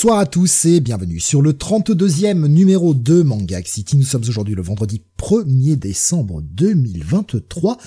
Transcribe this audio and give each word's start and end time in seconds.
Bonsoir 0.00 0.20
à 0.20 0.26
tous 0.26 0.64
et 0.64 0.78
bienvenue 0.78 1.18
sur 1.18 1.42
le 1.42 1.54
32e 1.54 2.46
numéro 2.46 2.94
de 2.94 3.22
Manga 3.22 3.60
City. 3.64 3.96
Nous 3.96 4.04
sommes 4.04 4.22
aujourd'hui 4.28 4.54
le 4.54 4.62
vendredi 4.62 5.02
1er 5.18 5.74
décembre 5.74 6.40
2023 6.40 7.78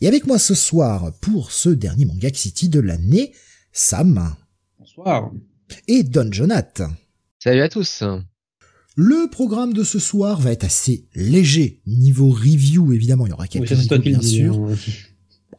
et 0.00 0.08
avec 0.08 0.26
moi 0.26 0.38
ce 0.38 0.54
soir 0.54 1.12
pour 1.20 1.52
ce 1.52 1.68
dernier 1.68 2.06
Manga 2.06 2.30
City 2.32 2.70
de 2.70 2.80
l'année, 2.80 3.34
Sam. 3.70 4.34
Bonsoir. 4.78 5.30
Et 5.88 6.04
Don 6.04 6.32
Jonath. 6.32 6.80
Salut 7.38 7.60
à 7.60 7.68
tous. 7.68 8.02
Le 8.96 9.28
programme 9.30 9.74
de 9.74 9.84
ce 9.84 9.98
soir 9.98 10.40
va 10.40 10.52
être 10.52 10.64
assez 10.64 11.04
léger 11.14 11.82
niveau 11.86 12.30
review 12.30 12.94
évidemment, 12.94 13.26
il 13.26 13.30
y 13.30 13.34
aura 13.34 13.46
quelques 13.46 13.72
oui, 13.72 13.98
bien 13.98 14.22
sûr. 14.22 14.54
Hein. 14.54 14.74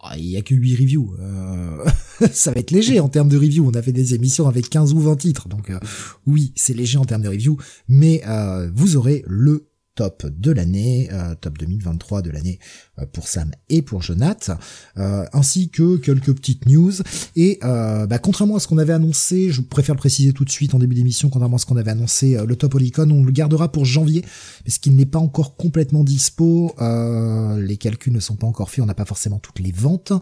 Ah, 0.01 0.17
il 0.17 0.27
y 0.27 0.37
a 0.37 0.41
que 0.41 0.55
8 0.55 0.75
reviews. 0.75 1.15
Euh, 1.19 1.85
ça 2.31 2.51
va 2.51 2.59
être 2.59 2.71
léger 2.71 2.99
en 2.99 3.09
termes 3.09 3.29
de 3.29 3.37
reviews. 3.37 3.67
On 3.67 3.71
a 3.71 3.81
fait 3.81 3.91
des 3.91 4.15
émissions 4.15 4.47
avec 4.47 4.69
15 4.69 4.93
ou 4.93 4.99
20 4.99 5.15
titres. 5.17 5.49
Donc 5.49 5.69
euh, 5.69 5.79
oui, 6.25 6.53
c'est 6.55 6.73
léger 6.73 6.97
en 6.97 7.05
termes 7.05 7.21
de 7.21 7.29
reviews. 7.29 7.57
Mais 7.87 8.21
euh, 8.27 8.69
vous 8.73 8.95
aurez 8.95 9.23
le 9.27 9.68
top 9.99 10.25
de 10.27 10.51
l'année, 10.53 11.09
euh, 11.11 11.35
top 11.35 11.57
2023 11.57 12.21
de 12.21 12.29
l'année 12.29 12.57
euh, 12.99 13.05
pour 13.11 13.27
Sam 13.27 13.51
et 13.67 13.81
pour 13.81 14.01
Jonath, 14.01 14.49
euh, 14.97 15.25
ainsi 15.33 15.69
que 15.69 15.97
quelques 15.97 16.33
petites 16.33 16.67
news. 16.67 16.93
Et 17.35 17.59
bah, 17.61 18.17
contrairement 18.17 18.55
à 18.55 18.59
ce 18.61 18.69
qu'on 18.69 18.77
avait 18.77 18.93
annoncé, 18.93 19.51
je 19.51 19.59
préfère 19.59 19.95
le 19.95 19.99
préciser 19.99 20.31
tout 20.31 20.45
de 20.45 20.49
suite 20.49 20.73
en 20.73 20.79
début 20.79 20.95
d'émission, 20.95 21.29
contrairement 21.29 21.57
à 21.57 21.59
ce 21.59 21.65
qu'on 21.65 21.75
avait 21.75 21.91
annoncé, 21.91 22.37
le 22.45 22.55
top 22.55 22.75
Olicon, 22.75 23.09
on 23.11 23.25
le 23.25 23.31
gardera 23.33 23.71
pour 23.71 23.83
janvier, 23.83 24.23
parce 24.63 24.77
qu'il 24.77 24.95
n'est 24.95 25.05
pas 25.05 25.19
encore 25.19 25.57
complètement 25.57 26.05
dispo. 26.05 26.73
les 26.79 27.77
calculs 27.77 28.13
ne 28.13 28.21
sont 28.21 28.37
pas 28.37 28.47
encore 28.47 28.69
faits, 28.69 28.83
on 28.83 28.87
n'a 28.87 28.93
pas 28.93 29.05
forcément 29.05 29.39
toutes 29.39 29.59
les 29.59 29.73
ventes. 29.73 30.13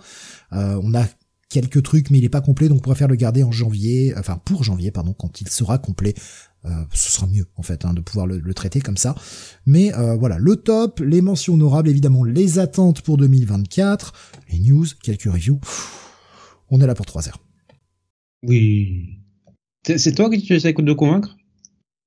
on 0.52 0.96
a 0.96 1.06
quelques 1.50 1.84
trucs, 1.84 2.10
mais 2.10 2.18
il 2.18 2.22
n'est 2.22 2.30
pas 2.30 2.42
complet, 2.42 2.68
donc 2.68 2.80
on 2.80 2.90
préfère 2.90 3.08
le 3.08 3.16
garder 3.16 3.44
en 3.44 3.52
janvier, 3.52 4.14
enfin 4.18 4.40
pour 4.44 4.64
janvier, 4.64 4.92
pardon, 4.92 5.14
quand 5.14 5.42
il 5.42 5.50
sera 5.50 5.78
complet. 5.78 6.14
Euh, 6.66 6.70
ce 6.92 7.12
sera 7.12 7.28
mieux 7.28 7.46
en 7.56 7.62
fait 7.62 7.86
hein, 7.86 7.94
de 7.94 8.02
pouvoir 8.02 8.28
le, 8.28 8.54
traiter 8.54 8.82
comme 8.82 8.98
ça. 8.98 9.16
Mais 9.66 9.94
euh, 9.94 10.16
voilà, 10.16 10.38
le 10.38 10.56
top, 10.56 11.00
les 11.00 11.22
mentions 11.22 11.54
honorables, 11.54 11.90
évidemment 11.90 12.24
les 12.24 12.60
attentes 12.60 13.02
pour 13.02 13.18
2024, 13.18 14.14
les 14.52 14.60
news, 14.60 14.86
quelques 15.02 15.24
reviews. 15.24 15.60
On 16.70 16.82
est 16.82 16.88
là 16.88 16.96
pour 16.96 17.06
3 17.06 17.30
heures. 17.30 17.42
Oui. 18.44 19.20
C'est 19.84 20.16
toi 20.16 20.30
qui 20.30 20.54
essaies 20.54 20.74
de 20.74 20.94
convaincre? 20.94 21.38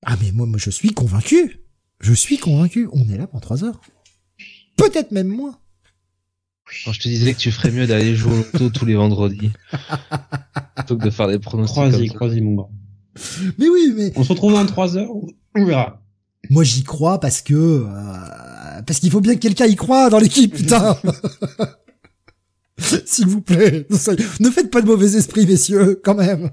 Ah 0.05 0.17
mais 0.21 0.33
moi, 0.33 0.47
moi 0.47 0.59
je 0.59 0.71
suis 0.71 0.93
convaincu. 0.93 1.61
Je 2.01 2.13
suis 2.13 2.39
convaincu. 2.39 2.89
On 2.93 3.09
est 3.09 3.17
là 3.17 3.27
pour 3.27 3.41
3 3.41 3.65
heures. 3.65 3.81
Peut-être 4.77 5.13
même 5.13 5.29
moins. 5.29 5.59
Quand 6.85 6.93
je 6.93 7.01
te 7.01 7.09
disais 7.09 7.35
que 7.35 7.39
tu 7.39 7.51
ferais 7.51 7.71
mieux 7.71 7.87
d'aller 7.87 8.15
jouer 8.15 8.33
au 8.33 8.37
loto 8.37 8.71
tous 8.71 8.87
les 8.87 8.95
vendredis. 8.95 9.51
plutôt 10.77 10.97
que 10.97 11.05
de 11.05 11.11
faire 11.11 11.29
des 11.29 11.39
pronostics. 11.39 11.75
Croisy, 11.75 12.09
croisy, 12.09 12.41
mon 12.41 12.55
grand. 12.55 12.71
Mais 13.59 13.69
oui, 13.69 13.93
mais. 13.97 14.13
On 14.17 14.25
se 14.25 14.31
retrouve 14.31 14.53
dans 14.53 14.65
3 14.65 14.97
heures, 14.97 15.11
on 15.55 15.65
verra. 15.65 16.03
Moi, 16.49 16.65
j'y 16.65 16.83
crois 16.83 17.21
parce 17.21 17.43
que, 17.43 17.55
euh, 17.55 18.83
parce 18.87 18.99
qu'il 18.99 19.11
faut 19.11 19.21
bien 19.21 19.35
que 19.35 19.41
quelqu'un 19.41 19.67
y 19.67 19.77
croit 19.77 20.09
dans 20.11 20.19
l'équipe, 20.19 20.55
putain. 20.55 20.97
S'il 23.05 23.27
vous 23.27 23.43
plaît. 23.43 23.87
Ne 24.41 24.51
faites 24.51 24.71
pas 24.71 24.81
de 24.81 24.87
mauvais 24.87 25.17
esprit, 25.17 25.47
messieurs, 25.47 26.01
quand 26.03 26.15
même. 26.15 26.51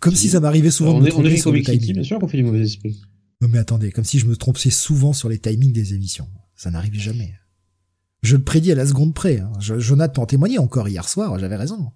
Comme 0.00 0.14
si 0.14 0.30
ça 0.30 0.40
m'arrivait 0.40 0.70
souvent 0.70 0.94
on 0.94 1.00
de 1.00 1.04
me 1.04 1.10
tromper 1.10 1.36
sur 1.36 1.52
les 1.52 1.62
timings. 1.62 1.92
bien 1.92 2.02
sûr 2.02 2.18
qu'on 2.18 2.28
fait 2.28 2.38
du 2.38 2.44
mauvais 2.44 2.62
esprit. 2.62 3.02
Non, 3.42 3.48
mais 3.48 3.58
attendez, 3.58 3.92
comme 3.92 4.04
si 4.04 4.18
je 4.18 4.26
me 4.26 4.36
trompais 4.36 4.70
souvent 4.70 5.12
sur 5.12 5.28
les 5.28 5.38
timings 5.38 5.72
des 5.72 5.94
émissions. 5.94 6.28
Ça 6.56 6.70
n'arrive 6.70 6.94
jamais. 6.94 7.34
Je 8.22 8.36
le 8.36 8.42
prédis 8.44 8.72
à 8.72 8.74
la 8.76 8.86
seconde 8.86 9.14
près. 9.14 9.40
Hein. 9.40 9.52
Jonathan 9.58 10.14
peut 10.14 10.20
en 10.22 10.26
témoigner 10.26 10.58
encore 10.58 10.88
hier 10.88 11.08
soir, 11.08 11.38
j'avais 11.38 11.56
raison. 11.56 11.90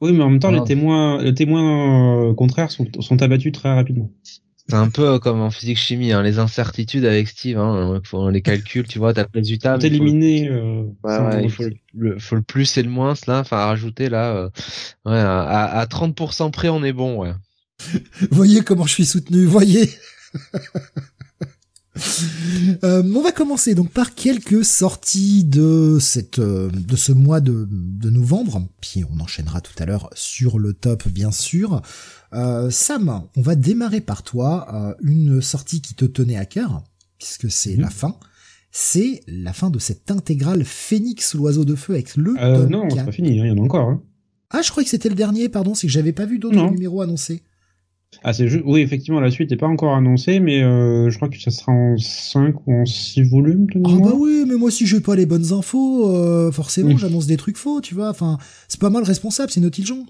Oui, 0.00 0.12
mais 0.12 0.22
en 0.22 0.30
même 0.30 0.40
temps, 0.40 0.50
les 0.50 0.62
témoins, 0.64 1.22
les 1.22 1.34
témoins 1.34 2.30
euh, 2.30 2.34
contraires 2.34 2.70
sont, 2.70 2.86
sont 3.00 3.22
abattus 3.22 3.52
très 3.52 3.74
rapidement. 3.74 4.10
C'est 4.68 4.74
un 4.74 4.90
peu 4.90 5.20
comme 5.20 5.40
en 5.40 5.50
physique 5.50 5.78
chimie, 5.78 6.12
hein, 6.12 6.22
les 6.22 6.40
incertitudes 6.40 7.04
avec 7.04 7.28
Steve, 7.28 7.56
hein, 7.56 8.00
faut 8.04 8.30
les 8.30 8.42
calculs, 8.42 8.86
tu 8.86 8.98
vois, 8.98 9.14
t'as 9.14 9.24
pas 9.24 9.40
du 9.40 9.58
temps. 9.58 9.78
Éliminer. 9.78 10.48
Euh, 10.48 10.82
ouais, 11.04 11.44
il 11.44 11.50
faut 11.50 11.62
le, 11.94 12.18
faut 12.18 12.34
le, 12.34 12.42
plus 12.42 12.76
et 12.76 12.82
le 12.82 12.90
moins, 12.90 13.14
là, 13.28 13.40
enfin 13.40 13.64
rajouter 13.64 14.08
là, 14.08 14.34
euh, 14.34 14.50
ouais, 15.04 15.18
à, 15.18 15.66
à 15.66 15.86
30% 15.86 16.50
près, 16.50 16.68
on 16.68 16.82
est 16.82 16.92
bon, 16.92 17.16
ouais. 17.16 17.32
voyez 18.32 18.62
comment 18.62 18.86
je 18.86 18.94
suis 18.94 19.06
soutenu, 19.06 19.44
voyez. 19.44 19.88
Euh, 22.84 23.02
on 23.14 23.22
va 23.22 23.32
commencer 23.32 23.74
donc 23.74 23.90
par 23.90 24.14
quelques 24.14 24.64
sorties 24.64 25.44
de 25.44 25.98
cette 26.00 26.38
euh, 26.38 26.68
de 26.70 26.96
ce 26.96 27.12
mois 27.12 27.40
de, 27.40 27.66
de, 27.70 28.10
novembre, 28.10 28.66
puis 28.80 29.04
on 29.10 29.20
enchaînera 29.20 29.60
tout 29.60 29.72
à 29.78 29.86
l'heure 29.86 30.10
sur 30.14 30.58
le 30.58 30.72
top 30.72 31.08
bien 31.08 31.30
sûr. 31.30 31.82
Euh, 32.32 32.70
Sam, 32.70 33.22
on 33.36 33.40
va 33.40 33.54
démarrer 33.54 34.00
par 34.00 34.22
toi 34.22 34.66
euh, 34.74 34.94
une 35.02 35.40
sortie 35.40 35.80
qui 35.80 35.94
te 35.94 36.04
tenait 36.04 36.36
à 36.36 36.44
cœur 36.44 36.82
puisque 37.18 37.50
c'est 37.50 37.76
mhm. 37.76 37.82
la 37.82 37.90
fin. 37.90 38.16
C'est 38.72 39.22
la 39.26 39.54
fin 39.54 39.70
de 39.70 39.78
cette 39.78 40.10
intégrale 40.10 40.64
Phoenix 40.64 41.34
l'oiseau 41.34 41.64
de 41.64 41.74
feu 41.74 41.94
avec 41.94 42.14
le. 42.16 42.34
non, 42.68 42.88
c'est 42.90 43.04
pas 43.04 43.12
fini, 43.12 43.40
hein, 43.40 43.46
il 43.46 43.48
y 43.48 43.50
en 43.52 43.58
a 43.58 43.64
encore. 43.64 43.88
Hein. 43.88 44.02
Ah, 44.50 44.60
je 44.62 44.70
croyais 44.70 44.84
que 44.84 44.90
c'était 44.90 45.08
le 45.08 45.14
dernier, 45.14 45.48
pardon, 45.48 45.74
c'est 45.74 45.86
que 45.86 45.92
j'avais 45.92 46.12
pas 46.12 46.26
vu 46.26 46.38
d'autres 46.38 46.70
numéros 46.70 47.00
annoncés. 47.00 47.42
Ah, 48.24 48.32
c'est 48.32 48.48
juste, 48.48 48.64
oui, 48.66 48.80
effectivement, 48.80 49.20
la 49.20 49.30
suite 49.30 49.50
n'est 49.50 49.56
pas 49.56 49.66
encore 49.66 49.94
annoncée, 49.94 50.40
mais 50.40 50.62
euh, 50.62 51.10
je 51.10 51.16
crois 51.16 51.28
que 51.28 51.40
ça 51.40 51.50
sera 51.50 51.72
en 51.72 51.96
5 51.96 52.66
ou 52.66 52.72
en 52.72 52.86
6 52.86 53.22
volumes. 53.22 53.66
Ah 53.84 53.90
bah 54.02 54.12
oui, 54.14 54.44
mais 54.46 54.56
moi 54.56 54.70
si 54.70 54.86
j'ai 54.86 55.00
pas 55.00 55.14
les 55.14 55.26
bonnes 55.26 55.52
infos, 55.52 56.10
euh, 56.10 56.50
forcément 56.50 56.96
j'annonce 56.96 57.26
des 57.26 57.36
trucs 57.36 57.56
faux, 57.56 57.80
tu 57.80 57.94
vois. 57.94 58.10
Enfin, 58.10 58.38
c'est 58.68 58.80
pas 58.80 58.90
mal 58.90 59.04
responsable, 59.04 59.50
c'est 59.50 59.60
Nautiljon. 59.60 60.06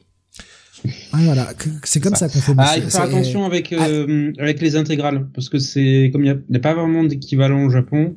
Ah, 1.12 1.19
voilà, 1.22 1.49
c'est 1.84 2.00
comme 2.00 2.15
ça, 2.15 2.28
qu'on 2.28 2.39
fait. 2.39 2.53
Ah, 2.59 2.75
il 2.77 2.83
faut 2.83 2.91
faire 2.91 3.03
attention 3.03 3.45
avec 3.45 3.72
euh, 3.72 4.33
avec 4.39 4.61
les 4.61 4.77
intégrales, 4.77 5.27
parce 5.34 5.49
que 5.49 5.59
c'est 5.59 6.11
comme 6.12 6.25
il 6.25 6.41
n'y 6.49 6.56
a, 6.56 6.61
pas 6.61 6.75
vraiment 6.75 7.05
d'équivalent 7.05 7.65
au 7.65 7.71
Japon. 7.71 8.15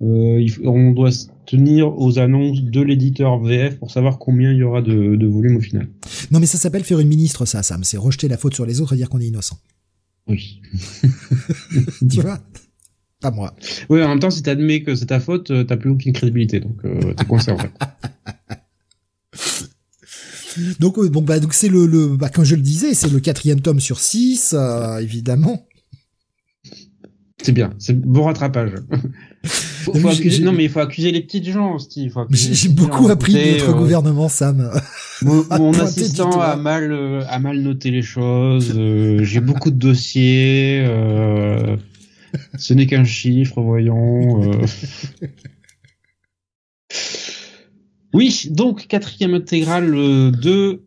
On 0.00 0.90
doit 0.90 1.10
tenir 1.46 1.98
aux 1.98 2.18
annonces 2.18 2.62
de 2.62 2.80
l'éditeur 2.80 3.38
VF 3.38 3.78
pour 3.78 3.90
savoir 3.90 4.18
combien 4.18 4.52
il 4.52 4.58
y 4.58 4.62
aura 4.62 4.82
de, 4.82 5.16
de 5.16 5.26
volume 5.26 5.56
au 5.56 5.60
final. 5.60 5.88
Non, 6.30 6.40
mais 6.40 6.46
ça 6.46 6.58
s'appelle 6.58 6.84
faire 6.84 7.00
une 7.00 7.08
ministre, 7.08 7.44
ça, 7.44 7.62
Sam. 7.62 7.84
C'est 7.84 7.96
rejeter 7.96 8.28
la 8.28 8.36
faute 8.36 8.54
sur 8.54 8.66
les 8.66 8.80
autres 8.80 8.94
et 8.94 8.96
dire 8.96 9.08
qu'on 9.08 9.20
est 9.20 9.26
innocent. 9.26 9.58
Oui. 10.26 10.60
tu 12.10 12.20
vois? 12.20 12.40
Pas 13.20 13.30
moi. 13.30 13.54
Oui, 13.88 14.02
en 14.02 14.08
même 14.08 14.20
temps, 14.20 14.30
si 14.30 14.42
t'admets 14.42 14.82
que 14.82 14.94
c'est 14.94 15.06
ta 15.06 15.20
faute, 15.20 15.50
euh, 15.50 15.64
t'as 15.64 15.76
plus 15.76 15.90
aucune 15.90 16.12
crédibilité, 16.12 16.60
donc 16.60 16.76
euh, 16.84 17.14
t'es 17.14 17.24
coincé 17.24 17.50
en 17.50 17.58
fait. 17.58 17.70
Donc 20.78 21.00
bon 21.00 21.20
bah 21.20 21.40
donc 21.40 21.52
c'est 21.52 21.68
le, 21.68 21.84
le 21.86 22.16
bah, 22.16 22.28
comme 22.28 22.44
je 22.44 22.54
le 22.54 22.62
disais 22.62 22.94
c'est 22.94 23.10
le 23.10 23.18
quatrième 23.18 23.60
tome 23.60 23.80
sur 23.80 23.98
six 23.98 24.54
euh, 24.56 24.98
évidemment. 24.98 25.66
C'est 27.42 27.50
bien, 27.50 27.74
c'est 27.78 28.00
bon 28.00 28.22
rattrapage. 28.22 28.70
Non, 30.42 30.52
mais 30.52 30.64
il 30.64 30.70
faut 30.70 30.80
accuser 30.80 31.10
les 31.10 31.20
petites 31.20 31.48
gens, 31.48 31.78
Steve. 31.78 32.14
J'ai 32.30 32.68
beaucoup 32.68 33.08
appris 33.08 33.32
de 33.32 33.52
notre 33.52 33.70
euh, 33.70 33.74
gouvernement, 33.74 34.28
Sam. 34.28 34.70
Mon, 35.22 35.72
assistant 35.80 36.40
a 36.40 36.56
mal, 36.56 36.92
euh, 36.92 37.22
a 37.28 37.38
mal 37.38 37.58
noté 37.60 37.90
les 37.90 38.02
choses. 38.02 38.72
Euh, 38.76 39.22
j'ai 39.22 39.40
beaucoup 39.40 39.70
de 39.70 39.76
dossiers. 39.76 40.84
ce 42.58 42.74
n'est 42.74 42.86
qu'un 42.86 43.04
chiffre, 43.04 43.60
voyons. 43.60 44.50
Oui, 48.12 48.46
donc 48.50 48.86
quatrième 48.86 49.34
intégrale 49.34 49.90
de 49.90 50.82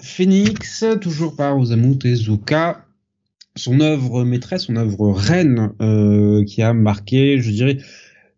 Phoenix, 0.00 0.84
toujours 1.00 1.34
par 1.34 1.56
Osamu 1.58 1.98
Tezuka 1.98 2.84
son 3.58 3.80
œuvre 3.80 4.24
maîtresse, 4.24 4.64
son 4.64 4.76
œuvre 4.76 5.10
reine, 5.10 5.72
euh, 5.82 6.44
qui 6.44 6.62
a 6.62 6.72
marqué, 6.72 7.40
je 7.40 7.50
dirais, 7.50 7.78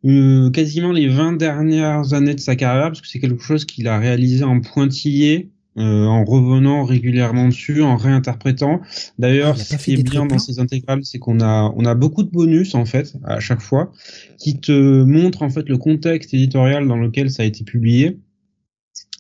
euh, 0.05 0.50
quasiment 0.50 0.93
les 0.93 1.08
20 1.08 1.35
dernières 1.35 2.14
années 2.14 2.35
de 2.35 2.41
sa 2.41 2.56
carrière, 2.56 2.88
parce 2.88 3.00
que 3.00 3.08
c'est 3.08 3.20
quelque 3.20 3.43
chose 3.43 3.64
qu'il 3.64 3.88
a 3.88 3.99
réalisé 3.99 4.44
en 4.44 4.61
pointillé, 4.61 5.50
euh, 5.79 6.05
en 6.05 6.25
revenant 6.25 6.85
régulièrement 6.85 7.49
dessus, 7.49 7.82
en 7.82 7.97
réinterprétant. 7.97 8.81
D'ailleurs, 9.19 9.56
ce 9.56 9.76
qui 9.76 9.94
est 9.94 10.02
bien 10.02 10.26
dans 10.26 10.38
ces 10.38 10.58
intégrales, 10.58 11.05
c'est 11.05 11.19
qu'on 11.19 11.41
a, 11.41 11.73
on 11.76 11.85
a 11.85 11.94
beaucoup 11.94 12.23
de 12.23 12.31
bonus 12.31 12.75
en 12.75 12.85
fait 12.85 13.14
à 13.25 13.41
chaque 13.41 13.61
fois, 13.61 13.93
qui 14.38 14.58
te 14.58 15.02
montrent 15.05 15.43
en 15.43 15.50
fait 15.50 15.69
le 15.69 15.79
contexte 15.79 16.35
éditorial 16.35 16.88
dans 16.88 16.97
lequel 16.97 17.31
ça 17.31 17.43
a 17.43 17.47
été 17.47 17.62
publié. 17.62 18.19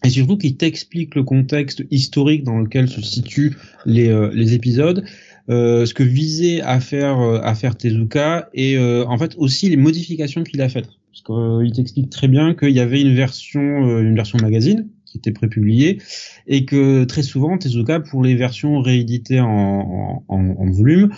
Et 0.02 0.08
surtout 0.08 0.38
qui 0.38 0.56
t'explique 0.56 1.14
le 1.14 1.24
contexte 1.24 1.84
historique 1.90 2.42
dans 2.42 2.58
lequel 2.58 2.88
se 2.88 3.02
situent 3.02 3.54
les, 3.84 4.08
euh, 4.08 4.30
les 4.32 4.54
épisodes 4.54 5.04
euh, 5.50 5.84
ce 5.84 5.94
que 5.94 6.02
visait 6.02 6.60
à 6.60 6.78
faire 6.78 7.18
euh, 7.20 7.40
à 7.42 7.54
faire 7.54 7.76
Tezuka 7.76 8.48
et 8.54 8.76
euh, 8.76 9.04
en 9.06 9.18
fait 9.18 9.34
aussi 9.36 9.68
les 9.68 9.76
modifications 9.76 10.44
qu'il 10.44 10.60
a 10.62 10.68
faites. 10.68 10.88
Parce 11.12 11.22
qu'il 11.22 11.72
t'explique 11.72 12.08
très 12.08 12.28
bien 12.28 12.54
qu'il 12.54 12.70
y 12.70 12.80
avait 12.80 13.00
une 13.00 13.14
version 13.14 13.98
une 13.98 14.14
version 14.14 14.38
magazine 14.40 14.88
qui 15.06 15.18
était 15.18 15.32
prépubliée 15.32 15.98
et 16.46 16.64
que 16.64 17.02
très 17.04 17.22
souvent 17.22 17.58
Tezuka 17.58 17.98
pour 17.98 18.22
les 18.22 18.36
versions 18.36 18.80
rééditées 18.80 19.40
en, 19.40 20.22
en, 20.28 20.38
en 20.38 20.70
volume 20.70 21.10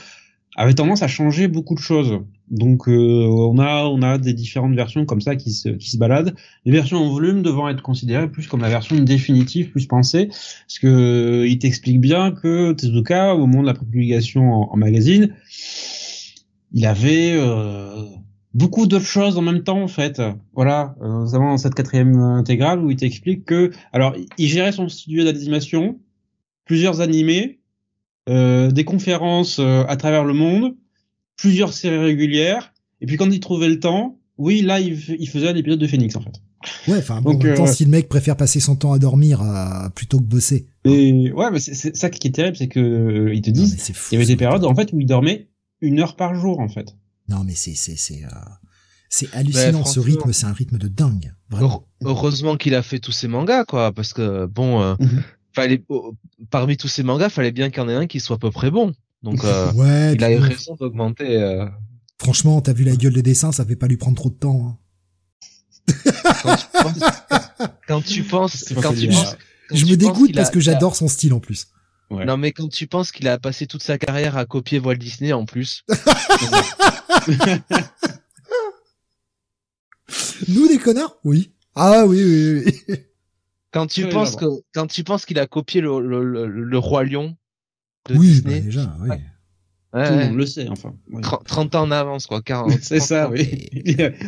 avait 0.56 0.74
tendance 0.74 1.02
à 1.02 1.08
changer 1.08 1.48
beaucoup 1.48 1.74
de 1.74 1.80
choses. 1.80 2.20
Donc 2.50 2.86
euh, 2.86 3.26
on 3.26 3.58
a 3.58 3.84
on 3.84 4.02
a 4.02 4.18
des 4.18 4.34
différentes 4.34 4.74
versions 4.74 5.06
comme 5.06 5.22
ça 5.22 5.36
qui 5.36 5.52
se 5.52 5.70
qui 5.70 5.90
se 5.90 5.96
baladent. 5.96 6.34
Les 6.66 6.72
versions 6.72 6.98
en 6.98 7.10
volume 7.10 7.42
devant 7.42 7.68
être 7.68 7.82
considérées 7.82 8.30
plus 8.30 8.46
comme 8.46 8.60
la 8.60 8.68
version 8.68 8.98
définitive, 9.00 9.70
plus 9.70 9.86
pensée, 9.86 10.26
parce 10.26 10.78
que 10.78 10.86
euh, 10.86 11.48
il 11.48 11.58
t'explique 11.58 12.00
bien 12.00 12.32
que 12.32 12.72
Tezuka 12.72 13.34
au 13.34 13.46
moment 13.46 13.62
de 13.62 13.66
la 13.68 13.74
publication 13.74 14.70
en, 14.70 14.76
magazine, 14.76 15.34
il 16.72 16.84
avait 16.84 17.32
euh, 17.34 18.04
beaucoup 18.52 18.86
d'autres 18.86 19.06
choses 19.06 19.38
en 19.38 19.42
même 19.42 19.62
temps 19.62 19.82
en 19.82 19.88
fait. 19.88 20.20
Voilà, 20.54 20.94
euh, 21.00 21.24
notamment 21.24 21.50
dans 21.50 21.58
cette 21.58 21.74
quatrième 21.74 22.16
intégrale 22.16 22.80
où 22.80 22.90
il 22.90 22.96
t'explique 22.96 23.46
que 23.46 23.70
alors 23.92 24.14
il 24.36 24.48
gérait 24.48 24.72
son 24.72 24.90
studio 24.90 25.24
d'animation, 25.24 25.98
plusieurs 26.66 27.00
animés, 27.00 27.61
des 28.28 28.84
conférences 28.84 29.58
euh, 29.58 29.84
à 29.88 29.96
travers 29.96 30.24
le 30.24 30.34
monde, 30.34 30.74
plusieurs 31.36 31.72
séries 31.72 31.98
régulières, 31.98 32.72
et 33.00 33.06
puis 33.06 33.16
quand 33.16 33.30
il 33.30 33.40
trouvait 33.40 33.68
le 33.68 33.80
temps, 33.80 34.18
oui 34.38 34.62
là 34.62 34.80
il, 34.80 34.96
faisait 34.96 35.48
un 35.48 35.56
épisode 35.56 35.80
de 35.80 35.86
Phoenix 35.86 36.16
en 36.16 36.20
fait. 36.20 36.40
Ouais, 36.86 36.98
enfin 36.98 37.20
bon, 37.20 37.34
en 37.34 37.38
même 37.38 37.54
temps, 37.54 37.66
si 37.66 37.84
le 37.84 37.90
mec 37.90 38.08
préfère 38.08 38.36
passer 38.36 38.60
son 38.60 38.76
temps 38.76 38.92
à 38.92 39.00
dormir 39.00 39.42
plutôt 39.96 40.18
que 40.18 40.24
bosser. 40.24 40.66
Et 40.84 41.32
ouais, 41.32 41.50
mais 41.50 41.58
c'est 41.58 41.96
ça 41.96 42.08
qui 42.08 42.28
est 42.28 42.30
terrible, 42.30 42.56
c'est 42.56 42.68
que 42.68 43.32
ils 43.34 43.42
te 43.42 43.50
disent, 43.50 43.90
il 44.10 44.14
y 44.14 44.16
avait 44.16 44.26
des 44.26 44.36
périodes 44.36 44.64
en 44.64 44.74
fait 44.74 44.92
où 44.92 45.00
il 45.00 45.06
dormait 45.06 45.48
une 45.80 45.98
heure 45.98 46.14
par 46.14 46.34
jour 46.34 46.60
en 46.60 46.68
fait. 46.68 46.94
Non, 47.28 47.44
mais 47.44 47.54
c'est 47.54 47.74
c'est 47.74 47.96
c'est 47.96 48.24
euh, 48.24 48.28
c'est 49.08 49.32
hallucinant 49.34 49.84
ce 49.84 50.00
rythme, 50.00 50.32
c'est 50.32 50.46
un 50.46 50.52
rythme 50.52 50.78
de 50.78 50.88
dingue. 50.88 51.34
Vraiment. 51.50 51.86
Heureusement 52.02 52.56
qu'il 52.56 52.74
a 52.74 52.82
fait 52.82 52.98
tous 52.98 53.12
ses 53.12 53.28
mangas, 53.28 53.64
quoi, 53.64 53.92
parce 53.92 54.12
que 54.12 54.46
bon, 54.46 54.80
euh, 54.80 54.94
mhm. 54.98 55.22
Fallait 55.54 55.82
parmi 56.50 56.76
tous 56.76 56.88
ces 56.88 57.02
mangas, 57.02 57.28
fallait 57.28 57.52
bien 57.52 57.70
qu'il 57.70 57.82
y 57.82 57.86
en 57.86 57.88
ait 57.88 57.94
un 57.94 58.06
qui 58.06 58.20
soit 58.20 58.36
à 58.36 58.38
peu 58.38 58.50
près 58.50 58.70
bon. 58.70 58.94
Donc, 59.22 59.44
euh, 59.44 59.72
ouais, 59.74 60.14
il 60.14 60.24
a 60.24 60.32
eu 60.32 60.38
raison 60.38 60.76
d'augmenter. 60.76 61.66
Franchement, 62.18 62.60
t'as 62.60 62.72
vu 62.72 62.84
la 62.84 62.94
gueule 62.94 63.14
des 63.14 63.22
dessins, 63.22 63.52
ça 63.52 63.64
fait 63.64 63.76
pas 63.76 63.88
lui 63.88 63.96
prendre 63.96 64.16
trop 64.16 64.30
de 64.30 64.34
temps. 64.34 64.66
Hein. 64.68 64.78
quand 67.88 68.00
tu 68.02 68.22
penses, 68.22 68.64
quand 68.82 68.94
tu 68.94 69.08
penses, 69.08 69.36
je 69.72 69.86
me 69.86 69.96
dégoûte 69.96 70.34
parce 70.34 70.50
que 70.50 70.60
j'adore 70.60 70.94
son 70.96 71.08
style 71.08 71.32
en 71.32 71.40
plus. 71.40 71.66
Non, 72.10 72.36
mais 72.36 72.52
quand 72.52 72.68
tu 72.68 72.86
penses 72.86 73.10
qu'il 73.10 73.26
a 73.28 73.38
passé 73.38 73.66
toute 73.66 73.82
sa 73.82 73.96
carrière 73.98 74.36
à 74.36 74.44
copier 74.44 74.78
Walt 74.78 74.96
Disney 74.96 75.32
en 75.32 75.46
plus. 75.46 75.84
Nous 80.48 80.68
des 80.68 80.78
connards 80.78 81.16
Oui. 81.24 81.52
Ah 81.74 82.04
oui, 82.06 82.22
oui, 82.22 82.62
oui. 82.88 82.96
Quand 83.72 83.86
tu 83.86 84.06
penses 84.08 84.36
que, 84.36 84.44
quand 84.74 84.86
tu 84.86 85.02
penses 85.02 85.24
qu'il 85.24 85.38
a 85.38 85.46
copié 85.46 85.80
le, 85.80 86.00
le, 86.00 86.46
le, 86.46 86.78
roi 86.78 87.04
lion 87.04 87.36
de 88.08 88.14
oui, 88.14 88.28
Disney. 88.28 88.60
Bah 88.60 88.64
déjà, 88.66 88.96
oui. 89.00 89.08
Ouais. 89.94 90.08
Tout 90.08 90.14
le 90.14 90.24
monde 90.24 90.36
le 90.36 90.46
sait, 90.46 90.68
enfin. 90.68 90.94
30, 91.22 91.74
ans 91.74 91.82
en 91.82 91.90
avance, 91.90 92.26
quoi. 92.26 92.40
40, 92.40 92.72
c'est 92.82 93.00
ça, 93.00 93.28
oui. 93.30 93.68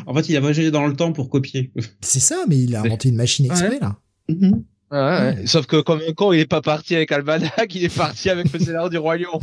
en 0.06 0.14
fait, 0.14 0.28
il 0.28 0.36
a 0.36 0.40
voyagé 0.40 0.70
dans 0.70 0.86
le 0.86 0.94
temps 0.94 1.12
pour 1.12 1.30
copier. 1.30 1.72
C'est 2.00 2.20
ça, 2.20 2.44
mais 2.48 2.58
il 2.58 2.74
a 2.74 2.82
inventé 2.82 3.08
une 3.08 3.16
machine 3.16 3.46
exprès, 3.46 3.78
là. 3.80 3.98
Mm-hmm. 4.30 4.62
Ouais, 4.90 5.46
Sauf 5.46 5.66
que 5.66 5.80
comme 5.80 6.00
un 6.06 6.12
con, 6.12 6.32
il 6.32 6.40
est 6.40 6.46
pas 6.46 6.62
parti 6.62 6.94
avec 6.94 7.12
Almanac, 7.12 7.74
il 7.74 7.84
est 7.84 7.94
parti 7.94 8.30
avec 8.30 8.52
le 8.52 8.58
scénario 8.58 8.88
du 8.88 8.98
royaume. 8.98 9.40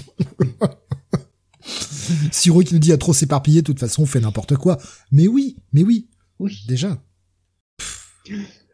Siro 2.32 2.62
qui 2.62 2.74
nous 2.74 2.80
dit 2.80 2.92
à 2.92 2.98
trop 2.98 3.14
s'éparpiller, 3.14 3.62
de 3.62 3.66
toute 3.66 3.80
façon, 3.80 4.04
on 4.04 4.06
fait 4.06 4.20
n'importe 4.20 4.56
quoi. 4.56 4.78
Mais 5.12 5.28
oui, 5.28 5.58
mais 5.74 5.84
oui. 5.84 6.08
Oui. 6.40 6.64
Déjà. 6.68 6.98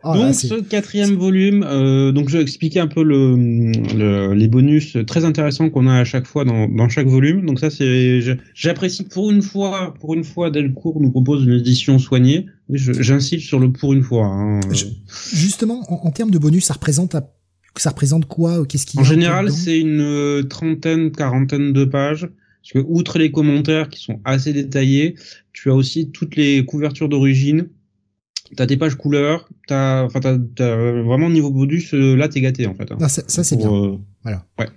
Oh 0.10 0.14
donc 0.16 0.34
ce 0.34 0.56
quatrième 0.62 1.16
volume, 1.16 1.64
euh, 1.68 2.12
donc 2.12 2.30
je 2.30 2.38
vais 2.38 2.44
expliquer 2.44 2.80
un 2.80 2.88
peu 2.88 3.04
le, 3.04 4.34
les 4.34 4.48
bonus 4.48 4.98
très 5.06 5.26
intéressants 5.26 5.70
qu'on 5.70 5.88
a 5.88 5.96
à 5.96 6.04
chaque 6.04 6.28
fois 6.28 6.46
dans, 6.46 6.68
dans 6.68 6.90
chaque 6.90 7.08
volume. 7.08 7.46
Donc 7.46 7.60
ça 7.60 7.70
c'est, 7.70 8.22
j'apprécie 8.54 9.04
pour 9.04 9.32
une 9.32 9.42
fois, 9.42 9.94
pour 10.00 10.14
une 10.14 10.24
fois 10.24 10.52
Delcourt 10.52 11.02
nous 11.02 11.12
propose 11.12 11.46
une 11.46 11.54
édition 11.54 12.00
soignée. 12.00 12.46
J'insiste 12.70 13.48
sur 13.48 13.60
le 13.60 13.72
pour 13.72 13.94
une 13.94 14.04
fois. 14.04 14.26
Hein. 14.26 14.60
justement, 15.34 15.84
en, 15.90 16.12
termes 16.12 16.32
de 16.32 16.38
bonus, 16.38 16.66
ça 16.66 16.74
représente 16.74 17.16
ça 17.80 17.92
représente 17.92 18.26
quoi? 18.26 18.66
Qu'est-ce 18.66 18.86
qui 18.86 19.00
En 19.00 19.04
général, 19.04 19.52
c'est 19.52 19.80
une 19.80 20.02
euh, 20.02 20.44
trentaine, 20.44 21.12
quarantaine 21.12 21.74
de 21.74 21.86
pages. 21.86 22.28
Parce 22.62 22.84
que 22.84 22.90
outre 22.90 23.18
les 23.18 23.32
commentaires 23.32 23.88
qui 23.88 24.04
sont 24.04 24.20
assez 24.26 24.52
détaillés, 24.52 25.16
tu 25.54 25.70
as 25.70 25.74
aussi 25.74 26.12
toutes 26.12 26.36
les 26.36 26.66
couvertures 26.66 27.08
d'origine 27.08 27.70
T'as 28.56 28.66
des 28.66 28.78
pages 28.78 28.96
couleurs, 28.96 29.50
t'as, 29.68 30.04
enfin, 30.04 30.20
t'as, 30.20 30.38
t'as 30.56 31.02
vraiment 31.02 31.30
niveau 31.30 31.52
bonus, 31.52 31.94
euh, 31.94 32.16
là, 32.16 32.30
t'es 32.30 32.42
gâté, 32.42 32.68
en 32.68 32.74
fait. 32.74 32.92
Hein. 32.92 32.98
Ah, 33.02 33.10
ça, 33.10 33.24
ça 33.28 33.44
c'est 33.44 33.58
bien. 33.58 33.72
Euh, 33.72 33.98
voilà. 34.24 34.46
Ouais. 34.58 34.68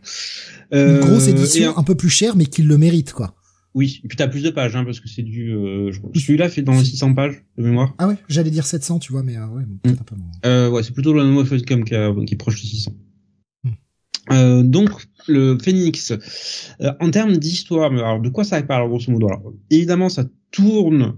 Une 0.73 1.01
grosse 1.01 1.29
euh, 1.29 1.31
édition, 1.31 1.77
un... 1.77 1.83
peu 1.83 1.95
plus 1.95 2.09
chère, 2.09 2.37
mais 2.37 2.47
qui 2.47 2.63
le 2.63 2.79
mérite, 2.79 3.13
quoi. 3.13 3.35
Oui, 3.75 4.01
et 4.05 4.09
puis 4.09 4.17
t'as 4.17 4.27
plus 4.27 4.43
de 4.43 4.51
pages, 4.51 4.75
hein, 4.75 4.85
parce 4.85 4.99
que 4.99 5.09
c'est 5.09 5.23
du, 5.23 5.53
euh, 5.53 5.93
celui-là 6.15 6.49
fait 6.49 6.63
dans 6.63 6.73
les 6.73 6.85
600 6.85 7.15
pages 7.15 7.45
de 7.57 7.63
mémoire. 7.63 7.95
Ah 7.99 8.09
ouais, 8.09 8.17
j'allais 8.29 8.51
dire 8.51 8.67
700, 8.67 8.99
tu 8.99 9.13
vois, 9.13 9.23
mais 9.23 9.37
euh, 9.37 9.47
ouais, 9.47 9.63
mm. 9.63 9.91
un 9.91 9.95
peu 10.05 10.17
moins. 10.17 10.31
Euh, 10.45 10.69
ouais, 10.71 10.83
c'est 10.83 10.93
plutôt 10.93 11.13
le 11.13 11.25
No 11.25 11.45
comme 11.45 11.85
qui, 11.85 11.95
qui 12.27 12.35
est 12.35 12.37
proche 12.37 12.61
de 12.61 12.67
600. 12.67 12.93
Mm. 13.63 13.71
Euh, 14.33 14.63
donc 14.65 14.91
le 15.29 15.57
Phoenix, 15.63 16.13
en 16.99 17.11
termes 17.11 17.37
d'histoire, 17.37 17.93
alors 17.93 18.21
de 18.21 18.29
quoi 18.29 18.43
ça 18.43 18.61
parle 18.63 18.89
grosso 18.89 19.13
modo 19.13 19.29
alors, 19.29 19.53
Évidemment, 19.71 20.09
ça 20.09 20.25
tourne 20.51 21.15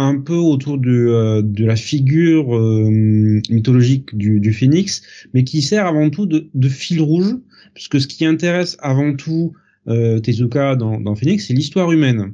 un 0.00 0.18
peu 0.18 0.34
autour 0.34 0.78
de, 0.78 0.90
euh, 0.90 1.42
la 1.58 1.76
figure 1.76 2.56
euh, 2.56 2.88
mythologique 3.50 4.16
du, 4.16 4.40
du, 4.40 4.52
phénix, 4.52 5.02
mais 5.34 5.44
qui 5.44 5.60
sert 5.60 5.86
avant 5.86 6.08
tout 6.08 6.26
de, 6.26 6.68
fil 6.68 7.02
rouge, 7.02 7.36
puisque 7.74 8.00
ce 8.00 8.06
qui 8.06 8.24
intéresse 8.24 8.78
avant 8.80 9.14
tout 9.14 9.52
euh, 9.88 10.18
Tezuka 10.18 10.74
dans, 10.76 10.98
dans 10.98 11.14
Phoenix, 11.14 11.46
c'est 11.46 11.54
l'histoire 11.54 11.92
humaine. 11.92 12.32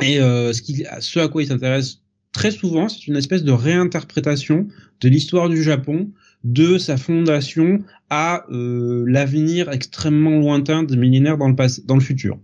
Et 0.00 0.16
ce, 0.18 1.18
à 1.18 1.28
quoi 1.28 1.42
il 1.42 1.46
s'intéresse 1.46 2.02
très 2.32 2.52
souvent, 2.52 2.88
c'est 2.88 3.08
une 3.08 3.16
espèce 3.16 3.42
de 3.42 3.50
réinterprétation 3.50 4.68
de 5.00 5.08
l'histoire 5.08 5.48
du 5.48 5.60
Japon, 5.60 6.10
de 6.44 6.78
sa 6.78 6.96
fondation 6.96 7.80
à 8.08 8.44
l'avenir 8.48 9.72
extrêmement 9.72 10.38
lointain 10.38 10.84
des 10.84 10.96
millénaires 10.96 11.36
dans 11.36 11.94
le 11.96 12.00
futur. 12.00 12.38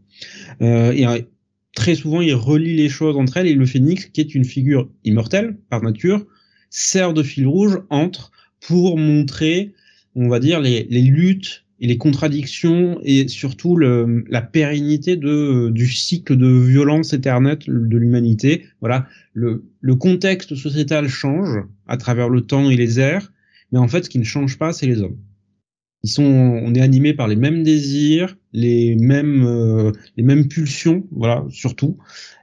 Très 1.75 1.95
souvent 1.95 2.21
il 2.21 2.35
relie 2.35 2.77
les 2.77 2.89
choses 2.89 3.17
entre 3.17 3.37
elles. 3.37 3.47
Et 3.47 3.55
le 3.55 3.67
phénix, 3.67 4.07
qui 4.07 4.21
est 4.21 4.35
une 4.35 4.45
figure 4.45 4.89
immortelle 5.05 5.57
par 5.69 5.83
nature, 5.83 6.27
sert 6.71 7.13
de 7.13 7.23
fil 7.23 7.47
rouge 7.47 7.79
entre 7.91 8.31
pour 8.61 8.99
montrer, 8.99 9.75
on 10.15 10.29
va 10.29 10.41
dire, 10.41 10.61
les, 10.61 10.85
luttes 10.85 11.65
et 11.81 11.87
les 11.87 11.99
contradictions 11.99 12.99
et 13.03 13.29
surtout 13.29 13.77
la 13.77 14.43
pérennité 14.43 15.17
de, 15.17 15.71
du 15.71 15.87
cycle 15.87 16.37
de 16.37 16.49
violence 16.49 17.13
éternelle 17.13 17.59
de 17.67 17.97
l'humanité. 17.99 18.65
Voilà, 18.81 19.07
le, 19.35 19.65
le 19.81 19.95
contexte 19.95 20.55
sociétal 20.55 21.09
change 21.09 21.59
à 21.87 21.97
travers 21.97 22.29
le 22.29 22.41
temps 22.41 22.71
et 22.71 22.77
les 22.77 22.99
airs, 23.01 23.33
mais 23.73 23.79
en 23.79 23.89
fait, 23.89 24.05
ce 24.05 24.11
qui 24.11 24.19
ne 24.19 24.25
change 24.25 24.59
pas, 24.59 24.73
c'est 24.73 24.87
les 24.87 25.03
hommes 25.03 25.19
ils 26.05 26.11
sont, 26.11 26.23
on 26.23 26.75
est 26.75 26.83
animé 26.83 27.15
par 27.15 27.29
les 27.29 27.35
mêmes 27.35 27.63
désirs, 27.63 28.37
les 28.53 28.95
mêmes, 28.95 29.47
euh, 29.47 29.91
les 30.19 30.23
mêmes 30.23 30.49
pulsions, 30.49 31.07
voilà, 31.11 31.47
surtout. 31.49 31.97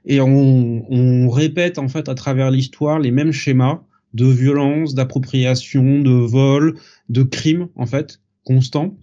Et 0.03 0.19
on, 0.19 0.91
on 0.91 1.29
répète 1.29 1.77
en 1.77 1.87
fait 1.87 2.09
à 2.09 2.15
travers 2.15 2.49
l'histoire 2.49 2.97
les 2.97 3.11
mêmes 3.11 3.31
schémas 3.31 3.83
de 4.15 4.25
violence, 4.25 4.95
d'appropriation, 4.95 5.99
de 5.99 6.09
vol, 6.09 6.73
de 7.09 7.21
crime 7.21 7.67
en 7.75 7.85
fait 7.85 8.19
constant. 8.45 8.97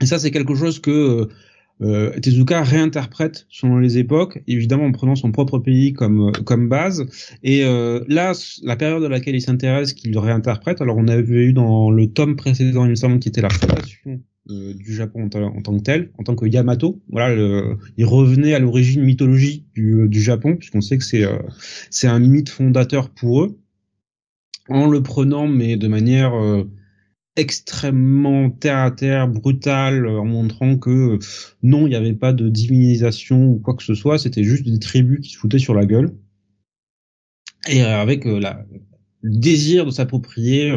Et 0.00 0.06
ça, 0.06 0.18
c'est 0.18 0.30
quelque 0.30 0.54
chose 0.54 0.80
que 0.80 1.28
euh, 1.82 2.10
Tezuka 2.20 2.62
réinterprète 2.62 3.46
selon 3.48 3.78
les 3.78 3.98
époques, 3.98 4.40
évidemment 4.46 4.84
en 4.84 4.92
prenant 4.92 5.16
son 5.16 5.32
propre 5.32 5.58
pays 5.58 5.92
comme 5.92 6.30
comme 6.44 6.68
base. 6.68 7.04
Et 7.42 7.64
euh, 7.64 8.04
là, 8.08 8.32
la 8.62 8.76
période 8.76 9.02
à 9.02 9.08
laquelle 9.08 9.34
il 9.34 9.40
s'intéresse, 9.40 9.92
qu'il 9.92 10.16
réinterprète. 10.16 10.80
Alors, 10.80 10.96
on 10.96 11.08
avait 11.08 11.46
eu 11.46 11.52
dans 11.52 11.90
le 11.90 12.06
tome 12.06 12.36
précédent, 12.36 12.84
il 12.84 12.90
me 12.90 13.18
qui 13.18 13.28
était 13.28 13.42
la 13.42 13.50
fondation 13.50 14.20
euh, 14.50 14.72
du 14.74 14.94
Japon 14.94 15.24
en, 15.24 15.62
tant 15.62 15.76
que 15.76 15.82
tel, 15.82 16.10
en 16.18 16.22
tant 16.22 16.36
que 16.36 16.46
Yamato. 16.46 17.02
Voilà, 17.10 17.34
il 17.96 18.04
revenait 18.04 18.54
à 18.54 18.60
l'origine 18.60 19.02
mythologique 19.02 19.66
du, 19.74 20.08
du 20.08 20.22
Japon, 20.22 20.56
puisqu'on 20.56 20.80
sait 20.80 20.98
que 20.98 21.04
c'est 21.04 21.24
c'est 21.90 22.06
un 22.06 22.20
mythe 22.20 22.50
fondateur 22.50 23.10
pour 23.10 23.42
eux, 23.42 23.58
en 24.68 24.86
le 24.86 25.02
prenant 25.02 25.48
mais 25.48 25.76
de 25.76 25.88
manière 25.88 26.32
extrêmement 27.36 28.50
terre 28.50 28.78
à 28.78 28.90
terre, 28.90 29.28
brutal, 29.28 30.06
euh, 30.06 30.20
en 30.20 30.24
montrant 30.24 30.78
que 30.78 30.90
euh, 30.90 31.18
non, 31.62 31.86
il 31.86 31.90
n'y 31.90 31.96
avait 31.96 32.14
pas 32.14 32.32
de 32.32 32.48
divinisation 32.48 33.50
ou 33.50 33.58
quoi 33.58 33.74
que 33.74 33.82
ce 33.82 33.94
soit, 33.94 34.18
c'était 34.18 34.44
juste 34.44 34.64
des 34.68 34.78
tribus 34.78 35.20
qui 35.20 35.30
se 35.30 35.38
foutaient 35.38 35.58
sur 35.58 35.74
la 35.74 35.86
gueule. 35.86 36.14
Et 37.68 37.82
euh, 37.82 38.00
avec 38.00 38.24
la, 38.24 38.64
le 39.22 39.38
désir 39.38 39.86
de 39.86 39.90
s'approprier 39.90 40.72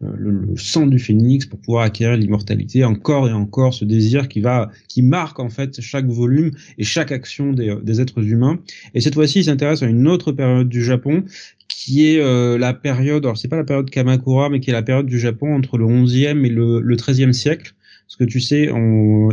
le, 0.00 0.56
sang 0.56 0.86
du 0.86 0.98
phénix 0.98 1.46
pour 1.46 1.58
pouvoir 1.58 1.84
acquérir 1.84 2.16
l'immortalité, 2.16 2.84
encore 2.84 3.28
et 3.28 3.32
encore 3.32 3.74
ce 3.74 3.84
désir 3.84 4.28
qui 4.28 4.40
va, 4.40 4.70
qui 4.88 5.02
marque 5.02 5.40
en 5.40 5.48
fait 5.48 5.80
chaque 5.80 6.06
volume 6.06 6.52
et 6.78 6.84
chaque 6.84 7.12
action 7.12 7.52
des, 7.52 7.76
des 7.82 8.00
êtres 8.00 8.22
humains. 8.24 8.58
Et 8.94 9.00
cette 9.00 9.14
fois-ci, 9.14 9.40
il 9.40 9.44
s'intéresse 9.44 9.82
à 9.82 9.86
une 9.86 10.06
autre 10.06 10.32
période 10.32 10.68
du 10.68 10.84
Japon 10.84 11.24
qui 11.68 12.06
est 12.08 12.20
euh, 12.20 12.58
la 12.58 12.74
période, 12.74 13.24
alors 13.24 13.36
c'est 13.36 13.48
pas 13.48 13.56
la 13.56 13.64
période 13.64 13.90
Kamakura, 13.90 14.48
mais 14.48 14.60
qui 14.60 14.70
est 14.70 14.72
la 14.72 14.82
période 14.82 15.06
du 15.06 15.18
Japon 15.18 15.54
entre 15.54 15.78
le 15.78 15.86
11e 15.86 16.44
et 16.44 16.48
le, 16.48 16.80
le 16.80 16.96
13e 16.96 17.32
siècle. 17.32 17.74
Parce 18.06 18.16
que 18.16 18.24
tu 18.24 18.40
sais, 18.40 18.70
on, 18.70 19.28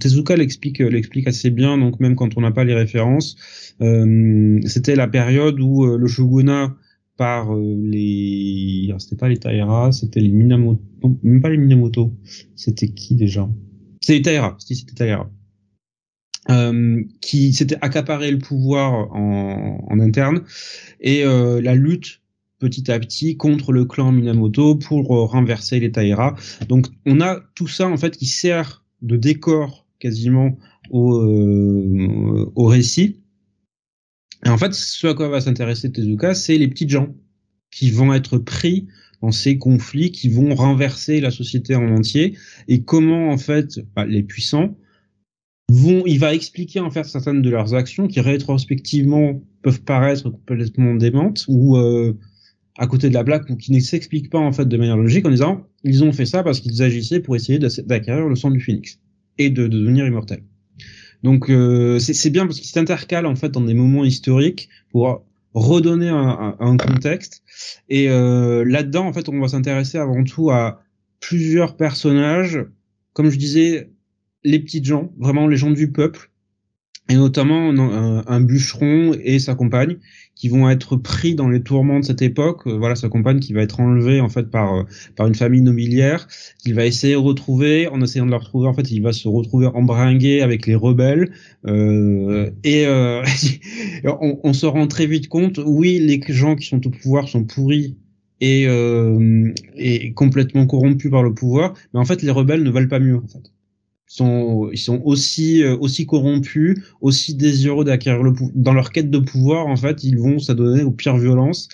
Tezuka 0.00 0.34
l'explique, 0.34 0.78
l'explique 0.78 1.28
assez 1.28 1.50
bien. 1.50 1.76
Donc 1.76 2.00
même 2.00 2.16
quand 2.16 2.38
on 2.38 2.40
n'a 2.40 2.52
pas 2.52 2.64
les 2.64 2.74
références, 2.74 3.36
euh, 3.82 4.58
c'était 4.64 4.96
la 4.96 5.06
période 5.06 5.60
où 5.60 5.84
euh, 5.84 5.98
le 5.98 6.06
shogunat 6.06 6.74
par 7.16 7.54
euh, 7.54 7.76
les, 7.80 8.92
c'était 8.98 9.16
pas 9.16 9.28
les 9.28 9.38
Taira, 9.38 9.92
c'était 9.92 10.20
les 10.20 10.30
Minamoto, 10.30 10.82
même 11.22 11.40
pas 11.40 11.50
les 11.50 11.58
Minamoto. 11.58 12.12
C'était 12.56 12.88
qui 12.88 13.14
déjà? 13.14 13.48
C'était 14.00 14.14
les 14.14 14.22
Taira. 14.22 14.56
C'était 14.58 14.94
Taira. 14.94 15.30
Euh, 16.50 17.02
qui 17.22 17.54
s'était 17.54 17.78
accaparé 17.80 18.30
le 18.30 18.36
pouvoir 18.36 19.10
en, 19.14 19.98
interne 19.98 20.42
et 21.00 21.24
euh, 21.24 21.62
la 21.62 21.74
lutte 21.74 22.20
petit 22.58 22.90
à 22.90 22.98
petit 23.00 23.38
contre 23.38 23.72
le 23.72 23.86
clan 23.86 24.12
Minamoto 24.12 24.74
pour 24.74 25.16
euh, 25.16 25.24
renverser 25.24 25.80
les 25.80 25.90
Taira. 25.90 26.34
Donc 26.68 26.88
on 27.06 27.22
a 27.22 27.40
tout 27.54 27.66
ça 27.66 27.88
en 27.88 27.96
fait 27.96 28.18
qui 28.18 28.26
sert 28.26 28.84
de 29.00 29.16
décor 29.16 29.86
quasiment 29.98 30.58
au, 30.90 31.14
au 32.54 32.64
récit. 32.66 33.23
Et 34.44 34.48
en 34.48 34.58
fait, 34.58 34.74
ce 34.74 35.06
à 35.06 35.14
quoi 35.14 35.28
va 35.28 35.40
s'intéresser 35.40 35.90
Tezuka, 35.90 36.34
c'est 36.34 36.58
les 36.58 36.68
petits 36.68 36.88
gens 36.88 37.14
qui 37.70 37.90
vont 37.90 38.12
être 38.12 38.38
pris 38.38 38.86
dans 39.22 39.32
ces 39.32 39.56
conflits, 39.56 40.10
qui 40.10 40.28
vont 40.28 40.54
renverser 40.54 41.20
la 41.20 41.30
société 41.30 41.74
en 41.74 41.88
entier, 41.88 42.36
et 42.68 42.82
comment 42.82 43.30
en 43.30 43.38
fait 43.38 43.80
bah, 43.96 44.04
les 44.04 44.22
puissants 44.22 44.76
vont, 45.70 46.02
il 46.06 46.18
va 46.18 46.34
expliquer 46.34 46.80
en 46.80 46.90
fait 46.90 47.04
certaines 47.04 47.40
de 47.40 47.48
leurs 47.48 47.74
actions 47.74 48.06
qui 48.06 48.20
rétrospectivement 48.20 49.42
peuvent 49.62 49.82
paraître 49.82 50.28
complètement 50.28 50.94
démentes 50.94 51.46
ou 51.48 51.78
euh, 51.78 52.12
à 52.76 52.86
côté 52.86 53.08
de 53.08 53.14
la 53.14 53.24
plaque 53.24 53.48
ou 53.48 53.56
qui 53.56 53.72
ne 53.72 53.80
s'expliquent 53.80 54.30
pas 54.30 54.38
en 54.38 54.52
fait 54.52 54.66
de 54.66 54.76
manière 54.76 54.98
logique 54.98 55.26
en 55.26 55.30
disant 55.30 55.66
ils 55.84 56.04
ont 56.04 56.12
fait 56.12 56.26
ça 56.26 56.42
parce 56.42 56.60
qu'ils 56.60 56.82
agissaient 56.82 57.20
pour 57.20 57.34
essayer 57.34 57.58
d'acquérir 57.58 58.28
le 58.28 58.36
sang 58.36 58.50
du 58.50 58.60
phénix 58.60 59.00
et 59.38 59.48
de, 59.48 59.66
de 59.66 59.78
devenir 59.78 60.06
immortel. 60.06 60.42
Donc 61.24 61.48
euh, 61.48 61.98
c'est 61.98 62.28
bien 62.28 62.46
parce 62.46 62.60
qu'il 62.60 62.68
s'intercale 62.68 63.24
en 63.24 63.34
fait 63.34 63.48
dans 63.48 63.62
des 63.62 63.72
moments 63.72 64.04
historiques 64.04 64.68
pour 64.90 65.24
redonner 65.54 66.10
un, 66.10 66.76
contexte. 66.76 67.42
Et 67.88 68.10
euh, 68.10 68.62
là-dedans 68.66 69.06
en 69.06 69.12
fait 69.14 69.30
on 69.30 69.40
va 69.40 69.48
s'intéresser 69.48 69.96
avant 69.96 70.22
tout 70.22 70.50
à 70.50 70.82
plusieurs 71.20 71.78
personnages. 71.78 72.66
Comme 73.14 73.30
je 73.30 73.38
disais 73.38 73.90
les 74.42 74.58
petites 74.58 74.84
gens, 74.84 75.14
vraiment 75.16 75.48
les 75.48 75.56
gens 75.56 75.70
du 75.70 75.90
peuple, 75.90 76.30
et 77.10 77.16
notamment 77.16 77.68
un, 78.26 78.40
bûcheron 78.40 79.12
et 79.22 79.38
sa 79.38 79.54
compagne 79.54 79.96
qui 80.34 80.48
vont 80.48 80.70
être 80.70 80.96
pris 80.96 81.34
dans 81.34 81.48
les 81.48 81.62
tourments 81.62 82.00
de 82.00 82.04
cette 82.04 82.22
époque. 82.22 82.66
Euh, 82.66 82.78
voilà 82.78 82.96
sa 82.96 83.08
compagne 83.08 83.40
qui 83.40 83.52
va 83.52 83.60
être 83.62 83.78
enlevée 83.78 84.20
en 84.20 84.30
fait 84.30 84.50
par 84.50 84.74
euh, 84.74 84.82
par 85.14 85.26
une 85.26 85.34
famille 85.34 85.60
nobiliaire 85.60 86.26
qu'il 86.58 86.74
va 86.74 86.86
essayer 86.86 87.12
de 87.12 87.18
retrouver. 87.18 87.88
En 87.88 88.00
essayant 88.00 88.24
de 88.24 88.30
la 88.30 88.38
retrouver, 88.38 88.68
en 88.68 88.74
fait, 88.74 88.90
il 88.90 89.02
va 89.02 89.12
se 89.12 89.28
retrouver 89.28 89.66
embringué 89.66 90.40
avec 90.40 90.66
les 90.66 90.74
rebelles 90.74 91.30
euh, 91.66 92.50
et 92.64 92.86
euh, 92.86 93.22
on, 94.04 94.40
on, 94.42 94.52
se 94.54 94.66
rend 94.66 94.86
très 94.86 95.06
vite 95.06 95.28
compte. 95.28 95.60
Oui, 95.64 95.98
les 96.00 96.20
gens 96.32 96.56
qui 96.56 96.66
sont 96.66 96.84
au 96.86 96.90
pouvoir 96.90 97.28
sont 97.28 97.44
pourris 97.44 97.96
et, 98.40 98.66
et 99.76 100.12
complètement 100.12 100.66
corrompus 100.66 101.10
par 101.10 101.22
le 101.22 101.32
pouvoir, 101.32 101.72
mais 101.94 102.00
en 102.00 102.04
fait, 102.04 102.20
les 102.22 102.30
rebelles 102.30 102.62
ne 102.62 102.70
valent 102.70 102.88
pas 102.88 102.98
mieux 102.98 103.16
en 103.16 103.26
fait 103.26 103.53
sont 104.16 104.70
ils 104.72 104.78
sont 104.78 105.00
aussi 105.04 105.62
euh, 105.62 105.76
aussi 105.78 106.06
corrompus, 106.06 106.78
aussi 107.00 107.34
désireux 107.34 107.84
d'acquérir 107.84 108.22
le 108.22 108.32
dans 108.54 108.72
leur 108.72 108.92
quête 108.92 109.10
de 109.10 109.18
pouvoir 109.18 109.66
en 109.66 109.76
fait, 109.76 110.04
ils 110.04 110.18
vont 110.18 110.38
s'adonner 110.38 110.82
aux 110.84 110.92
pires 110.92 111.16
violences 111.16 111.68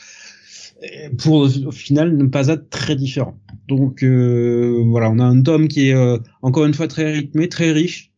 pour 1.18 1.34
au 1.34 1.72
final 1.72 2.16
ne 2.16 2.24
pas 2.24 2.48
être 2.48 2.70
très 2.70 2.96
différents. 2.96 3.38
Donc 3.68 4.02
euh, 4.02 4.82
voilà, 4.86 5.10
on 5.10 5.18
a 5.18 5.24
un 5.24 5.42
tome 5.42 5.68
qui 5.68 5.88
est 5.88 5.94
euh, 5.94 6.18
encore 6.40 6.64
une 6.64 6.74
fois 6.74 6.88
très 6.88 7.12
rythmé, 7.12 7.48
très 7.48 7.72
riche. 7.72 8.10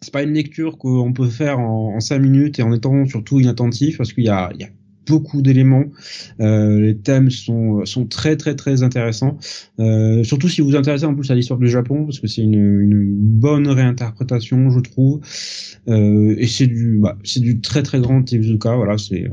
C'est 0.00 0.12
pas 0.12 0.22
une 0.22 0.34
lecture 0.34 0.78
qu'on 0.78 1.12
peut 1.12 1.28
faire 1.28 1.58
en, 1.58 1.96
en 1.96 2.00
cinq 2.00 2.20
minutes 2.20 2.58
et 2.60 2.62
en 2.62 2.72
étant 2.72 3.06
surtout 3.06 3.40
inattentif 3.40 3.98
parce 3.98 4.12
qu'il 4.12 4.24
y 4.24 4.28
a, 4.28 4.52
y 4.58 4.64
a 4.64 4.68
beaucoup 5.06 5.42
d'éléments. 5.42 5.84
Euh, 6.40 6.80
les 6.80 6.98
thèmes 6.98 7.30
sont 7.30 7.84
sont 7.84 8.06
très 8.06 8.36
très 8.36 8.54
très 8.54 8.82
intéressants. 8.82 9.38
Euh, 9.78 10.24
surtout 10.24 10.48
si 10.48 10.60
vous 10.60 10.68
vous 10.68 10.76
intéressez 10.76 11.04
en 11.04 11.14
plus 11.14 11.30
à 11.30 11.34
l'histoire 11.34 11.58
du 11.58 11.68
Japon, 11.68 12.04
parce 12.04 12.20
que 12.20 12.26
c'est 12.26 12.42
une, 12.42 12.54
une 12.54 13.14
bonne 13.16 13.68
réinterprétation, 13.68 14.70
je 14.70 14.80
trouve. 14.80 15.20
Euh, 15.88 16.34
et 16.38 16.46
c'est 16.46 16.66
du 16.66 16.98
bah, 16.98 17.16
c'est 17.24 17.40
du 17.40 17.60
très 17.60 17.82
très 17.82 18.00
grand 18.00 18.22
Tezuka. 18.22 18.76
Voilà, 18.76 18.98
c'est 18.98 19.28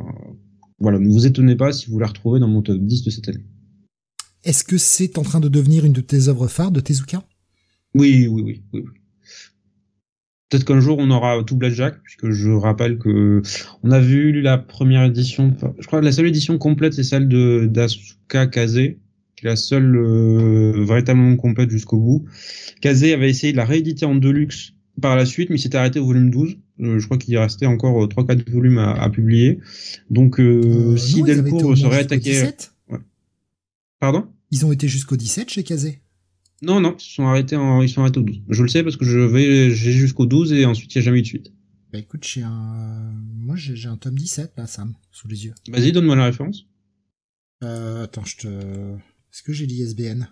voilà. 0.79 0.99
Ne 0.99 1.09
vous 1.09 1.25
étonnez 1.25 1.55
pas 1.55 1.71
si 1.71 1.89
vous 1.89 1.99
la 1.99 2.07
retrouvez 2.07 2.39
dans 2.39 2.47
mon 2.47 2.61
top 2.61 2.79
10 2.79 3.03
de 3.03 3.09
cette 3.09 3.29
année. 3.29 3.45
Est-ce 4.43 4.63
que 4.63 4.77
c'est 4.77 5.17
en 5.17 5.23
train 5.23 5.39
de 5.39 5.47
devenir 5.47 5.85
une 5.85 5.93
de 5.93 6.01
tes 6.01 6.27
œuvres 6.27 6.47
phares 6.47 6.71
de 6.71 6.81
Tezuka? 6.81 7.23
Oui, 7.95 8.27
oui, 8.29 8.41
oui, 8.43 8.63
oui. 8.73 8.83
Peut-être 10.53 10.65
qu'un 10.65 10.79
jour 10.81 10.97
on 10.99 11.09
aura 11.09 11.43
tout 11.43 11.55
Blackjack, 11.55 11.95
puisque 12.03 12.29
je 12.29 12.51
rappelle 12.51 12.99
que 12.99 13.41
on 13.81 13.89
a 13.89 13.99
vu 13.99 14.39
la 14.39 14.59
première 14.59 15.03
édition. 15.03 15.51
Je 15.79 15.87
crois 15.87 15.99
que 15.99 16.05
la 16.05 16.11
seule 16.11 16.27
édition 16.27 16.59
complète 16.59 16.93
c'est 16.93 17.01
celle 17.01 17.27
de 17.27 17.65
d'Asuka 17.65 18.45
Kaze, 18.45 18.75
qui 18.75 19.45
est 19.45 19.45
la 19.45 19.55
seule 19.55 19.95
euh, 19.95 20.85
véritablement 20.85 21.35
complète 21.37 21.71
jusqu'au 21.71 21.97
bout. 21.97 22.25
Kaze 22.81 23.03
avait 23.03 23.31
essayé 23.31 23.51
de 23.51 23.57
la 23.57 23.65
rééditer 23.65 24.05
en 24.05 24.13
deluxe 24.13 24.73
par 25.01 25.15
la 25.15 25.25
suite, 25.25 25.49
mais 25.49 25.55
il 25.55 25.59
s'était 25.59 25.79
arrêté 25.79 25.99
au 25.99 26.05
volume 26.05 26.29
12. 26.29 26.55
Euh, 26.81 26.99
je 26.99 27.05
crois 27.05 27.17
qu'il 27.17 27.35
restait 27.35 27.65
encore 27.65 28.07
3-4 28.07 28.41
euh, 28.41 28.43
volumes 28.51 28.77
à, 28.77 28.91
à, 28.91 29.09
publier. 29.09 29.57
Donc 30.11 30.39
euh, 30.39 30.95
si 30.97 31.23
Delcourt 31.23 31.75
se 31.75 31.87
réattaquait... 31.87 32.53
Ouais. 32.89 32.99
Pardon? 33.99 34.27
Ils 34.51 34.67
ont 34.67 34.71
été 34.71 34.87
jusqu'au 34.87 35.17
17 35.17 35.49
chez 35.49 35.63
Kazé 35.63 36.02
non, 36.63 36.79
non, 36.79 36.95
ils 36.97 37.13
sont 37.13 37.27
arrêtés 37.27 37.55
en, 37.55 37.81
ils 37.81 37.89
sont 37.89 38.01
arrêtés 38.01 38.19
au 38.19 38.23
12. 38.23 38.41
Je 38.49 38.63
le 38.63 38.69
sais 38.69 38.83
parce 38.83 38.97
que 38.97 39.05
je 39.05 39.19
vais, 39.19 39.71
j'ai 39.71 39.91
jusqu'au 39.91 40.25
12 40.25 40.53
et 40.53 40.65
ensuite 40.65 40.93
il 40.93 40.97
n'y 40.97 41.01
a 41.01 41.05
jamais 41.05 41.19
eu 41.19 41.23
de 41.23 41.27
suite. 41.27 41.51
Bah 41.91 41.99
écoute, 41.99 42.25
j'ai 42.25 42.41
un, 42.41 43.13
moi 43.35 43.55
j'ai 43.55 43.87
un 43.87 43.97
tome 43.97 44.17
17 44.17 44.53
là, 44.57 44.65
Sam, 44.65 44.95
sous 45.11 45.27
les 45.27 45.45
yeux. 45.45 45.53
Vas-y, 45.69 45.91
donne-moi 45.91 46.15
la 46.15 46.25
référence. 46.25 46.65
Euh, 47.63 48.05
attends, 48.05 48.25
je 48.25 48.37
te, 48.37 48.47
est-ce 48.47 49.43
que 49.43 49.53
j'ai 49.53 49.65
l'ISBN? 49.65 50.27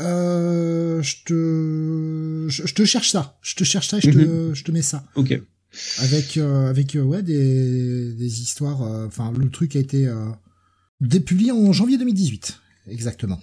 Euh, 0.00 1.02
je 1.02 1.16
te, 1.24 2.46
je, 2.48 2.72
te 2.72 2.84
cherche 2.84 3.10
ça. 3.10 3.38
Je 3.42 3.56
te 3.56 3.64
cherche 3.64 3.88
ça 3.88 3.98
et 3.98 4.00
je 4.00 4.10
te, 4.10 4.18
mhm. 4.18 4.54
je 4.54 4.64
te 4.64 4.72
mets 4.72 4.82
ça. 4.82 5.04
Ok. 5.16 5.40
Avec, 5.98 6.36
euh, 6.36 6.70
avec, 6.70 6.96
euh, 6.96 7.02
ouais, 7.02 7.22
des, 7.22 8.12
des 8.14 8.40
histoires, 8.40 8.82
euh, 8.82 9.06
enfin, 9.06 9.32
le 9.36 9.50
truc 9.50 9.76
a 9.76 9.78
été, 9.78 10.10
dépublié 11.00 11.52
en 11.52 11.72
janvier 11.72 11.98
2018. 11.98 12.60
Exactement. 12.88 13.40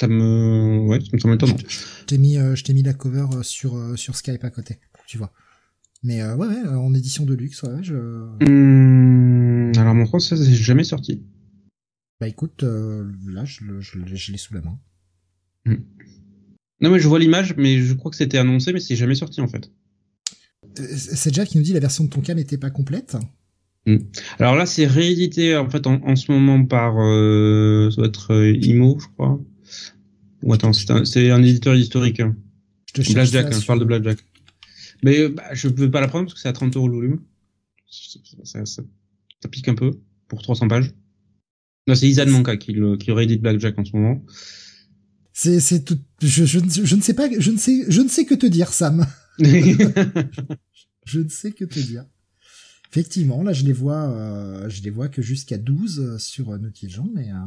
Ça 0.00 0.06
me, 0.06 0.78
ouais, 0.86 1.00
ça 1.18 1.28
m'étonne. 1.28 1.54
Je 1.68 2.04
t'ai 2.06 2.18
mis, 2.18 2.38
euh, 2.38 2.54
je 2.54 2.62
t'ai 2.62 2.72
mis 2.72 2.82
la 2.82 2.94
cover 2.94 3.26
euh, 3.32 3.42
sur 3.42 3.76
euh, 3.76 3.96
sur 3.96 4.14
Skype 4.14 4.44
à 4.44 4.50
côté, 4.50 4.78
tu 5.06 5.18
vois. 5.18 5.32
Mais 6.04 6.22
ouais, 6.22 6.46
ouais, 6.46 6.68
en 6.68 6.94
édition 6.94 7.24
de 7.24 7.34
luxe, 7.34 7.62
ouais, 7.64 7.82
je. 7.82 7.94
Mmh, 8.44 9.72
alors 9.76 9.94
mon 9.94 10.06
français, 10.06 10.36
c'est 10.36 10.54
jamais 10.54 10.84
sorti. 10.84 11.24
Bah 12.20 12.28
écoute, 12.28 12.62
là, 12.62 13.44
je, 13.44 13.80
je, 13.80 13.98
je 14.06 14.32
l'ai 14.32 14.38
sous 14.38 14.54
la 14.54 14.60
main. 14.60 14.78
Mmh. 15.66 15.74
Non 16.80 16.90
mais 16.90 17.00
je 17.00 17.08
vois 17.08 17.18
l'image, 17.18 17.56
mais 17.56 17.78
je 17.80 17.92
crois 17.94 18.12
que 18.12 18.16
c'était 18.16 18.38
annoncé, 18.38 18.72
mais 18.72 18.78
c'est 18.78 18.94
jamais 18.94 19.16
sorti 19.16 19.40
en 19.40 19.48
fait. 19.48 19.72
C'est 20.76 21.34
Jack 21.34 21.48
qui 21.48 21.58
nous 21.58 21.64
dit 21.64 21.72
la 21.72 21.80
version 21.80 22.04
de 22.04 22.08
ton 22.08 22.20
cas 22.20 22.34
n'était 22.34 22.58
pas 22.58 22.70
complète. 22.70 23.16
Mmh. 23.86 23.96
Alors 24.38 24.54
là, 24.54 24.66
c'est 24.66 24.86
réédité 24.86 25.56
en 25.56 25.68
fait 25.68 25.88
en, 25.88 26.00
en, 26.04 26.14
ce 26.14 26.30
moment 26.30 26.64
par, 26.64 26.94
euh, 26.98 27.90
ça 27.90 27.96
doit 27.96 28.06
être 28.06 28.52
Imo, 28.62 28.98
je 29.00 29.08
crois. 29.08 29.40
Ou 30.42 30.52
attends, 30.52 30.72
c'est 30.72 31.30
un, 31.30 31.42
éditeur 31.42 31.74
historique. 31.74 32.20
Hein. 32.20 32.36
Blackjack, 32.94 33.46
hein, 33.52 33.60
je 33.60 33.66
parle 33.66 33.80
de 33.80 33.84
Blackjack. 33.84 34.18
Mais 35.02 35.28
bah, 35.28 35.42
je 35.52 35.68
peux 35.68 35.90
pas 35.90 36.00
la 36.00 36.08
prendre 36.08 36.26
parce 36.26 36.34
que 36.34 36.40
c'est 36.40 36.48
à 36.48 36.52
30 36.52 36.76
euros 36.76 36.88
le 36.88 36.94
volume. 36.94 37.20
Ça, 37.90 38.64
ça, 38.64 38.82
ça, 39.40 39.48
pique 39.50 39.68
un 39.68 39.74
peu 39.74 39.92
pour 40.28 40.42
300 40.42 40.68
pages. 40.68 40.92
Non, 41.86 41.94
c'est 41.94 42.08
Izan 42.08 42.26
Manka 42.26 42.56
qui, 42.56 42.72
le, 42.72 42.96
qui 42.96 43.12
réédite 43.12 43.40
Blackjack 43.40 43.78
en 43.78 43.84
ce 43.84 43.96
moment. 43.96 44.22
C'est, 45.32 45.60
c'est 45.60 45.84
tout, 45.84 45.98
je, 46.20 46.44
je, 46.44 46.58
je, 46.68 46.96
ne 46.96 47.00
sais 47.00 47.14
pas, 47.14 47.28
je 47.38 47.50
ne 47.50 47.56
sais, 47.56 47.84
je 47.88 48.00
ne 48.00 48.08
sais 48.08 48.24
que 48.24 48.34
te 48.34 48.46
dire, 48.46 48.72
Sam. 48.72 49.06
je 49.38 51.20
ne 51.20 51.28
sais 51.28 51.52
que 51.52 51.64
te 51.64 51.78
dire. 51.78 52.04
Effectivement, 52.90 53.42
là, 53.42 53.52
je 53.52 53.64
les 53.64 53.72
vois, 53.72 54.10
euh, 54.10 54.68
je 54.68 54.82
les 54.82 54.90
vois 54.90 55.08
que 55.08 55.22
jusqu'à 55.22 55.58
12 55.58 56.00
euh, 56.00 56.18
sur 56.18 56.50
euh, 56.50 56.58
Naughty 56.58 56.88
Jean, 56.88 57.08
mais, 57.14 57.30
euh... 57.30 57.46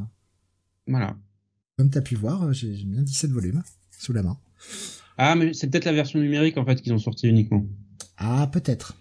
Voilà. 0.88 1.18
Comme 1.82 1.90
tu 1.90 1.98
as 1.98 2.04
pu 2.04 2.14
voir, 2.14 2.54
j'ai 2.54 2.68
bien 2.86 3.02
17 3.02 3.32
volumes 3.32 3.64
sous 3.90 4.14
la 4.14 4.22
main. 4.22 4.38
Ah, 5.18 5.34
mais 5.34 5.52
c'est 5.54 5.68
peut-être 5.68 5.86
la 5.86 5.94
version 5.94 6.20
numérique 6.20 6.60
en 6.60 6.64
fait 6.64 6.80
qu'ils 6.80 6.94
ont 6.94 7.00
sorti 7.00 7.28
uniquement. 7.28 7.66
Ah, 8.18 8.48
peut-être. 8.54 8.98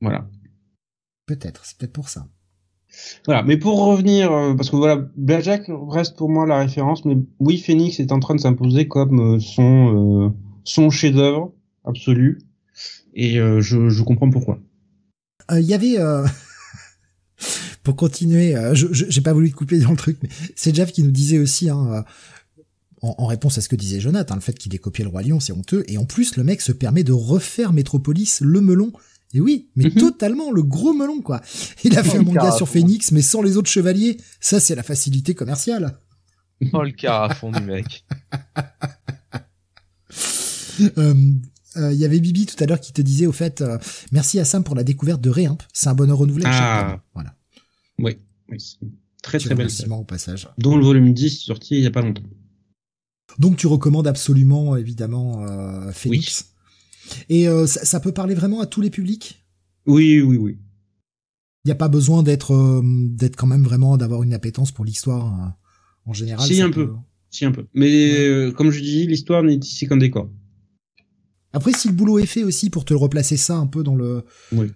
Voilà. 0.00 0.28
Peut-être, 1.26 1.64
c'est 1.64 1.78
peut-être 1.78 1.92
pour 1.92 2.08
ça. 2.08 2.26
Voilà, 3.26 3.44
mais 3.44 3.56
pour 3.56 3.86
revenir, 3.86 4.32
euh, 4.32 4.54
parce 4.54 4.70
que 4.70 4.76
voilà, 4.76 5.08
Blackjack 5.16 5.70
reste 5.88 6.16
pour 6.16 6.28
moi 6.30 6.46
la 6.46 6.58
référence, 6.58 7.04
mais 7.04 7.16
oui, 7.38 7.58
Phoenix 7.58 8.00
est 8.00 8.10
en 8.10 8.18
train 8.18 8.34
de 8.34 8.40
s'imposer 8.40 8.88
comme 8.88 9.36
euh, 9.36 9.38
son 9.38 10.24
euh, 10.24 10.30
son 10.64 10.90
chef-d'œuvre 10.90 11.52
absolu, 11.84 12.40
et 13.14 13.34
je, 13.36 13.88
je 13.88 14.02
comprends 14.02 14.30
pourquoi. 14.30 14.58
Il 15.52 15.60
y 15.60 15.74
avait 15.74 15.98
pour 17.84 17.96
continuer, 17.96 18.56
euh, 18.56 18.74
je 18.74 18.88
j'ai 18.90 19.20
pas 19.20 19.32
voulu 19.32 19.50
te 19.50 19.56
couper 19.56 19.78
dans 19.78 19.90
le 19.90 19.96
truc, 19.96 20.18
mais 20.22 20.28
c'est 20.56 20.74
Jeff 20.74 20.90
qui 20.90 21.02
nous 21.02 21.10
disait 21.10 21.38
aussi, 21.38 21.68
hein, 21.68 21.86
euh, 21.92 22.02
en, 23.02 23.26
réponse 23.26 23.58
à 23.58 23.60
ce 23.60 23.68
que 23.68 23.76
disait 23.76 24.00
Jonathan, 24.00 24.34
le 24.34 24.40
fait 24.40 24.58
qu'il 24.58 24.74
ait 24.74 24.78
copié 24.78 25.04
le 25.04 25.10
roi 25.10 25.22
lion, 25.22 25.38
c'est 25.38 25.52
honteux. 25.52 25.84
Et 25.88 25.98
en 25.98 26.06
plus, 26.06 26.36
le 26.36 26.44
mec 26.44 26.62
se 26.62 26.72
permet 26.72 27.04
de 27.04 27.12
refaire 27.12 27.74
Metropolis, 27.74 28.40
le 28.40 28.62
melon. 28.62 28.92
Et 29.34 29.40
oui, 29.40 29.68
mais 29.76 29.90
mhm. 29.90 29.94
totalement 29.94 30.50
le 30.50 30.62
gros 30.62 30.94
melon 30.94 31.20
quoi. 31.20 31.42
Il 31.82 31.98
a 31.98 32.04
fait 32.04 32.18
un 32.18 32.22
manga 32.22 32.52
sur 32.52 32.68
Phoenix, 32.68 33.12
mais 33.12 33.20
sans 33.20 33.42
les 33.42 33.56
autres 33.56 33.70
chevaliers. 33.70 34.16
Ça, 34.40 34.60
c'est 34.60 34.74
la 34.74 34.82
facilité 34.82 35.34
commerciale. 35.34 35.98
Oh 36.72 36.82
le 36.82 36.92
carafon 36.92 37.50
du 37.52 37.60
mec. 37.60 38.04
Euh, 40.98 41.14
euh, 41.76 41.92
il 41.92 41.98
y 41.98 42.04
avait 42.04 42.18
Bibi 42.18 42.46
tout 42.46 42.62
à 42.62 42.66
l'heure 42.66 42.80
qui 42.80 42.92
te 42.92 43.00
disait 43.00 43.26
au 43.26 43.32
fait 43.32 43.60
euh, 43.60 43.78
merci 44.10 44.40
à 44.40 44.44
Sam 44.44 44.64
pour 44.64 44.74
la 44.74 44.84
découverte 44.84 45.20
de 45.20 45.30
Réimp. 45.30 45.62
C'est 45.72 45.88
un 45.88 45.94
bonheur 45.94 46.18
renouvelé. 46.18 46.44
Ah. 46.48 46.98
Voilà. 47.14 47.34
Oui, 47.98 48.18
oui 48.50 48.58
très 49.22 49.38
très 49.38 49.54
belle 49.54 49.70
au 49.90 50.04
passage. 50.04 50.48
Dont 50.58 50.76
le 50.76 50.84
volume 50.84 51.12
10 51.14 51.44
sorti 51.44 51.76
il 51.76 51.82
y 51.82 51.86
a 51.86 51.90
pas 51.90 52.02
longtemps. 52.02 52.22
Donc 53.38 53.56
tu 53.56 53.66
recommandes 53.66 54.06
absolument 54.06 54.76
évidemment 54.76 55.42
euh, 55.44 55.90
Phoenix. 55.92 56.54
Et 57.28 57.46
ça, 57.66 58.00
peut 58.00 58.12
parler 58.12 58.34
vraiment 58.34 58.60
à 58.60 58.66
tous 58.66 58.80
les 58.80 58.90
publics? 58.90 59.44
Oui, 59.86 60.20
oui, 60.22 60.36
oui. 60.36 60.58
Il 61.64 61.68
n'y 61.68 61.72
a 61.72 61.74
pas 61.74 61.88
besoin 61.88 62.22
d'être 62.22 62.82
d'être 62.82 63.36
quand 63.36 63.46
même 63.46 63.62
vraiment 63.62 63.96
d'avoir 63.96 64.22
une 64.22 64.32
appétence 64.32 64.72
pour 64.72 64.84
l'histoire 64.84 65.54
en 66.06 66.12
général. 66.12 66.46
Si 66.46 66.62
un 66.62 66.70
peu. 66.70 66.92
Si 67.30 67.44
un 67.44 67.52
peu. 67.52 67.66
Mais 67.74 68.52
comme 68.56 68.70
je 68.70 68.80
dis, 68.80 69.06
l'histoire 69.06 69.42
n'est 69.42 69.56
ici 69.56 69.86
qu'un 69.86 69.96
décor. 69.96 70.30
Après, 71.54 71.72
si 71.72 71.86
le 71.86 71.94
boulot 71.94 72.18
est 72.18 72.26
fait 72.26 72.42
aussi 72.42 72.68
pour 72.68 72.84
te 72.84 72.92
replacer 72.92 73.36
ça 73.36 73.56
un 73.56 73.66
peu 73.66 73.84
dans 73.84 73.94
le 73.94 74.24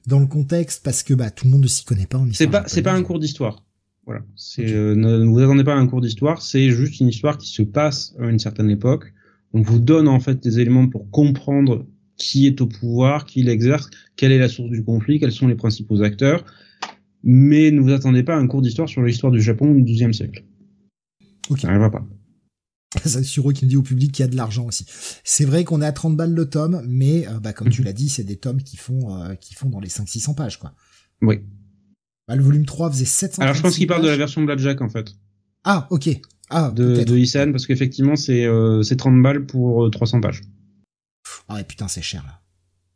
dans 0.06 0.20
le 0.20 0.26
contexte, 0.26 0.84
parce 0.84 1.02
que 1.02 1.12
bah 1.12 1.30
tout 1.30 1.44
le 1.44 1.50
monde 1.50 1.62
ne 1.62 1.66
s'y 1.66 1.84
connaît 1.84 2.06
pas 2.06 2.18
en 2.18 2.26
histoire. 2.26 2.36
C'est 2.36 2.50
pas 2.50 2.68
c'est 2.68 2.82
pas 2.82 2.92
un 2.92 3.02
cours 3.02 3.18
d'histoire. 3.18 3.64
Voilà. 4.06 4.22
C'est 4.36 4.72
euh, 4.72 4.94
ne, 4.94 5.26
vous 5.26 5.40
attendez 5.40 5.64
pas 5.64 5.74
à 5.74 5.76
un 5.76 5.86
cours 5.88 6.00
d'histoire. 6.00 6.40
C'est 6.40 6.70
juste 6.70 7.00
une 7.00 7.08
histoire 7.08 7.36
qui 7.36 7.48
se 7.48 7.62
passe 7.62 8.14
à 8.20 8.26
une 8.26 8.38
certaine 8.38 8.70
époque. 8.70 9.12
On 9.52 9.60
vous 9.60 9.80
donne 9.80 10.06
en 10.06 10.20
fait 10.20 10.40
des 10.40 10.60
éléments 10.60 10.88
pour 10.88 11.10
comprendre 11.10 11.84
qui 12.16 12.46
est 12.46 12.60
au 12.60 12.66
pouvoir, 12.66 13.26
qui 13.26 13.42
l'exerce, 13.42 13.90
quelle 14.16 14.30
est 14.30 14.38
la 14.38 14.48
source 14.48 14.70
du 14.70 14.84
conflit, 14.84 15.18
quels 15.18 15.32
sont 15.32 15.48
les 15.48 15.56
principaux 15.56 16.02
acteurs. 16.02 16.44
Mais 17.24 17.72
ne 17.72 17.80
vous 17.80 17.92
attendez 17.92 18.22
pas 18.22 18.36
à 18.36 18.38
un 18.38 18.46
cours 18.46 18.62
d'histoire 18.62 18.88
sur 18.88 19.02
l'histoire 19.02 19.32
du 19.32 19.40
Japon 19.40 19.74
du 19.74 19.82
XIIe 19.82 20.14
siècle. 20.14 20.44
Okay. 21.50 21.62
Ça 21.62 21.68
n'arrivera 21.68 21.90
pas. 21.90 22.06
C'est 22.96 23.22
Suro 23.22 23.52
qui 23.52 23.66
me 23.66 23.70
dit 23.70 23.76
au 23.76 23.82
public 23.82 24.12
qu'il 24.12 24.22
y 24.22 24.28
a 24.28 24.30
de 24.30 24.36
l'argent 24.36 24.64
aussi. 24.64 24.86
C'est 25.22 25.44
vrai 25.44 25.64
qu'on 25.64 25.82
est 25.82 25.86
à 25.86 25.92
30 25.92 26.16
balles 26.16 26.32
le 26.32 26.48
tome, 26.48 26.82
mais 26.86 27.28
euh, 27.28 27.38
bah, 27.38 27.52
comme 27.52 27.68
tu 27.68 27.82
mhm. 27.82 27.86
l'as 27.86 27.92
dit, 27.92 28.08
c'est 28.08 28.24
des 28.24 28.36
tomes 28.36 28.62
qui 28.62 28.76
font 28.76 29.14
euh, 29.14 29.34
qui 29.34 29.54
font 29.54 29.68
dans 29.68 29.80
les 29.80 29.88
500-600 29.88 30.34
pages 30.34 30.58
quoi. 30.58 30.72
Oui. 31.20 31.40
Bah, 32.26 32.36
le 32.36 32.42
volume 32.42 32.64
3 32.64 32.90
faisait 32.90 33.04
700 33.04 33.42
Alors 33.42 33.54
je 33.54 33.62
pense 33.62 33.76
qu'il 33.76 33.86
parle 33.86 34.02
de 34.02 34.08
la 34.08 34.16
version 34.16 34.42
Blackjack 34.42 34.80
en 34.80 34.88
fait. 34.88 35.14
Ah, 35.64 35.86
OK. 35.90 36.08
Ah, 36.50 36.72
de 36.74 37.04
de 37.04 37.16
Isan 37.16 37.50
parce 37.52 37.66
qu'effectivement 37.66 38.16
c'est 38.16 38.46
euh, 38.46 38.82
c'est 38.82 38.96
30 38.96 39.22
balles 39.22 39.44
pour 39.44 39.90
300 39.90 40.22
pages. 40.22 40.40
Ah 41.48 41.56
ouais, 41.56 41.64
putain, 41.64 41.88
c'est 41.88 42.02
cher 42.02 42.24
là. 42.24 42.40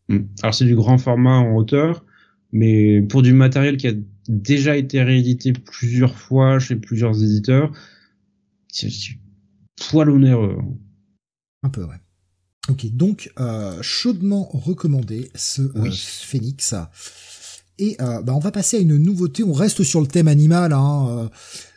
Hmm. 0.08 0.26
Alors 0.42 0.54
c'est 0.54 0.64
du 0.64 0.74
grand 0.74 0.96
format 0.96 1.36
en 1.36 1.54
hauteur, 1.54 2.06
mais 2.50 3.02
pour 3.02 3.20
du 3.20 3.34
matériel 3.34 3.76
qui 3.76 3.88
a 3.88 3.92
déjà 4.26 4.74
été 4.76 5.02
réédité 5.02 5.52
plusieurs 5.52 6.16
fois 6.16 6.58
chez 6.58 6.76
plusieurs 6.76 7.22
éditeurs, 7.22 7.72
poil 9.90 10.10
onéreux. 10.10 10.58
Un 11.62 11.68
peu, 11.68 11.84
ouais. 11.84 12.00
Ok, 12.68 12.86
donc 12.92 13.32
euh, 13.40 13.82
chaudement 13.82 14.48
recommandé 14.52 15.30
ce 15.34 15.62
euh, 15.62 15.90
Phoenix. 15.90 16.74
Et 17.78 17.96
euh, 18.00 18.22
bah, 18.22 18.34
on 18.34 18.38
va 18.38 18.52
passer 18.52 18.76
à 18.76 18.80
une 18.80 18.96
nouveauté. 18.96 19.42
On 19.42 19.52
reste 19.52 19.82
sur 19.82 20.00
le 20.00 20.06
thème 20.06 20.28
animal. 20.28 20.72
Hein. 20.72 21.28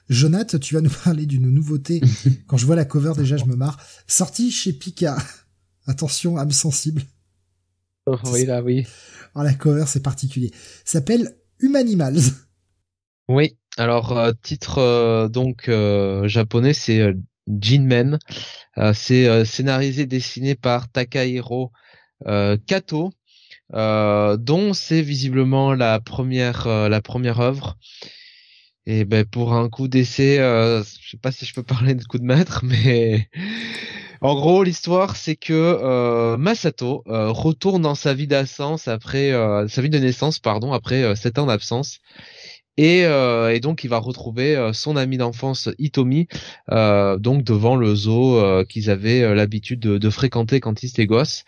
Jonath, 0.10 0.60
tu 0.60 0.76
vas 0.76 0.82
nous 0.82 0.91
parler 1.04 1.26
d'une 1.26 1.50
nouveauté. 1.50 2.02
Quand 2.48 2.58
je 2.58 2.65
vois 2.68 2.76
la 2.76 2.86
cover, 2.86 3.13
déjà, 3.18 3.38
je 3.38 3.46
me 3.46 3.56
marre. 3.56 3.80
Sortie 4.06 4.52
chez 4.52 4.74
Pika. 4.74 5.18
Attention, 5.88 6.38
âme 6.38 6.52
sensible. 6.52 7.02
Oh, 8.06 8.18
oui, 8.32 8.46
là, 8.46 8.62
oui. 8.62 8.86
Alors, 9.34 9.46
la 9.46 9.54
cover, 9.56 9.86
c'est 9.88 10.04
particulier. 10.04 10.52
S'appelle 10.84 11.36
Humanimals. 11.60 12.22
Oui. 13.28 13.58
Alors, 13.78 14.18
titre 14.44 15.28
donc 15.30 15.70
japonais, 16.28 16.74
c'est 16.74 17.13
Jinmen. 17.48 18.20
Euh, 18.78 18.94
c'est 18.94 19.28
euh, 19.28 19.46
scénarisé, 19.46 20.06
dessiné 20.06 20.56
par 20.56 20.90
Takahiro 20.90 21.72
euh, 22.28 22.58
Kato, 22.68 23.12
dont 23.72 24.74
c'est 24.74 25.02
visiblement 25.02 25.74
la 25.74 26.00
première 26.00 26.68
la 26.68 27.02
première 27.02 27.40
œuvre. 27.40 27.78
Et 28.86 29.06
ben 29.06 29.26
pour 29.26 29.54
un 29.54 29.70
coup 29.70 29.88
d'essai, 29.88 30.38
je 30.38 31.10
sais 31.10 31.18
pas 31.18 31.32
si 31.32 31.46
je 31.46 31.54
peux 31.54 31.64
parler 31.76 31.96
de 31.96 32.04
coup 32.04 32.20
de 32.20 32.24
maître, 32.24 32.62
mais 32.64 33.30
en 34.22 34.36
gros 34.36 34.64
l'histoire 34.64 35.16
c'est 35.16 35.36
que 35.36 36.36
Masato 36.38 37.04
retourne 37.08 37.82
dans 37.82 37.96
sa 37.96 38.14
vie 38.14 38.28
d'absence 38.28 38.88
après 38.88 39.32
sa 39.68 39.82
vie 39.82 39.90
de 39.90 39.98
naissance 39.98 40.38
pardon 40.38 40.72
après 40.72 41.16
sept 41.16 41.40
ans 41.40 41.48
d'absence 41.48 42.00
et, 42.78 43.06
euh, 43.06 43.54
et, 43.54 43.60
donc 43.60 43.84
il 43.84 43.90
va 43.90 44.00
retrouver 44.00 44.56
euh, 44.56 44.74
son 44.74 44.98
ami 44.98 45.18
d'enfance 45.18 45.70
Itomi 45.80 46.28
euh, 46.72 47.18
donc 47.18 47.44
devant 47.44 47.76
le 47.78 47.96
zoo 47.96 48.38
euh, 48.38 48.66
qu'ils 48.66 48.90
avaient 48.90 49.34
l'habitude 49.34 49.80
de, 49.80 49.98
de, 49.98 50.10
fréquenter 50.10 50.60
quand 50.60 50.84
ils 50.84 50.88
étaient 50.88 51.06
gosses. 51.06 51.44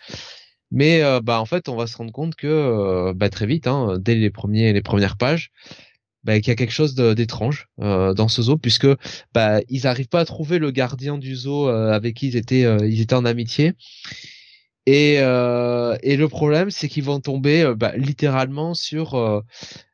Mais 0.70 1.00
bah 1.22 1.40
en 1.40 1.46
fait 1.46 1.70
on 1.70 1.76
va 1.76 1.86
se 1.86 1.96
rendre 1.96 2.12
compte 2.12 2.34
que 2.34 3.12
bah, 3.14 3.30
très 3.30 3.46
vite, 3.46 3.66
hein, 3.66 3.96
dès 3.98 4.14
les 4.14 4.28
premiers 4.28 4.74
les 4.74 4.82
premières 4.82 5.16
pages, 5.16 5.50
bah, 6.24 6.38
qu'il 6.40 6.48
y 6.48 6.50
a 6.50 6.56
quelque 6.56 6.72
chose 6.72 6.94
d'étrange 6.94 7.68
dans 7.78 8.28
ce 8.28 8.42
zoo 8.42 8.58
puisque 8.58 8.86
bah, 9.32 9.60
ils 9.70 9.84
n'arrivent 9.84 10.08
pas 10.08 10.20
à 10.20 10.24
trouver 10.26 10.58
le 10.58 10.70
gardien 10.70 11.16
du 11.16 11.34
zoo 11.36 11.68
avec 11.68 12.16
qui 12.16 12.28
ils 12.28 12.36
étaient 12.36 12.66
ils 12.86 13.00
étaient 13.00 13.14
en 13.14 13.24
amitié. 13.24 13.72
Et, 14.84 15.14
et 15.14 16.16
le 16.16 16.26
problème, 16.28 16.70
c'est 16.70 16.88
qu'ils 16.88 17.04
vont 17.04 17.20
tomber 17.20 17.72
bah, 17.74 17.92
littéralement 17.96 18.74
sur 18.74 19.42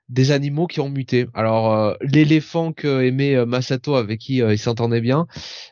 des 0.09 0.31
animaux 0.33 0.67
qui 0.67 0.81
ont 0.81 0.91
muté. 0.91 1.27
Alors 1.35 1.73
euh, 1.73 1.95
l'éléphant 2.03 2.73
que 2.73 3.03
aimait 3.03 3.37
euh, 3.37 3.47
Masato 3.47 3.95
avec 3.95 4.21
qui 4.21 4.43
euh, 4.43 4.53
il 4.53 4.59
s'entendait 4.59 5.01
bien, 5.01 5.27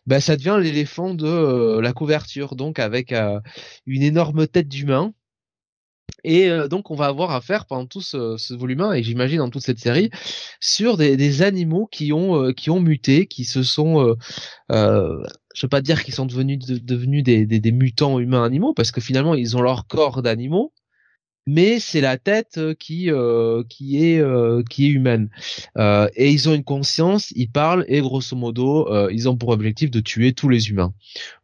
bah, 0.06 0.20
ça 0.20 0.36
devient 0.36 0.58
l'éléphant 0.60 1.14
de 1.14 1.78
la 1.80 1.92
couverture, 1.92 2.56
donc 2.56 2.78
avec 2.78 3.14
une 3.86 4.02
énorme 4.02 4.46
tête 4.46 4.68
d'humain. 4.68 5.12
Et 6.24 6.50
donc 6.70 6.90
on 6.90 6.94
va 6.94 7.06
avoir 7.06 7.32
affaire 7.32 7.66
pendant 7.66 7.86
tout 7.86 8.00
ce, 8.00 8.54
volume 8.54 8.82
1 8.82 8.92
et 8.92 9.02
j'imagine 9.02 9.38
dans 9.38 9.50
toute 9.50 9.62
cette 9.62 9.78
série 9.80 10.10
sur 10.60 10.96
des, 10.96 11.42
animaux 11.42 11.88
qui 11.90 12.12
ont 12.12 12.52
qui 12.52 12.70
ont 12.70 12.80
muté, 12.80 13.26
qui 13.26 13.44
se 13.44 13.62
sont 13.62 14.14
je 14.70 15.62
veux 15.62 15.68
pas 15.68 15.80
dire 15.80 16.04
qu'ils 16.04 16.14
sont 16.14 16.26
devenus 16.26 16.58
devenus 16.58 17.24
des, 17.24 17.46
des, 17.46 17.72
mutants 17.72 18.20
humains 18.20 18.44
animaux 18.44 18.72
parce 18.74 18.92
que 18.92 19.00
finalement 19.00 19.34
ils 19.34 19.56
ont 19.56 19.62
leur 19.62 19.86
corps 19.86 20.22
d'animaux 20.22 20.72
mais 21.46 21.80
c'est 21.80 22.00
la 22.00 22.18
tête 22.18 22.58
euh, 22.58 22.74
qui 22.74 23.10
euh, 23.10 23.64
qui 23.68 24.04
est 24.04 24.20
euh, 24.20 24.62
qui 24.68 24.86
est 24.86 24.90
humaine. 24.90 25.28
Euh, 25.76 26.08
et 26.14 26.30
ils 26.30 26.48
ont 26.48 26.54
une 26.54 26.64
conscience 26.64 27.32
ils 27.34 27.50
parlent 27.50 27.84
et 27.88 28.00
grosso 28.00 28.36
modo 28.36 28.88
euh, 28.88 29.08
ils 29.12 29.28
ont 29.28 29.36
pour 29.36 29.48
objectif 29.50 29.90
de 29.90 30.00
tuer 30.00 30.32
tous 30.32 30.48
les 30.48 30.70
humains. 30.70 30.92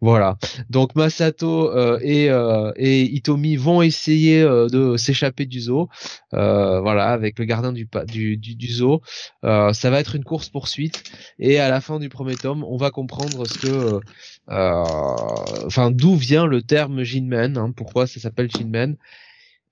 Voilà. 0.00 0.38
Donc 0.70 0.94
Masato 0.94 1.72
et 2.00 2.28
et 2.76 3.02
Itomi 3.02 3.56
vont 3.56 3.82
essayer 3.82 4.42
de 4.42 4.96
s'échapper 4.96 5.46
du 5.46 5.61
zoo. 5.61 5.88
Voilà 6.32 7.08
avec 7.08 7.38
le 7.38 7.44
gardien 7.44 7.72
du 7.72 7.88
du, 8.06 8.37
du, 8.37 8.54
du 8.54 8.72
zoo. 8.72 9.02
Ça 9.42 9.90
va 9.90 10.00
être 10.00 10.14
une 10.14 10.24
course 10.24 10.48
poursuite. 10.48 11.02
Et 11.38 11.58
à 11.58 11.68
la 11.68 11.80
fin 11.80 11.98
du 11.98 12.08
premier 12.08 12.37
tome 12.37 12.64
on 12.64 12.76
va 12.76 12.90
comprendre 12.90 13.46
ce 13.46 13.58
que 13.58 14.00
enfin 14.46 15.90
d'où 15.90 16.14
vient 16.14 16.46
le 16.46 16.62
terme 16.62 17.02
Jinmen 17.02 17.58
hein, 17.58 17.72
pourquoi 17.76 18.06
ça 18.06 18.20
s'appelle 18.20 18.48
Jinmen? 18.50 18.96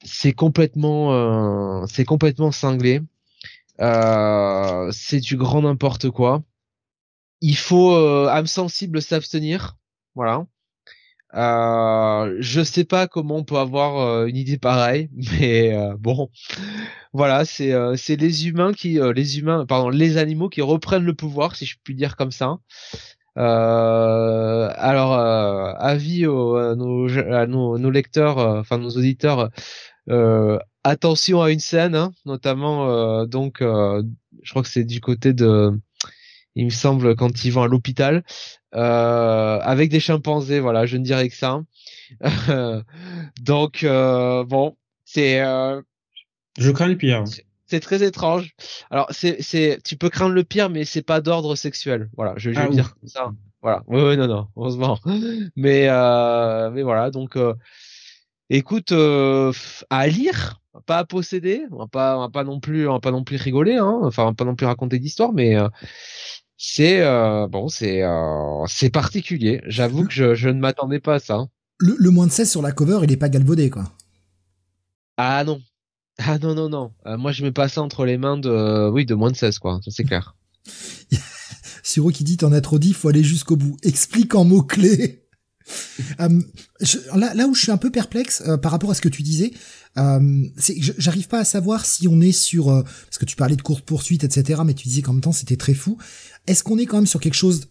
C'est 0.05 0.33
complètement 0.33 1.13
euh, 1.13 1.87
c'est 1.89 2.05
complètement 2.05 2.53
cinglé. 2.53 3.01
Euh, 3.81 4.91
c'est 4.93 5.21
du 5.21 5.37
grand 5.37 5.63
n'importe 5.63 6.11
quoi. 6.11 6.43
Il 7.41 7.57
faut 7.57 7.93
euh, 7.95 8.29
âme 8.29 8.47
sensible 8.47 9.03
s'abstenir. 9.03 9.77
Voilà. 10.15 10.47
Euh, 11.35 12.37
je 12.41 12.63
sais 12.63 12.85
pas 12.85 13.07
comment 13.09 13.37
on 13.37 13.45
peut 13.45 13.59
avoir 13.59 14.25
une 14.25 14.37
idée 14.37 14.59
pareille, 14.59 15.11
mais 15.41 15.77
bon, 15.99 16.31
voilà, 17.13 17.45
c'est 17.45 17.75
c'est 17.97 18.17
les 18.17 18.49
humains 18.49 18.73
qui, 18.73 18.99
les 19.15 19.39
humains, 19.39 19.67
pardon, 19.67 19.91
les 19.91 20.17
animaux 20.17 20.49
qui 20.49 20.63
reprennent 20.63 21.05
le 21.05 21.15
pouvoir, 21.15 21.57
si 21.57 21.67
je 21.67 21.77
puis 21.83 21.95
dire 21.95 22.17
comme 22.17 22.31
ça. 22.31 22.59
Alors, 23.37 25.13
avis 25.15 26.25
à, 26.25 26.75
nos, 26.75 27.09
à 27.19 27.47
nos, 27.47 27.79
nos 27.79 27.91
lecteurs, 27.91 28.39
enfin 28.39 28.79
nos 28.79 28.91
auditeurs, 28.91 29.51
euh, 30.09 30.59
attention 30.85 31.43
à 31.43 31.51
une 31.51 31.59
scène, 31.59 31.95
hein, 31.95 32.13
notamment 32.25 32.89
euh, 32.89 33.27
donc, 33.27 33.61
euh, 33.61 34.03
je 34.43 34.51
crois 34.51 34.63
que 34.63 34.69
c'est 34.69 34.85
du 34.85 35.01
côté 35.01 35.33
de, 35.33 35.73
il 36.55 36.67
me 36.67 36.71
semble 36.71 37.17
quand 37.17 37.45
ils 37.45 37.51
vont 37.51 37.63
à 37.63 37.69
l'hôpital 37.69 38.23
avec 38.73 39.91
des 39.91 40.01
chimpanzés. 40.01 40.61
Voilà, 40.61 40.87
je 40.87 40.97
ne 40.97 41.03
dirais 41.05 41.29
que 41.29 41.35
ça. 41.35 41.63
donc 43.41 43.85
bon, 43.85 44.77
c'est. 45.05 45.39
je 46.59 46.71
crains 46.71 46.89
le 46.89 46.97
pire. 46.97 47.25
C'est 47.67 47.81
très 47.81 48.03
étrange. 48.05 48.55
Alors 48.91 49.09
c'est 49.11 49.43
c'est 49.43 49.81
tu 49.85 49.97
peux 49.97 50.09
craindre 50.09 50.35
le 50.35 50.45
pire, 50.45 50.71
mais 50.71 50.85
c'est 50.85 51.03
pas 51.03 51.21
d'ordre 51.21 51.57
sexuel. 51.57 52.09
Voilà, 52.17 52.35
je 52.37 52.51
vais 52.51 52.57
ah, 52.59 52.69
dire 52.69 52.95
ça. 53.05 53.33
Voilà. 53.67 53.83
Oui, 53.89 54.17
non, 54.17 54.29
non, 54.29 54.47
heureusement. 54.57 55.01
Mais, 55.57 55.89
euh, 55.89 56.71
mais 56.71 56.83
voilà. 56.83 57.11
Donc, 57.11 57.35
euh, 57.35 57.53
écoute, 58.49 58.93
euh, 58.93 59.53
à 59.91 60.07
lire, 60.07 60.61
pas 60.87 60.99
à 60.99 61.05
posséder. 61.05 61.65
On 61.73 61.79
va 61.79 61.87
pas, 61.89 62.17
on 62.17 62.21
va 62.21 62.29
pas 62.29 62.45
non 62.45 62.61
plus, 62.61 62.89
on 62.89 62.93
va 62.93 63.01
pas 63.01 63.11
non 63.11 63.25
plus 63.25 63.37
rigoler, 63.39 63.75
hein. 63.75 63.99
Enfin, 64.03 64.23
on 64.23 64.27
va 64.27 64.35
pas 64.35 64.45
non 64.45 64.55
plus 64.55 64.67
raconter 64.67 65.01
d'histoire, 65.01 65.33
mais 65.33 65.57
euh, 65.57 65.69
c'est 66.57 67.01
euh, 67.01 67.49
bon, 67.49 67.69
c'est 67.69 68.03
c'est 68.69 68.91
particulier. 68.91 69.61
J'avoue 69.67 70.07
que 70.07 70.13
je, 70.13 70.35
je 70.37 70.49
ne 70.49 70.61
m'attendais 70.61 71.01
pas 71.01 71.15
à 71.15 71.19
ça. 71.19 71.35
Hein. 71.35 71.49
Le, 71.79 71.97
le 71.99 72.11
moins 72.11 72.27
de 72.27 72.33
16 72.33 72.49
sur 72.49 72.63
la 72.63 72.71
cover, 72.71 73.01
il 73.03 73.11
est 73.11 73.17
pas 73.17 73.29
galvaudé, 73.29 73.69
quoi. 73.69 73.85
Ah 75.17 75.43
non. 75.45 75.61
Ah 76.19 76.39
non, 76.39 76.55
non, 76.55 76.69
non. 76.69 76.93
moi, 77.19 77.33
je 77.33 77.43
mets 77.43 77.53
pas 77.53 77.69
ça 77.69 77.83
entre 77.83 78.05
les 78.05 78.17
mains 78.17 78.39
de, 78.39 78.89
oui, 78.91 79.05
de 79.05 79.15
moins 79.15 79.31
de 79.31 79.37
16, 79.37 79.59
quoi. 79.59 79.81
Ça, 79.85 79.91
c'est 79.91 80.05
clair. 80.05 80.35
Siro 81.83 82.11
qui 82.11 82.25
dit 82.25 82.37
t'en 82.37 82.53
as 82.53 82.61
trop 82.61 82.79
dit, 82.79 82.93
faut 82.93 83.09
aller 83.09 83.23
jusqu'au 83.23 83.57
bout. 83.57 83.77
Explique 83.83 84.35
en 84.35 84.45
mots 84.45 84.63
clés. 84.63 85.23
Euh, 86.21 86.43
là, 87.17 87.35
là 87.35 87.49
où 87.49 87.55
je 87.55 87.63
suis 87.63 87.73
un 87.73 87.77
peu 87.77 87.91
perplexe 87.91 88.41
euh, 88.47 88.57
par 88.57 88.71
rapport 88.71 88.93
à 88.93 88.95
ce 88.95 89.01
que 89.01 89.09
tu 89.09 89.25
disais, 89.25 89.53
euh, 89.99 90.47
c'est 90.57 90.77
j'arrive 90.81 91.27
pas 91.27 91.41
à 91.41 91.45
savoir 91.45 91.85
si 91.85 92.07
on 92.07 92.21
est 92.21 92.31
sur 92.31 92.71
euh, 92.71 92.83
parce 92.83 93.19
que 93.19 93.25
tu 93.25 93.35
parlais 93.35 93.57
de 93.57 93.63
courte 93.63 93.85
poursuite, 93.85 94.23
etc. 94.23 94.63
Mais 94.65 94.75
tu 94.75 94.87
disais 94.87 95.03
qu'en 95.03 95.15
même 95.15 95.23
temps 95.23 95.33
c'était 95.33 95.57
très 95.57 95.75
fou. 95.75 95.99
Est-ce 96.47 96.63
qu'on 96.63 96.79
est 96.79 96.87
quand 96.87 96.99
même 96.99 97.07
sur 97.09 97.19
quelque 97.19 97.35
chose 97.35 97.67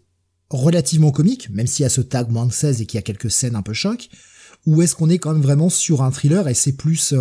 relativement 0.50 1.12
comique, 1.12 1.50
même 1.52 1.68
s'il 1.68 1.84
y 1.84 1.86
a 1.86 1.90
ce 1.90 2.02
tag 2.02 2.30
moins 2.30 2.46
de 2.46 2.52
16 2.52 2.82
et 2.82 2.86
qu'il 2.86 2.98
y 2.98 3.00
a 3.00 3.02
quelques 3.02 3.32
scènes 3.32 3.56
un 3.56 3.62
peu 3.62 3.72
choc, 3.72 4.10
ou 4.66 4.82
est-ce 4.82 4.94
qu'on 4.94 5.10
est 5.10 5.18
quand 5.18 5.32
même 5.32 5.42
vraiment 5.42 5.70
sur 5.70 6.04
un 6.04 6.12
thriller 6.12 6.50
et 6.50 6.54
c'est 6.54 6.74
plus 6.74 7.14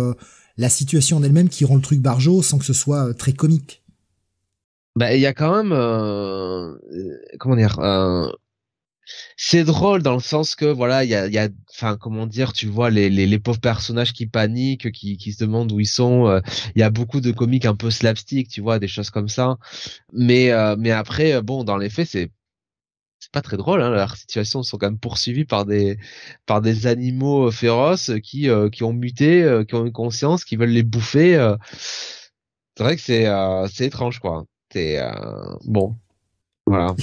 la 0.57 0.69
situation 0.69 1.17
en 1.17 1.23
elle-même 1.23 1.49
qui 1.49 1.65
rend 1.65 1.75
le 1.75 1.81
truc 1.81 1.99
barjot 1.99 2.41
sans 2.41 2.57
que 2.57 2.65
ce 2.65 2.73
soit 2.73 3.13
très 3.13 3.33
comique. 3.33 3.83
Bah 4.97 5.13
il 5.13 5.19
y 5.19 5.25
a 5.25 5.33
quand 5.33 5.53
même 5.55 5.73
euh, 5.73 6.73
comment 7.37 7.57
dire 7.57 7.79
euh, 7.79 8.29
c'est 9.37 9.65
drôle 9.65 10.01
dans 10.01 10.13
le 10.13 10.21
sens 10.21 10.55
que 10.55 10.65
voilà 10.65 11.03
il 11.03 11.09
y 11.09 11.15
a 11.15 11.27
y 11.27 11.37
a 11.37 11.49
enfin 11.69 11.97
comment 11.97 12.25
dire 12.25 12.53
tu 12.53 12.67
vois 12.67 12.89
les, 12.89 13.09
les, 13.09 13.27
les 13.27 13.39
pauvres 13.39 13.59
personnages 13.59 14.13
qui 14.13 14.25
paniquent 14.25 14.91
qui 14.93 15.17
qui 15.17 15.33
se 15.33 15.43
demandent 15.43 15.71
où 15.73 15.81
ils 15.81 15.85
sont 15.85 16.27
euh, 16.27 16.39
il 16.75 16.79
y 16.79 16.83
a 16.83 16.89
beaucoup 16.89 17.19
de 17.19 17.31
comiques 17.31 17.65
un 17.65 17.75
peu 17.75 17.91
slapstick 17.91 18.47
tu 18.47 18.61
vois 18.61 18.79
des 18.79 18.87
choses 18.87 19.09
comme 19.09 19.27
ça. 19.27 19.57
Mais 20.13 20.51
euh, 20.51 20.75
mais 20.79 20.91
après 20.91 21.41
bon 21.41 21.65
dans 21.65 21.77
les 21.77 21.89
faits 21.89 22.07
c'est 22.07 22.31
c'est 23.25 23.31
pas 23.31 23.41
très 23.41 23.57
drôle 23.57 23.81
hein, 23.81 23.89
leurs 23.89 24.15
situations 24.15 24.63
sont 24.63 24.77
quand 24.77 24.87
même 24.87 24.99
poursuivies 24.99 25.45
par 25.45 25.65
des 25.65 25.97
par 26.45 26.61
des 26.61 26.87
animaux 26.87 27.51
féroces 27.51 28.11
qui 28.23 28.47
qui 28.71 28.83
ont 28.83 28.93
muté 28.93 29.63
qui 29.67 29.75
ont 29.75 29.85
une 29.85 29.91
conscience 29.91 30.45
qui 30.45 30.55
veulent 30.55 30.69
les 30.69 30.83
bouffer 30.83 31.55
c'est 32.77 32.83
vrai 32.83 32.95
que 32.95 33.01
c'est 33.01 33.27
c'est 33.73 33.85
étrange 33.85 34.19
quoi. 34.19 34.45
C'est 34.71 34.99
euh, 34.99 35.09
bon. 35.63 35.95
Voilà. 36.65 36.95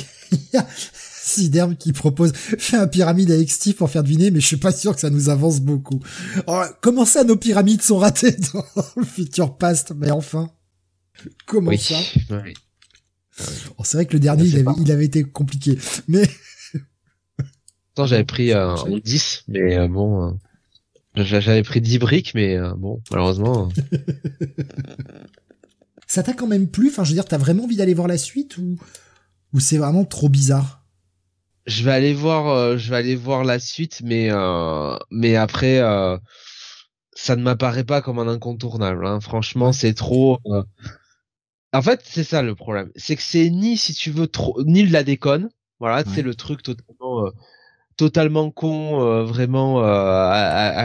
Siderme 0.69 1.77
qui 1.77 1.93
propose 1.93 2.33
fais 2.35 2.77
un 2.77 2.89
pyramide 2.89 3.31
avec 3.31 3.51
Steve 3.51 3.75
pour 3.75 3.89
faire 3.89 4.03
deviner, 4.03 4.31
mais 4.31 4.41
je 4.41 4.47
suis 4.47 4.57
pas 4.57 4.73
sûr 4.73 4.95
que 4.95 5.01
ça 5.01 5.09
nous 5.09 5.29
avance 5.29 5.61
beaucoup. 5.61 6.01
Oh, 6.47 6.63
comment 6.83 7.05
ça, 7.05 7.25
nos 7.25 7.37
pyramides 7.37 7.81
sont 7.81 7.99
ratées 7.99 8.33
dans 8.53 8.65
le 8.97 9.05
futur 9.05 9.57
past? 9.57 9.93
Mais 9.97 10.11
enfin, 10.11 10.51
comment 11.47 11.75
ça? 11.79 11.97
Oh, 13.79 13.85
C'est 13.85 13.97
vrai 13.97 14.07
que 14.07 14.15
le 14.15 14.21
dernier, 14.21 14.45
il 14.45 14.59
avait, 14.59 14.81
il 14.81 14.93
avait, 14.93 15.05
été 15.05 15.25
compliqué, 15.25 15.79
mais. 16.09 16.23
Attends, 17.95 18.07
j'avais 18.07 18.25
pris 18.25 18.53
euh, 18.53 18.75
10, 19.05 19.45
mais 19.49 19.77
euh, 19.77 19.89
bon, 19.89 20.39
euh, 21.17 21.25
j'avais 21.25 21.63
pris 21.63 21.81
10 21.81 21.99
briques, 21.99 22.33
mais 22.35 22.57
euh, 22.57 22.75
bon, 22.75 23.01
malheureusement. 23.11 23.69
ça 26.07 26.23
t'a 26.23 26.33
quand 26.33 26.47
même 26.47 26.69
plu? 26.69 26.89
Enfin, 26.89 27.05
je 27.05 27.11
veux 27.11 27.15
dire, 27.15 27.25
t'as 27.25 27.39
vraiment 27.39 27.65
envie 27.65 27.77
d'aller 27.77 27.95
voir 27.95 28.09
la 28.09 28.19
suite 28.19 28.59
ou 28.59 28.79
ou 29.53 29.61
c'est 29.61 29.79
vraiment 29.79 30.05
trop 30.05 30.29
bizarre? 30.29 30.83
Je 31.67 31.85
vais 31.85 31.93
aller 31.93 32.15
voir, 32.15 32.49
euh, 32.49 32.77
je 32.77 32.91
vais 32.91 32.97
aller 32.97 33.15
voir 33.15 33.45
la 33.45 33.59
suite, 33.59 34.01
mais 34.05 34.29
euh, 34.31 34.97
mais 35.11 35.37
après, 35.37 35.79
euh, 35.79 36.19
ça 37.15 37.37
ne 37.37 37.43
m'apparaît 37.43 37.85
pas 37.85 38.01
comme 38.01 38.19
un 38.19 38.29
incontournable. 38.29 39.07
Hein. 39.07 39.21
Franchement, 39.21 39.73
c'est 39.73 39.95
trop. 39.95 40.39
Euh. 41.75 41.79
En 41.79 41.83
fait, 41.83 42.01
c'est 42.05 42.25
ça 42.25 42.43
le 42.43 42.55
problème, 42.55 42.91
c'est 42.97 43.17
que 43.17 43.23
c'est 43.23 43.51
ni 43.51 43.77
si 43.77 43.95
tu 43.95 44.11
veux 44.11 44.27
trop, 44.27 44.63
ni 44.65 44.85
de 44.87 44.93
la 44.93 45.03
déconne. 45.05 45.49
Voilà, 45.81 46.05
c'est 46.05 46.23
le 46.23 46.35
truc 46.35 46.63
totalement 46.63 47.29
totalement 47.97 48.51
con 48.53 49.25
vraiment 49.25 49.79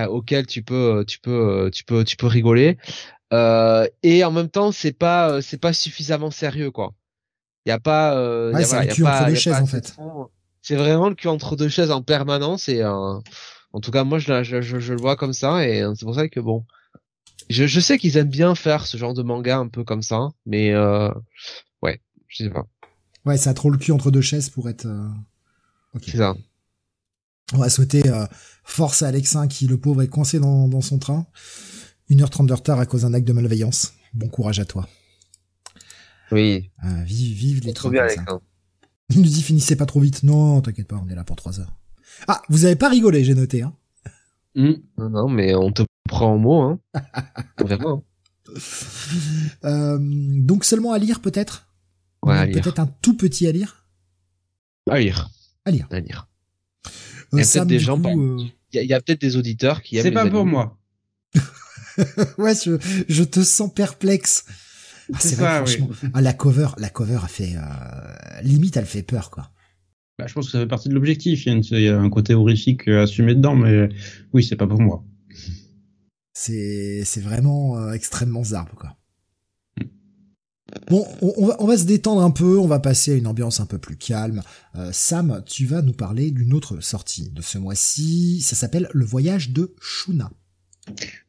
auquel 0.08 0.48
tu 0.48 0.64
peux 0.64 1.06
tu 1.06 1.20
peux 1.20 1.70
tu 1.72 1.84
peux 1.84 2.04
tu 2.04 2.18
peux 2.18 2.26
rigoler 2.26 2.78
euh, 3.34 3.88
et 4.04 4.24
en 4.24 4.32
même 4.32 4.50
temps, 4.50 4.72
c'est 4.72 4.94
pas 4.94 5.30
euh, 5.30 5.42
c'est 5.42 5.60
pas 5.60 5.74
suffisamment 5.74 6.32
sérieux 6.32 6.72
quoi. 6.72 6.94
Il 7.66 7.70
y 7.70 7.74
a 7.74 7.80
pas 7.80 8.16
euh, 8.16 8.54
ouais, 8.54 8.64
c'est 8.64 8.86
le 8.86 8.94
cul 8.94 9.06
entre 9.06 9.28
deux 9.28 9.36
chaises 9.36 9.62
en 9.62 9.66
fait. 9.66 9.96
C'est 10.62 10.76
vraiment 10.76 11.10
le 11.10 11.16
cul 11.16 11.28
entre 11.28 11.56
deux 11.56 11.70
chaises 11.70 11.92
en 11.92 12.02
permanence 12.02 12.70
et 12.70 12.82
euh, 12.82 13.20
en 13.74 13.80
tout 13.82 13.92
cas 13.92 14.04
moi 14.04 14.20
je, 14.20 14.44
je, 14.44 14.62
je, 14.62 14.80
je, 14.80 14.94
le 14.94 15.00
vois 15.00 15.16
comme 15.16 15.34
ça 15.34 15.66
et 15.66 15.84
c'est 15.96 16.06
pour 16.06 16.16
ça 16.16 16.28
que 16.30 16.40
bon 16.40 16.66
je, 17.50 17.66
je 17.66 17.80
sais 17.80 17.98
qu'ils 17.98 18.18
aiment 18.18 18.30
bien 18.30 18.56
faire 18.56 18.86
ce 18.86 18.98
genre 18.98 19.14
de 19.14 19.24
manga 19.24 19.58
un 19.58 19.68
peu 19.68 19.84
comme 19.84 20.02
ça 20.02 20.30
mais 20.46 20.72
euh, 20.72 21.12
ouais 21.82 22.02
je 22.28 22.44
sais 22.44 22.50
pas. 22.50 22.66
Ouais, 23.26 23.38
ça 23.38 23.50
a 23.50 23.54
trop 23.54 23.70
le 23.70 23.78
cul 23.78 23.92
entre 23.92 24.10
deux 24.10 24.22
chaises 24.22 24.50
pour 24.50 24.70
être. 24.70 24.86
Euh... 24.86 25.10
Okay. 25.96 26.12
C'est 26.12 26.18
ça. 26.18 26.36
On 27.54 27.58
va 27.58 27.70
souhaiter 27.70 28.04
force 28.64 29.04
à 29.04 29.08
Alexin 29.08 29.48
qui 29.48 29.68
le 29.68 29.78
pauvre 29.78 30.02
est 30.02 30.08
coincé 30.08 30.40
dans, 30.40 30.68
dans 30.68 30.82
son 30.82 31.00
train. 31.00 31.26
1h30 32.10 32.46
de 32.46 32.54
retard 32.54 32.80
à 32.80 32.86
cause 32.86 33.02
d'un 33.02 33.14
acte 33.14 33.28
de 33.28 33.34
malveillance. 33.34 33.94
Bon 34.14 34.28
courage 34.30 34.60
à 34.60 34.66
toi. 34.66 34.88
Oui. 36.32 36.70
Euh, 36.84 37.04
vive, 37.04 37.36
vive 37.36 37.62
les 37.66 37.74
trop 37.74 37.90
bien, 37.90 38.08
Il 39.10 39.22
nous 39.22 39.28
dit 39.28 39.42
finissez 39.42 39.76
pas 39.76 39.86
trop 39.86 40.00
vite. 40.00 40.24
Non, 40.24 40.62
t'inquiète 40.62 40.88
pas, 40.88 41.02
on 41.04 41.10
est 41.10 41.16
là 41.16 41.24
pour 41.24 41.36
3 41.36 41.60
heures. 41.60 41.74
Ah, 42.28 42.42
vous 42.50 42.66
avez 42.66 42.76
pas 42.76 42.90
rigolé, 42.90 43.24
j'ai 43.24 43.36
noté. 43.36 43.62
Hein. 43.62 43.74
Mmh. 44.56 44.74
Non, 44.98 45.10
non, 45.10 45.30
mais 45.30 45.56
on 45.56 45.72
te 45.72 45.84
prend 46.08 46.34
en 46.34 46.38
mot. 46.38 46.62
Hein. 46.62 46.80
Vraiment. 47.60 48.04
Euh, 49.66 49.98
donc 50.00 50.66
seulement 50.66 50.94
à 50.94 51.00
lire 51.00 51.20
peut-être? 51.22 51.68
Ouais, 52.24 52.52
Peut-être 52.52 52.80
un 52.80 52.88
tout 53.02 53.16
petit 53.16 53.48
à 53.48 53.52
lire? 53.52 53.88
À 54.90 55.00
lire. 55.00 55.30
À 55.66 55.72
lire. 55.72 55.88
À 55.92 56.00
lire. 56.00 56.28
Il 57.34 57.40
y 57.40 57.42
a 57.42 57.46
peut-être 57.46 57.68
des 57.68 57.80
gens, 57.80 58.02
euh, 58.04 58.38
il 58.74 58.84
y 58.84 58.94
a, 58.94 58.98
a 58.98 59.02
peut-être 59.02 59.22
des 59.22 59.36
auditeurs 59.36 59.82
qui 59.82 60.02
C'est 60.02 60.12
pas 60.12 60.30
pour 60.30 60.46
moi. 60.46 60.78
ouais, 62.38 62.54
je, 62.54 62.78
je, 63.10 63.24
te 63.24 63.44
sens 63.44 63.74
perplexe. 63.74 64.46
Ah, 65.14 65.18
c'est 65.20 65.36
vrai, 65.36 65.58
franchement. 65.58 65.90
Ah, 66.14 66.22
la 66.22 66.34
cover, 66.34 66.70
la 66.78 66.90
cover 66.90 67.20
a 67.22 67.28
fait 67.28 67.56
euh, 67.56 68.42
limite, 68.44 68.78
elle 68.78 68.86
fait 68.86 69.04
peur, 69.04 69.30
quoi. 69.30 69.52
Bah, 70.18 70.26
je 70.28 70.34
pense 70.34 70.46
que 70.48 70.52
ça 70.52 70.60
fait 70.60 70.68
partie 70.68 70.90
de 70.90 70.94
l'objectif. 70.94 71.46
Il, 71.46 71.60
il, 71.60 71.82
y 71.82 71.90
a 71.90 72.00
un 72.00 72.10
côté 72.10 72.34
horrifique 72.34 72.88
assumé 72.88 73.36
dedans, 73.36 73.56
mais 73.56 73.90
oui, 74.34 74.44
c'est 74.44 74.56
pas 74.56 74.68
pour 74.68 74.82
moi. 74.82 75.04
C'est 76.40 77.02
c'est 77.04 77.20
vraiment 77.20 77.80
euh, 77.80 77.94
extrêmement 77.94 78.44
zarbe, 78.44 78.70
quoi. 78.76 78.96
Bon, 80.92 81.04
on, 81.24 81.34
on, 81.36 81.48
va, 81.48 81.56
on 81.60 81.66
va 81.66 81.78
se 81.78 81.86
détendre 81.86 82.22
un 82.22 82.30
peu, 82.30 82.60
on 82.60 82.68
va 82.68 82.78
passer 82.78 83.14
à 83.14 83.16
une 83.16 83.26
ambiance 83.26 83.60
un 83.60 83.66
peu 83.66 83.80
plus 83.80 83.98
calme. 83.98 84.44
Euh, 84.76 84.92
Sam, 84.94 85.42
tu 85.48 85.66
vas 85.66 85.82
nous 85.82 85.94
parler 85.94 86.30
d'une 86.30 86.54
autre 86.54 86.80
sortie 86.80 87.32
de 87.32 87.42
ce 87.42 87.58
mois-ci. 87.58 88.42
Ça 88.42 88.56
s'appelle 88.56 88.88
Le 88.94 89.04
voyage 89.04 89.50
de 89.50 89.74
Shuna. 89.82 90.30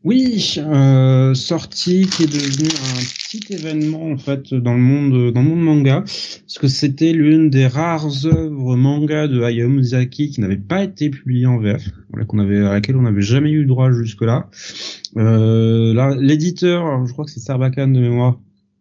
Oui, 0.05 0.55
euh, 0.59 1.35
sortie 1.35 2.07
qui 2.07 2.23
est 2.23 2.33
devenue 2.33 2.68
un 2.68 3.01
petit 3.01 3.53
événement 3.53 4.11
en 4.12 4.16
fait 4.16 4.55
dans 4.55 4.75
le 4.75 4.81
monde 4.81 5.33
dans 5.33 5.42
le 5.42 5.49
monde 5.49 5.61
manga, 5.61 6.01
parce 6.01 6.59
que 6.59 6.68
c'était 6.68 7.12
l'une 7.12 7.51
des 7.51 7.66
rares 7.66 8.27
œuvres 8.27 8.77
manga 8.77 9.27
de 9.27 9.42
Hayao 9.42 9.68
Miyazaki 9.68 10.31
qui 10.31 10.40
n'avait 10.40 10.57
pas 10.57 10.85
été 10.85 11.11
publiée 11.11 11.47
en 11.47 11.59
VF, 11.59 11.90
voilà, 12.12 12.71
à 12.71 12.75
laquelle 12.75 12.97
on 12.97 13.03
n'avait 13.03 13.23
jamais 13.23 13.51
eu 13.51 13.66
droit 13.66 13.90
jusque. 13.90 14.23
Euh, 14.23 15.94
là, 15.94 16.16
l'éditeur, 16.18 17.07
je 17.07 17.12
crois 17.12 17.25
que 17.25 17.31
c'est 17.31 17.40
Sarbacane 17.40 17.92
de 17.92 18.01
mémoire, 18.01 18.38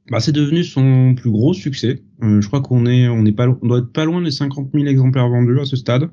bah, 0.09 0.19
c'est 0.19 0.31
devenu 0.31 0.63
son 0.63 1.15
plus 1.15 1.31
gros 1.31 1.53
succès. 1.53 2.01
Euh, 2.23 2.41
je 2.41 2.47
crois 2.47 2.61
qu'on 2.61 2.85
est 2.85 3.07
on 3.07 3.25
est 3.25 3.33
pas 3.33 3.47
on 3.61 3.67
doit 3.67 3.79
être 3.79 3.91
pas 3.91 4.05
loin 4.05 4.21
des 4.21 4.31
50 4.31 4.69
000 4.73 4.85
exemplaires 4.85 5.29
vendus 5.29 5.59
à 5.59 5.65
ce 5.65 5.75
stade. 5.75 6.09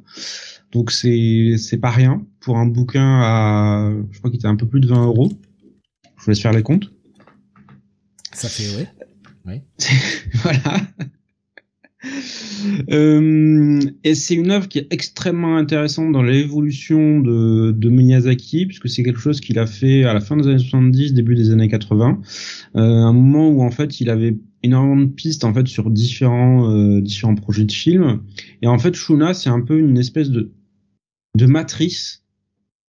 Donc 0.73 0.91
c'est 0.91 1.55
c'est 1.59 1.79
pas 1.79 1.91
rien 1.91 2.27
pour 2.45 2.59
un 2.59 2.67
bouquin 2.67 3.21
à 3.23 3.91
je 4.13 4.19
crois 4.19 4.31
qu'il 4.31 4.39
était 4.39 4.49
un 4.49 4.57
peu 4.57 4.67
plus 4.67 4.81
de 4.81 4.87
20 4.87 5.07
euros. 5.07 5.33
Je 6.19 6.25
vous 6.25 6.31
laisse 6.31 6.41
faire 6.41 6.53
les 6.53 6.63
comptes. 6.63 6.93
Ça 8.33 8.49
fait 8.49 8.77
ouais. 8.77 8.89
Oui. 9.47 9.61
voilà. 10.43 10.81
Euh, 12.91 13.81
et 14.03 14.15
c'est 14.15 14.35
une 14.35 14.51
œuvre 14.51 14.69
qui 14.69 14.79
est 14.79 14.93
extrêmement 14.93 15.57
intéressante 15.57 16.13
dans 16.13 16.23
l'évolution 16.23 17.21
de, 17.21 17.73
de 17.73 17.89
Miyazaki, 17.89 18.67
puisque 18.67 18.89
c'est 18.89 19.03
quelque 19.03 19.21
chose 19.21 19.41
qu'il 19.41 19.59
a 19.59 19.67
fait 19.67 20.05
à 20.05 20.13
la 20.13 20.21
fin 20.21 20.37
des 20.37 20.47
années 20.47 20.59
70, 20.59 21.15
début 21.15 21.35
des 21.35 21.51
années 21.51 21.69
80, 21.69 22.21
euh, 22.77 22.81
un 22.81 23.13
moment 23.13 23.49
où 23.49 23.63
en 23.63 23.71
fait 23.71 24.01
il 24.01 24.11
avait 24.11 24.37
énormément 24.63 25.01
de 25.01 25.07
pistes 25.07 25.45
en 25.45 25.55
fait 25.55 25.67
sur 25.67 25.91
différents 25.91 26.71
euh, 26.71 27.01
différents 27.01 27.35
projets 27.35 27.65
de 27.65 27.73
films. 27.73 28.23
Et 28.63 28.67
en 28.67 28.79
fait, 28.79 28.95
Shuna, 28.95 29.35
c'est 29.35 29.51
un 29.51 29.61
peu 29.61 29.79
une 29.79 29.99
espèce 29.99 30.31
de 30.31 30.53
de 31.37 31.47
matrice 31.47 32.24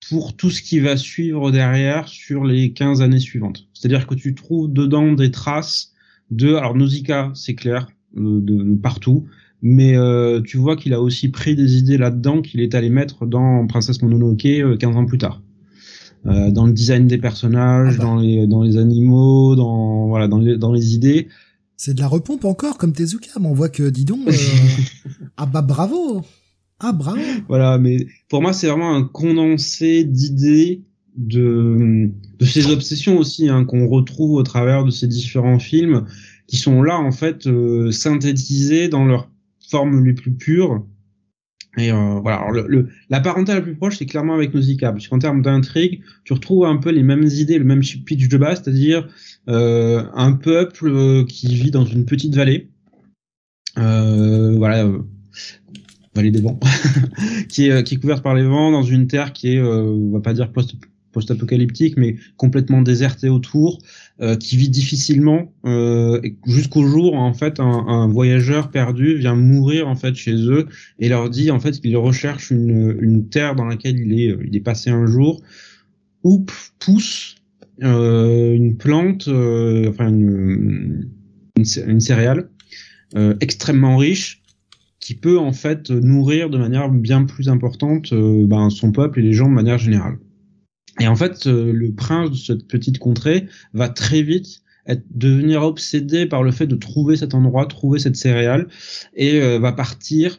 pour 0.08 0.36
tout 0.36 0.50
ce 0.50 0.62
qui 0.62 0.80
va 0.80 0.96
suivre 0.96 1.50
derrière 1.50 2.08
sur 2.08 2.44
les 2.44 2.72
15 2.72 3.02
années 3.02 3.20
suivantes. 3.20 3.68
C'est-à-dire 3.74 4.06
que 4.06 4.14
tu 4.14 4.34
trouves 4.34 4.72
dedans 4.72 5.12
des 5.12 5.30
traces 5.30 5.92
de, 6.30 6.54
alors 6.54 6.74
Nausicaa, 6.74 7.32
c'est 7.34 7.54
clair, 7.54 7.88
euh, 8.16 8.40
de, 8.40 8.74
partout. 8.76 9.26
mais 9.62 9.96
euh, 9.96 10.40
tu 10.40 10.56
vois 10.56 10.76
qu'il 10.76 10.94
a 10.94 11.00
aussi 11.00 11.28
pris 11.28 11.56
des 11.56 11.76
idées 11.76 11.98
là-dedans 11.98 12.42
qu'il 12.42 12.60
est 12.60 12.74
allé 12.74 12.90
mettre 12.90 13.26
dans 13.26 13.66
Princesse 13.66 14.02
Mononoke 14.02 14.78
15 14.78 14.96
ans 14.96 15.06
plus 15.06 15.18
tard. 15.18 15.42
dans 16.24 16.66
le 16.66 16.72
design 16.72 17.06
des 17.06 17.18
personnages, 17.18 17.94
ah 17.94 17.98
bah. 17.98 18.04
dans 18.04 18.16
les 18.16 18.46
dans 18.46 18.62
les 18.62 18.76
animaux, 18.76 19.56
dans 19.56 20.08
voilà 20.08 20.28
dans 20.28 20.38
les 20.38 20.58
dans 20.58 20.72
les 20.72 20.94
idées. 20.94 21.28
C'est 21.76 21.94
de 21.94 22.00
la 22.00 22.08
repompe 22.08 22.44
encore 22.44 22.76
comme 22.76 22.92
Tezuka, 22.92 23.30
mais 23.40 23.46
on 23.46 23.54
voit 23.54 23.68
que 23.68 23.88
dis 23.88 24.04
donc 24.04 24.28
ah 25.36 25.46
bah 25.46 25.62
bravo. 25.62 26.24
Ah 26.80 26.92
bravo. 26.92 27.20
Voilà, 27.48 27.78
mais 27.78 28.06
pour 28.28 28.42
moi 28.42 28.52
c'est 28.52 28.68
vraiment 28.68 28.94
un 28.94 29.04
condensé 29.04 30.04
d'idées 30.04 30.82
de 31.16 32.10
de 32.38 32.44
ces 32.44 32.70
obsessions 32.70 33.18
aussi 33.18 33.48
hein, 33.48 33.64
qu'on 33.64 33.88
retrouve 33.88 34.32
au 34.32 34.42
travers 34.42 34.84
de 34.84 34.90
ces 34.90 35.08
différents 35.08 35.58
films 35.58 36.06
qui 36.46 36.56
sont 36.56 36.82
là 36.82 36.98
en 36.98 37.12
fait 37.12 37.46
euh, 37.46 37.90
synthétisés 37.90 38.88
dans 38.88 39.04
leur 39.04 39.28
forme 39.68 40.04
les 40.04 40.14
plus 40.14 40.32
pures. 40.32 40.84
Et 41.76 41.92
euh, 41.92 42.18
voilà, 42.20 42.38
Alors, 42.38 42.66
le, 42.66 42.88
la 43.08 43.20
parenté 43.20 43.52
la 43.52 43.60
plus 43.60 43.76
proche, 43.76 43.98
c'est 43.98 44.06
clairement 44.06 44.34
avec 44.34 44.52
Nausicaa, 44.52 44.90
parce 44.90 45.06
qu'en 45.06 45.18
termes 45.18 45.42
d'intrigue, 45.42 46.02
tu 46.24 46.32
retrouves 46.32 46.64
un 46.64 46.76
peu 46.76 46.90
les 46.90 47.04
mêmes 47.04 47.24
idées, 47.24 47.58
le 47.58 47.64
même 47.64 47.82
pitch 47.82 48.28
de 48.28 48.36
base, 48.36 48.62
c'est-à-dire 48.62 49.08
euh, 49.48 50.04
un 50.14 50.32
peuple 50.32 50.88
euh, 50.88 51.24
qui 51.24 51.54
vit 51.54 51.70
dans 51.70 51.84
une 51.84 52.04
petite 52.04 52.34
vallée, 52.34 52.70
euh, 53.76 54.56
voilà, 54.56 54.90
vallée 56.14 56.30
des 56.30 56.40
vents, 56.40 56.58
qui 57.48 57.68
est 57.68 57.82
qui 57.84 57.94
est 57.94 57.98
couverte 57.98 58.22
par 58.22 58.34
les 58.34 58.44
vents 58.44 58.70
dans 58.70 58.82
une 58.82 59.06
terre 59.06 59.32
qui 59.32 59.54
est, 59.54 59.60
on 59.60 60.10
va 60.10 60.20
pas 60.20 60.32
dire 60.32 60.52
post 60.52 60.74
post-apocalyptique, 61.12 61.96
mais 61.96 62.16
complètement 62.36 62.82
déserté 62.82 63.30
autour, 63.30 63.78
euh, 64.20 64.36
qui 64.36 64.58
vit 64.58 64.68
difficilement 64.68 65.52
euh, 65.64 66.20
jusqu'au 66.46 66.86
jour 66.86 67.14
en 67.14 67.32
fait 67.32 67.60
un, 67.60 68.06
voyageur 68.08 68.70
perdu 68.70 69.16
vient 69.16 69.34
mourir 69.34 69.88
en 69.88 69.96
fait 69.96 70.14
chez 70.14 70.34
eux 70.34 70.66
et 70.98 71.08
leur 71.08 71.30
dit 71.30 71.50
en 71.50 71.60
fait 71.60 71.80
qu'il 71.80 71.96
recherche 71.96 72.50
une, 72.50 72.96
une 73.00 73.28
terre 73.28 73.54
dans 73.54 73.64
laquelle 73.64 73.98
il 73.98 74.12
est 74.20 74.36
il 74.46 74.54
est 74.54 74.60
passé 74.60 74.90
un 74.90 75.06
jour. 75.06 75.40
Où 76.24 76.44
pousse 76.80 77.36
euh, 77.82 78.54
une 78.54 78.76
plante, 78.76 79.28
euh, 79.28 79.88
enfin 79.88 80.08
une, 80.08 81.08
une, 81.56 82.00
céréale 82.00 82.48
euh, 83.14 83.36
extrêmement 83.40 83.96
riche 83.96 84.42
qui 85.08 85.14
peut 85.14 85.38
en 85.38 85.54
fait 85.54 85.88
nourrir 85.90 86.50
de 86.50 86.58
manière 86.58 86.90
bien 86.90 87.24
plus 87.24 87.48
importante 87.48 88.12
ben, 88.12 88.68
son 88.68 88.92
peuple 88.92 89.20
et 89.20 89.22
les 89.22 89.32
gens 89.32 89.48
de 89.48 89.54
manière 89.54 89.78
générale. 89.78 90.18
Et 91.00 91.06
en 91.06 91.16
fait, 91.16 91.46
euh, 91.46 91.72
le 91.72 91.94
prince 91.94 92.30
de 92.30 92.36
cette 92.36 92.68
petite 92.68 92.98
contrée 92.98 93.46
va 93.72 93.88
très 93.88 94.20
vite 94.20 94.60
être, 94.86 95.02
devenir 95.10 95.62
obsédé 95.62 96.26
par 96.26 96.42
le 96.42 96.50
fait 96.50 96.66
de 96.66 96.76
trouver 96.76 97.16
cet 97.16 97.32
endroit, 97.32 97.64
trouver 97.64 97.98
cette 97.98 98.16
céréale, 98.16 98.68
et 99.14 99.40
euh, 99.40 99.58
va 99.58 99.72
partir 99.72 100.38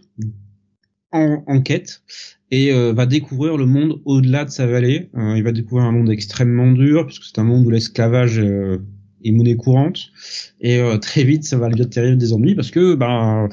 en, 1.11 1.43
en 1.47 1.61
quête 1.61 2.03
et 2.51 2.71
euh, 2.71 2.93
va 2.93 3.07
découvrir 3.07 3.57
le 3.57 3.65
monde 3.65 4.03
au-delà 4.05 4.45
de 4.45 4.51
sa 4.51 4.67
vallée. 4.67 5.09
il 5.15 5.41
va 5.41 5.51
découvrir 5.51 5.87
un 5.87 5.93
monde 5.93 6.11
extrêmement 6.11 6.71
dur, 6.71 7.07
puisque 7.07 7.23
c'est 7.23 7.39
un 7.39 7.43
monde 7.43 7.65
où 7.65 7.71
l'esclavage 7.71 8.37
est 8.37 9.31
monnaie 9.31 9.55
courante, 9.55 10.11
et 10.61 10.79
très 11.01 11.23
vite 11.23 11.43
ça 11.43 11.57
va 11.57 11.69
lui 11.69 11.81
atterrir 11.81 12.17
des 12.17 12.33
ennuis, 12.33 12.53
parce 12.53 12.69
que 12.69 12.93
ben 12.93 13.49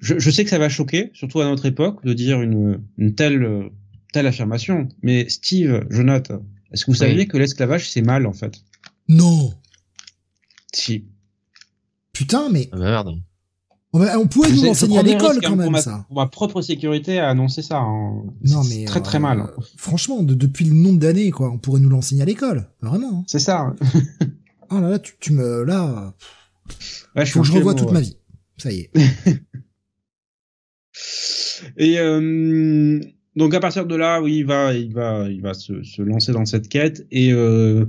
je, 0.00 0.18
je, 0.18 0.30
sais 0.30 0.44
que 0.44 0.50
ça 0.50 0.58
va 0.58 0.68
choquer, 0.68 1.10
surtout 1.14 1.40
à 1.40 1.44
notre 1.44 1.66
époque, 1.66 2.04
de 2.04 2.12
dire 2.12 2.40
une, 2.40 2.82
une 2.98 3.14
telle 3.14 3.70
telle 4.14 4.26
affirmation. 4.28 4.88
Mais 5.02 5.28
Steve, 5.28 5.86
Jonathan, 5.90 6.40
est-ce 6.72 6.84
que 6.84 6.92
vous 6.92 6.96
saviez 6.96 7.26
que 7.26 7.36
l'esclavage 7.36 7.90
c'est 7.90 8.00
mal 8.00 8.26
en 8.26 8.32
fait? 8.32 8.62
Non. 9.08 9.52
Si. 10.72 11.04
Putain, 12.12 12.48
mais. 12.48 12.68
Ah, 12.72 12.78
merde. 12.78 13.20
On 13.92 14.26
pourrait 14.26 14.50
nous 14.50 14.64
l'enseigner 14.64 14.98
à 14.98 15.02
l'école 15.02 15.40
quand 15.40 15.54
même, 15.54 15.76
ça. 15.76 16.04
Pour 16.08 16.16
ma 16.16 16.26
propre 16.26 16.62
sécurité 16.62 17.20
à 17.20 17.28
annoncer 17.28 17.62
ça. 17.62 17.78
Hein. 17.78 18.24
Non, 18.42 18.64
mais. 18.64 18.84
Très 18.86 19.02
très 19.02 19.18
mal. 19.18 19.40
Euh, 19.40 19.62
franchement, 19.76 20.22
depuis 20.22 20.64
le 20.64 20.74
nombre 20.74 20.98
d'années, 20.98 21.30
quoi, 21.30 21.50
on 21.50 21.58
pourrait 21.58 21.80
nous 21.80 21.90
l'enseigner 21.90 22.22
à 22.22 22.24
l'école. 22.24 22.68
Vraiment. 22.80 23.20
Hein. 23.20 23.24
C'est 23.26 23.38
ça. 23.38 23.74
oh 24.70 24.80
là 24.80 24.90
là, 24.90 24.98
tu, 24.98 25.32
me. 25.32 25.64
Là. 25.64 26.14
Ouais, 27.14 27.24
je 27.26 27.32
Faut 27.32 27.40
que 27.40 27.46
je 27.46 27.52
revois 27.52 27.74
toute 27.74 27.92
ma 27.92 28.00
vie. 28.00 28.16
Ça 28.58 28.72
y 28.72 28.80
est. 28.80 28.90
Et 31.76 31.98
euh, 31.98 33.00
donc 33.36 33.54
à 33.54 33.60
partir 33.60 33.86
de 33.86 33.96
là, 33.96 34.20
oui, 34.20 34.38
il 34.38 34.46
va, 34.46 34.74
il 34.74 34.92
va, 34.92 35.28
il 35.28 35.40
va 35.40 35.54
se, 35.54 35.82
se 35.82 36.02
lancer 36.02 36.32
dans 36.32 36.44
cette 36.44 36.68
quête 36.68 37.06
et 37.10 37.32
euh, 37.32 37.86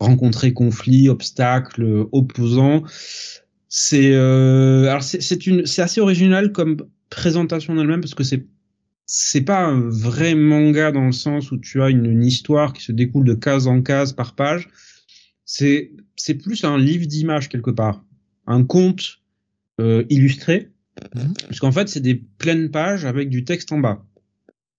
rencontrer 0.00 0.52
conflits, 0.52 1.08
obstacles, 1.08 2.06
opposants. 2.12 2.82
C'est 3.68 4.12
euh, 4.12 4.88
alors 4.88 5.02
c'est 5.02 5.46
une, 5.46 5.64
c'est 5.66 5.82
assez 5.82 6.00
original 6.00 6.52
comme 6.52 6.78
présentation 7.08 7.74
en 7.74 7.78
elle-même 7.78 8.00
parce 8.00 8.14
que 8.14 8.24
c'est 8.24 8.46
c'est 9.06 9.42
pas 9.42 9.64
un 9.64 9.80
vrai 9.88 10.34
manga 10.34 10.92
dans 10.92 11.06
le 11.06 11.12
sens 11.12 11.50
où 11.50 11.58
tu 11.58 11.82
as 11.82 11.90
une, 11.90 12.06
une 12.06 12.24
histoire 12.24 12.72
qui 12.72 12.82
se 12.82 12.92
découle 12.92 13.24
de 13.24 13.34
case 13.34 13.66
en 13.66 13.82
case 13.82 14.12
par 14.12 14.34
page. 14.34 14.68
C'est 15.44 15.92
c'est 16.16 16.34
plus 16.34 16.64
un 16.64 16.78
livre 16.78 17.06
d'images 17.06 17.48
quelque 17.48 17.70
part, 17.70 18.04
un 18.46 18.64
conte 18.64 19.20
euh, 19.80 20.04
illustré 20.10 20.70
Parce 21.46 21.60
qu'en 21.60 21.72
fait, 21.72 21.88
c'est 21.88 22.00
des 22.00 22.14
pleines 22.14 22.70
pages 22.70 23.04
avec 23.04 23.30
du 23.30 23.44
texte 23.44 23.72
en 23.72 23.78
bas. 23.78 24.04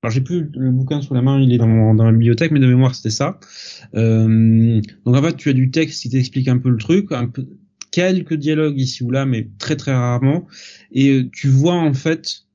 Alors 0.03 0.11
j'ai 0.11 0.21
plus 0.21 0.49
le 0.55 0.71
bouquin 0.71 1.01
sous 1.01 1.13
la 1.13 1.21
main, 1.21 1.39
il 1.39 1.53
est 1.53 1.59
dans, 1.59 1.93
dans 1.93 2.05
la 2.05 2.11
bibliothèque, 2.11 2.51
mais 2.51 2.59
de 2.59 2.65
mémoire 2.65 2.95
c'était 2.95 3.11
ça. 3.11 3.39
Euh, 3.93 4.81
donc 5.05 5.15
en 5.15 5.21
fait, 5.21 5.37
tu 5.37 5.49
as 5.49 5.53
du 5.53 5.69
texte 5.69 6.01
qui 6.01 6.09
t'explique 6.09 6.47
un 6.47 6.57
peu 6.57 6.69
le 6.69 6.77
truc, 6.77 7.09
quelques 7.91 8.33
dialogues 8.33 8.79
ici 8.79 9.03
ou 9.03 9.11
là, 9.11 9.27
mais 9.27 9.49
très 9.59 9.75
très 9.75 9.93
rarement. 9.93 10.47
Et 10.91 11.09
euh, 11.09 11.29
tu 11.31 11.49
vois 11.49 11.75
en 11.75 11.93
fait 11.93 12.45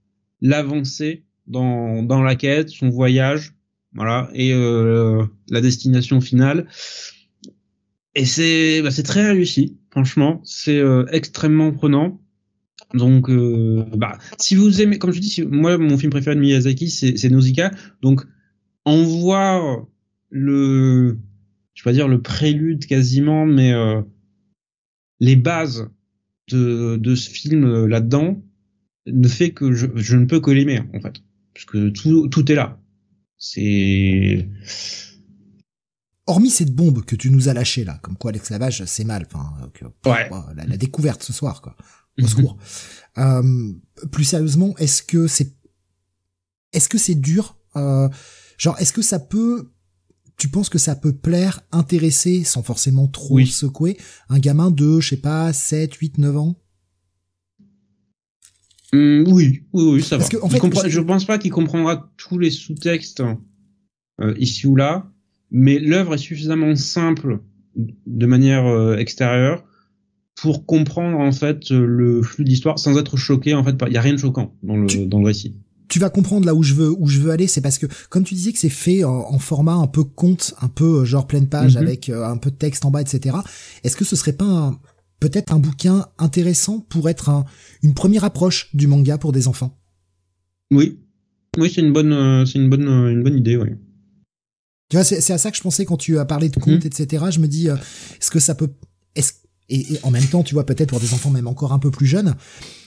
l'avancée 0.40 1.24
dans 1.46 2.22
la 2.22 2.34
quête, 2.34 2.70
son 2.70 2.88
voyage, 2.88 3.54
voilà, 3.96 4.28
et 4.34 4.52
euh, 4.52 5.24
la 5.48 5.60
destination 5.60 6.20
finale. 6.20 6.66
Et 8.14 8.24
c'est 8.24 8.82
bah, 8.82 8.90
très 8.90 9.30
réussi, 9.30 9.78
franchement, 9.90 10.40
c'est 10.44 10.78
euh, 10.78 11.06
extrêmement 11.12 11.72
prenant. 11.72 12.20
Donc, 12.96 13.28
euh, 13.28 13.84
bah, 13.96 14.18
si 14.38 14.54
vous 14.54 14.80
aimez, 14.80 14.98
comme 14.98 15.12
je 15.12 15.20
dis, 15.20 15.42
moi, 15.42 15.78
mon 15.78 15.98
film 15.98 16.10
préféré 16.10 16.34
de 16.34 16.40
Miyazaki, 16.40 16.90
c'est 16.90 17.28
Nausicaa. 17.28 17.70
Donc, 18.02 18.22
en 18.84 19.02
voir 19.02 19.86
le, 20.30 21.18
je 21.74 21.82
vais 21.82 21.84
pas 21.84 21.92
dire 21.92 22.08
le 22.08 22.22
prélude 22.22 22.86
quasiment, 22.86 23.46
mais 23.46 23.72
euh, 23.72 24.00
les 25.20 25.36
bases 25.36 25.88
de, 26.48 26.96
de 26.96 27.14
ce 27.14 27.30
film 27.30 27.64
euh, 27.64 27.86
là-dedans 27.86 28.42
ne 29.06 29.28
fait 29.28 29.50
que 29.50 29.72
je, 29.72 29.86
je 29.94 30.16
ne 30.16 30.24
peux 30.24 30.40
que 30.40 30.50
l'aimer 30.50 30.80
en 30.94 31.00
fait, 31.00 31.22
parce 31.54 31.66
que 31.66 31.88
tout, 31.90 32.28
tout 32.28 32.50
est 32.50 32.54
là. 32.54 32.80
C'est 33.38 34.48
hormis 36.26 36.50
cette 36.50 36.74
bombe 36.74 37.04
que 37.04 37.14
tu 37.14 37.30
nous 37.30 37.48
as 37.48 37.54
lâchée 37.54 37.84
là, 37.84 37.98
comme 38.02 38.16
quoi 38.16 38.32
l'esclavage 38.32 38.84
c'est 38.86 39.04
mal, 39.04 39.26
enfin, 39.26 39.52
ouais. 40.06 40.30
la, 40.56 40.64
la, 40.64 40.76
découverte 40.76 41.22
ce 41.22 41.32
soir 41.32 41.60
quoi 41.60 41.76
au 42.18 42.22
mhm. 42.22 42.28
secours. 42.28 42.56
Euh, 43.18 43.72
plus 44.10 44.24
sérieusement, 44.24 44.74
est-ce 44.78 45.02
que 45.02 45.26
c'est 45.26 45.54
est-ce 46.72 46.88
que 46.88 46.98
c'est 46.98 47.14
dur 47.14 47.56
euh, 47.76 48.08
Genre, 48.58 48.78
est-ce 48.78 48.92
que 48.92 49.02
ça 49.02 49.18
peut 49.18 49.70
tu 50.38 50.48
penses 50.48 50.68
que 50.68 50.78
ça 50.78 50.94
peut 50.94 51.14
plaire, 51.14 51.62
intéresser, 51.72 52.44
sans 52.44 52.62
forcément 52.62 53.08
trop 53.08 53.40
secouer, 53.40 53.96
un 54.28 54.38
gamin 54.38 54.70
de, 54.70 55.00
je 55.00 55.10
sais 55.10 55.16
pas, 55.16 55.52
7, 55.52 55.94
8, 55.94 56.18
9 56.18 56.36
ans? 56.36 56.56
Mmh, 58.92 59.24
oui, 59.28 59.62
oui, 59.72 59.84
oui, 59.94 60.02
ça 60.02 60.18
Parce 60.18 60.30
va. 60.30 60.38
Que, 60.38 60.44
en 60.44 60.48
fait, 60.48 60.88
je... 60.88 61.00
pense 61.00 61.24
pas 61.24 61.38
qu'il 61.38 61.50
comprendra 61.50 62.12
tous 62.16 62.38
les 62.38 62.50
sous-textes 62.50 63.22
euh, 64.20 64.34
ici 64.38 64.66
ou 64.66 64.76
là, 64.76 65.10
mais 65.50 65.78
l'œuvre 65.78 66.14
est 66.14 66.18
suffisamment 66.18 66.74
simple 66.76 67.40
de 67.74 68.26
manière 68.26 68.66
euh, 68.66 68.96
extérieure 68.96 69.65
pour 70.36 70.66
comprendre 70.66 71.18
en 71.18 71.32
fait 71.32 71.70
le 71.70 72.22
flux 72.22 72.44
d'histoire 72.44 72.78
sans 72.78 72.96
être 72.98 73.16
choqué 73.16 73.54
en 73.54 73.64
fait 73.64 73.74
il 73.86 73.92
y 73.92 73.96
a 73.96 74.00
rien 74.00 74.12
de 74.12 74.18
choquant 74.18 74.54
dans 74.62 74.76
le 74.76 75.06
dans 75.06 75.18
le 75.18 75.26
récit. 75.26 75.56
tu 75.88 75.98
vas 75.98 76.10
comprendre 76.10 76.46
là 76.46 76.54
où 76.54 76.62
je 76.62 76.74
veux 76.74 76.90
où 76.90 77.08
je 77.08 77.18
veux 77.18 77.30
aller 77.30 77.46
c'est 77.46 77.62
parce 77.62 77.78
que 77.78 77.86
comme 78.10 78.22
tu 78.22 78.34
disais 78.34 78.52
que 78.52 78.58
c'est 78.58 78.68
fait 78.68 79.02
en, 79.02 79.38
format 79.38 79.74
un 79.74 79.86
peu 79.86 80.04
conte 80.04 80.54
un 80.60 80.68
peu 80.68 81.00
euh, 81.00 81.04
genre 81.04 81.26
pleine 81.26 81.48
page 81.48 81.76
mhm. 81.76 81.82
avec 81.82 82.08
euh, 82.10 82.24
un 82.24 82.36
peu 82.36 82.50
de 82.50 82.56
texte 82.56 82.84
en 82.84 82.90
bas 82.90 83.00
etc 83.00 83.36
est-ce 83.82 83.96
que 83.96 84.04
ce 84.04 84.14
serait 84.14 84.34
pas 84.34 84.78
peut-être 85.20 85.52
un 85.54 85.58
bouquin 85.58 86.06
intéressant 86.18 86.80
pour 86.80 87.08
être 87.08 87.30
un, 87.30 87.46
une 87.82 87.94
première 87.94 88.24
approche 88.24 88.68
du 88.76 88.86
manga 88.86 89.16
pour 89.16 89.32
des 89.32 89.48
enfants? 89.48 89.78
Oui. 90.70 90.98
Oui 91.56 91.72
c'est 91.74 91.80
une 91.80 91.94
bonne 91.94 92.12
euh, 92.12 92.44
c'est 92.44 92.58
une 92.58 92.68
bonne 92.68 92.88
une 92.88 93.22
bonne 93.22 93.38
idée 93.38 93.56
oui. 93.56 93.70
Tu 94.90 94.96
vois 94.96 95.04
c'est 95.04 95.32
à 95.32 95.38
ça 95.38 95.50
que 95.50 95.56
je 95.56 95.62
pensais 95.62 95.86
quand 95.86 95.96
tu 95.96 96.18
as 96.18 96.26
parlé 96.26 96.50
de 96.50 96.60
conte 96.60 96.84
mhm. 96.84 96.90
etc 96.92 97.24
je 97.30 97.40
me 97.40 97.48
dis 97.48 97.68
est-ce 97.68 98.30
que 98.30 98.38
ça 98.38 98.54
peut 98.54 98.68
est-ce 99.14 99.32
et, 99.68 99.98
en 100.02 100.10
même 100.10 100.24
temps, 100.24 100.42
tu 100.42 100.54
vois, 100.54 100.64
peut-être 100.64 100.90
pour 100.90 101.00
des 101.00 101.12
enfants 101.12 101.30
même 101.30 101.46
encore 101.46 101.72
un 101.72 101.78
peu 101.78 101.90
plus 101.90 102.06
jeunes, 102.06 102.34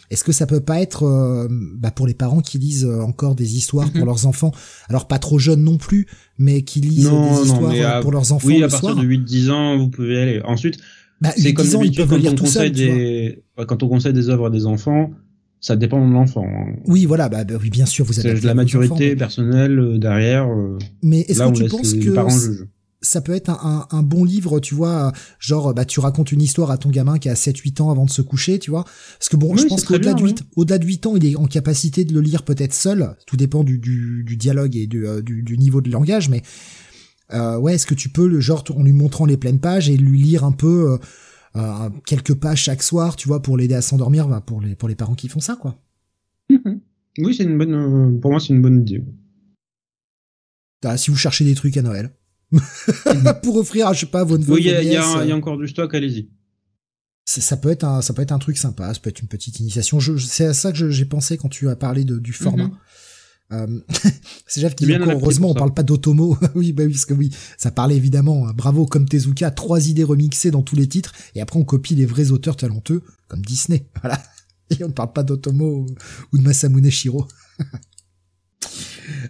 est-ce 0.10 0.24
que 0.24 0.32
ça 0.32 0.48
peut 0.48 0.60
pas 0.60 0.82
être 0.82 1.04
euh, 1.04 1.48
bah 1.50 1.92
pour 1.92 2.08
les 2.08 2.14
parents 2.14 2.42
qui 2.42 2.58
lisent 2.58 2.86
euh, 2.86 3.02
encore 3.02 3.36
des 3.36 3.58
histoires 3.58 3.92
pour 3.92 4.02
mhm. 4.02 4.06
leurs 4.06 4.26
enfants, 4.26 4.52
alors 4.88 5.08
pas 5.08 5.20
trop 5.20 5.38
jeunes 5.38 5.64
non 5.64 5.78
plus, 5.78 6.08
mais 6.38 6.64
qui 6.64 6.82
lisent 6.82 7.10
des 7.10 7.48
histoires 7.48 8.02
pour 8.02 8.12
leurs 8.12 8.32
enfants 8.32 8.48
Oui, 8.48 8.64
à 8.64 8.68
partir 8.68 8.96
de 8.96 9.06
8-10 9.06 9.52
ans, 9.52 9.78
vous 9.78 9.90
pouvez 9.90 10.16
y 10.16 10.18
aller. 10.18 10.42
Ensuite, 10.46 10.80
bah, 11.22 11.32
c'est 11.36 11.54
comme 11.54 11.68
peuvent 11.68 12.08
quand, 12.08 12.28
on 12.28 12.36
conseille 12.36 12.72
des, 12.72 13.44
quand 13.68 13.84
on 13.84 13.90
conseille 13.90 14.14
des 14.14 14.30
œuvres 14.30 14.48
à 14.48 14.50
des 14.50 14.66
enfants, 14.66 15.12
ça 15.60 15.76
dépend 15.76 16.08
de 16.08 16.12
l'enfant. 16.12 16.48
Oui, 16.86 17.06
voilà, 17.06 17.28
bah, 17.30 17.44
bah, 17.44 17.56
oui, 17.62 17.70
bien 17.70 17.86
sûr, 17.86 18.06
vous 18.06 18.20
avez 18.20 18.40
de 18.40 18.46
la 18.46 18.56
maturité 18.56 19.16
personnelle 19.16 20.00
derrière. 20.00 20.48
mais 21.04 21.22
est-ce 21.22 21.40
que 21.40 21.54
tu 21.54 21.66
penses 21.70 21.94
que 21.94 22.68
ça 23.02 23.22
peut 23.22 23.34
être 23.34 23.50
un, 23.50 23.88
un, 23.92 24.04
bon 24.04 24.26
livre, 24.26 24.60
tu 24.60 24.76
vois, 24.76 25.14
genre 25.40 25.74
bah 25.74 25.86
tu 25.86 26.00
racontes 26.00 26.32
une 26.32 26.42
histoire 26.42 26.70
à 26.70 26.78
ton 26.78 26.90
gamin 26.90 27.18
qui 27.18 27.30
a 27.30 27.36
7 27.36 27.58
8 27.58 27.82
ans 27.82 27.92
avant 27.92 28.06
de 28.06 28.10
se 28.10 28.22
coucher, 28.22 28.60
tu 28.60 28.72
vois 28.72 28.84
Parce 29.18 29.30
que 29.30 29.38
bon, 29.38 29.56
je 29.56 29.68
pense 29.68 29.86
qu'au-delà 29.86 30.14
de 30.14 30.22
8 30.22 30.44
au-delà 30.56 30.78
de 30.78 30.86
8 30.86 31.06
ans, 31.06 31.16
il 31.16 31.26
est 31.26 31.36
en 31.36 31.46
capacité 31.46 32.04
de 32.04 32.14
le 32.14 32.22
lire 32.22 32.44
peut-être 32.44 32.74
seul, 32.74 33.16
tout 33.26 33.38
dépend 33.38 33.64
du, 33.64 33.78
du, 33.80 34.24
du 34.26 34.36
dialogue 34.36 34.76
et 34.76 34.86
du, 34.88 35.08
euh, 35.08 35.22
du, 35.22 35.44
du, 35.44 35.58
niveau 35.58 35.80
de 35.82 35.90
langage 35.90 36.30
mais 36.30 36.42
euh, 37.34 37.58
ouais, 37.58 37.76
est-ce 37.76 37.86
que 37.86 37.94
tu 37.94 38.10
peux 38.10 38.28
le 38.28 38.40
genre 38.40 38.64
en 38.76 38.84
lui 38.84 38.94
montrant 38.94 39.26
les 39.26 39.38
pleines 39.38 39.60
pages 39.60 39.90
et 39.90 39.98
lui 39.98 40.22
lire 40.22 40.44
un 40.44 40.52
peu 40.52 40.94
euh, 40.94 40.98
euh 41.56 41.90
quelques 42.06 42.34
pages 42.34 42.64
chaque 42.64 42.84
soir, 42.84 43.16
tu 43.16 43.28
vois, 43.28 43.42
pour 43.42 43.58
l'aider 43.58 43.76
à 43.76 43.82
s'endormir, 43.82 44.28
bah, 44.28 44.42
pour 44.42 44.62
les 44.62 44.76
pour 44.76 44.90
les 44.90 44.96
parents 44.96 45.16
qui 45.16 45.30
font 45.30 45.40
ça 45.40 45.56
quoi. 45.56 45.80
Mhm. 46.50 46.82
Oui, 47.20 47.36
c'est 47.36 47.44
une 47.44 47.58
bonne 47.58 47.74
euh, 47.74 48.20
pour 48.20 48.32
moi 48.32 48.40
c'est 48.40 48.54
une 48.54 48.62
bonne 48.62 48.82
idée. 48.82 49.04
Ah, 50.84 50.98
si 50.98 51.12
vous 51.12 51.18
cherchez 51.18 51.46
des 51.46 51.56
trucs 51.56 51.78
à 51.78 51.82
Noël. 51.82 52.12
pour 53.44 53.58
offrir, 53.58 53.94
je 53.94 54.02
sais 54.02 54.06
pas, 54.06 54.24
votre. 54.24 54.50
Oui, 54.50 54.62
il 54.62 54.68
y, 54.68 54.74
a, 54.74 54.84
y, 55.26 55.32
a 55.32 55.36
encore 55.36 55.58
du 55.58 55.68
stock, 55.68 55.94
allez-y. 55.94 56.30
Ça, 57.26 57.58
peut 57.58 57.70
être 57.70 57.84
un, 57.84 58.02
ça 58.02 58.14
peut 58.14 58.24
être 58.24 58.32
un 58.32 58.40
truc 58.40 58.58
sympa, 58.58 58.92
ça 58.92 59.00
peut 59.00 59.10
être 59.12 59.22
une 59.22 59.28
petite 59.28 59.60
initiation. 59.60 60.00
Je, 60.00 60.18
c'est 60.18 60.46
à 60.46 60.54
ça 60.54 60.72
que 60.72 60.90
j'ai 60.90 61.06
pensé 61.06 61.38
quand 61.38 61.50
tu 61.50 61.70
as 61.70 61.76
parlé 61.76 62.04
de, 62.04 62.18
du 62.18 62.34
format. 62.34 62.66
Mm-hmm. 62.66 62.78
Euh, 63.52 63.80
c'est 64.48 64.62
Jeff 64.62 64.76
qui 64.76 64.86
dit 64.86 64.96
encore, 64.96 65.12
heureusement, 65.14 65.52
on 65.52 65.54
parle 65.54 65.74
pas 65.74 65.84
d'Otomo. 65.84 66.38
oui, 66.56 66.74
bah 66.74 66.84
oui, 66.86 66.92
parce 66.92 67.06
que 67.06 67.14
oui, 67.14 67.30
ça 67.58 67.70
parlait 67.70 67.96
évidemment. 67.96 68.48
Hein. 68.48 68.54
Bravo, 68.56 68.88
comme 68.88 69.08
Tezuka, 69.08 69.52
trois 69.52 69.90
idées 69.90 70.04
remixées 70.04 70.50
dans 70.50 70.64
tous 70.64 70.76
les 70.76 70.88
titres, 70.88 71.14
et 71.36 71.42
après 71.42 71.60
on 71.60 71.66
copie 71.66 71.94
les 71.94 72.08
vrais 72.08 72.32
auteurs 72.32 72.56
talentueux, 72.56 73.04
comme 73.28 73.42
Disney. 73.44 73.88
Voilà. 74.02 74.22
Et 74.72 74.84
on 74.84 74.88
ne 74.88 74.94
parle 74.94 75.14
pas 75.14 75.24
d'Otomo 75.24 75.86
ou 76.32 76.38
de 76.38 76.44
Masamune 76.44 76.90
Shiro. 76.90 77.28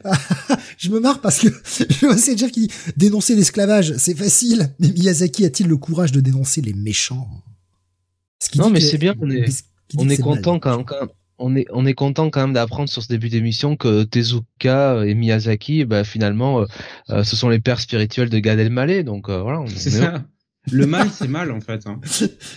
je 0.78 0.90
me 0.90 1.00
marre 1.00 1.22
parce 1.22 1.40
que 1.40 1.48
c'est 1.64 2.38
Jeff 2.38 2.52
qui 2.52 2.68
dit 2.68 2.74
dénoncer 2.98 3.36
l'esclavage, 3.36 3.96
c'est 3.98 4.16
facile, 4.16 4.72
mais 4.80 4.90
Miyazaki 4.90 5.46
a-t-il 5.46 5.68
le 5.68 5.78
courage 5.78 6.12
de 6.12 6.22
dénoncer 6.22 6.62
les 6.62 6.74
méchants? 6.74 7.28
Non, 8.56 8.70
mais 8.70 8.80
c'est 8.80 8.98
bien, 8.98 9.14
on 9.20 9.30
est, 9.30 9.64
on 9.98 10.10
est 10.10 10.18
content 10.18 10.60
quand, 10.60 10.84
quand, 10.84 11.08
on 11.40 11.56
est 11.56 11.66
on 11.72 11.86
est 11.86 11.94
content 11.94 12.30
quand 12.30 12.42
même 12.42 12.54
d'apprendre 12.54 12.90
sur 12.90 13.02
ce 13.02 13.08
début 13.08 13.30
d'émission 13.30 13.76
que 13.76 14.04
Tezuka 14.04 15.06
et 15.06 15.16
Miyazaki, 15.16 15.86
bah 15.86 16.04
finalement, 16.04 16.62
euh, 16.62 16.66
euh, 17.10 17.24
ce 17.24 17.36
sont 17.36 17.50
les 17.50 17.60
pères 17.60 17.80
spirituels 17.80 18.30
de 18.30 18.40
Gad 18.40 18.60
Elmaleh, 18.60 19.04
donc 19.04 19.30
euh, 19.30 19.42
voilà. 19.42 19.64
C'est 19.76 19.90
ça. 19.90 20.24
Le 20.72 20.86
mal, 20.86 21.10
c'est 21.12 21.28
mal 21.28 21.52
en 21.52 21.62
fait. 21.62 21.88
Hein. 21.88 22.00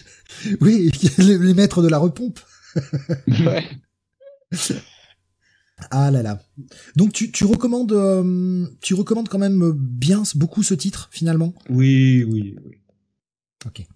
oui, 0.60 0.90
les, 1.18 1.54
maîtres 1.54 1.82
de 1.82 1.88
la 1.88 1.98
repompe. 1.98 2.40
ouais. 3.28 3.64
Ah 5.90 6.10
là 6.10 6.22
là. 6.22 6.40
Donc 6.96 7.12
tu, 7.12 7.30
tu 7.32 7.44
recommandes 7.44 7.92
euh, 7.92 8.66
tu 8.80 8.94
recommandes 8.94 9.28
quand 9.28 9.38
même 9.38 9.72
bien 9.72 10.22
beaucoup 10.34 10.62
ce 10.62 10.74
titre 10.74 11.08
finalement? 11.10 11.54
Oui, 11.68 12.24
oui, 12.24 12.56
oui. 12.64 12.78
Ok. 13.66 13.86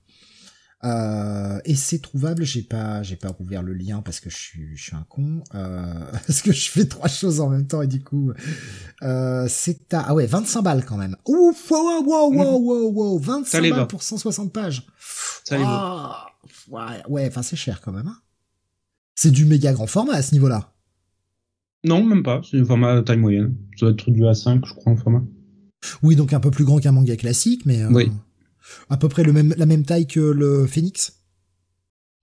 Euh, 0.85 1.59
et 1.65 1.75
c'est 1.75 2.01
trouvable, 2.01 2.45
j'ai 2.45 2.63
pas 2.63 3.03
j'ai 3.03 3.17
pas 3.17 3.35
ouvert 3.41 3.63
le 3.63 3.73
lien 3.73 4.03
parce 4.03 4.21
que 4.21 4.29
je 4.29 4.37
suis 4.37 4.77
je 4.77 4.83
suis 4.83 4.95
un 4.95 5.05
con 5.09 5.43
euh, 5.55 6.13
parce 6.27 6.43
que 6.43 6.53
je 6.53 6.71
fais 6.71 6.85
trois 6.85 7.09
choses 7.09 7.41
en 7.41 7.49
même 7.49 7.67
temps 7.67 7.81
et 7.81 7.87
du 7.87 8.05
coup 8.05 8.33
euh, 9.03 9.47
c'est 9.49 9.93
à 9.95 10.07
ah 10.09 10.15
ouais 10.15 10.27
25 10.27 10.63
balles 10.63 10.85
quand 10.85 10.99
même. 10.99 11.17
Ouf 11.27 11.71
wow 11.71 12.05
wow 12.05 12.33
wow 12.33 12.59
wow 12.59 12.93
wow 12.93 13.19
25 13.19 13.71
balles 13.71 13.87
pour 13.89 14.03
160 14.03 14.53
pages. 14.53 14.87
Ça 15.45 15.57
ah, 15.59 16.27
ouais 16.69 17.03
ouais 17.09 17.27
enfin 17.27 17.43
c'est 17.43 17.57
cher 17.57 17.81
quand 17.81 17.93
même. 17.93 18.07
Hein. 18.07 18.19
C'est 19.15 19.31
du 19.31 19.47
méga 19.47 19.73
grand 19.73 19.87
format 19.87 20.15
à 20.15 20.23
ce 20.23 20.35
niveau-là. 20.35 20.76
Non, 21.87 22.05
même 22.05 22.23
pas. 22.23 22.41
C'est 22.49 22.59
un 22.59 22.65
format 22.65 23.03
taille 23.03 23.19
moyenne. 23.19 23.55
Ça 23.77 23.87
doit 23.87 23.93
être 23.93 24.11
du 24.11 24.23
A5, 24.23 24.67
je 24.67 24.75
crois, 24.75 24.93
en 24.93 24.97
format. 24.97 25.23
Oui, 26.03 26.17
donc 26.17 26.33
un 26.33 26.41
peu 26.41 26.51
plus 26.51 26.65
grand 26.65 26.79
qu'un 26.79 26.93
manga 26.93 27.17
classique, 27.17 27.63
mais 27.65 27.83
euh, 27.83 27.89
oui. 27.91 28.11
à 28.91 28.97
peu 28.97 29.09
près 29.09 29.23
le 29.23 29.33
même, 29.33 29.55
la 29.57 29.67
même 29.67 29.85
taille 29.85 30.07
que 30.07 30.21
le 30.21 30.67
Phoenix? 30.67 31.23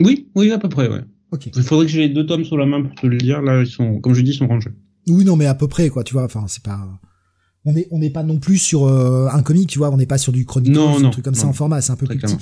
Oui, 0.02 0.30
oui, 0.36 0.52
à 0.52 0.60
peu 0.60 0.70
près, 0.70 0.90
ouais. 0.90 1.02
Ok. 1.32 1.50
Il 1.56 1.64
faudrait 1.64 1.86
que 1.86 1.92
j'ai 1.92 2.08
les 2.08 2.14
deux 2.14 2.26
tomes 2.26 2.44
sous 2.44 2.58
la 2.58 2.66
main 2.66 2.82
pour 2.82 2.94
te 2.96 3.08
le 3.08 3.18
dire. 3.18 3.42
Là, 3.42 3.62
ils 3.62 3.68
sont, 3.68 4.00
comme 4.00 4.14
je 4.14 4.22
dis, 4.22 4.32
ils 4.32 4.38
sont 4.38 4.48
rangés. 4.48 4.72
Oui, 5.08 5.24
non, 5.24 5.36
mais 5.36 5.46
à 5.46 5.56
peu 5.56 5.68
près, 5.68 5.90
quoi. 5.90 6.04
Tu 6.04 6.14
vois, 6.14 6.24
enfin, 6.24 6.46
c'est 6.48 6.64
pas. 6.64 7.00
On 7.66 7.76
est, 7.76 7.88
on 7.92 8.00
n'est 8.00 8.10
pas 8.10 8.24
non 8.24 8.40
plus 8.40 8.58
sur 8.58 8.86
euh, 8.86 9.30
un 9.32 9.42
comic, 9.42 9.70
tu 9.70 9.80
vois. 9.80 9.90
On 9.92 9.98
n'est 9.98 10.06
pas 10.06 10.18
sur 10.18 10.34
du 10.34 10.46
chronique, 10.46 10.76
un 10.76 11.10
truc 11.10 11.24
comme 11.24 11.36
ça 11.36 11.48
en 11.48 11.54
format. 11.54 11.82
C'est 11.82 11.94
un 11.94 11.96
peu 11.96 12.06
plus 12.06 12.20
petit. 12.20 12.38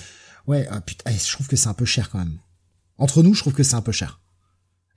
Ouais, 0.48 0.68
ah, 0.72 0.82
putain, 0.82 1.12
eh, 1.12 1.18
je 1.18 1.32
trouve 1.32 1.48
que 1.48 1.56
c'est 1.56 1.70
un 1.70 1.76
peu 1.76 1.86
cher 1.86 2.10
quand 2.10 2.18
même. 2.18 2.40
Entre 2.98 3.22
nous, 3.22 3.36
je 3.36 3.42
trouve 3.42 3.54
que 3.54 3.64
c'est 3.64 3.76
un 3.76 3.82
peu 3.82 3.92
cher. 3.92 4.20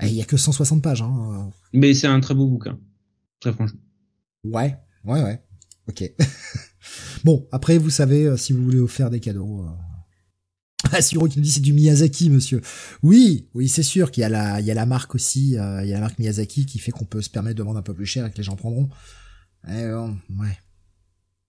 Eh, 0.00 0.08
il 0.08 0.14
y 0.14 0.22
a 0.22 0.24
que 0.24 0.36
160 0.36 0.82
pages. 0.82 1.02
Hein. 1.02 1.50
Mais 1.72 1.94
c'est 1.94 2.06
un 2.06 2.20
très 2.20 2.34
beau 2.34 2.46
bouquin. 2.46 2.78
Très 3.40 3.52
franchement. 3.52 3.80
Ouais, 4.44 4.76
ouais, 5.04 5.22
ouais. 5.22 5.42
Ok. 5.88 6.12
bon, 7.24 7.46
après, 7.52 7.78
vous 7.78 7.90
savez, 7.90 8.26
euh, 8.26 8.36
si 8.36 8.52
vous 8.52 8.64
voulez 8.64 8.80
offrir 8.80 9.10
des 9.10 9.20
cadeaux. 9.20 9.62
Euh... 9.62 9.70
Ah, 10.92 11.00
Siro 11.00 11.26
qui 11.28 11.38
nous 11.38 11.44
dit 11.44 11.50
c'est 11.50 11.60
du 11.60 11.72
Miyazaki, 11.72 12.28
monsieur. 12.28 12.60
Oui, 13.02 13.48
oui, 13.54 13.68
c'est 13.68 13.82
sûr 13.82 14.10
qu'il 14.10 14.20
y 14.20 14.24
a 14.24 14.28
la, 14.28 14.60
il 14.60 14.66
y 14.66 14.70
a 14.70 14.74
la 14.74 14.84
marque 14.84 15.14
aussi, 15.14 15.56
euh, 15.56 15.82
il 15.82 15.88
y 15.88 15.92
a 15.92 15.94
la 15.94 16.02
marque 16.02 16.18
Miyazaki 16.18 16.66
qui 16.66 16.78
fait 16.78 16.92
qu'on 16.92 17.06
peut 17.06 17.22
se 17.22 17.30
permettre 17.30 17.56
de 17.56 17.62
vendre 17.62 17.78
un 17.78 17.82
peu 17.82 17.94
plus 17.94 18.04
cher 18.04 18.26
et 18.26 18.30
que 18.30 18.36
les 18.36 18.42
gens 18.42 18.54
prendront. 18.54 18.90
Eh 19.66 19.88
bon, 19.88 20.18
ouais. 20.38 20.58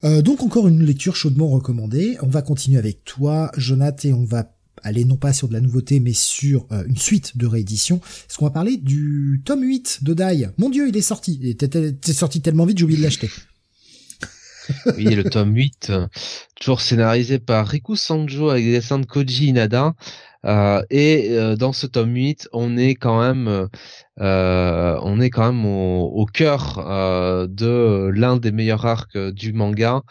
Euh, 0.06 0.22
donc 0.22 0.42
encore 0.42 0.68
une 0.68 0.84
lecture 0.84 1.16
chaudement 1.16 1.50
recommandée. 1.50 2.18
On 2.22 2.28
va 2.28 2.42
continuer 2.42 2.78
avec 2.78 3.04
toi, 3.04 3.52
Jonathan, 3.58 4.10
et 4.10 4.14
on 4.14 4.24
va 4.24 4.56
aller 4.86 5.04
non 5.04 5.18
pas 5.18 5.34
sur 5.34 5.48
de 5.48 5.54
la 5.54 5.62
nouveauté, 5.62 6.00
mais 6.00 6.14
sur 6.14 6.68
euh, 6.72 6.84
une 6.88 6.98
suite 6.98 7.38
de 7.38 7.48
réédition. 7.48 7.98
Est-ce 7.98 8.38
qu'on 8.38 8.46
va 8.46 8.52
parler 8.52 8.78
du 8.78 9.42
tome 9.44 9.64
8 9.64 10.04
de 10.04 10.14
Dai 10.14 10.50
Mon 10.58 10.70
dieu, 10.70 10.88
il 10.88 10.96
est 10.96 11.02
sorti. 11.02 11.40
Il 11.42 11.50
était 11.50 12.14
sorti 12.14 12.42
tellement 12.42 12.66
vite, 12.66 12.78
j'ai 12.78 12.84
oublié 12.84 13.00
de 13.00 13.04
l'acheter. 13.04 13.30
oui, 14.98 15.06
le 15.16 15.24
tome 15.24 15.56
8, 15.56 15.88
euh, 15.90 16.08
toujours 16.56 16.82
scénarisé 16.82 17.40
par 17.40 17.68
Riku 17.68 17.96
Sanjo 17.96 18.50
avec 18.50 18.64
des 18.64 18.74
dessins 18.74 19.00
de 19.00 19.06
Koji 19.06 19.48
Inada. 19.48 19.94
Euh, 20.46 20.84
et 20.90 21.32
euh, 21.32 21.56
dans 21.56 21.74
ce 21.74 21.88
tome 21.88 22.14
8, 22.14 22.50
on 22.54 22.78
est 22.78 22.96
quand 22.96 23.20
même, 23.22 23.68
euh, 24.22 25.00
on 25.02 25.20
est 25.20 25.30
quand 25.30 25.52
même 25.52 25.66
au 25.66 26.26
cœur 26.32 27.48
de 27.50 28.10
l'un 28.14 28.38
des 28.38 28.52
meilleurs 28.52 28.86
arcs 28.86 29.18
du 29.18 29.54
manga 29.54 30.02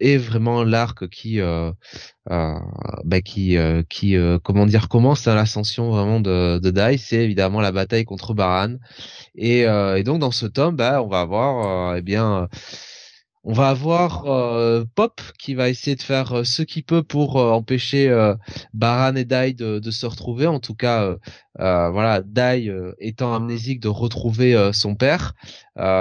et 0.00 0.16
vraiment 0.16 0.64
l'arc 0.64 1.08
qui, 1.08 1.40
bah, 2.26 3.20
qui, 3.24 3.56
qui, 3.88 4.16
comment 4.44 4.66
dire, 4.66 4.88
commence 4.88 5.26
à 5.26 5.34
l'ascension 5.34 5.90
vraiment 5.90 6.20
de, 6.20 6.58
de 6.58 6.70
Dai. 6.70 6.98
C'est 6.98 7.24
évidemment 7.24 7.60
la 7.60 7.72
bataille 7.72 8.04
contre 8.04 8.34
Baran. 8.34 8.76
Et, 9.34 9.60
et 9.60 10.02
donc 10.04 10.20
dans 10.20 10.30
ce 10.30 10.46
tome, 10.46 10.76
bah, 10.76 11.02
on 11.02 11.08
va 11.08 11.20
avoir, 11.20 11.96
eh 11.96 12.02
bien 12.02 12.48
on 13.44 13.54
va 13.54 13.70
avoir 13.70 14.26
euh, 14.26 14.84
Pop 14.94 15.22
qui 15.38 15.54
va 15.54 15.70
essayer 15.70 15.96
de 15.96 16.02
faire 16.02 16.38
euh, 16.38 16.44
ce 16.44 16.60
qu'il 16.62 16.84
peut 16.84 17.02
pour 17.02 17.38
euh, 17.38 17.50
empêcher 17.50 18.08
Baran 18.74 19.14
et 19.14 19.24
Dai 19.24 19.54
de, 19.54 19.90
se 19.90 20.04
retrouver. 20.04 20.46
En 20.46 20.60
tout 20.60 20.74
cas, 20.74 21.16
voilà, 21.56 22.20
Dai 22.20 22.70
étant 22.98 23.34
amnésique 23.34 23.80
de 23.80 23.88
retrouver 23.88 24.70
son 24.72 24.94
père 24.94 25.32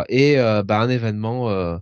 et 0.09 0.35
bah, 0.65 0.79
un 0.79 0.89
événement 0.89 1.79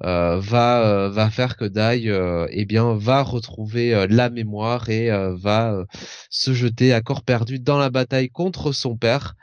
va 0.00 1.08
va 1.08 1.30
faire 1.30 1.56
que 1.56 1.64
Dai 1.64 2.12
eh 2.50 2.64
bien 2.64 2.94
va 2.94 3.22
retrouver 3.22 4.06
la 4.08 4.30
mémoire 4.30 4.88
et 4.88 5.10
va 5.36 5.84
se 6.30 6.52
jeter 6.52 6.92
à 6.92 7.00
corps 7.00 7.22
perdu 7.22 7.58
dans 7.58 7.78
la 7.78 7.90
bataille 7.90 8.30
contre 8.30 8.72
son 8.72 8.96
père. 8.96 9.34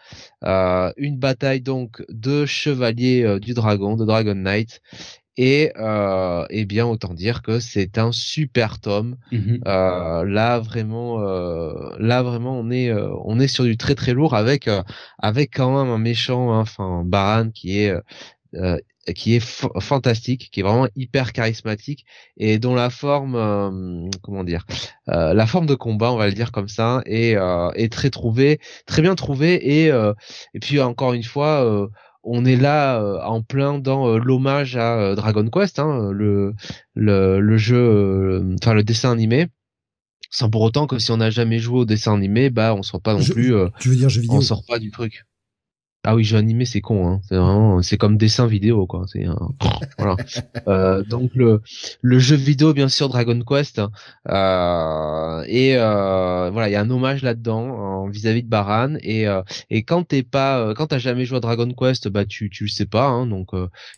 une 0.44 1.18
bataille 1.18 1.62
donc 1.62 2.04
de 2.10 2.46
chevaliers 2.46 3.40
du 3.40 3.54
dragon, 3.54 3.96
de 3.96 4.06
Dragon 4.06 4.36
Knight 4.36 4.82
et 5.38 5.72
euh, 5.78 6.46
eh 6.50 6.66
bien 6.66 6.86
autant 6.86 7.14
dire 7.14 7.42
que 7.42 7.60
c'est 7.60 7.98
un 7.98 8.12
super 8.12 8.80
tome. 8.80 9.18
Mhm. 9.32 9.62
Euh, 9.68 10.24
là 10.26 10.60
vraiment, 10.60 11.22
euh, 11.22 11.74
là 12.00 12.24
vraiment 12.24 12.58
on 12.58 12.72
est 12.72 12.90
euh, 12.90 13.10
on 13.26 13.40
est 13.40 13.48
sur 13.48 13.66
du 13.66 13.78
très 13.78 13.96
très 13.96 14.14
lourd 14.14 14.34
avec 14.34 14.68
euh, 14.68 14.84
avec 15.20 15.54
quand 15.56 15.78
même 15.78 15.92
un 15.92 15.98
méchant, 15.98 16.54
hein, 16.54 16.62
enfin 16.62 17.04
Baran 17.06 17.50
qui 17.50 17.80
est 17.80 17.94
euh, 18.56 18.78
qui 19.14 19.36
est 19.36 19.68
fantastique, 19.80 20.50
qui 20.52 20.62
est 20.62 20.64
vraiment 20.64 20.88
hyper 20.96 21.34
charismatique 21.34 22.06
et 22.38 22.58
dont 22.58 22.74
la 22.74 22.90
forme, 22.90 24.10
comment 24.24 24.44
dire, 24.44 24.66
la 25.08 25.46
forme 25.46 25.68
de 25.68 25.76
combat, 25.76 26.12
on 26.12 26.18
va 26.18 26.28
le 26.28 26.34
dire 26.34 26.52
comme 26.52 26.68
ça, 26.68 27.02
est, 27.06 27.38
est 27.76 27.92
très 27.92 28.10
trouvée, 28.10 28.60
très 28.88 29.02
bien 29.02 29.16
trouvée 29.16 29.84
et 29.84 29.88
et 29.88 30.60
puis 30.60 30.80
encore 30.80 31.14
une 31.14 31.24
fois 31.24 31.90
on 32.26 32.44
est 32.44 32.56
là 32.58 33.00
euh, 33.00 33.22
en 33.22 33.42
plein 33.42 33.80
dans 33.80 34.08
euh, 34.08 34.18
l'hommage 34.18 34.76
à 34.76 34.98
euh, 34.98 35.16
Dragon 35.16 35.48
Quest, 35.48 35.80
hein, 35.80 36.12
le, 36.12 36.54
le, 36.96 37.58
jeu, 37.58 38.44
enfin 38.62 38.74
le 38.74 38.84
dessin 38.84 39.12
animé 39.12 39.48
sans 40.32 40.50
pour 40.50 40.62
autant 40.62 40.88
que 40.88 41.00
si 41.00 41.12
on 41.12 41.18
n'a 41.18 41.30
jamais 41.30 41.60
joué 41.60 41.80
au 41.80 41.86
dessin 41.86 42.14
animé, 42.14 42.50
bah 42.50 42.74
on 42.76 42.84
sort 42.84 43.00
pas 43.00 43.14
non 43.14 43.24
plus. 43.24 43.54
tu 43.80 43.90
veux 43.90 43.96
dire 43.96 44.10
jeu 44.10 44.20
vidéo? 44.20 44.38
On 44.38 44.42
sort 44.42 44.66
pas 44.68 44.80
du 44.80 44.92
truc. 44.92 45.24
Ah 46.06 46.16
oui, 46.16 46.24
jeu 46.24 46.38
animé, 46.38 46.66
c'est 46.66 46.82
con. 46.82 47.08
Hein. 47.08 47.22
C'est 47.28 47.36
vraiment, 47.36 47.82
c'est 47.82 47.98
comme 47.98 48.18
dessin 48.18 48.46
vidéo, 48.46 48.86
quoi. 48.86 49.06
C'est 49.12 49.26
voilà. 49.98 50.16
Euh, 50.68 51.04
donc 51.04 51.32
le 51.34 52.20
jeu 52.20 52.36
vidéo, 52.36 52.74
bien 52.74 52.90
sûr, 52.90 53.10
Dragon 53.10 53.40
Quest. 53.42 53.82
Euh, 54.30 55.44
et 55.48 55.76
euh, 55.78 56.50
voilà, 56.52 56.70
il 56.70 56.74
y 56.74 56.76
a 56.76 56.82
un 56.82 56.90
hommage 56.92 57.24
là-dedans 57.24 58.08
vis-à-vis 58.08 58.44
de 58.44 58.48
Baran. 58.48 58.96
Et 59.02 59.26
et 59.72 59.84
quand 59.84 60.04
t'es 60.04 60.22
pas, 60.24 60.74
quand 60.76 60.88
t'as 60.88 61.00
jamais 61.00 61.26
joué 61.26 61.38
à 61.38 61.42
Dragon 61.42 61.72
Quest, 61.74 62.08
bah 62.08 62.26
tu 62.26 62.50
tu 62.52 62.66
le 62.66 62.70
sais 62.70 62.86
pas. 62.86 63.08
Hein, 63.08 63.26
donc 63.26 63.50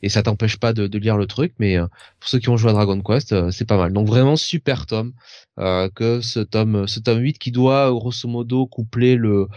et 0.01 0.09
ça 0.09 0.23
t'empêche 0.23 0.57
pas 0.57 0.71
de, 0.73 0.87
de 0.87 0.99
lire 0.99 1.17
le 1.17 1.27
truc. 1.27 1.53
Mais 1.59 1.77
pour 2.19 2.29
ceux 2.29 2.39
qui 2.39 2.49
ont 2.49 2.57
joué 2.57 2.71
à 2.71 2.73
Dragon 2.73 3.01
Quest, 3.01 3.51
c'est 3.51 3.67
pas 3.67 3.77
mal. 3.77 3.91
Donc 3.91 4.07
vraiment 4.07 4.37
super 4.37 4.85
tome. 4.85 5.11
que 5.57 6.21
ce 6.21 6.39
tome, 6.39 6.87
ce 6.87 6.99
tome 7.01 7.19
8 7.19 7.37
qui 7.37 7.51
doit 7.51 7.91
grosso 7.91 8.29
modo 8.29 8.65
coupler 8.65 9.15
le 9.15 9.47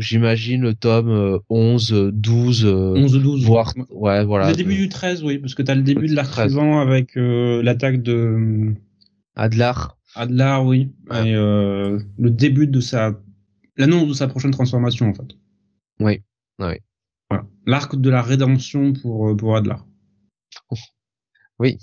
j'imagine 0.00 0.62
le 0.62 0.74
tome 0.74 1.40
11, 1.48 2.10
12, 2.12 2.64
11, 2.64 3.22
12, 3.22 3.44
voire, 3.44 3.74
ouais, 3.90 4.24
voilà. 4.24 4.50
Le 4.50 4.56
début 4.56 4.76
du 4.76 4.88
13, 4.88 5.22
oui, 5.22 5.38
parce 5.38 5.54
que 5.54 5.62
t'as 5.62 5.74
le 5.74 5.82
début 5.82 6.08
de 6.08 6.14
l'arc 6.14 6.32
suivant 6.32 6.80
avec 6.80 7.16
euh, 7.16 7.62
l'attaque 7.62 8.02
de 8.02 8.74
Adlar. 9.36 9.96
Adlar, 10.14 10.64
oui, 10.64 10.92
et 11.12 11.34
euh, 11.34 12.00
le 12.18 12.30
début 12.30 12.66
de 12.66 12.80
sa, 12.80 13.20
l'annonce 13.76 14.08
de 14.08 14.14
sa 14.14 14.26
prochaine 14.26 14.50
transformation 14.50 15.08
en 15.08 15.14
fait. 15.14 15.36
Oui, 16.00 16.22
oui. 16.58 16.74
Voilà, 17.28 17.46
l'arc 17.66 17.94
de 17.94 18.10
la 18.10 18.22
rédemption 18.22 18.92
pour 18.94 19.28
euh, 19.28 19.36
pour 19.36 19.56
Adlar. 19.56 19.86
Oui. 21.58 21.78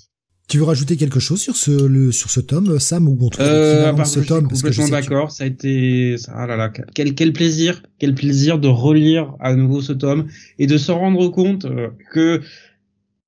Tu 0.48 0.60
veux 0.60 0.64
rajouter 0.64 0.96
quelque 0.96 1.20
chose 1.20 1.42
sur 1.42 1.58
ce 1.58 1.88
le, 1.88 2.14
sur 2.14 2.30
ce 2.30 2.40
tome, 2.40 2.80
Sam, 2.80 3.10
ou 3.10 3.18
on 3.20 3.30
euh, 3.42 4.04
ce 4.06 4.22
tome 4.22 4.48
Complètement 4.48 4.88
d'accord. 4.88 5.30
Ça 5.30 5.44
a 5.44 5.48
été, 5.48 6.16
ah 6.34 6.48
là 6.48 6.56
là, 6.56 6.72
quel 6.96 7.16
quel 7.16 7.34
plaisir, 7.34 7.84
quel 8.00 8.16
plaisir 8.16 8.58
de 8.58 8.70
relire 8.70 9.36
à 9.42 9.54
nouveau 9.56 9.82
ce 9.82 9.92
tome 9.92 10.28
et 10.58 10.66
de 10.66 10.78
se 10.78 10.94
rendre 10.94 11.28
compte 11.28 11.66
euh, 11.66 11.90
que 12.14 12.42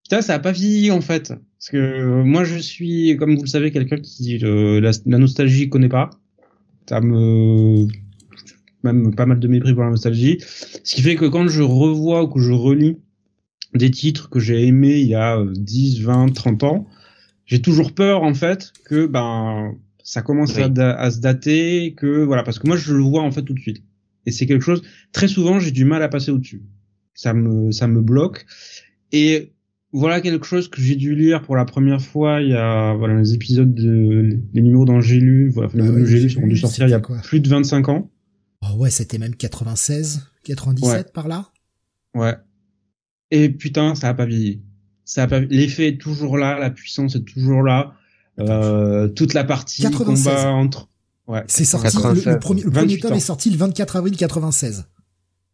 putain, 0.03 0.21
ça 0.21 0.35
a 0.35 0.39
pas 0.39 0.53
vieilli 0.53 0.91
en 0.91 1.01
fait. 1.01 1.33
Parce 1.59 1.71
que 1.71 1.77
euh, 1.77 2.23
moi, 2.23 2.45
je 2.45 2.57
suis, 2.57 3.17
comme 3.17 3.35
vous 3.35 3.43
le 3.43 3.49
savez, 3.49 3.71
quelqu'un 3.71 3.97
qui 3.97 4.39
euh, 4.45 4.79
la, 4.79 4.91
la, 5.05 5.17
nostalgie 5.17 5.67
connaît 5.67 5.89
pas. 5.89 6.09
Ça 6.87 7.01
me 7.01 7.85
même 8.83 9.13
pas 9.13 9.25
mal 9.25 9.41
de 9.41 9.47
mépris 9.49 9.73
pour 9.73 9.83
la 9.83 9.89
nostalgie. 9.89 10.37
Ce 10.85 10.95
qui 10.95 11.01
fait 11.01 11.15
que 11.15 11.25
quand 11.25 11.49
je 11.49 11.61
revois 11.61 12.23
ou 12.23 12.27
que 12.29 12.39
je 12.39 12.53
relis 12.53 12.97
des 13.75 13.91
titres 13.91 14.29
que 14.29 14.39
j'ai 14.39 14.65
aimés 14.65 14.99
il 15.01 15.07
y 15.07 15.15
a 15.15 15.43
10, 15.53 16.01
20, 16.01 16.33
30 16.33 16.63
ans, 16.63 16.87
j'ai 17.49 17.61
toujours 17.61 17.93
peur 17.93 18.21
en 18.21 18.35
fait 18.35 18.71
que 18.85 19.07
ben 19.07 19.75
ça 20.03 20.21
commence 20.21 20.57
à, 20.57 20.65
à, 20.65 21.11
se 21.11 21.19
dater, 21.19 21.93
que 21.97 22.23
voilà, 22.23 22.43
parce 22.43 22.59
que 22.59 22.67
moi 22.67 22.77
je 22.77 22.93
le 22.93 23.01
vois 23.01 23.23
en 23.23 23.31
fait 23.31 23.41
tout 23.41 23.53
de 23.53 23.59
suite. 23.59 23.83
Et 24.25 24.31
c'est 24.31 24.45
quelque 24.45 24.63
chose 24.63 24.83
très 25.11 25.27
souvent 25.27 25.59
j'ai 25.59 25.71
du 25.71 25.83
mal 25.83 26.03
à 26.03 26.09
passer 26.09 26.31
au-dessus. 26.31 26.61
Ça 27.15 27.33
me 27.33 27.71
ça 27.71 27.87
me 27.87 28.01
bloque. 28.01 28.45
Et 29.11 29.53
voilà 29.91 30.21
quelque 30.21 30.45
chose 30.45 30.67
que 30.67 30.79
j'ai 30.79 30.95
dû 30.95 31.15
lire 31.15 31.41
pour 31.41 31.55
la 31.55 31.65
première 31.65 32.01
fois 32.01 32.39
il 32.41 32.49
y 32.49 32.55
a 32.55 32.93
voilà 32.93 33.15
les 33.15 33.33
épisodes 33.33 33.73
de 33.73 34.39
les 34.53 34.61
numéros 34.61 34.85
d'Angélus, 34.85 35.49
voilà 35.49 35.71
les 35.73 35.81
numéros 35.81 35.99
d'Angélus 35.99 36.37
ont 36.37 36.47
dû 36.47 36.55
sortir 36.55 36.85
il 36.85 36.91
y 36.91 36.93
a 36.93 36.99
plus 36.99 37.39
de 37.39 37.49
25 37.49 37.89
ans. 37.89 38.11
Oh 38.61 38.75
ouais, 38.77 38.91
c'était 38.91 39.17
même 39.17 39.35
96, 39.35 40.21
97 40.43 41.13
par 41.13 41.27
là? 41.27 41.49
Ouais. 42.13 42.35
Et 43.31 43.49
putain, 43.49 43.95
ça 43.95 44.09
a 44.09 44.13
pas 44.13 44.25
vieilli 44.25 44.61
ça 45.09 45.25
l'effet 45.49 45.87
est 45.87 45.97
toujours 45.97 46.37
là, 46.37 46.59
la 46.59 46.69
puissance 46.69 47.15
est 47.15 47.25
toujours 47.25 47.63
là. 47.63 47.93
Euh, 48.39 49.07
toute 49.07 49.33
la 49.33 49.43
partie 49.43 49.81
combat 49.89 50.51
entre. 50.51 50.87
Ouais. 51.27 51.43
C'est 51.47 51.65
sorti 51.65 51.97
le, 51.97 52.39
premier, 52.39 52.61
le 52.61 52.71
premier 52.71 52.99
tome 52.99 53.13
est 53.13 53.19
sorti 53.19 53.49
le 53.49 53.57
24 53.57 53.95
avril 53.95 54.15
96. 54.15 54.85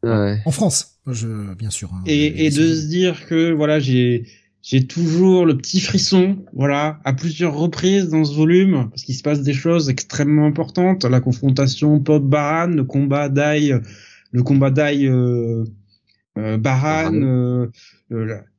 Ouais. 0.04 0.40
En 0.46 0.52
France, 0.52 1.00
je 1.08 1.54
bien 1.56 1.70
sûr. 1.70 1.90
Hein, 1.94 2.04
et, 2.06 2.46
et 2.46 2.50
de 2.50 2.76
se 2.76 2.88
dire 2.88 3.26
que 3.28 3.52
voilà, 3.52 3.80
j'ai 3.80 4.28
j'ai 4.62 4.88
toujours 4.88 5.46
le 5.46 5.56
petit 5.56 5.80
frisson, 5.80 6.44
voilà, 6.54 7.00
à 7.06 7.14
plusieurs 7.14 7.56
reprises 7.56 8.10
dans 8.10 8.26
ce 8.26 8.34
volume, 8.34 8.90
parce 8.90 9.04
qu'il 9.04 9.16
se 9.16 9.24
passe 9.24 9.42
des 9.42 9.54
choses 9.54 9.90
extrêmement 9.90 10.48
importantes, 10.48 11.06
la 11.06 11.22
confrontation 11.22 12.00
Pop 12.00 12.24
Baran, 12.24 12.68
le 12.68 12.84
combat 12.84 13.30
d'Ai, 13.30 13.80
le 14.32 14.44
combat 14.44 14.72
d'Ai 14.72 15.08
euh, 15.08 15.64
euh, 16.38 16.58
Baran, 16.58 17.14
euh, 17.14 17.68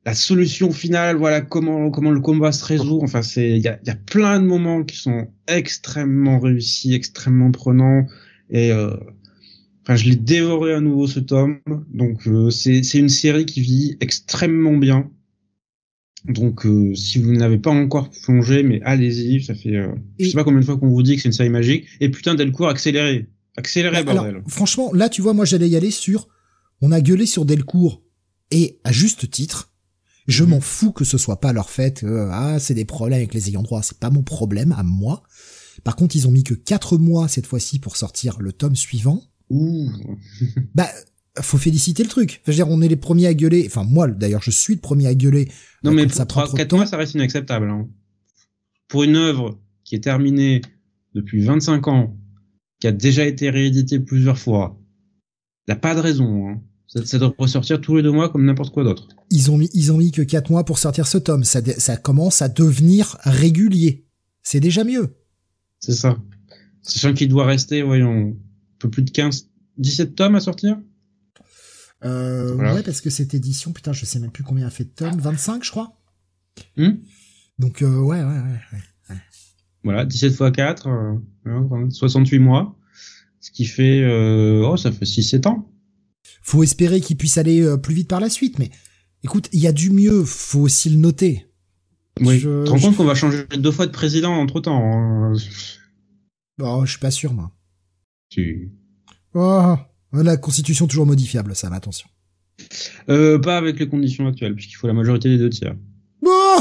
la, 0.07 0.13
solution 0.13 0.71
finale, 0.71 1.17
voilà 1.17 1.41
comment 1.41 1.91
comment 1.91 2.11
le 2.11 2.19
combat 2.19 2.51
se 2.51 2.65
résout. 2.65 2.99
Enfin, 3.03 3.21
c'est 3.21 3.49
il 3.51 3.63
y 3.63 3.67
a, 3.67 3.79
y 3.85 3.89
a 3.89 3.95
plein 3.95 4.39
de 4.39 4.45
moments 4.45 4.83
qui 4.83 4.97
sont 4.97 5.27
extrêmement 5.47 6.39
réussis, 6.39 6.93
extrêmement 6.93 7.51
prenants 7.51 8.05
et 8.49 8.71
euh, 8.71 8.95
enfin 9.83 9.95
je 9.95 10.09
l'ai 10.09 10.15
dévoré 10.15 10.73
à 10.73 10.79
nouveau 10.79 11.07
ce 11.07 11.19
tome. 11.19 11.59
Donc 11.93 12.27
euh, 12.27 12.49
c'est 12.49 12.83
c'est 12.83 12.99
une 12.99 13.09
série 13.09 13.45
qui 13.45 13.61
vit 13.61 13.97
extrêmement 14.01 14.77
bien. 14.77 15.09
Donc 16.25 16.65
euh, 16.65 16.93
si 16.93 17.19
vous 17.19 17.33
n'avez 17.33 17.57
pas 17.57 17.71
encore 17.71 18.09
plongé, 18.09 18.63
mais 18.63 18.81
allez-y, 18.83 19.41
ça 19.41 19.55
fait 19.55 19.75
euh, 19.75 19.93
je 20.19 20.27
sais 20.27 20.33
pas 20.33 20.43
combien 20.43 20.59
de 20.59 20.65
fois 20.65 20.77
qu'on 20.77 20.89
vous 20.89 21.03
dit 21.03 21.15
que 21.15 21.21
c'est 21.21 21.29
une 21.29 21.33
série 21.33 21.49
magique 21.49 21.85
et 22.01 22.09
putain 22.09 22.35
Delcourt 22.35 22.67
accéléré, 22.67 23.27
accéléré 23.55 24.03
bah, 24.03 24.13
bordel. 24.13 24.41
franchement, 24.47 24.91
là 24.93 25.07
tu 25.09 25.21
vois 25.21 25.33
moi 25.33 25.45
j'allais 25.45 25.69
y 25.69 25.77
aller 25.77 25.91
sur 25.91 26.27
on 26.81 26.91
a 26.91 26.99
gueulé 26.99 27.25
sur 27.25 27.45
Delcourt 27.45 28.03
et 28.51 28.79
à 28.83 28.91
juste 28.91 29.29
titre. 29.29 29.73
Je 30.27 30.43
mhm. 30.43 30.51
m'en 30.51 30.61
fous 30.61 30.91
que 30.91 31.05
ce 31.05 31.17
soit 31.17 31.39
pas 31.39 31.53
leur 31.53 31.69
fait. 31.69 32.05
ah, 32.31 32.59
c'est 32.59 32.73
des 32.73 32.85
problèmes 32.85 33.17
avec 33.17 33.33
les 33.33 33.49
ayants 33.49 33.63
droit. 33.63 33.81
C'est 33.81 33.99
pas 33.99 34.09
mon 34.09 34.23
problème 34.23 34.73
à 34.77 34.83
moi. 34.83 35.23
Par 35.83 35.95
contre, 35.95 36.15
ils 36.15 36.27
ont 36.27 36.31
mis 36.31 36.43
que 36.43 36.53
quatre 36.53 36.97
mois 36.97 37.27
cette 37.27 37.47
fois-ci 37.47 37.79
pour 37.79 37.97
sortir 37.97 38.37
le 38.39 38.51
tome 38.51 38.75
suivant. 38.75 39.23
Ouh. 39.49 39.89
bah, 40.75 40.89
faut 41.41 41.57
féliciter 41.57 42.03
le 42.03 42.09
truc. 42.09 42.41
je 42.45 42.51
veux 42.51 42.55
dire, 42.55 42.69
on 42.69 42.81
est 42.81 42.87
les 42.87 42.95
premiers 42.95 43.27
à 43.27 43.33
gueuler. 43.33 43.63
Enfin, 43.67 43.83
moi, 43.83 44.07
d'ailleurs, 44.07 44.41
je 44.41 44.51
suis 44.51 44.75
le 44.75 44.81
premier 44.81 45.07
à 45.07 45.15
gueuler. 45.15 45.49
Non, 45.83 45.91
mais 45.91 46.07
ça 46.09 46.25
prend 46.25 46.47
4 46.47 46.73
mois, 46.75 46.85
ça 46.85 46.97
reste 46.97 47.13
inacceptable. 47.13 47.69
Hein. 47.69 47.87
Pour 48.87 49.03
une 49.03 49.15
œuvre 49.15 49.59
qui 49.83 49.95
est 49.95 50.03
terminée 50.03 50.61
depuis 51.13 51.43
25 51.43 51.87
ans, 51.87 52.17
qui 52.79 52.87
a 52.87 52.91
déjà 52.91 53.25
été 53.25 53.49
rééditée 53.49 53.99
plusieurs 53.99 54.37
fois, 54.37 54.79
il 55.67 55.71
n'y 55.71 55.77
a 55.77 55.79
pas 55.79 55.95
de 55.95 55.99
raison. 55.99 56.49
Hein. 56.49 56.61
Ça, 56.87 57.05
ça, 57.05 57.19
doit 57.19 57.33
ressortir 57.37 57.81
tous 57.81 57.97
les 57.97 58.03
deux 58.03 58.11
mois 58.11 58.29
comme 58.29 58.45
n'importe 58.45 58.73
quoi 58.73 58.83
d'autre. 58.83 59.07
Ils 59.29 59.51
ont 59.51 59.57
mis, 59.57 59.69
ils 59.73 59.91
ont 59.91 59.97
mis 59.97 60.11
que 60.11 60.21
quatre 60.21 60.49
mois 60.49 60.63
pour 60.63 60.79
sortir 60.79 61.05
ce 61.05 61.17
tome. 61.17 61.43
Ça, 61.43 61.61
ça 61.77 61.97
commence 61.97 62.41
à 62.41 62.47
devenir 62.47 63.17
régulier. 63.21 64.05
C'est 64.41 64.61
déjà 64.61 64.83
mieux. 64.85 65.17
C'est 65.79 65.93
ça. 65.93 66.17
Sachant 66.81 67.13
qu'il 67.13 67.27
doit 67.27 67.45
rester, 67.45 67.81
voyons, 67.81 68.29
un 68.29 68.33
peu 68.79 68.89
plus 68.89 69.03
de 69.03 69.11
15, 69.11 69.49
17 69.77 70.15
tomes 70.15 70.35
à 70.35 70.39
sortir? 70.39 70.77
Euh, 72.05 72.55
ouais, 72.55 72.83
parce 72.83 73.01
que 73.01 73.09
cette 73.09 73.33
édition, 73.33 73.73
putain, 73.73 73.91
je 73.91 74.05
sais 74.05 74.19
même 74.19 74.31
plus 74.31 74.43
combien 74.43 74.67
a 74.67 74.69
fait 74.69 74.85
de 74.85 74.89
tomes. 74.89 75.19
25, 75.19 75.63
je 75.63 75.71
crois. 75.71 75.99
Hmm? 76.77 76.93
Donc, 77.59 77.81
euh, 77.81 77.99
ouais, 77.99 78.23
ouais, 78.23 78.39
ouais, 78.39 78.79
ouais, 79.09 79.15
Voilà, 79.83 80.05
17 80.05 80.33
fois 80.33 80.51
4, 80.51 80.87
euh, 80.87 81.89
68 81.89 82.39
mois. 82.39 82.77
Ce 83.39 83.51
qui 83.51 83.65
fait, 83.65 84.01
euh, 84.03 84.65
oh, 84.65 84.77
ça 84.77 84.91
fait 84.91 85.05
6-7 85.05 85.47
ans. 85.47 85.71
Faut 86.47 86.63
espérer 86.63 87.01
qu'il 87.01 87.17
puisse 87.17 87.37
aller 87.37 87.61
euh, 87.61 87.75
plus 87.75 87.93
vite 87.93 88.07
par 88.07 88.21
la 88.21 88.29
suite, 88.29 88.57
mais 88.57 88.69
écoute, 89.21 89.49
il 89.51 89.59
y 89.59 89.67
a 89.67 89.73
du 89.73 89.89
mieux, 89.89 90.23
faut 90.23 90.61
aussi 90.61 90.89
le 90.89 90.95
noter. 90.95 91.45
Oui. 92.21 92.39
Je, 92.39 92.63
te 92.63 92.69
rends 92.69 92.79
compte 92.79 92.95
qu'on 92.95 93.03
va 93.03 93.15
changer 93.15 93.43
deux 93.57 93.71
fois 93.71 93.85
de 93.85 93.91
président 93.91 94.31
entre 94.31 94.61
temps. 94.61 94.81
Hein. 94.81 95.33
Oh, 96.61 96.85
je 96.85 96.91
suis 96.91 96.99
pas 97.01 97.11
sûr, 97.11 97.33
moi. 97.33 97.51
Tu. 98.29 98.71
Oh, 99.33 99.75
la 100.13 100.37
constitution 100.37 100.87
toujours 100.87 101.05
modifiable, 101.05 101.53
ça, 101.53 101.69
mais 101.69 101.75
attention. 101.75 102.07
Euh, 103.09 103.37
pas 103.39 103.57
avec 103.57 103.77
les 103.77 103.89
conditions 103.89 104.25
actuelles, 104.25 104.55
puisqu'il 104.55 104.75
faut 104.75 104.87
la 104.87 104.93
majorité 104.93 105.27
des 105.27 105.39
deux 105.39 105.49
tiers. 105.49 105.75
Oh 106.25 106.59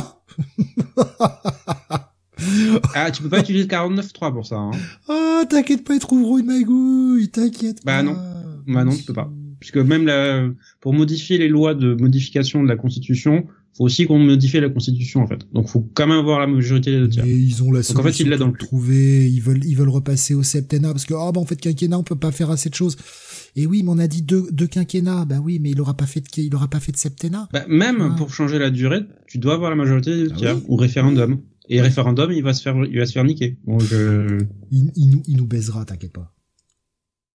ah, 2.93 3.13
tu 3.13 3.23
peux 3.23 3.29
pas 3.29 3.39
utiliser 3.39 3.67
49.3 3.69 4.33
pour 4.33 4.47
ça. 4.47 4.57
Hein. 4.57 4.73
Oh, 5.09 5.43
t'inquiète 5.49 5.85
pas, 5.85 5.95
ils 5.95 6.01
trouveront 6.01 6.39
une 6.39 6.47
magouille, 6.47 7.29
t'inquiète 7.29 7.85
bah, 7.85 8.03
pas. 8.03 8.03
Bah 8.03 8.11
non, 8.11 8.17
bah 8.67 8.85
non, 8.85 8.97
tu 8.97 9.05
peux 9.05 9.13
pas 9.13 9.31
puisque 9.61 9.79
même 9.79 10.07
la, 10.07 10.49
pour 10.81 10.93
modifier 10.93 11.39
les 11.39 11.49
lois 11.49 11.75
de 11.75 11.95
modification 11.95 12.63
de 12.63 12.69
la 12.69 12.77
Constitution, 12.77 13.47
faut 13.77 13.85
aussi 13.85 14.07
qu'on 14.07 14.19
modifie 14.19 14.59
la 14.59 14.71
Constitution 14.71 15.21
en 15.21 15.27
fait. 15.27 15.41
Donc 15.53 15.69
faut 15.69 15.87
quand 15.95 16.07
même 16.07 16.19
avoir 16.19 16.41
la 16.41 16.47
majorité 16.47 16.93
des 16.93 16.99
deux 16.99 17.09
tiers. 17.09 17.25
Et 17.27 17.33
ils 17.33 17.63
ont 17.63 17.71
la 17.73 17.83
Donc 17.83 17.99
en 17.99 18.03
fait, 18.03 18.21
ils 18.21 18.29
le 18.29 18.53
trouver. 18.59 19.31
Ils 19.31 19.41
veulent, 19.41 19.65
ils 19.65 19.77
veulent 19.77 19.91
repasser 19.91 20.35
au 20.35 20.43
septennat 20.43 20.93
parce 20.93 21.05
que 21.05 21.15
oh 21.15 21.31
bah 21.33 21.41
en 21.41 21.45
fait 21.45 21.57
quinquennat 21.57 21.99
on 21.99 22.03
peut 22.03 22.17
pas 22.17 22.33
faire 22.33 22.51
assez 22.51 22.71
de 22.71 22.75
choses. 22.75 22.97
Et 23.55 23.67
oui, 23.67 23.83
mais 23.83 23.91
on 23.91 23.99
a 23.99 24.07
dit 24.07 24.23
deux, 24.23 24.47
deux 24.51 24.67
quinquennats. 24.67 25.25
Bah 25.27 25.41
oui, 25.43 25.59
mais 25.59 25.71
il 25.71 25.81
aura 25.81 25.97
pas 25.97 26.07
fait 26.07 26.21
de, 26.21 26.27
il 26.41 26.55
aura 26.55 26.69
pas 26.69 26.81
fait 26.81 26.93
de 26.93 26.97
septennat. 26.97 27.49
Bah, 27.53 27.65
même 27.69 28.15
pour 28.17 28.33
changer 28.33 28.59
la 28.59 28.71
durée, 28.71 29.01
tu 29.27 29.39
dois 29.39 29.55
avoir 29.55 29.71
la 29.71 29.77
majorité 29.77 30.15
des 30.15 30.23
deux 30.25 30.33
ah 30.35 30.39
tiers 30.39 30.71
ou 30.71 30.77
référendum. 30.77 31.41
Et 31.69 31.81
référendum, 31.81 32.31
il 32.33 32.43
va 32.43 32.55
se 32.55 32.63
faire, 32.63 32.77
il 32.85 32.97
va 32.97 33.07
se 33.07 33.13
faire 33.13 33.25
niquer. 33.25 33.59
Donc, 33.67 33.83
il, 34.71 34.93
il, 34.95 35.11
nous, 35.11 35.23
il 35.27 35.37
nous 35.37 35.47
baisera, 35.47 35.85
t'inquiète 35.85 36.13
pas. 36.13 36.33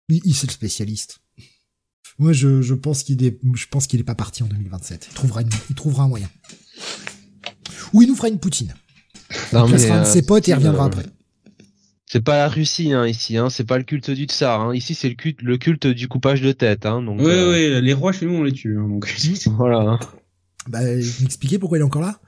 Il, 0.09 0.19
il 0.25 0.33
c'est 0.33 0.47
le 0.47 0.51
spécialiste. 0.51 1.19
Moi, 2.19 2.33
je, 2.33 2.61
je 2.61 2.73
pense 2.73 3.03
qu'il 3.03 3.23
est, 3.23 3.39
je 3.53 3.65
pense 3.69 3.87
qu'il 3.87 3.99
est 3.99 4.03
pas 4.03 4.15
parti 4.15 4.43
en 4.43 4.47
2027. 4.47 5.07
Il 5.11 5.13
trouvera 5.13 5.41
une, 5.41 5.49
il 5.69 5.75
trouvera 5.75 6.03
un 6.03 6.07
moyen. 6.07 6.29
Ou 7.93 8.01
il 8.01 8.07
nous 8.07 8.15
fera 8.15 8.29
une 8.29 8.39
poutine. 8.39 8.73
Non, 9.53 9.65
il 9.67 9.73
mais, 9.75 9.89
un 9.91 10.01
de 10.01 10.07
euh, 10.07 10.09
ses 10.09 10.21
potes 10.25 10.47
et 10.47 10.51
il 10.51 10.55
reviendra 10.55 10.85
après. 10.85 11.03
C'est 12.05 12.21
pas 12.23 12.37
la 12.37 12.47
Russie 12.47 12.93
hein, 12.93 13.05
ici, 13.05 13.35
hein. 13.35 13.49
c'est 13.49 13.65
pas 13.65 13.77
le 13.77 13.83
culte 13.83 14.09
du 14.09 14.23
tsar. 14.23 14.61
Hein. 14.61 14.73
Ici, 14.75 14.95
c'est 14.95 15.09
le 15.09 15.15
culte, 15.15 15.41
le 15.41 15.57
culte 15.57 15.85
du 15.87 16.07
coupage 16.07 16.41
de 16.41 16.53
tête. 16.53 16.85
Hein, 16.85 17.01
donc, 17.01 17.19
Oui, 17.19 17.25
euh, 17.29 17.77
oui, 17.79 17.81
les 17.85 17.93
rois 17.93 18.13
chez 18.13 18.25
nous 18.25 18.35
on 18.35 18.43
les 18.43 18.53
tue. 18.53 18.77
Hein, 18.77 18.87
donc. 18.87 19.13
Voilà. 19.57 19.79
hein. 19.79 19.99
Bah, 20.69 20.79
m'expliquer 20.83 21.59
pourquoi 21.59 21.77
il 21.77 21.81
est 21.81 21.85
encore 21.85 22.01
là 22.01 22.19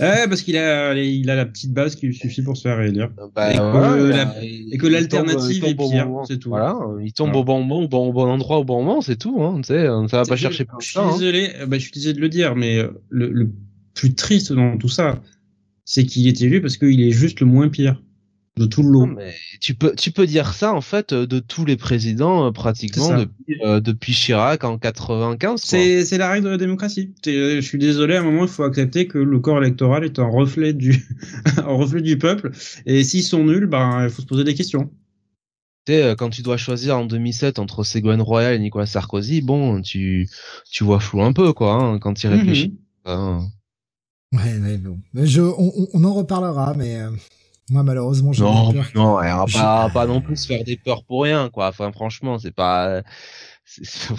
ouais, 0.00 0.28
parce 0.28 0.42
qu'il 0.42 0.56
a, 0.56 0.94
il 0.94 1.28
a 1.30 1.36
la 1.36 1.46
petite 1.46 1.72
base 1.72 1.94
qui 1.96 2.06
lui 2.06 2.14
suffit 2.14 2.42
pour 2.42 2.56
se 2.56 2.62
faire 2.62 2.78
réélire. 2.78 3.10
Bah, 3.34 3.52
Et 3.52 4.76
que 4.78 4.86
l'alternative 4.86 5.64
est 5.64 5.74
pire, 5.74 6.06
bon 6.08 6.24
c'est 6.24 6.38
tout. 6.38 6.50
Voilà, 6.50 6.76
il 7.02 7.12
tombe 7.12 7.28
Voilà. 7.28 7.40
au 7.40 7.44
bon 7.44 7.58
moment, 7.62 7.80
au 7.82 7.88
bon, 7.88 8.08
au 8.08 8.12
bon 8.12 8.28
endroit, 8.28 8.58
au 8.58 8.64
bon 8.64 8.82
moment, 8.82 9.00
c'est 9.00 9.16
tout. 9.16 9.42
Hein, 9.42 9.60
tu 9.62 9.68
sais, 9.68 9.86
ça 10.08 10.18
va 10.18 10.24
pas 10.24 10.36
chercher 10.36 10.64
plus 10.64 10.76
Je 10.80 10.88
suis 10.90 10.98
hein. 10.98 11.10
désolé, 11.12 11.50
euh, 11.60 11.66
bah, 11.66 11.76
je 11.78 11.82
suis 11.82 11.92
désolé 11.92 12.14
de 12.14 12.20
le 12.20 12.28
dire, 12.28 12.56
mais 12.56 12.78
euh, 12.78 12.88
le, 13.08 13.28
le 13.30 13.50
plus 13.94 14.14
triste 14.14 14.52
dans 14.52 14.76
tout 14.78 14.88
ça, 14.88 15.20
c'est 15.84 16.04
qu'il 16.04 16.26
est 16.28 16.40
élu 16.40 16.60
parce 16.60 16.76
qu'il 16.76 17.00
est 17.00 17.10
juste 17.10 17.40
le 17.40 17.46
moins 17.46 17.68
pire 17.68 18.02
de 18.60 18.66
tout 18.66 18.82
le 18.82 18.90
lot. 18.90 19.06
Non, 19.06 19.14
mais 19.14 19.34
tu 19.60 19.74
peux, 19.74 19.94
tu 19.96 20.10
peux 20.12 20.26
dire 20.26 20.52
ça 20.54 20.72
en 20.74 20.80
fait 20.82 21.14
de 21.14 21.38
tous 21.38 21.64
les 21.64 21.76
présidents 21.76 22.46
euh, 22.46 22.50
pratiquement 22.52 23.16
depuis, 23.16 23.58
euh, 23.64 23.80
depuis 23.80 24.12
Chirac 24.12 24.62
en 24.64 24.78
95. 24.78 25.48
quoi. 25.50 25.58
C'est 25.58 26.04
c'est 26.04 26.18
la 26.18 26.30
règle 26.30 26.44
de 26.46 26.50
la 26.50 26.56
démocratie. 26.58 27.12
Euh, 27.26 27.56
Je 27.56 27.60
suis 27.60 27.78
désolé, 27.78 28.16
à 28.16 28.20
un 28.20 28.24
moment, 28.24 28.42
il 28.42 28.48
faut 28.48 28.62
accepter 28.64 29.06
que 29.08 29.18
le 29.18 29.38
corps 29.40 29.58
électoral 29.58 30.04
est 30.04 30.18
un 30.18 30.28
reflet 30.28 30.72
du, 30.74 31.06
un 31.56 31.62
reflet 31.72 32.02
du 32.02 32.18
peuple. 32.18 32.50
Et 32.86 33.02
s'ils 33.02 33.24
sont 33.24 33.44
nuls, 33.44 33.66
ben, 33.66 34.04
il 34.04 34.10
faut 34.10 34.22
se 34.22 34.26
poser 34.26 34.44
des 34.44 34.54
questions. 34.54 34.90
Tu 35.86 35.94
sais, 35.94 36.14
quand 36.18 36.28
tu 36.28 36.42
dois 36.42 36.58
choisir 36.58 36.98
en 36.98 37.06
2007 37.06 37.58
entre 37.58 37.84
Ségolène 37.84 38.20
Royal 38.20 38.54
et 38.54 38.58
Nicolas 38.58 38.84
Sarkozy, 38.86 39.40
bon, 39.40 39.80
tu, 39.80 40.28
tu 40.70 40.84
vois 40.84 41.00
flou 41.00 41.22
un 41.22 41.32
peu 41.32 41.52
quoi 41.54 41.72
hein, 41.74 41.98
quand 41.98 42.12
tu 42.12 42.26
y 42.26 42.30
réfléchis. 42.30 42.68
Mhm. 42.68 43.12
hein. 43.12 43.48
Ouais, 44.32 44.58
ouais, 44.62 44.76
bon. 44.76 45.00
Je, 45.14 45.40
on, 45.40 45.72
on- 45.76 45.88
on 45.94 46.04
en 46.04 46.14
reparlera, 46.14 46.74
mais 46.76 47.00
euh, 47.00 47.10
moi, 47.70 47.82
malheureusement, 47.82 48.32
j'ai 48.32 48.42
Non, 48.42 48.72
peur. 48.72 48.84
non, 48.94 49.02
on 49.14 49.20
va 49.20 49.44
Je- 49.46 49.52
pas, 49.54 49.88
pas 49.90 50.06
non 50.06 50.20
plus 50.20 50.36
se 50.36 50.46
faire 50.46 50.64
des 50.64 50.76
peurs 50.76 51.04
pour 51.04 51.22
rien, 51.22 51.48
quoi. 51.50 51.68
Enfin, 51.68 51.90
franchement, 51.92 52.38
c'est 52.38 52.50
pas. 52.50 53.02
c'est- 53.64 53.84
c'est- 53.84 54.12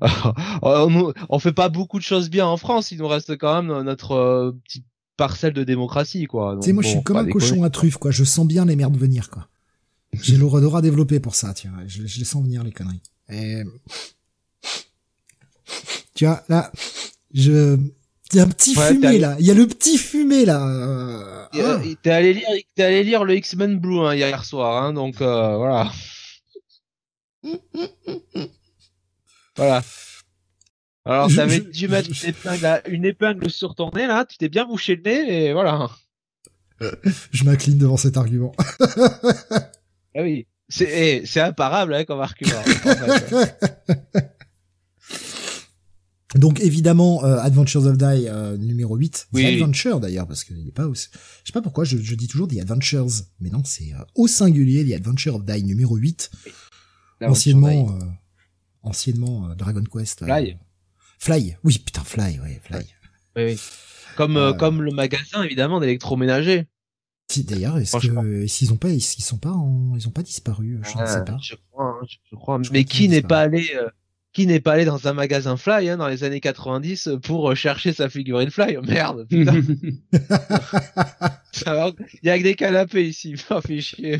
on, 0.62 1.12
on 1.28 1.38
fait 1.38 1.52
pas 1.52 1.68
beaucoup 1.68 1.98
de 1.98 2.04
choses 2.04 2.30
bien 2.30 2.46
en 2.46 2.56
France. 2.56 2.90
Il 2.92 2.98
nous 2.98 3.08
reste 3.08 3.36
quand 3.36 3.62
même 3.62 3.82
notre 3.82 4.12
euh, 4.12 4.52
petite 4.64 4.86
parcelle 5.16 5.52
de 5.52 5.64
démocratie, 5.64 6.26
quoi. 6.26 6.56
Tu 6.60 6.66
sais, 6.66 6.72
moi, 6.72 6.82
je 6.82 6.88
suis 6.88 7.02
comme 7.02 7.16
un 7.18 7.26
cochon 7.28 7.62
à 7.64 7.70
truffe, 7.70 7.96
quoi. 7.98 8.10
Je 8.10 8.24
sens 8.24 8.46
bien 8.46 8.64
les 8.64 8.76
merdes 8.76 8.96
venir, 8.96 9.30
quoi. 9.30 9.48
J'ai 10.12 10.36
l'odorat 10.36 10.80
développé 10.80 11.18
pour 11.20 11.34
ça, 11.34 11.52
tu 11.54 11.68
vois. 11.68 11.78
Je, 11.86 12.06
je 12.06 12.18
les 12.20 12.24
sens 12.24 12.42
venir, 12.44 12.62
les 12.62 12.70
conneries. 12.72 13.02
Et... 13.28 13.62
Tu 16.14 16.26
vois, 16.26 16.42
là, 16.48 16.70
je... 17.32 17.76
Il 18.34 18.38
y 18.38 18.40
a 18.40 18.42
un 18.42 18.48
petit 18.48 18.76
Ouais, 18.76 18.88
fumé, 18.88 19.18
là. 19.18 19.36
Il 19.38 19.46
y 19.46 19.50
a 19.52 19.54
le 19.54 19.64
petit 19.68 19.96
fumé, 19.96 20.44
là. 20.44 20.60
Euh, 20.66 21.46
ah. 21.54 21.80
T'es 22.02 22.10
allé 22.10 22.34
lire, 22.34 22.48
t'es 22.74 22.82
allé 22.82 23.04
lire 23.04 23.22
le 23.24 23.36
X-Men 23.36 23.78
Blue 23.78 24.00
hein, 24.00 24.14
hier 24.14 24.44
soir, 24.44 24.82
hein, 24.82 24.92
donc 24.92 25.20
euh, 25.22 25.56
voilà. 25.56 25.92
voilà. 29.56 29.82
Alors, 31.04 31.28
Je- 31.28 31.36
t'avais 31.36 31.56
je- 31.58 31.62
dû 31.62 31.88
mettre 31.88 32.12
je- 32.12 32.24
une 32.24 32.30
épingle, 32.30 32.66
à- 32.66 32.88
une 32.88 33.04
épingle 33.04 33.50
sur 33.50 33.74
ton 33.74 33.90
nez 33.94 34.06
là. 34.06 34.24
Tu 34.24 34.36
t'es 34.38 34.48
bien 34.48 34.64
bouché 34.64 34.96
le 34.96 35.02
nez 35.02 35.46
et 35.48 35.52
voilà. 35.52 35.90
Je 37.30 37.44
m'incline 37.44 37.78
devant 37.78 37.96
cet 37.96 38.16
argument. 38.16 38.52
Ah 40.16 40.22
oui. 40.22 40.46
C'est, 40.68 40.88
eh, 40.90 41.26
c'est 41.26 41.40
imparable 41.40 41.94
hein, 41.94 42.04
comme 42.04 42.20
argument. 42.20 42.58
en 42.58 42.62
fait. 42.62 43.58
Donc 46.34 46.60
évidemment 46.60 47.24
euh, 47.24 47.38
Adventures 47.38 47.86
of 47.86 47.96
Die 47.96 48.04
euh, 48.28 48.56
numéro 48.56 48.96
8, 48.96 49.28
Oui. 49.32 49.42
The 49.44 49.46
Adventure 49.62 50.00
d'ailleurs 50.00 50.26
parce 50.26 50.42
qu'il 50.44 50.66
est 50.66 50.72
pas 50.72 50.86
au... 50.88 50.94
je 50.94 51.00
sais 51.00 51.52
pas 51.52 51.62
pourquoi 51.62 51.84
je, 51.84 51.96
je 51.98 52.14
dis 52.14 52.26
toujours 52.26 52.48
The 52.48 52.58
Adventures 52.58 53.08
mais 53.40 53.50
non 53.50 53.62
c'est 53.64 53.92
euh, 53.94 53.98
au 54.16 54.26
singulier 54.26 54.84
The 54.88 54.94
Adventure 54.94 55.36
of 55.36 55.44
Die 55.44 55.62
numéro 55.62 55.96
8 55.96 56.30
anciennement 57.22 57.88
euh, 57.90 58.04
anciennement 58.82 59.48
euh, 59.48 59.54
Dragon 59.54 59.84
Quest 59.84 60.22
euh, 60.22 60.26
Fly. 60.26 60.58
Fly 61.18 61.56
oui 61.62 61.78
putain 61.78 62.02
Fly 62.02 62.40
ouais 62.40 62.60
Fly 62.64 62.84
Oui, 63.36 63.42
oui. 63.44 63.60
Comme, 64.16 64.56
comme 64.58 64.82
le 64.82 64.92
magasin 64.92 65.42
évidemment 65.42 65.80
d'électroménager. 65.80 66.66
D'ailleurs 67.36 67.78
est-ce 67.78 67.96
que 67.96 68.46
s'ils 68.46 68.72
ont 68.72 68.76
pas 68.76 68.90
ils 68.90 69.00
sont 69.00 69.38
pas 69.38 69.50
en... 69.50 69.94
ils 69.96 70.06
ont 70.06 70.12
pas 70.12 70.22
disparu 70.22 70.78
je 70.82 70.98
ne 71.00 71.06
sais 71.06 71.24
pas 71.24 71.36
Je 71.40 71.54
crois, 71.70 71.86
hein, 71.86 72.06
je, 72.08 72.16
je 72.30 72.36
crois. 72.36 72.60
Je 72.62 72.70
Mais 72.70 72.84
crois 72.84 72.96
qui 72.96 73.08
n'est 73.08 73.22
pas 73.22 73.40
allé, 73.40 73.70
euh, 73.74 73.88
qui 74.34 74.46
n'est 74.48 74.60
pas 74.60 74.72
allé 74.72 74.84
dans 74.84 75.06
un 75.06 75.12
magasin 75.12 75.56
Fly 75.56 75.88
hein, 75.88 75.96
dans 75.96 76.08
les 76.08 76.24
années 76.24 76.40
90 76.40 77.10
pour 77.22 77.52
euh, 77.52 77.54
chercher 77.54 77.92
sa 77.92 78.10
figurine 78.10 78.50
Fly 78.50 78.76
Merde, 78.82 79.26
putain. 79.30 79.62
ça 81.52 81.74
va. 81.74 81.92
Il 82.22 82.26
y 82.26 82.30
a 82.30 82.38
que 82.38 82.42
des 82.42 82.56
canapés 82.56 83.08
ici. 83.08 83.36
Pas 83.48 83.62
fait 83.62 83.80
chier. 83.80 84.18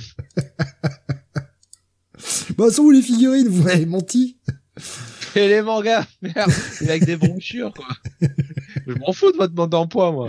bah 2.56 2.70
sont 2.70 2.84
où 2.84 2.90
les 2.92 3.02
figurines 3.02 3.48
vous 3.48 3.64
m'avez 3.64 3.86
menti 3.86 4.38
Et 5.36 5.48
les 5.48 5.62
mangas, 5.62 6.06
merde. 6.22 6.52
Il 6.80 6.86
y 6.86 6.90
a 6.90 7.00
que 7.00 7.04
des 7.04 7.16
brochures 7.16 7.74
quoi. 7.74 7.88
Je 8.86 8.92
m'en 8.92 9.12
fous 9.12 9.32
de 9.32 9.36
votre 9.36 9.52
demande 9.52 9.70
d'emploi 9.70 10.12
moi. 10.12 10.28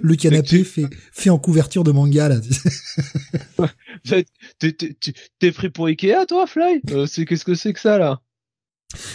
le 0.00 0.14
canapé 0.14 0.62
fait 0.62 0.86
fait 1.12 1.30
en 1.30 1.38
couverture 1.38 1.82
de 1.82 1.90
manga 1.90 2.28
là. 2.28 2.36
T'es- 4.60 5.50
pris 5.50 5.70
pour 5.70 5.86
Ikea 5.86 6.26
toi 6.28 6.46
Fly? 6.46 6.80
Euh, 6.92 7.06
qu'est-ce 7.06 7.44
que 7.44 7.56
c'est 7.56 7.72
que 7.72 7.80
ça 7.80 7.98
là? 7.98 8.20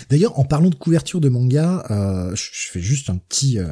D'ailleurs, 0.09 0.37
en 0.39 0.45
parlant 0.45 0.69
de 0.69 0.75
couverture 0.75 1.21
de 1.21 1.29
manga, 1.29 1.85
euh, 1.89 2.35
je, 2.35 2.49
je 2.51 2.69
fais 2.69 2.81
juste 2.81 3.09
un 3.09 3.17
petit 3.17 3.59
euh, 3.59 3.67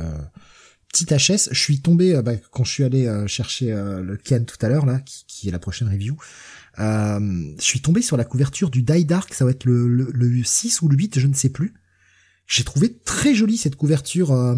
petit 0.91 1.05
HS. 1.05 1.49
Je 1.51 1.59
suis 1.59 1.81
tombé 1.81 2.15
euh, 2.15 2.21
bah, 2.21 2.33
quand 2.51 2.63
je 2.63 2.71
suis 2.71 2.83
allé 2.83 3.05
euh, 3.07 3.27
chercher 3.27 3.71
euh, 3.71 4.01
le 4.01 4.17
Ken 4.17 4.45
tout 4.45 4.57
à 4.61 4.69
l'heure 4.69 4.85
là, 4.85 4.99
qui, 4.99 5.25
qui 5.27 5.47
est 5.49 5.51
la 5.51 5.59
prochaine 5.59 5.87
review. 5.87 6.17
Euh, 6.79 7.19
je 7.59 7.63
suis 7.63 7.81
tombé 7.81 8.01
sur 8.01 8.15
la 8.17 8.23
couverture 8.25 8.69
du 8.69 8.81
Die 8.83 9.05
Dark, 9.05 9.33
ça 9.33 9.43
va 9.45 9.51
être 9.51 9.65
le, 9.65 9.87
le, 9.87 10.09
le 10.13 10.43
6 10.43 10.81
ou 10.81 10.87
le 10.87 10.95
8, 10.97 11.19
je 11.19 11.27
ne 11.27 11.33
sais 11.33 11.49
plus. 11.49 11.73
J'ai 12.47 12.63
trouvé 12.63 12.97
très 13.05 13.35
jolie 13.35 13.57
cette 13.57 13.75
couverture 13.75 14.31
euh, 14.31 14.55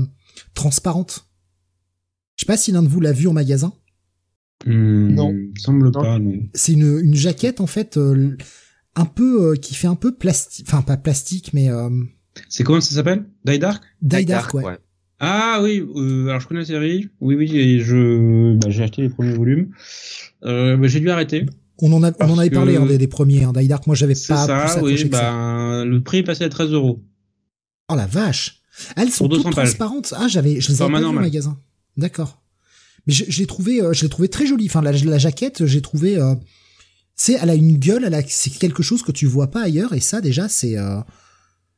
transparente. 0.53 1.27
Je 2.37 2.43
sais 2.43 2.47
pas 2.47 2.57
si 2.57 2.71
l'un 2.71 2.83
de 2.83 2.87
vous 2.87 3.01
l'a 3.01 3.11
vu 3.11 3.27
en 3.27 3.33
magasin. 3.33 3.73
Hmm, 4.65 5.13
Non. 5.13 5.33
Semble 5.57 5.89
Non. 5.91 6.01
pas. 6.01 6.19
C'est 6.53 6.73
une, 6.73 6.99
une 6.99 7.15
jaquette 7.15 7.59
en 7.61 7.67
fait 7.67 7.97
euh, 7.97 8.37
un 8.95 9.05
peu 9.05 9.51
euh, 9.51 9.55
qui 9.55 9.73
fait 9.75 9.87
un 9.87 9.95
peu 9.95 10.13
plastique, 10.13 10.65
enfin 10.69 10.81
pas 10.81 10.97
plastique 10.97 11.51
mais 11.53 11.69
euh, 11.69 11.89
C'est 12.49 12.63
comment 12.63 12.81
ça 12.81 12.93
s'appelle? 12.95 13.25
Die 13.45 13.59
Dark? 13.59 13.83
Die 14.01 14.25
Dark, 14.25 14.53
ouais. 14.53 14.77
Ah 15.19 15.59
oui, 15.63 15.83
euh, 15.95 16.27
alors 16.29 16.41
je 16.41 16.47
connais 16.47 16.61
la 16.61 16.65
série. 16.65 17.09
Oui, 17.21 17.35
oui, 17.35 17.55
et 17.57 17.79
je, 17.79 18.55
bah, 18.55 18.69
j'ai 18.69 18.83
acheté 18.83 19.03
les 19.03 19.09
premiers 19.09 19.33
volumes. 19.35 19.69
Euh, 20.43 20.77
bah, 20.77 20.87
j'ai 20.87 20.99
dû 20.99 21.09
arrêter. 21.11 21.45
On 21.83 21.91
en, 21.93 22.03
a, 22.03 22.11
on 22.19 22.29
en 22.31 22.37
avait 22.39 22.49
parlé 22.49 22.75
hein, 22.75 22.85
des, 22.85 22.97
des 22.97 23.07
premiers, 23.07 23.43
hein, 23.43 23.53
Die 23.55 23.67
Dark. 23.67 23.85
Moi, 23.87 23.95
j'avais 23.95 24.13
pas 24.15 24.47
ça, 24.47 24.83
oui, 24.83 24.95
que 24.95 25.01
ça. 25.01 25.07
bah, 25.09 25.85
le 25.85 26.01
prix 26.01 26.19
est 26.19 26.23
passé 26.23 26.43
à 26.43 26.49
13 26.49 26.71
euros. 26.71 27.03
Oh 27.89 27.95
la 27.95 28.07
vache 28.07 28.61
Elles 28.95 29.11
sont 29.11 29.27
toutes 29.27 29.39
200 29.43 29.51
pages. 29.51 29.67
transparentes. 29.69 30.13
Ah, 30.17 30.27
j'avais, 30.27 30.59
je 30.59 30.69
les 30.69 30.81
avais 30.81 30.91
pas 30.91 30.97
vues 30.97 31.03
au 31.03 31.07
normal. 31.07 31.23
magasin. 31.25 31.59
D'accord. 31.97 32.41
Mais 33.07 33.13
je, 33.13 33.25
je 33.27 33.39
l'ai 33.39 33.47
trouvé, 33.47 33.81
euh, 33.81 33.93
je 33.93 34.01
l'ai 34.03 34.09
trouvé 34.09 34.27
très 34.27 34.45
jolie. 34.47 34.65
Enfin, 34.67 34.81
la, 34.81 34.91
la 34.91 35.17
jaquette, 35.19 35.65
j'ai 35.65 35.81
trouvé, 35.81 36.17
c'est, 37.21 37.33
elle 37.33 37.51
a 37.51 37.55
une 37.55 37.77
gueule, 37.77 38.03
elle 38.03 38.15
a, 38.15 38.23
c'est 38.27 38.49
quelque 38.49 38.81
chose 38.81 39.03
que 39.03 39.11
tu 39.11 39.27
vois 39.27 39.51
pas 39.51 39.61
ailleurs, 39.61 39.93
et 39.93 39.99
ça, 39.99 40.21
déjà, 40.21 40.49
c'est, 40.49 40.75
euh, 40.75 40.99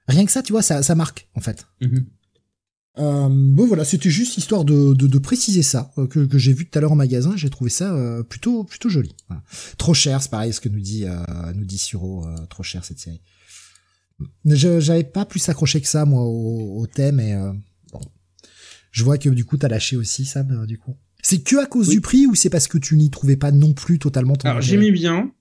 rien 0.07 0.25
que 0.25 0.31
ça, 0.31 0.41
tu 0.41 0.53
vois, 0.53 0.61
ça, 0.61 0.81
ça 0.83 0.95
marque, 0.95 1.27
en 1.35 1.41
fait. 1.41 1.67
Mhm. 1.81 2.05
Euh, 2.99 3.27
bon 3.27 3.65
voilà, 3.65 3.85
c'était 3.85 4.11
juste 4.11 4.37
histoire 4.37 4.63
de, 4.65 4.93
de, 4.93 5.07
de 5.07 5.17
préciser 5.17 5.63
ça 5.63 5.91
euh, 5.97 6.05
que, 6.05 6.25
que 6.27 6.37
j'ai 6.37 6.53
vu 6.53 6.69
tout 6.69 6.77
à 6.77 6.81
l'heure 6.81 6.91
en 6.91 6.95
magasin. 6.95 7.33
J'ai 7.35 7.49
trouvé 7.49 7.71
ça 7.71 7.91
euh, 7.91 8.21
plutôt 8.21 8.63
plutôt 8.65 8.87
joli. 8.87 9.15
Voilà. 9.27 9.41
Trop 9.79 9.95
cher, 9.95 10.21
c'est 10.21 10.29
pareil 10.29 10.53
ce 10.53 10.61
que 10.61 10.69
nous 10.69 10.79
dit 10.79 11.05
euh, 11.05 11.15
nous 11.55 11.65
dit 11.65 11.79
Suro, 11.79 12.23
euh, 12.27 12.45
trop 12.51 12.61
cher 12.61 12.85
cette 12.85 12.99
série. 12.99 13.19
Je 14.45 14.79
j'avais 14.79 15.03
pas 15.03 15.25
plus 15.25 15.49
accroché 15.49 15.81
que 15.81 15.87
ça 15.87 16.05
moi 16.05 16.21
au, 16.21 16.81
au 16.81 16.85
thème 16.85 17.19
et 17.19 17.33
euh, 17.33 17.51
bon. 17.91 18.01
Je 18.91 19.03
vois 19.03 19.17
que 19.17 19.29
du 19.29 19.43
coup 19.43 19.57
t'as 19.57 19.69
lâché 19.69 19.97
aussi 19.97 20.23
Sam 20.25 20.67
du 20.67 20.77
coup. 20.77 20.95
C'est 21.23 21.43
que 21.43 21.55
à 21.55 21.65
cause 21.65 21.87
Oui. 21.87 21.95
du 21.95 22.01
prix 22.01 22.27
ou 22.27 22.35
c'est 22.35 22.49
parce 22.51 22.67
que 22.67 22.77
tu 22.77 22.95
n'y 22.95 23.09
trouvais 23.09 23.37
pas 23.37 23.51
non 23.51 23.73
plus 23.73 23.97
totalement 23.97 24.35
ton 24.35 24.47
Alors 24.49 24.57
intérêt 24.59 24.71
j'ai 24.71 24.77
mis 24.77 24.91
bien. 24.91 25.31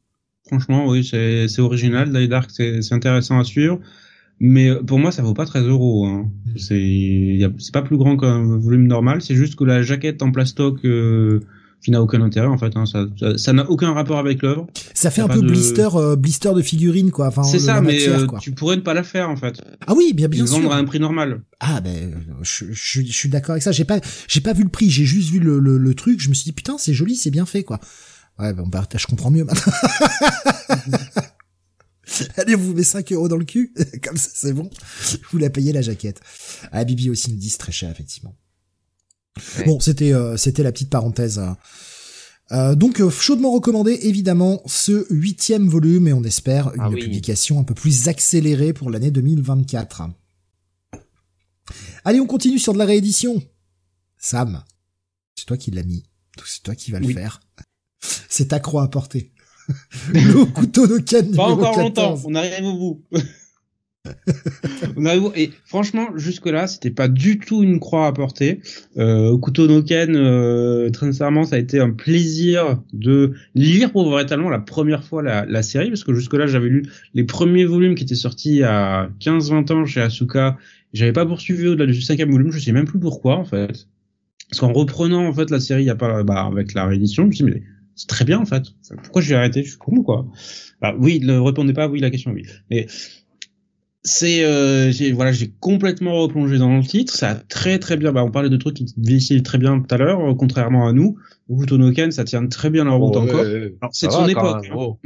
Franchement, 0.47 0.89
oui, 0.89 1.05
c'est 1.05 1.61
original. 1.61 2.11
Die 2.13 2.29
Dark, 2.29 2.51
c'est 2.51 2.81
c'est 2.83 2.95
intéressant 2.95 3.39
à 3.39 3.45
suivre. 3.45 3.79
Mais 4.41 4.71
euh, 4.71 4.83
pour 4.83 4.99
moi, 4.99 5.13
ça 5.13 5.23
vaut 5.23 5.35
pas 5.35 5.45
13 5.47 5.67
euros. 5.67 6.07
Hein. 6.07 6.31
A- 6.57 6.59
c'est 6.59 7.73
pas 7.73 7.83
plus 7.83 7.97
grand 7.97 8.17
qu'un 8.17 8.57
volume 8.59 8.87
normal. 8.87 9.23
C'est 9.23 9.37
juste 9.37 9.55
que 9.57 9.65
la 9.65 9.83
jaquette 9.83 10.23
en 10.23 10.33
plastoc 10.33 10.85
euh, 10.85 11.41
qui 11.85 11.91
n'a 11.91 12.01
aucun 12.01 12.23
intérêt 12.23 12.47
en 12.47 12.57
fait. 12.59 12.73
Hein, 12.77 12.85
ça 13.37 13.53
n'a 13.53 13.69
aucun 13.69 13.93
rapport 13.93 14.19
avec 14.19 14.41
l'œuvre. 14.43 14.67
Ça 14.95 15.11
fait 15.11 15.21
un 15.23 15.29
peu 15.29 15.41
de- 15.43 15.47
blister 15.49 15.89
euh, 15.95 16.15
blister 16.17 16.53
de 16.55 16.63
figurines 16.63 17.11
quoi. 17.11 17.27
Enfin 17.29 17.43
c'est 17.43 17.59
ça, 17.59 17.81
mais 17.81 17.93
matière, 17.95 18.21
euh, 18.21 18.27
quoi. 18.27 18.39
tu 18.39 18.53
pourrais 18.53 18.77
ne 18.77 18.81
pas 18.83 18.95
la 18.95 19.03
faire 19.03 19.29
en 19.29 19.37
fait. 19.37 19.61
Ah 19.87 19.95
oui, 19.95 20.13
bien 20.15 20.29
bien 20.29 20.47
sûr. 20.47 20.59
vendre 20.59 20.73
à 20.73 20.77
un 20.79 20.85
prix 20.85 21.01
normal. 21.01 21.43
Ah 21.61 21.81
ben 21.81 22.13
je, 22.43 22.67
je, 22.71 23.01
je 23.03 23.13
suis 23.13 23.29
d'accord 23.29 23.51
avec 23.53 23.63
ça. 23.63 23.73
J'ai 23.73 23.85
pas 23.85 24.01
j'ai 24.29 24.41
pas 24.41 24.53
vu 24.53 24.63
le 24.63 24.69
prix, 24.69 24.91
j'ai 24.91 25.05
juste 25.05 25.31
vu 25.31 25.39
le, 25.41 25.59
le, 25.59 25.77
le 25.79 25.95
truc. 25.95 26.21
Je 26.21 26.29
me 26.29 26.35
suis 26.35 26.45
dit 26.45 26.53
putain 26.53 26.77
c'est 26.79 26.95
joli, 26.95 27.17
c'est 27.17 27.31
bien 27.31 27.47
fait 27.47 27.63
quoi. 27.65 27.81
Ouais 28.39 28.53
bon 28.53 28.67
bah 28.67 28.87
je 28.97 29.07
comprends 29.07 29.31
mieux 29.31 29.45
maintenant. 29.45 29.73
Allez, 32.37 32.55
vous 32.57 32.75
met 32.75 32.83
5 32.83 33.11
euros 33.13 33.29
dans 33.29 33.37
le 33.37 33.45
cul, 33.45 33.73
comme 34.05 34.17
ça 34.17 34.29
c'est 34.35 34.53
bon. 34.53 34.69
Vous 35.31 35.39
la 35.39 35.51
payez 35.51 35.73
la 35.73 35.83
jaquette. 35.83 36.21
Ah 36.71 36.85
Bibi 36.85 37.09
aussi 37.11 37.31
nous 37.33 37.39
dit 37.39 37.49
c'est 37.51 37.59
très 37.59 37.73
cher 37.73 37.91
effectivement. 37.91 38.35
Ouais. 39.59 39.65
Bon 39.65 39.81
c'était 39.81 40.13
euh, 40.13 40.37
c'était 40.37 40.63
la 40.63 40.73
petite 40.73 40.91
parenthèse. 40.91 41.39
euh, 41.39 41.53
Euh, 42.51 42.75
donc 42.75 43.01
euh, 43.01 43.09
chaudement 43.09 43.51
recommandé 43.53 43.99
évidemment 44.03 44.61
ce 44.67 45.07
huitième 45.11 45.69
volume 45.69 46.07
et 46.09 46.13
on 46.13 46.23
espère 46.23 46.75
une 46.75 46.81
Ah 46.83 46.91
oui. 46.91 47.01
publication 47.01 47.59
un 47.59 47.65
peu 47.65 47.73
plus 47.73 48.09
accélérée 48.09 48.75
pour 48.75 48.91
l'année 48.91 49.11
2024. 49.11 50.03
Allez, 52.05 52.21
on 52.21 52.27
continue 52.27 52.59
sur 52.59 52.75
de 52.75 52.79
la 52.79 52.85
réédition. 52.85 53.43
Sam, 54.19 54.63
c'est 55.35 55.47
toi 55.47 55.57
qui 55.57 55.71
l'as 55.71 55.83
mis, 55.85 56.05
c'est 56.45 56.63
toi 56.63 56.75
qui 56.75 56.91
vas 56.91 57.01
le 57.01 57.07
Oui. 57.07 57.15
faire. 57.15 57.41
C'est 58.29 58.49
ta 58.49 58.61
croix 58.61 58.83
à 58.83 58.89
porter. 58.89 59.33
le 60.13 60.45
couteau 60.45 60.87
de 60.87 60.99
Ken 60.99 61.35
Pas 61.35 61.45
encore 61.47 61.75
14. 61.77 61.85
longtemps, 61.85 62.23
on 62.27 62.35
arrive 62.35 62.65
au 62.67 62.77
bout. 62.77 63.05
Et 65.37 65.51
franchement, 65.65 66.09
jusque-là, 66.17 66.67
c'était 66.67 66.91
pas 66.91 67.09
du 67.09 67.39
tout 67.39 67.63
une 67.63 67.81
croix 67.81 68.07
à 68.07 68.13
porter. 68.13 68.61
Euh, 68.97 69.31
Okuto 69.31 69.67
no 69.67 69.83
Ken, 69.83 70.15
euh, 70.17 70.91
très 70.91 71.07
sincèrement, 71.07 71.45
ça 71.45 71.57
a 71.57 71.59
été 71.59 71.79
un 71.79 71.91
plaisir 71.91 72.83
de 72.93 73.33
lire 73.55 73.93
pour 73.93 74.09
véritablement 74.11 74.51
la 74.51 74.59
première 74.59 75.05
fois 75.05 75.23
la, 75.23 75.47
la 75.47 75.63
série, 75.63 75.89
parce 75.89 76.05
que 76.05 76.15
jusque-là, 76.15 76.47
j'avais 76.47 76.69
lu 76.69 76.87
les 77.15 77.25
premiers 77.25 77.65
volumes 77.65 77.95
qui 77.95 78.05
étaient 78.05 78.15
sortis 78.15 78.63
à 78.63 79.11
15-20 79.21 79.73
ans 79.73 79.87
chez 79.87 80.01
Asuka. 80.01 80.57
J'avais 80.93 81.13
pas 81.13 81.25
poursuivi 81.25 81.69
au-delà 81.69 81.87
du 81.87 82.01
cinquième 82.03 82.31
volume, 82.31 82.53
je 82.53 82.59
sais 82.59 82.73
même 82.73 82.87
plus 82.87 83.01
pourquoi, 83.01 83.37
en 83.37 83.45
fait. 83.45 83.89
Parce 84.51 84.61
qu'en 84.61 84.73
reprenant, 84.73 85.27
en 85.27 85.33
fait, 85.33 85.51
la 85.51 85.61
série, 85.61 85.85
il 85.85 85.87
y 85.87 85.91
a 85.91 85.97
pas, 85.97 86.23
bah, 86.23 86.45
avec 86.45 86.75
la 86.75 86.85
réédition, 86.87 87.23
je 87.25 87.29
me 87.29 87.33
suis 87.33 87.45
dit, 87.45 87.51
mais 87.53 87.63
c'est 87.95 88.09
très 88.09 88.25
bien, 88.25 88.39
en 88.39 88.45
fait. 88.45 88.65
Pourquoi 89.03 89.23
je 89.23 89.31
vais 89.31 89.37
arrêter? 89.37 89.63
Je 89.63 89.71
suis 89.71 89.79
con, 89.79 90.03
quoi. 90.03 90.27
Bah, 90.83 90.95
oui, 90.99 91.21
ne 91.21 91.39
répondez 91.39 91.73
pas, 91.73 91.89
oui, 91.89 92.01
la 92.01 92.11
question, 92.11 92.33
oui. 92.33 92.45
Mais, 92.71 92.87
c'est 94.05 94.45
euh, 94.45 94.91
j'ai 94.91 95.13
voilà 95.13 95.33
j'ai 95.33 95.53
complètement 95.61 96.15
replongé 96.21 96.59
dans 96.59 96.77
le 96.77 96.83
titre 96.83 97.15
ça 97.15 97.31
a 97.31 97.35
très 97.37 97.79
très 97.79 97.97
bien 97.97 98.13
bah 98.13 98.25
on 98.25 98.31
parlait 98.31 98.51
de 98.51 98.57
trucs 98.57 98.75
qui 98.75 98.93
vieillissaient 98.97 99.41
très 99.43 99.59
bien 99.59 99.81
tout 99.81 99.95
à 99.95 99.99
l'heure 99.99 100.21
euh, 100.21 100.35
contrairement 100.35 100.89
à 100.89 100.93
nous 100.93 101.19
Okuto 101.49 101.79
no 101.79 101.93
Ken 101.93 102.11
ça 102.11 102.25
tient 102.25 102.47
très 102.47 102.71
bien 102.71 102.85
la 102.85 102.93
route 102.93 103.15
Oh, 103.17 103.21
encore 103.21 103.41
ouais, 103.41 103.53
ouais. 103.53 103.75
alors 103.81 103.95
c'est 103.95 104.09
de 104.09 104.13
son 104.13 104.29
époque 104.29 104.63
même, 104.65 104.73
hein. 104.73 104.77
oh. 104.77 104.99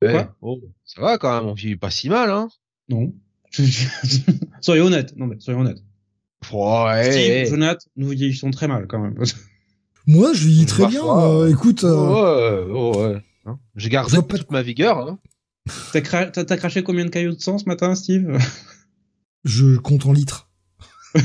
Quoi? 0.00 0.10
Ouais, 0.12 0.28
oh, 0.42 0.60
ça 0.84 1.00
va 1.02 1.18
quand 1.18 1.36
même, 1.36 1.48
on 1.48 1.54
vit 1.54 1.74
pas 1.74 1.90
si 1.90 2.08
mal, 2.08 2.30
hein. 2.30 2.48
non 2.88 3.12
soyez 4.60 4.80
honnête 4.82 5.14
non 5.16 5.26
mais 5.26 5.36
soyez 5.40 5.58
honnête 5.58 5.78
Ouais, 6.52 7.10
Steve 7.10 7.30
ouais. 7.30 7.46
Jonathan 7.46 7.84
nous 7.96 8.08
vieillissons 8.10 8.52
très 8.52 8.68
mal 8.68 8.86
quand 8.86 9.00
même 9.00 9.14
Moi, 10.10 10.32
je 10.32 10.46
vis 10.46 10.64
très 10.64 10.86
bien. 10.86 11.02
euh, 11.04 11.50
écoute, 11.50 11.84
euh, 11.84 12.64
Ouais, 12.64 12.72
oh, 12.72 12.92
ouais. 12.96 13.20
Hein? 13.44 13.58
J'ai 13.76 13.90
gardé 13.90 14.16
toute 14.16 14.50
ma 14.50 14.62
vigueur, 14.62 14.96
hein. 14.98 15.18
T'as 15.92 16.00
cra- 16.00 16.26
t'as- 16.30 16.44
t'as 16.44 16.56
craché 16.56 16.82
combien 16.82 17.04
de 17.04 17.10
cailloux 17.10 17.34
de 17.34 17.40
sang 17.40 17.58
ce 17.58 17.64
matin 17.66 17.94
Steve? 17.94 18.38
Je 19.44 19.76
compte 19.76 20.06
en 20.06 20.12
litres. 20.12 20.48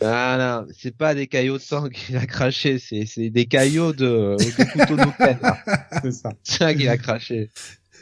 Ah 0.00 0.64
non, 0.66 0.72
c'est 0.76 0.96
pas 0.96 1.14
des 1.14 1.26
caillots 1.26 1.58
de 1.58 1.62
sang 1.62 1.88
qu'il 1.88 2.16
a 2.16 2.26
craché, 2.26 2.78
c'est 2.78 3.06
c'est 3.06 3.30
des 3.30 3.46
caillots 3.46 3.92
de, 3.92 4.36
de 4.38 4.72
couteau 4.72 4.96
de 4.96 5.16
peine. 5.16 5.38
là. 5.42 5.58
c'est 6.02 6.12
ça 6.12 6.30
C'est 6.42 6.58
ça 6.58 6.74
qu'il 6.74 6.88
a 6.88 6.96
craché. 6.96 7.50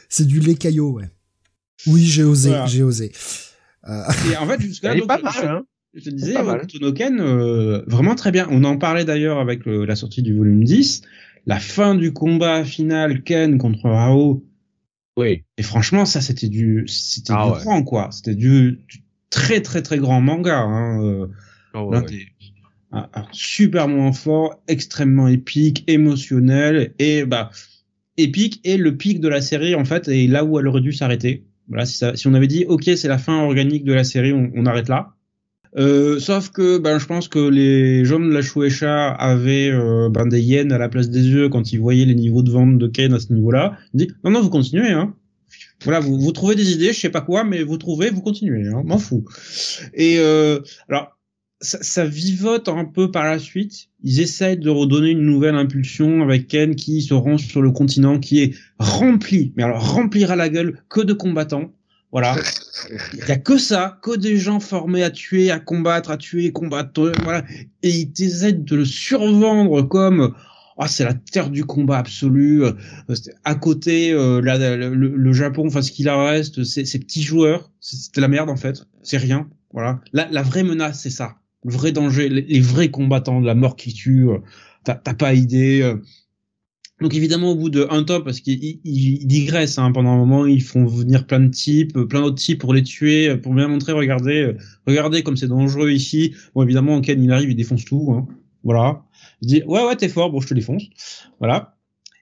C'est 0.09 0.25
du 0.25 0.39
lait 0.39 0.55
caillot, 0.55 0.91
ouais. 0.93 1.09
Oui, 1.87 2.05
j'ai 2.05 2.23
osé, 2.23 2.49
Voilà. 2.49 2.65
j'ai 2.65 2.83
osé. 2.83 3.11
Euh, 3.87 4.03
et 4.31 4.37
en 4.37 4.47
fait 4.47 4.59
jusque 4.61 4.83
là 4.83 4.95
pas 5.07 5.19
mal, 5.19 5.33
hein. 5.47 5.63
Je 5.93 6.03
te 6.03 6.09
disais, 6.09 6.33
Pas 6.33 6.43
mal. 6.43 6.57
Okuto 6.57 6.79
no 6.79 6.91
Ken, 6.91 7.19
euh, 7.21 7.83
vraiment 7.87 8.15
très 8.15 8.31
bien. 8.31 8.47
On 8.51 8.63
en 8.65 8.77
parlait 8.77 9.05
d'ailleurs 9.05 9.39
avec 9.39 9.65
le- 9.65 9.85
la 9.85 9.95
sortie 9.95 10.21
du 10.21 10.35
volume 10.35 10.63
10. 10.63 11.01
La 11.45 11.59
fin 11.59 11.95
du 11.95 12.11
combat 12.11 12.65
final 12.65 13.23
Ken 13.23 13.57
contre 13.57 13.89
Rao. 13.89 14.43
Oui. 15.17 15.43
Et 15.57 15.63
franchement, 15.63 16.05
ça, 16.05 16.21
c'était 16.21 16.49
du, 16.49 16.85
c'était 16.87 17.33
Ah 17.33 17.45
du 17.45 17.51
ouais. 17.53 17.59
grand, 17.63 17.83
quoi. 17.83 18.09
C'était 18.11 18.35
du, 18.35 18.83
du 18.87 19.03
très, 19.29 19.61
très, 19.61 19.81
très 19.81 19.97
grand 19.97 20.21
manga, 20.21 20.59
hein. 20.59 21.01
euh, 21.03 21.27
Oh, 21.73 21.91
l'un 21.91 22.01
ouais. 22.01 22.05
des- 22.07 22.27
un, 22.91 23.09
un 23.13 23.27
super 23.31 23.87
moment 23.89 24.13
fort, 24.13 24.61
extrêmement 24.67 25.27
épique, 25.27 25.83
émotionnel, 25.87 26.93
et 26.99 27.25
bah, 27.25 27.51
épique, 28.17 28.61
et 28.65 28.77
le 28.77 28.97
pic 28.97 29.19
de 29.21 29.29
la 29.29 29.41
série, 29.41 29.75
en 29.75 29.85
fait, 29.85 30.07
est 30.09 30.27
là 30.27 30.45
où 30.45 30.59
elle 30.59 30.67
aurait 30.67 30.81
dû 30.81 30.93
s'arrêter. 30.93 31.45
Voilà, 31.69 31.85
si, 31.85 31.97
ça, 31.97 32.15
si 32.17 32.27
on 32.27 32.35
avait 32.35 32.47
dit, 32.47 32.65
ok, 32.67 32.83
c'est 32.97 33.07
la 33.09 33.17
fin 33.19 33.41
organique 33.43 33.85
de 33.85 33.93
la 33.93 34.03
série, 34.05 34.33
on, 34.33 34.51
on 34.55 34.65
arrête 34.67 34.89
là. 34.89 35.14
Euh, 35.77 36.19
sauf 36.19 36.49
que 36.49 36.77
ben, 36.77 36.99
je 36.99 37.05
pense 37.05 37.27
que 37.27 37.39
les 37.39 38.05
gens 38.05 38.19
de 38.19 38.31
la 38.31 38.41
Shueisha 38.41 39.11
avaient 39.11 39.69
euh, 39.71 40.09
ben, 40.09 40.25
des 40.25 40.41
yens 40.41 40.71
à 40.71 40.77
la 40.77 40.87
place 40.87 41.09
des 41.09 41.27
yeux 41.27 41.49
quand 41.49 41.73
ils 41.73 41.79
voyaient 41.79 42.05
les 42.05 42.15
niveaux 42.15 42.43
de 42.43 42.51
vente 42.51 42.77
de 42.77 42.87
Ken 42.87 43.13
à 43.13 43.19
ce 43.19 43.33
niveau-là. 43.33 43.77
Ils 43.93 43.97
disent 44.05 44.15
non 44.23 44.31
non 44.31 44.41
vous 44.41 44.49
continuez 44.49 44.91
hein. 44.91 45.13
Voilà 45.83 45.99
vous, 45.99 46.19
vous 46.19 46.31
trouvez 46.31 46.55
des 46.55 46.71
idées 46.71 46.93
je 46.93 46.99
sais 46.99 47.09
pas 47.09 47.21
quoi 47.21 47.43
mais 47.43 47.63
vous 47.63 47.77
trouvez 47.77 48.09
vous 48.09 48.21
continuez 48.21 48.67
hein. 48.69 48.83
m'en 48.85 48.97
fous. 48.97 49.25
Et 49.93 50.15
euh, 50.19 50.59
alors 50.87 51.17
ça, 51.59 51.77
ça 51.81 52.05
vivote 52.05 52.69
un 52.69 52.85
peu 52.85 53.11
par 53.11 53.25
la 53.25 53.39
suite. 53.39 53.89
Ils 54.01 54.21
essayent 54.21 54.57
de 54.57 54.69
redonner 54.69 55.09
une 55.09 55.25
nouvelle 55.25 55.55
impulsion 55.55 56.21
avec 56.21 56.47
Ken 56.47 56.75
qui 56.75 57.01
se 57.01 57.13
rend 57.13 57.37
sur 57.37 57.61
le 57.61 57.71
continent 57.71 58.19
qui 58.19 58.41
est 58.41 58.55
rempli 58.79 59.51
mais 59.57 59.63
alors 59.63 59.93
remplir 59.93 60.31
à 60.31 60.37
la 60.37 60.47
gueule 60.47 60.79
que 60.87 61.01
de 61.01 61.11
combattants. 61.11 61.73
Voilà. 62.15 62.35
Il 63.13 63.27
y 63.27 63.31
a 63.31 63.35
que 63.37 63.57
ça, 63.57 63.99
que 64.01 64.15
des 64.15 64.37
gens 64.37 64.61
formés 64.61 65.03
à 65.03 65.09
tuer, 65.11 65.51
à 65.51 65.59
combattre, 65.59 66.11
à 66.11 66.17
tuer, 66.17 66.53
combattre, 66.53 67.11
voilà. 67.23 67.43
Et 67.83 67.89
ils 67.89 68.23
essaient 68.23 68.53
de 68.53 68.73
le 68.75 68.85
survendre 68.85 69.81
comme, 69.81 70.33
ah, 70.77 70.87
c'est 70.87 71.03
la 71.03 71.13
terre 71.13 71.49
du 71.49 71.65
combat 71.65 71.97
absolu. 71.97 72.63
euh, 72.63 72.71
À 73.43 73.55
côté, 73.55 74.13
euh, 74.13 74.39
la- 74.41 74.57
la- 74.57 74.77
le, 74.77 74.93
le 75.09 75.33
Japon, 75.33 75.67
enfin, 75.67 75.81
ce 75.81 75.91
qu'il 75.91 76.09
en 76.09 76.23
reste, 76.25 76.63
c'est 76.63 76.85
ces 76.85 76.99
petits 76.99 77.21
joueurs. 77.23 77.69
C'est- 77.81 77.97
C'était 77.97 78.21
la 78.21 78.29
merde, 78.29 78.49
en 78.49 78.55
fait. 78.55 78.85
C'est 79.03 79.17
rien. 79.17 79.49
Voilà. 79.73 79.99
La, 80.13 80.29
la 80.31 80.41
vraie 80.41 80.63
menace, 80.63 81.01
c'est 81.01 81.09
ça. 81.09 81.35
Le 81.65 81.73
vrai 81.73 81.91
danger, 81.91 82.29
les, 82.29 82.43
les 82.43 82.61
vrais 82.61 82.91
combattants 82.91 83.41
de 83.41 83.45
la 83.45 83.55
mort 83.55 83.75
qui 83.75 83.93
tue. 83.93 84.29
euh, 84.29 84.37
T'as 84.85 84.95
t'as 84.95 85.15
pas 85.15 85.33
idée. 85.33 85.81
euh, 85.81 85.95
donc 87.01 87.13
évidemment 87.13 87.51
au 87.51 87.55
bout 87.55 87.69
de 87.69 87.85
un 87.89 88.03
top 88.03 88.23
parce 88.23 88.39
qu'ils 88.39 88.63
ils- 88.63 88.79
ils 89.21 89.27
digressent 89.27 89.77
hein, 89.79 89.91
pendant 89.91 90.11
un 90.11 90.17
moment 90.17 90.45
ils 90.45 90.61
font 90.63 90.85
venir 90.85 91.27
plein 91.27 91.41
de 91.41 91.49
types 91.49 91.97
plein 92.07 92.21
d'autres 92.21 92.37
types 92.41 92.59
pour 92.61 92.73
les 92.73 92.83
tuer 92.83 93.35
pour 93.37 93.53
bien 93.53 93.67
montrer 93.67 93.91
regardez 93.91 94.41
euh, 94.43 94.57
regardez 94.87 95.21
comme 95.21 95.35
c'est 95.35 95.47
dangereux 95.49 95.91
ici. 95.91 96.33
Bon 96.55 96.63
évidemment 96.63 97.01
Ken 97.01 97.21
il 97.21 97.31
arrive 97.31 97.49
il 97.51 97.55
défonce 97.55 97.83
tout 97.85 98.13
hein. 98.15 98.25
voilà. 98.63 99.03
Il 99.41 99.47
dit 99.49 99.63
ouais 99.67 99.83
ouais 99.85 99.95
t'es 99.97 100.07
fort 100.07 100.31
bon 100.31 100.39
je 100.39 100.47
te 100.47 100.53
défonce. 100.53 100.83
Voilà. 101.39 101.75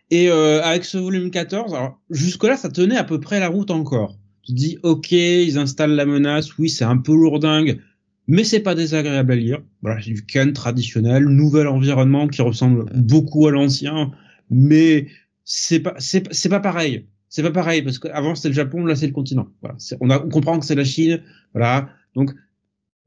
Et 0.09 0.30
euh, 0.30 0.61
avec 0.63 0.86
ce 0.86 0.97
volume 0.97 1.30
14 1.30 1.74
alors 1.76 1.99
jusque 2.09 2.43
là 2.43 2.57
ça 2.57 2.69
tenait 2.69 2.97
à 2.97 3.03
peu 3.03 3.19
près 3.19 3.39
la 3.39 3.49
route 3.49 3.69
encore. 3.69 4.17
Tu 4.41 4.53
dis 4.53 4.80
ok 4.82 5.11
ils 5.11 5.57
installent 5.59 5.95
la 5.95 6.05
menace 6.07 6.57
oui 6.57 6.69
c'est 6.69 6.84
un 6.84 6.97
peu 6.97 7.13
lourdingue 7.13 7.80
mais 8.28 8.43
c'est 8.43 8.61
pas 8.61 8.74
désagréable 8.74 9.34
à 9.34 9.36
lire. 9.36 9.59
Voilà 9.84 10.01
c'est 10.01 10.09
du 10.11 10.26
Ken 10.26 10.51
traditionnel 10.51 11.26
nouvel 11.26 11.67
environnement 11.67 12.28
qui 12.28 12.41
ressemble 12.41 12.86
beaucoup 12.95 13.47
à 13.47 13.51
l'ancien 13.51 14.11
mais 14.49 15.07
c'est 15.43 15.79
pas 15.79 15.95
c'est 15.99 16.49
pas 16.49 16.59
pareil. 16.59 17.07
C'est 17.29 17.43
pas 17.43 17.51
pareil 17.51 17.81
parce 17.81 17.97
qu'avant 17.99 18.35
c'était 18.35 18.49
le 18.49 18.53
Japon 18.55 18.85
là 18.85 18.95
c'est 18.95 19.07
le 19.07 19.13
continent. 19.13 19.47
Voilà. 19.61 19.75
On 20.01 20.09
a 20.09 20.23
on 20.23 20.29
comprend 20.29 20.59
que 20.59 20.65
c'est 20.65 20.75
la 20.75 20.83
Chine 20.85 21.21
voilà. 21.53 21.89
Donc 22.15 22.31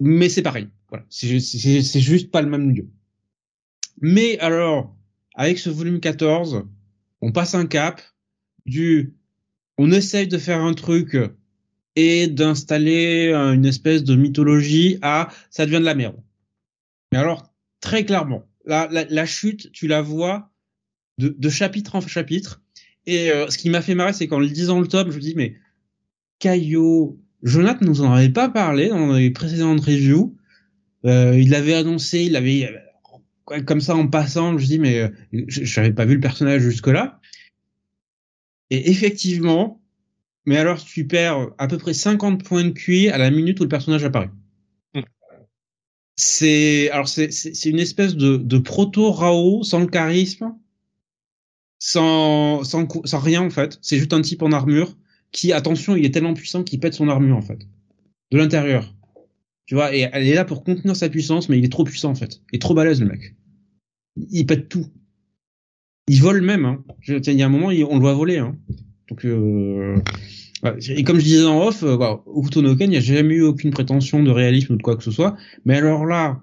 mais 0.01 0.29
c'est 0.29 0.43
pareil. 0.43 0.69
Voilà. 0.89 1.05
C'est 1.11 1.29
ju- 1.29 1.41
c'est 1.41 1.83
c'est 1.83 2.01
juste 2.01 2.31
pas 2.31 2.43
le 2.43 2.49
même 2.51 2.71
lieu. 2.75 2.89
Mais 4.01 4.39
alors 4.41 4.95
avec 5.35 5.59
ce 5.59 5.71
volume 5.71 6.01
14 6.01 6.65
on 7.21 7.33
passe 7.33 7.55
un 7.55 7.67
cap 7.67 8.01
du 8.67 9.15
on 9.79 9.91
essaye 9.93 10.27
de 10.29 10.39
faire 10.39 10.61
un 10.63 10.75
truc 10.75 11.17
et 11.95 12.27
d'installer 12.27 13.33
une 13.33 13.65
espèce 13.65 14.05
de 14.05 14.17
mythologie 14.17 14.99
à 15.03 15.29
ça 15.51 15.67
devient 15.67 15.79
de 15.81 15.85
la 15.85 15.95
merde. 15.95 16.17
Mais 17.13 17.19
alors 17.19 17.53
très 17.81 18.05
clairement 18.05 18.45
la, 18.65 18.89
la, 18.91 19.05
la 19.05 19.27
chute 19.27 19.71
tu 19.73 19.87
la 19.87 20.03
vois 20.03 20.53
de, 21.19 21.29
de 21.29 21.49
chapitre 21.49 21.97
en 21.97 22.01
chapitre. 22.01 22.63
Et 23.07 23.31
euh, 23.31 23.49
ce 23.49 23.59
qui 23.59 23.71
m'a 23.71 23.83
fait 23.83 23.95
marrer, 23.95 24.13
c'est 24.13 24.27
qu'en 24.27 24.39
le 24.39 24.49
disant 24.49 24.81
le 24.81 24.89
tome, 24.89 25.11
je 25.11 25.17
me 25.17 25.21
dis, 25.21 25.35
mais 25.37 25.57
Caillot, 26.39 27.19
Jonathan 27.43 27.85
nous 27.87 28.03
en 28.03 28.13
avait 28.13 28.29
pas 28.29 28.49
parlé 28.49 28.89
dans 28.89 29.13
les 29.13 29.31
précédentes 29.31 29.81
reviews. 29.81 30.37
Euh, 31.05 31.39
il 31.39 31.51
l'avait 31.51 31.75
annoncé, 31.75 32.25
il 32.25 32.37
avait 32.37 32.71
euh, 33.51 33.63
comme 33.63 33.81
ça 33.81 33.95
en 33.95 34.09
passant, 34.09 34.59
je 34.59 34.67
dis, 34.67 34.79
mais 34.79 34.99
euh, 34.99 35.09
je 35.33 35.65
j'avais 35.65 35.93
pas 35.93 36.05
vu 36.05 36.15
le 36.15 36.21
personnage 36.21 36.63
jusque-là. 36.63 37.21
Et 38.71 38.91
effectivement, 38.91 39.81
mais 40.45 40.57
alors 40.57 40.83
tu 40.85 41.07
perds 41.07 41.49
à 41.59 41.69
peu 41.69 41.79
près 41.79 41.95
50 41.95 42.43
points 42.43 42.65
de 42.65 42.71
QI 42.71 43.09
à 43.11 43.19
la 43.19 43.31
minute 43.31 43.61
où 43.61 43.63
le 43.63 43.69
personnage 43.69 44.05
apparaît. 44.05 44.31
C'est 46.17 46.91
alors 46.91 47.09
c'est 47.09 47.31
c'est 47.31 47.55
c'est 47.55 47.69
une 47.69 47.79
espèce 47.79 48.17
de 48.17 48.37
de 48.39 48.59
proto 48.59 49.13
Rao 49.13 49.63
sans 49.63 49.81
le 49.81 49.87
charisme, 49.87 50.57
sans 51.79 52.63
rien 53.13 53.43
en 53.43 53.51
fait. 53.51 53.79
C'est 53.83 53.99
juste 53.99 54.13
un 54.13 54.23
type 54.23 54.43
en 54.43 54.53
armure 54.53 54.97
qui 55.33 55.53
attention, 55.53 55.97
il 55.97 56.05
est 56.05 56.11
tellement 56.11 56.35
puissant 56.35 56.63
qu'il 56.63 56.81
pète 56.81 56.95
son 56.95 57.09
armure 57.09 57.37
en 57.37 57.43
fait 57.43 57.67
de 58.31 58.39
l'intérieur. 58.39 58.95
Tu 59.67 59.75
vois, 59.75 59.95
et 59.95 60.09
elle 60.13 60.27
est 60.27 60.35
là 60.35 60.45
pour 60.45 60.63
contenir 60.63 60.95
sa 60.95 61.09
puissance, 61.09 61.49
mais 61.49 61.59
il 61.59 61.65
est 61.65 61.73
trop 61.73 61.85
puissant 61.85 62.11
en 62.11 62.15
fait. 62.15 62.41
Est 62.53 62.63
trop 62.63 62.75
balèze 62.75 63.01
le 63.01 63.07
mec. 63.07 63.35
Il 64.31 64.47
pète 64.47 64.69
tout. 64.69 64.87
Il 66.09 66.23
vole 66.23 66.41
même. 66.41 66.65
Hein. 66.65 66.85
Il 67.09 67.33
y 67.33 67.43
a 67.43 67.47
un 67.47 67.49
moment, 67.49 67.67
on 67.67 67.95
le 67.95 68.01
voit 68.01 68.15
voler. 68.15 68.39
Hein. 68.39 68.57
Donc, 69.09 69.25
euh, 69.25 69.97
et 70.89 71.03
comme 71.03 71.19
je 71.19 71.25
disais 71.25 71.45
en 71.45 71.67
off, 71.67 71.83
euh, 71.83 71.97
bah, 71.97 72.23
Okuto 72.27 72.63
no 72.63 72.77
Ken, 72.77 72.89
il 72.89 72.93
n'y 72.93 72.97
a 72.97 73.01
jamais 73.01 73.35
eu 73.35 73.43
aucune 73.43 73.71
prétention 73.71 74.23
de 74.23 74.31
réalisme 74.31 74.75
ou 74.75 74.77
de 74.77 74.83
quoi 74.83 74.97
que 74.97 75.03
ce 75.03 75.11
soit. 75.11 75.37
Mais 75.65 75.77
alors 75.77 76.07
là, 76.07 76.43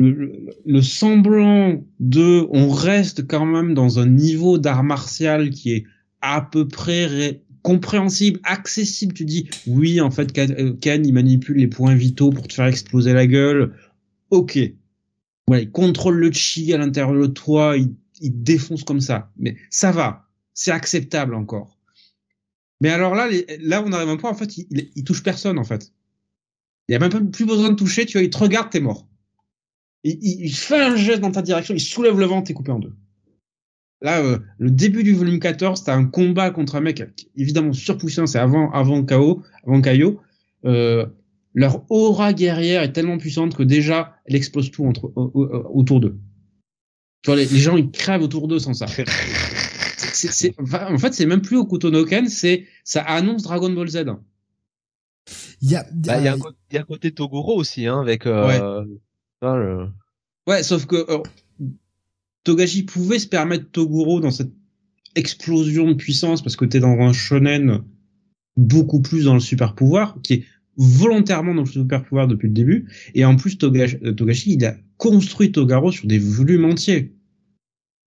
le, 0.00 0.82
semblant 0.82 1.84
de, 1.98 2.46
on 2.50 2.70
reste 2.70 3.26
quand 3.26 3.46
même 3.46 3.74
dans 3.74 3.98
un 3.98 4.06
niveau 4.06 4.58
d'art 4.58 4.82
martial 4.82 5.50
qui 5.50 5.72
est 5.72 5.84
à 6.20 6.40
peu 6.40 6.66
près 6.66 7.42
compréhensible, 7.62 8.40
accessible. 8.44 9.14
Tu 9.14 9.24
dis, 9.24 9.48
oui, 9.66 10.00
en 10.00 10.10
fait, 10.10 10.32
Ken, 10.32 11.06
il 11.06 11.12
manipule 11.12 11.58
les 11.58 11.68
points 11.68 11.94
vitaux 11.94 12.30
pour 12.30 12.48
te 12.48 12.54
faire 12.54 12.66
exploser 12.66 13.12
la 13.12 13.26
gueule. 13.26 13.74
Ok. 14.30 14.58
Voilà, 15.46 15.62
il 15.62 15.70
contrôle 15.70 16.16
le 16.16 16.32
chi 16.32 16.72
à 16.72 16.78
l'intérieur 16.78 17.20
de 17.20 17.26
toi, 17.26 17.76
il, 17.76 17.94
il 18.20 18.42
défonce 18.42 18.84
comme 18.84 19.00
ça. 19.00 19.30
Mais 19.36 19.56
ça 19.68 19.92
va. 19.92 20.28
C'est 20.54 20.70
acceptable 20.70 21.34
encore. 21.34 21.78
Mais 22.80 22.88
alors 22.88 23.14
là, 23.14 23.28
là, 23.60 23.82
on 23.84 23.92
arrive 23.92 24.08
à 24.08 24.12
un 24.12 24.16
point, 24.16 24.30
en 24.30 24.34
fait, 24.34 24.56
il, 24.56 24.90
il, 24.94 25.04
touche 25.04 25.22
personne, 25.22 25.58
en 25.58 25.64
fait. 25.64 25.92
Il 26.88 26.92
y 26.92 26.94
a 26.94 26.98
même 26.98 27.30
plus 27.30 27.44
besoin 27.44 27.70
de 27.70 27.74
toucher, 27.74 28.06
tu 28.06 28.16
vois, 28.16 28.22
il 28.22 28.30
te 28.30 28.38
regarde, 28.38 28.70
t'es 28.70 28.80
mort. 28.80 29.09
Il, 30.02 30.18
il, 30.22 30.54
fait 30.54 30.80
un 30.80 30.96
geste 30.96 31.20
dans 31.20 31.30
ta 31.30 31.42
direction, 31.42 31.74
il 31.74 31.80
soulève 31.80 32.18
le 32.18 32.24
vent, 32.24 32.42
t'es 32.42 32.54
coupé 32.54 32.72
en 32.72 32.78
deux. 32.78 32.94
Là, 34.02 34.22
euh, 34.22 34.38
le 34.58 34.70
début 34.70 35.02
du 35.02 35.12
volume 35.12 35.38
14, 35.38 35.84
t'as 35.84 35.94
un 35.94 36.06
combat 36.06 36.50
contre 36.50 36.76
un 36.76 36.80
mec 36.80 37.02
évidemment 37.36 37.72
surpuissant, 37.72 38.26
c'est 38.26 38.38
avant 38.38 38.70
avant 38.72 39.04
KO, 39.04 39.42
avant 39.66 39.80
Kaio. 39.80 40.20
Euh, 40.64 41.06
leur 41.52 41.84
aura 41.90 42.32
guerrière 42.32 42.82
est 42.82 42.92
tellement 42.92 43.18
puissante 43.18 43.54
que 43.54 43.62
déjà, 43.62 44.16
elle 44.24 44.36
explose 44.36 44.70
tout 44.70 44.86
entre, 44.86 45.12
autour 45.16 46.00
d'eux. 46.00 46.16
Tu 47.22 47.30
vois, 47.30 47.36
les, 47.36 47.46
gens 47.46 47.76
ils 47.76 47.90
crèvent 47.90 48.22
autour 48.22 48.48
d'eux 48.48 48.58
sans 48.58 48.72
ça. 48.72 48.86
c'est, 49.98 50.54
en 50.58 50.98
fait, 50.98 51.12
c'est 51.12 51.26
même 51.26 51.42
plus 51.42 51.58
au 51.58 51.66
Kutonoken, 51.66 52.28
c'est 52.28 52.66
ça 52.84 53.02
annonce 53.02 53.42
Dragon 53.42 53.70
Ball 53.70 53.88
Z. 53.88 54.04
Il 55.60 55.70
y 55.70 55.76
a, 55.76 55.84
bah, 55.92 56.18
il 56.18 56.24
y 56.24 56.28
a, 56.28 56.36
y 56.72 56.78
a 56.78 56.80
un 56.80 56.84
côté 56.84 57.12
Toguro 57.12 57.56
aussi, 57.56 57.86
hein, 57.86 58.00
avec. 58.00 58.26
Euh, 58.26 58.46
ouais. 58.46 58.86
Ouais, 60.46 60.62
sauf 60.62 60.86
que 60.86 60.96
euh, 60.96 61.22
Togashi 62.44 62.84
pouvait 62.84 63.18
se 63.18 63.28
permettre 63.28 63.70
Toguro 63.70 64.20
dans 64.20 64.30
cette 64.30 64.52
explosion 65.14 65.88
de 65.88 65.94
puissance 65.94 66.42
parce 66.42 66.56
que 66.56 66.64
t'es 66.64 66.80
dans 66.80 66.98
un 67.00 67.12
shonen 67.12 67.82
beaucoup 68.56 69.00
plus 69.00 69.24
dans 69.24 69.34
le 69.34 69.40
super 69.40 69.74
pouvoir, 69.74 70.18
qui 70.22 70.34
est 70.34 70.44
volontairement 70.76 71.54
dans 71.54 71.62
le 71.62 71.68
super 71.68 72.04
pouvoir 72.04 72.28
depuis 72.28 72.48
le 72.48 72.54
début. 72.54 72.88
Et 73.14 73.24
en 73.24 73.36
plus, 73.36 73.58
Togashi, 73.58 73.98
euh, 74.04 74.12
Togashi 74.12 74.54
il 74.54 74.64
a 74.64 74.76
construit 74.96 75.52
Togaro 75.52 75.92
sur 75.92 76.06
des 76.06 76.18
volumes 76.18 76.64
entiers. 76.64 77.14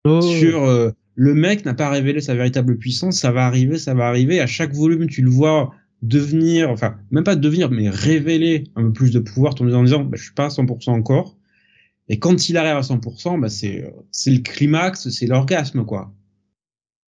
Oh. 0.05 0.21
Sur 0.23 0.65
euh, 0.65 0.91
le 1.15 1.35
mec 1.35 1.65
n'a 1.65 1.75
pas 1.75 1.91
révélé 1.91 2.21
sa 2.21 2.35
véritable 2.35 2.79
puissance, 2.79 3.19
ça 3.19 3.33
va 3.33 3.47
arriver, 3.47 3.79
ça 3.79 3.95
va 3.95 4.07
arriver. 4.07 4.41
À 4.41 4.47
chaque 4.47 4.75
volume, 4.75 5.09
tu 5.09 5.23
le 5.23 5.31
vois 5.31 5.75
devenir, 6.03 6.71
enfin, 6.71 6.97
même 7.11 7.25
pas 7.25 7.37
devenir, 7.37 7.71
mais 7.71 7.89
révéler 7.89 8.65
un 8.77 8.85
peu 8.85 8.93
plus 8.93 9.11
de 9.11 9.19
pouvoir, 9.19 9.55
en 9.61 9.83
disant, 9.85 10.05
bah, 10.05 10.17
je 10.17 10.23
suis 10.23 10.35
pas 10.35 10.47
à 10.47 10.49
100% 10.49 10.91
encore. 10.91 11.37
Et 12.09 12.19
quand 12.19 12.49
il 12.49 12.57
arrive 12.57 12.77
à 12.77 12.81
100%, 12.81 13.41
bah 13.41 13.49
c'est 13.49 13.93
c'est 14.11 14.31
le 14.31 14.39
climax, 14.39 15.11
c'est 15.11 15.27
l'orgasme 15.27 15.85
quoi. 15.85 16.15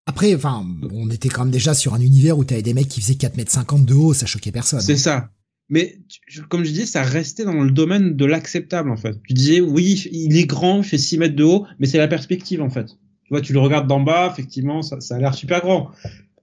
Après, 0.06 0.34
enfin, 0.36 0.66
on 0.92 1.10
était 1.10 1.30
quand 1.30 1.46
même 1.46 1.52
déjà 1.52 1.74
sur 1.74 1.94
un 1.94 2.02
univers 2.02 2.38
où 2.38 2.44
t'avais 2.44 2.64
des 2.64 2.74
mecs 2.74 2.90
qui 2.90 3.00
faisaient 3.00 3.16
4 3.16 3.38
mètres 3.38 3.52
50 3.52 3.86
de 3.86 3.94
haut, 3.94 4.14
ça 4.14 4.26
choquait 4.26 4.52
personne. 4.52 4.82
C'est 4.82 4.98
ça. 4.98 5.30
Mais 5.70 6.00
comme 6.50 6.64
je 6.64 6.72
disais, 6.72 6.88
ça 6.88 7.04
restait 7.04 7.46
dans 7.46 7.64
le 7.64 7.70
domaine 7.70 8.16
de 8.16 8.26
l'acceptable 8.26 8.90
en 8.90 8.98
fait. 8.98 9.22
Tu 9.28 9.34
disais 9.34 9.62
oui, 9.62 10.10
il 10.12 10.36
est 10.36 10.46
grand, 10.46 10.80
il 10.80 10.84
fait 10.84 10.98
6 10.98 11.20
mètres 11.20 11.36
de 11.36 11.44
haut, 11.44 11.66
mais 11.80 11.86
c'est 11.88 12.00
la 12.00 12.08
perspective 12.08 12.62
en 12.62 12.70
fait. 12.70 12.88
Tu 13.24 13.30
vois, 13.30 13.42
tu 13.42 13.54
le 13.54 13.60
regardes 13.60 13.88
d'en 13.88 14.02
bas, 14.02 14.30
effectivement, 14.32 14.82
ça, 14.82 15.00
ça 15.00 15.16
a 15.16 15.20
l'air 15.20 15.36
super 15.36 15.62
grand. 15.62 15.92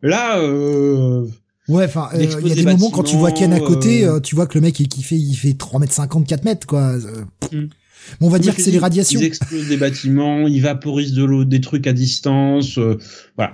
Là, 0.01 0.39
euh, 0.39 1.27
Ouais, 1.69 1.85
enfin, 1.85 2.09
euh, 2.15 2.23
il 2.23 2.49
y 2.49 2.53
a 2.53 2.55
des, 2.55 2.63
moments 2.63 2.91
quand 2.91 3.03
tu 3.03 3.17
vois 3.17 3.33
Ken 3.33 3.53
à 3.53 3.59
côté, 3.59 4.05
euh, 4.05 4.21
tu 4.21 4.35
vois 4.37 4.47
que 4.47 4.55
le 4.55 4.61
mec 4.61 4.79
il, 4.79 5.03
fait, 5.03 5.17
il 5.17 5.35
fait 5.35 5.55
3 5.55 5.81
mètres 5.81 5.93
50, 5.93 6.27
4 6.27 6.45
mètres, 6.45 6.67
quoi. 6.67 6.97
Mm 7.53 7.67
on 8.21 8.29
va 8.29 8.39
dire 8.39 8.55
que 8.55 8.63
c'est 8.63 8.71
les 8.71 8.79
radiations. 8.79 9.21
Ils 9.21 9.27
explosent 9.27 9.69
des 9.69 9.77
bâtiments, 9.77 10.47
ils 10.47 10.63
vaporisent 10.63 11.13
de 11.13 11.25
l'eau, 11.25 11.45
des 11.45 11.61
trucs 11.61 11.87
à 11.87 11.93
distance. 11.93 12.79
Euh, 12.79 12.99
voilà. 13.37 13.53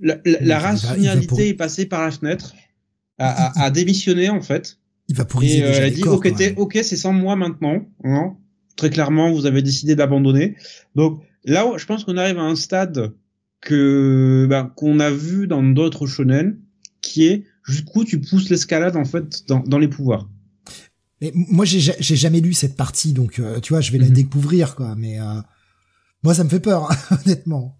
La, 0.00 0.18
la, 0.24 0.58
rationalité 0.58 1.48
est 1.48 1.54
passée 1.54 1.86
par 1.86 2.02
la 2.02 2.12
fenêtre, 2.12 2.54
a, 3.18 3.64
a, 3.64 3.70
démissionné 3.70 4.30
en 4.30 4.40
fait. 4.40 4.78
Il 5.08 5.16
vaporise. 5.16 5.56
Et 5.56 5.64
euh, 5.64 5.72
elle 5.74 5.82
a 5.84 5.90
dit 5.90 6.04
ok, 6.04 6.32
ok, 6.56 6.78
c'est 6.82 6.96
sans 6.96 7.12
moi 7.12 7.34
maintenant. 7.34 7.84
Hein. 8.04 8.36
Très 8.76 8.90
clairement, 8.90 9.32
vous 9.32 9.46
avez 9.46 9.60
décidé 9.60 9.96
d'abandonner. 9.96 10.56
Donc 10.94 11.20
là, 11.44 11.66
je 11.76 11.84
pense 11.84 12.04
qu'on 12.04 12.16
arrive 12.16 12.38
à 12.38 12.42
un 12.42 12.54
stade 12.54 13.12
que 13.60 14.46
bah, 14.48 14.72
qu'on 14.76 15.00
a 15.00 15.10
vu 15.10 15.48
dans 15.48 15.62
d'autres 15.62 16.06
shonen, 16.06 16.58
qui 17.00 17.26
est 17.26 17.44
jusqu'où 17.64 18.04
tu 18.04 18.20
pousses 18.20 18.50
l'escalade 18.50 18.96
en 18.96 19.04
fait 19.04 19.46
dans, 19.48 19.60
dans 19.60 19.78
les 19.78 19.88
pouvoirs. 19.88 20.28
Mais 21.20 21.30
moi, 21.34 21.64
j'ai 21.64 22.16
jamais 22.16 22.40
lu 22.40 22.52
cette 22.52 22.76
partie, 22.76 23.12
donc 23.12 23.38
euh, 23.38 23.60
tu 23.60 23.72
vois, 23.72 23.80
je 23.80 23.92
vais 23.92 23.98
la 23.98 24.08
mhm. 24.08 24.12
découvrir, 24.12 24.74
quoi. 24.74 24.96
Mais 24.96 25.20
euh, 25.20 25.40
moi, 26.24 26.34
ça 26.34 26.42
me 26.42 26.48
fait 26.48 26.58
peur, 26.58 26.90
honnêtement. 27.24 27.78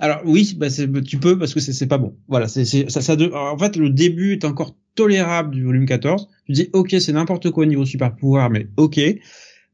Alors 0.00 0.20
oui, 0.26 0.54
bah, 0.58 0.68
tu 0.70 1.18
peux 1.18 1.38
parce 1.38 1.54
que 1.54 1.60
c'est 1.60 1.86
pas 1.86 1.96
bon. 1.96 2.14
Voilà, 2.28 2.46
c'est 2.46 2.66
ça, 2.90 3.00
ça 3.00 3.16
en 3.32 3.56
fait 3.56 3.76
le 3.76 3.88
début 3.88 4.32
est 4.32 4.44
encore 4.44 4.76
tolérable 4.94 5.54
du 5.54 5.64
volume 5.64 5.86
14. 5.86 6.28
Tu 6.44 6.52
dis 6.52 6.68
ok, 6.74 6.94
c'est 7.00 7.12
n'importe 7.12 7.50
quoi 7.50 7.62
au 7.62 7.66
niveau 7.66 7.86
super 7.86 8.14
pouvoir, 8.14 8.50
mais 8.50 8.68
ok. 8.76 9.00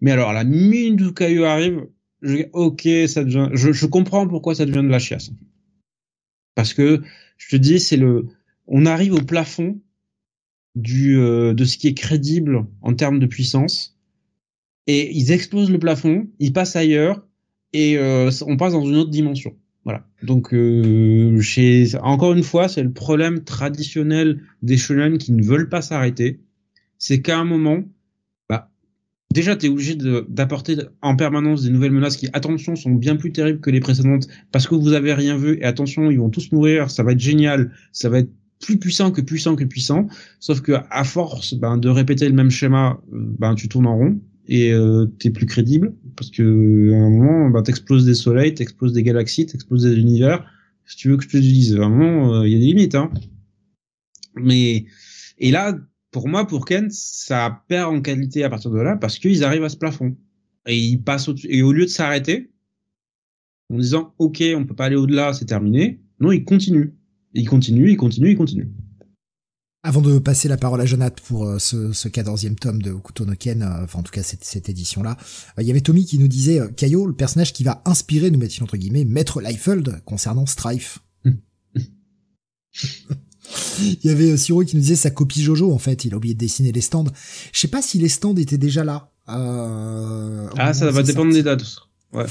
Mais 0.01 0.12
alors 0.12 0.32
la 0.32 0.45
mine 0.45 0.95
du 0.95 1.12
caillou 1.12 1.45
arrive, 1.45 1.89
je, 2.22 2.45
ok, 2.53 2.89
ça 3.09 3.24
devient, 3.24 3.49
je, 3.55 3.72
je 3.72 3.87
comprends 3.87 4.28
pourquoi 4.28 4.55
ça 4.55 4.66
devient 4.66 4.85
de 4.85 4.89
la 4.89 5.01
chiasse. 5.01 5.32
Parce 6.55 6.74
que 6.74 7.03
je 7.37 7.49
te 7.49 7.57
dis, 7.57 7.80
c'est 7.80 7.97
le, 7.97 8.28
on 8.66 8.86
arrive 8.86 9.14
au 9.14 9.22
plafond 9.22 9.80
du 10.74 11.18
euh, 11.18 11.54
de 11.54 11.64
ce 11.64 11.78
qui 11.78 11.88
est 11.88 11.94
crédible 11.94 12.66
en 12.82 12.94
termes 12.94 13.18
de 13.18 13.26
puissance 13.26 13.96
et 14.86 15.16
ils 15.16 15.32
explosent 15.32 15.70
le 15.70 15.78
plafond, 15.78 16.28
ils 16.38 16.52
passent 16.52 16.76
ailleurs 16.76 17.26
et 17.72 17.96
euh, 17.98 18.30
on 18.46 18.56
passe 18.56 18.72
dans 18.72 18.84
une 18.84 18.96
autre 18.96 19.10
dimension. 19.10 19.54
Voilà. 19.84 20.06
Donc 20.22 20.54
euh, 20.54 21.40
chez 21.40 21.96
encore 22.02 22.32
une 22.32 22.42
fois, 22.42 22.68
c'est 22.68 22.82
le 22.82 22.92
problème 22.92 23.44
traditionnel 23.44 24.40
des 24.62 24.76
shonen 24.76 25.18
qui 25.18 25.32
ne 25.32 25.42
veulent 25.42 25.68
pas 25.68 25.82
s'arrêter, 25.82 26.40
c'est 26.98 27.20
qu'à 27.20 27.38
un 27.38 27.44
moment 27.44 27.84
bah 28.48 28.70
déjà 29.32 29.56
tu 29.56 29.66
es 29.66 29.68
obligé 29.68 29.94
d'apporter 29.94 30.76
en 31.02 31.16
permanence 31.16 31.62
des 31.62 31.70
nouvelles 31.70 31.92
menaces 31.92 32.16
qui 32.16 32.28
attention 32.32 32.76
sont 32.76 32.92
bien 32.92 33.16
plus 33.16 33.32
terribles 33.32 33.60
que 33.60 33.70
les 33.70 33.80
précédentes 33.80 34.26
parce 34.52 34.66
que 34.66 34.74
vous 34.74 34.94
avez 34.94 35.12
rien 35.12 35.36
vu 35.36 35.58
et 35.58 35.64
attention, 35.64 36.10
ils 36.10 36.18
vont 36.18 36.30
tous 36.30 36.50
mourir, 36.52 36.90
ça 36.90 37.02
va 37.02 37.12
être 37.12 37.20
génial, 37.20 37.72
ça 37.92 38.08
va 38.08 38.20
être 38.20 38.30
plus 38.64 38.78
puissant 38.78 39.10
que 39.10 39.20
puissant 39.20 39.56
que 39.56 39.64
puissant. 39.64 40.08
Sauf 40.40 40.60
que 40.60 40.72
à 40.90 41.04
force 41.04 41.54
ben, 41.54 41.76
de 41.76 41.88
répéter 41.88 42.28
le 42.28 42.34
même 42.34 42.50
schéma, 42.50 43.00
ben 43.12 43.54
tu 43.54 43.68
tournes 43.68 43.86
en 43.86 43.96
rond 43.96 44.20
et 44.46 44.72
euh, 44.72 45.06
t'es 45.18 45.30
plus 45.30 45.46
crédible 45.46 45.94
parce 46.16 46.30
que 46.30 46.92
à 46.92 46.96
un 46.96 47.10
moment 47.10 47.50
ben 47.50 47.62
t'exploses 47.62 48.04
des 48.04 48.14
soleils, 48.14 48.54
t'exploses 48.54 48.92
des 48.92 49.02
galaxies, 49.02 49.46
t'exploses 49.46 49.84
des 49.84 49.96
univers. 49.96 50.44
Si 50.86 50.96
tu 50.96 51.08
veux 51.08 51.16
que 51.16 51.24
je 51.24 51.28
te 51.28 51.36
dise, 51.36 51.76
à 51.76 51.84
un 51.84 51.88
moment 51.88 52.42
il 52.44 52.46
euh, 52.46 52.48
y 52.48 52.56
a 52.56 52.58
des 52.58 52.66
limites. 52.66 52.94
Hein. 52.94 53.10
Mais 54.36 54.86
et 55.38 55.50
là, 55.50 55.78
pour 56.10 56.28
moi, 56.28 56.46
pour 56.46 56.64
Ken, 56.64 56.88
ça 56.90 57.64
perd 57.68 57.94
en 57.94 58.00
qualité 58.00 58.44
à 58.44 58.50
partir 58.50 58.70
de 58.70 58.80
là 58.80 58.96
parce 58.96 59.18
qu'ils 59.18 59.44
arrivent 59.44 59.64
à 59.64 59.68
ce 59.68 59.76
plafond 59.76 60.16
et 60.66 60.76
ils 60.76 61.02
passent 61.02 61.28
au 61.28 61.34
et 61.44 61.62
au 61.62 61.72
lieu 61.72 61.84
de 61.84 61.90
s'arrêter 61.90 62.50
en 63.72 63.78
disant 63.78 64.14
ok, 64.18 64.42
on 64.56 64.64
peut 64.64 64.74
pas 64.74 64.86
aller 64.86 64.96
au-delà, 64.96 65.32
c'est 65.32 65.46
terminé. 65.46 66.00
Non, 66.20 66.32
ils 66.32 66.44
continuent 66.44 66.92
il 67.35 67.49
continue, 67.49 67.91
il 67.91 67.97
continue, 67.97 68.30
il 68.30 68.37
continue. 68.37 68.70
Avant 69.82 70.01
de 70.01 70.18
passer 70.18 70.49
la 70.49 70.57
parole 70.57 70.80
à 70.80 70.87
Jonathan 70.87 71.22
pour 71.26 71.45
euh, 71.45 71.59
ce, 71.59 71.93
ce 71.93 72.09
14e 72.09 72.55
tome 72.55 72.80
de 72.80 72.91
Okuto 72.91 73.26
no 73.26 73.35
Ken, 73.39 73.62
euh, 73.62 73.85
enfin 73.85 73.99
en 73.99 74.03
tout 74.03 74.12
cas 74.12 74.22
cette, 74.22 74.43
cette 74.43 74.70
édition-là, 74.70 75.18
euh, 75.59 75.62
il 75.62 75.68
y 75.68 75.70
avait 75.70 75.82
Tommy 75.82 76.07
qui 76.07 76.18
nous 76.18 76.28
disait 76.28 76.59
Kaio, 76.74 77.07
le 77.07 77.12
personnage 77.12 77.53
qui 77.53 77.64
va 77.64 77.82
inspirer, 77.85 78.30
nous 78.30 78.39
mettons 78.39 78.64
entre 78.64 78.78
guillemets, 78.78 79.05
Maître 79.05 79.43
Leifeld 79.43 80.01
concernant 80.07 80.47
Strife. 80.47 81.01
il 83.78 83.99
y 84.05 84.09
avait 84.09 84.35
Siro 84.39 84.64
qui 84.64 84.76
nous 84.76 84.82
disait 84.82 84.97
sa 84.97 85.11
copie 85.11 85.43
Jojo 85.43 85.70
en 85.70 85.78
fait, 85.78 86.07
il 86.07 86.14
a 86.14 86.16
oublié 86.16 86.32
de 86.35 86.39
dessiner 86.39 86.72
les 86.72 86.80
stands. 86.80 87.05
Je 87.53 87.61
sais 87.61 87.68
pas 87.68 87.82
si 87.82 87.99
les 87.99 88.09
stands 88.09 88.37
étaient 88.37 88.57
déjà 88.57 88.85
là. 88.85 89.11
ah 89.26 90.72
ça 90.72 90.91
va 90.91 91.03
dépendre 91.03 91.35
des 91.35 91.43
dates. 91.43 91.76
Ouais. 92.14 92.24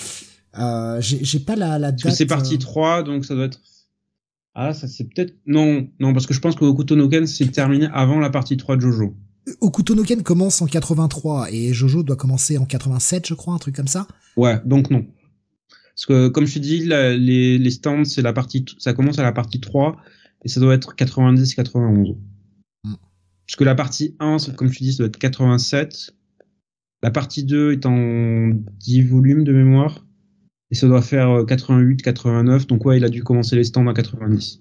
j'ai 1.02 1.40
pas 1.40 1.56
la, 1.56 1.78
la 1.78 1.92
date. 1.92 2.16
c'est 2.16 2.26
partie 2.26 2.58
3 2.58 3.04
donc 3.04 3.26
ça 3.26 3.36
doit 3.36 3.46
être 3.46 3.60
ah, 4.56 4.74
ça 4.74 4.88
c'est 4.88 5.06
peut-être... 5.06 5.36
Non, 5.46 5.88
non, 6.00 6.14
parce 6.14 6.28
que 6.28 6.34
je 6.34 6.40
pense 6.40 6.56
que 6.56 6.64
Okuto 6.64 6.96
no 6.96 7.10
Ken 7.10 7.26
c'est 7.26 7.48
terminé 7.52 7.88
avant 7.92 8.20
la 8.20 8.30
partie 8.30 8.58
3 8.58 8.76
de 8.78 8.82
Jojo. 8.82 9.16
Okuto 9.62 9.96
no 9.96 10.04
Ken 10.04 10.22
commence 10.22 10.62
en 10.62 10.68
83 10.68 11.52
et 11.52 11.74
Jojo 11.74 12.04
doit 12.04 12.16
commencer 12.16 12.58
en 12.58 12.66
87, 12.66 13.28
je 13.28 13.34
crois, 13.34 13.54
un 13.54 13.58
truc 13.58 13.76
comme 13.76 13.88
ça. 13.88 14.08
Ouais, 14.38 14.62
donc 14.66 14.90
non. 14.90 15.06
Parce 15.96 16.06
que 16.06 16.28
comme 16.30 16.46
je 16.46 16.56
te 16.56 16.60
dis, 16.60 16.86
les, 16.86 17.58
les 17.58 17.72
stands, 17.72 18.06
c'est 18.06 18.22
la 18.22 18.34
partie, 18.34 18.66
ça 18.78 18.94
commence 18.94 19.20
à 19.20 19.24
la 19.24 19.32
partie 19.32 19.60
3 19.60 19.98
et 20.44 20.50
ça 20.50 20.60
doit 20.60 20.74
être 20.74 20.96
90-91. 20.96 22.16
Mm. 22.84 22.94
Parce 23.46 23.56
que 23.58 23.64
la 23.64 23.76
partie 23.76 24.16
1, 24.20 24.38
comme 24.56 24.72
je 24.72 24.80
te 24.80 24.84
dis, 24.84 24.94
ça 24.94 25.00
doit 25.00 25.08
être 25.08 25.20
87. 25.20 26.14
La 27.02 27.12
partie 27.12 27.44
2 27.44 27.74
est 27.74 27.86
en 27.86 28.50
10 28.80 29.02
volumes 29.04 29.44
de 29.44 29.52
mémoire 29.52 30.06
et 30.74 30.76
ça 30.76 30.88
doit 30.88 31.04
faire 31.04 31.46
88, 31.48 32.02
euh, 32.02 32.04
89. 32.04 32.66
Donc 32.66 32.84
ouais, 32.86 32.98
il 32.98 33.04
a 33.06 33.10
dû 33.10 33.22
commencer 33.24 33.56
les 33.56 33.64
stands 33.64 33.86
en 33.86 33.94
90. 33.94 34.60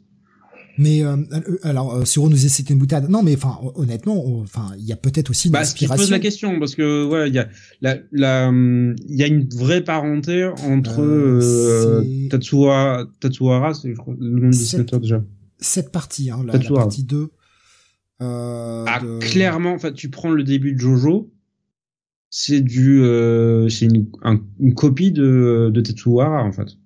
Mais 0.79 1.03
euh, 1.05 1.17
euh, 1.33 1.59
alors 1.65 1.95
euh, 1.97 2.05
Suro 2.05 2.29
nous 2.29 2.35
disait 2.35 2.49
c'était 2.49 2.73
une 2.75 2.79
boutade. 2.79 3.09
Non, 3.11 3.23
mais 3.23 3.35
enfin 3.35 3.59
honnêtement, 3.75 4.23
enfin 4.41 4.73
il 4.79 4.85
y 4.85 4.93
a 4.93 4.97
peut-être 4.97 5.31
aussi 5.31 5.49
une 5.49 5.53
Bah, 5.53 5.61
inspiration. 5.61 5.97
tu 5.97 6.01
poses 6.03 6.11
la 6.11 6.19
question 6.19 6.59
parce 6.59 6.75
que 6.75 7.07
ouais, 7.07 7.29
il 7.29 7.35
y 7.35 7.39
a 7.39 7.49
la, 7.83 7.97
la, 8.13 8.49
il 8.51 9.17
y 9.17 9.23
a 9.23 9.27
une 9.27 9.49
vraie 9.49 9.83
parenté 9.83 10.45
entre 10.67 11.01
Euh, 11.03 11.41
euh, 11.43 12.03
c'est- 12.03 12.29
Tatsuha, 12.31 13.05
Tatsuhara, 13.21 13.75
c'est 13.75 13.89
le 13.89 13.95
nom 14.31 14.49
du 14.51 14.59
dessinateur 14.59 15.01
déjà. 15.01 15.23
Cette 15.59 15.93
partie, 15.93 16.31
hein, 16.31 16.39
la, 16.47 16.53
la 16.55 16.59
Tatsuhara. 16.59 16.85
partie 16.85 17.05
2. 17.05 17.29
Euh, 18.23 18.85
Ah, 18.89 19.01
de- 19.03 19.19
clairement, 19.19 19.73
en 19.75 19.79
fait, 19.79 19.93
tu 19.95 20.09
prends 20.11 20.31
le 20.31 20.43
début 20.45 20.73
de 20.75 20.79
Jojo, 20.79 21.31
c'est 22.35 22.63
du, 22.63 23.03
euh, 23.03 23.69
c'est 23.69 23.85
une, 23.85 24.07
un- 24.23 24.41
une 24.59 24.73
copie 24.75 25.13
de, 25.13 25.71
de 25.73 25.81
Tetsuhara, 25.83 26.43
en 26.43 26.51
fait. 26.51 26.79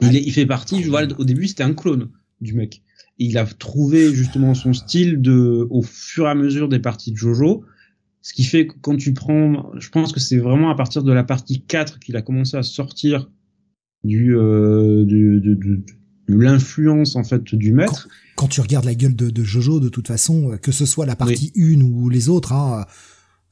Il, 0.00 0.08
Ouais. 0.08 0.16
est, 0.16 0.22
il 0.22 0.32
fait 0.32 0.46
partie, 0.46 0.82
je 0.82 0.88
vois, 0.90 1.04
au 1.16 1.24
début, 1.24 1.46
c'était 1.46 1.62
un 1.62 1.74
clone 1.74 2.08
du 2.40 2.52
mec. 2.54 2.82
Et 3.20 3.26
il 3.26 3.38
a 3.38 3.44
trouvé 3.46 4.12
justement 4.12 4.54
son 4.54 4.72
style 4.72 5.22
de, 5.22 5.66
au 5.70 5.82
fur 5.82 6.26
et 6.26 6.30
à 6.30 6.34
mesure 6.34 6.68
des 6.68 6.80
parties 6.80 7.12
de 7.12 7.16
Jojo. 7.16 7.62
Ce 8.20 8.32
qui 8.34 8.42
fait 8.42 8.66
que 8.66 8.74
quand 8.80 8.96
tu 8.96 9.14
prends, 9.14 9.70
je 9.78 9.88
pense 9.90 10.12
que 10.12 10.18
c'est 10.18 10.38
vraiment 10.38 10.70
à 10.70 10.74
partir 10.74 11.04
de 11.04 11.12
la 11.12 11.22
partie 11.22 11.62
4 11.62 12.00
qu'il 12.00 12.16
a 12.16 12.22
commencé 12.22 12.56
à 12.56 12.64
sortir 12.64 13.30
du, 14.02 14.36
euh, 14.36 15.04
du, 15.04 15.40
de, 15.40 15.54
de- 15.54 15.82
de 16.28 16.34
l'influence, 16.36 17.14
en 17.14 17.22
fait, 17.24 17.54
du 17.54 17.72
maître. 17.72 18.08
Quand 18.36 18.48
tu 18.48 18.60
regardes 18.60 18.86
la 18.86 18.94
gueule 18.94 19.14
de, 19.14 19.30
de 19.30 19.44
Jojo, 19.44 19.78
de 19.80 19.88
toute 19.88 20.08
façon, 20.08 20.52
euh, 20.52 20.56
que 20.56 20.72
ce 20.72 20.84
soit 20.86 21.06
la 21.06 21.14
partie 21.16 21.52
1 21.56 21.80
ou 21.80 22.08
les 22.08 22.28
autres, 22.28 22.52
hein, 22.52 22.86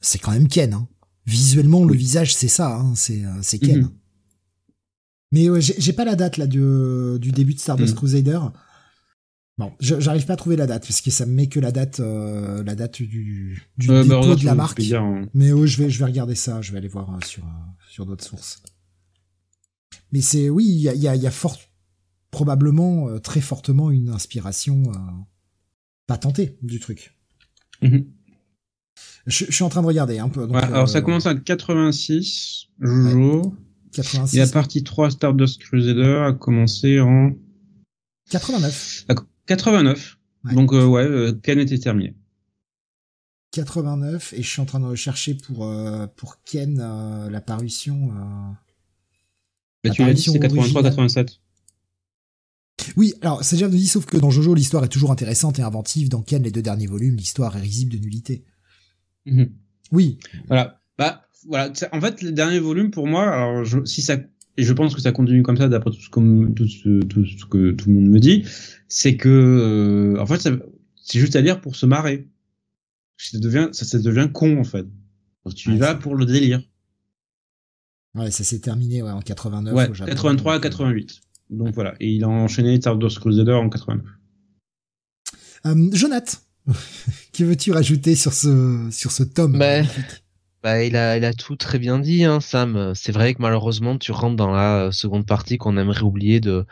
c'est 0.01 0.19
quand 0.19 0.31
même 0.31 0.47
Ken. 0.47 0.73
Hein. 0.73 0.87
Visuellement, 1.25 1.85
le 1.85 1.93
visage, 1.95 2.35
c'est 2.35 2.47
ça, 2.47 2.75
hein, 2.77 2.93
c'est 2.95 3.23
euh, 3.23 3.39
c'est 3.41 3.59
Ken. 3.59 3.81
Mhm. 3.81 3.91
Mais 5.31 5.49
ouais, 5.49 5.61
j'ai 5.61 5.93
pas 5.93 6.03
la 6.03 6.15
date 6.15 6.35
là 6.37 6.45
du, 6.47 6.59
du 7.19 7.31
début 7.31 7.53
de 7.53 7.59
Stardust 7.59 7.93
Mhm. 7.93 7.97
Crusader. 7.97 8.39
Bon, 9.57 9.71
j'arrive 9.79 10.25
pas 10.25 10.33
à 10.33 10.37
trouver 10.37 10.55
la 10.55 10.65
date 10.65 10.83
parce 10.87 11.01
que 11.01 11.11
ça 11.11 11.25
me 11.25 11.33
met 11.33 11.47
que 11.47 11.59
la 11.59 11.71
date, 11.71 11.99
euh, 11.99 12.63
la 12.63 12.73
date 12.75 13.01
du, 13.01 13.61
du 13.77 13.91
Euh, 13.91 13.97
bah, 13.99 14.03
dépôt 14.03 14.21
regarde 14.21 14.39
de 14.41 14.45
la 14.45 14.55
marque. 14.55 14.79
Hein. 14.91 15.27
Mais 15.33 15.51
oui, 15.51 15.67
je 15.67 15.77
vais, 15.81 15.89
je 15.89 15.99
vais 15.99 16.05
regarder 16.05 16.35
ça. 16.35 16.61
Je 16.61 16.71
vais 16.71 16.79
aller 16.79 16.87
voir 16.87 17.13
euh, 17.13 17.19
sur, 17.25 17.43
euh, 17.43 17.47
sur 17.89 18.05
d'autres 18.05 18.23
sources. 18.25 18.63
Mais 20.11 20.21
c'est, 20.21 20.49
oui, 20.49 20.65
il 20.67 20.81
y 20.81 20.89
a, 20.89 20.95
y 20.95 21.07
a, 21.07 21.15
y 21.15 21.27
a 21.27 21.31
fort, 21.31 21.59
probablement, 22.31 23.07
euh, 23.09 23.19
très 23.19 23.39
fortement 23.41 23.91
une 23.91 24.09
inspiration 24.09 24.83
euh, 24.91 24.97
patentée 26.07 26.57
du 26.63 26.79
truc. 26.79 27.15
Mhm. 27.81 28.05
Je, 29.27 29.45
je 29.45 29.51
suis 29.51 29.63
en 29.63 29.69
train 29.69 29.81
de 29.81 29.87
regarder 29.87 30.19
un 30.19 30.29
peu. 30.29 30.47
donc, 30.47 30.55
Ouais, 30.55 30.63
alors 30.63 30.89
ça 30.89 30.97
euh, 30.99 31.01
commence 31.01 31.25
à 31.27 31.35
86, 31.35 32.67
Jojo. 32.79 33.55
86, 33.93 34.35
Et 34.35 34.39
la 34.39 34.47
partie 34.47 34.83
3 34.83 35.11
Stardust 35.11 35.61
Crusader 35.61 36.23
a 36.27 36.33
commencé 36.33 36.99
en 36.99 37.31
89, 38.29 39.05
à 39.09 39.15
89. 39.47 40.17
Ouais. 40.45 40.53
Donc 40.55 40.73
euh, 40.73 40.85
ouais, 40.85 41.03
euh, 41.03 41.33
Ken 41.33 41.59
était 41.59 41.77
terminé. 41.77 42.15
89, 43.51 44.33
et 44.33 44.41
je 44.41 44.47
suis 44.49 44.61
en 44.61 44.65
train 44.65 44.79
de 44.79 44.85
rechercher 44.85 45.35
pour 45.35 45.65
euh, 45.65 46.07
pour 46.15 46.41
Ken 46.43 46.79
euh, 46.81 47.29
la 47.29 47.41
parution. 47.41 48.11
euh, 48.11 48.51
Bah, 49.83 49.89
tu 49.89 50.03
l'as 50.05 50.13
dit, 50.13 50.21
c'est 50.21 50.43
Apparition 50.43 50.81
83-87. 50.81 51.39
Oui, 52.95 53.13
alors 53.21 53.43
c'est 53.43 53.57
déjà 53.57 53.67
dit, 53.67 53.85
sauf 53.87 54.05
que 54.05 54.17
dans 54.17 54.31
Jojo, 54.31 54.55
l'histoire 54.55 54.83
est 54.85 54.89
toujours 54.89 55.11
intéressante 55.11 55.59
et 55.59 55.61
inventive. 55.63 56.07
Dans 56.09 56.21
Ken, 56.21 56.41
les 56.41 56.51
deux 56.51 56.61
derniers 56.61 56.87
volumes, 56.87 57.15
l'histoire 57.17 57.55
est 57.57 57.61
risible 57.61 57.91
de 57.91 57.97
nullité. 57.99 58.43
Mhm. 59.25 59.49
Oui, 59.91 60.17
Voilà. 60.47 60.81
Bah 60.97 61.23
voilà. 61.47 61.71
En 61.91 61.99
fait, 62.01 62.21
le 62.21 62.31
dernier 62.31 62.59
volume 62.59 62.91
pour 62.91 63.07
moi, 63.07 63.29
alors 63.29 63.63
je, 63.65 63.83
si 63.85 64.01
ça 64.01 64.17
et 64.57 64.63
je 64.63 64.73
pense 64.73 64.93
que 64.93 65.01
ça 65.01 65.11
continue 65.11 65.43
comme 65.43 65.57
ça 65.57 65.69
d'après 65.69 65.91
tout 65.91 65.99
ce, 66.01 66.09
comme, 66.09 66.53
tout 66.53 66.67
ce, 66.67 66.99
tout 67.03 67.25
ce 67.25 67.45
que 67.45 67.71
tout 67.71 67.89
le 67.89 67.95
monde 67.95 68.09
me 68.09 68.19
dit, 68.19 68.45
c'est 68.87 69.15
que 69.17 69.29
euh, 69.29 70.19
en 70.21 70.25
fait 70.25 70.41
c'est 71.03 71.19
juste 71.19 71.35
à 71.35 71.41
lire 71.41 71.61
pour 71.61 71.75
se 71.75 71.85
marrer. 71.85 72.27
Ça 73.17 73.37
devient 73.39 73.69
ça, 73.71 73.85
ça 73.85 73.99
devient 73.99 74.29
con 74.33 74.59
en 74.59 74.63
fait. 74.63 74.85
Tu 75.55 75.69
y 75.69 75.73
Ouais, 75.73 75.79
vas 75.79 75.95
pour 75.95 76.15
le 76.15 76.25
délire. 76.25 76.61
ouais, 78.15 78.29
ça 78.31 78.43
s'est 78.43 78.59
terminé 78.59 79.01
ouais, 79.01 79.09
en 79.11 79.21
89. 79.21 79.73
Ouais, 79.73 79.89
au 79.89 79.93
Japon. 79.93 80.11
83 80.11 80.55
à 80.55 80.59
88. 80.59 81.21
Donc 81.49 81.73
voilà, 81.73 81.95
et 81.99 82.09
il 82.11 82.23
a 82.23 82.29
enchaîné 82.29 82.77
Stardust 82.77 83.19
Crusader 83.19 83.53
en 83.53 83.69
89. 83.69 84.05
Euh, 85.65 85.89
Jonath, 85.93 86.43
que 87.33 87.43
veux-tu 87.43 87.71
rajouter 87.71 88.15
sur 88.15 88.33
ce 88.33 88.87
sur 88.91 89.11
ce 89.11 89.23
tome 89.23 89.57
Bah, 90.63 90.83
il 90.83 90.95
a, 90.95 91.17
il 91.17 91.25
a 91.25 91.33
tout 91.33 91.55
très 91.55 91.79
bien 91.79 91.97
dit, 91.97 92.23
hein, 92.23 92.39
Sam. 92.39 92.93
C'est 92.93 93.11
vrai 93.11 93.33
que 93.33 93.41
malheureusement, 93.41 93.97
tu 93.97 94.11
rentres 94.11 94.35
dans 94.35 94.51
la 94.51 94.85
euh, 94.85 94.91
seconde 94.91 95.25
partie 95.25 95.57
qu'on 95.57 95.75
aimerait 95.75 96.03
oublier 96.03 96.39
de 96.39 96.65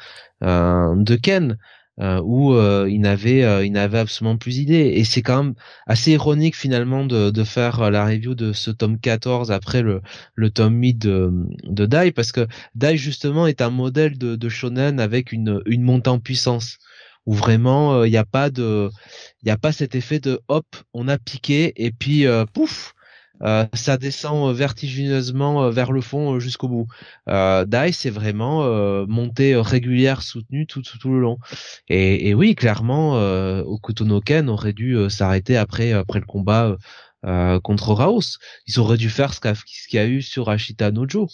euh, 0.43 0.95
de 0.95 1.15
Ken, 1.15 1.57
euh, 2.01 2.21
où 2.23 2.53
euh, 2.53 2.87
il 2.89 3.01
n'avait, 3.01 3.43
euh, 3.43 3.65
il 3.65 3.71
n'avait 3.73 3.97
absolument 3.99 4.37
plus 4.37 4.55
d'idées. 4.55 4.93
Et 4.95 5.03
c'est 5.03 5.21
quand 5.21 5.43
même 5.43 5.53
assez 5.85 6.11
ironique 6.11 6.55
finalement 6.55 7.03
de, 7.05 7.29
de 7.29 7.43
faire 7.43 7.91
la 7.91 8.05
review 8.05 8.35
de 8.35 8.53
ce 8.53 8.71
tome 8.71 8.99
14 8.99 9.51
après 9.51 9.81
le 9.81 10.01
le 10.35 10.49
tome 10.49 10.79
8 10.81 10.93
de, 10.97 11.31
de 11.63 11.85
Dai, 11.85 12.11
parce 12.11 12.31
que 12.31 12.47
Dai 12.75 12.95
justement 12.95 13.47
est 13.47 13.61
un 13.61 13.69
modèle 13.69 14.17
de, 14.17 14.35
de 14.37 14.49
shonen 14.49 14.99
avec 14.99 15.31
une 15.33 15.61
une 15.65 15.81
montée 15.81 16.09
en 16.09 16.19
puissance 16.19 16.77
où 17.29 17.33
vraiment 17.33 17.93
euh, 17.93 18.07
il 18.07 18.11
n'y 18.11 18.17
a 18.17 18.25
pas 18.25 18.49
de 18.49 18.89
il 19.43 19.49
a 19.51 19.57
pas 19.57 19.71
cet 19.71 19.93
effet 19.93 20.19
de 20.19 20.41
hop 20.47 20.65
on 20.93 21.07
a 21.07 21.17
piqué 21.19 21.73
et 21.75 21.91
puis 21.91 22.25
euh, 22.25 22.45
pouf 22.45 22.93
euh, 23.43 23.65
ça 23.73 23.97
descend 23.97 24.49
euh, 24.49 24.53
vertigineusement 24.53 25.63
euh, 25.63 25.69
vers 25.71 25.91
le 25.91 26.01
fond 26.01 26.35
euh, 26.35 26.39
jusqu'au 26.39 26.67
bout. 26.67 26.87
Euh, 27.29 27.63
Dai, 27.65 27.91
c'est 27.93 28.09
vraiment 28.09 28.63
euh, 28.63 29.05
montée 29.07 29.53
euh, 29.53 29.61
régulière, 29.61 30.23
soutenue 30.23 30.67
tout, 30.67 30.81
tout, 30.81 30.97
tout 30.97 31.13
le 31.13 31.21
long. 31.21 31.37
Et, 31.87 32.27
et 32.29 32.33
oui, 32.33 32.53
clairement, 32.55 33.15
euh, 33.15 33.61
Okuto 33.63 34.19
Ken 34.21 34.49
aurait 34.49 34.73
dû 34.73 34.97
euh, 34.97 35.07
s'arrêter 35.07 35.55
après 35.55 35.93
après 35.93 36.19
le 36.19 36.25
combat 36.25 36.65
euh, 36.67 36.77
euh, 37.25 37.59
contre 37.61 37.93
Raos. 37.93 38.39
Ils 38.67 38.79
auraient 38.79 38.97
dû 38.97 39.09
faire 39.09 39.33
ce 39.33 39.39
ce 39.39 39.87
qu'il 39.87 39.97
y 39.97 40.03
a 40.03 40.05
eu 40.07 40.21
sur 40.21 40.49
Ashita 40.49 40.91
Nojo. 40.91 41.29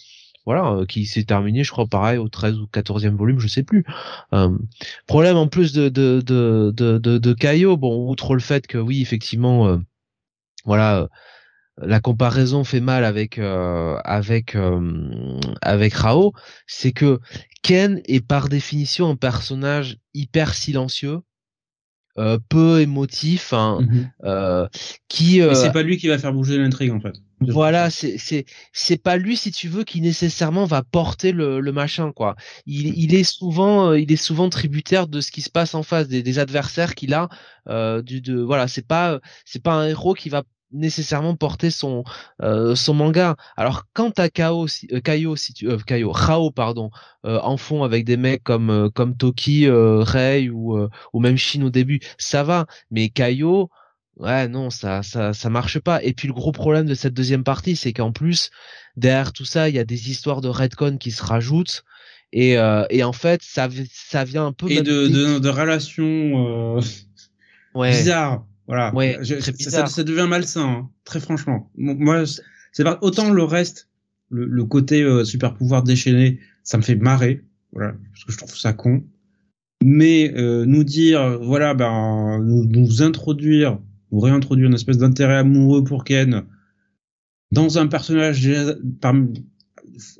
Voilà, 0.46 0.72
euh, 0.72 0.86
qui 0.86 1.06
s'est 1.06 1.24
terminé, 1.24 1.64
je 1.64 1.72
crois, 1.72 1.88
pareil, 1.88 2.18
au 2.20 2.30
13 2.30 2.60
ou 2.60 2.68
14e 2.68 3.16
volume, 3.16 3.39
je 3.39 3.48
sais 3.48 3.64
plus. 3.64 3.84
Euh, 4.34 4.56
problème 5.08 5.38
en 5.38 5.48
plus 5.48 5.74
de 5.74 5.89
de 5.89 6.22
de 6.22 6.72
de, 6.76 6.98
de, 7.00 7.18
de 7.18 7.34
Kaio, 7.34 7.78
bon, 7.78 8.10
outre 8.10 8.36
le 8.36 8.41
fait 8.41 8.68
que 8.68 8.78
oui, 8.78 9.02
effectivement, 9.02 9.68
euh, 9.68 9.78
voilà, 10.66 11.00
euh, 11.00 11.08
la 11.82 12.00
comparaison 12.00 12.64
fait 12.64 12.80
mal 12.80 13.04
avec 13.04 13.38
euh, 13.38 13.98
avec 14.04 14.56
euh, 14.56 15.39
avec 15.62 15.93
Rao, 15.93 16.34
c'est 16.68 16.91
que 16.91 17.20
Ken 17.64 18.02
est 18.06 18.26
par 18.26 18.48
définition 18.48 19.10
un 19.10 19.16
personnage 19.16 19.98
hyper 20.14 20.54
silencieux, 20.54 21.20
euh, 22.18 22.38
peu 22.50 22.80
émotif, 22.82 23.52
hein, 23.52 23.80
euh, 24.24 24.68
qui 25.08 25.41
euh, 25.41 25.52
Et 25.52 25.56
c'est 25.56 25.72
pas 25.72 25.84
lui 25.84 25.98
qui 25.98 26.08
va 26.08 26.18
faire 26.18 26.34
bouger 26.34 26.58
l'intrigue 26.58 26.91
en 26.91 27.00
fait. 27.00 27.16
Voilà, 27.42 27.90
c'est 27.90 28.18
c'est 28.18 28.46
c'est 28.72 28.98
pas 29.02 29.18
lui 29.18 29.36
si 29.38 29.52
tu 29.52 29.68
veux 29.68 29.84
qui 29.84 30.00
nécessairement 30.02 30.66
va 30.66 30.84
porter 30.84 31.32
le, 31.34 31.60
le 31.60 31.72
machin 31.72 32.12
quoi. 32.14 32.36
Il, 32.66 32.98
il 32.98 33.14
est 33.14 33.24
souvent 33.26 33.90
euh, 33.92 34.00
il 34.00 34.12
est 34.12 34.16
souvent 34.16 34.50
tributaire 34.50 35.08
de 35.08 35.20
ce 35.22 35.32
qui 35.32 35.42
se 35.42 35.50
passe 35.50 35.76
en 35.76 35.84
face 35.84 36.08
des, 36.08 36.24
des 36.24 36.40
adversaires 36.40 36.96
qu'il 36.96 37.14
a. 37.14 37.28
Euh, 37.68 38.02
du 38.02 38.22
de 38.22 38.40
voilà, 38.42 38.68
c'est 38.68 38.88
pas 38.88 39.20
c'est 39.46 39.62
pas 39.62 39.74
un 39.74 39.88
héros 39.88 40.14
qui 40.14 40.30
va 40.30 40.44
nécessairement 40.72 41.36
porter 41.36 41.72
son 41.72 42.04
euh, 42.42 42.76
son 42.76 42.94
manga. 42.94 43.36
Alors 43.58 43.84
quand 43.94 44.12
t'as 44.12 44.30
Kao 44.30 44.68
si, 44.68 44.88
euh, 44.94 45.00
Kaio 45.02 45.36
si 45.36 45.54
tu 45.54 45.70
euh, 45.70 45.78
Kaio 45.78 46.12
Rao 46.12 46.52
pardon 46.52 46.90
euh, 47.26 47.40
en 47.42 47.58
fond 47.58 47.84
avec 47.84 48.06
des 48.06 48.18
mecs 48.18 48.44
comme 48.44 48.70
euh, 48.70 48.90
comme 48.90 49.16
Toki, 49.18 49.68
euh, 49.68 50.04
Rei 50.04 50.50
ou 50.50 50.78
euh, 50.78 50.90
ou 51.14 51.20
même 51.20 51.38
Shin 51.38 51.62
au 51.64 51.70
début, 51.70 52.00
ça 52.18 52.44
va. 52.44 52.66
Mais 52.92 53.10
Kaio 53.10 53.70
Ouais, 54.18 54.47
non, 54.47 54.70
ça, 54.70 55.03
ça, 55.03 55.34
ça 55.34 55.49
marche 55.49 55.80
pas. 55.80 56.01
Et 56.03 56.13
puis 56.13 56.28
le 56.28 56.34
gros 56.34 56.51
problème 56.53 56.86
de 56.86 56.95
cette 56.95 57.13
deuxième 57.13 57.43
partie, 57.43 57.76
c'est 57.76 57.91
qu'en 57.91 58.11
plus, 58.11 58.49
derrière 58.95 59.34
tout 59.34 59.43
ça, 59.45 59.68
il 59.68 59.76
y 59.76 59.80
a 59.80 59.84
des 59.84 60.09
histoires 60.09 60.39
de 60.41 60.47
redcon 60.47 60.97
qui 60.97 61.11
se 61.11 61.22
rajoutent. 61.24 61.84
Et, 62.32 62.57
euh, 62.57 62.86
et 62.89 63.03
en 63.03 63.13
fait, 63.13 63.41
ça, 63.43 63.68
ça 63.91 64.24
vient 64.24 64.45
un 64.47 64.51
peu 64.53 64.70
Et 64.72 64.82
de, 64.82 65.07
de, 65.07 65.39
de 65.39 65.49
relations 65.49 66.78
euh, 66.78 66.82
ouais. 67.76 67.91
bizarres. 67.91 68.45
Voilà. 68.68 68.93
Ouais, 68.95 69.18
Je- 69.22 69.36
très 69.36 69.51
ça, 69.51 69.51
bizarre. 69.51 69.88
ça, 69.89 69.95
ça 69.95 70.03
devient 70.03 70.28
malsain, 70.28 70.63
hein, 70.68 70.89
très 71.03 71.20
franchement. 71.20 71.70
Mo- 71.78 71.95
Moi, 71.95 72.24
c'est 72.72 72.84
pas 72.84 72.97
autant 73.01 73.32
le 73.32 73.43
reste, 73.43 73.89
le, 74.30 74.45
le 74.45 74.66
côté 74.66 75.03
euh, 75.03 75.24
super 75.24 75.53
pouvoir 75.53 75.84
déchaîné, 75.84 76.39
ça 76.63 76.78
me 76.78 76.82
fait 76.84 76.95
marrer, 76.95 77.43
voilà, 77.74 77.93
parce 78.11 78.24
que 78.26 78.32
je 78.32 78.38
trouve 78.38 78.57
ça 78.57 78.74
con. 78.74 79.03
Mais 79.84 80.34
euh, 80.36 80.66
nous 80.66 80.84
dire, 80.84 81.39
voilà, 81.43 81.74
ben, 81.76 82.39
nous, 82.41 82.66
nous 82.66 83.03
introduire, 83.03 83.80
nous 84.16 84.22
réintroduire 84.22 84.68
une 84.68 84.76
espèce 84.76 84.97
d'intérêt 84.97 85.36
amoureux 85.36 85.84
pour 85.84 86.05
Ken 86.05 86.45
dans 87.51 87.78
un 87.78 87.88
personnage 87.88 88.49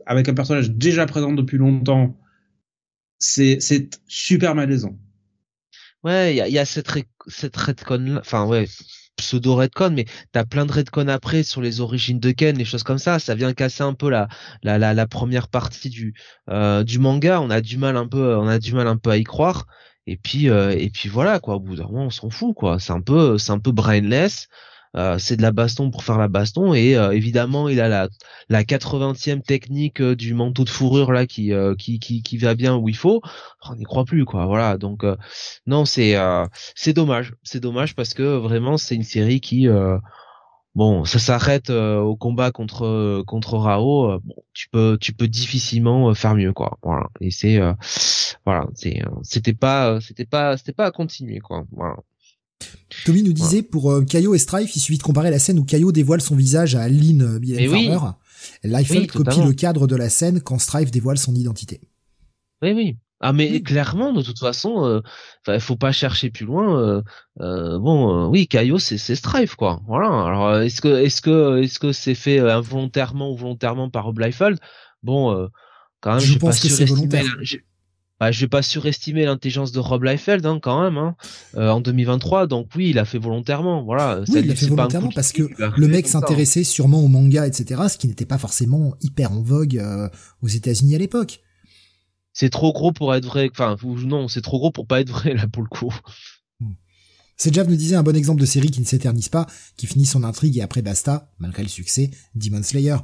avec 0.06 0.30
un 0.30 0.34
personnage 0.34 0.72
déjà 0.72 1.06
présent 1.06 1.32
depuis 1.32 1.58
longtemps, 1.58 2.18
c'est 3.20 3.60
super 4.08 4.54
malaisant. 4.54 4.98
Ouais, 6.04 6.36
il 6.36 6.54
y 6.54 6.60
a, 6.60 6.66
cette, 6.66 6.92
cette 7.28 7.56
redcon, 7.56 8.18
enfin 8.20 8.46
ouais, 8.46 8.68
pseudo 9.16 9.56
redcon, 9.56 9.92
mais 9.92 10.06
t'as 10.34 10.44
plein 10.44 10.66
de 10.66 10.72
redcon 10.74 11.08
après 11.08 11.44
sur 11.44 11.62
les 11.62 11.80
origines 11.80 12.20
de 12.20 12.32
Ken, 12.32 12.58
les 12.58 12.66
choses 12.66 12.84
comme 12.84 13.00
ça. 13.00 13.18
Ça 13.18 13.34
vient 13.34 13.54
casser 13.54 13.84
un 13.84 13.94
peu 13.94 14.10
la 14.10 15.08
première 15.08 15.48
partie 15.48 15.90
du, 15.90 16.14
euh, 16.50 16.84
du 16.84 17.00
manga. 17.00 17.42
On 17.42 17.50
a 17.50 17.62
du 17.62 17.78
mal 17.78 17.96
un 17.96 18.08
peu, 18.08 18.36
on 18.36 18.48
a 18.48 18.60
du 18.60 18.74
mal 18.74 18.88
un 18.88 18.98
peu 18.98 19.10
à 19.10 19.18
y 19.18 19.24
croire. 19.24 19.66
Et 20.08 20.18
puis 20.18 20.48
et 20.48 20.90
puis 20.94 21.10
voilà 21.10 21.40
quoi. 21.40 21.56
Au 21.56 21.60
bout 21.60 21.76
d'un 21.76 21.86
moment, 21.86 22.06
on 22.06 22.10
s'en 22.10 22.30
fout 22.30 22.56
quoi. 22.56 22.80
C'est 22.80 22.94
un 22.94 23.02
peu 23.02 23.38
c'est 23.38 23.52
un 23.52 23.60
peu 23.60 23.72
brainless. 23.72 24.48
Euh, 24.96 25.18
c'est 25.20 25.36
de 25.36 25.42
la 25.42 25.52
baston 25.52 25.92
pour 25.92 26.04
faire 26.06 26.18
la 26.18 26.30
baston 26.30 26.74
et 26.74 26.96
euh, 26.96 27.12
évidemment 27.12 27.68
il 27.68 27.82
a 27.82 27.90
la 27.90 28.08
la 28.48 28.64
80e 28.64 29.42
technique 29.42 30.02
euh, 30.02 30.16
du 30.16 30.34
manteau 30.34 30.64
de 30.64 30.70
fourrure 30.70 31.12
là 31.12 31.26
qui 31.26 31.52
qui, 31.78 32.00
qui 32.00 32.24
qui 32.24 32.38
va 32.38 32.56
bien 32.56 32.76
où 32.78 32.88
il 32.88 32.96
faut 32.96 33.22
on 33.70 33.76
n'y 33.76 33.84
croit 33.84 34.06
plus 34.06 34.24
quoi 34.24 34.46
voilà 34.46 34.78
donc 34.78 35.04
non 35.68 35.84
c'est 35.86 36.16
c'est 36.76 36.94
dommage 36.94 37.34
c'est 37.44 37.60
dommage 37.60 37.96
parce 37.96 38.14
que 38.14 38.38
vraiment 38.38 38.78
c'est 38.78 38.96
une 38.96 39.04
série 39.04 39.42
qui 39.42 39.68
bon 40.76 41.06
ça 41.06 41.20
s'arrête 41.20 41.70
au 41.70 42.16
combat 42.16 42.52
contre 42.52 43.24
contre 43.26 43.58
Rao 43.58 44.20
bon, 44.20 44.36
tu 44.54 44.68
peux 44.70 44.98
tu 45.00 45.14
peux 45.14 45.28
difficilement 45.28 46.14
faire 46.14 46.36
mieux 46.36 46.54
quoi 46.54 46.78
voilà 46.84 47.08
et 47.22 47.32
c'est 47.32 47.60
voilà 48.46 48.68
c'est 48.76 49.02
c'était 49.24 49.54
pas 49.54 50.00
c'était 50.02 50.26
pas 50.26 50.58
c'était 50.58 50.74
pas 50.74 50.86
à 50.86 50.92
continuer 50.92 51.40
quoi 51.40 51.66
voilà 51.72 51.96
Tommy 53.06 53.24
nous 53.24 53.34
disait 53.34 53.62
pour 53.62 53.92
euh, 53.92 54.04
Kaio 54.04 54.34
et 54.36 54.38
Strife, 54.38 54.76
il 54.76 54.80
suffit 54.80 54.98
de 54.98 55.04
comparer 55.04 55.32
la 55.32 55.40
scène 55.40 55.60
où 55.60 55.66
Kaio 55.66 55.92
dévoile 55.92 56.22
son 56.22 56.36
visage 56.36 56.76
à 56.76 56.88
Lynn 56.88 57.22
euh, 57.22 57.70
Farmer. 57.70 58.00
Oui. 58.64 59.08
copie 59.08 59.42
le 59.42 59.54
cadre 59.54 59.88
de 59.88 59.96
la 59.96 60.10
scène 60.10 60.42
quand 60.42 60.60
Strife 60.60 60.92
dévoile 60.92 61.18
son 61.18 61.36
identité. 61.36 61.82
Oui, 62.62 62.72
oui. 62.74 62.98
Ah 63.22 63.34
mais 63.34 63.62
clairement, 63.62 64.12
de 64.12 64.22
toute 64.22 64.40
façon, 64.40 65.02
euh, 65.48 65.60
faut 65.60 65.78
pas 65.78 65.92
chercher 65.92 66.30
plus 66.30 66.46
loin. 66.46 66.80
Euh, 66.80 67.02
euh 67.40 67.80
bon, 67.80 68.28
oui, 68.28 68.48
Kaio, 68.48 68.78
c'est 68.78 68.98
c'est 68.98 69.16
Strife 69.16 69.56
quoi. 69.56 69.82
Voilà. 69.88 70.08
Alors 70.08 70.58
est-ce 70.58 70.82
que 70.82 71.02
est-ce 71.04 71.22
que 71.22 71.62
est-ce 71.62 71.80
que 71.80 71.92
c'est 71.92 72.16
fait 72.16 72.40
involontairement 72.40 73.32
ou 73.32 73.38
volontairement 73.38 73.90
par 73.90 74.06
Rob 74.06 74.20
Liefeld? 74.20 74.60
Bon, 75.02 75.50
quand 76.02 76.12
même, 76.12 76.20
je 76.20 76.38
pense 76.38 76.60
que 76.60 76.70
c'est 76.70 76.86
volontaire 76.86 77.26
bah, 78.20 78.32
je 78.32 78.40
vais 78.40 78.48
pas 78.48 78.62
surestimer 78.62 79.26
l'intelligence 79.26 79.72
de 79.72 79.80
Rob 79.80 80.04
Liefeld 80.04 80.46
hein, 80.46 80.60
quand 80.62 80.82
même 80.82 80.98
hein, 80.98 81.16
euh, 81.56 81.70
en 81.70 81.82
2023 81.82 82.48
donc 82.48 82.70
oui 82.76 82.90
il 82.92 83.00
a 83.00 83.06
fait 83.06 83.18
volontairement 83.18 83.84
voilà 83.84 84.22
oui, 84.28 84.40
il 84.40 84.48
l'a 84.48 84.56
fait 84.56 84.68
volontairement 84.68 85.12
parce 85.14 85.32
que 85.32 85.44
le 85.78 85.88
mec 85.88 86.08
s'intéressait 86.08 86.64
sûrement 86.64 87.02
au 87.02 87.08
manga 87.08 87.46
etc 87.46 87.84
ce 87.90 87.98
qui 87.98 88.08
n'était 88.08 88.26
pas 88.26 88.38
forcément 88.38 88.96
hyper 89.02 89.32
en 89.32 89.42
vogue 89.42 89.78
euh, 89.78 90.08
aux 90.42 90.48
États-Unis 90.48 90.96
à 90.96 90.98
l'époque 90.98 91.42
c'est 92.36 92.52
trop 92.52 92.74
gros 92.74 92.92
pour 92.92 93.16
être 93.16 93.26
vrai 93.26 93.50
enfin 93.52 93.78
non 94.04 94.28
c'est 94.28 94.42
trop 94.42 94.60
gros 94.60 94.70
pour 94.70 94.86
pas 94.86 95.00
être 95.00 95.10
vrai 95.10 95.34
là 95.34 95.48
pour 95.48 95.64
le 95.64 95.70
coup. 95.70 95.92
C'est 97.38 97.54
Jeff 97.54 97.68
nous 97.68 97.76
disait 97.76 97.96
un 97.96 98.04
bon 98.04 98.16
exemple 98.16 98.40
de 98.40 98.46
série 98.46 98.72
qui 98.72 98.80
ne 98.80 98.86
s'éternise 98.86 99.28
pas, 99.28 99.46
qui 99.76 99.88
finit 99.88 100.06
son 100.06 100.24
intrigue 100.24 100.58
et 100.58 100.62
après 100.62 100.82
basta, 100.82 101.34
malgré 101.40 101.64
le 101.64 101.70
succès, 101.70 102.12
Demon 102.34 102.64
Slayer. 102.64 102.96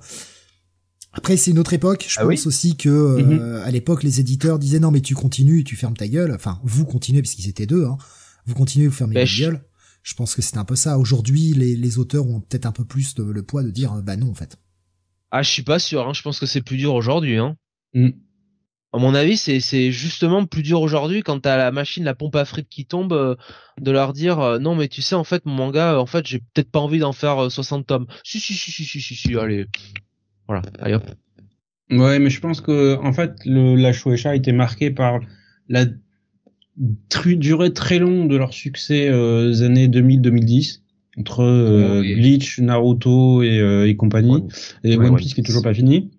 Après, 1.12 1.36
c'est 1.36 1.52
une 1.52 1.60
autre 1.60 1.74
époque. 1.74 2.06
Je 2.08 2.18
ah 2.18 2.26
pense 2.26 2.48
aussi 2.48 2.78
que 2.78 2.88
mhm. 2.88 3.40
euh, 3.40 3.66
à 3.66 3.72
l'époque, 3.72 4.04
les 4.04 4.22
éditeurs 4.22 4.58
disaient 4.58 4.80
non, 4.80 4.90
mais 4.90 5.02
tu 5.02 5.16
continues, 5.16 5.66
tu 5.66 5.76
fermes 5.76 5.98
ta 5.98 6.08
gueule. 6.08 6.32
Enfin, 6.34 6.62
vous 6.64 6.86
continuez 6.86 7.22
parce 7.22 7.36
qu'ils 7.36 7.50
étaient 7.50 7.66
deux. 7.66 7.86
Hein. 7.86 7.98
Vous 8.46 8.56
continuez, 8.56 8.88
vous 8.88 8.94
fermez 8.94 9.16
ta 9.16 9.26
gueule. 9.26 9.62
Je 10.04 10.14
pense 10.14 10.34
que 10.34 10.42
c'est 10.42 10.58
un 10.58 10.64
peu 10.64 10.78
ça. 10.78 10.98
Aujourd'hui, 10.98 11.54
les, 11.54 11.76
les 11.76 12.00
auteurs 12.00 12.26
ont 12.26 12.40
peut-être 12.40 12.66
un 12.66 12.72
peu 12.72 12.86
plus 12.86 13.18
le 13.18 13.44
poids 13.44 13.64
de 13.64 13.70
dire 13.70 14.02
bah 14.02 14.16
non 14.16 14.30
en 14.30 14.34
fait. 14.34 14.58
Ah, 15.30 15.44
je 15.44 15.52
suis 15.52 15.64
pas 15.64 15.80
sûr. 15.80 16.08
Hein. 16.08 16.14
Je 16.14 16.22
pense 16.22 16.40
que 16.40 16.46
c'est 16.46 16.62
plus 16.62 16.78
dur 16.78 16.94
aujourd'hui. 16.94 17.38
Hein. 17.38 17.58
Mm. 17.94 18.10
À 18.94 18.98
mon 18.98 19.16
avis, 19.16 19.38
c'est 19.38 19.60
c'est 19.60 19.92
justement 19.92 20.46
plus 20.46 20.64
dur 20.64 20.82
aujourd'hui 20.82 21.24
quand 21.24 21.40
t'as 21.40 21.58
la 21.58 21.72
machine, 21.72 22.04
la 22.04 22.14
pompe 22.14 22.36
à 22.36 22.46
frites 22.46 22.70
qui 22.70 22.86
tombe, 22.86 23.14
euh, 23.14 23.36
de 23.80 23.92
leur 23.92 24.12
dire 24.12 24.40
euh, 24.40 24.60
non 24.60 24.76
mais 24.76 24.90
tu 24.90 25.02
sais 25.02 25.16
en 25.16 25.24
fait 25.24 25.46
mon 25.46 25.54
manga, 25.54 26.00
en 26.00 26.06
fait 26.06 26.28
j'ai 26.28 26.40
peut-être 26.40 26.70
pas 26.70 26.80
envie 26.80 27.00
d'en 27.00 27.14
faire 27.14 27.50
60 27.50 27.88
tomes. 27.88 28.08
Si 28.24 28.40
si 28.40 28.54
si 28.54 28.72
si 28.72 28.84
si 28.84 29.00
si, 29.00 29.16
si 29.16 29.38
allez 29.38 29.66
voilà, 30.48 30.62
allez 30.80 30.96
hop. 30.96 31.04
Ouais, 31.92 32.20
mais 32.20 32.30
je 32.30 32.40
pense 32.40 32.62
que 32.62 32.98
en 33.02 33.14
fait, 33.14 33.34
le, 33.46 33.76
la 33.76 33.92
Shueisha 33.92 34.32
a 34.32 34.36
été 34.36 34.52
marquée 34.54 34.92
par 34.92 35.20
la 35.68 35.86
durée 37.26 37.74
très 37.74 38.00
longue 38.00 38.30
de 38.30 38.38
leur 38.38 38.54
succès 38.54 39.10
euh, 39.10 39.64
années 39.64 39.88
2000-2010 39.88 40.82
entre 41.18 41.44
euh, 41.44 42.02
Bleach, 42.02 42.60
Naruto 42.60 43.44
et, 43.44 43.60
euh, 43.60 43.88
et 43.88 43.96
compagnie, 43.98 44.44
et 44.84 44.98
One 44.98 45.16
Piece 45.18 45.34
qui 45.34 45.42
est 45.42 45.44
toujours 45.44 45.62
pas 45.62 45.74
fini. 45.74 46.10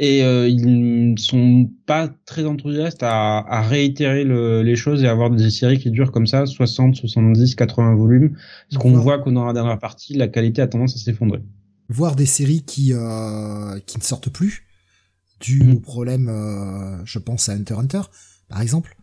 Et 0.00 0.22
euh, 0.22 0.48
ils 0.48 1.10
ne 1.12 1.16
sont 1.16 1.68
pas 1.84 2.08
très 2.24 2.44
enthousiastes 2.44 3.02
à, 3.02 3.38
à 3.38 3.62
réitérer 3.62 4.22
le, 4.22 4.62
les 4.62 4.76
choses 4.76 5.02
et 5.02 5.08
avoir 5.08 5.28
des 5.28 5.50
séries 5.50 5.78
qui 5.78 5.90
durent 5.90 6.12
comme 6.12 6.28
ça, 6.28 6.46
60, 6.46 6.94
70, 6.94 7.56
80 7.56 7.96
volumes. 7.96 8.36
Parce 8.70 8.80
qu'on 8.80 8.92
voit 8.92 9.18
que 9.18 9.28
dans 9.28 9.44
la 9.44 9.52
dernière 9.52 9.78
partie, 9.80 10.14
la 10.14 10.28
qualité 10.28 10.62
a 10.62 10.68
tendance 10.68 10.94
à 10.94 10.98
s'effondrer 10.98 11.40
voir 11.88 12.16
des 12.16 12.26
séries 12.26 12.62
qui 12.62 12.92
euh, 12.92 13.78
qui 13.80 13.98
ne 13.98 14.02
sortent 14.02 14.30
plus 14.30 14.64
dû 15.40 15.62
mm. 15.62 15.72
au 15.72 15.80
problème 15.80 16.28
euh, 16.28 17.04
je 17.04 17.18
pense 17.18 17.48
à 17.48 17.52
Hunter 17.52 17.74
Hunter 17.74 18.02
par 18.48 18.60
exemple 18.60 18.96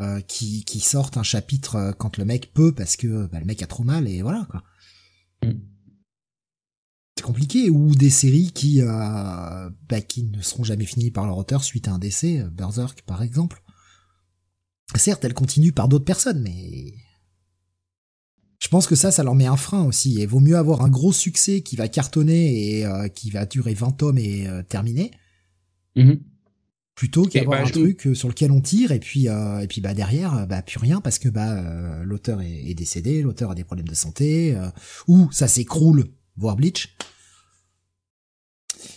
euh, 0.00 0.20
qui 0.20 0.64
qui 0.64 0.80
sortent 0.80 1.16
un 1.16 1.22
chapitre 1.22 1.76
euh, 1.76 1.92
quand 1.92 2.16
le 2.16 2.24
mec 2.24 2.52
peut 2.54 2.72
parce 2.72 2.96
que 2.96 3.26
bah, 3.26 3.40
le 3.40 3.46
mec 3.46 3.62
a 3.62 3.66
trop 3.66 3.84
mal 3.84 4.08
et 4.08 4.22
voilà 4.22 4.46
quoi 4.50 4.62
mm. 5.44 5.52
C'est 7.18 7.24
compliqué 7.24 7.70
ou 7.70 7.94
des 7.94 8.10
séries 8.10 8.52
qui 8.52 8.80
euh, 8.82 9.70
bah, 9.88 10.00
qui 10.00 10.24
ne 10.24 10.40
seront 10.40 10.64
jamais 10.64 10.84
finies 10.84 11.10
par 11.10 11.26
leur 11.26 11.36
auteur 11.36 11.64
suite 11.64 11.88
à 11.88 11.92
un 11.92 11.98
décès 11.98 12.44
Berserk 12.52 13.02
par 13.02 13.22
exemple 13.22 13.62
certes 14.96 15.24
elles 15.24 15.34
continuent 15.34 15.72
par 15.72 15.88
d'autres 15.88 16.04
personnes 16.04 16.40
mais 16.40 16.94
je 18.60 18.68
pense 18.68 18.86
que 18.86 18.96
ça, 18.96 19.10
ça 19.10 19.22
leur 19.22 19.34
met 19.34 19.46
un 19.46 19.56
frein 19.56 19.84
aussi. 19.84 20.20
Et 20.20 20.26
vaut 20.26 20.40
mieux 20.40 20.56
avoir 20.56 20.82
un 20.82 20.88
gros 20.88 21.12
succès 21.12 21.60
qui 21.60 21.76
va 21.76 21.88
cartonner 21.88 22.78
et 22.78 22.86
euh, 22.86 23.08
qui 23.08 23.30
va 23.30 23.46
durer 23.46 23.74
20 23.74 23.92
tomes 23.92 24.18
et 24.18 24.48
euh, 24.48 24.62
terminer, 24.62 25.12
mm-hmm. 25.96 26.18
plutôt 26.94 27.24
qu'avoir 27.24 27.62
bah, 27.62 27.68
un 27.68 27.70
truc 27.70 28.06
euh, 28.08 28.14
sur 28.14 28.28
lequel 28.28 28.50
on 28.50 28.60
tire 28.60 28.90
et 28.90 28.98
puis 28.98 29.26
et 29.26 29.66
puis 29.68 29.80
bah 29.80 29.94
derrière 29.94 30.46
bah 30.46 30.62
plus 30.62 30.78
rien 30.78 31.00
parce 31.00 31.18
que 31.18 31.28
bah 31.28 32.02
l'auteur 32.02 32.40
est, 32.40 32.74
décédé, 32.74 33.22
l'auteur 33.22 33.52
a 33.52 33.54
des 33.54 33.64
problèmes 33.64 33.88
de 33.88 33.94
santé 33.94 34.56
ou 35.06 35.30
ça 35.30 35.46
s'écroule, 35.46 36.06
voire 36.38 36.56
Bleach. 36.56 36.94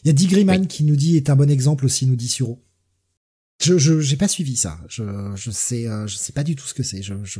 Il 0.04 0.08
y 0.08 0.10
a 0.10 0.14
Digriman 0.14 0.68
qui 0.68 0.84
nous 0.84 0.96
dit 0.96 1.18
est 1.18 1.30
un 1.30 1.36
bon 1.36 1.50
exemple 1.50 1.86
aussi, 1.86 2.06
nous 2.08 2.16
dit 2.16 2.28
Suro. 2.28 2.64
Je 3.62 3.78
je 3.78 4.00
j'ai 4.00 4.16
pas 4.16 4.28
suivi 4.28 4.56
ça. 4.56 4.80
Je 4.90 5.04
je 5.36 5.52
sais 5.52 5.86
je 6.08 6.16
sais 6.16 6.34
pas 6.34 6.44
du 6.44 6.56
tout 6.56 6.66
ce 6.66 6.74
que 6.74 6.84
c'est. 6.84 7.04
Je, 7.04 7.14
je 7.24 7.40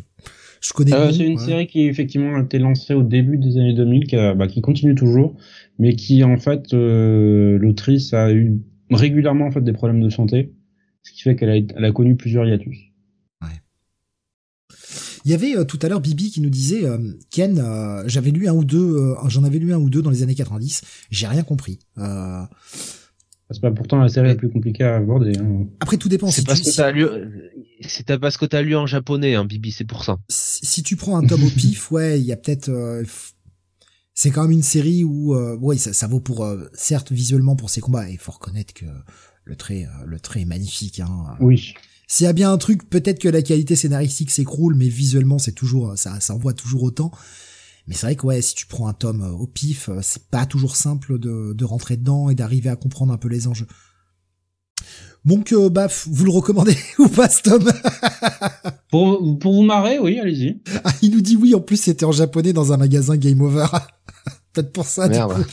je 0.62 0.74
connais. 0.74 0.94
Euh, 0.94 1.12
c'est 1.12 1.26
une 1.26 1.40
série 1.40 1.66
qui 1.66 1.88
effectivement 1.88 2.36
a 2.36 2.42
été 2.42 2.60
lancée 2.60 2.94
au 2.94 3.02
début 3.02 3.38
des 3.38 3.58
années 3.58 3.74
2000, 3.74 4.06
qui, 4.06 4.16
bah, 4.16 4.48
qui 4.48 4.62
continue 4.62 4.94
toujours, 4.94 5.36
mais 5.80 5.96
qui 5.96 6.24
en 6.24 6.38
fait 6.38 6.74
euh, 6.74 7.58
l'autrice 7.58 8.14
a 8.14 8.32
eu 8.32 8.62
régulièrement 8.92 9.48
en 9.48 9.52
fait 9.52 9.62
des 9.62 9.74
problèmes 9.74 10.02
de 10.02 10.10
santé, 10.10 10.54
ce 11.02 11.12
qui 11.12 11.22
fait 11.22 11.36
qu'elle 11.36 11.50
a, 11.50 11.56
elle 11.56 11.86
a 11.86 11.92
connu 11.92 12.16
plusieurs 12.16 12.46
hiatus. 12.46 12.78
Il 15.26 15.32
y 15.32 15.34
avait 15.34 15.56
euh, 15.56 15.64
tout 15.64 15.80
à 15.82 15.90
l'heure 15.90 16.02
Bibi 16.02 16.32
qui 16.32 16.42
nous 16.42 16.50
disait 16.50 16.86
euh, 16.86 16.98
Ken, 17.30 17.60
euh, 17.60 18.04
j'avais 18.08 18.32
lu 18.32 18.48
un 18.48 18.54
ou 18.54 18.64
deux, 18.64 19.16
j'en 19.28 19.44
avais 19.44 19.60
lu 19.60 19.74
un 19.74 19.78
ou 19.78 19.90
deux 19.90 20.02
dans 20.02 20.10
les 20.10 20.24
années 20.24 20.36
90, 20.36 20.82
j'ai 21.10 21.28
rien 21.28 21.44
compris. 21.44 21.80
C'est 23.52 23.62
pas 23.62 23.72
pourtant 23.72 23.98
la 23.98 24.08
série 24.08 24.28
la 24.28 24.36
plus 24.36 24.50
compliquée 24.50 24.84
à 24.84 24.96
aborder. 24.96 25.38
Hein. 25.38 25.68
Après, 25.82 25.98
tout 25.98 26.10
dépend. 26.10 26.28
C'est 26.28 26.46
parce, 26.46 26.62
que 26.62 26.76
t'as 26.76 26.92
lu... 26.92 27.06
parce 28.20 28.38
que 28.38 28.46
t'as 28.46 28.62
lu 28.62 28.76
en 28.76 28.88
japonais, 28.88 29.36
hein, 29.36 29.46
Bibi, 29.46 29.72
c'est 29.72 29.86
pour 29.86 30.06
ça. 30.06 30.18
Si, 30.30 30.84
tu 30.84 30.96
prends 30.96 31.18
un 31.18 31.26
tome 31.26 31.44
au 31.44 31.50
pif, 31.56 31.92
ouais, 31.92 32.20
il 32.20 32.26
y 32.26 32.32
a 32.32 32.38
peut-être. 32.38 32.70
Euh, 32.70 33.04
c'est 34.14 34.32
quand 34.32 34.44
même 34.44 34.52
une 34.52 34.64
série 34.64 35.04
où, 35.04 35.36
euh, 35.36 35.58
ouais, 35.58 35.78
ça, 35.78 35.94
ça 35.94 36.08
vaut 36.08 36.20
pour, 36.20 36.46
euh, 36.46 36.70
certes, 36.74 37.12
visuellement 37.12 37.56
pour 37.56 37.70
ses 37.70 37.82
combats. 37.82 38.10
Il 38.10 38.18
faut 38.18 38.32
reconnaître 38.32 38.74
que 38.74 38.86
le 39.44 39.56
trait, 39.56 39.88
le 40.06 40.20
trait 40.20 40.42
est 40.42 40.46
magnifique. 40.46 41.00
Hein. 41.00 41.36
Oui. 41.40 41.74
S'il 42.12 42.26
y 42.26 42.28
a 42.28 42.34
bien 42.34 42.52
un 42.52 42.58
truc, 42.58 42.90
peut-être 42.90 43.20
que 43.20 43.30
la 43.30 43.42
qualité 43.42 43.78
scénaristique 43.78 44.32
s'écroule, 44.32 44.76
mais 44.76 44.90
visuellement, 44.90 45.40
c'est 45.40 45.54
toujours, 45.54 45.98
ça, 45.98 46.20
ça 46.20 46.36
envoie 46.36 46.52
toujours 46.52 46.84
autant. 46.84 47.10
Mais 47.88 47.96
c'est 47.96 48.06
vrai 48.06 48.18
que 48.18 48.28
ouais, 48.28 48.42
si 48.42 48.54
tu 48.54 48.66
prends 48.66 48.90
un 48.90 48.94
tome 48.94 49.22
euh, 49.22 49.30
au 49.30 49.48
pif, 49.48 49.88
euh, 49.88 50.02
c'est 50.02 50.28
pas 50.28 50.46
toujours 50.46 50.76
simple 50.76 51.20
de, 51.20 51.54
de 51.54 51.64
rentrer 51.64 51.96
dedans 51.96 52.30
et 52.30 52.36
d'arriver 52.36 52.70
à 52.70 52.76
comprendre 52.76 53.14
un 53.14 53.18
peu 53.18 53.30
les 53.30 53.48
enjeux. 53.48 53.68
Donc, 55.24 55.54
euh, 55.54 55.70
baf, 55.70 56.06
vous 56.12 56.26
le 56.26 56.32
recommandez 56.32 56.76
ou 57.00 57.08
pas 57.08 57.30
ce 57.30 57.44
tome 57.44 57.72
pour, 58.90 59.40
pour 59.40 59.54
vous 59.54 59.64
marrer, 59.64 59.98
oui, 59.98 60.20
allez-y. 60.20 60.62
Ah, 60.84 60.92
il 61.02 61.12
nous 61.12 61.22
dit 61.22 61.38
oui, 61.38 61.56
en 61.56 61.62
plus 61.62 61.78
c'était 61.78 62.04
en 62.04 62.12
japonais 62.12 62.52
dans 62.52 62.74
un 62.74 62.78
magasin 62.78 63.16
Game 63.16 63.40
Over. 63.40 63.68
Peut-être 64.52 64.74
pour 64.74 64.86
ça, 64.86 65.08
Merde. 65.08 65.38
du 65.38 65.46
coup. 65.46 65.52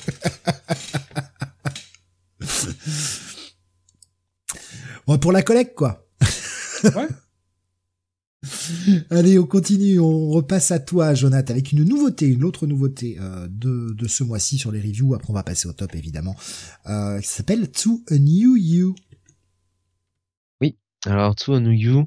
pour 5.21 5.31
la 5.31 5.43
collecte, 5.43 5.77
quoi. 5.77 6.08
Ouais. 6.85 7.09
Allez, 9.11 9.39
on 9.39 9.47
continue, 9.47 9.99
on 9.99 10.31
repasse 10.31 10.71
à 10.71 10.79
toi, 10.79 11.15
Jonathan, 11.15 11.53
avec 11.53 11.73
une 11.73 11.85
nouveauté, 11.85 12.27
une 12.27 12.45
autre 12.45 12.67
nouveauté 12.67 13.17
euh, 13.21 13.49
de, 13.51 13.93
de 13.95 14.09
ce 14.09 14.23
mois-ci 14.23 14.59
sur 14.59 14.71
les 14.71 14.81
reviews. 14.81 15.15
Après, 15.15 15.31
on 15.31 15.35
va 15.35 15.43
passer 15.43 15.69
au 15.69 15.73
top, 15.73 15.95
évidemment. 15.97 16.37
Euh, 16.87 17.21
qui 17.21 17.29
s'appelle 17.29 17.71
To 17.71 18.01
a 18.11 18.15
New 18.17 18.57
You. 18.57 18.95
Oui, 20.61 20.77
alors 21.05 21.35
To 21.35 21.55
a 21.55 21.61
New 21.61 21.73
You, 21.73 22.07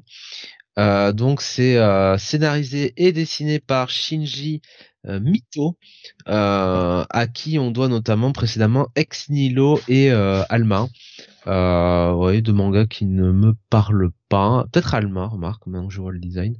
euh, 0.78 1.12
donc 1.12 1.42
c'est 1.42 1.76
euh, 1.76 2.16
scénarisé 2.18 2.94
et 2.96 3.12
dessiné 3.12 3.60
par 3.60 3.90
Shinji 3.90 4.62
euh, 5.06 5.20
Mito, 5.20 5.76
à 6.26 7.26
qui 7.32 7.58
on 7.58 7.70
doit 7.70 7.88
notamment 7.88 8.32
précédemment 8.32 8.88
Ex 8.94 9.28
Nihilo 9.28 9.80
et 9.88 10.10
Alma. 10.10 10.88
Euh, 11.46 12.12
ouais, 12.14 12.40
de 12.40 12.52
mangas 12.52 12.86
qui 12.86 13.04
ne 13.04 13.32
me 13.32 13.54
parlent 13.70 14.10
pas. 14.28 14.66
Peut-être 14.70 14.94
Alma, 14.94 15.26
remarque, 15.26 15.66
maintenant 15.66 15.88
que 15.88 15.94
je 15.94 16.00
vois 16.00 16.12
le 16.12 16.20
design. 16.20 16.56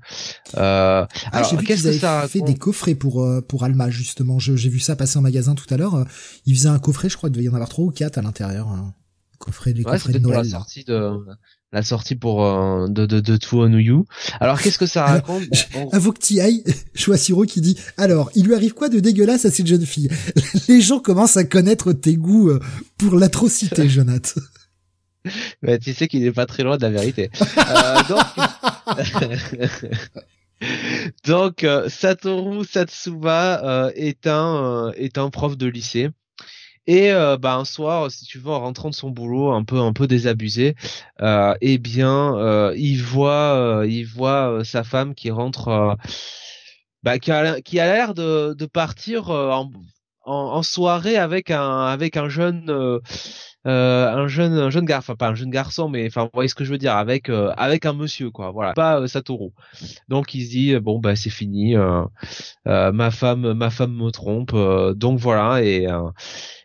Euh, 0.57 1.07
ah, 1.07 1.09
alors, 1.31 1.63
qu'est-ce 1.63 1.85
que 1.85 1.93
ça 1.93 2.27
fait 2.29 2.41
des 2.41 2.57
coffrets 2.57 2.95
pour 2.95 3.23
euh, 3.23 3.41
pour 3.41 3.65
Alma 3.65 3.91
justement. 3.91 4.39
J'ai 4.39 4.69
vu 4.69 4.81
ça 4.81 4.97
passer 4.97 5.19
en 5.19 5.23
magasin 5.23 5.55
tout 5.55 5.73
à 5.73 5.77
l'heure. 5.77 6.05
Il 6.47 6.57
faisait 6.57 6.69
un 6.69 6.79
coffret, 6.79 7.09
je 7.09 7.17
crois, 7.17 7.29
il 7.29 7.33
devait 7.33 7.45
y 7.45 7.49
en 7.49 7.55
avoir 7.55 7.69
trois 7.69 7.85
ou 7.85 7.91
quatre 7.91 8.19
à 8.19 8.23
l'intérieur. 8.23 8.69
Hein. 8.69 8.93
Coffret, 9.39 9.73
des 9.73 9.83
coffrets 9.83 10.13
de 10.13 10.19
Noël. 10.19 10.39
La 10.39 10.45
sortie 10.45 10.85
de 10.85 11.17
la 11.73 11.83
sortie 11.83 12.17
pour 12.17 12.45
euh, 12.45 12.87
de 12.87 13.07
de 13.07 13.21
de 13.21 13.37
Two 13.37 13.63
on 13.63 13.79
You. 13.79 14.05
Alors 14.41 14.61
qu'est-ce 14.61 14.79
que 14.79 14.87
ça 14.87 15.07
raconte 15.07 15.45
Avoue 15.93 16.13
Choisiro 16.95 17.45
qui 17.47 17.61
dit 17.63 17.79
alors 17.97 18.31
il 18.35 18.47
lui 18.47 18.55
arrive 18.55 18.75
quoi 18.75 18.89
de 18.89 19.01
dégueulasse 19.01 19.47
à 19.47 19.51
cette 19.51 19.67
jeune 19.67 19.87
fille? 19.87 20.11
Les 20.69 20.81
gens 20.81 21.01
commencent 21.01 21.39
à 21.39 21.45
connaître 21.45 21.93
tes 21.93 22.17
goûts 22.17 22.51
euh, 22.51 22.61
pour 22.99 23.17
l'atrocité, 23.17 23.89
Jonathan. 23.89 24.41
Mais 25.63 25.79
tu 25.79 25.93
sais 25.95 26.09
qu'il 26.09 26.25
est 26.27 26.33
pas 26.33 26.47
très 26.47 26.63
loin 26.63 26.77
de 26.77 26.83
la 26.83 26.91
vérité. 26.91 27.31
euh, 27.59 28.03
donc, 31.27 31.65
euh, 31.65 31.89
Satoru 31.89 32.65
Satsuba 32.65 33.91
est 33.95 34.27
un 34.27 34.93
est 34.97 35.19
un 35.19 35.31
prof 35.31 35.57
de 35.57 35.67
lycée 35.67 36.11
et 36.87 37.13
euh, 37.13 37.37
bah 37.37 37.55
un 37.55 37.65
soir, 37.65 38.11
si 38.11 38.25
tu 38.25 38.39
veux, 38.39 38.51
en 38.51 38.61
rentrant 38.61 38.91
de 38.91 38.95
son 38.95 39.11
boulot, 39.11 39.53
un 39.53 39.65
peu 39.65 39.79
un 39.79 39.93
peu 39.93 40.07
désabusé, 40.07 40.75
euh, 41.21 41.55
eh 41.61 41.79
bien, 41.79 42.37
euh, 42.37 42.75
il 42.77 43.03
voit 43.03 43.85
il 43.87 44.05
voit 44.05 44.65
sa 44.65 44.83
femme 44.83 45.15
qui 45.15 45.31
rentre, 45.31 45.97
bah, 47.03 47.19
qui 47.19 47.31
a 47.31 47.61
qui 47.61 47.79
a 47.81 47.87
l'air 47.87 48.15
de, 48.15 48.55
de 48.55 48.67
partir 48.67 49.31
en, 49.31 49.71
en, 50.25 50.63
soirée 50.63 51.17
avec 51.17 51.51
un 51.51 51.87
avec 51.87 52.17
un 52.17 52.29
jeune 52.29 53.01
un 53.65 54.27
jeune 54.27 54.55
un 54.55 54.71
jeune 54.71 54.85
garçon 54.85 55.13
enfin 55.13 55.17
pas 55.17 55.29
un 55.29 55.35
jeune 55.35 55.51
garçon 55.51 55.89
mais 55.89 56.07
enfin 56.07 56.25
vous 56.25 56.31
voyez 56.35 56.49
ce 56.49 56.55
que 56.55 56.65
je 56.65 56.73
veux 56.73 56.79
dire 56.79 56.97
avec 56.97 57.29
avec 57.29 57.87
un 57.87 57.93
monsieur 57.93 58.31
quoi 58.31 58.51
voilà 58.51 58.73
pas 58.73 59.07
Satoru 59.07 59.51
donc 60.09 60.35
il 60.35 60.45
se 60.45 60.51
dit 60.51 60.77
bon 60.81 60.99
bah 60.99 61.15
c'est 61.15 61.31
fini 61.31 61.77
ma 62.65 63.11
femme 63.11 63.53
ma 63.53 63.71
femme 63.71 63.95
me 63.95 64.11
trompe 64.11 64.53
donc 64.97 65.19
voilà 65.19 65.63
et 65.63 65.87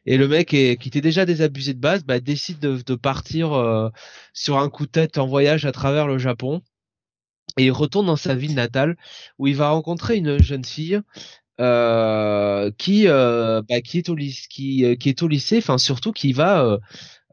et 0.08 0.18
le 0.18 0.28
mec 0.30 0.54
est, 0.54 0.78
qui 0.78 0.88
était 0.88 1.02
déjà 1.02 1.26
désabusé 1.26 1.74
de 1.74 1.80
base, 1.80 2.06
bah, 2.06 2.22
décide 2.22 2.60
de, 2.60 2.82
de 2.82 2.96
partir 2.96 3.54
euh, 3.54 3.90
sur 4.34 4.58
un 4.58 4.70
coup 4.70 4.86
de 4.86 4.92
tête 4.92 5.18
en 5.18 5.28
voyage 5.28 5.66
à 5.66 5.74
travers 5.74 6.08
le 6.08 6.18
Japon. 6.18 6.62
Et 7.58 7.66
il 7.66 7.72
retourne 7.72 8.06
dans 8.06 8.16
sa 8.16 8.34
ville 8.34 8.56
natale 8.56 8.96
où 9.38 9.48
il 9.48 9.56
va 9.56 9.70
rencontrer 9.70 10.16
une 10.16 10.42
jeune 10.42 10.64
fille 10.64 11.02
euh, 11.60 12.72
qui 12.78 13.08
euh, 13.08 13.62
est 13.70 14.10
au 14.10 14.16
lycée, 14.16 15.56
euh, 15.56 15.60
enfin 15.60 15.78
surtout 15.78 16.12
qui 16.12 16.34
va 16.34 16.80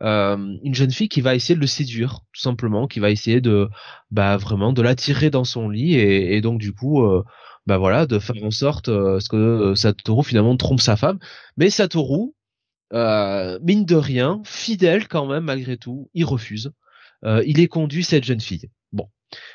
une 0.01 0.75
jeune 0.75 0.91
fille 0.91 1.09
qui 1.09 1.21
va 1.21 1.35
essayer 1.35 1.55
de 1.55 1.61
le 1.61 1.67
séduire 1.67 2.21
tout 2.33 2.41
simplement, 2.41 2.87
qui 2.87 3.01
va 3.01 3.11
essayer 3.11 3.41
de 3.41 3.69
bah 4.11 4.37
vraiment 4.37 4.73
de 4.73 4.83
l'attirer 4.83 5.31
dans 5.31 5.45
son 5.45 5.69
lit 5.69 5.95
et, 5.95 6.41
donc 6.41 6.61
du 6.61 6.73
coup 6.73 7.07
bah 7.67 7.79
voilà 7.79 8.07
de 8.07 8.19
faire 8.19 8.43
en 8.45 8.51
sorte 8.51 8.87
ce 8.87 9.29
que 9.29 9.75
Satoru 9.75 10.25
finalement 10.25 10.57
trompe 10.57 10.81
sa 10.81 10.97
femme, 10.97 11.19
mais 11.57 11.71
Satoru 11.71 12.35
euh, 12.93 13.59
mine 13.63 13.85
de 13.85 13.97
rien, 13.97 14.41
fidèle 14.45 15.09
quand 15.09 15.27
même 15.27 15.45
malgré 15.45 15.77
tout, 15.77 16.11
il 16.15 16.25
refuse. 16.25 16.73
Euh, 17.25 17.43
il 17.47 17.59
est 17.59 17.69
conduit 17.69 18.05
cette 18.05 18.25
jeune 18.25 18.41
fille. 18.41 18.71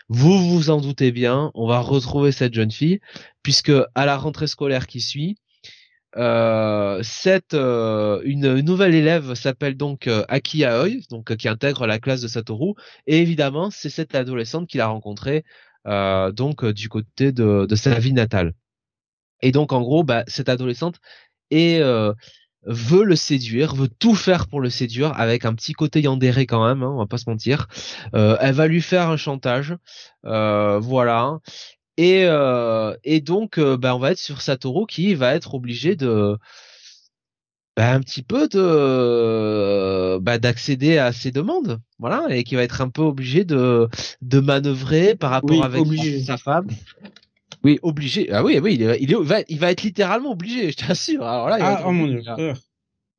Vous 0.10 0.50
vous 0.50 0.70
en 0.70 0.82
doutez 0.82 1.12
bien, 1.12 1.52
on 1.54 1.68
va 1.68 1.80
retrouver 1.80 2.32
cette 2.32 2.54
jeune 2.54 2.72
fille 2.72 3.00
puisque 3.44 3.72
à 3.96 4.06
la 4.06 4.18
rentrée 4.18 4.48
scolaire 4.48 4.88
qui 4.88 5.02
suit, 5.02 5.38
euh, 6.18 7.00
cette 7.04 7.54
une, 7.54 8.60
nouvelle 8.62 8.96
élève 8.96 9.36
s'appelle 9.36 9.78
donc 9.78 10.10
Aki 10.28 10.66
Aoi, 10.66 11.02
donc 11.10 11.36
qui 11.36 11.48
intègre 11.48 11.86
la 11.86 12.00
classe 12.00 12.22
de 12.22 12.28
Satoru, 12.28 12.74
et 13.08 13.20
évidemment 13.20 13.70
c'est 13.70 13.90
cette 13.90 14.16
adolescente 14.16 14.68
qu'il 14.68 14.82
a 14.82 14.88
rencontrée 14.88 15.44
donc 15.86 16.66
du 16.66 16.90
côté 16.90 17.32
de, 17.32 17.66
de, 17.68 17.76
sa 17.76 18.00
vie 18.00 18.14
natale. 18.14 18.54
Et 19.42 19.52
donc 19.52 19.72
en 19.72 19.82
gros, 19.82 20.04
bah, 20.04 20.24
cette 20.28 20.50
adolescente 20.50 21.00
est 21.52 21.82
veut 22.70 23.04
le 23.04 23.16
séduire, 23.16 23.74
veut 23.74 23.90
tout 23.90 24.16
faire 24.16 24.48
pour 24.48 24.62
le 24.62 24.70
séduire, 24.70 25.20
avec 25.20 25.44
un 25.44 25.54
petit 25.56 25.74
côté 25.74 26.02
yandéré 26.02 26.46
quand 26.46 26.66
même, 26.66 26.84
hein, 26.84 26.92
on 26.94 27.00
va 27.00 27.08
pas 27.08 27.18
se 27.18 27.30
mentir. 27.30 27.68
Euh, 28.14 28.38
elle 28.40 28.54
va 28.54 28.68
lui 28.68 28.82
faire 28.82 29.10
un 29.10 29.18
chantage, 29.18 29.76
euh, 30.26 30.80
voilà. 30.80 31.40
Et, 31.98 32.26
euh, 32.26 32.96
et 33.04 33.22
donc, 33.22 33.60
bah, 33.60 33.96
on 33.96 34.00
va 34.00 34.12
être 34.12 34.20
sur 34.20 34.42
Satoru 34.42 34.86
qui 34.88 35.16
va 35.16 35.34
être 35.34 35.56
obligé 35.56 35.96
de, 35.96 36.38
bah, 37.76 37.92
un 37.92 38.00
petit 38.02 38.22
peu 38.22 38.48
de, 38.48 40.20
bah, 40.20 40.38
d'accéder 40.38 41.00
à 41.00 41.12
ses 41.12 41.32
demandes, 41.32 41.80
voilà, 41.98 42.28
et 42.30 42.44
qui 42.44 42.56
va 42.56 42.64
être 42.64 42.82
un 42.82 42.90
peu 42.90 43.02
obligé 43.02 43.46
de, 43.46 43.90
de 44.22 44.40
manœuvrer 44.40 45.16
par 45.16 45.32
rapport 45.32 45.66
avec 45.66 45.86
sa 46.24 46.38
femme. 46.38 46.68
Oui, 47.64 47.80
obligé. 47.82 48.32
Ah 48.32 48.44
oui, 48.44 48.58
oui, 48.60 48.76
il, 48.76 48.84
est, 48.84 48.98
il, 49.02 49.16
va, 49.18 49.40
il 49.48 49.60
va 49.60 49.72
être 49.72 49.84
littéralement 49.84 50.32
obligé, 50.32 50.72
je 50.72 50.78
t'assure. 50.78 51.24
Alors 51.24 51.50
là, 51.50 51.58
il 51.60 51.64
ah, 51.64 51.84
oh 51.86 51.92
mon 51.92 52.08
dieu. 52.08 52.22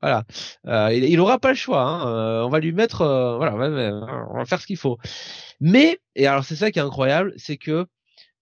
Voilà, 0.02 0.24
euh, 0.66 0.94
il, 0.94 1.04
il 1.04 1.20
aura 1.20 1.38
pas 1.38 1.50
le 1.50 1.56
choix. 1.56 1.82
Hein. 1.82 2.08
Euh, 2.08 2.42
on 2.42 2.48
va 2.48 2.58
lui 2.58 2.72
mettre, 2.72 3.02
euh, 3.02 3.36
voilà, 3.36 3.54
on 3.54 4.38
va 4.38 4.44
faire 4.46 4.60
ce 4.60 4.66
qu'il 4.66 4.78
faut. 4.78 4.98
Mais 5.60 6.00
et 6.16 6.26
alors 6.26 6.44
c'est 6.44 6.56
ça 6.56 6.70
qui 6.70 6.78
est 6.78 6.82
incroyable, 6.82 7.34
c'est 7.36 7.58
que 7.58 7.86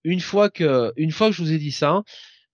une 0.04 0.20
fois 0.20 0.50
que, 0.50 0.92
une 0.96 1.10
fois 1.10 1.30
que 1.30 1.34
je 1.34 1.42
vous 1.42 1.52
ai 1.52 1.58
dit 1.58 1.72
ça, 1.72 2.02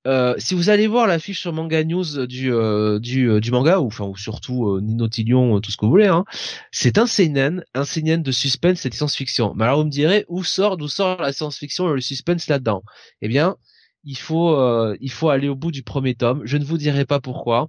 euh, 0.06 0.34
si 0.36 0.54
vous 0.54 0.68
allez 0.68 0.86
voir 0.86 1.06
l'affiche 1.06 1.40
sur 1.40 1.52
Manga 1.52 1.82
News 1.82 2.26
du 2.26 2.52
euh, 2.52 2.98
du, 2.98 3.30
euh, 3.30 3.40
du, 3.40 3.50
manga 3.50 3.80
ou 3.80 3.86
enfin 3.86 4.04
ou 4.04 4.16
surtout 4.16 4.78
Nino 4.80 5.08
Tilion, 5.08 5.60
tout 5.60 5.70
ce 5.70 5.78
que 5.78 5.86
vous 5.86 5.90
voulez, 5.90 6.08
hein, 6.08 6.24
c'est 6.72 6.98
un 6.98 7.06
seinen, 7.06 7.64
un 7.74 7.84
seinen 7.84 8.22
de 8.22 8.32
suspense 8.32 8.84
et 8.84 8.90
de 8.90 8.94
science-fiction. 8.94 9.54
Mais 9.56 9.64
alors 9.64 9.78
vous 9.78 9.86
me 9.86 9.90
direz 9.90 10.26
où 10.28 10.44
sort 10.44 10.76
d'où 10.76 10.88
sort 10.88 11.22
la 11.22 11.32
science-fiction 11.32 11.90
et 11.90 11.94
le 11.94 12.00
suspense 12.02 12.48
là-dedans? 12.48 12.82
Eh 13.22 13.28
bien, 13.28 13.56
il 14.04 14.18
faut 14.18 14.94
il 15.00 15.10
faut 15.10 15.30
aller 15.30 15.48
au 15.48 15.54
bout 15.56 15.72
du 15.72 15.82
premier 15.82 16.14
tome. 16.14 16.42
Je 16.44 16.58
ne 16.58 16.64
vous 16.64 16.78
dirai 16.78 17.06
pas 17.06 17.20
pourquoi. 17.20 17.68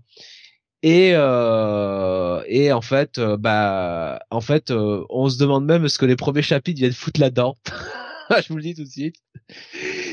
Et 0.83 1.11
et 1.11 2.71
en 2.73 2.81
fait 2.81 3.19
bah 3.19 4.19
en 4.29 4.41
fait 4.41 4.71
on 4.71 5.29
se 5.29 5.37
demande 5.39 5.65
même 5.65 5.87
ce 5.87 5.97
que 5.97 6.05
les 6.05 6.15
premiers 6.17 6.41
chapitres 6.41 6.79
viennent 6.79 6.93
foutre 6.93 7.21
là-dedans. 7.21 7.55
je 8.29 8.49
vous 8.49 8.57
le 8.57 8.63
dis 8.63 8.75
tout 8.75 8.83
de 8.83 8.89
suite. 8.89 9.15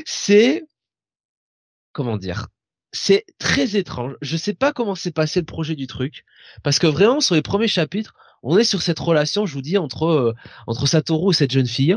C'est 0.04 0.64
comment 1.92 2.16
dire 2.16 2.48
c'est 2.92 3.24
très 3.38 3.76
étrange. 3.76 4.14
Je 4.20 4.36
sais 4.36 4.54
pas 4.54 4.72
comment 4.72 4.94
s'est 4.94 5.12
passé 5.12 5.40
le 5.40 5.46
projet 5.46 5.74
du 5.74 5.86
truc, 5.86 6.24
parce 6.62 6.78
que 6.78 6.86
vraiment 6.86 7.20
sur 7.20 7.34
les 7.34 7.42
premiers 7.42 7.68
chapitres, 7.68 8.14
on 8.42 8.58
est 8.58 8.64
sur 8.64 8.82
cette 8.82 8.98
relation, 8.98 9.46
je 9.46 9.54
vous 9.54 9.62
dis, 9.62 9.78
entre 9.78 10.06
euh, 10.06 10.34
entre 10.66 10.86
Satoru 10.86 11.32
et 11.32 11.34
cette 11.34 11.52
jeune 11.52 11.66
fille. 11.66 11.96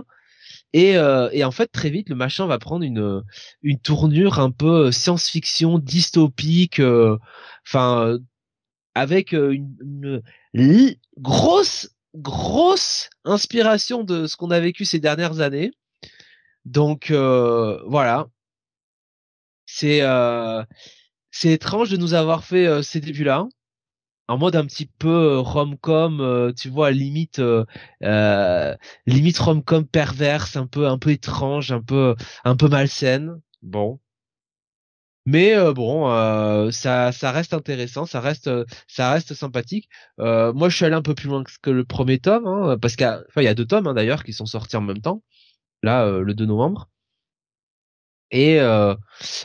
Et, 0.74 0.98
euh, 0.98 1.30
et 1.32 1.43
en 1.43 1.52
fait, 1.52 1.68
très 1.68 1.89
vite, 1.89 2.10
le 2.10 2.16
machin 2.16 2.48
va 2.48 2.60
prendre 2.60 2.84
une 2.84 3.24
une 3.63 3.80
tournure 3.80 4.39
un 4.39 4.51
peu 4.51 4.92
science-fiction, 4.92 5.80
dystopique, 5.80 6.80
euh, 6.80 7.17
enfin, 7.67 8.17
avec 8.96 9.34
une, 9.34 10.22
une, 10.54 10.96
grosse 11.17 11.89
grosse 12.16 13.09
inspiration 13.26 14.04
de 14.04 14.28
ce 14.28 14.38
qu'on 14.38 14.51
a 14.51 14.59
vécu 14.59 14.86
ces 14.86 15.00
dernières 15.00 15.42
années. 15.42 15.72
Donc 16.66 17.12
voilà, 17.12 18.28
c'est 19.76 20.02
euh, 20.04 20.64
c'est 21.32 21.52
étrange 21.52 21.89
de 21.89 21.97
nous 21.97 22.14
avoir 22.14 22.46
fait 22.46 22.66
euh, 22.68 22.82
ces 22.82 23.02
débuts-là 23.02 23.47
en 24.28 24.38
mode 24.38 24.56
un 24.56 24.66
petit 24.66 24.88
peu 24.88 25.10
euh, 25.10 25.39
rom-com, 25.39 26.54
tu 26.58 26.70
vois, 26.70 26.92
limite 26.92 27.39
euh, 27.39 28.76
limite 29.06 29.38
rom-com 29.39 29.86
perverse, 29.88 30.56
un 30.56 30.68
peu 30.68 30.88
un 30.88 30.97
peu 31.00 31.12
étrange, 31.12 31.72
un 31.72 31.82
peu 31.82 32.16
un 32.46 32.56
peu 32.56 32.70
malsaine. 32.70 33.42
Bon. 33.62 34.00
Mais 35.28 35.56
bon, 35.74 36.06
ça 36.72 37.12
ça 37.12 37.32
reste 37.32 37.54
intéressant, 37.54 38.06
ça 38.06 38.22
reste 38.22 38.50
ça 38.88 39.12
reste 39.12 39.34
sympathique. 39.34 39.89
moi, 40.20 40.70
je 40.70 40.76
suis 40.76 40.86
allé 40.86 40.96
un 40.96 41.02
peu 41.02 41.16
plus 41.16 41.28
loin 41.30 41.43
que 41.62 41.70
le 41.72 41.84
premier 41.86 42.20
tome, 42.20 42.46
hein, 42.47 42.78
parce 42.82 42.96
qu'il 42.96 43.08
y, 43.38 43.43
y 43.43 43.47
a 43.47 43.56
deux 43.56 43.66
tomes 43.66 43.88
hein, 43.88 43.93
d'ailleurs 43.96 44.24
qui 44.24 44.34
sont 44.34 44.46
sortis 44.46 44.78
en 44.78 44.82
même 44.82 45.02
temps. 45.02 45.24
Là, 45.84 46.10
le 46.20 46.34
2 46.36 46.46
novembre. 46.46 46.89
Et 48.36 48.59
euh, 48.59 48.93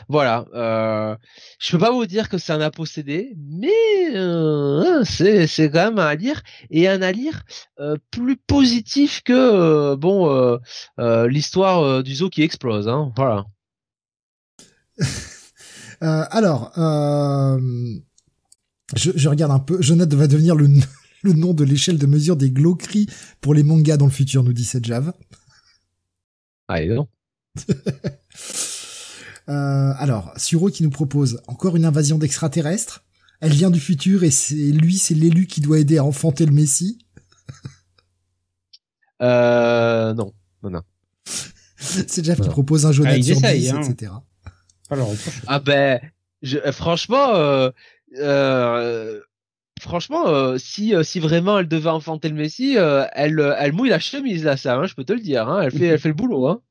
voilà, 0.09 0.45
euh, 0.53 1.15
je 1.59 1.71
peux 1.71 1.77
pas 1.77 1.93
vous 1.93 2.05
dire 2.05 2.27
que 2.27 2.37
c'est 2.37 2.51
un 2.51 2.69
posséder, 2.71 3.33
mais 3.37 3.69
euh, 4.15 5.05
c'est 5.05 5.47
c'est 5.47 5.71
quand 5.71 5.85
même 5.85 5.99
un 5.99 6.07
à 6.07 6.15
lire 6.15 6.41
et 6.71 6.89
un 6.89 7.01
à 7.01 7.13
lire 7.13 7.43
euh, 7.79 7.95
plus 8.11 8.35
positif 8.35 9.21
que 9.23 9.95
bon 9.95 10.59
l'histoire 10.97 12.03
du 12.03 12.15
zoo 12.15 12.29
qui 12.29 12.41
explose, 12.43 12.89
hein, 12.89 13.13
voilà. 13.15 13.45
alors, 16.01 16.73
je, 18.97 19.11
je, 19.15 19.29
regarde 19.29 19.53
un 19.53 19.59
peu. 19.59 19.81
Jonathan 19.81 20.17
va 20.17 20.27
devenir 20.27 20.55
le, 20.55 20.67
le 21.23 21.31
nom 21.31 21.53
de 21.53 21.63
l'échelle 21.63 21.97
de 21.97 22.07
mesure 22.07 22.35
des 22.35 22.51
glauqueries 22.51 23.07
pour 23.39 23.53
les 23.53 23.63
mangas 23.63 23.95
dans 23.95 24.05
le 24.05 24.11
futur, 24.11 24.43
nous 24.43 24.51
dit 24.51 24.65
cette 24.65 24.83
Java. 24.83 25.15
Ah, 26.67 26.83
non. 26.85 27.07
Euh, 29.49 29.93
alors, 29.97 30.33
Suro 30.37 30.69
qui 30.69 30.83
nous 30.83 30.89
propose 30.89 31.41
encore 31.47 31.75
une 31.75 31.85
invasion 31.85 32.17
d'extraterrestres. 32.17 33.03
Elle 33.39 33.51
vient 33.53 33.71
du 33.71 33.79
futur 33.79 34.23
et 34.23 34.31
c'est 34.31 34.53
lui, 34.55 34.97
c'est 34.97 35.15
l'élu 35.15 35.47
qui 35.47 35.61
doit 35.61 35.79
aider 35.79 35.97
à 35.97 36.03
enfanter 36.03 36.45
le 36.45 36.51
Messie. 36.51 36.99
Euh, 39.21 40.13
non, 40.13 40.33
non, 40.63 40.69
non. 40.71 40.81
C'est 41.77 42.23
Jeff 42.23 42.39
qui 42.39 42.49
propose 42.49 42.85
un 42.85 42.89
Ah, 42.89 42.93
sur 42.93 43.05
essayent, 43.07 43.59
10, 43.61 43.69
hein. 43.71 43.81
etc. 43.81 44.11
Alors, 44.89 45.11
Ah 45.47 45.59
ben, 45.59 45.99
je, 46.41 46.57
euh, 46.57 46.71
franchement, 46.71 47.33
euh, 47.35 47.69
euh, 48.19 49.19
franchement, 49.79 50.27
euh, 50.27 50.57
si 50.57 50.93
euh, 50.95 51.03
si 51.03 51.19
vraiment 51.19 51.59
elle 51.59 51.67
devait 51.67 51.89
enfanter 51.89 52.29
le 52.29 52.35
Messi, 52.35 52.77
euh, 52.77 53.05
elle 53.13 53.39
elle 53.57 53.73
mouille 53.73 53.89
la 53.89 53.99
chemise 53.99 54.43
là, 54.43 54.57
ça, 54.57 54.75
hein, 54.75 54.85
je 54.85 54.93
peux 54.95 55.03
te 55.03 55.13
le 55.13 55.19
dire. 55.21 55.47
Hein, 55.49 55.61
elle 55.63 55.71
fait 55.71 55.85
elle 55.87 55.99
fait 55.99 56.09
le 56.09 56.13
boulot. 56.13 56.47
Hein. 56.47 56.61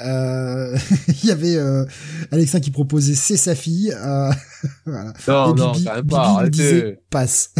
Euh, 0.00 0.78
il 1.08 1.24
y 1.28 1.30
avait 1.32 1.56
euh, 1.56 1.84
Alexa 2.30 2.60
qui 2.60 2.70
proposait 2.70 3.14
c'est 3.14 3.36
sa 3.36 3.54
fille. 3.54 3.92
Euh, 3.92 4.30
voilà. 4.86 5.12
Non, 5.26 5.54
Et 5.54 5.58
non, 5.58 5.72
Bibi, 5.72 5.84
quand 5.84 5.94
même 5.94 6.02
Bibi 6.02 6.14
pas. 6.14 6.28
arrêtez. 6.28 6.50
disait 6.50 7.02
passe. 7.10 7.52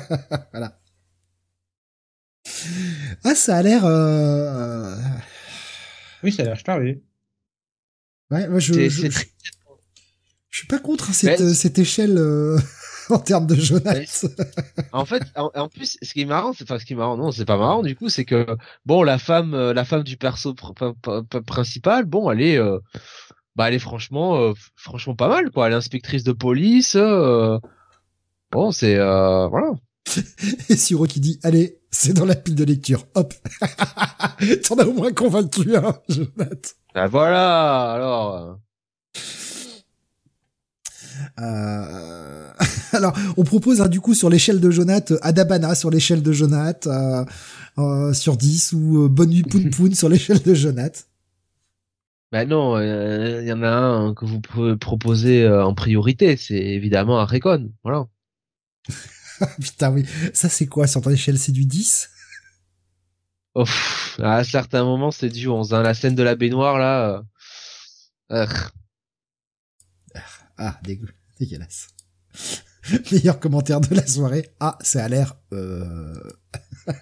voilà. 0.52 0.78
Ah, 3.24 3.34
ça 3.34 3.56
a 3.58 3.62
l'air. 3.62 3.82
Euh... 3.84 4.94
oui, 6.22 6.32
ça 6.32 6.42
a 6.42 6.46
l'air 6.46 6.58
staré. 6.58 7.02
Ouais, 8.30 8.46
moi 8.48 8.58
je, 8.58 8.74
je, 8.74 9.08
je, 9.10 9.24
je 10.50 10.58
suis 10.58 10.66
pas 10.66 10.78
contre 10.78 11.14
cette, 11.14 11.40
Mais- 11.40 11.46
euh, 11.46 11.54
cette 11.54 11.78
échelle 11.78 12.18
euh, 12.18 12.58
en 13.14 13.18
termes 13.18 13.46
de 13.46 13.54
Jonas. 13.54 14.26
En 14.92 15.04
fait, 15.04 15.22
en, 15.36 15.50
en 15.54 15.68
plus, 15.68 15.96
ce 16.02 16.12
qui 16.12 16.22
est 16.22 16.26
marrant, 16.26 16.52
c'est 16.52 16.64
enfin 16.64 16.78
ce 16.78 16.84
qui 16.84 16.92
est 16.92 16.96
marrant, 16.96 17.16
non, 17.16 17.30
c'est 17.32 17.44
pas 17.44 17.56
marrant 17.56 17.82
du 17.82 17.94
coup, 17.96 18.08
c'est 18.08 18.24
que 18.24 18.46
bon, 18.86 19.02
la 19.02 19.18
femme, 19.18 19.54
euh, 19.54 19.72
la 19.74 19.84
femme 19.84 20.02
du 20.02 20.16
perso 20.16 20.52
pr- 20.52 20.74
pr- 20.74 20.94
pr- 21.26 21.42
principal, 21.44 22.04
bon, 22.04 22.30
elle 22.30 22.42
est, 22.42 22.56
euh, 22.58 22.78
bah, 23.56 23.68
elle 23.68 23.74
est 23.74 23.78
franchement, 23.78 24.36
euh, 24.40 24.52
franchement 24.76 25.14
pas 25.14 25.28
mal, 25.28 25.50
quoi. 25.50 25.66
Elle 25.66 25.72
est 25.72 25.76
inspectrice 25.76 26.24
de 26.24 26.32
police. 26.32 26.94
euh, 26.96 27.58
bon, 28.52 28.70
c'est 28.72 28.96
euh, 28.96 29.48
voilà. 29.48 29.72
Et 30.70 30.76
Siro 30.76 31.06
qui 31.06 31.20
dit 31.20 31.38
allez, 31.42 31.78
c'est 31.90 32.12
dans 32.14 32.24
la 32.24 32.34
pile 32.36 32.54
de 32.54 32.64
lecture. 32.64 33.04
Hop. 33.14 33.34
T'en 34.68 34.76
as 34.78 34.86
au 34.86 34.92
moins 34.92 35.12
convaincu 35.12 35.76
un, 35.76 35.94
Jonas. 36.08 36.74
Ah, 36.94 37.06
voilà. 37.08 37.92
Alors. 37.92 38.58
Euh, 41.40 42.50
Alors, 42.98 43.16
on 43.36 43.44
propose 43.44 43.80
hein, 43.80 43.88
du 43.88 44.00
coup 44.00 44.12
sur 44.12 44.28
l'échelle 44.28 44.58
de 44.58 44.70
Jonath, 44.72 45.12
euh, 45.12 45.18
Adabana 45.22 45.76
sur 45.76 45.88
l'échelle 45.88 46.20
de 46.20 46.32
Jonath, 46.32 46.88
euh, 46.88 47.24
euh, 47.78 48.12
sur 48.12 48.36
10, 48.36 48.72
ou 48.72 49.08
Bonne 49.08 49.30
nuit 49.30 49.44
Poun 49.44 49.70
Poun 49.74 49.94
sur 49.94 50.08
l'échelle 50.08 50.42
de 50.42 50.52
Jonath. 50.52 51.06
Bah 52.32 52.44
non, 52.44 52.78
il 52.80 53.46
y 53.46 53.52
en 53.52 53.62
a 53.62 53.70
un 53.70 54.14
que 54.14 54.24
vous 54.24 54.40
pouvez 54.40 54.76
proposer 54.76 55.48
en 55.48 55.74
priorité, 55.74 56.36
c'est 56.36 56.58
évidemment 56.58 57.20
un 57.20 57.24
Recon, 57.24 57.72
voilà. 57.84 58.06
Putain, 59.60 59.92
oui. 59.92 60.04
Ça, 60.34 60.48
c'est 60.48 60.66
quoi 60.66 60.88
Sur 60.88 61.00
ton 61.00 61.10
échelle, 61.10 61.38
c'est 61.38 61.52
du 61.52 61.64
10 61.64 62.10
Oh, 63.54 63.64
à 64.18 64.44
certains 64.44 64.84
moments, 64.84 65.10
c'est 65.12 65.30
du 65.30 65.48
11. 65.48 65.72
Hein. 65.72 65.82
La 65.82 65.94
scène 65.94 66.14
de 66.16 66.22
la 66.22 66.34
baignoire, 66.34 66.78
là... 66.78 67.22
euh, 68.32 68.46
Ah, 70.58 70.78
dégueu. 70.82 71.08
Dégueulasse. 71.38 71.88
Meilleur 73.12 73.38
commentaire 73.40 73.80
de 73.80 73.94
la 73.94 74.06
soirée. 74.06 74.50
Ah, 74.60 74.78
ça 74.80 75.04
a 75.04 75.08
l'air... 75.08 75.36
Euh... 75.52 76.14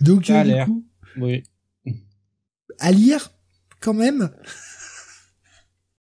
Donc, 0.00 0.26
Ça 0.26 0.40
a 0.40 0.40
euh, 0.40 0.44
l'air. 0.44 0.66
coup, 0.66 0.84
Oui. 1.16 1.42
à 2.78 2.90
lire, 2.92 3.30
quand 3.80 3.94
même 3.94 4.30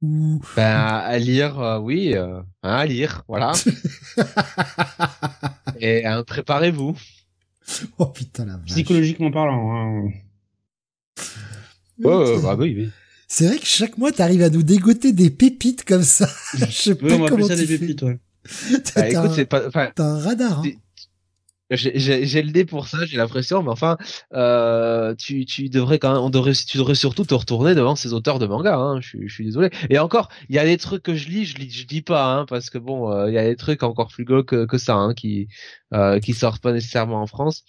Ou... 0.01 0.41
ben, 0.55 0.75
à 0.77 1.17
lire, 1.17 1.59
euh, 1.59 1.79
oui, 1.79 2.13
euh, 2.15 2.41
hein, 2.63 2.75
à 2.77 2.85
lire, 2.85 3.23
voilà. 3.27 3.51
Et 5.79 6.05
hein, 6.05 6.23
préparez-vous. 6.23 6.95
Oh 7.97 8.07
putain, 8.07 8.45
la 8.45 8.57
vache. 8.57 8.69
Psychologiquement 8.71 9.31
parlant. 9.31 9.75
Hein. 9.75 10.09
Bah 11.99 12.55
oui, 12.57 12.73
oui. 12.75 12.91
C'est 13.35 13.47
vrai 13.47 13.57
que 13.57 13.65
chaque 13.65 13.97
mois, 13.97 14.11
t'arrives 14.11 14.43
à 14.43 14.49
nous 14.51 14.61
dégoter 14.61 15.11
des 15.11 15.31
pépites 15.31 15.85
comme 15.85 16.03
ça. 16.03 16.29
Je 16.53 16.65
sais 16.65 16.97
Oui, 17.01 17.09
pas 17.09 17.15
on 17.15 17.25
comment 17.25 17.47
ça 17.47 17.55
tu 17.55 17.61
des 17.61 17.67
fais. 17.67 17.77
pépites, 17.79 18.03
ouais. 18.03 18.19
T'as 18.93 19.01
Bah, 19.01 19.09
écoute, 19.09 19.31
un- 19.31 19.33
c'est 19.33 19.45
pas... 19.45 19.67
Enfin, 19.67 19.89
t'as 19.95 20.03
un 20.03 20.19
radar. 20.19 20.59
Hein. 20.59 20.69
J'ai- 21.75 22.41
le 22.41 22.51
dé 22.51 22.65
pour 22.65 22.87
ça, 22.87 23.05
j'ai 23.05 23.17
l'impression, 23.17 23.63
mais 23.63 23.69
enfin, 23.69 23.97
euh, 24.33 25.15
tu, 25.15 25.45
tu 25.45 25.69
devrais 25.69 25.99
quand 25.99 26.13
même, 26.13 26.21
on 26.21 26.29
devrait, 26.29 26.53
tu 26.53 26.77
devrais 26.77 26.95
surtout 26.95 27.25
te 27.25 27.33
retourner 27.33 27.75
devant 27.75 27.95
ces 27.95 28.13
auteurs 28.13 28.39
de 28.39 28.45
manga. 28.47 28.75
Hein, 28.75 28.99
je, 29.01 29.17
je 29.25 29.33
suis 29.33 29.45
désolé. 29.45 29.69
Et 29.89 29.99
encore, 29.99 30.29
il 30.49 30.55
y 30.55 30.59
a 30.59 30.65
des 30.65 30.77
trucs 30.77 31.03
que 31.03 31.15
je 31.15 31.27
lis, 31.29 31.45
je 31.45 31.57
lis, 31.57 31.69
je 31.71 31.85
dis 31.87 32.01
pas, 32.01 32.33
hein, 32.35 32.45
parce 32.45 32.69
que 32.69 32.77
bon, 32.77 33.11
euh, 33.11 33.29
il 33.29 33.33
y 33.33 33.37
a 33.37 33.43
des 33.47 33.55
trucs 33.55 33.83
encore 33.83 34.07
plus 34.09 34.25
gros 34.25 34.43
que, 34.43 34.65
que 34.65 34.77
ça, 34.77 34.95
hein, 34.95 35.13
qui, 35.13 35.47
euh, 35.93 36.19
qui 36.19 36.33
sortent 36.33 36.61
pas 36.61 36.71
nécessairement 36.73 37.21
en 37.21 37.27
France. 37.27 37.63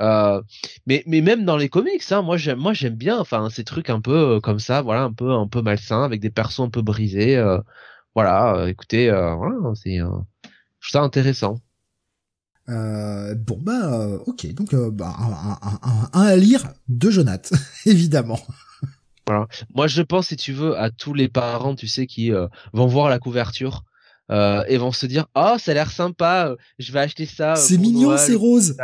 Euh, 0.00 0.42
mais, 0.86 1.02
mais 1.06 1.20
même 1.20 1.44
dans 1.44 1.56
les 1.56 1.68
comics, 1.68 2.02
hein, 2.10 2.22
moi 2.22 2.36
j'aime, 2.36 2.58
moi 2.58 2.72
j'aime 2.72 2.94
bien, 2.96 3.18
enfin, 3.18 3.50
ces 3.50 3.64
trucs 3.64 3.90
un 3.90 4.00
peu 4.00 4.36
euh, 4.36 4.40
comme 4.40 4.58
ça, 4.58 4.82
voilà, 4.82 5.02
un 5.04 5.12
peu, 5.12 5.30
un 5.32 5.48
peu 5.48 5.62
malsains, 5.62 6.02
avec 6.04 6.20
des 6.20 6.30
persos 6.30 6.60
un 6.60 6.70
peu 6.70 6.82
brisés. 6.82 7.42
voilà, 8.14 8.66
écoutez, 8.68 9.10
voilà, 9.10 9.56
c'est, 9.74 9.98
je 9.98 10.04
trouve 10.04 10.24
ça 10.92 11.02
intéressant. 11.02 11.60
Euh, 12.68 13.34
bon 13.34 13.58
bah 13.60 13.92
euh, 14.00 14.18
ok. 14.26 14.52
Donc 14.54 14.72
euh, 14.74 14.90
bah, 14.90 15.14
un, 15.18 15.68
un- 15.68 15.80
un- 15.82 16.10
un 16.12 16.22
à 16.22 16.36
lire 16.36 16.72
de 16.88 17.10
Jonath 17.10 17.52
évidemment. 17.86 18.40
Moi, 19.74 19.86
je 19.86 20.02
pense, 20.02 20.28
si 20.28 20.36
tu 20.36 20.52
veux, 20.52 20.78
à 20.78 20.90
tous 20.90 21.14
les 21.14 21.28
parents, 21.28 21.74
tu 21.74 21.86
sais, 21.88 22.06
qui 22.06 22.30
euh, 22.32 22.46
vont 22.74 22.86
voir 22.86 23.08
la 23.08 23.18
couverture 23.18 23.84
euh, 24.30 24.62
et 24.68 24.78
vont 24.78 24.92
se 24.92 25.06
dire, 25.06 25.26
oh, 25.34 25.54
ça 25.58 25.72
a 25.72 25.74
l'air 25.74 25.90
sympa, 25.90 26.54
je 26.78 26.92
vais 26.92 27.00
acheter 27.00 27.26
ça. 27.26 27.52
euh, 27.52 27.56
c'est 27.56 27.76
mignon 27.78 28.08
Noël, 28.10 28.18
c'est 28.18 28.34
rose. 28.34 28.76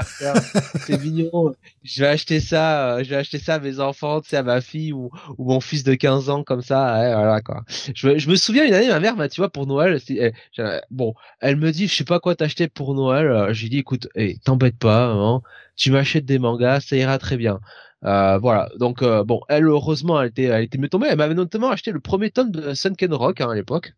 c'est 0.87 1.03
mignon. 1.03 1.55
Je 1.83 2.03
vais 2.03 2.09
acheter 2.09 2.41
ça, 2.41 2.97
euh, 2.97 3.05
je 3.05 3.11
vais 3.11 3.17
acheter 3.17 3.39
ça 3.39 3.55
à 3.55 3.59
mes 3.59 3.81
enfants, 3.81 4.21
tu 4.21 4.29
sais, 4.29 4.37
à 4.37 4.43
ma 4.43 4.61
fille 4.61 4.93
ou, 4.93 5.11
ou 5.39 5.45
mon 5.51 5.61
fils 5.61 5.83
de 5.85 5.95
15 5.95 6.29
ans, 6.31 6.43
comme 6.45 6.63
ça. 6.63 6.99
ouais, 7.01 7.15
voilà 7.15 7.41
quoi. 7.41 7.65
Je, 7.95 8.09
me- 8.09 8.19
je 8.19 8.29
me 8.29 8.37
souviens 8.37 8.67
une 8.67 8.75
année, 8.75 8.89
ma 8.89 9.01
mère, 9.01 9.17
bah, 9.17 9.29
tu 9.29 9.41
vois, 9.41 9.49
pour 9.51 9.67
Noël, 9.67 9.99
elle- 10.09 10.83
bon, 10.91 11.15
elle 11.41 11.57
me 11.57 11.71
dit, 11.73 11.87
je 11.89 11.95
sais 11.95 12.05
pas 12.05 12.21
quoi 12.21 12.35
t'acheter 12.35 12.69
pour 12.69 12.95
Noël. 12.95 13.27
Euh, 13.27 13.53
J'ai 13.53 13.69
dit, 13.69 13.79
écoute, 13.79 14.09
hey, 14.15 14.39
t'embête 14.41 14.77
pas, 14.79 15.41
tu 15.77 15.91
m'achètes 15.91 16.27
des 16.27 16.39
mangas, 16.39 16.81
ça 16.81 16.97
ira 16.97 17.17
très 17.19 17.37
bien. 17.39 17.61
Euh, 18.05 18.39
voilà. 18.39 18.69
Donc 18.79 19.03
euh, 19.03 19.25
bon, 19.25 19.41
elle 19.49 19.65
heureusement, 19.67 20.21
elle 20.21 20.29
était, 20.29 20.45
elle 20.45 20.65
était 20.65 20.79
mieux 20.79 20.89
tombée. 20.89 21.09
Elle 21.11 21.19
m'avait 21.19 21.35
notamment 21.35 21.71
acheté 21.71 21.91
le 21.93 22.01
premier 22.01 22.31
tome 22.31 22.51
de 22.51 22.73
Sunken 22.75 23.13
Rock 23.13 23.41
hein, 23.43 23.51
à 23.51 23.55
l'époque. 23.55 23.93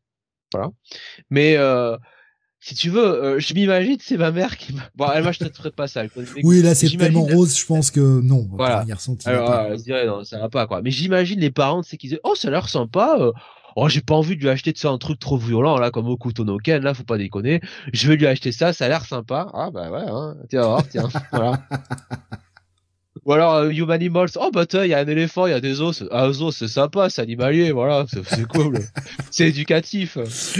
Voilà. 0.52 0.68
Mais 1.30 1.56
euh, 1.56 1.96
si 2.60 2.74
tu 2.76 2.90
veux, 2.90 3.04
euh, 3.04 3.40
je 3.40 3.54
m'imagine, 3.54 3.96
c'est 4.00 4.16
ma 4.16 4.30
mère 4.30 4.56
qui 4.56 4.72
m'a. 4.72 4.82
Bon, 4.94 5.06
elle 5.12 5.24
m'achèterait 5.24 5.72
pas 5.72 5.88
ça. 5.88 6.04
Oui 6.44 6.62
là 6.62 6.74
c'est 6.76 6.88
tellement 6.96 7.22
rose 7.24 7.58
je 7.58 7.66
pense 7.66 7.90
que 7.90 8.20
non. 8.20 8.46
Voilà. 8.52 8.84
Garçon 8.86 9.16
Alors, 9.24 9.46
pas. 9.48 9.64
euh, 9.64 9.76
je 9.76 9.82
dirais, 9.82 10.06
non, 10.06 10.22
ça 10.22 10.38
va 10.38 10.48
pas, 10.48 10.66
quoi. 10.68 10.80
Mais 10.82 10.90
j'imagine 10.92 11.40
les 11.40 11.50
parents, 11.50 11.82
c'est 11.82 11.96
qu'ils 11.96 12.10
disent, 12.10 12.20
oh, 12.22 12.34
ça 12.36 12.48
a 12.48 12.50
l'air 12.52 12.68
sympa, 12.68 13.16
euh, 13.18 13.32
oh, 13.74 13.88
j'ai 13.88 14.00
pas 14.00 14.14
envie 14.14 14.36
de 14.36 14.42
lui 14.42 14.48
acheter 14.48 14.72
de 14.72 14.78
ça 14.78 14.90
un 14.90 14.98
truc 14.98 15.18
trop 15.18 15.36
violent, 15.38 15.76
là, 15.78 15.90
comme 15.90 16.06
Okuto 16.06 16.44
no 16.44 16.58
Ken, 16.58 16.82
là, 16.84 16.94
faut 16.94 17.02
pas 17.02 17.18
déconner. 17.18 17.60
Je 17.92 18.06
vais 18.08 18.16
lui 18.16 18.26
acheter 18.28 18.52
ça, 18.52 18.72
ça 18.72 18.84
a 18.84 18.88
l'air 18.88 19.04
sympa. 19.06 19.48
Ah, 19.54 19.70
bah 19.72 19.90
ouais, 19.90 20.04
hein, 20.06 20.36
tiens, 20.48 20.62
voir, 20.62 20.88
tiens, 20.88 21.08
voilà. 21.32 21.60
Ou 23.24 23.32
alors, 23.34 23.54
euh, 23.56 23.68
Human 23.70 23.90
Animals, 23.90 24.30
oh, 24.40 24.50
bah, 24.52 24.64
tiens, 24.66 24.84
il 24.84 24.90
y 24.90 24.94
a 24.94 24.98
un 24.98 25.06
éléphant, 25.06 25.46
il 25.46 25.50
y 25.50 25.54
a 25.54 25.60
des 25.60 25.80
os. 25.80 26.02
Ah, 26.10 26.28
os, 26.28 26.56
c'est 26.56 26.66
sympa, 26.68 27.10
c'est 27.10 27.20
animalier, 27.20 27.70
voilà, 27.70 28.06
c'est 28.08 28.46
cool. 28.48 28.78
c'est 29.30 29.48
éducatif. 29.48 30.16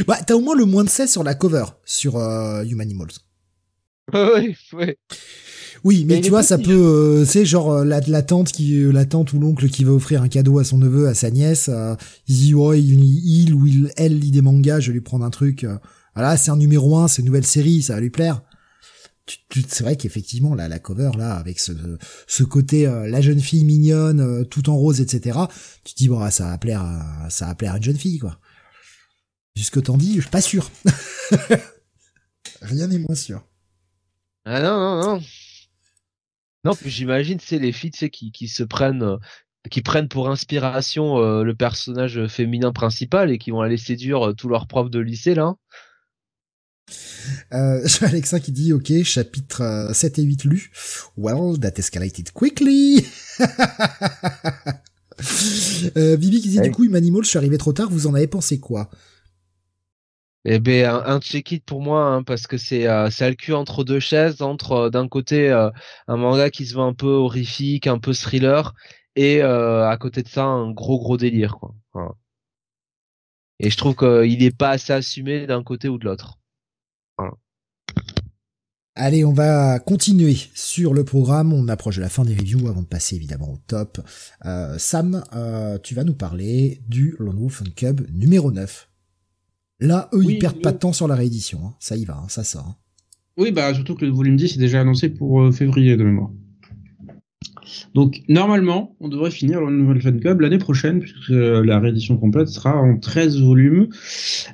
Bah 0.07 0.19
t'as 0.27 0.35
au 0.35 0.41
moins 0.41 0.55
le 0.55 0.67
moins 0.67 0.85
de 0.85 0.91
16 0.91 1.11
sur 1.11 1.25
la 1.25 1.35
cover 1.35 1.65
sur 1.85 2.17
euh, 2.19 2.63
Human 2.65 2.83
Animals. 2.83 3.13
oui, 4.15 4.55
oui. 4.75 4.95
Oui, 5.85 6.05
mais 6.07 6.21
tu 6.21 6.31
vois, 6.31 6.43
ça 6.45 6.59
peut, 6.59 6.71
euh, 6.71 7.25
c'est 7.25 7.45
genre 7.45 7.73
euh, 7.73 7.85
la, 7.85 8.01
la 8.07 8.23
tante 8.23 8.53
qui, 8.53 8.77
euh, 8.77 8.93
la 8.93 9.05
tante 9.05 9.33
ou 9.33 9.41
l'oncle 9.41 9.69
qui 9.69 9.83
va 9.83 9.93
offrir 9.93 10.23
un 10.23 10.29
cadeau 10.29 10.59
à 10.61 10.65
son 10.65 10.79
neveu, 10.79 11.09
à 11.09 11.15
sa 11.15 11.31
nièce. 11.31 11.69
euh, 11.73 11.97
il 12.29 12.37
dit 12.37 12.55
ouais, 12.55 12.81
il, 12.81 13.03
il 13.03 13.55
ou 13.55 13.67
il, 13.67 13.91
elle 13.97 14.17
lit 14.19 14.31
des 14.31 14.43
mangas, 14.43 14.79
je 14.81 14.89
vais 14.89 14.93
lui 14.95 15.01
prendre 15.01 15.25
un 15.25 15.31
truc. 15.31 15.67
voilà, 16.15 16.37
c'est 16.37 16.51
un 16.53 16.57
numéro 16.57 16.97
un, 16.99 17.09
c'est 17.09 17.23
une 17.23 17.27
nouvelle 17.27 17.47
série, 17.47 17.83
ça 17.83 17.95
va 17.95 18.01
lui 18.01 18.11
plaire. 18.11 18.43
C'est 19.27 19.85
vrai 19.85 19.97
qu'effectivement, 19.97 20.55
la 20.55 20.79
cover 20.79 21.13
là, 21.17 21.35
avec 21.37 21.61
ce, 21.61 22.43
côté 22.43 22.87
euh, 22.87 23.07
la 23.09 23.21
jeune 23.21 23.41
fille 23.41 23.65
mignonne, 23.65 24.21
euh, 24.21 24.45
tout 24.45 24.69
en 24.69 24.77
rose, 24.77 25.01
etc. 25.01 25.39
Tu 25.85 25.95
te 25.95 25.99
dis 25.99 26.09
bon, 26.09 26.21
ah, 26.21 26.31
ça 26.31 26.49
va 26.51 26.59
plaire, 26.59 26.83
à, 26.83 27.31
ça 27.31 27.47
va 27.47 27.55
plaire 27.55 27.75
à 27.75 27.77
une 27.77 27.83
jeune 27.83 27.97
fille, 27.97 28.19
quoi. 28.19 28.39
Jusque 29.55 29.83
t'en 29.83 29.97
dis, 29.97 30.17
je 30.17 30.23
suis 30.23 30.31
pas 30.31 30.41
sûr. 30.41 30.69
Rien 32.63 32.89
n'est 32.89 32.99
moins 32.99 33.15
sûr. 33.15 33.47
Ah 34.45 34.61
non, 34.61 34.77
non, 34.79 35.03
non. 35.03 35.23
Non, 36.65 36.75
puis 36.75 36.91
j'imagine, 36.91 37.39
c'est 37.41 37.59
les 37.59 37.73
filles, 37.73 37.91
qui, 37.91 38.33
qui 38.33 38.49
se 38.49 38.63
prennent, 38.63 39.03
euh, 39.03 39.17
qui 39.71 39.83
prennent 39.83 40.09
pour 40.09 40.31
inspiration 40.31 41.43
le 41.43 41.55
personnage 41.55 42.27
féminin 42.27 42.73
principal 42.73 43.31
et 43.31 43.39
qui 43.39 43.53
vont 43.53 43.61
aller 43.61 43.77
séduire 43.77 44.35
tous 44.37 44.49
leurs 44.49 44.67
profs 44.67 44.91
de 44.91 44.99
lycée, 44.99 45.35
là. 45.35 45.55
Euh, 47.53 47.87
Alexa 48.03 48.41
qui 48.41 48.53
dit, 48.53 48.73
ok, 48.73 48.93
chapitre 49.05 49.63
euh, 49.63 49.93
7 49.93 50.19
et 50.19 50.23
8 50.23 50.45
lus. 50.45 50.71
Well, 51.17 51.59
that 51.61 51.79
escalated 51.79 52.33
quickly. 52.33 53.07
euh, 55.97 56.17
Bibi 56.17 56.41
qui 56.41 56.49
dit, 56.49 56.61
du 56.61 56.71
coup, 56.71 56.85
Humanimal, 56.85 57.25
je 57.25 57.29
suis 57.29 57.39
arrivé 57.39 57.59
trop 57.59 57.73
tard, 57.73 57.91
vous 57.91 58.07
en 58.07 58.15
avez 58.15 58.27
pensé 58.27 58.59
quoi? 58.61 58.91
Eh 60.45 60.59
ben 60.59 60.87
un, 61.07 61.21
check-it 61.21 61.65
pour 61.65 61.81
moi 61.83 62.05
hein, 62.05 62.23
parce 62.25 62.49
que 62.49 62.57
c'est 62.57 62.89
euh, 62.89 63.09
le 63.21 63.35
cul 63.35 63.53
entre 63.53 63.85
deux 63.85 64.01
chaises 64.01 64.43
entre 64.43 64.73
euh, 64.73 64.91
d'un 64.91 65.07
côté 65.07 65.49
euh, 65.51 65.71
un 66.09 66.17
manga 66.17 66.51
qui 66.51 66.67
se 66.67 66.75
veut 66.75 66.81
un 66.81 66.95
peu 66.95 67.07
horrifique, 67.07 67.87
un 67.87 67.99
peu 67.99 68.13
thriller 68.13 68.75
et 69.15 69.43
à 69.43 69.97
côté 70.01 70.23
de 70.23 70.29
ça 70.29 70.45
un 70.45 70.73
gros 70.73 70.99
gros 70.99 71.17
délire 71.17 71.59
quoi. 71.59 71.75
Et 73.61 73.71
je 73.71 73.77
trouve 73.77 73.95
qu'il 73.95 74.43
est 74.43 74.57
pas 74.57 74.71
assez 74.71 74.93
assumé 74.93 75.47
d'un 75.47 75.63
côté 75.63 75.89
ou 75.89 75.99
de 75.99 76.05
l'autre. 76.07 76.39
Allez, 78.95 79.25
on 79.25 79.33
va 79.33 79.79
continuer 79.79 80.37
sur 80.55 80.93
le 80.93 81.05
programme. 81.05 81.53
On 81.53 81.69
approche 81.69 81.97
de 81.97 82.03
la 82.03 82.11
fin 82.11 82.25
des 82.25 82.35
reviews 82.35 82.69
avant 82.69 82.83
de 82.83 82.87
passer 82.87 83.17
évidemment 83.17 83.53
au 83.53 83.59
top. 83.67 84.01
Sam, 84.77 85.25
tu 85.83 85.95
vas 85.95 86.05
nous 86.05 86.15
parler 86.15 86.83
du 86.89 87.17
Lone 87.19 87.39
Wolf 87.39 87.63
Cub 87.75 88.03
numéro 88.13 88.53
9. 88.53 88.89
Là, 89.83 90.09
eux, 90.13 90.25
ils 90.25 90.39
perdent 90.39 90.63
pas 90.63 90.71
de 90.71 90.79
temps 90.79 90.93
sur 90.93 91.09
la 91.09 91.17
réédition. 91.17 91.61
Hein. 91.65 91.75
Ça 91.81 91.97
y 91.97 92.05
va, 92.05 92.17
hein, 92.17 92.29
ça 92.29 92.45
sort. 92.45 92.67
Hein. 92.69 92.77
Oui, 93.37 93.51
bah 93.51 93.75
surtout 93.75 93.97
que 93.97 94.05
le 94.05 94.13
volume 94.13 94.37
10 94.37 94.57
est 94.57 94.61
déjà 94.61 94.81
annoncé 94.81 95.09
pour 95.09 95.43
euh, 95.43 95.51
février 95.51 95.97
de 95.97 96.05
mémoire. 96.05 96.31
Donc 97.95 98.23
normalement, 98.29 98.97
on 99.01 99.09
devrait 99.09 99.31
finir 99.31 99.61
le 99.61 99.71
nouvel 99.71 100.01
Fan 100.03 100.21
Club 100.21 100.41
l'année 100.41 100.59
prochaine, 100.59 101.01
puisque 101.01 101.31
euh, 101.31 101.65
la 101.65 101.79
réédition 101.79 102.17
complète 102.17 102.49
sera 102.49 102.77
en 102.77 102.99
13 102.99 103.41
volumes. 103.41 103.89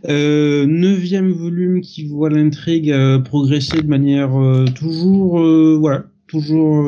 Euh, 0.08 0.66
neuvième 0.66 1.30
volume 1.30 1.80
qui 1.80 2.06
voit 2.06 2.30
l'intrigue 2.30 2.90
euh, 2.90 3.18
progresser 3.18 3.82
de 3.82 3.88
manière 3.88 4.30
toujours, 4.74 5.40
voilà, 5.78 6.04
toujours, 6.26 6.84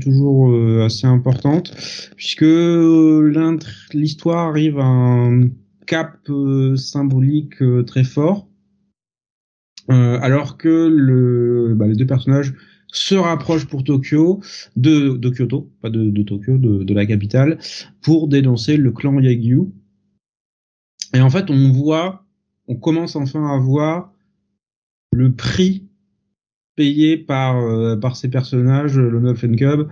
toujours 0.00 0.82
assez 0.84 1.06
importante, 1.06 1.72
puisque 2.16 2.44
l'histoire 3.92 4.48
arrive 4.48 4.78
à 4.78 4.84
un 4.84 5.48
cap 5.90 6.20
euh, 6.28 6.76
symbolique 6.76 7.60
euh, 7.62 7.82
très 7.82 8.04
fort, 8.04 8.48
euh, 9.90 10.20
alors 10.22 10.56
que 10.56 10.86
le, 10.88 11.74
bah, 11.74 11.88
les 11.88 11.96
deux 11.96 12.06
personnages 12.06 12.54
se 12.92 13.14
rapprochent 13.14 13.66
pour 13.66 13.84
Tokyo 13.84 14.40
de, 14.76 15.16
de 15.16 15.30
Kyoto, 15.30 15.70
pas 15.80 15.90
de, 15.90 16.10
de 16.10 16.22
Tokyo, 16.22 16.58
de, 16.58 16.82
de, 16.82 16.94
la 16.94 17.06
capitale, 17.06 17.58
pour 18.02 18.28
dénoncer 18.28 18.76
le 18.76 18.92
clan 18.92 19.18
Yagyu. 19.20 19.66
Et 21.14 21.20
en 21.20 21.30
fait, 21.30 21.50
on 21.50 21.72
voit, 21.72 22.24
on 22.68 22.76
commence 22.76 23.16
enfin 23.16 23.46
à 23.48 23.58
voir 23.58 24.12
le 25.12 25.32
prix 25.32 25.86
payé 26.76 27.16
par 27.16 27.56
par 28.00 28.16
ces 28.16 28.28
personnages, 28.28 28.96
le 28.96 29.28
and 29.28 29.56
Cub, 29.56 29.88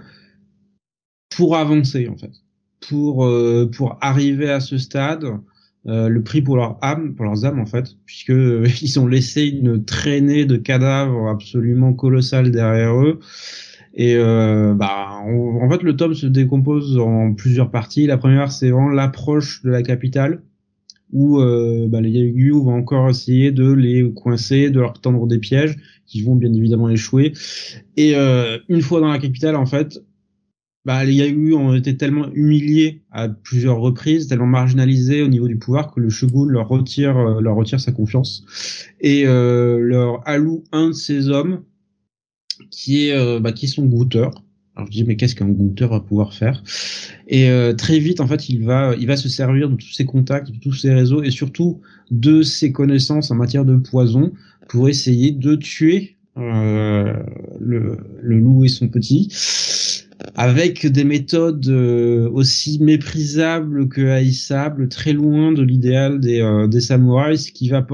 pour 1.37 1.57
avancer 1.57 2.09
en 2.09 2.17
fait, 2.17 2.33
pour 2.81 3.29
pour 3.73 3.99
arriver 4.01 4.49
à 4.49 4.61
ce 4.61 4.79
stade 4.79 5.27
euh, 5.89 6.09
le 6.09 6.23
prix 6.23 6.43
pour 6.43 6.57
leur 6.57 6.79
âme, 6.83 7.15
pour 7.15 7.25
leurs 7.25 7.45
âmes 7.45 7.59
en 7.59 7.67
fait, 7.67 7.97
puisque 8.07 8.29
ils 8.83 9.01
ont 9.01 9.07
laissé 9.07 9.47
une 9.47 9.85
traînée 9.85 10.45
de 10.45 10.57
cadavres 10.57 11.29
absolument 11.29 11.93
colossale 11.93 12.51
derrière 12.51 12.95
eux. 12.95 13.21
Et 13.95 14.15
euh, 14.15 14.75
bah, 14.75 15.09
en 15.25 15.69
fait, 15.69 15.83
le 15.83 15.97
tome 15.97 16.15
se 16.15 16.27
décompose 16.27 16.99
en 16.99 17.35
plusieurs 17.35 17.71
parties. 17.71 18.07
La 18.07 18.17
première, 18.17 18.53
c'est 18.53 18.71
vraiment 18.71 18.91
l'approche 18.91 19.63
de 19.65 19.71
la 19.71 19.83
capitale, 19.83 20.43
où 21.13 21.41
euh, 21.41 21.89
bah, 21.89 22.01
les 22.01 22.11
Yagu 22.11 22.53
vont 22.53 22.75
encore 22.75 23.09
essayer 23.09 23.51
de 23.51 23.71
les 23.73 24.09
coincer, 24.13 24.71
de 24.71 24.79
leur 24.79 25.01
tendre 25.01 25.27
des 25.27 25.39
pièges, 25.39 25.77
qui 26.07 26.23
vont 26.23 26.37
bien 26.37 26.53
évidemment 26.53 26.89
échouer. 26.89 27.33
Et 27.97 28.15
euh, 28.15 28.59
une 28.69 28.83
fois 28.83 29.01
dans 29.01 29.09
la 29.09 29.19
capitale, 29.19 29.57
en 29.57 29.67
fait, 29.67 30.01
bah, 30.89 31.05
les 31.05 31.17
Yagu 31.17 31.53
ont 31.53 31.75
été 31.75 31.99
tellement 31.99 32.33
humiliés 32.33 33.03
à 33.11 33.29
plusieurs 33.29 33.79
reprises, 33.79 34.27
tellement 34.27 34.47
marginalisés 34.47 35.21
au 35.21 35.29
niveau 35.29 35.47
du 35.47 35.59
pouvoir 35.59 35.93
que 35.93 36.01
le 36.01 36.09
shogun 36.09 36.47
leur 36.47 36.67
retire, 36.67 37.15
euh, 37.19 37.43
leur 37.43 37.57
retire 37.57 37.79
sa 37.79 37.93
confiance. 37.93 38.43
Et 39.03 39.27
euh, 39.27 39.79
leur 39.81 40.27
alloue 40.27 40.65
un 40.73 40.89
de 40.89 40.93
ses 40.95 41.29
hommes 41.29 41.61
qui 42.71 43.07
est, 43.07 43.13
euh, 43.13 43.39
bah, 43.39 43.53
qui 43.53 43.67
est 43.67 43.69
son 43.69 43.85
goûteur. 43.85 44.31
Alors 44.77 44.87
je 44.87 44.93
dis 44.93 45.05
mais 45.05 45.17
qu'est-ce 45.17 45.35
qu'un 45.35 45.51
goûteur 45.51 45.91
va 45.91 46.01
pouvoir 46.01 46.33
faire? 46.33 46.63
Et 47.27 47.51
euh, 47.51 47.75
très 47.75 47.99
vite 47.99 48.21
en 48.23 48.27
fait 48.27 48.49
il 48.49 48.65
va, 48.65 48.95
il 48.99 49.07
va 49.09 49.19
se 49.19 49.29
servir 49.29 49.69
de 49.69 49.77
tous 49.77 49.93
ses 49.93 50.07
contacts, 50.07 50.51
de 50.51 50.59
tous 50.59 50.73
ses 50.73 50.95
réseaux 50.95 51.23
et 51.23 51.31
surtout 51.31 51.83
de 52.11 52.41
ses 52.41 52.73
connaissances 52.73 53.31
en 53.31 53.35
matière 53.35 53.67
de 53.67 53.77
poison 53.77 54.33
pour 54.71 54.89
essayer 54.89 55.33
de 55.33 55.55
tuer 55.55 56.17
le, 56.41 57.97
le 58.23 58.39
loup 58.39 58.65
et 58.65 58.69
son 58.69 58.89
petit 58.89 59.29
avec 60.35 60.87
des 60.87 61.05
méthodes 61.05 61.69
euh, 61.69 62.29
aussi 62.31 62.83
méprisables 62.83 63.89
que 63.89 64.09
haïssables, 64.09 64.89
très 64.89 65.13
loin 65.13 65.53
de 65.53 65.63
l'idéal 65.63 66.21
des, 66.21 66.41
euh, 66.41 66.67
des 66.67 66.81
samouraïs, 66.81 67.47
ce 67.47 67.53
qui 67.53 67.69
va 67.69 67.87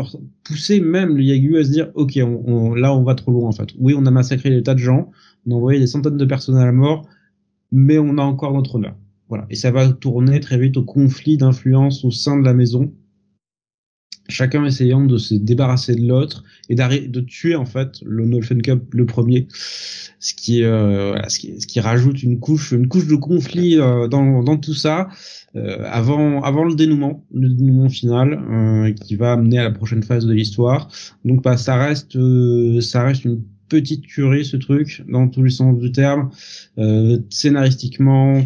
pousser 0.44 0.80
même 0.80 1.16
le 1.16 1.22
Yagu 1.22 1.58
à 1.58 1.64
se 1.64 1.70
dire, 1.70 1.90
ok, 1.94 2.18
on, 2.22 2.74
là 2.74 2.94
on 2.94 3.02
va 3.02 3.14
trop 3.14 3.30
loin 3.30 3.48
en 3.48 3.52
fait. 3.52 3.68
Oui, 3.78 3.94
on 3.96 4.06
a 4.06 4.10
massacré 4.10 4.50
des 4.50 4.62
tas 4.62 4.74
de 4.74 4.78
gens, 4.78 5.10
on 5.46 5.52
a 5.52 5.54
envoyé 5.54 5.78
des 5.78 5.86
centaines 5.86 6.16
de 6.16 6.24
personnes 6.24 6.56
à 6.56 6.64
la 6.64 6.72
mort, 6.72 7.06
mais 7.70 7.98
on 7.98 8.16
a 8.16 8.22
encore 8.22 8.54
notre 8.54 8.76
honneur. 8.76 8.96
Voilà, 9.28 9.46
et 9.50 9.54
ça 9.54 9.70
va 9.70 9.88
tourner 9.88 10.40
très 10.40 10.58
vite 10.58 10.76
au 10.76 10.84
conflit 10.84 11.36
d'influence 11.36 12.04
au 12.04 12.10
sein 12.10 12.38
de 12.38 12.44
la 12.44 12.54
maison, 12.54 12.92
chacun 14.28 14.64
essayant 14.64 15.04
de 15.04 15.18
se 15.18 15.34
débarrasser 15.34 15.94
de 15.94 16.06
l'autre 16.06 16.44
et 16.68 16.74
de 16.74 17.20
tuer 17.20 17.56
en 17.56 17.66
fait 17.66 18.00
le 18.04 18.24
Nolfen 18.24 18.62
Cup 18.62 18.82
le 18.92 19.06
premier. 19.06 19.48
Ce 20.20 20.32
qui, 20.32 20.64
euh, 20.64 21.20
ce 21.28 21.38
qui 21.38 21.60
ce 21.60 21.66
qui 21.66 21.80
rajoute 21.80 22.22
une 22.22 22.40
couche 22.40 22.72
une 22.72 22.88
couche 22.88 23.06
de 23.06 23.16
conflit 23.16 23.78
euh, 23.78 24.08
dans, 24.08 24.42
dans 24.42 24.56
tout 24.56 24.72
ça 24.72 25.08
euh, 25.56 25.84
avant 25.84 26.42
avant 26.42 26.64
le 26.64 26.74
dénouement 26.74 27.24
le 27.32 27.48
dénouement 27.48 27.88
final 27.88 28.42
euh, 28.50 28.92
qui 28.92 29.16
va 29.16 29.34
amener 29.34 29.58
à 29.58 29.64
la 29.64 29.70
prochaine 29.70 30.02
phase 30.02 30.26
de 30.26 30.32
l'histoire. 30.32 30.88
Donc 31.24 31.42
bah 31.42 31.56
ça 31.56 31.76
reste 31.76 32.16
euh, 32.16 32.80
ça 32.80 33.04
reste 33.04 33.24
une 33.24 33.42
petite 33.68 34.06
curie 34.06 34.44
ce 34.44 34.56
truc 34.56 35.04
dans 35.08 35.28
tous 35.28 35.42
les 35.42 35.50
sens 35.50 35.78
du 35.78 35.92
terme. 35.92 36.30
Scénaristiquement 37.30 38.42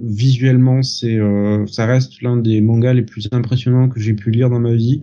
visuellement, 0.00 0.82
c'est 0.82 1.18
euh, 1.18 1.66
ça 1.66 1.86
reste 1.86 2.22
l'un 2.22 2.36
des 2.36 2.60
mangas 2.60 2.94
les 2.94 3.02
plus 3.02 3.28
impressionnants 3.32 3.88
que 3.88 4.00
j'ai 4.00 4.14
pu 4.14 4.30
lire 4.30 4.50
dans 4.50 4.60
ma 4.60 4.74
vie. 4.74 5.02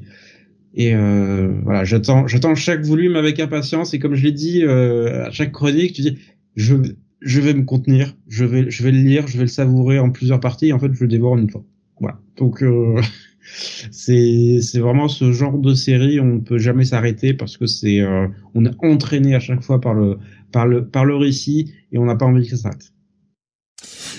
Et 0.75 0.93
euh, 0.93 1.53
voilà, 1.63 1.85
j'attends, 1.85 2.27
j'attends 2.27 2.53
chaque 2.53 2.83
volume 2.83 3.15
avec 3.15 3.39
impatience. 3.39 3.93
Et 3.93 3.99
comme 3.99 4.15
je 4.15 4.23
l'ai 4.23 4.33
dit 4.33 4.63
euh, 4.63 5.25
à 5.25 5.31
chaque 5.31 5.53
chronique, 5.53 5.93
tu 5.93 6.01
dis, 6.01 6.17
je, 6.55 6.75
je 7.21 7.41
vais 7.41 7.53
me 7.53 7.63
contenir, 7.63 8.15
je 8.27 8.43
vais, 8.43 8.69
je 8.69 8.83
vais 8.83 8.91
le 8.91 8.99
lire, 8.99 9.27
je 9.27 9.37
vais 9.37 9.43
le 9.43 9.49
savourer 9.49 9.99
en 9.99 10.09
plusieurs 10.09 10.41
parties. 10.41 10.67
Et 10.67 10.73
en 10.73 10.79
fait, 10.79 10.93
je 10.93 11.01
le 11.01 11.07
dévore 11.07 11.33
en 11.33 11.37
une 11.37 11.49
fois. 11.49 11.63
Voilà. 12.01 12.19
Donc 12.35 12.61
euh, 12.61 13.01
c'est, 13.91 14.59
c'est 14.61 14.79
vraiment 14.79 15.07
ce 15.07 15.31
genre 15.31 15.57
de 15.57 15.73
série. 15.73 16.19
On 16.19 16.35
ne 16.35 16.39
peut 16.39 16.57
jamais 16.57 16.83
s'arrêter 16.83 17.33
parce 17.33 17.57
que 17.57 17.67
c'est, 17.67 18.01
euh, 18.01 18.27
on 18.53 18.65
est 18.65 18.75
entraîné 18.79 19.33
à 19.33 19.39
chaque 19.39 19.63
fois 19.63 19.79
par 19.79 19.93
le, 19.93 20.17
par 20.51 20.67
le, 20.67 20.85
par 20.85 21.05
le 21.05 21.15
récit 21.15 21.73
et 21.93 21.97
on 21.97 22.05
n'a 22.05 22.15
pas 22.15 22.25
envie 22.25 22.43
que 22.43 22.49
ça 22.49 22.57
s'arrête. 22.57 22.91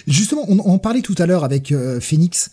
Justement, 0.06 0.44
on 0.48 0.58
en 0.58 0.78
parlait 0.78 1.02
tout 1.02 1.14
à 1.18 1.26
l'heure 1.26 1.44
avec 1.44 1.72
euh, 1.72 2.00
Phoenix. 2.00 2.50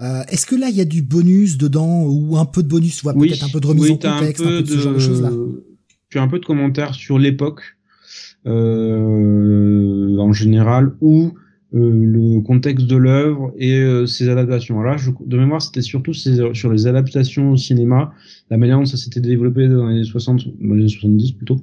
Euh, 0.00 0.22
Est-ce 0.28 0.46
que 0.46 0.56
là, 0.56 0.68
il 0.68 0.76
y 0.76 0.80
a 0.80 0.84
du 0.84 1.02
bonus 1.02 1.56
dedans 1.56 2.04
ou 2.04 2.36
un 2.36 2.44
peu 2.44 2.62
de 2.62 2.68
bonus, 2.68 3.02
ou 3.02 3.12
peut-être 3.12 3.44
un 3.44 3.48
peu 3.48 3.60
de 3.60 3.66
remise 3.66 3.90
en 3.90 3.96
contexte, 3.96 4.44
un 4.44 4.48
peu, 4.48 4.62
de, 4.62 4.66
ce 4.66 4.78
genre 4.78 4.94
de 4.94 4.98
choses-là 4.98 5.30
Tu 6.08 6.18
as 6.18 6.22
un 6.22 6.28
peu 6.28 6.38
de 6.38 6.44
commentaires 6.44 6.94
sur 6.94 7.18
l'époque 7.18 7.76
euh, 8.46 10.16
en 10.18 10.32
général 10.32 10.94
ou 11.00 11.32
le 11.70 12.40
contexte 12.40 12.86
de 12.86 12.96
l'œuvre 12.96 13.52
et 13.58 14.04
ses 14.06 14.30
adaptations. 14.30 14.80
Alors 14.80 14.92
là, 14.92 14.96
je, 14.96 15.10
de 15.20 15.36
mémoire, 15.36 15.60
c'était 15.60 15.82
surtout 15.82 16.14
sur 16.14 16.72
les 16.72 16.86
adaptations 16.86 17.50
au 17.50 17.56
cinéma, 17.58 18.14
la 18.48 18.56
manière 18.56 18.78
dont 18.78 18.86
ça 18.86 18.96
s'était 18.96 19.20
développé 19.20 19.68
dans 19.68 19.86
les 19.86 19.96
années 19.96 20.04
60, 20.04 20.46
dans 20.60 20.74
les 20.74 20.80
années 20.80 20.88
70 20.88 21.32
plutôt 21.32 21.60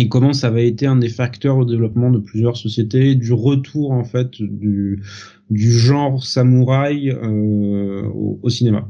et 0.00 0.08
comment 0.08 0.32
ça 0.32 0.46
avait 0.46 0.66
été 0.66 0.86
un 0.86 0.96
des 0.96 1.10
facteurs 1.10 1.58
au 1.58 1.66
développement 1.66 2.10
de 2.10 2.18
plusieurs 2.18 2.56
sociétés, 2.56 3.14
du 3.14 3.34
retour 3.34 3.90
en 3.90 4.02
fait 4.02 4.40
du, 4.40 5.02
du 5.50 5.70
genre 5.70 6.24
samouraï 6.24 7.10
euh, 7.10 8.08
au, 8.42 8.48
cinéma, 8.48 8.88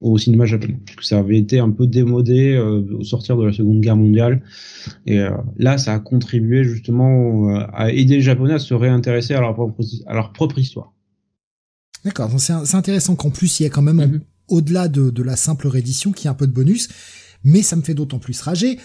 au 0.00 0.18
cinéma 0.18 0.46
japonais, 0.46 0.80
puisque 0.84 1.04
ça 1.04 1.20
avait 1.20 1.38
été 1.38 1.60
un 1.60 1.70
peu 1.70 1.86
démodé 1.86 2.54
euh, 2.54 2.84
au 2.98 3.04
sortir 3.04 3.36
de 3.36 3.46
la 3.46 3.52
Seconde 3.52 3.80
Guerre 3.80 3.94
mondiale, 3.94 4.42
et 5.06 5.20
euh, 5.20 5.30
là 5.58 5.78
ça 5.78 5.94
a 5.94 6.00
contribué 6.00 6.64
justement 6.64 7.56
à 7.72 7.92
aider 7.92 8.16
les 8.16 8.22
Japonais 8.22 8.54
à 8.54 8.58
se 8.58 8.74
réintéresser 8.74 9.34
à 9.34 9.40
leur 9.40 9.54
propre, 9.54 9.80
à 10.08 10.14
leur 10.14 10.32
propre 10.32 10.58
histoire. 10.58 10.92
D'accord, 12.04 12.32
c'est 12.38 12.74
intéressant 12.74 13.14
qu'en 13.14 13.30
plus 13.30 13.60
il 13.60 13.62
y 13.62 13.66
a 13.66 13.70
quand 13.70 13.82
même 13.82 14.00
mm-hmm. 14.00 14.20
au-delà 14.48 14.88
de, 14.88 15.10
de 15.10 15.22
la 15.22 15.36
simple 15.36 15.68
réédition 15.68 16.10
qui 16.10 16.26
a 16.26 16.32
un 16.32 16.34
peu 16.34 16.48
de 16.48 16.52
bonus, 16.52 16.88
mais 17.44 17.62
ça 17.62 17.76
me 17.76 17.82
fait 17.82 17.94
d'autant 17.94 18.18
plus 18.18 18.40
rager 18.40 18.76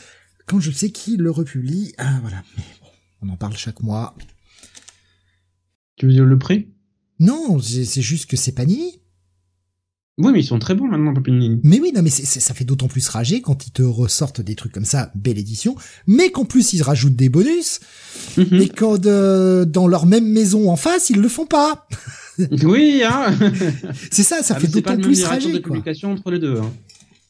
quand 0.48 0.60
je 0.60 0.72
sais 0.72 0.92
qui 0.92 1.18
le 1.18 1.32
republie. 1.32 1.94
Ah, 1.98 2.20
voilà. 2.22 2.44
Mais 2.58 2.64
bon, 2.82 2.88
on 3.22 3.30
en 3.30 3.38
parle 3.38 3.58
chaque 3.58 3.82
mois. 3.82 4.16
Tu 5.96 6.08
veux 6.08 6.14
dire 6.14 6.26
le 6.26 6.38
prix? 6.38 6.68
Non, 7.20 7.60
c'est 7.60 8.02
juste 8.02 8.30
que 8.30 8.38
c'est 8.38 8.52
Panini. 8.52 9.00
Oui, 10.20 10.32
mais 10.32 10.42
ils 10.42 10.46
sont 10.46 10.60
très 10.60 10.76
bons 10.76 10.88
maintenant, 10.88 11.14
Panini. 11.14 11.60
Mais 11.64 11.80
oui, 11.80 11.92
non, 11.96 12.04
mais 12.04 12.12
ça 12.12 12.54
fait 12.54 12.66
d'autant 12.66 12.88
plus 12.88 13.08
rager 13.08 13.42
quand 13.42 13.66
ils 13.66 13.72
te 13.72 13.82
ressortent 13.82 14.42
des 14.42 14.54
trucs 14.56 14.72
comme 14.72 14.86
ça, 14.86 15.12
belle 15.16 15.40
édition, 15.40 15.76
mais 16.06 16.30
qu'en 16.30 16.46
plus 16.46 16.74
ils 16.74 16.84
rajoutent 16.84 17.16
des 17.16 17.30
bonus, 17.30 17.80
mhm. 18.38 18.62
et 18.62 18.70
quand 18.70 19.04
euh, 19.08 19.66
dans 19.66 19.88
leur 19.88 20.06
même 20.06 20.28
maison 20.28 20.70
en 20.70 20.76
face, 20.76 21.10
ils 21.10 21.20
le 21.20 21.30
font 21.30 21.48
pas. 21.48 21.88
oui, 22.64 23.02
hein 23.04 23.36
C'est 24.12 24.24
ça, 24.24 24.44
ça 24.44 24.54
ah, 24.56 24.60
fait 24.60 24.68
d'autant 24.68 24.98
plus 24.98 25.24
rager. 25.24 25.52
de 25.52 25.60
publication 25.60 26.12
entre 26.12 26.30
les 26.30 26.40
deux. 26.40 26.60
Hein. 26.60 26.72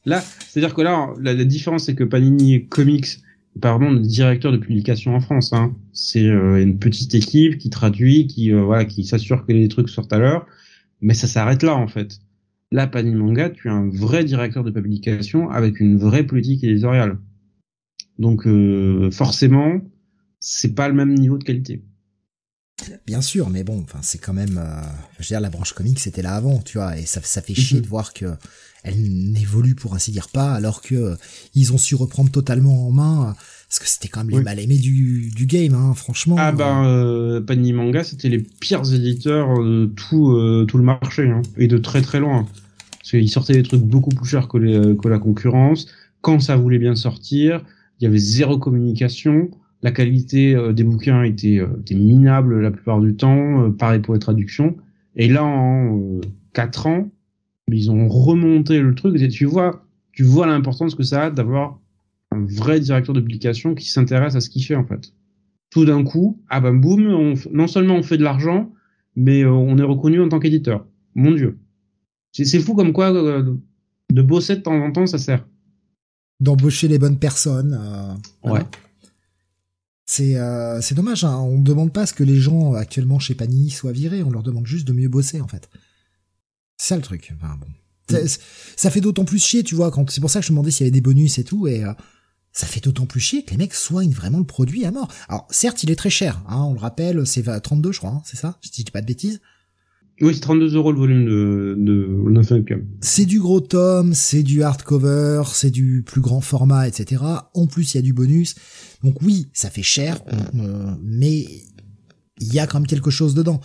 Là, 0.06 0.22
c'est-à-dire 0.22 0.74
que 0.74 0.82
là, 0.82 1.14
la, 1.22 1.34
différence, 1.46 1.86
c'est 1.86 1.96
que 1.96 2.04
Panini 2.04 2.68
Comics 2.68 3.22
vraiment 3.56 3.92
de 3.92 4.00
directeur 4.00 4.52
de 4.52 4.58
publication 4.58 5.16
en 5.16 5.20
France. 5.20 5.54
Hein. 5.54 5.76
C'est 5.94 6.26
euh, 6.26 6.62
une 6.62 6.80
petite 6.80 7.14
équipe 7.16 7.58
qui 7.58 7.70
traduit, 7.70 8.28
qui 8.28 8.52
euh, 8.52 8.64
voilà, 8.64 8.86
qui 8.86 9.06
s'assure 9.06 9.46
que 9.46 9.52
les 9.52 9.68
trucs 9.68 9.90
sortent 9.90 10.14
à 10.14 10.20
l'heure, 10.20 10.46
mais 11.02 11.14
ça 11.14 11.28
s'arrête 11.28 11.64
là 11.64 11.76
en 11.76 11.88
fait. 11.88 12.20
Là, 12.72 12.88
Panini 12.88 13.16
Manga, 13.16 13.50
tu 13.50 13.68
es 13.68 13.72
un 13.72 13.88
vrai 13.90 14.24
directeur 14.24 14.64
de 14.64 14.72
publication 14.72 15.50
avec 15.50 15.80
une 15.80 15.98
vraie 15.98 16.24
politique 16.24 16.64
éditoriale. 16.64 17.20
Donc 18.18 18.48
euh, 18.48 19.12
forcément, 19.12 19.80
c'est 20.40 20.74
pas 20.74 20.88
le 20.88 20.96
même 20.96 21.14
niveau 21.14 21.38
de 21.38 21.44
qualité. 21.44 21.84
Bien 23.05 23.22
sûr, 23.22 23.49
mais 23.49 23.64
bon, 23.64 23.81
enfin, 23.84 23.99
c'est 24.01 24.18
quand 24.18 24.34
même, 24.34 24.57
euh, 24.57 24.81
je 25.19 25.23
veux 25.23 25.27
dire, 25.27 25.41
la 25.41 25.49
branche 25.49 25.73
comique 25.73 25.99
c'était 25.99 26.22
là 26.22 26.35
avant, 26.35 26.60
tu 26.60 26.77
vois, 26.77 26.97
et 26.97 27.05
ça, 27.05 27.22
ça 27.23 27.41
fait 27.41 27.55
chier 27.55 27.81
de 27.81 27.88
voir 27.88 28.14
que 28.14 28.26
elle 28.84 29.01
n'évolue 29.31 29.76
pour 29.76 29.93
ainsi 29.95 30.11
dire 30.11 30.27
pas, 30.27 30.53
alors 30.53 30.81
que 30.81 30.95
euh, 30.95 31.15
ils 31.55 31.72
ont 31.72 31.77
su 31.77 31.95
reprendre 31.95 32.30
totalement 32.31 32.88
en 32.88 32.91
main, 32.91 33.35
parce 33.69 33.80
que 33.80 33.88
c'était 33.88 34.10
quand 34.10 34.19
même 34.22 34.31
les 34.31 34.38
Oui. 34.39 34.43
mal 34.43 34.60
aimés 34.60 34.77
du, 34.77 35.31
du 35.34 35.45
game, 35.45 35.73
hein, 35.73 35.93
franchement. 35.95 36.35
Ah 36.38 36.51
ben, 36.51 36.85
euh, 36.85 37.39
Panini 37.39 37.72
Manga, 37.72 38.03
c'était 38.03 38.27
les 38.27 38.39
pires 38.39 38.93
éditeurs 38.93 39.57
de 39.57 39.85
tout 39.95 40.31
euh, 40.31 40.65
tout 40.68 40.77
le 40.77 40.84
marché, 40.84 41.30
hein, 41.30 41.41
et 41.57 41.68
de 41.68 41.77
très 41.77 42.01
très 42.01 42.19
loin. 42.19 42.45
Parce 42.99 43.11
qu'ils 43.11 43.30
sortaient 43.30 43.53
des 43.53 43.64
trucs 43.64 43.81
beaucoup 43.84 44.10
plus 44.11 44.27
chers 44.27 44.47
que, 44.47 44.57
les, 44.57 44.76
euh, 44.76 44.95
que 44.95 45.07
la 45.07 45.19
concurrence. 45.19 45.88
Quand 46.22 46.39
ça 46.39 46.55
voulait 46.57 46.80
bien 46.80 46.95
sortir, 46.95 47.64
il 47.99 48.03
y 48.03 48.07
avait 48.07 48.18
zéro 48.18 48.57
communication. 48.57 49.49
La 49.84 49.91
qualité 49.91 50.55
euh, 50.55 50.73
des 50.73 50.84
bouquins 50.84 51.23
était, 51.23 51.60
euh, 51.60 51.80
était 51.81 51.95
minable 51.95 52.61
la 52.61 52.72
plupart 52.72 52.99
du 52.99 53.15
temps. 53.15 53.65
euh, 53.65 53.69
pareil 53.69 53.99
pour 53.99 54.14
les 54.15 54.19
traductions. 54.19 54.76
Et 55.15 55.27
là, 55.27 55.43
en 55.43 55.99
euh, 55.99 56.22
quatre 56.53 56.88
ans, 56.88 57.11
ils 57.68 57.91
ont 57.91 58.07
remonté 58.07 58.80
le 58.80 58.95
truc. 58.95 59.22
Et 59.22 59.27
tu 59.27 59.45
vois, 59.45 59.85
tu 60.11 60.23
vois 60.23 60.47
l'importance 60.47 60.95
que 60.95 61.03
ça 61.03 61.26
a 61.26 61.30
d'avoir 61.30 61.80
un 62.31 62.43
vrai 62.45 62.80
directeur 62.80 63.14
de 63.14 63.22
publication 63.22 63.76
qui 63.76 63.89
s'intéresse 63.91 64.35
à 64.35 64.41
ce 64.41 64.49
qu'il 64.49 64.64
fait 64.64 64.76
en 64.76 64.85
fait 64.85 65.14
tout 65.73 65.85
d'un 65.85 66.03
coup, 66.03 66.39
ah 66.49 66.61
ben 66.61 66.76
boum, 66.76 67.07
on 67.07 67.34
non 67.51 67.65
seulement 67.65 67.95
on 67.95 68.03
fait 68.03 68.18
de 68.18 68.23
l'argent, 68.23 68.72
mais 69.15 69.43
on 69.43 69.76
est 69.80 69.84
reconnu 69.84 70.22
en 70.22 70.30
tant 70.30 70.38
qu'éditeur. 70.38 70.85
Mon 71.15 71.31
Dieu. 71.31 71.57
C'est 72.31 72.60
fou 72.60 72.76
comme 72.76 72.93
quoi 72.93 73.11
euh, 73.11 73.55
de 74.11 74.22
bosser 74.22 74.57
de 74.57 74.61
temps 74.61 74.80
en 74.80 74.91
temps, 74.91 75.07
ça 75.07 75.18
sert. 75.18 75.47
D'embaucher 76.39 76.88
les 76.88 76.99
bonnes 76.99 77.18
personnes. 77.18 77.73
euh, 77.73 78.14
voilà. 78.43 78.69
C'est 80.06 80.36
euh, 80.36 80.82
c'est 80.82 80.96
dommage, 80.96 81.24
hein, 81.24 81.38
on 81.38 81.58
ne 81.60 81.64
demande 81.64 81.94
pas 81.94 82.02
à 82.02 82.06
ce 82.06 82.14
que 82.14 82.24
les 82.24 82.38
gens 82.40 82.74
actuellement 82.74 83.20
chez 83.20 83.36
Panini 83.36 83.70
soient 83.70 83.94
virés, 83.94 84.22
on 84.24 84.30
leur 84.32 84.44
demande 84.44 84.68
juste 84.68 84.86
de 84.88 84.94
mieux 84.94 85.08
bosser 85.10 85.40
en 85.42 85.48
fait. 85.48 85.70
C'est 86.78 86.90
ça 86.90 86.96
le 86.98 87.02
truc. 87.02 87.32
Enfin, 87.38 87.56
bon. 87.60 87.68
Ça- 88.10 88.40
Ça 88.76 88.90
fait 88.92 89.00
d'autant 89.02 89.24
plus 89.24 89.40
chier, 89.42 89.64
tu 89.64 89.76
vois, 89.76 89.92
quand 89.92 90.10
c'est 90.12 90.20
pour 90.20 90.30
ça 90.30 90.42
que 90.42 90.46
je 90.46 90.52
me 90.52 90.56
demandais 90.58 90.72
s'il 90.72 90.86
y 90.86 90.88
avait 90.88 90.92
des 90.92 91.00
bonus 91.02 91.38
et 91.38 91.46
tout, 91.46 91.68
et 91.68 91.86
euh, 91.86 91.94
ça 92.52 92.68
fait 92.68 92.82
d'autant 92.82 93.06
plus 93.06 93.22
chier 93.22 93.44
que 93.46 93.52
les 93.52 93.58
mecs 93.58 93.74
soignent 93.74 94.12
vraiment 94.12 94.40
le 94.40 94.44
produit 94.44 94.86
à 94.86 94.92
mort. 94.92 95.08
Alors 95.30 95.48
certes, 95.52 95.84
il 95.84 95.90
est 95.92 95.96
très 95.96 96.10
cher, 96.10 96.44
hein, 96.50 96.62
on 96.64 96.74
le 96.74 96.80
rappelle, 96.80 97.26
c'est 97.26 97.42
20 97.42 97.60
32 97.62 97.94
je 97.94 98.00
crois, 98.00 98.12
hein, 98.12 98.22
c'est 98.26 98.36
ça? 98.38 98.58
Je 98.62 98.70
dis 98.72 98.84
pas 98.84 99.00
de 99.02 99.08
bêtises. 99.08 99.40
Oui, 100.22 100.34
c'est 100.35 100.41
32 100.41 100.76
euros 100.76 100.91
le 100.91 100.98
volume 100.98 101.26
de, 101.26 101.76
de. 101.77 102.06
C'est 103.02 103.26
du 103.26 103.40
gros 103.40 103.60
tome, 103.60 104.14
c'est 104.14 104.44
du 104.44 104.64
hardcover, 104.64 105.44
c'est 105.53 105.72
du 105.72 106.03
plus 106.06 106.22
grand 106.22 106.41
format, 106.41 106.88
etc. 106.88 107.23
En 107.53 107.65
plus, 107.68 107.94
il 107.94 107.98
y 107.98 107.99
a 107.99 108.03
du 108.03 108.14
bonus. 108.14 108.56
Donc 109.03 109.22
oui, 109.22 109.49
ça 109.53 109.69
fait 109.69 109.84
cher, 109.84 110.19
euh, 110.56 110.94
mais 111.03 111.45
il 112.40 112.53
y 112.53 112.60
a 112.60 112.68
quand 112.68 112.80
même 112.80 112.88
quelque 112.88 113.10
chose 113.10 113.34
dedans. 113.34 113.60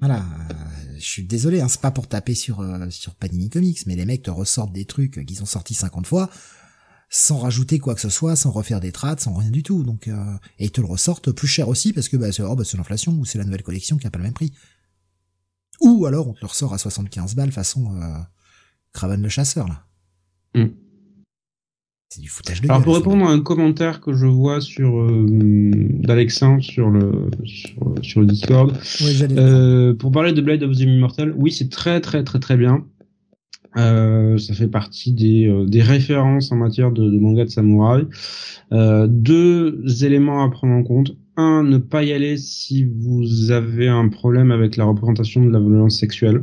Voilà, 0.00 0.18
euh, 0.50 0.54
je 0.98 1.04
suis 1.04 1.24
désolé, 1.24 1.60
hein, 1.60 1.68
c'est 1.68 1.80
pas 1.80 1.90
pour 1.90 2.08
taper 2.08 2.34
sur 2.34 2.60
euh, 2.60 2.90
sur 2.90 3.14
Panini 3.14 3.50
Comics, 3.50 3.86
mais 3.86 3.96
les 3.96 4.04
mecs 4.04 4.22
te 4.22 4.30
ressortent 4.30 4.72
des 4.72 4.84
trucs 4.84 5.24
qu'ils 5.26 5.42
ont 5.42 5.46
sortis 5.46 5.74
50 5.74 6.06
fois 6.06 6.28
sans 7.10 7.38
rajouter 7.38 7.78
quoi 7.78 7.94
que 7.94 8.00
ce 8.00 8.10
soit, 8.10 8.36
sans 8.36 8.50
refaire 8.50 8.80
des 8.80 8.92
trades, 8.92 9.20
sans 9.20 9.34
rien 9.34 9.50
du 9.50 9.62
tout. 9.62 9.82
Donc 9.82 10.08
euh, 10.08 10.34
et 10.58 10.66
ils 10.66 10.70
te 10.70 10.80
le 10.80 10.86
ressortent 10.86 11.32
plus 11.32 11.48
cher 11.48 11.68
aussi 11.68 11.92
parce 11.92 12.08
que 12.08 12.16
bah, 12.16 12.32
c'est 12.32 12.42
oh, 12.42 12.54
bah, 12.54 12.64
l'inflation 12.74 13.12
ou 13.12 13.24
c'est 13.24 13.38
la 13.38 13.44
nouvelle 13.44 13.62
collection 13.62 13.96
qui 13.96 14.06
a 14.06 14.10
pas 14.10 14.18
le 14.18 14.24
même 14.24 14.34
prix. 14.34 14.52
Ou 15.80 16.06
alors 16.06 16.28
on 16.28 16.32
te 16.32 16.40
le 16.40 16.46
ressort 16.46 16.74
à 16.74 16.78
75 16.78 17.34
balles 17.34 17.52
façon 17.52 17.86
euh, 17.96 18.18
Craven 18.92 19.22
le 19.22 19.28
chasseur 19.28 19.68
là. 19.68 19.84
Mm. 20.54 20.70
C'est 22.10 22.22
du 22.22 22.28
foutage 22.28 22.62
de 22.62 22.66
Alors 22.66 22.78
gueule, 22.78 22.84
pour 22.84 22.94
répondre 22.94 23.26
à 23.26 23.30
un 23.30 23.40
commentaire 23.40 24.00
que 24.00 24.14
je 24.14 24.24
vois 24.24 24.62
sur 24.62 24.98
euh, 24.98 25.26
d'Alexin 25.28 26.58
sur 26.60 26.88
le 26.88 27.30
sur, 27.44 27.94
sur 28.00 28.20
le 28.20 28.26
Discord, 28.26 28.72
Ouais, 29.02 29.28
Euh, 29.36 29.94
pour 29.94 30.10
parler 30.10 30.32
de 30.32 30.40
Blade 30.40 30.62
of 30.62 30.74
the 30.74 30.80
Immortal, 30.80 31.34
oui, 31.36 31.52
c'est 31.52 31.68
très 31.68 32.00
très 32.00 32.24
très 32.24 32.38
très 32.38 32.56
bien. 32.56 32.84
Euh, 33.76 34.38
ça 34.38 34.54
fait 34.54 34.68
partie 34.68 35.12
des, 35.12 35.46
euh, 35.46 35.66
des 35.66 35.82
références 35.82 36.50
en 36.50 36.56
matière 36.56 36.90
de, 36.90 37.08
de 37.08 37.18
manga 37.18 37.44
de 37.44 37.50
samouraï. 37.50 38.06
Euh, 38.72 39.06
deux 39.08 40.04
éléments 40.04 40.42
à 40.42 40.50
prendre 40.50 40.74
en 40.74 40.82
compte. 40.82 41.12
Un, 41.38 41.62
ne 41.62 41.78
pas 41.78 42.02
y 42.02 42.12
aller 42.12 42.36
si 42.36 42.84
vous 42.84 43.52
avez 43.52 43.86
un 43.86 44.08
problème 44.08 44.50
avec 44.50 44.76
la 44.76 44.84
représentation 44.84 45.44
de 45.44 45.50
la 45.50 45.60
violence 45.60 45.96
sexuelle. 45.96 46.42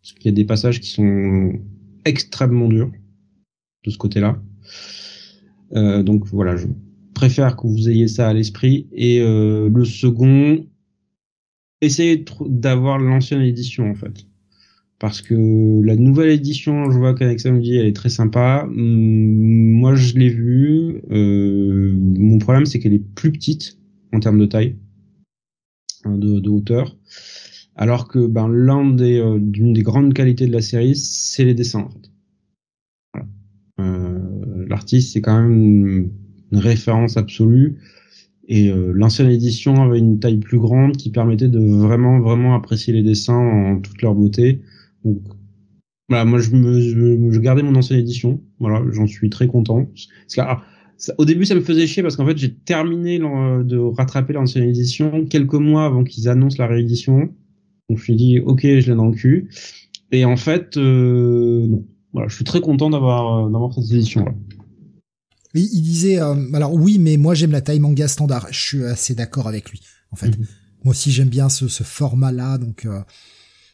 Parce 0.00 0.12
qu'il 0.12 0.26
y 0.26 0.28
a 0.28 0.36
des 0.36 0.44
passages 0.44 0.78
qui 0.80 0.88
sont 0.88 1.52
extrêmement 2.04 2.68
durs 2.68 2.92
de 3.84 3.90
ce 3.90 3.98
côté-là. 3.98 4.40
Euh, 5.72 6.04
donc 6.04 6.26
voilà, 6.28 6.56
je 6.56 6.68
préfère 7.12 7.56
que 7.56 7.66
vous 7.66 7.90
ayez 7.90 8.06
ça 8.06 8.28
à 8.28 8.32
l'esprit. 8.32 8.88
Et 8.92 9.20
euh, 9.20 9.68
le 9.68 9.84
second, 9.84 10.64
essayez 11.80 12.24
d'avoir 12.46 13.00
l'ancienne 13.00 13.42
édition 13.42 13.90
en 13.90 13.96
fait. 13.96 14.26
Parce 15.02 15.20
que 15.20 15.34
la 15.82 15.96
nouvelle 15.96 16.30
édition, 16.30 16.88
je 16.92 16.96
vois 16.96 17.12
qu'Alexa 17.12 17.50
me 17.50 17.58
dit, 17.60 17.74
elle 17.74 17.86
est 17.86 17.96
très 17.96 18.08
sympa. 18.08 18.62
Hum, 18.68 18.76
moi, 18.76 19.96
je 19.96 20.14
l'ai 20.14 20.28
vue. 20.28 21.02
Euh, 21.10 21.92
mon 21.98 22.38
problème, 22.38 22.66
c'est 22.66 22.78
qu'elle 22.78 22.94
est 22.94 23.04
plus 23.16 23.32
petite 23.32 23.78
en 24.12 24.20
termes 24.20 24.38
de 24.38 24.46
taille, 24.46 24.76
hein, 26.04 26.16
de, 26.16 26.48
hauteur. 26.48 26.96
Alors 27.74 28.06
que 28.06 28.24
ben, 28.24 28.46
l'un 28.46 28.90
des, 28.90 29.18
euh, 29.18 29.40
d'une 29.40 29.72
des 29.72 29.82
grandes 29.82 30.14
qualités 30.14 30.46
de 30.46 30.52
la 30.52 30.62
série, 30.62 30.94
c'est 30.94 31.44
les 31.44 31.54
dessins 31.54 31.80
en 31.80 31.88
fait. 31.88 32.12
Voilà. 33.12 33.28
Euh, 33.80 34.66
L'artiste, 34.68 35.14
c'est 35.14 35.20
quand 35.20 35.42
même 35.42 35.52
une, 35.52 36.10
une 36.52 36.58
référence 36.58 37.16
absolue. 37.16 37.76
Et 38.46 38.70
euh, 38.70 38.92
l'ancienne 38.94 39.30
édition 39.30 39.82
avait 39.82 39.98
une 39.98 40.20
taille 40.20 40.38
plus 40.38 40.60
grande 40.60 40.96
qui 40.96 41.10
permettait 41.10 41.48
de 41.48 41.58
vraiment 41.58 42.20
vraiment 42.20 42.54
apprécier 42.54 42.92
les 42.92 43.02
dessins 43.02 43.34
en 43.34 43.80
toute 43.80 44.00
leur 44.00 44.14
beauté. 44.14 44.60
Donc 45.04 45.18
voilà, 46.08 46.24
moi 46.24 46.38
je 46.38 46.50
me 46.50 46.80
je, 46.80 47.30
je 47.32 47.40
gardais 47.40 47.62
mon 47.62 47.74
ancienne 47.74 47.98
édition. 48.00 48.40
Voilà, 48.58 48.82
j'en 48.92 49.06
suis 49.06 49.30
très 49.30 49.46
content. 49.46 49.84
Parce 49.86 50.34
que, 50.34 50.40
alors, 50.40 50.62
ça- 50.98 51.14
au 51.18 51.24
début 51.24 51.44
ça 51.44 51.54
me 51.54 51.60
faisait 51.60 51.86
chier 51.86 52.02
parce 52.02 52.16
qu'en 52.16 52.26
fait 52.26 52.36
j'ai 52.38 52.54
terminé 52.54 53.18
de 53.18 53.76
rattraper 53.76 54.32
l'ancienne 54.32 54.64
édition 54.68 55.26
quelques 55.26 55.54
mois 55.54 55.84
avant 55.86 56.04
qu'ils 56.04 56.28
annoncent 56.28 56.56
la 56.58 56.66
réédition. 56.66 57.18
Donc 57.20 57.32
je 57.88 57.94
me 57.94 57.98
suis 57.98 58.16
dit 58.16 58.40
ok 58.40 58.60
je 58.62 58.90
l'ai 58.90 58.96
dans 58.96 59.06
le 59.06 59.14
cul. 59.14 59.48
Et 60.10 60.24
en 60.24 60.36
fait 60.36 60.76
euh, 60.76 61.66
non. 61.66 61.84
Voilà, 62.12 62.28
je 62.28 62.34
suis 62.34 62.44
très 62.44 62.60
content 62.60 62.90
d'avoir 62.90 63.46
euh, 63.46 63.50
d'avoir 63.50 63.72
cette 63.72 63.90
édition 63.90 64.24
là. 64.26 64.34
Il, 65.54 65.64
il 65.72 65.82
disait, 65.82 66.20
euh, 66.20 66.34
alors 66.54 66.74
oui, 66.74 66.98
mais 66.98 67.16
moi 67.16 67.34
j'aime 67.34 67.52
la 67.52 67.60
taille 67.62 67.80
manga 67.80 68.06
standard. 68.08 68.48
Je 68.50 68.60
suis 68.60 68.84
assez 68.84 69.14
d'accord 69.14 69.48
avec 69.48 69.70
lui, 69.70 69.80
en 70.10 70.16
fait. 70.16 70.28
Mhm. 70.38 70.46
Moi 70.84 70.92
aussi 70.92 71.10
j'aime 71.10 71.28
bien 71.28 71.48
ce, 71.48 71.68
ce 71.68 71.82
format-là. 71.84 72.58
Donc 72.58 72.84
euh, 72.86 73.00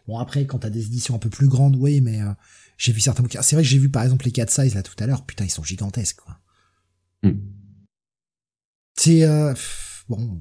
bon 0.08 0.18
après, 0.18 0.46
quand 0.46 0.58
t'as 0.58 0.70
des 0.70 0.86
éditions 0.86 1.14
un 1.14 1.18
peu 1.18 1.30
plus 1.30 1.46
grandes, 1.46 1.76
oui, 1.76 2.00
mais 2.00 2.20
euh, 2.20 2.32
j'ai 2.78 2.92
vu 2.92 3.00
certains 3.00 3.22
bouquins. 3.22 3.42
C'est 3.42 3.54
vrai 3.54 3.62
que 3.62 3.68
j'ai 3.68 3.78
vu 3.78 3.90
par 3.90 4.02
exemple 4.02 4.24
les 4.24 4.32
4 4.32 4.50
size 4.50 4.74
là 4.74 4.82
tout 4.82 4.94
à 4.98 5.06
l'heure. 5.06 5.24
Putain, 5.24 5.44
ils 5.44 5.50
sont 5.50 5.62
gigantesques. 5.62 6.20
Quoi. 6.24 6.40
Mhm. 7.22 7.40
C'est 8.96 9.22
euh, 9.22 9.54
bon, 10.08 10.40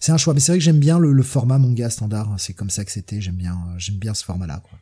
c'est 0.00 0.12
un 0.12 0.16
choix. 0.16 0.32
Mais 0.32 0.40
c'est 0.40 0.52
vrai 0.52 0.58
que 0.58 0.64
j'aime 0.64 0.78
bien 0.78 0.98
le, 0.98 1.12
le 1.12 1.22
format 1.22 1.58
manga 1.58 1.90
standard. 1.90 2.34
C'est 2.38 2.54
comme 2.54 2.70
ça 2.70 2.84
que 2.84 2.92
c'était. 2.92 3.20
J'aime 3.20 3.36
bien, 3.36 3.54
euh, 3.54 3.74
j'aime 3.78 3.96
bien 3.96 4.14
ce 4.14 4.24
format-là. 4.24 4.60
Quoi. 4.60 4.78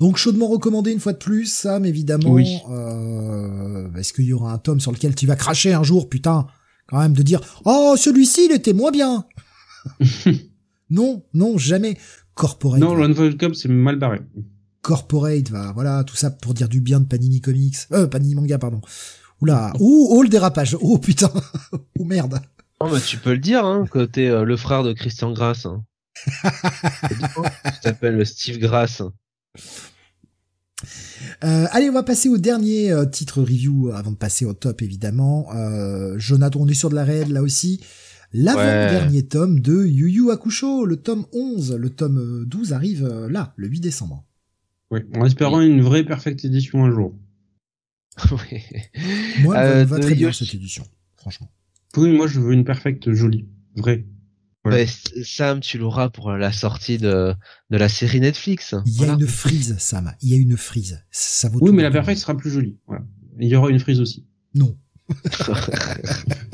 Donc 0.00 0.16
chaudement 0.16 0.48
recommandé 0.48 0.90
une 0.90 1.00
fois 1.00 1.12
de 1.12 1.18
plus, 1.18 1.46
Sam, 1.46 1.84
évidemment. 1.84 2.32
Oui. 2.32 2.58
Euh, 2.68 3.94
Est-ce 3.94 4.12
qu'il 4.12 4.24
y 4.24 4.32
aura 4.32 4.52
un 4.52 4.58
tome 4.58 4.80
sur 4.80 4.90
lequel 4.90 5.14
tu 5.14 5.26
vas 5.26 5.36
cracher 5.36 5.72
un 5.72 5.84
jour, 5.84 6.08
putain 6.08 6.48
Quand 6.88 6.98
même 6.98 7.12
de 7.12 7.22
dire 7.22 7.40
«Oh, 7.64 7.94
celui-ci, 7.96 8.46
il 8.46 8.52
était 8.52 8.72
moins 8.72 8.90
bien!» 8.90 9.24
Non, 10.90 11.24
non, 11.34 11.56
jamais. 11.56 11.96
Corporate, 12.34 12.80
Non, 12.80 13.14
for 13.14 13.36
Cup 13.36 13.54
c'est 13.54 13.68
mal 13.68 13.96
barré. 13.96 14.20
Corporate, 14.82 15.50
va, 15.50 15.72
voilà, 15.72 16.04
tout 16.04 16.16
ça 16.16 16.30
pour 16.30 16.54
dire 16.54 16.68
du 16.68 16.80
bien 16.80 17.00
de 17.00 17.06
Panini 17.06 17.40
Comics. 17.40 17.76
Euh, 17.92 18.06
Panini 18.06 18.34
Manga, 18.34 18.58
pardon. 18.58 18.80
Oula, 19.40 19.72
ouh, 19.80 20.08
oh, 20.10 20.22
le 20.22 20.28
dérapage. 20.28 20.76
Oh, 20.80 20.98
putain. 20.98 21.30
oh, 21.72 22.04
merde. 22.04 22.40
Non, 22.80 22.90
mais 22.90 23.00
tu 23.00 23.18
peux 23.18 23.32
le 23.32 23.38
dire, 23.38 23.64
hein, 23.64 23.84
que 23.90 24.04
t'es 24.04 24.28
euh, 24.28 24.44
le 24.44 24.56
frère 24.56 24.82
de 24.82 24.92
Christian 24.92 25.32
Grass. 25.32 25.66
Hein. 25.66 25.84
Hein 26.44 27.72
tu 27.72 27.80
t'appelles 27.82 28.26
Steve 28.26 28.58
Grass. 28.58 29.02
Euh, 31.44 31.66
allez, 31.70 31.90
on 31.90 31.92
va 31.92 32.02
passer 32.02 32.28
au 32.28 32.38
dernier 32.38 32.90
euh, 32.90 33.04
titre 33.04 33.40
review 33.40 33.90
avant 33.94 34.10
de 34.10 34.16
passer 34.16 34.44
au 34.44 34.52
top, 34.52 34.82
évidemment. 34.82 35.48
Euh, 35.54 36.14
Jonathan, 36.18 36.60
on 36.62 36.68
est 36.68 36.74
sur 36.74 36.90
de 36.90 36.94
la 36.94 37.04
réelle, 37.04 37.32
là 37.32 37.42
aussi. 37.42 37.80
L'avant-dernier 38.32 39.26
tome 39.26 39.60
de 39.60 39.84
Yu 39.86 40.08
Yu 40.10 40.30
Hakusho, 40.30 40.84
le 40.84 40.96
tome 40.96 41.26
11. 41.32 41.74
Le 41.74 41.90
tome 41.90 42.18
euh, 42.18 42.44
12 42.46 42.72
arrive 42.72 43.04
euh, 43.04 43.28
là, 43.28 43.52
le 43.56 43.68
8 43.68 43.80
décembre. 43.80 44.24
Oui, 44.90 45.00
en 45.16 45.24
espérant 45.26 45.60
une 45.60 45.82
vraie 45.82 46.04
perfect 46.04 46.44
édition 46.44 46.84
un 46.84 46.90
jour. 46.92 47.16
oui. 48.32 48.60
Moi, 49.42 49.56
elle 49.58 49.70
Euh, 49.70 49.80
me 49.80 49.84
va 49.84 49.98
très 49.98 50.14
bien 50.14 50.32
cette 50.32 50.54
édition, 50.54 50.84
franchement. 51.16 51.50
Oui, 51.96 52.12
moi 52.12 52.26
je 52.28 52.38
veux 52.38 52.52
une 52.52 52.64
perfect 52.64 53.12
jolie, 53.12 53.48
vraie. 53.76 54.06
Voilà. 54.62 54.84
Sam, 54.86 55.60
tu 55.60 55.78
l'auras 55.78 56.10
pour 56.10 56.30
la 56.32 56.52
sortie 56.52 56.98
de, 56.98 57.34
de 57.70 57.76
la 57.76 57.88
série 57.88 58.20
Netflix. 58.20 58.74
Il 58.84 58.92
y 58.92 58.96
a 58.96 59.06
Voilà. 59.06 59.14
une 59.14 59.26
frise, 59.26 59.76
Sam. 59.78 60.12
Il 60.22 60.28
y 60.28 60.34
a 60.34 60.36
une 60.36 60.56
frise. 60.56 61.02
Ça 61.10 61.48
vaut 61.48 61.58
Oui, 61.60 61.68
tout 61.68 61.72
mais 61.72 61.82
la 61.82 61.90
perfect 61.90 62.20
sera 62.20 62.36
plus 62.36 62.50
jolie. 62.50 62.78
Voilà. 62.86 63.04
Il 63.40 63.48
y 63.48 63.56
aura 63.56 63.70
une 63.70 63.80
frise 63.80 64.00
aussi. 64.00 64.26
Non. 64.54 64.76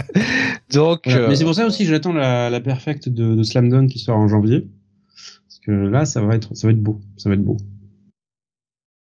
Donc, 0.76 1.00
Voilà. 1.04 1.22
euh, 1.24 1.28
Mais 1.28 1.36
c'est 1.36 1.44
pour 1.44 1.54
ça 1.54 1.66
aussi 1.66 1.84
que 1.84 1.90
j'attends 1.90 2.12
la, 2.12 2.50
la 2.50 2.60
perfect 2.60 3.08
de, 3.08 3.34
de 3.34 3.42
Slam 3.42 3.68
Dunk 3.68 3.88
qui 3.88 3.98
sort 3.98 4.16
en 4.16 4.28
janvier. 4.28 4.68
Parce 5.48 5.58
que 5.64 5.72
là, 5.72 6.04
ça 6.04 6.20
va 6.20 6.34
être, 6.36 6.54
ça 6.54 6.68
va 6.68 6.72
être 6.72 6.82
beau. 6.82 7.00
Ça 7.16 7.28
va 7.28 7.34
être 7.34 7.42
beau. 7.44 7.56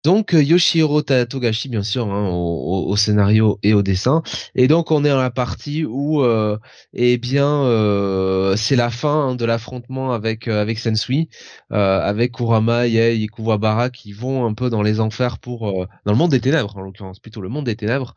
Donc 0.06 0.36
euh, 0.36 0.44
Yoshihiro 0.44 1.02
Togashi 1.02 1.68
bien 1.68 1.82
sûr 1.82 2.08
hein, 2.08 2.30
au, 2.30 2.96
scénario 2.96 3.58
et 3.64 3.74
au 3.74 3.82
dessin. 3.82 4.22
Et 4.54 4.68
donc 4.68 4.92
on 4.92 5.04
est 5.04 5.10
dans 5.10 5.18
la 5.18 5.32
partie 5.32 5.84
où 5.84 6.22
euh, 6.22 6.60
eh 6.94 7.18
bien 7.18 7.64
euh, 7.64 8.56
c'est 8.56 8.76
la 8.76 8.92
fin 8.92 9.30
hein, 9.30 9.36
de 9.36 9.46
l'affrontement 9.46 10.14
avec 10.14 10.48
euh, 10.48 10.62
avec 10.62 10.78
Sensui 10.78 11.30
euh, 11.72 12.00
avec 12.02 12.34
Kurama, 12.34 12.86
Yei 12.86 13.24
et 13.24 13.28
Kuwabara 13.28 13.90
qui 13.90 14.14
vont 14.14 14.46
un 14.46 14.54
peu 14.54 14.70
dans 14.70 14.84
les 14.84 15.00
enfers 15.00 15.40
pour 15.40 15.74
dans 16.06 16.12
le 16.12 16.18
monde 16.18 16.30
des 16.32 16.40
ténèbres 16.40 16.78
en 16.78 16.82
l'occurrence 16.82 17.20
plutôt 17.20 17.42
le 17.42 17.50
monde 17.50 17.66
des 17.66 17.76
ténèbres 17.76 18.16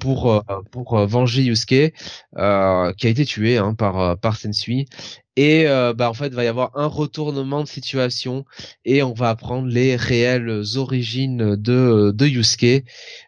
pour 0.00 0.42
pour 0.72 1.06
venger 1.06 1.42
Yusuke 1.42 1.68
qui 1.70 2.36
a 2.36 2.92
été 2.98 3.24
tué 3.24 3.56
hein, 3.56 3.74
par 3.74 4.18
par 4.18 4.36
Sensui 4.36 4.86
et 5.36 5.66
euh, 5.66 5.92
bah 5.94 6.08
en 6.10 6.14
fait 6.14 6.32
va 6.32 6.44
y 6.44 6.46
avoir 6.46 6.70
un 6.74 6.86
retournement 6.86 7.62
de 7.62 7.68
situation 7.68 8.44
et 8.84 9.02
on 9.02 9.12
va 9.12 9.30
apprendre 9.30 9.68
les 9.68 9.96
réelles 9.96 10.62
origines 10.76 11.56
de 11.56 12.12
de 12.14 12.26
Yusuke. 12.26 12.84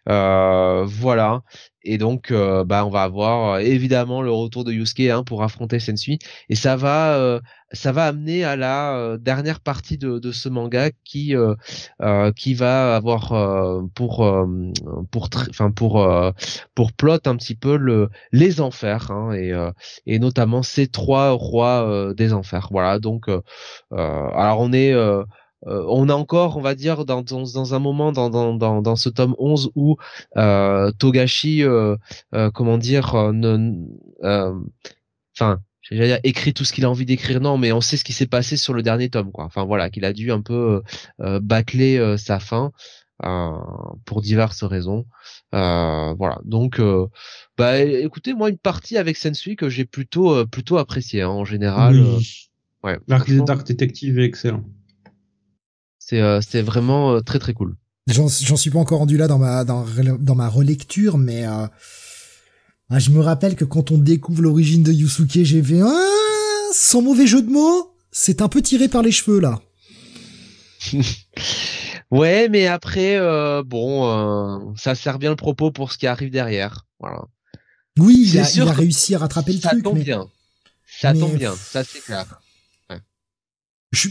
Euh, 0.09 0.85
voilà. 0.87 1.43
Et 1.87 1.99
donc, 1.99 2.31
euh, 2.33 2.65
bah, 2.65 2.85
on 2.85 2.91
va 2.91 3.05
avoir 3.05 3.55
euh, 3.55 3.59
évidemment 3.61 4.21
le 4.21 4.31
retour 4.33 4.65
de 4.65 4.73
Yusuke 4.73 5.09
hein, 5.09 5.23
pour 5.23 5.43
affronter 5.45 5.79
Sensui, 5.79 6.19
et 6.49 6.57
ça 6.57 6.77
va, 6.77 7.15
euh, 7.15 7.41
ça 7.73 7.93
va 7.93 8.07
amener 8.07 8.45
à 8.45 8.57
la 8.57 9.17
dernière 9.19 9.61
partie 9.61 9.97
de, 9.97 10.33
ce 10.33 10.49
manga 10.49 10.91
qui, 11.05 11.35
qui 12.37 12.55
va 12.55 12.97
avoir 12.97 13.83
pour, 13.95 14.37
pour, 15.11 15.29
enfin 15.51 15.71
pour, 15.71 16.09
pour 16.75 16.93
plot 16.93 17.19
un 17.27 17.37
petit 17.37 17.55
peu 17.55 17.77
le, 17.77 18.11
les 18.33 18.61
enfers, 18.61 19.11
hein, 19.11 19.33
et, 20.07 20.19
notamment 20.19 20.63
ces 20.63 20.87
trois 20.87 21.33
rois 21.33 22.13
des 22.17 22.33
enfers. 22.33 22.69
Voilà. 22.71 22.99
Donc, 22.99 23.29
alors 23.91 24.61
on 24.61 24.73
est 24.73 24.95
euh, 25.67 25.85
on 25.89 26.09
a 26.09 26.15
encore, 26.15 26.57
on 26.57 26.61
va 26.61 26.75
dire, 26.75 27.05
dans, 27.05 27.23
dans, 27.23 27.43
dans 27.43 27.75
un 27.75 27.79
moment 27.79 28.13
dans, 28.13 28.31
dans, 28.31 28.83
dans, 28.83 28.97
ce 28.97 29.09
tome 29.09 29.35
11 29.39 29.71
où 29.75 29.97
euh, 30.37 30.93
Togashi, 30.99 31.63
euh, 31.63 31.97
euh, 32.35 32.51
comment 32.51 32.79
dire, 32.79 33.15
euh, 33.15 33.33
euh, 34.23 34.55
enfin, 35.37 35.61
j'allais 35.83 36.07
dire 36.07 36.21
écrit 36.25 36.55
tout 36.55 36.65
ce 36.65 36.73
qu'il 36.73 36.85
a 36.85 36.91
envie 36.91 37.07
d'écrire, 37.07 37.41
non, 37.41 37.59
mais 37.59 37.73
on 37.73 37.81
sait 37.81 37.97
ce 37.97 38.05
qui 38.05 38.13
s'est 38.13 38.27
passé 38.27 38.57
sur 38.57 38.75
le 38.75 38.83
dernier 38.83 39.09
tome, 39.11 39.33
quoi. 39.33 39.45
Enfin 39.45 39.65
voilà, 39.65 39.91
qu'il 39.91 40.05
a 40.05 40.13
dû 40.13 40.31
un 40.31 40.41
peu 40.41 40.83
euh, 41.21 41.41
bâcler 41.41 41.99
euh, 41.99 42.17
sa 42.17 42.39
fin 42.39 42.73
euh, 43.25 43.51
pour 44.05 44.23
diverses 44.23 44.63
raisons. 44.63 45.07
Euh, 45.55 46.15
voilà, 46.15 46.39
donc, 46.45 46.79
euh, 46.81 47.07
bah, 47.57 47.81
écoutez, 47.81 48.35
moi 48.35 48.51
une 48.51 48.59
partie 48.59 48.99
avec 48.99 49.17
Sensui 49.17 49.57
que 49.57 49.69
j'ai 49.69 49.85
plutôt 49.85 50.33
euh, 50.35 50.45
plutôt 50.45 50.77
apprécié 50.79 51.23
hein, 51.23 51.31
en 51.31 51.45
général. 51.45 51.97
Oui. 51.99 52.49
ouais, 52.85 52.99
franchement, 53.09 53.45
Dark 53.45 53.67
Detective 53.67 54.19
est 54.19 54.25
excellent. 54.25 54.65
C'est 56.09 56.21
euh, 56.21 56.41
c'est 56.41 56.63
vraiment 56.63 57.15
euh, 57.15 57.21
très 57.21 57.39
très 57.39 57.53
cool. 57.53 57.75
J'en 58.09 58.29
suis 58.29 58.71
pas 58.71 58.79
encore 58.79 59.01
rendu 59.01 59.17
là 59.17 59.27
dans 59.27 59.39
ma 59.39 59.65
dans, 59.65 59.85
dans 60.21 60.35
ma 60.37 60.49
relecture, 60.49 61.19
mais 61.19 61.45
euh, 61.47 61.67
ah, 62.91 62.99
je 63.01 63.11
me 63.11 63.21
rappelle 63.21 63.57
que 63.57 63.65
quand 63.65 63.91
on 63.91 63.99
découvre 63.99 64.43
l'origine 64.43 64.85
de 64.85 64.93
Yusuke, 64.93 65.43
j'ai 65.43 65.63
fait 65.63 65.81
ah, 65.83 66.69
sans 66.73 67.03
mauvais 67.03 67.27
jeu 67.27 67.43
de 67.43 67.51
mots, 67.51 67.97
c'est 68.13 68.41
un 68.43 68.49
peu 68.49 68.63
tiré 68.63 68.87
par 68.89 69.03
les 69.03 69.11
cheveux 69.13 69.41
là. 69.41 69.61
Ouais, 72.13 72.49
mais 72.49 72.69
après, 72.69 73.17
euh, 73.17 73.65
bon, 73.65 74.07
euh, 74.09 74.73
ça 74.77 74.95
sert 74.95 75.19
bien 75.19 75.31
le 75.31 75.37
propos 75.37 75.73
pour 75.73 75.91
ce 75.91 75.99
qui 75.99 76.07
arrive 76.07 76.31
derrière. 76.31 76.87
Voilà. 77.01 77.25
Oui, 77.99 78.29
il 78.33 78.39
a, 78.39 78.45
sûr 78.45 78.67
il 78.67 78.69
a 78.69 78.73
réussi 78.73 79.17
à 79.17 79.19
rattraper 79.19 79.55
le 79.55 79.59
ça 79.61 79.71
truc, 79.71 79.83
tombe 79.83 79.99
mais 79.99 80.05
bien. 80.05 80.29
Ça 80.87 81.13
mais- 81.13 81.19
tombe 81.19 81.37
bien, 81.37 81.57
ça 81.57 81.83
c'est 81.83 81.99
clair. 81.99 82.41
je, 83.91 84.09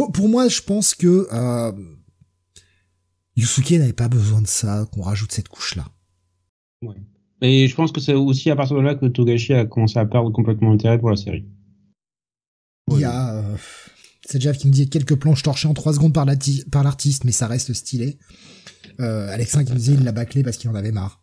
pour, 0.00 0.12
pour 0.12 0.28
moi, 0.28 0.48
je 0.48 0.60
pense 0.62 0.94
que 0.94 1.28
euh, 1.32 1.72
Yusuke 3.36 3.72
n'avait 3.72 3.92
pas 3.92 4.08
besoin 4.08 4.40
de 4.42 4.46
ça, 4.46 4.86
qu'on 4.92 5.02
rajoute 5.02 5.32
cette 5.32 5.48
couche 5.48 5.76
là. 5.76 5.86
Et 7.42 7.68
je 7.68 7.74
pense 7.74 7.92
que 7.92 8.00
c'est 8.00 8.14
aussi 8.14 8.50
à 8.50 8.56
partir 8.56 8.76
de 8.76 8.82
là 8.82 8.94
que 8.94 9.06
Togashi 9.06 9.52
a 9.54 9.64
commencé 9.66 9.98
à 9.98 10.04
perdre 10.06 10.30
complètement 10.30 10.70
l'intérêt 10.70 10.98
pour 10.98 11.10
la 11.10 11.16
série. 11.16 11.46
Il 12.90 12.98
y 13.00 13.04
a 13.04 13.34
euh, 13.34 13.56
c'est 14.26 14.40
Jeff 14.40 14.58
qui 14.58 14.66
me 14.68 14.72
dit 14.72 14.88
quelques 14.90 15.16
planches 15.16 15.42
torchées 15.42 15.68
en 15.68 15.74
3 15.74 15.94
secondes 15.94 16.12
par 16.14 16.24
l'arti- 16.24 16.64
par 16.70 16.82
l'artiste, 16.84 17.24
mais 17.24 17.32
ça 17.32 17.46
reste 17.46 17.72
stylé. 17.72 18.18
Euh, 19.00 19.28
Alexin 19.32 19.64
qui 19.64 19.72
me 19.72 19.76
disait 19.78 19.94
il 19.94 20.04
l'a 20.04 20.12
bâclé 20.12 20.42
parce 20.42 20.56
qu'il 20.56 20.68
en 20.70 20.74
avait 20.74 20.92
marre. 20.92 21.22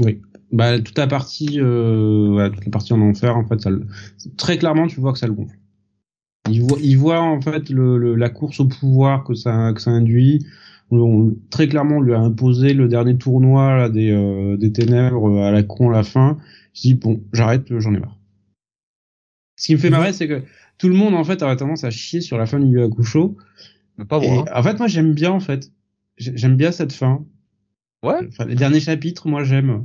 Oui. 0.00 0.22
Bah, 0.52 0.78
toute 0.80 0.96
la 0.98 1.06
partie, 1.06 1.60
euh, 1.60 2.28
voilà, 2.30 2.50
toute 2.50 2.64
la 2.64 2.70
partie 2.70 2.92
en 2.92 3.00
enfer, 3.02 3.36
en 3.36 3.46
fait, 3.46 3.60
ça 3.60 3.70
le- 3.70 3.86
très 4.36 4.56
clairement, 4.58 4.86
tu 4.86 5.00
vois 5.00 5.12
que 5.12 5.18
ça 5.18 5.26
le 5.26 5.34
gonfle. 5.34 5.57
Il 6.50 6.62
voit, 6.62 6.78
il 6.80 6.96
voit 6.96 7.20
en 7.20 7.40
fait 7.40 7.68
le, 7.70 7.98
le- 7.98 8.14
la 8.14 8.30
course 8.30 8.60
au 8.60 8.66
pouvoir 8.66 9.24
que 9.24 9.34
ça, 9.34 9.72
que 9.74 9.80
ça 9.80 9.90
induit. 9.90 10.46
On- 10.90 11.34
très 11.50 11.68
clairement, 11.68 11.96
on 11.96 12.00
lui 12.00 12.14
a 12.14 12.18
imposé 12.20 12.72
le 12.72 12.88
dernier 12.88 13.18
tournoi 13.18 13.76
là, 13.76 13.88
des, 13.90 14.10
euh, 14.10 14.56
des 14.56 14.72
ténèbres 14.72 15.42
à 15.42 15.50
la 15.50 15.62
con 15.62 15.90
à 15.90 15.92
la 15.92 16.02
fin. 16.02 16.38
Je 16.74 16.80
dis 16.82 16.94
bon, 16.94 17.22
j'arrête, 17.34 17.66
j'en 17.78 17.92
ai 17.94 17.98
marre. 18.00 18.16
Ce 19.56 19.66
qui 19.66 19.74
me 19.74 19.78
fait 19.78 19.90
marrer, 19.90 20.12
c'est 20.14 20.28
que 20.28 20.42
tout 20.78 20.88
le 20.88 20.94
monde 20.94 21.14
en 21.14 21.24
fait 21.24 21.42
a 21.42 21.54
tendance 21.56 21.84
à 21.84 21.90
chier 21.90 22.20
sur 22.22 22.38
la 22.38 22.46
fin 22.46 22.58
du. 22.60 22.78
Mais 23.98 24.04
pas 24.06 24.18
Et 24.22 24.30
moi. 24.30 24.44
hein. 24.48 24.52
en 24.54 24.62
fait, 24.62 24.78
moi, 24.78 24.86
j'aime 24.86 25.12
bien 25.12 25.32
en 25.32 25.40
fait. 25.40 25.70
J'ai- 26.16 26.36
J'aime 26.36 26.56
bien 26.56 26.72
cette 26.72 26.92
fin. 26.92 27.24
Ouais. 28.04 28.14
Enfin, 28.28 28.44
les 28.46 28.54
derniers 28.54 28.80
chapitres, 28.80 29.28
moi, 29.28 29.44
j'aime. 29.44 29.84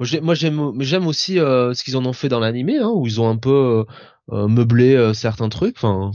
J'ai- 0.00 0.20
moi 0.20 0.34
j'aime, 0.34 0.72
mais 0.74 0.84
j'aime 0.84 1.06
aussi 1.06 1.38
euh, 1.38 1.74
ce 1.74 1.84
qu'ils 1.84 1.96
en 1.96 2.04
ont 2.06 2.12
fait 2.12 2.28
dans 2.28 2.40
l'animé, 2.40 2.78
hein, 2.78 2.90
où 2.94 3.06
ils 3.06 3.20
ont 3.20 3.28
un 3.28 3.36
peu 3.36 3.50
euh, 3.50 3.84
euh, 4.30 4.48
meublé 4.48 4.94
euh, 4.94 5.14
certains 5.14 5.48
trucs. 5.48 5.76
Enfin, 5.76 6.12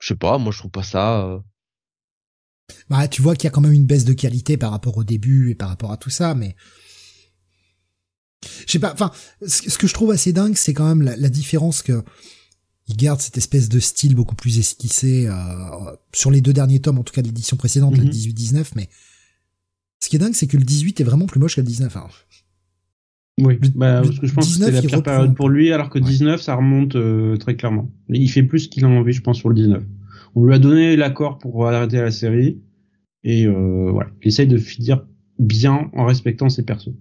je 0.00 0.08
sais 0.08 0.16
pas, 0.16 0.38
moi 0.38 0.52
je 0.52 0.58
trouve 0.58 0.70
pas 0.70 0.82
ça. 0.82 1.24
euh, 1.26 1.38
Bah, 2.88 3.08
tu 3.08 3.22
vois 3.22 3.34
qu'il 3.36 3.44
y 3.44 3.48
a 3.48 3.50
quand 3.50 3.60
même 3.60 3.72
une 3.72 3.86
baisse 3.86 4.04
de 4.04 4.12
qualité 4.14 4.56
par 4.56 4.70
rapport 4.70 4.96
au 4.96 5.04
début 5.04 5.50
et 5.50 5.54
par 5.54 5.68
rapport 5.68 5.92
à 5.92 5.96
tout 5.96 6.10
ça, 6.10 6.34
mais 6.34 6.56
je 8.66 8.72
sais 8.72 8.78
pas. 8.78 8.92
Enfin, 8.92 9.10
ce 9.46 9.78
que 9.78 9.86
je 9.86 9.94
trouve 9.94 10.10
assez 10.10 10.32
dingue, 10.32 10.56
c'est 10.56 10.74
quand 10.74 10.86
même 10.86 11.02
la, 11.02 11.16
la 11.16 11.28
différence 11.28 11.82
que 11.82 12.02
il 12.86 12.96
garde 12.98 13.18
cette 13.20 13.38
espèce 13.38 13.70
de 13.70 13.80
style 13.80 14.14
beaucoup 14.14 14.34
plus 14.34 14.58
esquissé 14.58 15.26
euh, 15.26 15.34
sur 16.12 16.30
les 16.30 16.42
deux 16.42 16.52
derniers 16.52 16.80
tomes, 16.80 16.98
en 16.98 17.02
tout 17.02 17.14
cas 17.14 17.22
de 17.22 17.26
l'édition 17.28 17.56
précédente, 17.56 17.96
le 17.96 18.04
Mhm. 18.04 18.10
18-19. 18.10 18.72
Mais 18.76 18.90
ce 20.00 20.10
qui 20.10 20.16
est 20.16 20.18
dingue, 20.18 20.34
c'est 20.34 20.46
que 20.46 20.58
le 20.58 20.64
18 20.64 21.00
est 21.00 21.04
vraiment 21.04 21.24
plus 21.24 21.40
moche 21.40 21.56
que 21.56 21.62
le 21.62 21.66
19. 21.66 21.96
Enfin, 21.96 22.10
Oui, 23.40 23.58
bah, 23.74 24.02
parce 24.02 24.18
que 24.20 24.26
je 24.26 24.34
pense 24.34 24.46
19, 24.46 24.70
que 24.70 24.76
c'est 24.76 24.82
la 24.82 24.88
pire 24.88 25.02
période 25.02 25.34
pour 25.34 25.48
lui, 25.48 25.72
alors 25.72 25.90
que 25.90 25.98
Ouais. 25.98 26.04
19, 26.04 26.40
ça 26.40 26.54
remonte 26.54 26.94
euh, 26.94 27.36
très 27.36 27.56
clairement. 27.56 27.90
Il 28.08 28.28
fait 28.30 28.44
plus 28.44 28.68
qu'il 28.68 28.86
en 28.86 28.92
a 28.92 28.94
envie, 28.94 29.12
je 29.12 29.22
pense, 29.22 29.38
sur 29.38 29.48
le 29.48 29.56
19. 29.56 29.82
On 30.36 30.44
lui 30.44 30.54
a 30.54 30.58
donné 30.58 30.96
l'accord 30.96 31.38
pour 31.38 31.66
arrêter 31.66 31.96
la 32.00 32.10
série, 32.12 32.60
et 33.24 33.46
euh, 33.46 33.90
voilà, 33.90 34.10
il 34.22 34.28
essaye 34.28 34.46
de 34.46 34.58
finir 34.58 35.04
bien 35.38 35.90
en 35.94 36.04
respectant 36.06 36.48
ses 36.48 36.62
persos. 36.62 36.92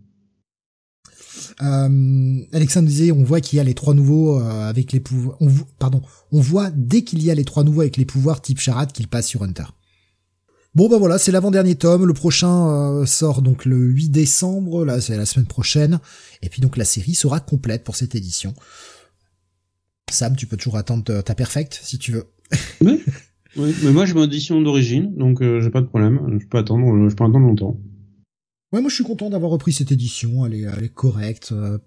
Euh, 1.61 2.39
Alexandre 2.51 2.87
disait, 2.87 3.11
on 3.11 3.23
voit 3.23 3.41
qu'il 3.41 3.57
y 3.57 3.59
a 3.59 3.63
les 3.63 3.73
trois 3.73 3.93
nouveaux 3.93 4.39
euh, 4.39 4.69
avec 4.69 4.91
les 4.91 4.99
pouvoirs. 4.99 5.37
On 5.39 5.49
pardon, 5.77 6.01
on 6.31 6.41
voit 6.41 6.71
dès 6.71 7.03
qu'il 7.03 7.23
y 7.23 7.29
a 7.29 7.35
les 7.35 7.45
trois 7.45 7.63
nouveaux 7.63 7.81
avec 7.81 7.97
les 7.97 8.05
pouvoirs 8.05 8.41
type 8.41 8.59
charade 8.59 8.91
qu'ils 8.91 9.07
passent 9.07 9.27
sur 9.27 9.43
Hunter. 9.43 9.65
Bon 10.75 10.89
bah 10.89 10.97
voilà, 10.97 11.19
c'est 11.19 11.31
l'avant-dernier 11.31 11.75
tome. 11.75 12.05
Le 12.05 12.13
prochain 12.13 12.67
euh, 13.01 13.05
sort 13.05 13.41
donc 13.43 13.65
le 13.65 13.77
8 13.77 14.09
décembre. 14.09 14.85
Là, 14.85 14.99
c'est 15.01 15.15
la 15.17 15.25
semaine 15.25 15.45
prochaine. 15.45 15.99
Et 16.41 16.49
puis 16.49 16.61
donc 16.61 16.77
la 16.77 16.85
série 16.85 17.13
sera 17.13 17.39
complète 17.39 17.83
pour 17.83 17.95
cette 17.95 18.15
édition. 18.15 18.53
Sam, 20.11 20.35
tu 20.35 20.47
peux 20.47 20.57
toujours 20.57 20.77
attendre 20.77 21.03
ta- 21.03 21.21
ta 21.23 21.35
perfect 21.35 21.79
si 21.83 21.97
tu 21.99 22.11
veux. 22.11 22.25
Oui, 22.81 23.03
oui, 23.57 23.75
mais 23.83 23.91
moi 23.91 24.05
j'ai 24.05 24.13
mon 24.15 24.23
édition 24.25 24.61
d'origine, 24.61 25.15
donc 25.15 25.41
euh, 25.41 25.61
j'ai 25.61 25.69
pas 25.69 25.81
de 25.81 25.87
problème. 25.87 26.39
Je 26.41 26.45
peux 26.47 26.57
attendre, 26.57 26.87
euh, 26.91 27.09
je 27.09 27.15
peux 27.15 27.23
attendre 27.23 27.39
longtemps. 27.39 27.79
Ouais, 28.71 28.81
moi 28.81 28.89
je 28.89 28.95
suis 28.95 29.03
content 29.03 29.29
d'avoir 29.29 29.51
repris 29.51 29.73
cette 29.73 29.91
édition. 29.91 30.43
Elle 30.45 30.55
est, 30.55 30.61
elle 30.61 30.83
est 30.85 30.89
correcte. 30.93 31.51
euh, 31.51 31.77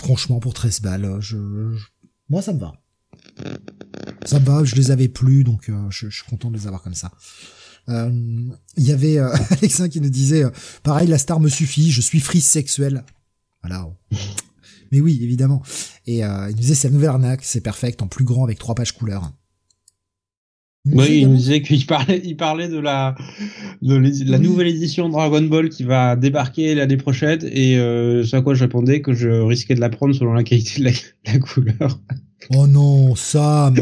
franchement, 0.00 0.40
pour 0.40 0.54
13 0.54 0.80
balles, 0.80 1.18
je, 1.20 1.36
je- 1.76 1.86
moi 2.28 2.42
ça 2.42 2.52
me 2.52 2.58
va. 2.58 2.72
Ça 4.24 4.40
me 4.40 4.44
va, 4.44 4.64
je 4.64 4.74
les 4.76 4.90
avais 4.90 5.08
plus, 5.08 5.44
donc 5.44 5.68
euh, 5.68 5.86
je, 5.90 6.08
je 6.08 6.16
suis 6.16 6.28
content 6.28 6.50
de 6.50 6.56
les 6.56 6.66
avoir 6.66 6.82
comme 6.82 6.94
ça. 6.94 7.12
Euh, 7.90 8.10
Il 8.76 8.86
y 8.86 8.92
avait 8.92 9.18
euh, 9.18 9.30
Alexin 9.50 9.88
qui 9.88 10.00
nous 10.00 10.10
disait, 10.10 10.44
euh, 10.44 10.50
pareil, 10.82 11.08
la 11.08 11.18
star 11.18 11.40
me 11.40 11.48
suffit, 11.48 11.90
je 11.90 12.00
suis 12.00 12.20
frise 12.20 12.44
sexuelle. 12.44 13.04
Voilà. 13.62 13.88
Mais 14.92 15.00
oui, 15.00 15.20
évidemment. 15.22 15.62
Et 16.06 16.18
il 16.18 16.46
nous 16.48 16.52
disait, 16.54 16.74
c'est 16.74 16.88
la 16.88 16.94
nouvelle 16.94 17.10
arnaque, 17.10 17.40
c'est 17.44 17.60
perfect, 17.60 18.02
en 18.02 18.06
plus 18.06 18.24
grand 18.24 18.44
avec 18.44 18.58
trois 18.58 18.74
pages 18.74 18.92
couleurs. 18.92 19.30
Oui, 20.86 21.20
il 21.20 21.28
nous 21.28 21.36
disait 21.36 21.60
qu'il 21.60 21.84
parlait, 21.84 22.22
il 22.24 22.36
parlait 22.36 22.68
de 22.68 22.78
la, 22.78 23.14
de 23.82 24.30
la 24.30 24.38
nouvelle 24.38 24.68
édition 24.68 25.10
Dragon 25.10 25.42
Ball 25.42 25.68
qui 25.68 25.84
va 25.84 26.16
débarquer 26.16 26.74
l'année 26.74 26.96
prochaine 26.96 27.40
et 27.42 27.76
euh, 27.76 28.24
à 28.32 28.40
quoi 28.40 28.54
je 28.54 28.64
répondais 28.64 29.02
que 29.02 29.12
je 29.12 29.28
risquais 29.28 29.74
de 29.74 29.80
la 29.80 29.90
prendre 29.90 30.14
selon 30.14 30.32
la 30.32 30.42
qualité 30.42 30.80
de 30.80 30.90
la, 31.26 31.38
couleur. 31.38 32.00
Oh 32.54 32.66
non, 32.66 33.14
Sam. 33.14 33.76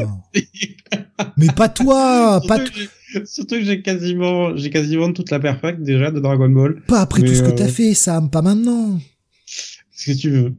Mais 1.36 1.46
pas 1.54 1.68
toi, 1.68 2.42
pas 2.46 2.58
toi. 2.58 2.82
Surtout 3.24 3.56
que 3.56 3.62
j'ai 3.62 3.82
quasiment, 3.82 4.56
j'ai 4.56 4.70
quasiment 4.70 5.12
toute 5.12 5.30
la 5.30 5.40
perfecte 5.40 5.82
déjà 5.82 6.10
de 6.10 6.20
Dragon 6.20 6.48
Ball. 6.48 6.82
Pas 6.86 7.00
après 7.00 7.22
tout 7.22 7.34
ce 7.34 7.42
que 7.42 7.50
t'as 7.50 7.64
euh, 7.64 7.68
fait, 7.68 7.94
Sam, 7.94 8.30
pas 8.30 8.42
maintenant. 8.42 9.00
Ce 9.46 10.12
que 10.12 10.16
tu 10.16 10.30
veux. 10.30 10.54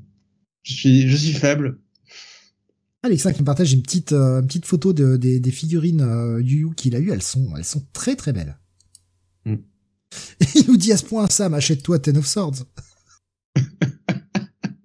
Je 0.63 0.73
suis, 0.73 1.07
je 1.07 1.15
suis 1.15 1.33
faible. 1.33 1.79
Alexa 3.03 3.31
qui 3.31 3.41
me 3.41 3.45
partage 3.45 3.71
une 3.71 3.81
petite, 3.81 4.11
euh, 4.11 4.41
une 4.41 4.47
petite 4.47 4.65
photo 4.65 4.91
de, 4.91 5.15
des, 5.15 5.39
des 5.39 5.51
figurines 5.51 6.01
euh, 6.01 6.41
Yu 6.41 6.73
qu'il 6.75 6.95
a 6.95 6.99
eu. 6.99 7.11
Elles 7.11 7.21
sont, 7.21 7.55
elles 7.55 7.65
sont 7.65 7.85
très 7.93 8.15
très 8.15 8.33
belles. 8.33 8.57
Mm. 9.45 9.55
Et 10.41 10.45
il 10.55 10.67
nous 10.67 10.77
dit 10.77 10.91
à 10.91 10.97
ce 10.97 11.05
point, 11.05 11.27
Sam, 11.29 11.53
achète-toi 11.53 11.99
Ten 11.99 12.17
of 12.17 12.27
Swords. 12.27 12.65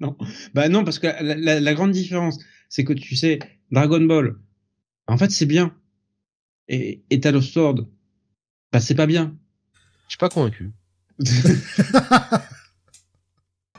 non, 0.00 0.16
bah 0.54 0.68
non, 0.68 0.84
parce 0.84 0.98
que 0.98 1.06
la, 1.06 1.60
la, 1.60 1.74
grande 1.74 1.92
différence, 1.92 2.38
c'est 2.68 2.84
que 2.84 2.92
tu 2.92 3.16
sais, 3.16 3.38
Dragon 3.70 4.00
Ball, 4.00 4.36
en 5.06 5.16
fait, 5.16 5.30
c'est 5.30 5.46
bien. 5.46 5.74
Et, 6.68 7.04
et 7.10 7.20
Ten 7.20 7.36
of 7.36 7.44
Swords, 7.44 7.86
bah 8.72 8.80
c'est 8.80 8.94
pas 8.94 9.06
bien. 9.06 9.36
Je 10.06 10.12
suis 10.12 10.18
pas 10.18 10.28
convaincu. 10.28 10.72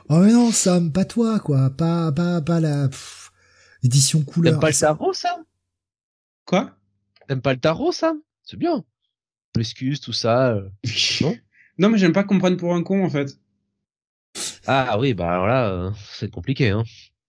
oh 0.08 0.20
mais 0.20 0.32
non, 0.32 0.50
Sam, 0.52 0.92
pas 0.92 1.04
toi, 1.04 1.38
quoi. 1.40 1.70
Pas, 1.70 2.12
pas, 2.12 2.40
pas 2.40 2.60
la 2.60 2.88
édition 3.82 4.22
couleur. 4.22 4.54
T'aimes 4.54 4.60
pas 4.60 4.70
le 4.70 4.74
tarot, 4.74 5.12
Sam? 5.12 5.44
Quoi? 6.44 6.76
T'aimes 7.28 7.42
pas 7.42 7.54
le 7.54 7.60
tarot, 7.60 7.92
Sam? 7.92 8.18
C'est 8.42 8.56
bien. 8.56 8.84
L'excuse, 9.56 10.00
tout 10.00 10.12
ça. 10.12 10.54
Euh, 10.54 10.68
non? 11.20 11.36
Non, 11.78 11.90
mais 11.90 11.98
j'aime 11.98 12.12
pas 12.12 12.24
qu'on 12.24 12.38
prenne 12.38 12.56
pour 12.56 12.74
un 12.74 12.82
con, 12.82 13.04
en 13.04 13.10
fait. 13.10 13.38
Ah 14.66 14.98
oui, 14.98 15.14
bah 15.14 15.38
voilà, 15.38 15.68
euh, 15.70 15.90
c'est 16.12 16.30
compliqué, 16.30 16.70
hein. 16.70 16.82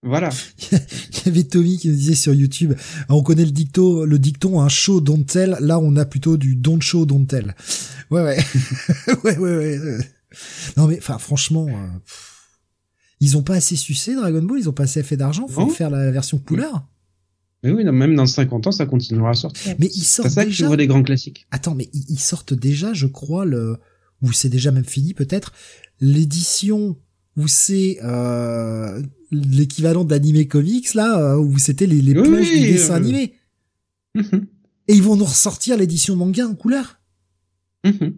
Voilà. 0.07 0.29
Il 0.71 1.25
y 1.25 1.29
avait 1.29 1.43
Tommy 1.43 1.77
qui 1.77 1.89
nous 1.89 1.95
disait 1.95 2.15
sur 2.15 2.33
YouTube, 2.33 2.73
ah, 3.09 3.15
on 3.15 3.23
connaît 3.23 3.45
le 3.45 3.51
dicton, 3.51 4.03
le 4.03 4.19
dicton, 4.19 4.61
un 4.61 4.69
show 4.69 5.01
don't 5.01 5.25
tell. 5.25 5.57
Là, 5.59 5.79
on 5.79 5.95
a 5.95 6.05
plutôt 6.05 6.37
du 6.37 6.55
don't 6.55 6.81
show 6.81 7.05
don't 7.05 7.25
tell. 7.25 7.55
Ouais, 8.09 8.23
ouais. 8.23 8.37
ouais, 9.23 9.37
ouais, 9.37 9.57
ouais. 9.57 9.97
Non, 10.77 10.87
mais, 10.87 10.97
enfin, 10.97 11.17
franchement, 11.17 11.67
euh, 11.67 11.87
ils 13.19 13.37
ont 13.37 13.43
pas 13.43 13.55
assez 13.55 13.75
sucé 13.75 14.15
Dragon 14.15 14.41
Ball, 14.41 14.59
ils 14.59 14.69
ont 14.69 14.73
pas 14.73 14.83
assez 14.83 15.03
fait 15.03 15.17
d'argent 15.17 15.45
pour 15.47 15.71
faire 15.71 15.89
la 15.89 16.11
version 16.11 16.37
couleur? 16.37 16.87
Mais 17.63 17.71
oui, 17.71 17.83
même 17.83 18.15
dans 18.15 18.27
50 18.27 18.67
ans, 18.67 18.71
ça 18.71 18.85
continuera 18.85 19.31
à 19.31 19.33
sortir. 19.33 19.75
Mais 19.79 19.87
ils 19.87 20.03
sortent 20.03 20.29
ça 20.29 20.45
déjà. 20.45 20.69
Que 20.69 20.75
des 20.75 20.87
grands 20.87 21.03
classiques. 21.03 21.47
Attends, 21.51 21.75
mais 21.75 21.89
ils 21.93 22.19
sortent 22.19 22.53
déjà, 22.53 22.93
je 22.93 23.07
crois, 23.07 23.45
le, 23.45 23.77
ou 24.21 24.31
c'est 24.31 24.49
déjà 24.49 24.71
même 24.71 24.85
fini 24.85 25.13
peut-être, 25.13 25.53
l'édition 25.99 26.97
où 27.35 27.47
c'est 27.47 27.99
euh, 28.03 29.01
l'équivalent 29.31 30.03
d'animé 30.03 30.47
comics 30.47 30.93
là, 30.93 31.19
euh, 31.19 31.37
où 31.37 31.57
c'était 31.57 31.85
les, 31.85 32.01
les 32.01 32.13
planches 32.13 32.51
du 32.51 32.59
dessin 32.61 32.95
animé. 32.95 33.33
Mhm. 34.15 34.47
Et 34.87 34.93
ils 34.93 35.03
vont 35.03 35.15
nous 35.15 35.25
ressortir 35.25 35.77
l'édition 35.77 36.15
manga 36.15 36.47
en 36.47 36.55
couleur. 36.55 36.99
Mhm. 37.83 38.15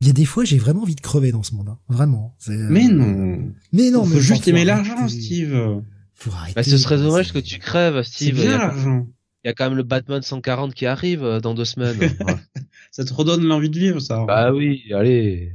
Il 0.00 0.06
y 0.06 0.10
a 0.10 0.12
des 0.12 0.26
fois, 0.26 0.44
j'ai 0.44 0.58
vraiment 0.58 0.82
envie 0.82 0.96
de 0.96 1.00
crever 1.00 1.32
dans 1.32 1.42
ce 1.42 1.54
monde. 1.54 1.68
Hein. 1.68 1.78
Vraiment. 1.88 2.36
Euh, 2.48 2.66
mais 2.70 2.88
non. 2.88 3.52
Mais 3.72 3.90
non. 3.90 4.04
Faut 4.04 4.20
juste 4.20 4.46
aimer 4.48 4.64
l'argent, 4.64 5.08
Steve. 5.08 5.82
Faut 6.14 6.30
arrêter. 6.32 6.54
Bah, 6.54 6.62
ce 6.62 6.76
serait 6.76 6.98
dommage 6.98 7.32
que 7.32 7.38
tu 7.38 7.58
crèves, 7.58 8.02
Steve. 8.02 8.36
C'est 8.36 8.42
bien 8.42 8.58
l'argent. 8.58 9.06
Il 9.44 9.48
y 9.48 9.50
a 9.50 9.54
quand 9.54 9.68
même 9.68 9.76
le 9.76 9.82
Batman 9.82 10.22
140 10.22 10.74
qui 10.74 10.86
arrive 10.86 11.22
euh, 11.22 11.38
dans 11.38 11.54
deux 11.54 11.66
semaines. 11.66 11.98
ça 12.90 13.04
te 13.04 13.12
redonne 13.12 13.44
l'envie 13.44 13.68
de 13.68 13.78
vivre, 13.78 14.00
ça. 14.00 14.24
Bah 14.24 14.52
oui, 14.52 14.84
allez. 14.94 15.52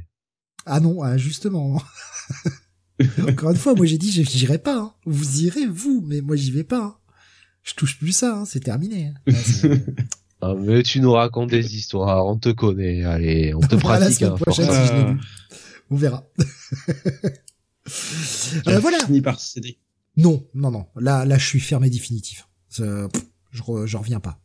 Ah 0.64 0.78
non, 0.78 1.02
ah, 1.02 1.16
justement. 1.16 1.82
Encore 3.28 3.50
une 3.50 3.56
fois, 3.56 3.74
moi 3.74 3.86
j'ai 3.86 3.98
dit, 3.98 4.10
j'irai 4.10 4.58
pas. 4.58 4.76
Hein. 4.78 4.94
Vous 5.04 5.42
irez, 5.42 5.66
vous, 5.66 6.02
mais 6.06 6.20
moi 6.20 6.36
j'y 6.36 6.50
vais 6.50 6.64
pas. 6.64 6.82
Hein. 6.84 6.96
Je 7.62 7.74
touche 7.74 7.98
plus 7.98 8.12
ça, 8.12 8.38
hein. 8.38 8.44
c'est 8.44 8.60
terminé. 8.60 9.12
Ah, 10.42 10.54
mais 10.54 10.82
tu 10.82 11.00
nous 11.02 11.12
racontes 11.12 11.50
des 11.50 11.76
histoires, 11.76 12.24
on 12.26 12.38
te 12.38 12.48
connaît, 12.48 13.04
allez, 13.04 13.52
on 13.54 13.60
te 13.60 13.74
pratique. 13.76 14.22
Hein, 14.22 14.30
prochaine, 14.30 15.20
On 15.90 15.96
verra. 15.96 16.24
euh, 18.66 18.78
voilà. 18.80 19.04
Fini 19.04 19.20
par 19.20 19.38
céder. 19.38 19.78
Non, 20.16 20.46
non, 20.54 20.70
non. 20.70 20.86
Là, 20.96 21.26
là, 21.26 21.36
je 21.36 21.44
suis 21.46 21.60
fermé 21.60 21.90
définitif. 21.90 22.48
Je, 22.70 23.06
je 23.52 23.96
reviens 23.98 24.20
pas. 24.20 24.40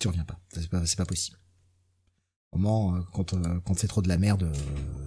Tu 0.00 0.08
reviens 0.08 0.24
pas. 0.24 0.40
C'est 0.52 0.68
pas, 0.68 0.84
c'est 0.86 0.98
pas 0.98 1.04
possible. 1.06 1.38
Comment, 2.50 2.96
euh, 2.96 3.00
quand, 3.12 3.34
euh, 3.34 3.60
quand 3.64 3.78
c'est 3.78 3.86
trop 3.86 4.02
de 4.02 4.08
la 4.08 4.18
merde, 4.18 4.52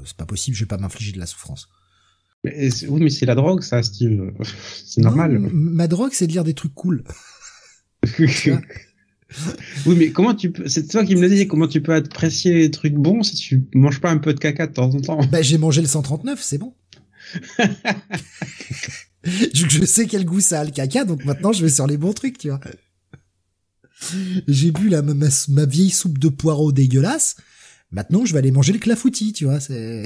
c'est 0.05 0.15
pas 0.15 0.25
possible. 0.25 0.55
Je 0.55 0.63
vais 0.63 0.67
pas 0.67 0.77
m'infliger 0.77 1.11
de 1.11 1.19
la 1.19 1.25
souffrance. 1.25 1.67
Mais 2.43 2.69
oui, 2.87 3.01
mais 3.01 3.09
c'est 3.09 3.25
la 3.25 3.35
drogue, 3.35 3.61
ça, 3.61 3.81
Steve. 3.81 4.31
C'est 4.85 5.01
normal. 5.01 5.39
ma 5.51 5.87
drogue, 5.87 6.11
c'est 6.13 6.27
de 6.27 6.31
lire 6.31 6.43
des 6.43 6.53
trucs 6.53 6.73
cool. 6.73 7.03
oui, 8.19 9.95
mais 9.97 10.11
comment 10.11 10.35
tu 10.35 10.51
peux, 10.51 10.67
c'est 10.67 10.87
toi 10.87 11.03
qui 11.03 11.15
me 11.15 11.21
le 11.21 11.29
dis, 11.29 11.47
comment 11.47 11.67
tu 11.67 11.81
peux 11.81 11.93
apprécier 11.93 12.53
les 12.53 12.71
trucs 12.71 12.93
bons 12.93 13.23
si 13.23 13.35
tu 13.35 13.65
manges 13.73 13.99
pas 13.99 14.11
un 14.11 14.17
peu 14.17 14.33
de 14.33 14.39
caca 14.39 14.67
de 14.67 14.73
temps 14.73 14.93
en 14.93 15.01
temps? 15.01 15.25
Bah, 15.31 15.41
j'ai 15.41 15.57
mangé 15.57 15.81
le 15.81 15.87
139, 15.87 16.39
c'est 16.41 16.57
bon. 16.57 16.75
je, 19.23 19.85
sais 19.85 20.05
quel 20.05 20.25
goût 20.25 20.39
ça 20.39 20.61
a 20.61 20.63
le 20.63 20.71
caca, 20.71 21.03
donc 21.03 21.25
maintenant 21.25 21.51
je 21.51 21.63
vais 21.63 21.71
sur 21.71 21.87
les 21.87 21.97
bons 21.97 22.13
trucs, 22.13 22.37
tu 22.37 22.49
vois. 22.49 22.61
J'ai 24.47 24.71
bu 24.71 24.89
la, 24.89 25.01
ma, 25.01 25.13
ma, 25.13 25.65
vieille 25.65 25.89
soupe 25.89 26.19
de 26.19 26.29
poireaux 26.29 26.71
dégueulasse. 26.71 27.35
Maintenant, 27.91 28.25
je 28.25 28.33
vais 28.33 28.39
aller 28.39 28.51
manger 28.51 28.73
le 28.73 28.79
clafoutis, 28.79 29.33
tu 29.33 29.45
vois, 29.45 29.59
c'est... 29.59 30.05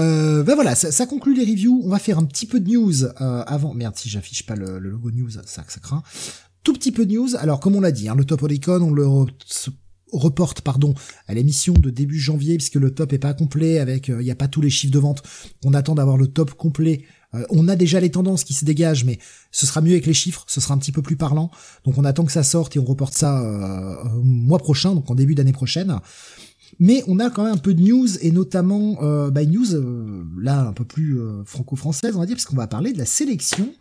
Euh, 0.00 0.42
ben 0.42 0.56
voilà, 0.56 0.74
ça, 0.74 1.06
conclut 1.06 1.32
les 1.32 1.48
reviews. 1.48 1.80
On 1.84 1.90
va 1.90 2.00
faire 2.00 2.18
un 2.18 2.24
petit 2.24 2.46
peu 2.46 2.58
de 2.58 2.68
news 2.68 3.04
euh, 3.04 3.44
avant. 3.46 3.72
Merde, 3.72 3.94
si 3.96 4.08
j'affiche 4.08 4.44
pas 4.44 4.56
le, 4.56 4.80
logo 4.80 5.12
news, 5.12 5.30
ça, 5.30 5.42
ça 5.44 5.80
craint. 5.80 6.02
Tout 6.64 6.72
petit 6.72 6.90
peu 6.90 7.06
de 7.06 7.14
news. 7.14 7.36
Alors, 7.36 7.60
comme 7.60 7.76
on 7.76 7.80
l'a 7.80 7.92
dit, 7.92 8.08
hein, 8.08 8.16
le 8.16 8.24
top 8.24 8.42
Oricon, 8.42 8.82
on 8.82 8.92
le 8.92 9.06
reporte 10.12 10.60
pardon 10.60 10.94
à 11.26 11.34
l'émission 11.34 11.74
de 11.74 11.90
début 11.90 12.18
janvier 12.18 12.56
puisque 12.56 12.76
le 12.76 12.92
top 12.92 13.12
est 13.12 13.18
pas 13.18 13.34
complet 13.34 13.78
avec 13.78 14.08
il 14.08 14.14
euh, 14.14 14.22
n'y 14.22 14.30
a 14.30 14.34
pas 14.34 14.48
tous 14.48 14.60
les 14.60 14.70
chiffres 14.70 14.92
de 14.92 14.98
vente. 14.98 15.22
On 15.64 15.74
attend 15.74 15.94
d'avoir 15.94 16.16
le 16.16 16.26
top 16.26 16.54
complet. 16.54 17.04
Euh, 17.34 17.44
on 17.50 17.68
a 17.68 17.76
déjà 17.76 18.00
les 18.00 18.10
tendances 18.10 18.44
qui 18.44 18.54
se 18.54 18.64
dégagent, 18.64 19.04
mais 19.04 19.18
ce 19.50 19.66
sera 19.66 19.80
mieux 19.80 19.92
avec 19.92 20.06
les 20.06 20.14
chiffres, 20.14 20.44
ce 20.48 20.60
sera 20.60 20.74
un 20.74 20.78
petit 20.78 20.92
peu 20.92 21.02
plus 21.02 21.16
parlant. 21.16 21.50
Donc 21.84 21.98
on 21.98 22.04
attend 22.04 22.24
que 22.24 22.32
ça 22.32 22.42
sorte 22.42 22.76
et 22.76 22.78
on 22.78 22.84
reporte 22.84 23.14
ça 23.14 23.40
euh, 23.40 24.04
mois 24.22 24.58
prochain, 24.58 24.94
donc 24.94 25.10
en 25.10 25.14
début 25.14 25.34
d'année 25.34 25.52
prochaine. 25.52 26.00
Mais 26.82 27.04
on 27.06 27.18
a 27.18 27.28
quand 27.28 27.44
même 27.44 27.52
un 27.52 27.58
peu 27.58 27.74
de 27.74 27.82
news 27.82 28.08
et 28.22 28.32
notamment 28.32 28.96
euh, 29.02 29.30
bah, 29.30 29.44
news 29.44 29.74
euh, 29.74 30.24
là 30.40 30.62
un 30.62 30.72
peu 30.72 30.84
plus 30.84 31.20
euh, 31.20 31.44
franco-française 31.44 32.16
on 32.16 32.20
va 32.20 32.26
dire 32.26 32.36
parce 32.36 32.46
qu'on 32.46 32.56
va 32.56 32.66
parler 32.66 32.94
de 32.94 32.98
la 32.98 33.04
sélection 33.04 33.72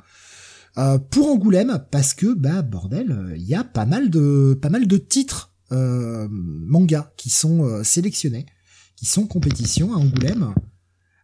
euh, 0.78 1.00
pour 1.00 1.30
Angoulême 1.30 1.82
parce 1.92 2.14
que 2.14 2.34
bah 2.34 2.62
bordel 2.62 3.34
il 3.38 3.44
y 3.44 3.56
a 3.56 3.64
pas 3.64 3.86
mal 3.86 4.10
de 4.10 4.54
pas 4.62 4.70
mal 4.70 4.86
de 4.86 4.98
titres 4.98 5.56
manga 5.72 7.14
qui 7.16 7.30
sont 7.30 7.84
sélectionnés 7.84 8.48
qui 8.96 9.06
sont 9.06 9.28
compétition 9.28 9.94
à 9.94 9.98
Angoulême 9.98 10.54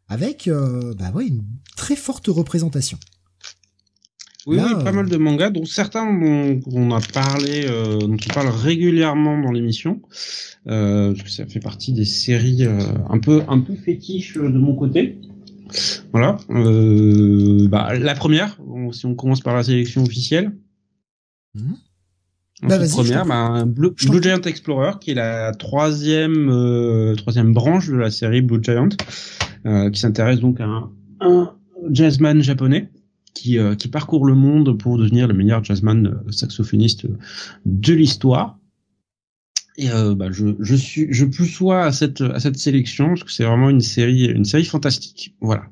avec 0.07 0.49
bah 0.97 1.11
ouais 1.13 1.27
une 1.27 1.43
très 1.75 1.95
forte 1.95 2.27
représentation. 2.27 2.99
Oui, 4.45 4.59
oui, 4.63 4.83
pas 4.83 4.91
mal 4.91 5.09
de 5.09 5.17
mangas, 5.17 5.49
dont 5.49 5.65
certains 5.65 6.05
dont 6.05 6.59
on 6.71 6.91
a 6.91 7.01
parlé, 7.01 7.65
euh, 7.65 7.97
dont 7.97 8.13
on 8.13 8.33
parle 8.33 8.49
régulièrement 8.49 9.41
dans 9.41 9.51
l'émission, 9.51 10.01
euh, 10.67 11.13
parce 11.13 11.23
que 11.23 11.31
ça 11.31 11.47
fait 11.47 11.59
partie 11.59 11.93
des 11.93 12.05
séries 12.05 12.65
euh, 12.65 12.79
un 13.09 13.17
peu 13.17 13.41
un 13.47 13.59
peu 13.59 13.73
fétiches 13.73 14.35
de 14.37 14.47
mon 14.59 14.75
côté. 14.75 15.17
Voilà. 16.11 16.37
Euh, 16.51 17.67
bah, 17.67 17.95
la 17.97 18.13
première, 18.13 18.59
si 18.91 19.07
on 19.07 19.15
commence 19.15 19.41
par 19.41 19.55
la 19.55 19.63
sélection 19.63 20.03
officielle. 20.03 20.55
Mmh. 21.55 21.73
Bah, 22.63 22.79
première, 22.87 23.25
bah, 23.25 23.65
Blue, 23.65 23.91
Blue, 24.07 24.21
Giant 24.21 24.41
Explorer, 24.41 24.93
qui 25.01 25.11
est 25.11 25.15
la 25.15 25.51
troisième 25.53 26.49
euh, 26.49 27.15
troisième 27.15 27.53
branche 27.53 27.89
de 27.89 27.95
la 27.95 28.11
série 28.11 28.41
Blue 28.41 28.63
Giant, 28.63 28.89
euh, 29.65 29.89
qui 29.89 29.99
s'intéresse 29.99 30.39
donc 30.39 30.61
à 30.61 30.65
un, 30.65 30.91
un 31.19 31.53
jazzman 31.91 32.41
japonais 32.41 32.89
qui, 33.35 33.59
euh, 33.59 33.75
qui 33.75 33.87
parcourt 33.87 34.25
le 34.25 34.33
monde 34.33 34.75
pour 34.79 34.97
devenir 34.97 35.27
le 35.27 35.35
meilleur 35.35 35.63
jazzman 35.63 36.07
euh, 36.07 36.31
saxophoniste 36.31 37.05
de 37.65 37.93
l'histoire. 37.93 38.57
Et 39.77 39.91
euh, 39.91 40.15
bah, 40.15 40.27
je, 40.31 40.55
je 40.59 40.75
suis 40.75 41.07
je 41.11 41.25
plus 41.25 41.47
sois 41.47 41.83
à 41.83 41.91
cette 41.91 42.21
à 42.21 42.39
cette 42.39 42.57
sélection 42.57 43.09
parce 43.09 43.25
que 43.25 43.31
c'est 43.31 43.43
vraiment 43.43 43.69
une 43.69 43.81
série 43.81 44.25
une 44.25 44.45
série 44.45 44.63
fantastique. 44.63 45.35
Voilà. 45.41 45.63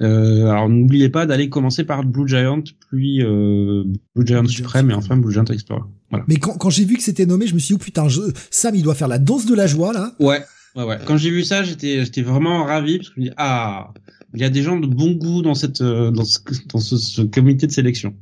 Euh, 0.00 0.46
alors 0.46 0.68
n'oubliez 0.68 1.08
pas 1.08 1.26
d'aller 1.26 1.48
commencer 1.48 1.82
par 1.82 2.04
Blue 2.04 2.28
Giant 2.28 2.62
puis 2.90 3.22
euh, 3.24 3.82
Blue 4.14 4.24
Giant 4.24 4.46
Suprême 4.46 4.92
et 4.92 4.94
enfin 4.94 5.16
Blue 5.16 5.32
Giant 5.32 5.44
Explorer. 5.46 5.82
Voilà. 6.10 6.24
Mais 6.28 6.36
quand, 6.36 6.56
quand 6.58 6.70
j'ai 6.70 6.84
vu 6.84 6.96
que 6.96 7.02
c'était 7.02 7.26
nommé 7.26 7.48
je 7.48 7.54
me 7.54 7.58
suis 7.58 7.74
dit 7.74 7.80
oh 7.80 7.84
putain 7.84 8.08
je, 8.08 8.20
Sam 8.52 8.76
il 8.76 8.84
doit 8.84 8.94
faire 8.94 9.08
la 9.08 9.18
danse 9.18 9.46
de 9.46 9.54
la 9.56 9.66
joie 9.66 9.92
là. 9.92 10.14
Ouais 10.20 10.44
ouais 10.76 10.84
ouais. 10.84 10.98
Quand 11.04 11.16
j'ai 11.16 11.30
vu 11.30 11.42
ça 11.42 11.64
j'étais 11.64 12.04
j'étais 12.04 12.22
vraiment 12.22 12.62
ravi 12.62 12.98
parce 12.98 13.08
que 13.08 13.16
je 13.16 13.20
me 13.20 13.26
dis 13.26 13.34
ah 13.36 13.92
il 14.34 14.40
y 14.40 14.44
a 14.44 14.50
des 14.50 14.62
gens 14.62 14.78
de 14.78 14.86
bon 14.86 15.12
goût 15.12 15.42
dans 15.42 15.54
cette 15.54 15.80
euh, 15.80 16.10
dans 16.10 16.24
ce, 16.24 16.38
dans 16.66 16.78
ce, 16.78 17.22
comité 17.22 17.66
de 17.66 17.72
sélection. 17.72 18.14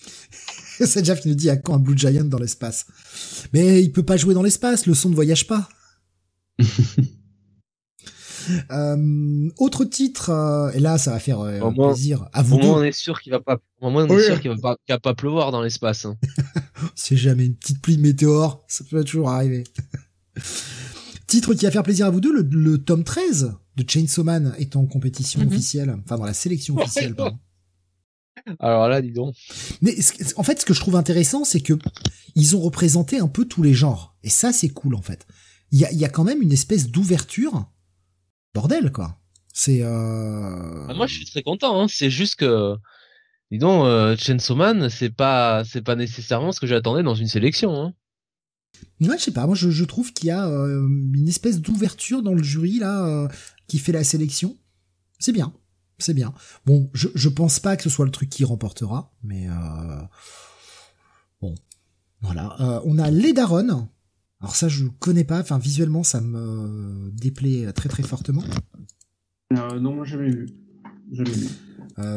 C'est 0.80 1.04
Jeff 1.04 1.20
qui 1.20 1.28
nous 1.28 1.34
dit 1.34 1.50
à 1.50 1.56
quand 1.56 1.74
un 1.74 1.78
Blue 1.78 1.96
Giant 1.96 2.24
dans 2.24 2.38
l'espace. 2.38 2.86
Mais 3.52 3.82
il 3.82 3.92
peut 3.92 4.02
pas 4.02 4.16
jouer 4.16 4.34
dans 4.34 4.42
l'espace, 4.42 4.86
le 4.86 4.94
son 4.94 5.10
ne 5.10 5.14
voyage 5.14 5.46
pas. 5.46 5.68
Euh, 8.70 9.48
autre 9.58 9.84
titre, 9.84 10.30
euh, 10.30 10.72
et 10.72 10.80
là 10.80 10.98
ça 10.98 11.12
va 11.12 11.20
faire 11.20 11.40
euh, 11.40 11.70
plaisir 11.70 12.28
à 12.32 12.42
vous 12.42 12.56
au 12.56 12.58
moins 12.58 12.80
on 12.80 12.82
est 12.82 12.92
sûr 12.92 13.20
qu'il 13.20 13.30
va 13.30 13.40
pas, 13.40 13.58
au 13.80 13.90
moins 13.90 14.04
on 14.08 14.18
est 14.18 14.24
sûr 14.24 14.40
qu'il 14.40 14.50
va 14.50 14.56
pas, 14.56 14.76
qu'il 14.84 14.92
va 14.92 14.98
pas 14.98 15.14
pleuvoir 15.14 15.52
dans 15.52 15.62
l'espace. 15.62 16.06
Hein. 16.06 16.16
C'est 16.96 17.16
jamais 17.16 17.46
une 17.46 17.54
petite 17.54 17.80
pluie 17.80 17.96
de 17.96 18.02
météore, 18.02 18.64
ça 18.66 18.84
peut 18.90 19.04
toujours 19.04 19.30
arriver. 19.30 19.64
titre 21.26 21.54
qui 21.54 21.64
va 21.64 21.70
faire 21.70 21.82
plaisir 21.84 22.06
à 22.06 22.10
vous 22.10 22.20
deux, 22.20 22.32
le, 22.32 22.42
le 22.42 22.78
tome 22.78 23.04
13 23.04 23.52
de 23.76 23.84
Chainsaw 23.88 24.24
Man 24.24 24.54
est 24.58 24.76
en 24.76 24.86
compétition 24.86 25.40
Mhm. 25.40 25.48
officielle, 25.48 25.96
enfin 26.04 26.16
dans 26.18 26.24
la 26.26 26.34
sélection 26.34 26.76
officielle. 26.76 27.14
pardon. 27.14 27.38
Alors 28.60 28.88
là, 28.88 29.00
dis 29.02 29.12
donc. 29.12 29.34
Mais 29.82 29.94
en 30.36 30.42
fait, 30.42 30.60
ce 30.60 30.64
que 30.66 30.74
je 30.74 30.80
trouve 30.80 30.96
intéressant, 30.96 31.44
c'est 31.44 31.60
que 31.60 31.74
ils 32.34 32.56
ont 32.56 32.60
représenté 32.60 33.18
un 33.18 33.28
peu 33.28 33.44
tous 33.44 33.62
les 33.62 33.74
genres. 33.74 34.16
Et 34.22 34.30
ça, 34.30 34.52
c'est 34.52 34.70
cool, 34.70 34.94
en 34.94 35.02
fait. 35.02 35.26
Il 35.70 35.78
y 35.78 35.84
a, 35.84 35.92
y 35.92 36.04
a 36.04 36.08
quand 36.08 36.24
même 36.24 36.42
une 36.42 36.52
espèce 36.52 36.90
d'ouverture. 36.90 37.66
Bordel, 38.54 38.90
quoi. 38.90 39.18
C'est... 39.54 39.80
Euh... 39.82 40.86
Ah, 40.88 40.94
moi, 40.94 41.06
je 41.06 41.14
suis 41.16 41.24
très 41.26 41.42
content. 41.42 41.80
Hein. 41.80 41.86
C'est 41.88 42.10
juste 42.10 42.36
que, 42.36 42.74
dis 43.50 43.58
donc, 43.58 43.84
euh, 43.84 44.16
Chainsaw 44.16 44.54
Man, 44.56 44.88
c'est 44.88 45.10
pas, 45.10 45.62
c'est 45.64 45.82
pas 45.82 45.94
nécessairement 45.96 46.52
ce 46.52 46.60
que 46.60 46.66
j'attendais 46.66 47.02
dans 47.02 47.14
une 47.14 47.28
sélection. 47.28 47.74
Hein. 47.80 47.92
Ouais, 49.00 49.18
je 49.18 49.24
sais 49.24 49.32
pas. 49.32 49.46
Moi, 49.46 49.56
je, 49.56 49.70
je 49.70 49.84
trouve 49.84 50.12
qu'il 50.12 50.28
y 50.28 50.30
a 50.30 50.46
euh, 50.46 50.86
une 51.14 51.28
espèce 51.28 51.60
d'ouverture 51.60 52.22
dans 52.22 52.34
le 52.34 52.42
jury, 52.42 52.78
là, 52.78 53.04
euh, 53.06 53.28
qui 53.66 53.78
fait 53.78 53.92
la 53.92 54.04
sélection. 54.04 54.56
C'est 55.18 55.32
bien. 55.32 55.52
C'est 55.98 56.14
bien. 56.14 56.32
Bon, 56.66 56.88
je, 56.94 57.08
je 57.14 57.28
pense 57.28 57.58
pas 57.60 57.76
que 57.76 57.82
ce 57.82 57.90
soit 57.90 58.04
le 58.04 58.10
truc 58.10 58.28
qui 58.28 58.44
remportera, 58.44 59.12
mais... 59.22 59.48
Euh... 59.48 60.02
Bon. 61.40 61.54
Voilà. 62.20 62.56
Euh, 62.60 62.80
on 62.84 62.98
a 62.98 63.10
Les 63.10 63.32
Daron. 63.32 63.88
Alors 64.40 64.54
ça, 64.54 64.68
je 64.68 64.86
connais 64.86 65.24
pas. 65.24 65.40
Enfin, 65.40 65.58
visuellement, 65.58 66.04
ça 66.04 66.20
me 66.20 67.10
déplaît 67.12 67.72
très 67.72 67.88
très 67.88 68.04
fortement. 68.04 68.44
Non, 69.52 69.94
moi 69.94 70.04
jamais 70.04 70.30
vu. 70.30 70.46
Jamais 71.12 71.30
vu. 71.30 71.48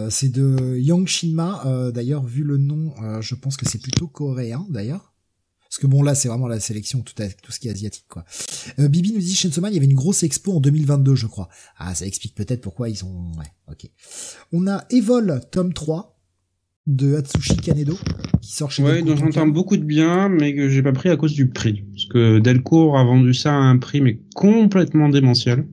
C'est 0.10 0.30
de 0.30 0.78
Yang 0.78 1.08
Shinma. 1.08 1.92
D'ailleurs, 1.92 2.24
vu 2.24 2.44
le 2.44 2.58
nom, 2.58 2.94
je 3.22 3.34
pense 3.36 3.58
que 3.58 3.68
c'est 3.68 3.82
plutôt 3.82 4.08
coréen, 4.08 4.66
d'ailleurs. 4.70 5.15
Parce 5.76 5.82
que 5.82 5.88
bon, 5.88 6.04
là, 6.04 6.16
c'est 6.16 6.30
vraiment 6.30 6.48
la 6.48 6.62
sélection, 6.62 7.02
tout, 7.02 7.22
à- 7.22 7.28
tout 7.28 7.52
ce 7.52 7.60
qui 7.60 7.68
est 7.68 7.72
asiatique, 7.72 8.06
quoi. 8.08 8.24
Euh, 8.80 8.88
Bibi 8.88 9.12
nous 9.12 9.20
dit, 9.20 9.36
Chainsaw 9.36 9.60
Man, 9.60 9.74
il 9.74 9.76
y 9.76 9.78
avait 9.78 9.86
une 9.88 9.94
grosse 9.94 10.24
expo 10.24 10.54
en 10.54 10.62
2022, 10.62 11.16
je 11.16 11.28
crois. 11.28 11.50
Ah, 11.78 11.94
ça 11.94 12.06
explique 12.06 12.34
peut-être 12.34 12.62
pourquoi 12.62 12.88
ils 12.88 13.04
ont... 13.04 13.32
Ouais, 13.38 13.52
ok. 13.70 13.90
On 14.54 14.68
a 14.68 14.86
Evol, 14.90 15.42
tome 15.52 15.74
3, 15.74 16.18
de 16.88 17.16
Atsushi 17.16 17.58
Kanedo, 17.58 17.98
qui 18.42 18.54
sort 18.54 18.72
chez 18.72 18.84
Ouais, 18.84 18.94
Delcourt 19.02 19.10
dont 19.10 19.16
j'entends 19.18 19.32
Tonkam. 19.32 19.52
beaucoup 19.54 19.76
de 19.76 19.84
bien, 19.84 20.30
mais 20.30 20.56
que 20.56 20.70
j'ai 20.70 20.82
pas 20.84 20.94
pris 20.94 21.10
à 21.10 21.18
cause 21.18 21.34
du 21.34 21.50
prix. 21.50 21.84
Parce 21.92 22.06
que 22.06 22.40
Delcourt 22.40 22.98
a 22.98 23.04
vendu 23.04 23.34
ça 23.34 23.52
à 23.52 23.58
un 23.58 23.78
prix 23.78 24.00
mais 24.00 24.22
complètement 24.34 25.10
démentiel. 25.10 25.68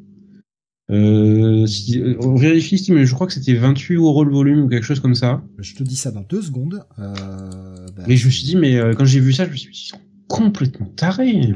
Euh, 0.93 1.67
si, 1.67 1.99
euh, 2.01 2.17
on 2.21 2.35
vérifie, 2.35 2.85
mais 2.93 3.07
je 3.07 3.15
crois 3.15 3.27
que 3.27 3.33
c'était 3.33 3.55
28 3.55 3.95
euros 3.97 4.25
le 4.25 4.33
volume 4.33 4.61
ou 4.65 4.69
quelque 4.69 4.85
chose 4.85 5.01
comme 5.01 5.15
ça. 5.15 5.43
Je 5.59 5.75
te 5.75 5.83
dis 5.83 5.97
ça 5.97 6.11
dans 6.11 6.21
deux 6.23 6.43
secondes. 6.43 6.85
Euh, 6.99 7.87
bah, 7.97 8.05
Et 8.09 8.17
je 8.17 8.27
me 8.27 8.31
suis 8.31 8.45
dit, 8.45 8.57
mais 8.57 8.77
euh, 8.77 8.93
quand 8.95 9.05
j'ai 9.07 9.21
vu 9.21 9.33
ça, 9.33 9.47
je 9.47 9.51
me 9.51 9.57
suis 9.57 9.73
dit, 9.73 9.81
ils 9.85 9.89
sont 9.89 10.01
complètement 10.29 10.87
tarés. 10.95 11.55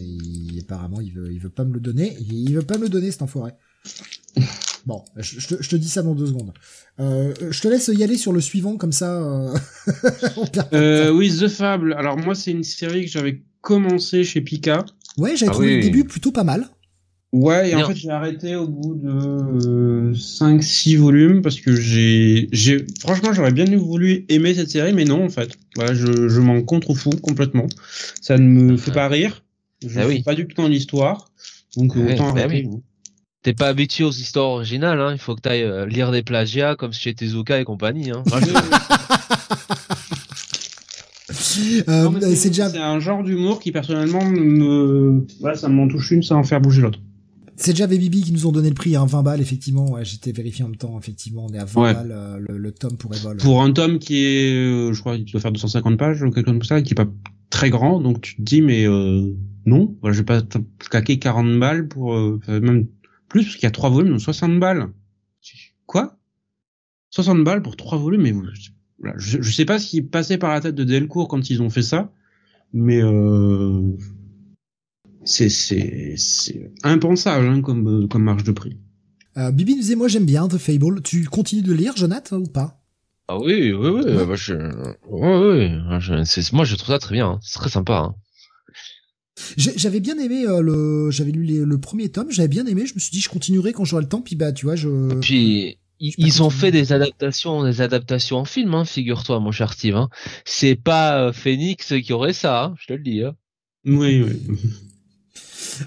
Et 0.00 0.60
apparemment, 0.60 1.00
il 1.00 1.12
veut, 1.12 1.32
il 1.32 1.38
veut 1.40 1.48
pas 1.50 1.64
me 1.64 1.74
le 1.74 1.80
donner. 1.80 2.16
Il 2.20 2.32
il 2.48 2.54
veut 2.54 2.62
pas 2.62 2.78
me 2.78 2.82
le 2.84 2.88
donner, 2.88 3.10
cet 3.10 3.22
enfoiré. 3.22 3.52
Bon, 4.84 5.04
je, 5.16 5.38
je 5.38 5.46
te, 5.46 5.62
je 5.62 5.68
te 5.70 5.76
dis 5.76 5.88
ça 5.88 6.02
dans 6.02 6.16
deux 6.16 6.26
secondes. 6.26 6.52
Euh, 6.98 7.32
je 7.52 7.60
te 7.60 7.68
laisse 7.68 7.88
y 7.94 8.02
aller 8.02 8.16
sur 8.16 8.32
le 8.32 8.40
suivant, 8.40 8.76
comme 8.76 8.90
ça. 8.90 9.12
euh, 9.22 9.54
Euh, 10.72 11.12
oui, 11.12 11.30
The 11.38 11.46
Fable. 11.46 11.92
Alors 11.92 12.18
moi, 12.18 12.34
c'est 12.34 12.50
une 12.50 12.64
série 12.64 13.04
que 13.04 13.10
j'avais 13.10 13.44
commencé 13.60 14.24
chez 14.24 14.40
Pika. 14.40 14.84
ouais, 15.18 15.36
j'avais 15.36 15.50
Ah 15.50 15.52
trouvé 15.52 15.68
oui. 15.68 15.76
le 15.76 15.82
début 15.82 16.02
plutôt 16.02 16.32
pas 16.32 16.42
mal. 16.42 16.66
Ouais, 17.32 17.70
et 17.70 17.74
en 17.74 17.86
fait, 17.86 17.94
j'ai 17.94 18.10
arrêté 18.10 18.56
au 18.56 18.68
bout 18.68 18.94
de 18.94 20.12
5-6 20.14 20.96
volumes 20.96 21.40
parce 21.40 21.58
que 21.60 21.74
j'ai, 21.74 22.48
j'ai, 22.52 22.84
franchement, 23.00 23.32
j'aurais 23.32 23.52
bien 23.52 23.64
voulu 23.76 24.26
aimer 24.28 24.52
cette 24.52 24.68
série, 24.70 24.92
mais 24.92 25.06
non, 25.06 25.24
en 25.24 25.30
fait. 25.30 25.56
Voilà, 25.74 25.94
je, 25.94 26.28
je 26.28 26.40
m'en 26.40 26.60
contrefous 26.62 27.08
complètement. 27.22 27.66
Ça 28.20 28.36
ne 28.36 28.44
me 28.44 28.76
fait 28.76 28.92
pas 28.92 29.08
rire. 29.08 29.42
Je 29.82 29.98
Ah 29.98 30.02
ne 30.02 30.08
oui. 30.08 30.14
suis 30.16 30.22
pas 30.24 30.34
du 30.34 30.46
tout 30.46 30.60
dans 30.60 30.68
l'histoire. 30.68 31.30
Donc, 31.76 31.96
Ouais, 31.96 32.12
autant 32.14 32.34
bah 32.34 32.42
arrêter. 32.42 32.66
oui. 32.70 32.80
T'es 33.42 33.54
pas 33.54 33.68
habitué 33.68 34.04
aux 34.04 34.10
histoires 34.12 34.50
originales, 34.50 35.00
hein. 35.00 35.12
Il 35.12 35.18
faut 35.18 35.34
que 35.34 35.40
t'ailles 35.40 35.62
euh, 35.64 35.86
lire 35.86 36.12
des 36.12 36.22
plagiats 36.22 36.76
comme 36.76 36.92
chez 36.92 37.14
Tezuka 37.14 37.58
et 37.58 37.64
compagnie, 37.64 38.10
hein. 38.10 38.22
Je- 38.26 38.52
Euh, 41.88 42.10
c'est 42.34 42.48
déjà, 42.50 42.68
c'est 42.68 42.78
un 42.78 43.00
genre 43.00 43.22
d'humour 43.24 43.58
qui, 43.60 43.72
personnellement, 43.72 44.22
me, 44.24 45.24
voilà, 45.40 45.56
ça 45.56 45.68
m'en 45.68 45.88
touche 45.88 46.10
une 46.10 46.22
sans 46.22 46.42
faire 46.44 46.60
bouger 46.60 46.82
l'autre. 46.82 46.98
C'est 47.62 47.72
déjà 47.72 47.86
Bibi 47.86 48.22
qui 48.22 48.32
nous 48.32 48.46
ont 48.46 48.52
donné 48.52 48.68
le 48.68 48.74
prix, 48.74 48.96
hein, 48.96 49.06
20 49.06 49.22
balles, 49.22 49.40
effectivement. 49.40 49.90
Ouais, 49.92 50.04
j'étais 50.04 50.32
vérifié 50.32 50.64
en 50.64 50.68
même 50.68 50.76
temps, 50.76 50.98
effectivement, 50.98 51.46
on 51.48 51.52
est 51.54 51.58
à 51.58 51.64
20 51.64 51.82
Ouais. 51.82 51.94
balles 51.94 52.12
euh, 52.12 52.38
le, 52.38 52.58
le 52.58 52.72
tome 52.72 52.96
pour 52.96 53.14
Evol. 53.14 53.36
Pour 53.38 53.62
un 53.62 53.72
tome 53.72 53.98
qui 53.98 54.24
est, 54.24 54.52
euh, 54.54 54.92
je 54.92 55.00
crois, 55.00 55.16
il 55.16 55.24
doit 55.24 55.40
faire 55.40 55.52
250 55.52 55.98
pages 55.98 56.22
ou 56.22 56.30
quelque 56.30 56.46
chose 56.46 56.58
comme 56.58 56.62
ça, 56.62 56.82
qui 56.82 56.92
est 56.92 56.96
pas 56.96 57.08
très 57.50 57.70
grand, 57.70 58.00
donc 58.00 58.20
tu 58.20 58.36
te 58.36 58.42
dis, 58.42 58.62
mais 58.62 58.86
euh, 58.86 59.32
non, 59.66 59.96
voilà, 60.00 60.14
je 60.14 60.20
vais 60.20 60.24
pas 60.24 60.42
claquer 60.78 61.18
40 61.18 61.58
balles 61.60 61.88
pour, 61.88 62.14
euh, 62.14 62.40
même 62.48 62.86
plus, 63.28 63.44
parce 63.44 63.54
qu'il 63.56 63.64
y 63.64 63.66
a 63.66 63.70
trois 63.70 63.90
volumes, 63.90 64.10
donc 64.12 64.20
60 64.20 64.58
balles. 64.58 64.88
Quoi? 65.86 66.18
60 67.10 67.44
balles 67.44 67.62
pour 67.62 67.76
trois 67.76 67.98
volumes, 67.98 68.22
mais 68.22 68.32
vous, 68.32 68.44
voilà, 68.98 69.14
je, 69.18 69.42
je 69.42 69.52
sais 69.52 69.64
pas 69.66 69.78
ce 69.78 69.88
qui 69.88 70.00
passait 70.02 70.38
par 70.38 70.50
la 70.50 70.60
tête 70.60 70.74
de 70.74 70.84
Delcourt 70.84 71.28
quand 71.28 71.50
ils 71.50 71.60
ont 71.60 71.68
fait 71.70 71.82
ça, 71.82 72.10
mais 72.72 73.02
euh, 73.02 73.82
c'est 75.24 75.48
c'est 75.48 76.14
c'est 76.16 76.70
impensable 76.82 77.46
hein, 77.46 77.60
comme 77.62 78.04
euh, 78.04 78.06
comme 78.08 78.24
marge 78.24 78.44
de 78.44 78.52
prix. 78.52 78.76
Euh, 79.36 79.50
Bibi 79.50 79.74
nous 79.76 79.80
disait, 79.80 79.94
moi 79.96 80.08
j'aime 80.08 80.26
bien 80.26 80.46
The 80.48 80.58
Fable. 80.58 81.00
Tu 81.02 81.24
continues 81.24 81.62
de 81.62 81.72
lire, 81.72 81.96
Jonathan, 81.96 82.36
ou 82.38 82.46
pas? 82.46 82.78
Ah 83.28 83.38
oui, 83.38 83.72
oui, 83.72 83.88
oui. 83.90 84.02
bah, 84.04 84.34
je... 84.34 84.52
Ouais, 85.08 85.38
ouais. 85.38 86.00
Je... 86.00 86.22
c'est- 86.24 86.52
Moi, 86.52 86.64
je 86.66 86.74
trouve 86.74 86.88
ça 86.94 86.98
très 86.98 87.14
bien. 87.14 87.28
hein. 87.28 87.38
C'est 87.42 87.58
très 87.58 87.70
sympa. 87.70 87.98
Hein. 87.98 88.14
J'avais 89.56 90.00
bien 90.00 90.18
aimé 90.18 90.44
euh, 90.46 90.60
le, 90.60 91.10
j'avais 91.10 91.30
lu 91.30 91.42
les- 91.44 91.64
le 91.64 91.78
premier 91.80 92.10
tome, 92.10 92.30
j'avais 92.30 92.48
bien 92.48 92.66
aimé. 92.66 92.84
Je 92.84 92.94
me 92.94 92.98
suis 93.00 93.10
dit, 93.10 93.20
je 93.20 93.30
continuerai 93.30 93.72
quand 93.72 93.84
j'aurai 93.86 94.02
le 94.02 94.08
temps. 94.08 94.20
Puis 94.20 94.36
bah, 94.36 94.52
tu 94.52 94.66
vois, 94.66 94.76
je. 94.76 95.18
Puis 95.20 95.78
ils, 95.98 96.42
ont 96.42 96.50
fait 96.50 96.70
des 96.70 96.92
adaptations, 96.92 97.64
des 97.64 97.80
adaptations 97.80 98.36
en 98.38 98.44
film, 98.44 98.74
hein, 98.74 98.84
figure-toi, 98.84 99.40
mon 99.40 99.52
cher 99.52 99.72
Steve. 99.72 99.96
Hein. 99.96 100.10
C'est 100.44 100.74
pas 100.74 101.22
euh, 101.28 101.32
Phoenix 101.32 101.94
qui 102.04 102.12
aurait 102.12 102.32
ça, 102.34 102.64
hein, 102.64 102.74
je 102.78 102.86
te 102.88 102.92
le 102.92 103.02
dis. 103.02 103.22
Hein. 103.22 103.34
Oui, 103.86 104.22
oui. 104.22 104.58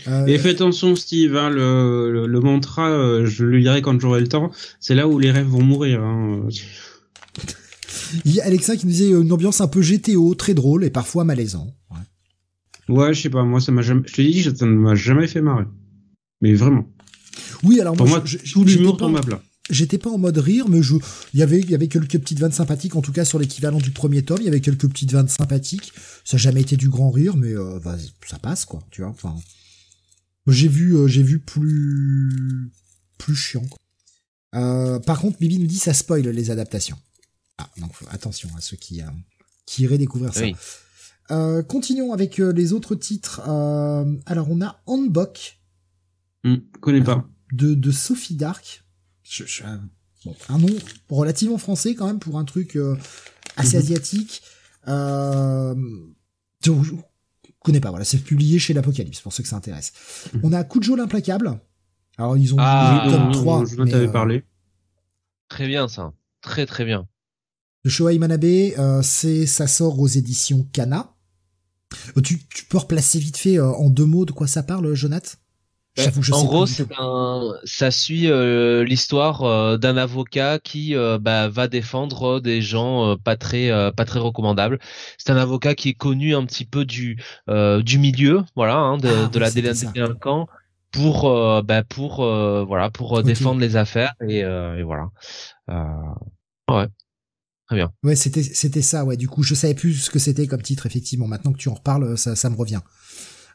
Euh, 0.07 0.25
Et 0.25 0.37
fais 0.37 0.49
attention, 0.49 0.95
Steve, 0.95 1.35
hein, 1.35 1.49
le, 1.49 2.11
le, 2.11 2.27
le 2.27 2.39
mantra, 2.39 2.89
euh, 2.89 3.25
je 3.25 3.45
le 3.45 3.57
lirai 3.57 3.81
quand 3.81 3.99
j'aurai 3.99 4.19
le 4.19 4.27
temps. 4.27 4.51
C'est 4.79 4.95
là 4.95 5.07
où 5.07 5.19
les 5.19 5.31
rêves 5.31 5.47
vont 5.47 5.63
mourir. 5.63 6.01
Hein. 6.03 6.47
il 8.25 8.33
y 8.33 8.41
a 8.41 8.45
Alexa 8.45 8.75
qui 8.75 8.85
nous 8.85 8.91
disait 8.91 9.13
euh, 9.13 9.21
une 9.21 9.31
ambiance 9.31 9.61
un 9.61 9.67
peu 9.67 9.81
GTO, 9.81 10.35
très 10.35 10.53
drôle 10.53 10.83
et 10.83 10.89
parfois 10.89 11.23
malaisant. 11.23 11.75
Ouais. 11.91 12.95
Ouais, 12.95 13.13
je 13.13 13.21
sais 13.21 13.29
pas, 13.29 13.43
moi 13.43 13.59
ça 13.59 13.71
m'a 13.71 13.81
jamais. 13.81 14.03
Je 14.05 14.13
te 14.13 14.21
dis, 14.21 14.43
ça 14.43 14.51
ne 14.65 14.71
m'a 14.71 14.95
jamais 14.95 15.27
fait 15.27 15.41
marrer. 15.41 15.65
Mais 16.41 16.53
vraiment. 16.53 16.87
Oui, 17.63 17.79
alors 17.81 17.95
Pour 17.95 18.07
moi, 18.07 18.19
moi, 18.19 18.27
tout 18.27 18.37
j'étais 18.67 18.79
l'humour 18.79 18.97
tombe 18.97 19.17
à 19.17 19.21
plat. 19.21 19.41
J'étais 19.71 19.97
pas 19.97 20.11
en 20.11 20.19
mode 20.19 20.37
rire, 20.37 20.69
mais 20.69 20.83
je, 20.83 20.93
il 21.33 21.39
y 21.39 21.43
avait, 21.43 21.59
il 21.59 21.71
y 21.71 21.73
avait 21.73 21.87
quelques 21.87 22.19
petites 22.19 22.39
vannes 22.39 22.51
sympathiques, 22.51 22.95
en 22.95 23.01
tout 23.01 23.11
cas 23.11 23.25
sur 23.25 23.39
l'équivalent 23.39 23.79
du 23.79 23.89
premier 23.89 24.21
tome, 24.21 24.37
il 24.41 24.45
y 24.45 24.47
avait 24.47 24.61
quelques 24.61 24.87
petites 24.87 25.11
vannes 25.11 25.27
sympathiques. 25.27 25.91
Ça 26.23 26.37
n'a 26.37 26.43
jamais 26.43 26.61
été 26.61 26.77
du 26.77 26.87
grand 26.87 27.09
rire, 27.09 27.35
mais 27.35 27.55
euh, 27.55 27.79
bah, 27.83 27.97
ça 28.27 28.37
passe 28.37 28.65
quoi, 28.65 28.83
tu 28.91 29.01
vois. 29.01 29.09
Enfin, 29.09 29.33
j'ai 30.47 30.67
vu, 30.67 30.95
euh, 30.95 31.07
j'ai 31.07 31.23
vu 31.23 31.39
plus, 31.39 32.71
plus 33.17 33.35
chiant. 33.35 33.65
Quoi. 33.65 33.79
Euh, 34.61 34.99
par 34.99 35.19
contre, 35.19 35.37
Bibi 35.39 35.59
nous 35.59 35.67
dit 35.67 35.77
ça 35.77 35.93
spoil 35.93 36.21
les 36.27 36.51
adaptations. 36.51 36.97
Ah, 37.57 37.69
donc 37.77 37.91
attention 38.09 38.49
à 38.57 38.61
ceux 38.61 38.77
qui, 38.77 39.01
euh, 39.01 39.05
qui 39.65 39.83
iraient 39.83 39.97
découvrir 39.97 40.33
ça. 40.33 40.41
Oui. 40.41 40.55
Euh, 41.31 41.63
continuons 41.63 42.13
avec 42.13 42.39
euh, 42.39 42.51
les 42.53 42.71
autres 42.73 42.95
titres. 42.95 43.41
Euh, 43.47 44.05
alors 44.25 44.49
on 44.49 44.61
a 44.61 44.81
Handbook 44.85 45.57
Hum, 46.43 46.61
connais 46.79 47.03
pas. 47.03 47.27
de, 47.53 47.73
de 47.73 47.91
Sophie 47.91 48.35
Dark. 48.35 48.83
Je, 49.23 49.43
je- 49.45 49.63
bon, 50.23 50.35
un 50.49 50.59
nom 50.59 50.69
relativement 51.09 51.57
français 51.57 51.95
quand 51.95 52.05
même 52.05 52.19
pour 52.19 52.37
un 52.37 52.45
truc 52.45 52.75
euh, 52.75 52.95
assez 53.55 53.77
Mhm. 53.77 53.83
asiatique. 53.83 54.43
Euh, 54.87 55.73
connais 57.65 57.79
pas, 57.81 57.89
voilà, 57.89 58.05
c'est 58.05 58.19
publié 58.19 58.59
chez 58.59 58.73
l'Apocalypse 58.73 59.19
pour 59.21 59.33
ceux 59.33 59.43
que 59.43 59.49
ça 59.49 59.55
intéresse. 59.55 59.91
Mhm. 60.33 60.41
On 60.43 60.53
a 60.53 60.63
Kujo 60.63 60.95
l'implacable. 60.95 61.59
Alors 62.17 62.37
ils 62.37 62.53
ont 62.53 62.57
Ah, 62.59 63.03
le 63.05 63.11
tome 63.11 63.27
oui, 63.27 63.33
3 63.33 63.65
je 63.65 63.81
euh, 63.81 64.07
parlé. 64.07 64.43
Très 65.49 65.67
bien 65.67 65.87
ça, 65.87 66.13
très 66.41 66.65
très 66.65 66.85
bien. 66.85 67.07
de 67.83 67.89
Shohei 67.89 68.17
Manabe, 68.19 68.43
euh, 68.45 69.01
c'est 69.01 69.45
ça 69.45 69.67
sort 69.67 69.99
aux 69.99 70.07
éditions 70.07 70.67
Kana. 70.71 71.13
Euh, 72.17 72.21
Tu, 72.21 72.39
tu 72.47 72.65
peux 72.65 72.77
replacer 72.77 73.19
vite 73.19 73.37
fait 73.37 73.57
euh, 73.57 73.67
en 73.73 73.89
deux 73.89 74.05
mots 74.05 74.25
de 74.25 74.31
quoi 74.31 74.47
ça 74.47 74.63
parle, 74.63 74.93
Jonath 74.93 75.37
J'avoue, 75.97 76.21
je 76.23 76.33
en 76.33 76.39
sais 76.41 76.45
gros, 76.45 76.65
c'est 76.65 76.87
un, 76.99 77.53
ça 77.63 77.89
suit 77.89 78.29
euh, 78.29 78.83
l'histoire 78.83 79.43
euh, 79.43 79.77
d'un 79.77 79.95
avocat 79.95 80.59
qui 80.59 80.93
euh, 80.93 81.17
bah, 81.17 81.47
va 81.47 81.67
défendre 81.69 82.41
des 82.41 82.61
gens 82.61 83.11
euh, 83.11 83.15
pas 83.15 83.37
très 83.37 83.71
euh, 83.71 83.91
pas 83.91 84.03
très 84.03 84.19
recommandables. 84.19 84.79
C'est 85.17 85.31
un 85.31 85.37
avocat 85.37 85.73
qui 85.73 85.89
est 85.89 85.93
connu 85.93 86.35
un 86.35 86.45
petit 86.45 86.65
peu 86.65 86.83
du 86.83 87.23
euh, 87.49 87.81
du 87.81 87.97
milieu, 87.97 88.43
voilà, 88.55 88.75
hein, 88.75 88.97
de, 88.97 89.07
Ah, 89.07 89.27
de 89.29 89.39
la 89.39 89.51
délinquant 89.51 90.47
pour 90.91 91.29
euh, 91.29 91.61
bah, 91.61 91.83
pour 91.83 92.23
euh, 92.23 92.65
voilà 92.65 92.89
pour 92.89 93.17
euh, 93.17 93.23
défendre 93.23 93.61
les 93.61 93.77
affaires 93.77 94.13
et, 94.27 94.43
euh, 94.43 94.77
et 94.77 94.83
voilà. 94.83 95.09
Euh, 95.69 96.73
ouais, 96.73 96.87
très 97.67 97.77
bien. 97.77 97.91
Ouais, 98.03 98.15
c'était 98.15 98.43
c'était 98.43 98.81
ça. 98.81 99.05
Ouais, 99.05 99.17
du 99.17 99.27
coup, 99.29 99.43
je 99.43 99.55
savais 99.55 99.73
plus 99.75 99.93
ce 99.93 100.09
que 100.09 100.19
c'était 100.19 100.47
comme 100.47 100.61
titre. 100.61 100.85
Effectivement, 100.85 101.27
maintenant 101.27 101.53
que 101.53 101.57
tu 101.57 101.69
en 101.69 101.73
reparles, 101.75 102.17
ça, 102.17 102.35
ça 102.35 102.49
me 102.49 102.55
revient. 102.55 102.81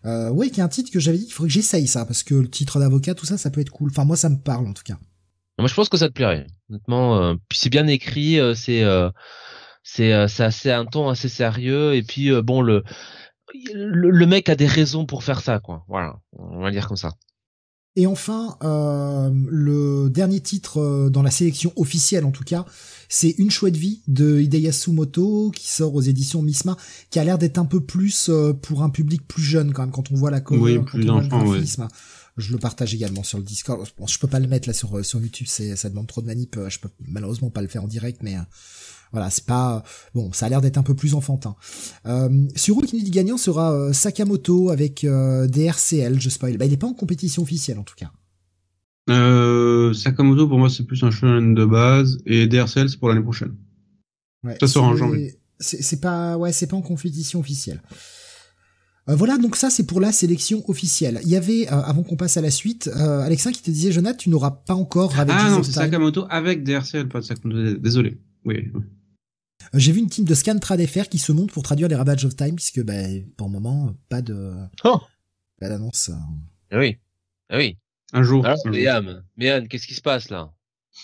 Euh, 0.06 0.30
ouais, 0.30 0.50
qui 0.50 0.60
est 0.60 0.62
un 0.62 0.68
titre 0.68 0.90
que 0.90 0.98
j'avais 0.98 1.18
dit 1.18 1.24
qu'il 1.24 1.34
faudrait 1.34 1.48
que 1.48 1.54
j'essaye 1.54 1.86
ça, 1.86 2.06
parce 2.06 2.22
que 2.22 2.34
le 2.34 2.48
titre 2.48 2.78
d'avocat, 2.78 3.14
tout 3.14 3.26
ça, 3.26 3.36
ça 3.36 3.50
peut 3.50 3.60
être 3.60 3.70
cool. 3.70 3.90
Enfin, 3.90 4.04
moi, 4.04 4.16
ça 4.16 4.28
me 4.28 4.38
parle 4.38 4.66
en 4.66 4.72
tout 4.72 4.82
cas. 4.82 4.96
Moi, 5.58 5.68
je 5.68 5.74
pense 5.74 5.88
que 5.88 5.98
ça 5.98 6.08
te 6.08 6.14
plairait. 6.14 6.46
Honnêtement, 6.70 7.18
euh, 7.18 7.34
c'est 7.52 7.68
bien 7.68 7.86
écrit, 7.86 8.40
euh, 8.40 8.54
c'est 8.54 8.82
euh, 8.82 9.10
c'est 9.82 10.26
c'est 10.28 10.44
assez 10.44 10.70
un 10.70 10.86
ton 10.86 11.08
assez 11.08 11.28
sérieux 11.28 11.94
et 11.94 12.02
puis 12.02 12.30
bon 12.42 12.60
le, 12.60 12.84
le 13.74 14.10
le 14.10 14.26
mec 14.26 14.48
a 14.48 14.54
des 14.54 14.66
raisons 14.66 15.06
pour 15.06 15.24
faire 15.24 15.40
ça 15.40 15.58
quoi. 15.58 15.84
Voilà, 15.88 16.16
on 16.32 16.60
va 16.60 16.70
dire 16.70 16.86
comme 16.86 16.96
ça. 16.96 17.12
Et 17.96 18.06
enfin, 18.06 18.56
le 18.62 20.08
dernier 20.10 20.40
titre 20.40 21.08
dans 21.10 21.22
la 21.22 21.30
sélection 21.30 21.72
officielle, 21.76 22.24
en 22.24 22.30
tout 22.30 22.44
cas, 22.44 22.64
c'est 23.12 23.30
Une 23.38 23.50
chouette 23.50 23.76
vie 23.76 24.00
de 24.08 24.40
Hideyasu 24.40 24.92
Moto 24.92 25.50
qui 25.50 25.68
sort 25.68 25.94
aux 25.94 26.00
éditions 26.00 26.40
Misma, 26.42 26.76
qui 27.10 27.18
a 27.18 27.24
l'air 27.24 27.36
d'être 27.38 27.58
un 27.58 27.64
peu 27.66 27.80
plus 27.80 28.28
euh, 28.30 28.52
pour 28.54 28.82
un 28.84 28.88
public 28.88 29.26
plus 29.28 29.42
jeune 29.42 29.72
quand 29.72 29.82
même 29.82 29.90
quand 29.90 30.10
on 30.12 30.14
voit 30.14 30.30
la 30.30 30.40
cover, 30.40 30.78
Oui, 30.78 30.84
plus 30.84 31.04
d'enfants, 31.04 31.42
ouais. 31.42 31.56
graphisme. 31.58 31.88
Je 32.36 32.52
le 32.52 32.58
partage 32.58 32.94
également 32.94 33.22
sur 33.24 33.36
le 33.38 33.44
Discord. 33.44 33.84
Bon, 33.98 34.06
je 34.06 34.18
peux 34.18 34.28
pas 34.28 34.38
le 34.40 34.46
mettre 34.46 34.68
là 34.68 34.72
sur 34.72 34.96
euh, 34.96 35.02
sur 35.02 35.20
YouTube, 35.20 35.46
c'est 35.50 35.74
ça 35.76 35.90
demande 35.90 36.06
trop 36.06 36.22
de 36.22 36.26
manip. 36.26 36.56
euh, 36.56 36.70
Je 36.70 36.78
peux 36.78 36.88
malheureusement 37.06 37.50
pas 37.50 37.60
le 37.60 37.68
faire 37.68 37.82
en 37.84 37.88
direct, 37.88 38.20
mais 38.22 38.36
euh, 38.36 38.40
voilà, 39.12 39.28
c'est 39.28 39.44
pas 39.44 39.82
bon. 40.14 40.32
Ça 40.32 40.46
a 40.46 40.48
l'air 40.48 40.60
d'être 40.60 40.78
un 40.78 40.84
peu 40.84 40.94
plus 40.94 41.14
enfantin. 41.14 41.56
Euh, 42.06 42.46
sur 42.54 42.80
qui 42.82 42.96
nous 42.96 43.02
dit 43.02 43.10
gagnant 43.10 43.36
sera 43.36 43.72
euh, 43.72 43.92
Sakamoto 43.92 44.70
avec 44.70 45.02
euh, 45.02 45.48
DRCL. 45.48 46.20
Je 46.20 46.30
spoil. 46.30 46.56
Bah, 46.56 46.64
il 46.66 46.72
est 46.72 46.76
pas 46.76 46.86
en 46.86 46.94
compétition 46.94 47.42
officielle 47.42 47.78
en 47.80 47.82
tout 47.82 47.96
cas. 47.96 48.12
Euh, 49.08 49.92
Sakamoto, 49.92 50.46
pour 50.48 50.58
moi, 50.58 50.68
c'est 50.70 50.84
plus 50.84 51.02
un 51.02 51.10
shonen 51.10 51.54
de 51.54 51.64
base, 51.64 52.18
et 52.26 52.46
DRCL, 52.46 52.88
c'est 52.90 52.98
pour 52.98 53.08
l'année 53.08 53.22
prochaine. 53.22 53.56
Ouais, 54.44 54.56
Ça 54.60 54.68
sort 54.68 54.84
en 54.84 54.96
janvier. 54.96 55.36
C'est 55.58 56.00
pas, 56.00 56.38
ouais, 56.38 56.52
c'est 56.52 56.66
pas 56.66 56.76
en 56.76 56.82
compétition 56.82 57.40
officielle. 57.40 57.82
Euh, 59.08 59.14
voilà, 59.16 59.36
donc 59.38 59.56
ça 59.56 59.68
c'est 59.70 59.84
pour 59.86 60.00
la 60.00 60.12
sélection 60.12 60.62
officielle. 60.68 61.20
Il 61.24 61.28
y 61.28 61.36
avait, 61.36 61.66
euh, 61.66 61.80
avant 61.82 62.02
qu'on 62.02 62.16
passe 62.16 62.36
à 62.36 62.40
la 62.40 62.50
suite, 62.50 62.88
euh, 62.94 63.20
Alexin 63.20 63.50
qui 63.52 63.62
te 63.62 63.70
disait, 63.70 63.92
Jonathan, 63.92 64.16
tu 64.16 64.30
n'auras 64.30 64.50
pas 64.52 64.74
encore 64.74 65.12
Ravage 65.12 65.36
Ah 65.38 65.50
non, 65.50 65.62
c'est. 65.62 65.72
Sakamoto 65.72 66.26
avec 66.30 66.62
DRCL, 66.64 67.08
pas 67.08 67.20
de 67.20 67.24
Sakamoto. 67.24 67.74
Désolé. 67.78 68.18
Oui. 68.44 68.70
Euh, 68.74 68.80
J'ai 69.74 69.92
vu 69.92 70.00
une 70.00 70.08
team 70.08 70.24
de 70.24 70.34
Scantrad 70.34 70.84
FR 70.86 71.08
qui 71.08 71.18
se 71.18 71.32
monte 71.32 71.50
pour 71.52 71.62
traduire 71.62 71.88
les 71.88 71.94
Ravage 71.96 72.24
of 72.24 72.36
Time, 72.36 72.54
puisque 72.56 72.82
bah, 72.82 72.94
pour 73.36 73.48
le 73.48 73.52
moment, 73.52 73.94
pas 74.08 74.22
de, 74.22 74.52
Oh. 74.84 75.00
pas 75.58 75.68
d'annonce. 75.68 76.08
euh. 76.10 76.14
Ah 76.70 76.78
oui, 76.78 76.96
ah 77.50 77.58
oui. 77.58 77.76
Un 78.12 78.22
jour. 78.22 78.44
Alors, 78.44 78.58
un 78.58 78.72
jour. 78.72 78.80
Méam, 78.80 79.22
Méam, 79.36 79.68
qu'est-ce 79.68 79.86
qui 79.86 79.94
se 79.94 80.00
passe 80.00 80.30
là? 80.30 80.52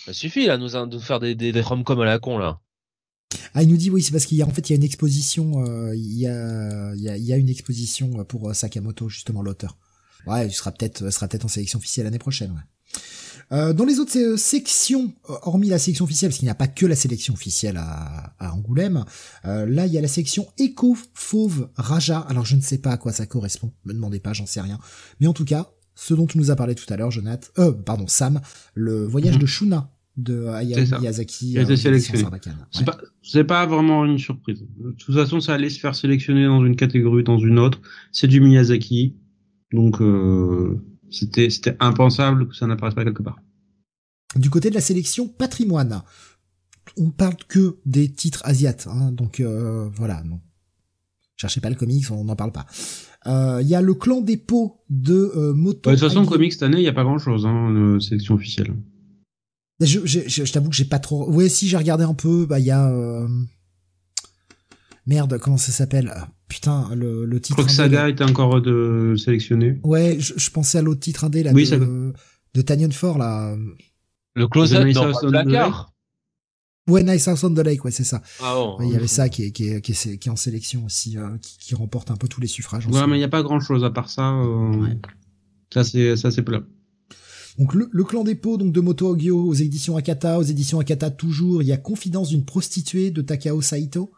Ça 0.05 0.13
suffit 0.13 0.45
là, 0.45 0.57
nous, 0.57 0.69
de 0.69 0.85
nous 0.95 0.99
faire 0.99 1.19
des 1.19 1.35
des, 1.35 1.51
des 1.51 1.61
rom-coms 1.61 2.01
à 2.01 2.05
la 2.05 2.19
con 2.19 2.37
là. 2.37 2.59
Ah, 3.53 3.63
il 3.63 3.69
nous 3.69 3.77
dit 3.77 3.89
oui, 3.89 4.01
c'est 4.01 4.11
parce 4.11 4.25
qu'il 4.25 4.37
y 4.37 4.41
a 4.41 4.45
en 4.45 4.51
fait 4.51 4.69
il 4.69 4.73
y 4.73 4.75
a 4.75 4.77
une 4.77 4.83
exposition, 4.83 5.65
euh, 5.65 5.95
il 5.95 6.17
y 6.17 6.27
a 6.27 6.93
il 6.95 7.01
y 7.01 7.09
a, 7.09 7.17
il 7.17 7.23
y 7.23 7.33
a 7.33 7.37
une 7.37 7.49
exposition 7.49 8.23
pour 8.25 8.49
euh, 8.49 8.53
Sakamoto 8.53 9.09
justement 9.09 9.41
l'auteur. 9.41 9.77
Ouais, 10.25 10.47
il 10.47 10.53
sera 10.53 10.71
peut-être 10.71 11.03
euh, 11.03 11.11
sera 11.11 11.27
peut-être 11.27 11.45
en 11.45 11.49
sélection 11.49 11.79
officielle 11.79 12.05
l'année 12.05 12.19
prochaine. 12.19 12.51
Ouais. 12.51 12.97
Euh, 13.53 13.73
dans 13.73 13.85
les 13.85 13.99
autres 13.99 14.17
euh, 14.17 14.35
sections, 14.35 15.13
euh, 15.29 15.35
hormis 15.43 15.69
la 15.69 15.79
sélection 15.79 16.03
officielle, 16.03 16.29
parce 16.29 16.39
qu'il 16.39 16.47
n'y 16.47 16.51
a 16.51 16.55
pas 16.55 16.67
que 16.67 16.85
la 16.85 16.95
sélection 16.95 17.33
officielle 17.33 17.77
à, 17.77 18.33
à 18.39 18.53
Angoulême, 18.53 19.05
euh, 19.45 19.65
là 19.65 19.85
il 19.85 19.93
y 19.93 19.97
a 19.97 20.01
la 20.01 20.09
section 20.09 20.47
Echo 20.57 20.97
Fauve 21.13 21.69
Raja. 21.75 22.19
Alors 22.19 22.45
je 22.45 22.55
ne 22.55 22.61
sais 22.61 22.77
pas 22.77 22.91
à 22.91 22.97
quoi 22.97 23.13
ça 23.13 23.25
correspond, 23.25 23.73
me 23.85 23.93
demandez 23.93 24.19
pas, 24.19 24.33
j'en 24.33 24.45
sais 24.45 24.61
rien. 24.61 24.79
Mais 25.19 25.27
en 25.27 25.33
tout 25.33 25.45
cas, 25.45 25.71
ce 25.99 26.13
dont 26.13 26.27
tu 26.27 26.37
nous 26.37 26.51
as 26.51 26.55
parlé 26.55 26.75
tout 26.75 26.85
à 26.93 26.95
l'heure, 26.95 27.09
Jonathan, 27.11 27.47
euh, 27.57 27.71
pardon 27.73 28.07
Sam, 28.07 28.39
le 28.75 29.03
voyage 29.05 29.35
Mhm. 29.35 29.41
de 29.41 29.45
Shuna 29.47 29.91
de 30.15 30.45
Hayao. 30.47 30.99
Miyazaki. 30.99 31.51
Il 31.51 31.59
a 31.59 31.63
été 31.63 31.73
euh, 31.73 31.75
sélectionné. 31.75 32.23
C'est 33.21 33.37
Ouais. 33.37 33.43
pas, 33.43 33.65
vraiment 33.65 34.05
une 34.05 34.17
surprise. 34.17 34.63
De 34.79 34.91
toute 34.91 35.13
façon, 35.15 35.39
ça 35.39 35.53
allait 35.55 35.69
se 35.69 35.79
faire 35.79 35.95
sélectionner 35.95 36.45
dans 36.45 36.63
une 36.65 36.75
catégorie, 36.75 37.23
dans 37.23 37.37
une 37.39 37.59
autre. 37.59 37.81
C'est 38.11 38.27
du 38.27 38.39
Miyazaki. 38.41 39.15
Donc, 39.73 40.01
euh, 40.01 40.79
c'était, 41.11 41.49
c'était 41.49 41.75
impensable 41.79 42.47
que 42.47 42.55
ça 42.55 42.67
n'apparaisse 42.67 42.95
pas 42.95 43.03
quelque 43.03 43.21
part. 43.23 43.39
Du 44.35 44.49
côté 44.49 44.69
de 44.69 44.75
la 44.75 44.81
sélection 44.81 45.27
patrimoine, 45.27 46.01
on 46.97 47.09
parle 47.11 47.35
que 47.47 47.77
des 47.85 48.11
titres 48.11 48.41
asiates, 48.45 48.87
hein, 48.89 49.11
donc 49.11 49.39
euh, 49.39 49.89
voilà. 49.95 50.23
Non. 50.23 50.39
Cherchez 51.35 51.61
pas 51.61 51.69
le 51.69 51.75
comics, 51.75 52.09
on 52.09 52.23
n'en 52.23 52.35
parle 52.35 52.51
pas. 52.51 52.65
Euh, 53.27 53.59
Il 53.61 53.67
y 53.67 53.75
a 53.75 53.81
le 53.81 53.93
clan 53.93 54.21
des 54.21 54.37
pots 54.37 54.77
de 54.89 55.31
euh, 55.35 55.53
Moto. 55.53 55.89
Ouais, 55.89 55.95
de 55.95 55.99
toute 55.99 56.09
façon, 56.09 56.25
comics 56.25 56.53
cette 56.53 56.63
année, 56.63 56.77
il 56.77 56.83
n'y 56.83 56.87
a 56.87 56.93
pas 56.93 57.03
grand 57.03 57.17
chose, 57.19 57.45
hein, 57.45 57.97
sélection 57.99 58.35
officielle. 58.35 58.73
Je, 59.79 59.99
je, 60.05 60.21
je, 60.27 60.43
je 60.45 60.51
t'avoue 60.53 60.69
que 60.69 60.75
j'ai 60.75 60.85
pas 60.85 60.99
trop. 60.99 61.29
Ouais, 61.31 61.49
si 61.49 61.67
j'ai 61.67 61.77
regardé 61.77 62.03
un 62.03 62.13
peu, 62.15 62.45
bah 62.45 62.59
il 62.59 62.65
y 62.65 62.71
a. 62.71 62.89
euh, 62.89 63.27
Merde, 65.05 65.37
comment 65.39 65.57
ça 65.57 65.71
s'appelle? 65.71 66.11
Ah, 66.15 66.27
Putain, 66.49 66.89
le, 66.95 67.25
le 67.25 67.35
Je 67.37 67.41
titre. 67.41 67.69
Saga 67.69 68.09
était 68.09 68.23
encore 68.23 68.61
de 68.61 69.15
sélectionné. 69.17 69.79
Ouais, 69.83 70.15
je, 70.19 70.33
je 70.37 70.49
pensais 70.49 70.77
à 70.77 70.81
l'autre 70.81 71.01
titre 71.01 71.23
indé 71.25 71.43
là 71.43 71.51
Oui, 71.53 71.63
de, 71.63 71.67
ça- 71.67 71.77
de 71.77 72.61
Tanyan 72.61 72.91
Ford 72.91 73.17
là. 73.17 73.55
Le 74.35 74.45
Nice 74.85 74.95
dans 74.95 75.05
le 75.07 75.29
placard. 75.29 75.93
Ouais, 76.87 77.03
Nice 77.03 77.27
House 77.27 77.43
on 77.43 77.53
the 77.53 77.59
Lake, 77.59 77.83
ouais, 77.85 77.91
c'est 77.91 78.03
ça. 78.03 78.21
Ah 78.41 78.53
bon. 78.55 78.77
Ouais, 78.79 78.87
Il 78.87 78.93
y 78.93 78.95
avait 78.95 79.07
ça 79.07 79.27
qui 79.29 79.43
est, 79.43 79.51
qui 79.51 79.67
est, 79.69 79.81
qui 79.81 79.91
est, 79.91 80.17
qui 80.17 80.29
est 80.29 80.31
en 80.31 80.35
sélection 80.37 80.85
aussi, 80.85 81.17
euh, 81.17 81.37
qui, 81.41 81.57
qui 81.57 81.75
remporte 81.75 82.11
un 82.11 82.15
peu 82.15 82.27
tous 82.27 82.39
les 82.41 82.47
suffrages. 82.47 82.87
Ouais, 82.87 83.05
mais 83.07 83.15
il 83.15 83.19
n'y 83.19 83.23
a 83.25 83.29
pas 83.29 83.43
grand 83.43 83.59
chose 83.59 83.83
à 83.83 83.89
part 83.89 84.09
ça. 84.09 84.31
euh, 84.31 84.71
Ouais. 84.77 84.97
Ça, 85.73 85.83
c'est, 85.83 86.15
ça, 86.15 86.31
c'est 86.31 86.43
plat. 86.43 86.61
Donc 87.59 87.73
le, 87.73 87.89
le 87.91 88.03
clan 88.03 88.23
des 88.23 88.35
pots 88.35 88.57
donc 88.57 88.71
de 88.71 88.79
Moto 88.79 89.09
Ogyo 89.09 89.37
aux 89.47 89.53
éditions 89.53 89.97
Akata, 89.97 90.37
aux 90.37 90.43
éditions 90.43 90.79
Akata 90.79 91.09
toujours, 91.09 91.61
il 91.63 91.67
y 91.67 91.71
a 91.73 91.77
Confidence 91.77 92.29
d'une 92.29 92.45
prostituée 92.45 93.09
de 93.11 93.21
Takao 93.21 93.61
Saito. 93.61 94.11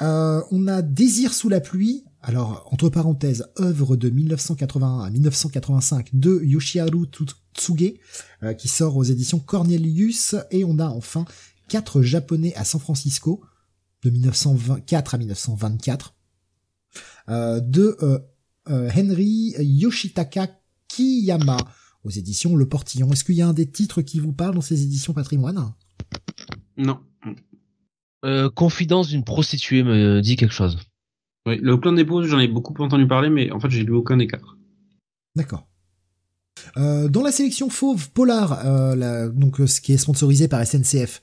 Euh, 0.00 0.40
on 0.50 0.66
a 0.68 0.80
Désir 0.80 1.34
sous 1.34 1.50
la 1.50 1.60
pluie, 1.60 2.02
alors 2.22 2.66
entre 2.72 2.88
parenthèses, 2.88 3.44
œuvre 3.60 3.94
de 3.96 4.08
1981 4.08 5.00
à 5.00 5.10
1985 5.10 6.08
de 6.14 6.40
Yoshiharu 6.42 7.04
Tsuge, 7.54 7.92
euh, 8.42 8.54
qui 8.54 8.68
sort 8.68 8.96
aux 8.96 9.04
éditions 9.04 9.38
Cornelius, 9.38 10.34
et 10.50 10.64
on 10.64 10.78
a 10.78 10.86
enfin 10.88 11.26
quatre 11.72 12.02
japonais 12.02 12.54
à 12.54 12.64
San 12.64 12.78
Francisco 12.78 13.42
de 14.02 14.10
1924 14.10 15.14
à 15.14 15.18
1924 15.18 16.14
euh, 17.30 17.60
de 17.60 17.96
euh, 18.02 18.18
euh, 18.68 18.90
Henry 18.94 19.54
Yoshitaka 19.58 20.48
Kiyama 20.88 21.56
aux 22.04 22.10
éditions 22.10 22.56
Le 22.56 22.68
Portillon. 22.68 23.10
Est-ce 23.10 23.24
qu'il 23.24 23.36
y 23.36 23.42
a 23.42 23.48
un 23.48 23.54
des 23.54 23.70
titres 23.70 24.02
qui 24.02 24.20
vous 24.20 24.34
parle 24.34 24.54
dans 24.54 24.60
ces 24.60 24.82
éditions 24.82 25.14
patrimoine? 25.14 25.72
Non. 26.76 27.00
Euh, 28.26 28.50
confidence 28.50 29.08
d'une 29.08 29.24
prostituée 29.24 29.82
me 29.82 30.20
dit 30.20 30.36
quelque 30.36 30.52
chose. 30.52 30.76
Oui, 31.46 31.56
le 31.56 31.78
clan 31.78 31.92
des 31.92 32.04
pauses, 32.04 32.26
j'en 32.26 32.38
ai 32.38 32.48
beaucoup 32.48 32.74
entendu 32.82 33.08
parler, 33.08 33.30
mais 33.30 33.50
en 33.50 33.60
fait, 33.60 33.70
j'ai 33.70 33.82
lu 33.82 33.94
aucun 33.94 34.18
des 34.18 34.26
quatre. 34.26 34.58
D'accord. 35.34 35.66
Euh, 36.76 37.08
dans 37.08 37.22
la 37.22 37.32
sélection 37.32 37.68
Fauve 37.70 38.10
Polar, 38.10 38.64
euh, 38.66 38.94
la- 38.94 39.28
donc 39.28 39.60
euh, 39.60 39.66
ce 39.66 39.80
qui 39.80 39.92
est 39.92 39.96
sponsorisé 39.96 40.48
par 40.48 40.60
SNCF, 40.64 41.20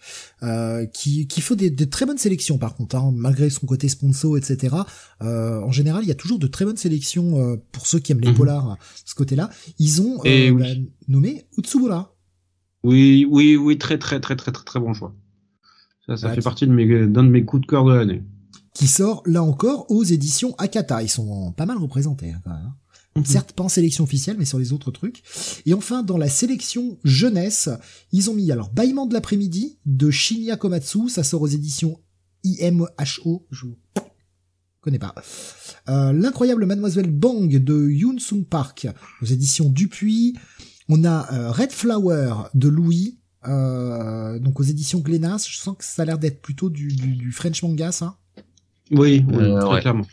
qui, 0.94 1.28
qui 1.28 1.42
fait 1.42 1.56
des, 1.56 1.70
des 1.70 1.88
très 1.90 2.06
bonnes 2.06 2.18
sélections 2.18 2.58
par 2.58 2.76
contre, 2.76 2.96
hein, 2.96 3.12
malgré 3.16 3.50
son 3.50 3.66
côté 3.68 3.88
sponsor, 3.90 4.38
etc. 4.38 4.76
En 5.22 5.72
général, 5.72 6.04
il 6.04 6.08
y 6.08 6.12
a 6.12 6.16
toujours 6.16 6.40
de 6.40 6.48
très 6.48 6.66
bonnes 6.66 6.78
sélections 6.78 7.60
pour 7.72 7.88
ceux 7.88 8.00
qui 8.00 8.12
aiment 8.12 8.22
les 8.22 8.30
Mhm. 8.30 8.36
polars. 8.36 8.78
Ce 9.06 9.16
côté-là, 9.16 9.50
ils 9.78 10.02
ont 10.02 10.24
Et 10.24 10.52
oui. 10.52 10.92
nommé 11.08 11.46
Utsubura. 11.58 12.16
Oui, 12.84 13.26
oui, 13.30 13.56
oui, 13.58 13.78
très, 13.78 13.98
très, 13.98 14.20
très, 14.20 14.36
très, 14.36 14.52
très, 14.52 14.64
très 14.64 14.80
bon 14.80 14.94
choix. 14.94 15.14
Ça, 16.08 16.18
ça 16.18 16.30
Ouais, 16.30 16.36
fait 16.36 16.42
partie 16.42 16.66
de 16.66 16.72
mes, 16.74 16.86
d'un 17.08 17.24
de 17.24 17.30
mes 17.30 17.44
coups 17.46 17.62
de 17.62 17.68
cœur 17.68 17.86
de 17.86 17.94
l'année. 17.94 18.24
qui 18.74 18.88
sort 18.88 19.22
là 19.26 19.44
encore 19.44 19.90
aux 19.92 20.04
éditions 20.04 20.56
Akata. 20.58 21.04
Ils 21.04 21.10
sont 21.10 21.52
pas 21.52 21.66
mal 21.66 21.78
représentés 21.78 22.32
hein, 22.32 22.40
quand 22.44 22.52
même. 22.52 22.72
Mhm. 23.16 23.26
Certes 23.26 23.54
pas 23.54 23.64
en 23.64 23.70
sélection 23.70 24.04
officielle, 24.04 24.36
mais 24.38 24.46
sur 24.46 24.60
les 24.60 24.72
autres 24.72 24.92
trucs. 24.92 25.24
Et 25.66 25.74
enfin, 25.74 26.04
dans 26.04 26.18
la 26.18 26.30
sélection 26.30 26.98
jeunesse, 27.04 27.70
ils 28.12 28.30
ont 28.30 28.34
mis 28.36 28.52
alors 28.52 28.70
Bâillement 28.72 29.06
de 29.08 29.14
l'après-midi 29.14 29.78
de 29.86 30.12
Shinya 30.12 30.56
Komatsu, 30.58 31.10
ça 31.10 31.24
sort 31.24 31.42
aux 31.42 31.48
éditions 31.48 32.00
IMHO, 32.44 33.48
je 33.52 33.66
connais 34.82 35.00
pas. 35.00 35.14
Euh, 35.90 36.14
L'incroyable 36.14 36.66
Mademoiselle 36.66 37.10
Bang 37.10 37.50
de 37.50 37.90
Yoon 37.90 38.18
Sung 38.20 38.46
Park 38.46 38.88
aux 39.22 39.26
éditions 39.26 39.70
Dupuis. 39.70 40.36
On 40.88 41.04
a 41.04 41.32
euh, 41.34 41.52
Red 41.52 41.72
Flower 41.72 42.34
de 42.54 42.68
Louis, 42.70 43.20
euh, 43.48 44.40
donc 44.40 44.60
aux 44.60 44.64
éditions 44.64 45.00
Glénas. 45.00 45.46
Je 45.50 45.58
sens 45.58 45.76
que 45.78 45.84
ça 45.84 46.04
a 46.04 46.06
l'air 46.06 46.18
d'être 46.18 46.42
plutôt 46.42 46.70
du, 46.70 46.88
du, 46.88 47.16
du 47.16 47.32
French 47.32 47.62
manga, 47.64 47.92
ça. 47.92 48.18
Oui, 48.92 49.24
oui, 49.28 49.36
Euh, 49.36 49.60
très 49.60 49.70
ouais. 49.70 49.82
clairement. 49.82 50.06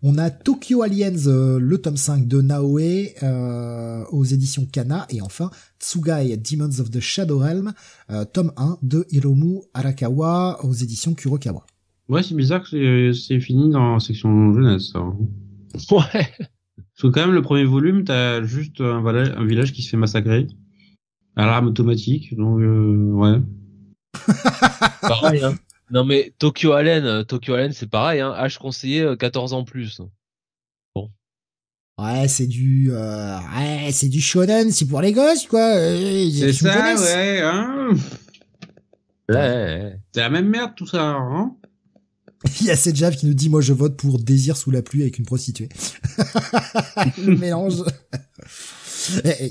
On 0.00 0.16
a 0.16 0.30
Tokyo 0.30 0.82
Aliens, 0.82 1.26
euh, 1.26 1.58
le 1.58 1.78
tome 1.78 1.96
5 1.96 2.28
de 2.28 2.40
Naoe 2.40 3.14
euh, 3.24 4.04
aux 4.12 4.22
éditions 4.22 4.64
Kana. 4.70 5.06
Et 5.10 5.20
enfin, 5.20 5.50
Tsugai 5.80 6.36
Demons 6.36 6.78
of 6.78 6.92
the 6.92 7.00
Shadow 7.00 7.40
Realm, 7.40 7.72
euh, 8.10 8.24
tome 8.24 8.52
1 8.56 8.78
de 8.82 9.06
Hiromu 9.10 9.62
Arakawa 9.74 10.64
aux 10.64 10.72
éditions 10.72 11.14
Kurokawa. 11.14 11.66
Ouais, 12.08 12.22
c'est 12.22 12.36
bizarre 12.36 12.62
que 12.62 13.12
c'est 13.12 13.40
fini 13.40 13.70
dans 13.70 13.94
la 13.94 14.00
section 14.00 14.54
jeunesse. 14.54 14.92
Ça. 14.92 15.00
Ouais. 15.94 16.28
Parce 16.76 17.02
que 17.02 17.06
quand 17.08 17.20
même, 17.20 17.34
le 17.34 17.42
premier 17.42 17.64
volume, 17.64 18.04
t'as 18.04 18.42
juste 18.42 18.80
un, 18.80 19.04
un, 19.04 19.46
village 19.46 19.72
qui 19.72 19.82
se 19.82 19.90
fait 19.90 19.96
massacrer 19.96 20.46
à 21.36 21.46
l'arme 21.46 21.66
automatique. 21.66 22.34
Donc, 22.36 22.60
euh, 22.60 23.12
ouais. 23.12 23.40
Pareil, 25.02 25.44
hein. 25.44 25.54
Non 25.90 26.04
mais 26.04 26.34
Tokyo 26.38 26.72
Allen, 26.72 27.04
euh, 27.04 27.24
Tokyo 27.24 27.54
Allen 27.54 27.72
c'est 27.72 27.88
pareil, 27.88 28.20
hein, 28.20 28.32
âge 28.32 28.58
conseillé 28.58 29.14
14 29.18 29.52
euh, 29.52 29.56
ans 29.56 29.64
plus. 29.64 30.00
Bon. 30.94 31.10
Ouais, 31.98 32.28
c'est 32.28 32.46
du, 32.46 32.90
euh, 32.92 33.38
ouais, 33.56 33.90
c'est 33.92 34.08
du 34.08 34.20
shonen, 34.20 34.70
c'est 34.70 34.86
pour 34.86 35.00
les 35.00 35.12
gosses 35.12 35.46
quoi. 35.46 35.74
c'est 35.74 36.52
ça, 36.52 36.94
ouais, 36.94 37.40
hein. 37.42 37.90
Ouais. 39.28 39.98
C'est 40.12 40.20
la 40.20 40.30
même 40.30 40.48
merde 40.48 40.72
tout 40.76 40.86
ça, 40.86 41.02
hein. 41.02 41.54
Il 42.60 42.66
y 42.66 42.70
a 42.70 42.76
cette 42.76 42.96
Jave 42.96 43.16
qui 43.16 43.26
nous 43.26 43.34
dit 43.34 43.48
moi 43.48 43.60
je 43.60 43.72
vote 43.72 43.96
pour 43.96 44.18
Désir 44.18 44.56
sous 44.56 44.70
la 44.70 44.82
pluie 44.82 45.02
avec 45.02 45.18
une 45.18 45.26
prostituée. 45.26 45.68
Le 47.18 47.36
mélange. 47.38 47.82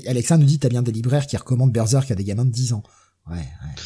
Alexa 0.06 0.38
nous 0.38 0.46
dit 0.46 0.58
t'as 0.58 0.68
bien 0.68 0.82
des 0.82 0.92
libraires 0.92 1.26
qui 1.26 1.36
recommandent 1.36 1.72
Berserk 1.72 2.10
à 2.10 2.14
des 2.14 2.24
gamins 2.24 2.44
de 2.44 2.50
10 2.50 2.72
ans. 2.74 2.82
Ouais, 3.28 3.36
ouais. 3.36 3.82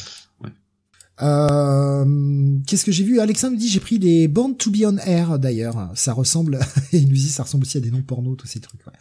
Euh, 1.21 2.57
Qu'est-ce 2.65 2.85
que 2.85 2.91
j'ai 2.91 3.03
vu? 3.03 3.19
Alexandre 3.19 3.57
dit 3.57 3.69
j'ai 3.69 3.79
pris 3.79 3.99
les 3.99 4.27
Born 4.27 4.57
to 4.57 4.71
be 4.71 4.83
on 4.85 4.97
air 4.97 5.37
d'ailleurs. 5.39 5.91
Ça 5.95 6.13
ressemble 6.13 6.59
et 6.91 6.97
il 6.97 7.07
nous 7.07 7.13
dit 7.13 7.29
ça 7.29 7.43
ressemble 7.43 7.63
aussi 7.63 7.77
à 7.77 7.81
des 7.81 7.91
noms 7.91 8.01
porno 8.01 8.35
tous 8.35 8.47
ces 8.47 8.59
trucs. 8.59 8.85
Ouais. 8.87 8.93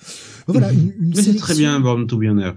Voilà 0.47 0.73
une, 0.73 0.93
une 1.01 1.15
sélection. 1.15 1.41
très 1.41 1.55
bien 1.55 1.81
Born 1.81 2.07
to 2.07 2.19
be 2.19 2.25
on 2.29 2.39
air. 2.39 2.57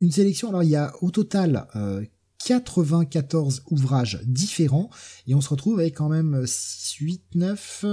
Une 0.00 0.12
sélection. 0.12 0.48
Alors 0.48 0.62
il 0.62 0.70
y 0.70 0.76
a 0.76 0.92
au 1.00 1.10
total 1.10 1.66
euh, 1.76 2.04
94 2.44 3.62
ouvrages 3.70 4.20
différents 4.26 4.90
et 5.26 5.34
on 5.34 5.40
se 5.40 5.48
retrouve 5.48 5.80
avec 5.80 5.96
quand 5.96 6.08
même 6.08 6.42
6, 6.46 6.96
8, 7.00 7.22
9, 7.34 7.84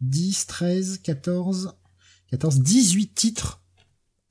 10, 0.00 0.46
13, 0.46 0.98
14, 1.02 1.72
14, 2.30 2.60
18 2.60 3.14
titres 3.14 3.62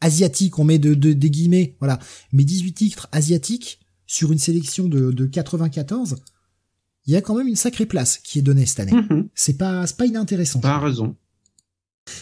asiatiques. 0.02 0.60
On 0.60 0.66
met 0.66 0.78
de, 0.78 0.94
de 0.94 1.14
des 1.14 1.30
guillemets, 1.30 1.78
voilà, 1.80 2.00
mais 2.34 2.44
18 2.44 2.74
titres 2.74 3.08
asiatiques 3.12 3.80
sur 4.08 4.32
une 4.32 4.40
sélection 4.40 4.88
de, 4.88 5.12
de 5.12 5.26
94, 5.26 6.18
il 7.08 7.14
y 7.14 7.16
a 7.16 7.22
quand 7.22 7.36
même 7.36 7.48
une 7.48 7.56
sacrée 7.56 7.86
place 7.86 8.18
qui 8.18 8.40
est 8.40 8.42
donnée 8.42 8.66
cette 8.66 8.80
année. 8.80 8.94
Mhm. 8.94 9.30
C'est 9.36 9.58
pas, 9.58 9.86
pas 9.98 10.06
inintéressant. 10.06 10.60
T'as 10.60 10.80
raison. 10.80 11.16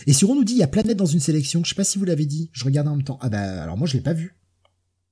Et 0.08 0.14
sur 0.14 0.30
on 0.30 0.36
nous 0.36 0.44
dit 0.44 0.54
il 0.54 0.60
y 0.60 0.64
a 0.64 0.68
Planète 0.68 0.98
dans 0.98 1.06
une 1.06 1.20
sélection. 1.20 1.64
Je 1.64 1.70
sais 1.70 1.76
pas 1.76 1.84
si 1.84 1.98
vous 2.00 2.06
l'avez 2.06 2.26
dit. 2.26 2.50
Je 2.54 2.66
regarde 2.66 2.88
en 2.88 2.96
même 2.96 3.04
temps. 3.04 3.20
Ah 3.22 3.30
bah 3.30 3.62
alors 3.64 3.78
moi 3.78 3.88
je 3.88 3.94
l'ai 3.94 4.02
pas 4.02 4.14
vu. 4.14 4.36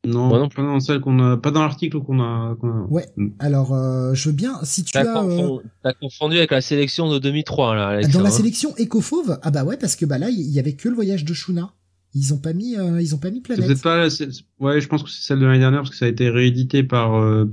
Non, 0.04 0.30
non. 0.30 0.50
pas 0.50 0.64
dans 0.64 0.80
celle 0.80 1.00
qu'on 1.00 1.20
a, 1.20 1.38
pas 1.38 1.52
dans 1.52 1.62
l'article 1.62 2.02
qu'on 2.02 2.20
a, 2.22 2.58
Ouais. 2.90 3.06
Alors 3.38 3.74
euh, 3.74 4.16
je 4.16 4.30
veux 4.30 4.36
bien 4.36 4.60
si 4.64 4.84
tu 4.84 4.98
as. 4.98 5.24
Euh, 5.24 5.60
t'as 5.84 5.94
confondu 5.94 6.38
avec 6.38 6.52
la 6.52 6.62
sélection 6.62 7.10
de 7.10 7.20
2003 7.20 7.76
là. 7.76 8.02
dans 8.08 8.22
la 8.22 8.30
hein. 8.30 8.32
sélection 8.32 8.74
Ecofauve. 8.80 9.40
Ah 9.44 9.52
bah 9.52 9.64
ouais 9.64 9.78
parce 9.78 9.96
que 9.96 10.06
bah 10.06 10.18
là 10.18 10.30
il 10.30 10.50
y 10.50 10.60
avait 10.60 10.74
que 10.74 10.90
le 10.90 10.96
voyage 10.96 11.24
de 11.24 11.34
Shuna. 11.34 11.74
Ils 12.14 12.34
ont 12.34 12.40
pas 12.40 12.52
mis, 12.52 12.76
euh, 12.76 13.02
ils 13.02 13.16
ont 13.16 13.20
pas 13.20 13.32
mis 13.32 13.40
Planète. 13.40 13.66
C'est 13.66 13.82
pas, 13.82 14.08
ouais, 14.60 14.82
je 14.82 14.88
pense 14.88 15.02
que 15.04 15.10
c'est 15.10 15.26
celle 15.26 15.40
de 15.40 15.46
l'année 15.46 15.60
dernière 15.60 15.80
parce 15.82 15.92
que 15.92 15.96
ça 15.96 16.06
a 16.06 16.10
été 16.10 16.30
réédité 16.30 16.84
par 16.84 17.16
euh, 17.16 17.46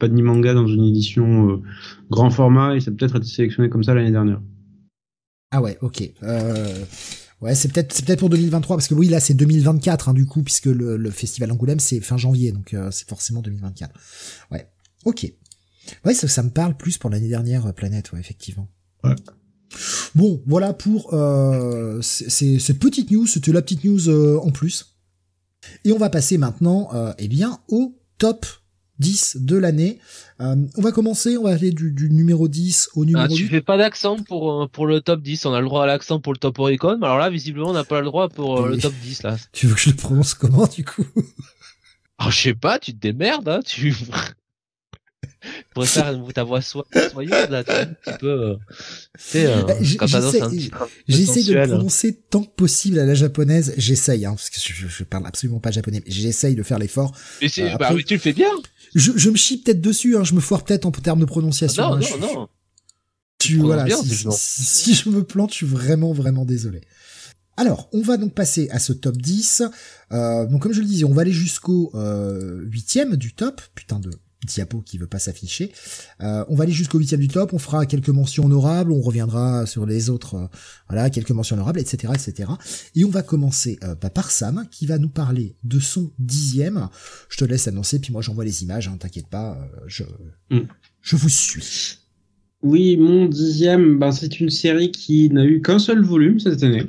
Manga 0.00 0.54
dans 0.54 0.66
une 0.66 0.84
édition 0.84 1.50
euh, 1.50 1.62
grand 2.10 2.30
format 2.30 2.76
et 2.76 2.80
ça 2.80 2.90
peut-être 2.90 3.16
été 3.16 3.26
sélectionné 3.26 3.68
comme 3.68 3.84
ça 3.84 3.94
l'année 3.94 4.10
dernière. 4.10 4.40
Ah 5.50 5.60
ouais, 5.60 5.76
ok. 5.82 6.02
Euh, 6.22 6.84
ouais, 7.42 7.54
c'est 7.54 7.70
peut-être, 7.70 7.92
c'est 7.92 8.06
peut-être 8.06 8.20
pour 8.20 8.30
2023 8.30 8.76
parce 8.76 8.88
que 8.88 8.94
oui, 8.94 9.08
là 9.08 9.20
c'est 9.20 9.34
2024 9.34 10.08
hein, 10.08 10.14
du 10.14 10.24
coup 10.24 10.42
puisque 10.42 10.66
le, 10.66 10.96
le 10.96 11.10
festival 11.10 11.52
Angoulême 11.52 11.78
c'est 11.78 12.00
fin 12.00 12.16
janvier 12.16 12.52
donc 12.52 12.72
euh, 12.72 12.90
c'est 12.90 13.08
forcément 13.08 13.42
2024. 13.42 13.92
Ouais, 14.50 14.66
ok. 15.04 15.30
Ouais, 16.04 16.14
ça, 16.14 16.26
ça 16.26 16.42
me 16.42 16.50
parle 16.50 16.76
plus 16.76 16.96
pour 16.98 17.10
l'année 17.10 17.28
dernière 17.28 17.72
Planète, 17.74 18.12
ouais, 18.12 18.18
effectivement. 18.18 18.68
Ouais. 19.04 19.14
Bon, 20.14 20.42
voilà 20.46 20.72
pour 20.72 21.12
euh, 21.14 22.00
ces, 22.02 22.58
petites 22.74 23.10
news. 23.10 23.26
C'était 23.26 23.52
la 23.52 23.62
petite 23.62 23.84
news 23.84 24.08
euh, 24.08 24.38
en 24.42 24.50
plus. 24.50 24.96
Et 25.84 25.92
on 25.92 25.98
va 25.98 26.10
passer 26.10 26.38
maintenant, 26.38 26.88
euh, 26.94 27.12
eh 27.18 27.28
bien, 27.28 27.58
au 27.68 27.98
top 28.18 28.46
10 28.98 29.38
de 29.40 29.56
l'année. 29.56 29.98
Euh, 30.40 30.56
on 30.76 30.82
va 30.82 30.92
commencer, 30.92 31.36
on 31.36 31.44
va 31.44 31.50
aller 31.50 31.70
du, 31.70 32.08
numéro 32.10 32.48
10 32.48 32.90
au 32.94 33.04
numéro 33.04 33.26
ah, 33.30 33.34
tu 33.34 33.46
fais 33.46 33.60
pas 33.60 33.76
d'accent 33.76 34.16
pour 34.16 34.68
pour 34.70 34.86
le 34.86 35.00
top 35.00 35.20
10, 35.22 35.44
on 35.46 35.52
a 35.52 35.60
le 35.60 35.66
droit 35.66 35.82
à 35.82 35.86
l'accent 35.86 36.20
pour 36.20 36.32
le 36.32 36.38
top 36.38 36.58
Oricon, 36.58 36.98
mais 36.98 37.06
alors 37.06 37.18
là 37.18 37.30
visiblement 37.30 37.70
on 37.70 37.74
n'a 37.74 37.84
pas 37.84 38.00
le 38.00 38.06
droit 38.06 38.28
pour 38.28 38.66
le 38.66 38.78
top 38.78 38.94
10 39.02 39.22
là. 39.22 39.36
Tu 39.52 39.66
veux 39.66 39.74
que 39.74 39.80
je 39.80 39.90
le 39.90 39.96
prononce 39.96 40.34
comment 40.34 40.66
du 40.66 40.84
coup? 40.84 41.06
Ah 42.18 42.30
je 42.30 42.40
sais 42.40 42.54
pas, 42.54 42.78
tu 42.78 42.92
te 42.92 42.98
démerdes 42.98 43.48
hein, 43.48 43.60
tu 43.64 43.94
pourrais 45.74 45.86
faire 45.86 46.14
ta 46.34 46.44
voix 46.44 46.60
soyeuse 46.60 47.50
là, 47.50 47.64
tu 47.64 47.70
un 47.70 47.86
petit 47.86 48.18
peu. 48.18 48.28
Euh, 48.28 48.56
euh 49.36 49.62
bah, 49.64 49.74
J'essaie 49.80 51.42
de 51.44 51.54
le 51.54 51.66
prononcer 51.66 52.20
tant 52.30 52.42
que 52.42 52.54
possible 52.54 52.98
à 52.98 53.04
la 53.04 53.14
japonaise. 53.14 53.74
J'essaye, 53.76 54.26
hein, 54.26 54.34
parce 54.34 54.50
que 54.50 54.58
je, 54.60 54.86
je, 54.88 55.04
parle 55.04 55.26
absolument 55.26 55.60
pas 55.60 55.70
japonais. 55.70 56.02
J'essaye 56.06 56.54
de 56.54 56.62
faire 56.62 56.78
l'effort. 56.78 57.12
Mais, 57.40 57.48
euh, 57.58 57.76
bah, 57.76 57.92
tu 58.04 58.14
le 58.14 58.20
fais 58.20 58.32
bien. 58.32 58.50
Je, 58.94 59.12
je 59.16 59.30
me 59.30 59.36
chie 59.36 59.58
peut-être 59.62 59.80
dessus. 59.80 60.16
Hein, 60.16 60.24
je 60.24 60.34
me 60.34 60.40
foire 60.40 60.64
peut-être 60.64 60.86
en 60.86 60.90
termes 60.90 61.20
de 61.20 61.24
prononciation. 61.24 61.82
non, 61.82 61.96
hein, 61.96 62.00
non, 62.20 62.34
non. 62.34 62.48
Tu 63.38 63.58
voilà. 63.58 63.84
Bien, 63.84 63.98
si, 64.02 64.64
si, 64.64 64.94
je 64.94 65.10
me 65.10 65.22
plante, 65.22 65.50
je 65.50 65.56
suis 65.56 65.66
vraiment, 65.66 66.12
vraiment 66.12 66.44
désolé. 66.44 66.80
Alors, 67.56 67.88
on 67.92 68.02
va 68.02 68.16
donc 68.16 68.34
passer 68.34 68.68
à 68.70 68.78
ce 68.78 68.92
top 68.92 69.16
10. 69.16 69.62
Euh, 70.12 70.46
donc, 70.46 70.62
comme 70.62 70.72
je 70.72 70.80
le 70.80 70.86
disais, 70.86 71.04
on 71.04 71.12
va 71.12 71.22
aller 71.22 71.32
jusqu'au 71.32 71.90
euh, 71.94 72.62
huitième 72.64 73.16
du 73.16 73.32
top. 73.32 73.60
Putain 73.74 73.98
de 73.98 74.10
diapo 74.44 74.80
qui 74.80 74.98
veut 74.98 75.06
pas 75.06 75.18
s'afficher. 75.18 75.72
Euh, 76.20 76.44
on 76.48 76.54
va 76.54 76.64
aller 76.64 76.72
jusqu'au 76.72 76.98
huitième 76.98 77.20
du 77.20 77.28
top, 77.28 77.52
on 77.52 77.58
fera 77.58 77.86
quelques 77.86 78.08
mentions 78.08 78.44
honorables, 78.44 78.92
on 78.92 79.00
reviendra 79.00 79.66
sur 79.66 79.86
les 79.86 80.10
autres, 80.10 80.34
euh, 80.34 80.46
voilà, 80.88 81.10
quelques 81.10 81.30
mentions 81.30 81.56
honorables, 81.56 81.80
etc., 81.80 82.12
etc. 82.14 82.50
Et 82.94 83.04
on 83.04 83.10
va 83.10 83.22
commencer 83.22 83.78
euh, 83.84 83.94
bah, 83.94 84.10
par 84.10 84.30
Sam, 84.30 84.66
qui 84.70 84.86
va 84.86 84.98
nous 84.98 85.08
parler 85.08 85.56
de 85.64 85.78
son 85.78 86.12
dixième. 86.18 86.88
Je 87.28 87.38
te 87.38 87.44
laisse 87.44 87.68
annoncer, 87.68 87.98
puis 87.98 88.12
moi 88.12 88.22
j'envoie 88.22 88.44
les 88.44 88.62
images, 88.62 88.88
hein, 88.88 88.96
t'inquiète 88.98 89.28
pas, 89.28 89.58
je, 89.86 90.04
mm. 90.50 90.60
je 91.00 91.16
vous 91.16 91.28
suis. 91.28 91.98
Oui, 92.62 92.96
mon 92.96 93.26
dixième, 93.26 93.98
bah, 93.98 94.12
c'est 94.12 94.40
une 94.40 94.50
série 94.50 94.90
qui 94.90 95.30
n'a 95.30 95.44
eu 95.44 95.62
qu'un 95.62 95.78
seul 95.78 96.02
volume 96.02 96.40
cette 96.40 96.62
année. 96.62 96.86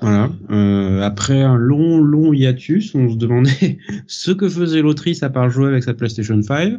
Voilà. 0.00 0.30
Euh, 0.50 1.02
après 1.02 1.42
un 1.42 1.56
long, 1.56 1.98
long 1.98 2.32
hiatus, 2.32 2.94
on 2.94 3.10
se 3.10 3.16
demandait 3.16 3.78
ce 4.06 4.30
que 4.30 4.48
faisait 4.48 4.82
l'autrice 4.82 5.22
à 5.22 5.30
part 5.30 5.50
jouer 5.50 5.68
avec 5.68 5.84
sa 5.84 5.94
PlayStation 5.94 6.40
5. 6.40 6.74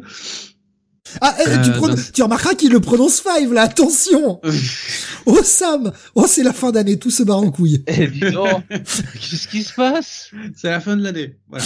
Ah, 1.20 1.34
eh, 1.40 1.44
tu, 1.64 1.70
euh, 1.70 1.94
tu, 2.12 2.22
remarqueras 2.22 2.54
qu'il 2.54 2.70
le 2.70 2.80
prononce 2.80 3.22
5, 3.22 3.50
là, 3.52 3.62
attention 3.62 4.40
Oh 5.26 5.40
Sam 5.42 5.92
Oh, 6.14 6.26
c'est 6.28 6.42
la 6.42 6.52
fin 6.52 6.70
d'année, 6.70 6.98
tout 6.98 7.10
se 7.10 7.22
barre 7.22 7.38
en 7.38 7.50
couille. 7.50 7.82
Eh, 7.86 8.10
Qu'est-ce 8.10 9.48
qui 9.48 9.62
se 9.62 9.72
passe? 9.72 10.30
C'est 10.54 10.68
la 10.68 10.80
fin 10.80 10.96
de 10.96 11.02
l'année, 11.02 11.38
voilà. 11.48 11.64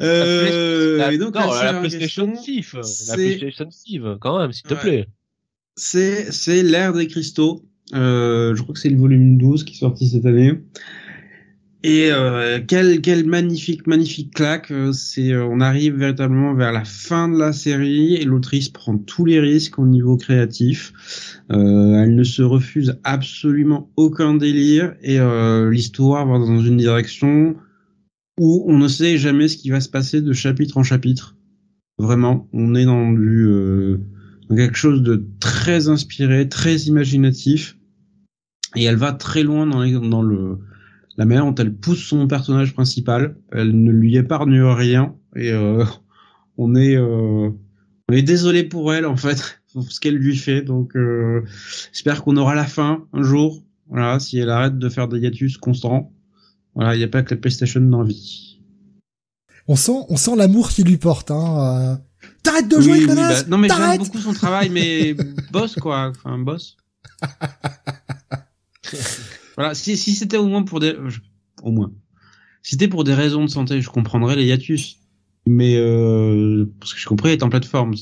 euh, 0.00 0.98
la, 0.98 1.12
et 1.12 1.18
donc, 1.18 1.34
non, 1.34 1.52
la, 1.52 1.74
PlayStation 1.74 2.32
6, 2.36 2.74
la 3.08 3.14
PlayStation 3.14 3.70
6, 3.70 4.00
quand 4.20 4.38
même, 4.38 4.52
s'il 4.52 4.66
te 4.66 4.74
plaît. 4.74 5.08
C'est, 5.76 6.30
c'est 6.30 6.62
l'ère 6.62 6.92
des 6.92 7.08
cristaux. 7.08 7.64
Euh, 7.92 8.54
je 8.54 8.62
crois 8.62 8.74
que 8.74 8.80
c'est 8.80 8.88
le 8.88 8.96
volume 8.96 9.36
12 9.36 9.64
qui 9.64 9.74
est 9.74 9.78
sorti 9.78 10.08
cette 10.08 10.24
année. 10.24 10.58
Et 11.84 12.10
euh, 12.10 12.60
quel, 12.66 13.02
quel 13.02 13.26
magnifique, 13.26 13.86
magnifique 13.86 14.32
claque. 14.32 14.70
Euh, 14.70 14.92
c'est, 14.92 15.32
euh, 15.32 15.44
on 15.44 15.60
arrive 15.60 15.96
véritablement 15.96 16.54
vers 16.54 16.72
la 16.72 16.86
fin 16.86 17.28
de 17.28 17.38
la 17.38 17.52
série 17.52 18.14
et 18.14 18.24
l'autrice 18.24 18.70
prend 18.70 18.96
tous 18.96 19.26
les 19.26 19.38
risques 19.38 19.78
au 19.78 19.84
niveau 19.84 20.16
créatif. 20.16 20.94
Euh, 21.52 22.02
elle 22.02 22.14
ne 22.14 22.24
se 22.24 22.40
refuse 22.40 22.98
absolument 23.04 23.92
aucun 23.96 24.34
délire 24.34 24.94
et 25.02 25.18
l'histoire 25.70 26.26
va 26.26 26.38
dans 26.38 26.60
une 26.62 26.78
direction 26.78 27.54
où 28.40 28.64
on 28.66 28.78
ne 28.78 28.88
sait 28.88 29.18
jamais 29.18 29.46
ce 29.46 29.58
qui 29.58 29.68
va 29.68 29.82
se 29.82 29.90
passer 29.90 30.22
de 30.22 30.32
chapitre 30.32 30.78
en 30.78 30.82
chapitre. 30.82 31.36
Vraiment, 31.98 32.48
on 32.54 32.74
est 32.74 32.86
dans 32.86 33.12
du 33.12 33.98
quelque 34.48 34.76
chose 34.76 35.02
de 35.02 35.26
très 35.40 35.88
inspiré, 35.88 36.48
très 36.48 36.76
imaginatif, 36.76 37.76
et 38.76 38.84
elle 38.84 38.96
va 38.96 39.12
très 39.12 39.42
loin 39.42 39.66
dans, 39.66 39.84
dans 40.00 40.22
le 40.22 40.58
la 41.16 41.24
manière 41.26 41.44
dont 41.44 41.54
elle 41.54 41.74
pousse 41.74 42.04
son 42.04 42.26
personnage 42.26 42.74
principal. 42.74 43.36
Elle 43.52 43.82
ne 43.82 43.92
lui 43.92 44.16
épargne 44.16 44.60
rien, 44.62 45.14
et 45.36 45.52
euh, 45.52 45.84
on 46.58 46.74
est 46.74 46.96
euh, 46.96 47.50
on 48.08 48.12
est 48.12 48.22
désolé 48.22 48.64
pour 48.64 48.92
elle 48.92 49.06
en 49.06 49.16
fait 49.16 49.60
pour 49.72 49.90
ce 49.90 50.00
qu'elle 50.00 50.16
lui 50.16 50.36
fait. 50.36 50.62
Donc 50.62 50.96
euh, 50.96 51.42
j'espère 51.92 52.22
qu'on 52.22 52.36
aura 52.36 52.54
la 52.54 52.66
fin 52.66 53.06
un 53.12 53.22
jour. 53.22 53.62
Voilà, 53.88 54.18
si 54.18 54.38
elle 54.38 54.50
arrête 54.50 54.78
de 54.78 54.88
faire 54.88 55.08
des 55.08 55.20
hiatus 55.20 55.58
constants. 55.58 56.12
Voilà, 56.74 56.94
il 56.94 56.98
n'y 56.98 57.04
a 57.04 57.08
pas 57.08 57.22
que 57.22 57.34
la 57.34 57.40
PlayStation 57.40 57.80
dans 57.80 58.02
la 58.02 58.08
vie. 58.08 58.58
On 59.68 59.76
sent, 59.76 60.04
on 60.08 60.16
sent 60.16 60.36
l'amour 60.36 60.70
qu'il 60.70 60.86
lui 60.86 60.96
porte. 60.96 61.30
Hein. 61.30 62.00
T'arrêtes 62.44 62.68
de 62.68 62.80
jouer, 62.80 62.98
oui, 62.98 63.06
bah, 63.06 63.42
Non, 63.48 63.58
mais 63.58 63.68
j'aime 63.68 63.98
beaucoup 63.98 64.18
son 64.18 64.32
travail, 64.32 64.70
mais 64.70 65.14
boss, 65.50 65.74
quoi. 65.74 66.12
Enfin, 66.14 66.38
boss. 66.38 66.76
voilà, 69.56 69.74
si, 69.74 69.96
si 69.96 70.14
c'était 70.14 70.36
au 70.36 70.46
moins 70.46 70.62
pour 70.62 70.78
des, 70.78 70.94
au 71.62 71.72
moins, 71.72 71.90
si 72.62 72.72
c'était 72.72 72.88
pour 72.88 73.02
des 73.02 73.14
raisons 73.14 73.44
de 73.44 73.50
santé, 73.50 73.80
je 73.80 73.90
comprendrais 73.90 74.36
les 74.36 74.46
hiatus. 74.46 74.98
Mais 75.46 75.76
euh, 75.76 76.66
parce 76.80 76.94
que 76.94 77.00
je 77.00 77.06
comprends, 77.06 77.28
il 77.28 77.32
est 77.32 77.42
en 77.42 77.50
plateforme. 77.50 77.94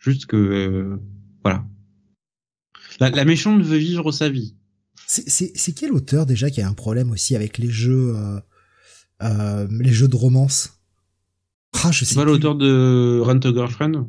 Juste 0.00 0.26
que 0.26 0.36
euh, 0.36 0.96
voilà. 1.42 1.64
La, 3.00 3.10
la, 3.10 3.24
méchante 3.24 3.62
veut 3.62 3.78
vivre 3.78 4.12
sa 4.12 4.28
vie. 4.28 4.54
C'est 5.06 5.72
quel 5.74 5.92
auteur 5.92 6.24
déjà 6.24 6.50
qui 6.50 6.60
a 6.60 6.68
un 6.68 6.74
problème 6.74 7.10
aussi 7.10 7.34
avec 7.34 7.58
les 7.58 7.70
jeux, 7.70 8.14
euh, 8.14 8.40
euh, 9.22 9.66
les 9.80 9.92
jeux 9.92 10.06
de 10.06 10.16
romance? 10.16 10.79
Ah, 11.72 11.90
je 11.90 12.04
sais 12.04 12.14
pas 12.14 12.24
l'auteur 12.24 12.54
de 12.54 13.20
Rent 13.22 13.38
a 13.38 13.52
Girlfriend. 13.52 14.08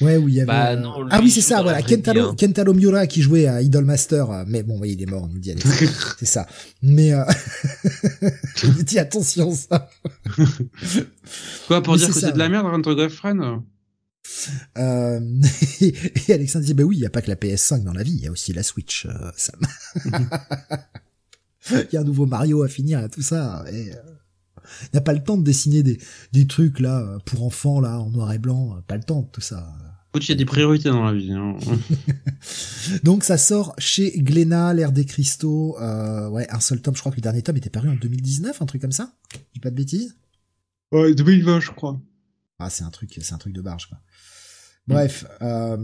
Ouais, 0.00 0.16
oui, 0.16 0.32
il 0.32 0.34
y 0.36 0.40
avait. 0.40 0.46
Bah, 0.46 0.76
non, 0.76 1.06
ah 1.10 1.20
oui, 1.22 1.30
c'est 1.30 1.40
ça, 1.40 1.62
voilà. 1.62 1.80
Kentaro. 1.80 2.34
Kentaro 2.34 2.74
Miura 2.74 3.06
qui 3.06 3.22
jouait 3.22 3.46
à 3.46 3.62
Idolmaster, 3.62 4.30
euh, 4.30 4.44
mais 4.46 4.62
bon, 4.62 4.82
il 4.84 5.00
est 5.00 5.06
mort, 5.06 5.22
on 5.22 5.28
nous 5.28 5.38
dit, 5.38 5.54
c'est 6.18 6.26
ça. 6.26 6.46
Mais, 6.82 7.14
euh... 7.14 7.24
je 8.56 8.82
dis 8.82 8.98
attention, 8.98 9.52
ça. 9.52 9.88
Quoi, 11.66 11.82
pour 11.82 11.96
dire 11.96 12.08
que 12.08 12.14
c'est 12.14 12.32
de 12.32 12.38
la 12.38 12.48
merde, 12.48 12.66
Rent 12.66 12.80
a 12.80 12.96
Girlfriend? 12.96 13.62
Euh, 14.76 15.20
et 15.80 16.32
Alexandre 16.32 16.64
dit, 16.64 16.74
bah 16.74 16.82
oui, 16.82 16.96
il 16.96 17.00
n'y 17.00 17.06
a 17.06 17.10
pas 17.10 17.22
que 17.22 17.30
la 17.30 17.36
PS5 17.36 17.82
dans 17.82 17.92
la 17.92 18.02
vie, 18.02 18.14
il 18.16 18.24
y 18.24 18.26
a 18.26 18.32
aussi 18.32 18.52
la 18.52 18.62
Switch, 18.62 19.06
euh, 19.06 19.30
Sam. 19.36 19.60
Il 21.70 21.88
y 21.92 21.96
a 21.96 22.00
un 22.00 22.04
nouveau 22.04 22.26
Mario 22.26 22.62
à 22.62 22.68
finir, 22.68 23.02
et 23.02 23.08
tout 23.08 23.22
ça. 23.22 23.64
Et, 23.72 23.92
euh, 23.92 24.15
il 24.82 24.88
n'y 24.94 24.98
a 24.98 25.02
pas 25.02 25.12
le 25.12 25.22
temps 25.22 25.36
de 25.36 25.44
dessiner 25.44 25.82
des, 25.82 25.98
des 26.32 26.46
trucs 26.46 26.80
là 26.80 27.18
pour 27.24 27.44
enfants 27.44 27.80
là 27.80 28.00
en 28.00 28.10
noir 28.10 28.32
et 28.32 28.38
blanc, 28.38 28.78
pas 28.86 28.96
le 28.96 29.02
temps 29.02 29.22
de 29.22 29.28
tout 29.30 29.40
ça. 29.40 29.66
Il 30.24 30.28
y 30.28 30.32
a 30.32 30.34
des 30.36 30.44
priorités 30.44 30.88
dans 30.88 31.04
la 31.04 31.12
vie. 31.12 31.32
Hein. 31.32 31.56
Donc 33.04 33.24
ça 33.24 33.36
sort 33.36 33.74
chez 33.78 34.12
Glénat, 34.18 34.72
l'ère 34.74 34.92
des 34.92 35.04
cristaux. 35.04 35.76
Euh, 35.80 36.28
ouais, 36.28 36.46
un 36.50 36.60
seul 36.60 36.80
tome. 36.80 36.94
Je 36.94 37.00
crois 37.00 37.12
que 37.12 37.16
le 37.16 37.22
dernier 37.22 37.42
tome 37.42 37.56
était 37.56 37.70
paru 37.70 37.88
en 37.88 37.94
2019, 37.94 38.62
un 38.62 38.66
truc 38.66 38.80
comme 38.80 38.92
ça. 38.92 39.12
dis 39.52 39.60
pas 39.60 39.70
de 39.70 39.76
bêtises. 39.76 40.16
Ouais, 40.92 41.14
2020, 41.14 41.60
je 41.60 41.70
crois. 41.72 42.00
Ah, 42.58 42.70
c'est 42.70 42.84
un 42.84 42.90
truc, 42.90 43.18
c'est 43.20 43.34
un 43.34 43.38
truc 43.38 43.52
de 43.52 43.60
barge 43.60 43.86
quoi. 43.86 43.98
Bref, 44.88 45.24
euh, 45.42 45.76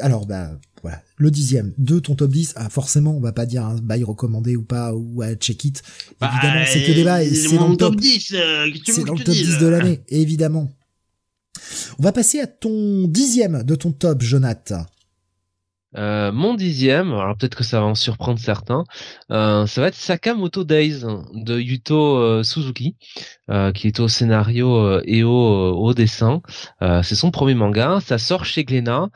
alors 0.00 0.26
bah 0.26 0.52
voilà, 0.82 1.02
le 1.16 1.30
dixième 1.32 1.74
de 1.78 1.98
ton 1.98 2.14
top 2.14 2.30
10, 2.30 2.54
ah, 2.56 2.68
forcément 2.68 3.16
on 3.16 3.20
va 3.20 3.32
pas 3.32 3.44
dire 3.44 3.64
un 3.64 3.76
bail 3.78 4.04
recommandé 4.04 4.54
ou 4.54 4.62
pas 4.62 4.94
ou 4.94 5.20
à 5.22 5.34
check 5.34 5.64
it. 5.64 5.82
Bah, 6.20 6.30
évidemment, 6.32 6.64
c'est 6.66 6.84
que 6.84 6.92
des 6.92 7.02
bails, 7.02 7.34
c'est 7.34 7.56
dans 7.56 7.68
le 7.68 7.76
top 7.76 7.96
10, 7.96 8.34
euh, 8.34 8.70
c'est 8.86 9.04
dans 9.04 9.14
le 9.14 9.24
top 9.24 9.34
10 9.34 9.58
de 9.58 9.66
l'année, 9.66 10.00
évidemment. 10.08 10.70
On 11.98 12.02
va 12.02 12.12
passer 12.12 12.38
à 12.38 12.46
ton 12.46 13.08
dixième 13.08 13.64
de 13.64 13.74
ton 13.74 13.90
top, 13.90 14.22
Jonathan. 14.22 14.86
Euh, 15.96 16.32
mon 16.32 16.52
dixième, 16.52 17.12
alors 17.12 17.36
peut-être 17.36 17.54
que 17.56 17.64
ça 17.64 17.80
va 17.80 17.86
en 17.86 17.94
surprendre 17.94 18.38
certains, 18.38 18.84
euh, 19.30 19.66
ça 19.66 19.80
va 19.80 19.88
être 19.88 19.94
Sakamoto 19.94 20.64
Days 20.64 21.02
de 21.32 21.58
Yuto 21.58 22.18
euh, 22.18 22.42
Suzuki, 22.42 22.96
qui 23.74 23.86
est 23.86 23.98
au 23.98 24.08
scénario 24.08 25.00
et 25.04 25.22
au, 25.24 25.94
dessin. 25.94 26.42
c'est 27.02 27.14
son 27.14 27.30
premier 27.30 27.54
manga, 27.54 27.98
ça 28.04 28.18
sort 28.18 28.44
chez 28.44 28.64
Glénat, 28.64 29.08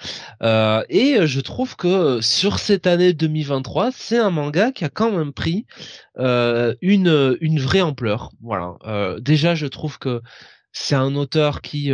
et 0.89 1.27
je 1.27 1.41
trouve 1.41 1.77
que 1.77 2.21
sur 2.23 2.59
cette 2.59 2.87
année 2.87 3.13
2023, 3.13 3.91
c'est 3.93 4.19
un 4.19 4.31
manga 4.31 4.73
qui 4.73 4.85
a 4.85 4.89
quand 4.89 5.13
même 5.13 5.35
pris 5.35 5.67
une 6.17 7.37
une 7.41 7.61
vraie 7.61 7.83
ampleur. 7.83 8.31
Voilà. 8.41 8.77
déjà, 9.21 9.55
je 9.55 9.67
trouve 9.67 9.99
que 9.99 10.23
c'est 10.73 10.95
un 10.95 11.15
auteur 11.15 11.61
qui 11.61 11.93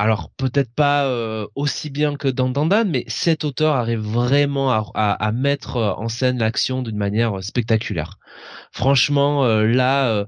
alors 0.00 0.30
peut-être 0.30 0.72
pas 0.74 1.04
euh, 1.04 1.46
aussi 1.54 1.90
bien 1.90 2.16
que 2.16 2.26
dans 2.26 2.48
Dandan, 2.48 2.88
mais 2.88 3.04
cet 3.06 3.44
auteur 3.44 3.74
arrive 3.74 4.00
vraiment 4.00 4.72
à, 4.72 5.32
mettre 5.32 5.76
euh, 5.76 5.92
en 5.92 6.08
scène 6.08 6.38
l'action 6.38 6.80
d'une 6.80 6.96
manière 6.96 7.36
euh, 7.36 7.42
spectaculaire. 7.42 8.18
Franchement, 8.72 9.44
là, 9.44 10.24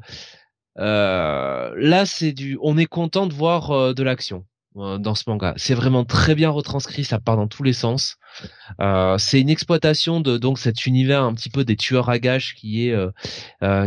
là 0.77 2.05
c'est 2.05 2.33
du, 2.33 2.59
on 2.61 2.77
est 2.77 2.85
content 2.85 3.27
de 3.27 3.33
voir 3.33 3.95
de 3.95 4.03
l'action 4.03 4.45
dans 4.75 5.15
ce 5.15 5.25
manga. 5.27 5.55
C'est 5.57 5.75
vraiment 5.75 6.05
très 6.05 6.35
bien 6.35 6.51
retranscrit, 6.51 7.05
ça 7.05 7.19
part 7.19 7.37
dans 7.37 7.49
tous 7.49 7.63
les 7.63 7.73
sens. 7.73 8.19
c'est 9.19 9.41
une 9.41 9.49
exploitation 9.49 10.21
de 10.21 10.37
donc 10.37 10.59
cet 10.59 10.85
univers 10.85 11.23
un 11.23 11.33
petit 11.33 11.51
peu 11.51 11.65
des 11.65 11.77
tueurs 11.77 12.11
à 12.11 12.19
gages 12.19 12.55
qui 12.57 12.89
est 12.89 12.95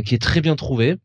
qui 0.04 0.16
est 0.16 0.22
très 0.22 0.42
bien 0.42 0.56
trouvé. 0.56 0.98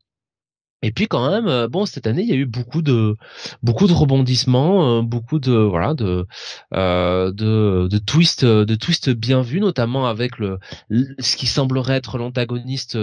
Et 0.82 0.92
puis 0.92 1.08
quand 1.08 1.30
même, 1.30 1.46
euh, 1.46 1.68
bon, 1.68 1.84
cette 1.84 2.06
année, 2.06 2.22
il 2.22 2.28
y 2.28 2.32
a 2.32 2.36
eu 2.36 2.46
beaucoup 2.46 2.80
de 2.80 3.16
beaucoup 3.62 3.86
de 3.86 3.92
rebondissements, 3.92 4.98
euh, 4.98 5.02
beaucoup 5.02 5.38
de 5.38 5.52
voilà 5.52 5.92
de 5.94 6.26
euh, 6.74 7.32
de, 7.32 7.86
de 7.90 7.98
twists 7.98 8.44
de 8.44 8.74
twists 8.74 9.10
bien 9.10 9.42
vus, 9.42 9.60
notamment 9.60 10.06
avec 10.06 10.38
le, 10.38 10.58
ce 11.18 11.36
qui 11.36 11.46
semblerait 11.46 11.96
être 11.96 12.16
l'antagoniste, 12.18 12.96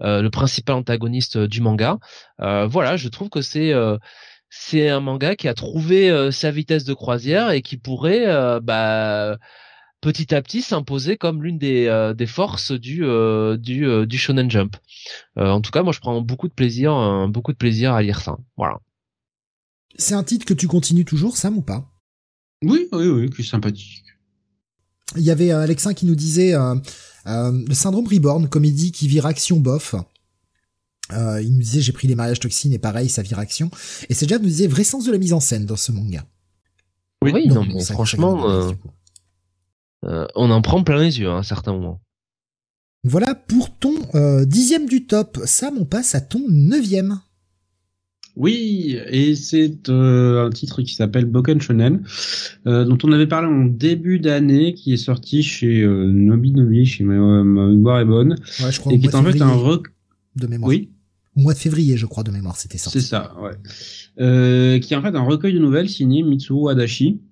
le 0.00 0.28
principal 0.28 0.76
antagoniste 0.76 1.38
du 1.38 1.60
manga. 1.60 1.98
voilà, 2.38 2.96
je 2.96 3.08
trouve 3.08 3.28
que 3.30 3.42
c'est 3.42 3.72
c'est 4.48 4.88
un 4.88 5.00
manga 5.00 5.36
qui 5.36 5.48
a 5.48 5.54
trouvé 5.54 6.30
sa 6.32 6.50
vitesse 6.50 6.84
de 6.84 6.94
croisière 6.94 7.50
et 7.50 7.62
qui 7.62 7.76
pourrait 7.76 8.26
bah 8.60 9.38
petit 10.00 10.34
à 10.34 10.42
petit 10.42 10.62
s'imposer 10.62 11.16
comme 11.16 11.42
l'une 11.42 11.58
des, 11.58 11.86
euh, 11.86 12.14
des 12.14 12.26
forces 12.26 12.72
du, 12.72 13.04
euh, 13.04 13.56
du, 13.56 13.86
euh, 13.86 14.06
du 14.06 14.18
Shonen 14.18 14.50
Jump. 14.50 14.76
en 15.36 15.60
tout 15.60 15.70
cas, 15.70 15.82
moi, 15.82 15.92
je 15.92 16.00
prends 16.00 16.20
beaucoup 16.22 16.48
de 16.48 16.52
plaisir, 16.52 17.28
beaucoup 17.28 17.52
de 17.52 17.56
plaisir 17.56 17.92
à 17.92 18.02
lire 18.02 18.20
ça. 18.20 18.38
Voilà. 18.56 18.80
C'est 19.96 20.14
un 20.14 20.24
titre 20.24 20.46
que 20.46 20.54
tu 20.54 20.68
continues 20.68 21.04
toujours, 21.04 21.36
Sam, 21.36 21.58
ou 21.58 21.62
pas? 21.62 21.90
Oui, 22.62 22.88
oui, 22.92 23.08
oui, 23.08 23.30
qui 23.30 23.42
est 23.42 23.44
sympathique. 23.44 24.04
Il 25.16 25.22
y 25.22 25.30
avait 25.30 25.50
Alexin 25.50 25.94
qui 25.94 26.06
nous 26.06 26.14
disait 26.14 26.54
le 27.26 27.74
syndrome 27.74 28.06
Reborn, 28.06 28.48
comédie 28.48 28.92
qui 28.92 29.08
vire 29.08 29.26
action 29.26 29.58
bof. 29.58 29.94
il 31.10 31.52
nous 31.52 31.60
disait 31.60 31.80
j'ai 31.80 31.92
pris 31.92 32.06
les 32.06 32.14
mariages 32.14 32.40
toxines 32.40 32.72
et 32.72 32.78
pareil, 32.78 33.08
ça 33.08 33.22
vire 33.22 33.38
action. 33.38 33.70
Et 34.08 34.14
c'est 34.14 34.26
déjà 34.26 34.38
nous 34.38 34.46
disait 34.46 34.66
vrai 34.66 34.84
sens 34.84 35.04
de 35.04 35.12
la 35.12 35.18
mise 35.18 35.32
en 35.32 35.40
scène 35.40 35.66
dans 35.66 35.76
ce 35.76 35.90
manga. 35.90 36.24
Oui, 37.22 37.48
non, 37.48 37.64
mais 37.64 37.84
franchement, 37.84 38.72
euh, 40.06 40.26
on 40.34 40.50
en 40.50 40.62
prend 40.62 40.82
plein 40.82 41.02
les 41.02 41.20
yeux 41.20 41.28
à 41.28 41.34
un 41.34 41.42
certain 41.42 41.72
moment. 41.72 42.00
Voilà 43.04 43.34
pour 43.34 43.74
ton 43.76 43.94
euh, 44.14 44.44
dixième 44.44 44.86
du 44.86 45.06
top. 45.06 45.38
Sam, 45.44 45.78
on 45.78 45.84
passe 45.84 46.14
à 46.14 46.20
ton 46.20 46.42
neuvième. 46.48 47.20
Oui, 48.36 48.96
et 49.08 49.34
c'est 49.34 49.88
euh, 49.88 50.46
un 50.46 50.50
titre 50.50 50.82
qui 50.82 50.94
s'appelle 50.94 51.24
Boken 51.24 51.60
Shonen, 51.60 52.04
dont 52.64 52.98
on 53.02 53.12
avait 53.12 53.26
parlé 53.26 53.48
en 53.48 53.64
début 53.64 54.20
d'année, 54.20 54.72
qui 54.72 54.92
est 54.92 54.98
sorti 54.98 55.42
chez 55.42 55.84
Nobi 55.84 56.52
Nobi, 56.52 56.86
chez 56.86 57.04
ma, 57.04 57.42
mémoire 57.42 58.00
est 58.00 58.04
bonne, 58.04 58.36
ouais, 58.62 58.72
je 58.72 58.80
crois, 58.80 58.92
et 58.92 59.00
qui 59.00 59.06
est 59.06 59.14
en 59.14 59.24
fait 59.24 59.42
un 59.42 59.52
rec... 59.52 59.82
de 60.36 60.46
mémoire. 60.46 60.68
Oui. 60.68 60.90
Au 61.36 61.40
mois 61.40 61.54
de 61.54 61.58
février, 61.58 61.96
je 61.96 62.06
crois, 62.06 62.22
de 62.22 62.30
mémoire, 62.30 62.56
c'était 62.56 62.78
sorti. 62.78 63.00
C'est 63.00 63.08
ça, 63.08 63.34
ouais. 63.40 64.80
qui 64.80 64.94
est 64.94 64.96
en 64.96 65.02
fait 65.02 65.14
un 65.14 65.22
recueil 65.22 65.52
de 65.52 65.58
nouvelles 65.58 65.88
signé 65.88 66.22
Mitsuo 66.22 66.68
Adachi, 66.68 67.20
euh, 67.20 67.29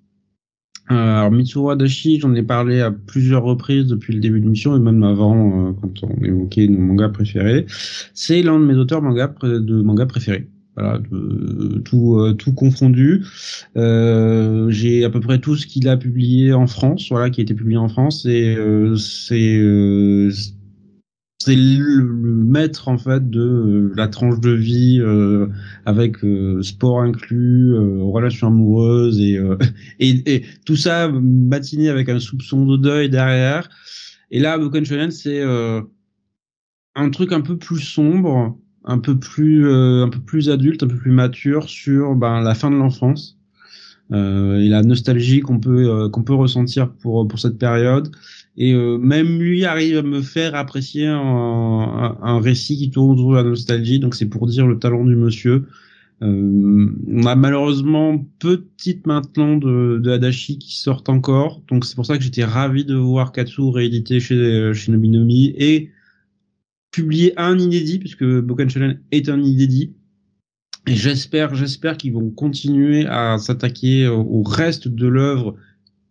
alors 0.89 1.31
Mitsuru 1.31 1.71
Adachi, 1.71 2.19
j'en 2.19 2.33
ai 2.33 2.41
parlé 2.41 2.81
à 2.81 2.89
plusieurs 2.91 3.43
reprises 3.43 3.85
depuis 3.85 4.13
le 4.13 4.19
début 4.19 4.39
de 4.39 4.45
l'émission 4.45 4.75
et 4.75 4.79
même 4.79 5.03
avant 5.03 5.69
euh, 5.69 5.71
quand 5.79 6.03
on 6.03 6.23
évoquait 6.23 6.67
nos 6.67 6.79
mangas 6.79 7.09
préférés. 7.09 7.67
C'est 8.15 8.41
l'un 8.41 8.59
de 8.59 8.65
mes 8.65 8.73
auteurs 8.73 9.03
manga 9.03 9.31
de 9.43 9.81
manga 9.81 10.07
préférés. 10.07 10.47
Voilà, 10.75 10.99
tout 11.85 12.17
euh, 12.17 12.33
tout 12.33 12.53
confondu. 12.53 13.23
Euh, 13.77 14.69
j'ai 14.71 15.03
à 15.03 15.11
peu 15.11 15.19
près 15.19 15.39
tout 15.39 15.55
ce 15.55 15.67
qu'il 15.67 15.87
a 15.87 15.97
publié 15.97 16.53
en 16.53 16.65
France, 16.65 17.07
voilà, 17.11 17.29
qui 17.29 17.41
a 17.41 17.43
été 17.43 17.53
publié 17.53 17.77
en 17.77 17.89
France 17.89 18.25
et 18.25 18.57
c'est 18.97 19.59
c'est 21.41 21.55
le, 21.55 22.03
maître 22.03 22.89
en 22.89 22.97
fait 22.97 23.29
de 23.29 23.41
euh, 23.41 23.93
la 23.95 24.07
tranche 24.07 24.39
de 24.41 24.51
vie 24.51 24.99
euh, 24.99 25.47
avec 25.85 26.23
euh, 26.23 26.61
sport 26.61 27.01
inclus, 27.01 27.75
relations 28.01 28.47
amoureuses 28.47 29.19
et, 29.21 29.39
et, 29.99 30.35
et 30.35 30.45
tout 30.65 30.75
ça 30.75 31.07
matiné 31.09 31.89
avec 31.89 32.09
un 32.09 32.19
soupçon 32.19 32.65
de 32.65 32.77
deuil 32.77 33.09
derrière. 33.09 33.69
Et 34.31 34.39
là, 34.39 34.57
Broken 34.57 34.85
Shonen, 34.85 35.11
c'est 35.11 35.41
un 36.95 37.09
truc 37.09 37.31
un 37.31 37.41
peu 37.41 37.57
plus 37.57 37.79
sombre, 37.79 38.59
un 38.83 38.99
peu 38.99 39.17
plus 39.17 39.67
un 39.67 40.09
peu 40.09 40.19
plus 40.19 40.49
adulte, 40.49 40.83
un 40.83 40.87
peu 40.87 40.97
plus 40.97 41.11
mature 41.11 41.67
sur 41.67 42.15
ben, 42.15 42.41
la 42.41 42.53
fin 42.53 42.69
de 42.69 42.75
l'enfance. 42.75 43.39
et 44.11 44.69
la 44.69 44.83
nostalgie 44.83 45.39
qu'on 45.39 45.59
peut 45.59 46.09
qu'on 46.09 46.23
peut 46.23 46.35
ressentir 46.35 46.91
pour 46.93 47.27
pour 47.27 47.39
cette 47.39 47.57
période 47.57 48.11
et 48.57 48.73
euh, 48.73 48.97
même 48.97 49.39
lui 49.39 49.65
arrive 49.65 49.97
à 49.97 50.01
me 50.01 50.21
faire 50.21 50.55
apprécier 50.55 51.07
un, 51.07 52.17
un, 52.21 52.41
récit 52.41 52.77
qui 52.77 52.89
tourne 52.89 53.11
autour 53.11 53.31
de 53.31 53.37
la 53.37 53.43
nostalgie. 53.43 53.99
Donc 53.99 54.15
c'est 54.15 54.25
pour 54.25 54.47
dire 54.47 54.67
le 54.67 54.77
talent 54.77 55.05
du 55.05 55.15
monsieur. 55.15 55.65
Euh, 56.21 56.89
on 57.07 57.25
a 57.25 57.35
malheureusement 57.35 58.25
peu 58.39 58.57
de 58.57 58.99
maintenant 59.05 59.55
de, 59.55 59.99
de 60.03 60.11
Hadashi 60.11 60.59
qui 60.59 60.77
sortent 60.77 61.07
encore, 61.07 61.61
donc 61.69 61.85
c'est 61.85 61.95
pour 61.95 62.05
ça 62.05 62.17
que 62.17 62.23
j'étais 62.23 62.43
ravi 62.43 62.83
de 62.83 62.95
voir 62.95 63.31
Katsu 63.31 63.61
réédité 63.69 64.19
chez, 64.19 64.73
chez 64.73 64.91
Nobinomi 64.91 65.53
et 65.57 65.91
publier 66.91 67.39
un 67.39 67.57
inédit, 67.57 67.99
puisque 67.99 68.25
Boken 68.25 68.69
Shonen 68.69 68.99
est 69.11 69.29
un 69.29 69.41
inédit. 69.41 69.93
Et 70.87 70.95
j'espère, 70.95 71.55
j'espère 71.55 71.95
qu'ils 71.95 72.11
vont 72.11 72.31
continuer 72.31 73.05
à 73.05 73.37
s'attaquer 73.37 74.07
au 74.07 74.43
reste 74.43 74.89
de 74.89 75.07
l'œuvre 75.07 75.55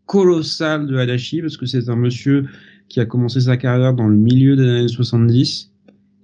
colossal 0.09 0.87
de 0.87 0.97
Hadashi 0.97 1.43
parce 1.43 1.57
que 1.57 1.67
c'est 1.67 1.89
un 1.89 1.97
monsieur 1.97 2.47
qui 2.89 2.99
a 2.99 3.05
commencé 3.05 3.43
sa 3.43 3.57
carrière 3.57 3.93
dans 3.95 4.09
le 4.09 4.17
milieu 4.17 4.57
des 4.57 4.67
années 4.67 4.89
70 4.89 5.71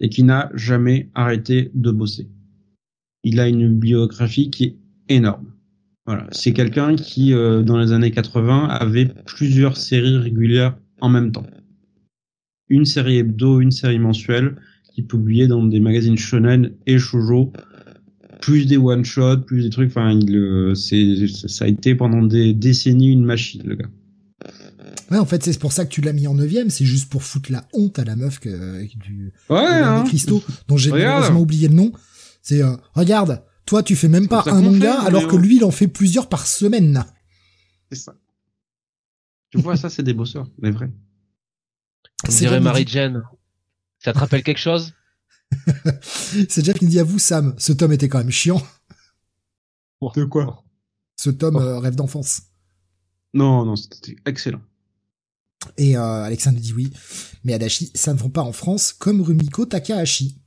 et 0.00 0.08
qui 0.08 0.24
n'a 0.24 0.50
jamais 0.54 1.10
arrêté 1.14 1.70
de 1.74 1.90
bosser. 1.90 2.26
Il 3.22 3.38
a 3.38 3.46
une 3.46 3.78
biographie 3.78 4.50
qui 4.50 4.64
est 4.64 4.76
énorme. 5.08 5.52
Voilà, 6.06 6.26
c'est 6.32 6.52
quelqu'un 6.52 6.96
qui, 6.96 7.34
euh, 7.34 7.62
dans 7.62 7.78
les 7.78 7.92
années 7.92 8.10
80, 8.10 8.68
avait 8.68 9.06
plusieurs 9.26 9.76
séries 9.76 10.18
régulières 10.18 10.76
en 11.00 11.10
même 11.10 11.30
temps. 11.30 11.46
Une 12.68 12.86
série 12.86 13.18
hebdo, 13.18 13.60
une 13.60 13.70
série 13.70 13.98
mensuelle, 13.98 14.56
qui 14.94 15.02
publiait 15.02 15.46
dans 15.46 15.64
des 15.64 15.80
magazines 15.80 16.16
shonen 16.16 16.72
et 16.86 16.98
shoujo, 16.98 17.52
plus 18.44 18.66
des 18.66 18.76
one 18.76 19.06
shot, 19.06 19.38
plus 19.38 19.62
des 19.62 19.70
trucs. 19.70 19.88
Enfin, 19.88 20.12
il, 20.12 20.36
euh, 20.36 20.74
c'est, 20.74 21.26
ça 21.48 21.64
a 21.64 21.68
été 21.68 21.94
pendant 21.94 22.22
des 22.22 22.52
décennies 22.52 23.10
une 23.10 23.24
machine, 23.24 23.62
le 23.64 23.74
gars. 23.74 23.88
Ouais, 25.10 25.16
en 25.16 25.24
fait, 25.24 25.42
c'est 25.42 25.58
pour 25.58 25.72
ça 25.72 25.86
que 25.86 25.90
tu 25.90 26.02
l'as 26.02 26.12
mis 26.12 26.26
en 26.26 26.34
neuvième. 26.34 26.68
C'est 26.68 26.84
juste 26.84 27.08
pour 27.08 27.22
foutre 27.22 27.50
la 27.50 27.66
honte 27.72 27.98
à 27.98 28.04
la 28.04 28.16
meuf 28.16 28.40
que, 28.40 28.84
du 28.96 29.32
ouais, 29.48 29.58
hein. 29.58 30.04
Christo, 30.04 30.42
dont 30.68 30.76
j'ai 30.76 30.90
malheureusement 30.90 31.40
oublié 31.40 31.68
le 31.68 31.74
nom. 31.74 31.92
C'est 32.42 32.62
euh, 32.62 32.76
regarde, 32.92 33.42
toi, 33.64 33.82
tu 33.82 33.96
fais 33.96 34.08
même 34.08 34.28
pas 34.28 34.44
un 34.46 34.60
manga, 34.60 35.00
alors 35.00 35.26
que 35.26 35.36
lui, 35.36 35.56
il 35.56 35.64
en 35.64 35.70
fait 35.70 35.88
plusieurs 35.88 36.28
par 36.28 36.46
semaine. 36.46 37.02
C'est 37.90 37.98
ça. 37.98 38.14
Tu 39.50 39.58
vois, 39.58 39.78
ça, 39.78 39.88
c'est 39.88 40.02
des 40.02 40.14
bosseurs, 40.14 40.50
mais 40.58 40.70
vrai. 40.70 40.90
On 42.28 42.30
dirait 42.30 42.60
Marie-Jane. 42.60 43.22
Ça 44.00 44.12
te 44.12 44.18
rappelle 44.18 44.42
quelque 44.42 44.60
chose? 44.60 44.92
C'est 46.48 46.64
Jeff 46.64 46.78
qui 46.78 46.84
me 46.84 46.90
dit 46.90 47.00
à 47.00 47.04
vous, 47.04 47.18
Sam, 47.18 47.54
ce 47.58 47.72
tome 47.72 47.92
était 47.92 48.08
quand 48.08 48.18
même 48.18 48.30
chiant. 48.30 48.62
De 50.14 50.24
quoi 50.24 50.64
Ce 51.16 51.30
tome 51.30 51.56
euh, 51.56 51.78
rêve 51.78 51.94
d'enfance. 51.94 52.42
Non, 53.32 53.64
non, 53.64 53.76
c'était 53.76 54.16
excellent. 54.26 54.60
Et 55.78 55.96
euh, 55.96 56.22
Alexandre 56.22 56.58
dit 56.58 56.72
oui, 56.72 56.92
mais 57.42 57.54
Adachi, 57.54 57.90
ça 57.94 58.12
ne 58.12 58.18
vend 58.18 58.28
pas 58.28 58.42
en 58.42 58.52
France 58.52 58.92
comme 58.92 59.22
Rumiko 59.22 59.66
Takahashi. 59.66 60.38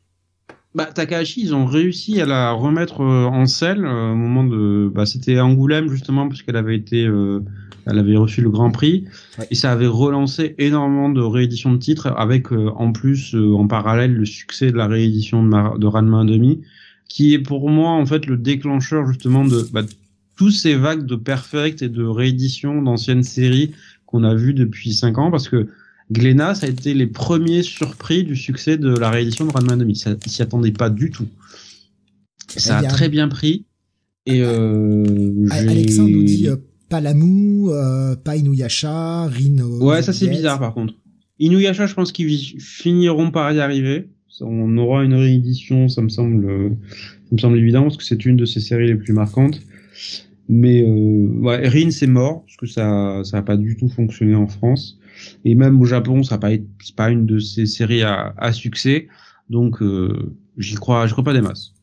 Bah, 0.76 0.86
Takahashi, 0.86 1.42
ils 1.42 1.56
ont 1.56 1.66
réussi 1.66 2.22
à 2.22 2.26
la 2.26 2.52
remettre 2.52 3.02
euh, 3.02 3.26
en 3.26 3.46
selle 3.46 3.86
euh, 3.86 4.12
au 4.12 4.16
moment 4.16 4.44
de. 4.44 4.92
Bah, 4.94 5.06
c'était 5.06 5.40
Angoulême 5.40 5.90
justement 5.90 6.28
parce 6.28 6.42
qu'elle 6.42 6.58
avait 6.58 6.76
été, 6.76 7.06
euh, 7.06 7.40
elle 7.86 7.98
avait 7.98 8.18
reçu 8.18 8.42
le 8.42 8.50
Grand 8.50 8.70
Prix 8.70 9.06
et 9.50 9.56
ça 9.56 9.72
avait 9.72 9.88
relancé 9.88 10.56
énormément 10.58 11.10
de 11.10 11.22
rééditions 11.22 11.72
de 11.72 11.78
titres 11.78 12.14
avec 12.18 12.52
en 12.52 12.92
plus 12.92 13.34
en 13.34 13.68
parallèle 13.68 14.14
le 14.14 14.26
succès 14.26 14.72
de 14.72 14.78
la 14.78 14.88
réédition 14.88 15.44
de, 15.44 15.78
de 15.78 15.88
Ranma 15.88 16.26
demi 16.26 16.62
qui 17.08 17.34
est 17.34 17.40
pour 17.40 17.70
moi 17.70 17.92
en 17.92 18.06
fait 18.06 18.26
le 18.26 18.38
déclencheur 18.38 19.08
justement 19.08 19.46
de 19.46 19.66
bah, 19.72 19.84
tous 20.36 20.52
ces 20.52 20.76
vagues 20.76 21.06
de 21.06 21.16
perfect 21.16 21.82
et 21.82 21.90
de 21.90 22.04
rééditions 22.04 22.82
d'anciennes 22.82 23.24
séries 23.24 23.72
qu'on 24.06 24.24
a 24.24 24.36
vues 24.36 24.54
depuis 24.54 24.94
cinq 24.94 25.18
ans 25.18 25.32
parce 25.32 25.50
que 25.50 25.68
Glénat, 26.12 26.56
ça 26.56 26.68
a 26.68 26.70
été 26.70 26.94
les 26.94 27.08
premiers 27.08 27.64
surpris 27.64 28.24
du 28.24 28.36
succès 28.36 28.78
de 28.78 28.90
la 28.90 29.10
réédition 29.10 29.46
de 29.46 29.52
Ranma 29.52 29.76
2000. 29.76 29.96
Ça, 29.96 30.16
ils 30.26 30.32
s'y 30.32 30.42
attendaient 30.42 30.72
pas 30.72 30.90
du 30.90 31.10
tout. 31.10 31.28
Ça 32.48 32.78
a 32.78 32.84
très 32.84 33.10
bien 33.10 33.28
pris. 33.28 33.66
Et 34.26 34.42
euh, 34.42 35.48
Alexandre 35.52 36.10
nous 36.10 36.24
dit 36.24 36.48
euh, 36.48 36.56
pas 36.90 36.98
Palamou, 36.98 37.72
euh, 37.72 38.16
pas 38.16 38.36
Inuyasha, 38.36 39.28
Rino. 39.28 39.84
Ouais, 39.84 40.02
ça 40.02 40.14
c'est 40.14 40.28
bizarre 40.28 40.60
par 40.60 40.74
contre. 40.74 40.94
Inuyasha, 41.40 41.86
je 41.88 41.94
pense 41.94 42.12
qu'ils 42.12 42.62
finiront 42.62 43.32
par 43.32 43.52
y 43.52 43.60
arriver. 43.60 44.10
On 44.42 44.78
aura 44.78 45.04
une 45.04 45.16
réédition, 45.16 45.90
ça 45.90 46.02
me 46.02 46.10
semble, 46.10 46.76
ça 46.92 47.30
me 47.32 47.38
semble 47.38 47.58
évident 47.58 47.84
parce 47.84 47.98
que 47.98 48.04
c'est 48.04 48.24
une 48.26 48.38
de 48.38 48.46
ces 48.46 48.60
séries 48.60 48.88
les 48.88 48.96
plus 48.96 49.14
marquantes. 49.14 49.62
Mais 50.50 50.82
euh, 50.82 51.28
ouais, 51.42 51.68
Rin 51.68 51.92
c'est 51.92 52.08
mort 52.08 52.44
parce 52.46 52.56
que 52.58 52.68
ça 52.68 53.22
ça 53.26 53.40
a 53.40 53.42
pas 53.42 53.58
du 53.58 53.76
tout 53.76 53.90
fonctionné 53.90 54.36
en 54.36 54.48
France 54.48 54.98
et 55.46 55.56
même 55.56 55.82
au 55.82 55.86
Japon 55.86 56.24
ça 56.24 56.36
n'a 56.36 56.40
pas 56.40 56.50
pas 56.96 57.10
une 57.10 57.26
de 57.26 57.40
ces 57.40 57.66
séries 57.66 58.04
à, 58.04 58.34
à 58.38 58.52
succès 58.52 59.08
donc 59.50 59.82
euh, 59.82 60.36
j'y 60.58 60.76
crois 60.76 61.08
je 61.08 61.14
crois 61.14 61.24
pas 61.24 61.34
des 61.34 61.42
masses. 61.42 61.74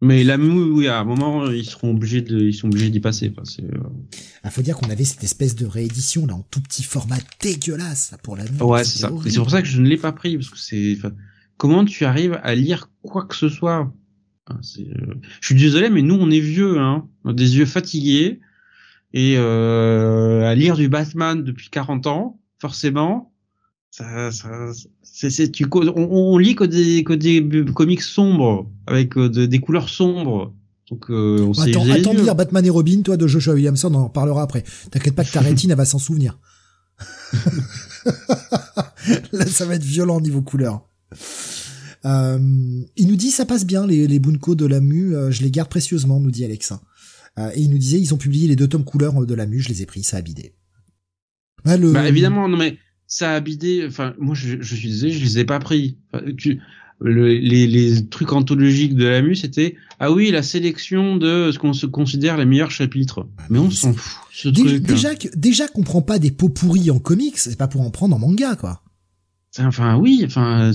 Mais 0.00 0.22
la 0.22 0.36
oui, 0.36 0.86
à 0.86 1.00
un 1.00 1.04
moment, 1.04 1.50
ils 1.50 1.64
seront 1.64 1.90
obligés 1.90 2.22
de, 2.22 2.38
ils 2.38 2.54
sont 2.54 2.68
obligés 2.68 2.88
d'y 2.88 3.00
passer. 3.00 3.32
Enfin, 3.32 3.42
c'est. 3.44 3.64
Euh... 3.64 3.78
Ah, 4.44 4.50
faut 4.50 4.62
dire 4.62 4.76
qu'on 4.76 4.90
avait 4.90 5.04
cette 5.04 5.24
espèce 5.24 5.56
de 5.56 5.66
réédition 5.66 6.24
là 6.26 6.34
en 6.34 6.46
tout 6.50 6.60
petit 6.60 6.84
format 6.84 7.18
dégueulasse 7.40 8.14
pour 8.22 8.36
la 8.36 8.44
Ouais, 8.60 8.84
c'est 8.84 9.00
ça. 9.00 9.10
Et 9.26 9.30
c'est 9.30 9.40
pour 9.40 9.50
ça 9.50 9.60
que 9.60 9.66
je 9.66 9.80
ne 9.80 9.88
l'ai 9.88 9.96
pas 9.96 10.12
pris 10.12 10.36
parce 10.36 10.50
que 10.50 10.58
c'est. 10.58 10.98
comment 11.56 11.84
tu 11.84 12.04
arrives 12.04 12.38
à 12.44 12.54
lire 12.54 12.90
quoi 13.02 13.24
que 13.24 13.34
ce 13.34 13.48
soit? 13.48 13.92
Euh, 14.50 14.54
je 15.40 15.46
suis 15.46 15.56
désolé, 15.56 15.90
mais 15.90 16.02
nous 16.02 16.14
on 16.14 16.30
est 16.30 16.40
vieux, 16.40 16.78
hein, 16.78 17.06
on 17.24 17.30
a 17.30 17.34
des 17.34 17.58
yeux 17.58 17.66
fatigués 17.66 18.40
et 19.12 19.36
euh, 19.36 20.44
à 20.44 20.54
lire 20.54 20.76
du 20.76 20.88
Batman 20.88 21.42
depuis 21.42 21.70
40 21.70 22.06
ans, 22.06 22.38
forcément, 22.58 23.32
ça, 23.90 24.30
ça 24.30 24.48
c'est, 25.02 25.50
tu, 25.50 25.66
on, 25.72 25.96
on, 25.96 26.38
lit 26.38 26.54
que 26.54 26.64
des, 26.64 27.04
que 27.04 27.14
des 27.14 27.64
comics 27.74 28.02
sombres 28.02 28.70
avec 28.86 29.16
euh, 29.16 29.28
des 29.28 29.58
couleurs 29.60 29.88
sombres. 29.88 30.52
Donc, 30.90 31.10
euh, 31.10 31.40
on 31.40 31.52
attends, 31.58 31.90
attends 31.90 32.14
de 32.14 32.20
lire 32.20 32.34
Batman 32.34 32.64
et 32.64 32.70
Robin, 32.70 33.02
toi, 33.02 33.16
de 33.16 33.26
Joshua 33.26 33.54
Williamson, 33.54 33.94
on 33.94 33.98
en 33.98 34.04
reparlera 34.08 34.42
après. 34.42 34.64
T'inquiète 34.90 35.14
pas 35.14 35.24
que 35.24 35.32
ta 35.32 35.40
rétine, 35.48 35.70
elle 35.70 35.76
va 35.76 35.84
s'en 35.84 35.98
souvenir. 35.98 36.38
Là, 39.32 39.46
ça 39.46 39.64
va 39.64 39.74
être 39.74 39.82
violent 39.82 40.20
niveau 40.20 40.42
couleur. 40.42 40.88
Euh, 42.04 42.38
il 42.96 43.08
nous 43.08 43.16
dit 43.16 43.30
ça 43.30 43.44
passe 43.44 43.64
bien 43.66 43.86
les, 43.86 44.06
les 44.06 44.18
Bunko 44.18 44.54
de 44.54 44.66
la 44.66 44.80
Mu, 44.80 45.16
euh, 45.16 45.30
je 45.30 45.42
les 45.42 45.50
garde 45.50 45.68
précieusement, 45.68 46.20
nous 46.20 46.30
dit 46.30 46.44
Alexa. 46.44 46.80
Euh, 47.38 47.50
et 47.54 47.60
il 47.62 47.70
nous 47.70 47.78
disait 47.78 48.00
ils 48.00 48.12
ont 48.14 48.18
publié 48.18 48.48
les 48.48 48.56
deux 48.56 48.68
tomes 48.68 48.84
couleurs 48.84 49.24
de 49.24 49.34
la 49.34 49.46
Mu, 49.46 49.60
je 49.60 49.68
les 49.68 49.82
ai 49.82 49.86
pris, 49.86 50.02
ça 50.02 50.16
a 50.16 50.22
bidé. 50.22 50.54
bah, 51.64 52.08
évidemment, 52.08 52.48
non 52.48 52.56
mais 52.56 52.78
ça 53.06 53.34
a 53.34 53.40
bidé. 53.40 53.84
Enfin, 53.86 54.14
moi 54.18 54.34
je, 54.34 54.60
je 54.60 54.74
suis 54.74 54.88
désolé, 54.88 55.12
je 55.12 55.24
les 55.24 55.38
ai 55.38 55.44
pas 55.44 55.58
pris. 55.58 55.98
tu, 56.36 56.60
les, 57.00 57.66
les, 57.66 58.08
trucs 58.08 58.32
anthologiques 58.32 58.94
de 58.94 59.04
la 59.04 59.22
Mu, 59.22 59.36
c'était 59.36 59.76
ah 60.00 60.10
oui 60.10 60.30
la 60.30 60.42
sélection 60.42 61.16
de 61.16 61.50
ce 61.52 61.58
qu'on 61.58 61.72
se 61.72 61.86
considère 61.86 62.36
les 62.36 62.44
meilleurs 62.44 62.72
chapitres. 62.72 63.28
Ah, 63.38 63.44
mais, 63.50 63.58
on 63.58 63.70
s'en 63.70 63.92
fout. 63.92 64.20
Ce 64.32 64.48
déjà, 64.48 64.68
truc, 64.68 64.82
déjà, 64.82 65.10
hein. 65.10 65.30
déjà 65.36 65.68
qu'on 65.68 65.82
prend 65.82 66.02
pas 66.02 66.18
des 66.18 66.30
pots 66.30 66.48
pourris 66.48 66.90
en 66.90 66.98
comics, 66.98 67.38
c'est 67.38 67.56
pas 67.56 67.68
pour 67.68 67.82
en 67.82 67.90
prendre 67.90 68.16
en 68.16 68.18
manga 68.18 68.56
quoi. 68.56 68.82
Enfin 69.58 69.96
oui, 69.96 70.22
enfin 70.24 70.72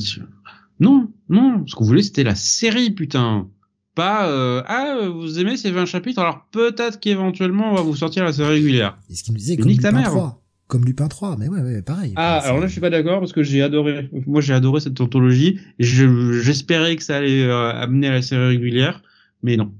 non, 0.79 1.09
non, 1.29 1.63
ce 1.67 1.75
qu'on 1.75 1.85
voulait 1.85 2.03
c'était 2.03 2.23
la 2.23 2.35
série, 2.35 2.91
putain. 2.91 3.47
Pas 3.95 4.27
euh, 4.27 4.63
ah 4.65 5.07
vous 5.07 5.39
aimez 5.39 5.55
ces 5.55 5.69
20 5.69 5.85
chapitres 5.85 6.19
alors 6.19 6.47
peut-être 6.51 6.99
qu'éventuellement 6.99 7.71
on 7.71 7.75
va 7.75 7.81
vous 7.81 7.95
sortir 7.95 8.23
la 8.23 8.33
série 8.33 8.55
régulière. 8.55 8.97
Et 9.09 9.15
ce 9.15 9.23
qui 9.23 9.31
me 9.31 9.37
disait 9.37 9.57
comme 9.57 9.69
Lupin 9.69 10.01
3. 10.01 10.39
Comme 10.67 10.85
Lupin 10.85 11.07
3, 11.07 11.37
mais 11.37 11.47
ouais, 11.47 11.61
ouais, 11.61 11.81
pareil. 11.83 12.13
Ah, 12.15 12.39
alors 12.39 12.59
là 12.59 12.67
je 12.67 12.71
suis 12.71 12.81
pas 12.81 12.89
d'accord 12.89 13.19
parce 13.19 13.33
que 13.33 13.43
j'ai 13.43 13.61
adoré. 13.61 14.09
Moi 14.25 14.41
j'ai 14.41 14.53
adoré 14.53 14.79
cette 14.79 14.99
anthologie. 14.99 15.59
J'espérais 15.77 16.95
que 16.95 17.03
ça 17.03 17.17
allait 17.17 17.43
euh, 17.43 17.71
amener 17.71 18.07
à 18.07 18.13
la 18.13 18.21
série 18.21 18.47
régulière, 18.47 19.03
mais 19.43 19.57
non. 19.57 19.71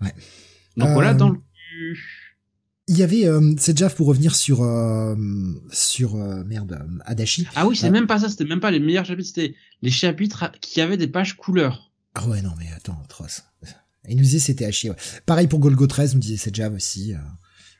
Ouais. 0.00 0.12
Donc 0.76 0.90
voilà 0.90 1.12
dans 1.14 1.30
le 1.30 1.38
il 2.86 2.98
y 2.98 3.02
avait, 3.02 3.26
euh, 3.26 3.54
c'est 3.56 3.72
déjà 3.72 3.88
pour 3.88 4.06
revenir 4.06 4.34
sur 4.34 4.62
euh, 4.62 5.14
sur 5.72 6.16
euh, 6.16 6.44
merde 6.44 6.86
Adachi. 7.06 7.46
Ah 7.54 7.66
oui, 7.66 7.76
c'est 7.76 7.90
même 7.90 8.06
pas 8.06 8.18
ça, 8.18 8.28
c'était 8.28 8.44
même 8.44 8.60
pas 8.60 8.70
les 8.70 8.80
meilleurs 8.80 9.06
chapitres, 9.06 9.28
c'était 9.28 9.54
les 9.80 9.90
chapitres 9.90 10.52
qui 10.60 10.82
avaient 10.82 10.98
des 10.98 11.06
pages 11.06 11.34
couleurs. 11.34 11.90
Ah 12.14 12.26
ouais, 12.28 12.42
non 12.42 12.52
mais 12.58 12.66
attends, 12.76 13.00
atroce. 13.04 13.42
Il 14.08 14.16
nous 14.16 14.22
disait 14.22 14.38
c'était 14.38 14.66
à 14.66 14.70
chier. 14.70 14.90
Ouais. 14.90 14.96
Pareil 15.26 15.46
pour 15.46 15.58
Golgo 15.58 15.86
13, 15.86 16.14
nous 16.14 16.20
disait 16.20 16.36
c'est 16.36 16.50
déjà 16.50 16.70
aussi. 16.70 17.14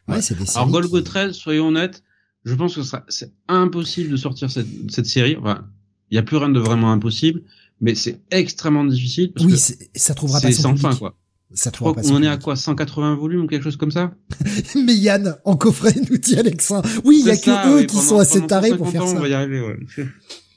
Ouais, 0.09 0.23
c'est 0.23 0.37
des 0.37 0.45
Alors 0.55 0.69
Golgo 0.71 1.01
13, 1.01 1.33
soyons 1.33 1.69
honnêtes, 1.69 2.03
je 2.45 2.55
pense 2.55 2.75
que 2.75 2.83
c'est 3.09 3.33
impossible 3.49 4.11
de 4.11 4.17
sortir 4.17 4.51
cette, 4.51 4.67
cette 4.91 5.07
série. 5.07 5.37
Enfin, 5.37 5.67
il 6.11 6.17
y 6.17 6.19
a 6.19 6.23
plus 6.23 6.37
rien 6.37 6.51
de 6.51 6.61
vraiment 6.61 6.93
impossible, 6.93 7.43
mais 7.81 7.95
c'est 7.95 8.21
extrêmement 8.31 8.85
difficile. 8.85 9.33
Parce 9.33 9.47
oui, 9.47 9.59
ça 9.95 10.15
trouvera 10.15 10.41
pas 10.41 10.53
son 10.53 10.63
sans 10.63 10.77
fin 10.77 10.95
quoi. 10.95 11.19
Ça 11.53 11.71
on 11.81 11.95
en 12.11 12.23
est 12.23 12.29
à 12.29 12.37
quoi 12.37 12.57
180 12.57 13.15
volumes 13.15 13.43
ou 13.43 13.47
quelque 13.47 13.63
chose 13.63 13.77
comme 13.77 13.93
ça 13.93 14.13
Mais 14.75 14.95
Yann, 14.97 15.37
en 15.45 15.57
coffret, 15.57 15.95
nous 16.11 16.19
dit 16.19 16.37
Alexa. 16.37 16.83
Oui, 17.05 17.19
il 17.21 17.27
y 17.27 17.31
a 17.31 17.37
que 17.37 17.81
eux 17.81 17.85
qui 17.85 17.97
sont 17.97 18.19
assez 18.19 18.45
tarés 18.45 18.77
pour 18.77 18.89
faire 18.91 19.07
ça. 19.07 19.15
On 19.17 19.21
va 19.21 19.29
y 19.29 19.35
arriver, 19.35 19.61
ouais. 19.61 19.79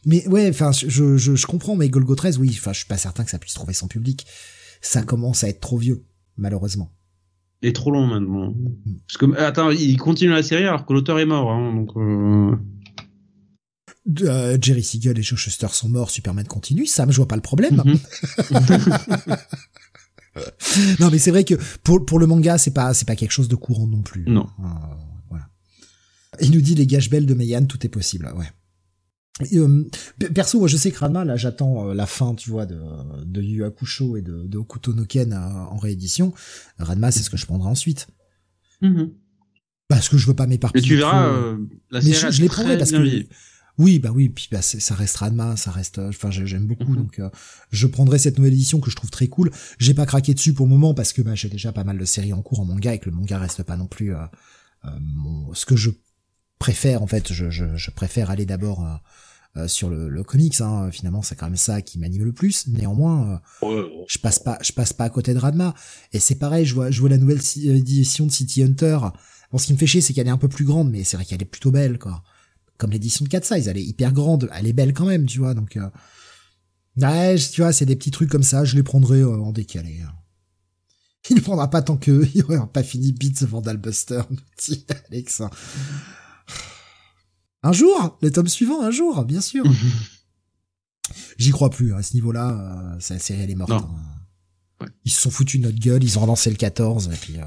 Mais 0.05 0.27
ouais, 0.27 0.49
enfin, 0.49 0.71
je, 0.71 1.17
je, 1.17 1.35
je, 1.35 1.45
comprends, 1.45 1.75
mais 1.75 1.89
Golgo 1.89 2.15
13, 2.15 2.37
oui, 2.37 2.55
enfin, 2.57 2.73
je 2.73 2.79
suis 2.79 2.87
pas 2.87 2.97
certain 2.97 3.23
que 3.23 3.29
ça 3.31 3.39
puisse 3.39 3.53
trouver 3.53 3.73
son 3.73 3.87
public. 3.87 4.25
Ça 4.81 5.01
commence 5.01 5.43
à 5.43 5.49
être 5.49 5.59
trop 5.59 5.77
vieux, 5.77 6.05
malheureusement. 6.37 6.91
Et 7.61 7.73
trop 7.73 7.91
long 7.91 8.05
maintenant. 8.05 8.53
Parce 9.07 9.17
que 9.17 9.37
attends, 9.39 9.71
il 9.71 9.97
continue 9.97 10.31
la 10.31 10.43
série 10.43 10.65
alors 10.65 10.85
que 10.85 10.93
l'auteur 10.93 11.19
est 11.19 11.25
mort, 11.25 11.51
hein, 11.51 11.73
donc. 11.73 11.89
Euh... 11.97 12.55
Euh, 14.21 14.57
Jerry 14.61 14.83
Siegel 14.83 15.19
et 15.19 15.23
Joe 15.23 15.37
Shuster 15.37 15.67
sont 15.71 15.89
morts, 15.89 16.09
Superman 16.11 16.47
continue, 16.47 16.85
Sam, 16.85 17.11
je 17.11 17.17
vois 17.17 17.27
pas 17.27 17.35
le 17.35 17.41
problème. 17.41 17.83
Mm 17.83 17.95
non, 20.99 21.09
mais 21.11 21.17
c'est 21.17 21.31
vrai 21.31 21.43
que 21.43 21.55
pour, 21.83 22.05
pour 22.05 22.19
le 22.19 22.27
manga, 22.27 22.57
c'est 22.57 22.71
pas, 22.71 22.93
c'est 22.93 23.07
pas 23.07 23.15
quelque 23.15 23.31
chose 23.31 23.47
de 23.47 23.55
courant 23.55 23.87
non 23.87 24.03
plus. 24.03 24.23
Non. 24.27 24.47
Euh, 24.59 24.63
voilà. 25.29 25.49
Il 26.39 26.51
nous 26.51 26.61
dit 26.61 26.75
les 26.75 26.85
gages 26.85 27.09
belles 27.09 27.25
de 27.25 27.33
Meian, 27.33 27.65
tout 27.65 27.85
est 27.85 27.89
possible. 27.89 28.31
Ouais. 28.37 28.45
Euh, 29.53 29.83
perso, 30.33 30.59
moi, 30.59 30.67
je 30.67 30.77
sais 30.77 30.91
que 30.91 30.97
Ranma, 30.99 31.23
là, 31.25 31.35
j'attends 31.35 31.89
euh, 31.89 31.93
la 31.93 32.05
fin, 32.07 32.33
tu 32.33 32.49
vois, 32.49 32.65
de, 32.65 32.79
de 33.23 33.41
Yu 33.41 33.63
Hakusho 33.63 34.17
et 34.17 34.21
de, 34.21 34.43
de 34.47 34.57
Okuto 34.57 34.93
no 34.93 35.05
Ken 35.05 35.33
en 35.33 35.77
réédition. 35.77 36.33
Ranma, 36.79 37.11
c'est 37.11 37.21
ce 37.23 37.29
que 37.29 37.37
je 37.37 37.45
prendrai 37.45 37.69
ensuite. 37.69 38.07
Mm-hmm. 38.81 39.11
Parce 39.89 40.09
que 40.09 40.17
je 40.17 40.25
veux 40.27 40.33
pas 40.33 40.47
m'éparpiller. 40.47 40.81
Mais 40.83 40.87
tu 40.87 40.95
verras, 40.97 41.27
euh, 41.29 41.57
la 41.91 41.99
mais 42.01 42.13
série 42.13 42.31
je, 42.31 42.37
je 42.37 42.41
les 42.41 42.49
prendrai 42.49 42.77
parce 42.77 42.91
que 42.91 43.25
oui 43.79 43.99
bah 43.99 44.09
oui 44.11 44.29
puis 44.29 44.47
bah, 44.51 44.61
ça 44.63 44.95
restera 44.95 45.29
demain 45.29 45.55
ça 45.55 45.69
reste 45.69 45.99
euh, 45.99 46.09
enfin 46.09 46.31
j'ai- 46.31 46.47
j'aime 46.47 46.65
beaucoup 46.65 46.93
Mhm. 46.93 46.95
donc 46.95 47.19
euh, 47.19 47.29
je 47.69 47.85
prendrai 47.85 48.17
cette 48.17 48.39
nouvelle 48.39 48.53
édition 48.53 48.79
que 48.79 48.89
je 48.89 48.95
trouve 48.95 49.11
très 49.11 49.27
cool 49.27 49.51
j'ai 49.77 49.93
pas 49.93 50.07
craqué 50.07 50.33
dessus 50.33 50.53
pour 50.53 50.65
le 50.65 50.71
moment 50.71 50.95
parce 50.95 51.13
que 51.13 51.21
bah, 51.21 51.35
j'ai 51.35 51.47
déjà 51.47 51.71
pas 51.71 51.83
mal 51.83 51.99
de 51.99 52.03
séries 52.05 52.33
en 52.33 52.41
cours 52.41 52.59
en 52.59 52.65
manga 52.65 52.93
et 52.95 52.97
que 52.99 53.07
le 53.07 53.15
manga 53.15 53.37
reste 53.37 53.61
pas 53.61 53.77
non 53.77 53.85
plus 53.85 54.15
euh, 54.15 54.19
euh, 54.85 54.89
mon- 54.99 55.53
ce 55.53 55.67
que 55.67 55.75
je 55.75 55.91
préfère 56.57 57.03
en 57.03 57.07
fait 57.07 57.31
je, 57.31 57.51
je, 57.51 57.75
je 57.77 57.91
préfère 57.91 58.31
aller 58.31 58.47
d'abord 58.47 58.83
euh, 58.83 58.89
euh, 58.89 58.97
sur 59.67 59.89
le, 59.89 60.09
le 60.09 60.23
comics 60.23 60.61
hein. 60.61 60.91
finalement 60.91 61.21
c'est 61.21 61.35
quand 61.35 61.47
même 61.47 61.55
ça 61.55 61.81
qui 61.81 61.99
m'anime 61.99 62.23
le 62.25 62.33
plus. 62.33 62.67
Néanmoins 62.67 63.41
euh, 63.63 63.83
je 64.07 64.17
passe 64.19 64.39
pas 64.39 64.57
je 64.61 64.71
passe 64.71 64.93
pas 64.93 65.05
à 65.05 65.09
côté 65.09 65.33
de 65.33 65.39
Radma. 65.39 65.73
Et 66.13 66.19
c'est 66.19 66.35
pareil 66.35 66.65
je 66.65 66.75
vois 66.75 66.91
je 66.91 66.99
vois 66.99 67.09
la 67.09 67.17
nouvelle 67.17 67.41
édition 67.63 68.25
de 68.25 68.31
City 68.31 68.63
Hunter. 68.63 68.99
Bon 69.51 69.57
ce 69.57 69.65
qui 69.65 69.73
me 69.73 69.77
fait 69.77 69.87
chier 69.87 70.01
c'est 70.01 70.13
qu'elle 70.13 70.27
est 70.27 70.31
un 70.31 70.37
peu 70.37 70.49
plus 70.49 70.65
grande 70.65 70.91
mais 70.91 71.03
c'est 71.03 71.17
vrai 71.17 71.25
qu'elle 71.25 71.41
est 71.41 71.45
plutôt 71.45 71.71
belle 71.71 71.97
quoi. 71.97 72.23
Comme 72.77 72.91
l'édition 72.91 73.23
de 73.23 73.29
4 73.29 73.45
size 73.45 73.67
elle 73.67 73.77
est 73.77 73.83
hyper 73.83 74.11
grande 74.11 74.49
elle 74.53 74.67
est 74.67 74.73
belle 74.73 74.93
quand 74.93 75.05
même 75.05 75.25
tu 75.25 75.39
vois 75.39 75.53
donc 75.53 75.77
euh, 75.77 75.89
ouais 76.97 77.35
tu 77.37 77.61
vois 77.61 77.71
c'est 77.71 77.85
des 77.85 77.95
petits 77.95 78.11
trucs 78.11 78.29
comme 78.29 78.43
ça 78.43 78.65
je 78.65 78.75
les 78.75 78.83
prendrai 78.83 79.21
euh, 79.21 79.39
en 79.39 79.51
décalé 79.51 80.01
hein. 80.05 80.13
il 81.29 81.37
ne 81.37 81.41
prendra 81.41 81.69
pas 81.69 81.81
tant 81.81 81.97
que 81.97 82.27
il 82.35 82.43
aura 82.43 82.71
pas 82.71 82.83
fini 82.83 83.13
Beats 83.13 83.45
Vandal 83.45 83.77
Buster 83.77 84.21
nous 84.29 84.37
dit 84.59 84.85
Alex 85.09 85.41
un 87.63 87.71
jour 87.71 88.17
le 88.21 88.31
tome 88.31 88.47
suivant 88.47 88.81
un 88.81 88.91
jour 88.91 89.23
bien 89.25 89.41
sûr 89.41 89.63
J'y 91.37 91.51
crois 91.51 91.69
plus 91.69 91.93
à 91.93 92.01
ce 92.03 92.15
niveau-là. 92.15 92.95
Euh, 92.95 92.99
la 93.09 93.19
série 93.19 93.41
elle 93.41 93.51
est 93.51 93.55
morte. 93.55 93.71
Hein. 93.71 93.89
Ouais. 94.81 94.87
Ils 95.05 95.11
se 95.11 95.21
sont 95.21 95.29
foutus 95.29 95.61
de 95.61 95.67
notre 95.67 95.79
gueule. 95.79 96.03
Ils 96.03 96.17
ont 96.17 96.21
relancé 96.21 96.49
le 96.49 96.57
14 96.57 97.09
et 97.13 97.15
puis 97.15 97.37
euh, 97.37 97.43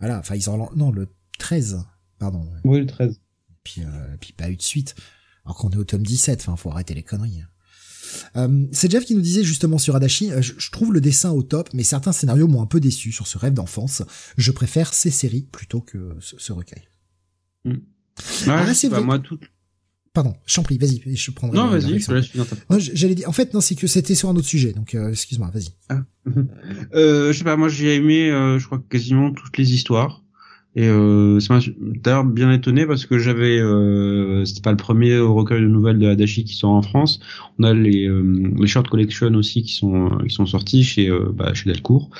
voilà. 0.00 0.18
Enfin 0.18 0.34
ils 0.34 0.50
ont 0.50 0.54
relancé 0.54 0.72
non 0.76 0.90
le 0.90 1.08
13 1.38 1.82
pardon. 2.18 2.46
Oui, 2.64 2.80
le 2.80 2.86
13. 2.86 3.20
Puis 3.64 3.82
euh, 3.84 4.16
puis 4.20 4.32
pas 4.32 4.50
eu 4.50 4.56
de 4.56 4.62
suite. 4.62 4.94
Alors 5.44 5.56
qu'on 5.56 5.70
est 5.70 5.76
au 5.76 5.84
tome 5.84 6.02
17. 6.02 6.40
Enfin 6.42 6.56
faut 6.56 6.70
arrêter 6.70 6.94
les 6.94 7.02
conneries. 7.02 7.42
Euh, 8.36 8.66
c'est 8.72 8.90
Jeff 8.90 9.04
qui 9.04 9.14
nous 9.14 9.20
disait 9.20 9.44
justement 9.44 9.78
sur 9.78 9.94
Adachi, 9.96 10.32
euh, 10.32 10.40
je, 10.42 10.54
je 10.56 10.70
trouve 10.70 10.92
le 10.92 11.00
dessin 11.00 11.30
au 11.30 11.42
top, 11.42 11.68
mais 11.74 11.82
certains 11.82 12.12
scénarios 12.12 12.48
m'ont 12.48 12.62
un 12.62 12.66
peu 12.66 12.80
déçu 12.80 13.12
sur 13.12 13.26
ce 13.26 13.38
rêve 13.38 13.52
d'enfance. 13.54 14.02
Je 14.36 14.50
préfère 14.50 14.94
ces 14.94 15.10
séries 15.10 15.42
plutôt 15.42 15.80
que 15.80 16.16
ce, 16.20 16.38
ce 16.38 16.52
recueil. 16.52 16.88
Ouais, 18.46 18.52
Ah, 18.52 18.74
c'est 18.74 18.88
bah, 18.88 18.96
vrai. 18.98 19.04
moi, 19.06 19.18
tout... 19.18 19.38
Pardon, 20.14 20.34
j'en 20.46 20.62
prie, 20.62 20.78
vas-y, 20.78 21.00
je 21.16 21.30
prendrai. 21.30 21.56
Non, 21.58 21.68
vas-y, 21.68 22.00
je 22.00 22.12
laisse 22.12 22.34
Non, 22.34 22.78
j'allais 22.78 23.14
dire. 23.14 23.28
En 23.28 23.32
fait, 23.32 23.54
non, 23.54 23.60
c'est 23.60 23.74
que 23.76 23.86
c'était 23.86 24.14
sur 24.14 24.28
un 24.28 24.34
autre 24.36 24.48
sujet, 24.48 24.72
donc 24.72 24.94
euh, 24.94 25.10
excuse-moi, 25.10 25.50
vas-y. 25.52 25.68
Euh, 26.94 27.32
je 27.32 27.38
sais 27.38 27.44
pas, 27.44 27.56
moi 27.56 27.68
j'ai 27.68 27.94
aimé, 27.94 28.30
euh, 28.30 28.58
je 28.58 28.66
crois 28.66 28.82
quasiment 28.90 29.32
toutes 29.32 29.56
les 29.56 29.72
histoires. 29.72 30.22
Et 30.78 30.86
euh, 30.86 31.40
ça 31.40 31.54
m'a 31.54 31.60
d'ailleurs 31.80 32.24
bien 32.24 32.52
étonné 32.52 32.86
parce 32.86 33.04
que 33.04 33.18
j'avais, 33.18 33.58
euh, 33.58 34.44
c'était 34.44 34.60
pas 34.60 34.70
le 34.70 34.76
premier 34.76 35.18
recueil 35.18 35.60
de 35.60 35.66
nouvelles 35.66 35.98
de 35.98 36.06
Hadashi 36.06 36.44
qui 36.44 36.54
sort 36.54 36.70
en 36.70 36.82
France. 36.82 37.18
On 37.58 37.64
a 37.64 37.74
les, 37.74 38.06
euh, 38.06 38.52
les 38.56 38.66
short 38.68 38.86
collection 38.86 39.34
aussi 39.34 39.64
qui 39.64 39.72
sont 39.72 40.08
qui 40.28 40.32
sont 40.32 40.46
sortis 40.46 40.84
chez 40.84 41.10
euh, 41.10 41.32
bah, 41.34 41.52
chez 41.52 41.68
Delcourt. 41.68 42.10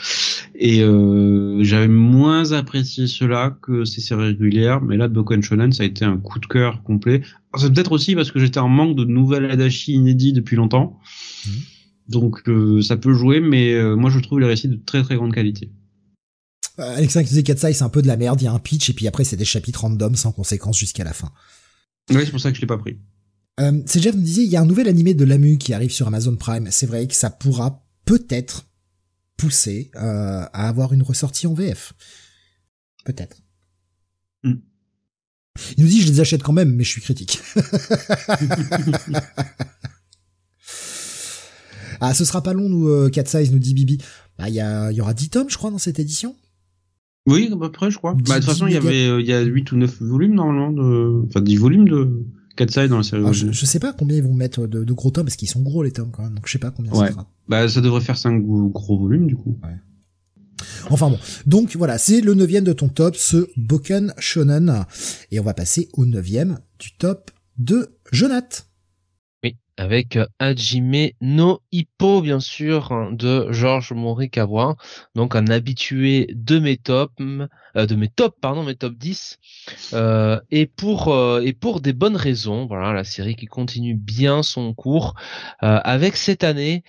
Et 0.57 0.83
euh, 0.83 1.63
j'avais 1.63 1.87
moins 1.87 2.51
apprécié 2.51 3.07
cela 3.07 3.57
que 3.63 3.85
ces 3.85 4.01
séries 4.01 4.25
régulières, 4.25 4.83
mais 4.83 4.97
là 4.97 5.07
Boku 5.07 5.41
Shonen 5.41 5.71
ça 5.71 5.85
a 5.85 5.87
été 5.87 6.05
un 6.05 6.17
coup 6.17 6.41
de 6.41 6.47
cœur 6.47 6.83
complet. 6.83 7.23
Alors, 7.53 7.65
C'est 7.65 7.73
peut-être 7.73 7.93
aussi 7.93 8.17
parce 8.17 8.33
que 8.33 8.41
j'étais 8.41 8.59
en 8.59 8.69
manque 8.69 8.97
de 8.97 9.05
nouvelles 9.05 9.49
Hadashi 9.49 9.93
inédits 9.93 10.33
depuis 10.33 10.57
longtemps. 10.57 10.99
Mhm. 11.47 11.53
Donc 12.09 12.49
euh, 12.49 12.83
ça 12.83 12.97
peut 12.97 13.13
jouer, 13.13 13.39
mais 13.39 13.75
euh, 13.75 13.95
moi 13.95 14.11
je 14.11 14.19
trouve 14.19 14.41
les 14.41 14.47
récits 14.47 14.67
de 14.67 14.81
très 14.85 15.05
très 15.05 15.15
grande 15.15 15.33
qualité. 15.33 15.71
Euh, 16.79 16.97
Alexa 16.97 17.23
qui 17.23 17.31
disait 17.31 17.43
Katsai, 17.43 17.73
c'est 17.73 17.85
un 17.85 17.89
peu 17.89 18.03
de 18.03 18.07
la 18.07 18.17
merde, 18.17 18.41
il 18.41 18.45
y 18.45 18.49
a 18.49 18.53
un 18.53 18.59
pitch 18.59 18.91
et 18.91 18.93
puis 18.93 19.09
après 19.09 19.25
c'est 19.25 19.37
des 19.37 19.45
chapitres 19.45 19.81
random 19.81 20.15
sans 20.15 20.31
conséquence 20.33 20.79
jusqu'à 20.79 21.05
la 21.05 21.13
fin. 21.13 21.33
Ouais, 22.11 22.25
c'est 22.25 22.31
pour 22.31 22.41
ça 22.41 22.51
que 22.51 22.57
je 22.57 22.61
l'ai 22.61 22.67
pas 22.67 22.79
pris. 22.79 22.99
Euh, 23.61 23.83
c'est 23.87 24.01
Jeff 24.01 24.15
nous 24.15 24.23
disait, 24.23 24.45
il 24.45 24.51
y 24.51 24.57
a 24.57 24.61
un 24.61 24.67
nouvel 24.67 24.89
animé 24.89 25.15
de 25.15 25.25
Lamu 25.25 25.59
qui 25.59 25.75
arrive 25.75 25.91
sur 25.91 26.07
Amazon 26.07 26.37
Prime. 26.37 26.69
C'est 26.71 26.87
vrai 26.87 27.09
que 27.09 27.15
ça 27.15 27.31
pourra 27.31 27.85
peut-être 28.05 28.67
pousser 29.37 29.91
euh, 29.97 30.47
à 30.53 30.69
avoir 30.69 30.93
une 30.93 31.03
ressortie 31.03 31.47
en 31.47 31.55
VF. 31.55 31.93
Peut-être. 33.05 33.39
Hmm. 34.45 34.61
Il 35.77 35.83
nous 35.83 35.91
dit, 35.91 36.01
je 36.03 36.07
les 36.07 36.21
achète 36.21 36.45
quand 36.45 36.53
même, 36.53 36.73
mais 36.73 36.85
je 36.85 36.91
suis 36.91 37.01
critique. 37.01 37.41
ah, 42.01 42.15
ce 42.15 42.25
sera 42.25 42.45
pas 42.45 42.53
long, 42.53 42.69
nous, 42.69 42.87
euh, 42.89 43.11
Cat 43.11 43.25
Size, 43.27 43.51
nous 43.51 43.59
dit 43.59 43.75
Bibi. 43.75 43.99
Bah, 44.39 44.49
il 44.49 44.55
y, 44.55 44.59
y 44.95 45.01
aura 45.01 45.15
10 45.15 45.31
tomes, 45.31 45.51
je 45.51 45.57
crois, 45.57 45.73
dans 45.73 45.79
cette 45.79 45.99
édition. 45.99 46.37
Oui, 47.29 47.51
à 47.53 47.57
peu 47.57 47.71
près, 47.71 47.91
je 47.91 47.99
crois. 47.99 48.15
Bah, 48.15 48.21
de 48.21 48.45
toute 48.45 48.45
façon, 48.45 48.67
il 48.67 48.73
y 48.73 48.77
avait, 48.77 49.09
euh, 49.09 49.21
il 49.21 49.27
y 49.27 49.33
a 49.33 49.41
8 49.43 49.73
ou 49.73 49.77
9 49.77 50.03
volumes, 50.03 50.35
normalement, 50.35 50.73
de, 50.73 51.25
enfin, 51.29 51.41
10 51.41 51.57
volumes 51.57 51.89
de 51.89 52.25
Katsai 52.57 52.89
dans 52.89 52.97
la 52.99 53.03
série. 53.03 53.21
Alors, 53.23 53.33
je, 53.33 53.53
je 53.53 53.67
sais 53.67 53.79
pas 53.79 53.93
combien 53.93 54.17
ils 54.17 54.23
vont 54.23 54.35
mettre 54.35 54.67
de, 54.67 54.85
de 54.85 54.93
gros 54.93 55.11
tomes, 55.11 55.25
parce 55.27 55.37
qu'ils 55.37 55.49
sont 55.49 55.63
gros, 55.63 55.83
les 55.83 55.93
tomes, 55.93 56.11
quand 56.11 56.23
même. 56.23 56.35
Donc, 56.35 56.47
je 56.47 56.53
sais 56.53 56.59
pas 56.59 56.71
combien 56.71 56.93
Ouais. 56.93 57.07
ça 57.07 57.13
fera. 57.13 57.27
Bah, 57.49 57.69
ça 57.69 57.81
devrait 57.81 58.01
faire 58.01 58.17
5 58.17 58.41
gros 58.73 58.99
volumes, 58.99 59.27
du 59.27 59.37
coup. 59.37 59.59
Enfin 60.91 61.11
bon, 61.11 61.19
donc 61.47 61.77
voilà, 61.77 61.99
c'est 61.99 62.21
le 62.21 62.35
neuvième 62.35 62.65
de 62.65 62.73
ton 62.73 62.89
top, 62.89 63.15
ce 63.15 63.49
Boken 63.57 64.13
Shonen. 64.19 64.85
Et 65.31 65.39
on 65.39 65.45
va 65.45 65.55
passer 65.55 65.89
au 65.93 66.05
neuvième 66.07 66.59
du 66.79 66.97
top 66.97 67.31
de 67.59 67.91
Jonath. 68.11 68.68
Avec 69.79 70.17
euh, 70.17 70.27
Hajime 70.41 71.11
no 71.21 71.63
Hippo, 71.71 72.21
bien 72.21 72.41
sûr, 72.41 72.91
hein, 72.91 73.11
de 73.13 73.47
Georges 73.53 73.93
Morikawa, 73.93 74.77
donc 75.15 75.37
un 75.37 75.47
habitué 75.47 76.27
de 76.35 76.59
mes 76.59 76.77
tops, 76.77 77.15
euh, 77.77 77.87
de 77.87 77.95
mes 77.95 78.09
tops, 78.09 78.37
pardon, 78.41 78.65
mes 78.65 78.75
top 78.75 78.95
10, 78.95 79.39
euh, 79.93 80.41
et 80.51 80.67
pour 80.67 81.15
euh, 81.15 81.41
et 81.43 81.53
pour 81.53 81.81
des 81.81 81.93
bonnes 81.93 82.17
raisons. 82.17 82.67
Voilà, 82.67 82.93
la 82.93 83.05
série 83.05 83.37
qui 83.37 83.47
continue 83.47 83.95
bien 83.95 84.43
son 84.43 84.75
cours, 84.75 85.15
avec 85.61 86.17
cette 86.17 86.43
année. 86.43 86.83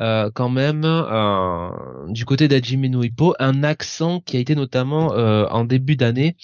Euh, 0.00 0.30
quand 0.34 0.48
même 0.48 0.82
euh, 0.84 1.68
du 2.08 2.24
côté 2.24 2.48
d'Hajime 2.48 2.86
no 2.86 3.02
Hippo 3.02 3.34
un 3.38 3.64
accent 3.64 4.20
qui 4.20 4.36
a 4.36 4.40
été 4.40 4.54
notamment 4.54 5.14
euh, 5.14 5.46
en 5.46 5.64
début 5.64 5.96
d'année 5.96 6.36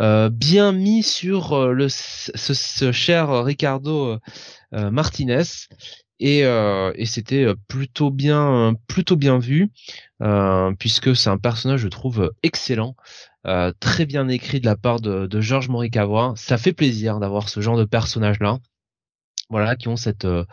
euh, 0.00 0.30
bien 0.30 0.72
mis 0.72 1.02
sur 1.02 1.52
euh, 1.52 1.72
le 1.72 1.88
ce, 1.88 2.32
ce 2.34 2.92
cher 2.92 3.44
Ricardo 3.44 4.18
Martinez. 4.72 5.42
Et, 6.20 6.40
et 6.40 7.06
c'était 7.06 7.46
plutôt 7.68 8.10
bien 8.10 8.74
plutôt 8.86 9.16
bien 9.16 9.38
vu 9.38 9.70
puisque 10.78 11.14
c'est 11.14 11.28
un 11.28 11.38
personnage 11.38 11.80
je 11.80 11.88
trouve 11.88 12.32
excellent 12.42 12.94
très 13.80 14.06
bien 14.06 14.28
écrit 14.28 14.60
de 14.60 14.66
la 14.66 14.76
part 14.76 15.00
de, 15.00 15.26
de 15.26 15.40
Georges 15.40 15.68
Morikawa. 15.68 16.32
Ça 16.36 16.56
fait 16.56 16.72
plaisir 16.72 17.18
d'avoir 17.18 17.48
ce 17.48 17.60
genre 17.60 17.76
de 17.76 17.84
personnage 17.84 18.38
là 18.40 18.58
voilà 19.54 19.76
qui 19.76 19.86
ont 19.86 19.94
cette 19.94 20.24
euh, 20.24 20.44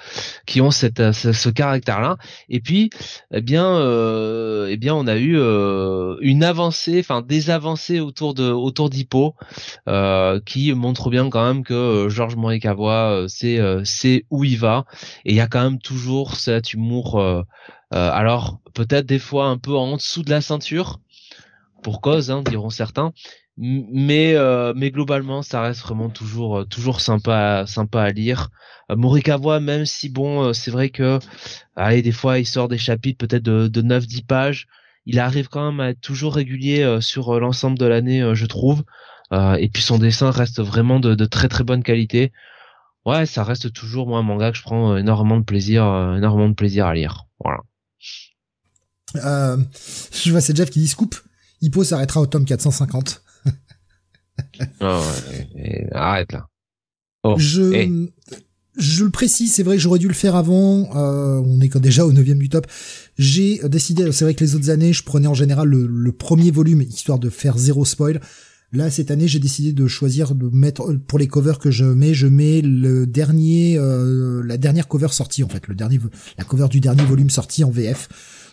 qui 0.45 0.61
ont 0.61 0.69
cette 0.69 0.99
euh, 0.99 1.11
ce, 1.11 1.49
caractère 1.49 2.01
là 2.01 2.17
et 2.49 2.59
puis 2.59 2.91
eh 3.33 3.41
bien 3.41 3.65
euh, 3.65 4.67
eh 4.69 4.77
bien 4.77 4.93
on 4.93 5.07
a 5.07 5.17
eu 5.17 5.37
une 6.21 6.43
avancée 6.43 6.99
enfin 6.99 7.23
des 7.23 7.49
avancées 7.49 7.99
autour 7.99 8.35
de 8.35 8.51
autour 8.51 8.91
d'Hippo 8.91 9.35
qui 10.45 10.73
montre 10.73 11.09
bien 11.09 11.31
quand 11.31 11.43
même 11.43 11.63
que 11.63 12.09
Georges 12.09 12.35
Morikawa 12.35 13.25
c'est 13.27 13.59
c'est 13.83 14.25
où 14.29 14.43
il 14.43 14.57
va. 14.57 14.85
Et 15.25 15.31
il 15.31 15.35
y 15.35 15.41
a 15.41 15.47
quand 15.47 15.63
même 15.63 15.79
toujours 15.79 16.35
cet 16.35 16.73
humour 16.73 17.19
alors 17.91 18.59
peut-être 18.75 19.07
des 19.07 19.19
fois 19.19 19.45
un 19.45 19.57
peu 19.57 19.75
en 19.75 19.97
dessous 19.97 20.21
de 20.21 20.29
la 20.29 20.41
ceinture 20.41 20.99
pour 21.81 22.01
cause 22.01 22.29
hein, 22.29 22.43
diront 22.43 22.69
certains 22.69 23.13
mais 23.61 24.33
euh, 24.35 24.73
mais 24.75 24.89
globalement 24.89 25.43
ça 25.43 25.61
reste 25.61 25.81
vraiment 25.81 26.09
toujours 26.09 26.59
euh, 26.59 26.65
toujours 26.65 26.99
sympa 26.99 27.65
sympa 27.67 28.01
à 28.01 28.09
lire 28.11 28.49
Euh, 28.89 28.95
Morikawa 28.95 29.59
même 29.59 29.85
si 29.85 30.09
bon 30.09 30.45
euh, 30.45 30.53
c'est 30.53 30.71
vrai 30.71 30.89
que 30.89 31.19
allez 31.75 32.01
des 32.01 32.11
fois 32.11 32.39
il 32.39 32.47
sort 32.47 32.67
des 32.67 32.79
chapitres 32.79 33.19
peut-être 33.19 33.43
de, 33.43 33.67
de 33.67 33.81
9 33.83 34.07
10 34.07 34.23
pages 34.23 34.67
il 35.05 35.19
arrive 35.19 35.47
quand 35.47 35.69
même 35.69 35.79
à 35.79 35.89
être 35.89 36.01
toujours 36.01 36.33
régulier 36.35 36.97
sur 37.01 37.39
l'ensemble 37.39 37.77
de 37.77 37.85
l'année 37.85 38.23
je 38.33 38.45
trouve 38.47 38.83
et 39.31 39.69
puis 39.73 39.81
son 39.81 39.97
dessin 39.97 40.31
reste 40.31 40.61
vraiment 40.61 40.99
de, 40.99 41.25
très 41.25 41.47
très 41.47 41.63
bonne 41.63 41.83
qualité 41.83 42.31
ouais 43.05 43.25
ça 43.25 43.43
reste 43.43 43.73
toujours 43.73 44.07
moi 44.07 44.19
un 44.19 44.23
manga 44.23 44.51
que 44.51 44.57
je 44.57 44.63
prends 44.63 44.97
énormément 44.97 45.39
de 45.39 45.45
plaisir 45.45 45.83
énormément 46.17 46.49
de 46.49 46.55
plaisir 46.55 46.85
à 46.87 46.93
lire 46.93 47.25
voilà 47.39 47.61
je 49.13 50.31
vois, 50.31 50.41
c'est 50.41 50.55
Jeff 50.55 50.69
qui 50.69 50.79
dit 50.79 50.87
Scoop. 50.87 51.15
Hippo 51.61 51.83
s'arrêtera 51.83 52.21
au 52.21 52.27
tome 52.27 52.45
450. 52.45 53.21
Et- 55.55 55.83
et- 55.83 55.93
arrête 55.93 56.31
là 56.31 56.47
oh 57.23 57.35
je, 57.37 57.73
eh. 57.73 57.91
je 58.77 59.03
le 59.03 59.09
précise, 59.09 59.53
c'est 59.53 59.63
vrai 59.63 59.75
que 59.75 59.81
j'aurais 59.81 59.99
dû 59.99 60.07
le 60.07 60.13
faire 60.13 60.35
avant. 60.35 60.89
Euh, 60.95 61.41
on 61.45 61.61
est 61.61 61.77
déjà 61.77 62.05
au 62.05 62.11
neuvième 62.13 62.39
du 62.39 62.49
top. 62.49 62.67
J'ai 63.17 63.59
décidé, 63.69 64.11
c'est 64.11 64.25
vrai 64.25 64.33
que 64.33 64.43
les 64.43 64.55
autres 64.55 64.69
années, 64.69 64.93
je 64.93 65.03
prenais 65.03 65.27
en 65.27 65.33
général 65.33 65.67
le, 65.67 65.85
le 65.87 66.11
premier 66.11 66.51
volume 66.51 66.81
histoire 66.81 67.19
de 67.19 67.29
faire 67.29 67.57
zéro 67.57 67.85
spoil. 67.85 68.19
Là, 68.73 68.89
cette 68.89 69.11
année, 69.11 69.27
j'ai 69.27 69.39
décidé 69.39 69.73
de 69.73 69.85
choisir 69.87 70.33
de 70.33 70.49
mettre 70.55 70.93
pour 71.05 71.19
les 71.19 71.27
covers 71.27 71.59
que 71.59 71.71
je 71.71 71.83
mets, 71.83 72.13
je 72.13 72.27
mets 72.27 72.61
le 72.61 73.05
dernier, 73.05 73.77
euh, 73.77 74.41
la 74.45 74.57
dernière 74.57 74.87
cover 74.87 75.09
sortie 75.09 75.43
en 75.43 75.49
fait, 75.49 75.67
le 75.67 75.75
dernier, 75.75 75.99
la 76.37 76.45
cover 76.45 76.69
du 76.69 76.79
dernier 76.79 77.03
volume 77.03 77.29
sorti 77.29 77.65
en 77.65 77.69
VF. 77.69 78.07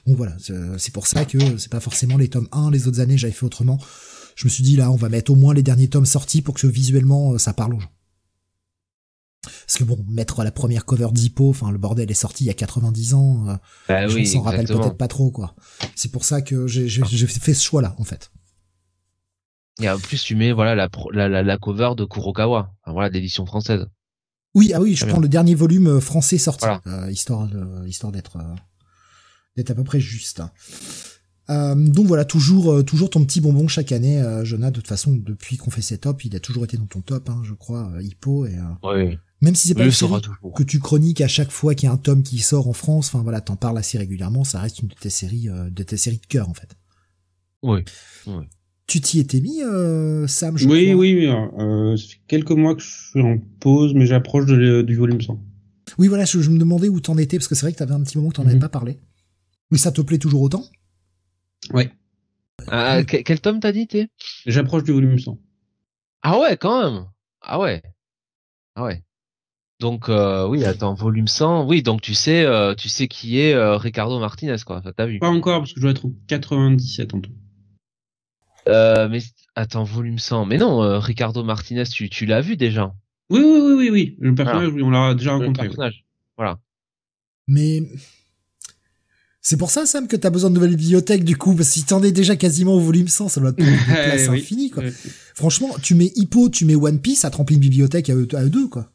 Donc 0.09 0.17
voilà, 0.17 0.35
c'est 0.41 0.55
c'est 0.79 0.93
pour 0.93 1.07
ça 1.07 1.25
que 1.25 1.39
c'est 1.59 1.71
pas 1.71 1.79
forcément 1.81 2.17
les 2.17 2.29
tomes 2.29 2.49
1, 2.51 2.73
les 2.73 2.89
autres 2.89 2.99
années 2.99 3.17
j'avais 3.17 3.33
fait 3.33 3.47
autrement. 3.47 3.79
Je 4.39 4.45
me 4.45 4.51
suis 4.51 4.63
dit 4.63 4.77
là, 4.77 4.93
on 4.93 4.97
va 4.97 5.09
mettre 5.09 5.33
au 5.33 5.35
moins 5.35 5.53
les 5.53 5.65
derniers 5.65 5.89
tomes 5.89 6.07
sortis 6.07 6.43
pour 6.43 6.55
que 6.55 6.69
visuellement 6.69 7.37
ça 7.39 7.53
parle 7.53 7.75
aux 7.75 7.81
gens. 7.81 7.91
Parce 9.43 9.79
que 9.79 9.83
bon, 9.83 9.99
mettre 10.09 10.45
la 10.45 10.53
première 10.53 10.85
cover 10.85 11.09
d'Hippo, 11.11 11.51
enfin 11.51 11.73
le 11.73 11.79
bordel 11.79 12.09
est 12.09 12.15
sorti 12.15 12.45
il 12.45 12.47
y 12.47 12.51
a 12.51 12.55
90 12.55 13.15
ans, 13.15 13.49
euh, 13.49 13.57
bah 13.89 14.07
je 14.07 14.23
s'en 14.25 14.43
rappelle 14.43 14.69
peut-être 14.69 14.97
pas 14.97 15.09
trop 15.09 15.33
quoi. 15.33 15.57
C'est 15.97 16.13
pour 16.13 16.25
ça 16.25 16.41
que 16.41 16.69
j'ai 16.69 17.27
fait 17.27 17.53
ce 17.55 17.65
choix-là 17.65 17.97
en 17.99 18.05
fait. 18.05 18.31
Et 19.81 19.91
en 19.91 19.99
plus 19.99 20.23
tu 20.23 20.37
mets 20.37 20.53
voilà 20.53 20.77
la, 20.77 20.89
la, 21.13 21.43
la, 21.43 21.59
cover 21.59 21.91
de 21.97 22.05
Kurokawa, 22.05 22.73
enfin, 22.85 22.93
voilà 22.93 23.11
d'édition 23.11 23.45
française. 23.45 23.87
Oui, 24.55 24.73
ah 24.73 24.81
oui, 24.81 24.95
je 24.95 25.05
prends 25.05 25.21
le 25.21 25.29
dernier 25.29 25.57
volume 25.57 25.89
euh, 25.89 26.01
français 26.01 26.39
sorti, 26.39 26.67
euh, 26.87 27.11
histoire 27.11 27.49
de, 27.49 27.87
histoire 27.89 28.13
d'être 28.13 28.39
d'être 29.57 29.71
à 29.71 29.75
peu 29.75 29.85
près 29.85 29.99
juste. 29.99 30.43
Euh, 31.51 31.75
donc 31.75 32.07
voilà, 32.07 32.25
toujours 32.25 32.85
toujours 32.85 33.11
ton 33.11 33.25
petit 33.25 33.41
bonbon 33.41 33.69
chaque 33.69 33.93
année, 33.93 34.21
euh, 34.21 34.45
Jonah. 34.45 34.71
De 34.71 34.77
toute 34.77 34.89
façon, 34.89 35.13
depuis 35.17 35.57
qu'on 35.57 35.71
fait 35.71 35.83
ses 35.83 35.99
tops, 35.99 36.25
il 36.25 36.37
a 36.37 36.41
toujours 36.41 36.65
été 36.65 36.77
dans 36.77 36.87
ton 36.87 37.01
top, 37.01 37.31
hein, 37.31 37.41
je 37.43 37.55
crois, 37.55 37.91
Hippo. 38.01 38.47
Et, 38.47 38.57
oui. 38.83 39.19
Même 39.41 39.55
si 39.55 39.69
c'est 39.69 39.75
pas 39.75 39.85
que 39.85 40.63
tu 40.65 40.81
chroniques 40.81 41.21
à 41.21 41.29
chaque 41.29 41.53
fois 41.53 41.75
qu'il 41.75 41.87
y 41.87 41.91
a 41.91 41.93
un 41.93 41.97
tome 41.97 42.23
qui 42.23 42.39
sort 42.39 42.67
en 42.67 42.73
France, 42.73 43.09
enfin 43.09 43.23
voilà, 43.23 43.41
t'en 43.41 43.55
parles 43.55 43.79
assez 43.79 43.97
régulièrement, 43.97 44.43
ça 44.43 44.61
reste 44.61 44.81
une 44.81 44.89
de 44.89 44.95
tes 44.95 45.11
séries, 45.11 45.49
euh, 45.49 45.71
de 45.71 45.83
tes 45.85 45.97
séries 45.97 46.19
de 46.19 46.27
cœur 46.27 46.49
en 46.49 46.55
fait. 46.55 46.77
Oui. 47.63 47.85
Tu 48.89 49.01
t'y 49.01 49.21
étais 49.21 49.41
mis, 49.41 49.63
euh, 49.63 50.27
Sam 50.27 50.57
je 50.57 50.67
Oui, 50.67 50.93
oui, 50.93 51.15
oui. 51.15 51.27
Euh, 51.27 51.97
ça 51.97 52.05
fait 52.09 52.21
quelques 52.27 52.51
mois 52.51 52.75
que 52.75 52.83
je 52.83 53.11
suis 53.11 53.21
en 53.21 53.39
pause, 53.61 53.95
mais 53.95 54.07
j'approche 54.07 54.47
du 54.47 54.97
volume 54.97 55.21
100. 55.21 55.39
Oui, 55.99 56.09
voilà, 56.09 56.25
je, 56.25 56.51
me 56.51 56.59
demandais 56.59 56.89
où 56.89 57.01
t'en 57.01 57.17
étais, 57.17 57.39
parce 57.39 57.49
que 57.49 57.55
c'est 57.55 57.63
vrai 57.63 57.73
que 57.73 57.79
t'avais 57.79 57.95
un 57.95 58.03
petit 58.03 58.19
moment 58.19 58.31
que 58.31 58.37
t'en 58.37 58.45
avais 58.45 58.55
mhm. 58.55 58.61
pas 58.61 58.69
parlé. 58.69 58.99
Mais 59.71 59.79
ça 59.79 59.93
te 59.93 60.01
plaît 60.01 60.19
toujours 60.19 60.43
autant 60.43 60.65
Oui. 61.73 61.89
Ah, 62.67 63.03
quel 63.05 63.41
tome 63.41 63.61
t'as 63.61 63.73
dit, 63.73 63.87
t'es 63.87 64.09
J'approche 64.47 64.85
du 64.85 64.93
volume 64.93 65.19
100. 65.19 65.39
Ah 66.23 66.39
ouais, 66.39 66.57
quand 66.57 66.83
même 66.83 67.07
Ah 67.41 67.59
ouais. 67.61 67.83
Ah 68.75 68.85
ouais. 68.85 69.03
Donc 69.81 70.09
euh, 70.09 70.47
oui, 70.49 70.65
attends, 70.65 70.95
volume 70.95 71.29
100. 71.29 71.67
Oui, 71.67 71.83
donc 71.83 72.01
tu 72.01 72.15
sais, 72.15 72.45
euh, 72.45 72.75
tu 72.75 72.89
sais 72.89 73.07
qui 73.07 73.39
est 73.39 73.55
euh, 73.55 73.77
Ricardo 73.77 74.19
Martinez, 74.19 74.57
quoi. 74.67 74.83
T'as 74.97 75.07
vu 75.07 75.21
Pas 75.21 75.29
encore, 75.29 75.61
parce 75.61 75.73
que 75.73 75.81
je 75.81 75.83
dois 75.83 75.93
être 75.93 76.05
au 76.05 76.15
97 76.27 77.15
en 77.15 77.21
tout. 77.21 77.31
Euh, 78.69 79.09
mais 79.09 79.21
attends, 79.55 79.85
volume 79.85 80.19
100. 80.19 80.47
Mais 80.47 80.59
non, 80.59 80.83
euh, 80.83 80.99
Ricardo 80.99 81.45
Martinez, 81.45 81.85
tu, 81.85 82.11
tu 82.11 82.27
l'as 82.27 82.41
vu 82.41 82.57
déjà 82.57 82.93
Oui, 83.31 83.41
oui, 83.41 83.61
oui, 83.61 83.73
oui, 83.77 83.91
oui. 83.91 84.17
Le 84.19 84.35
personnage, 84.35 84.73
on 84.83 84.91
l'a 84.91 85.15
déjà 85.15 85.33
rencontré. 85.33 85.65
Le 85.65 85.69
personnage, 85.69 86.05
voilà. 86.37 86.59
Mais 87.47 87.83
c'est 89.41 89.57
pour 89.57 89.71
ça, 89.71 89.87
Sam, 89.87 90.09
que 90.09 90.17
t'as 90.17 90.31
besoin 90.31 90.51
de 90.51 90.55
nouvelles 90.57 90.77
bibliothèques, 90.77 91.25
du 91.25 91.37
coup, 91.37 91.55
parce 91.55 91.69
que 91.69 91.75
si 91.75 91.85
t'en 91.85 92.03
es 92.03 92.13
déjà 92.13 92.37
quasiment 92.37 92.75
au 92.75 92.81
volume 92.81 93.09
100, 93.09 93.29
ça 93.29 93.41
doit 93.41 93.53
te 93.53 93.63
une 93.63 93.77
place 93.87 94.29
infinie, 94.29 94.71
quoi. 94.71 94.83
Franchement, 95.35 95.71
tu 95.81 95.95
mets 95.95 96.13
Hippo, 96.17 96.49
tu 96.49 96.65
mets 96.65 96.75
One 96.75 97.01
Piece, 97.01 97.21
ça 97.21 97.31
te 97.31 97.37
remplit 97.37 97.55
une 97.55 97.61
bibliothèque 97.61 98.11
à 98.11 98.15
eux, 98.15 98.27
à 98.35 98.45
eux 98.45 98.51
deux, 98.51 98.69
quoi. 98.69 98.91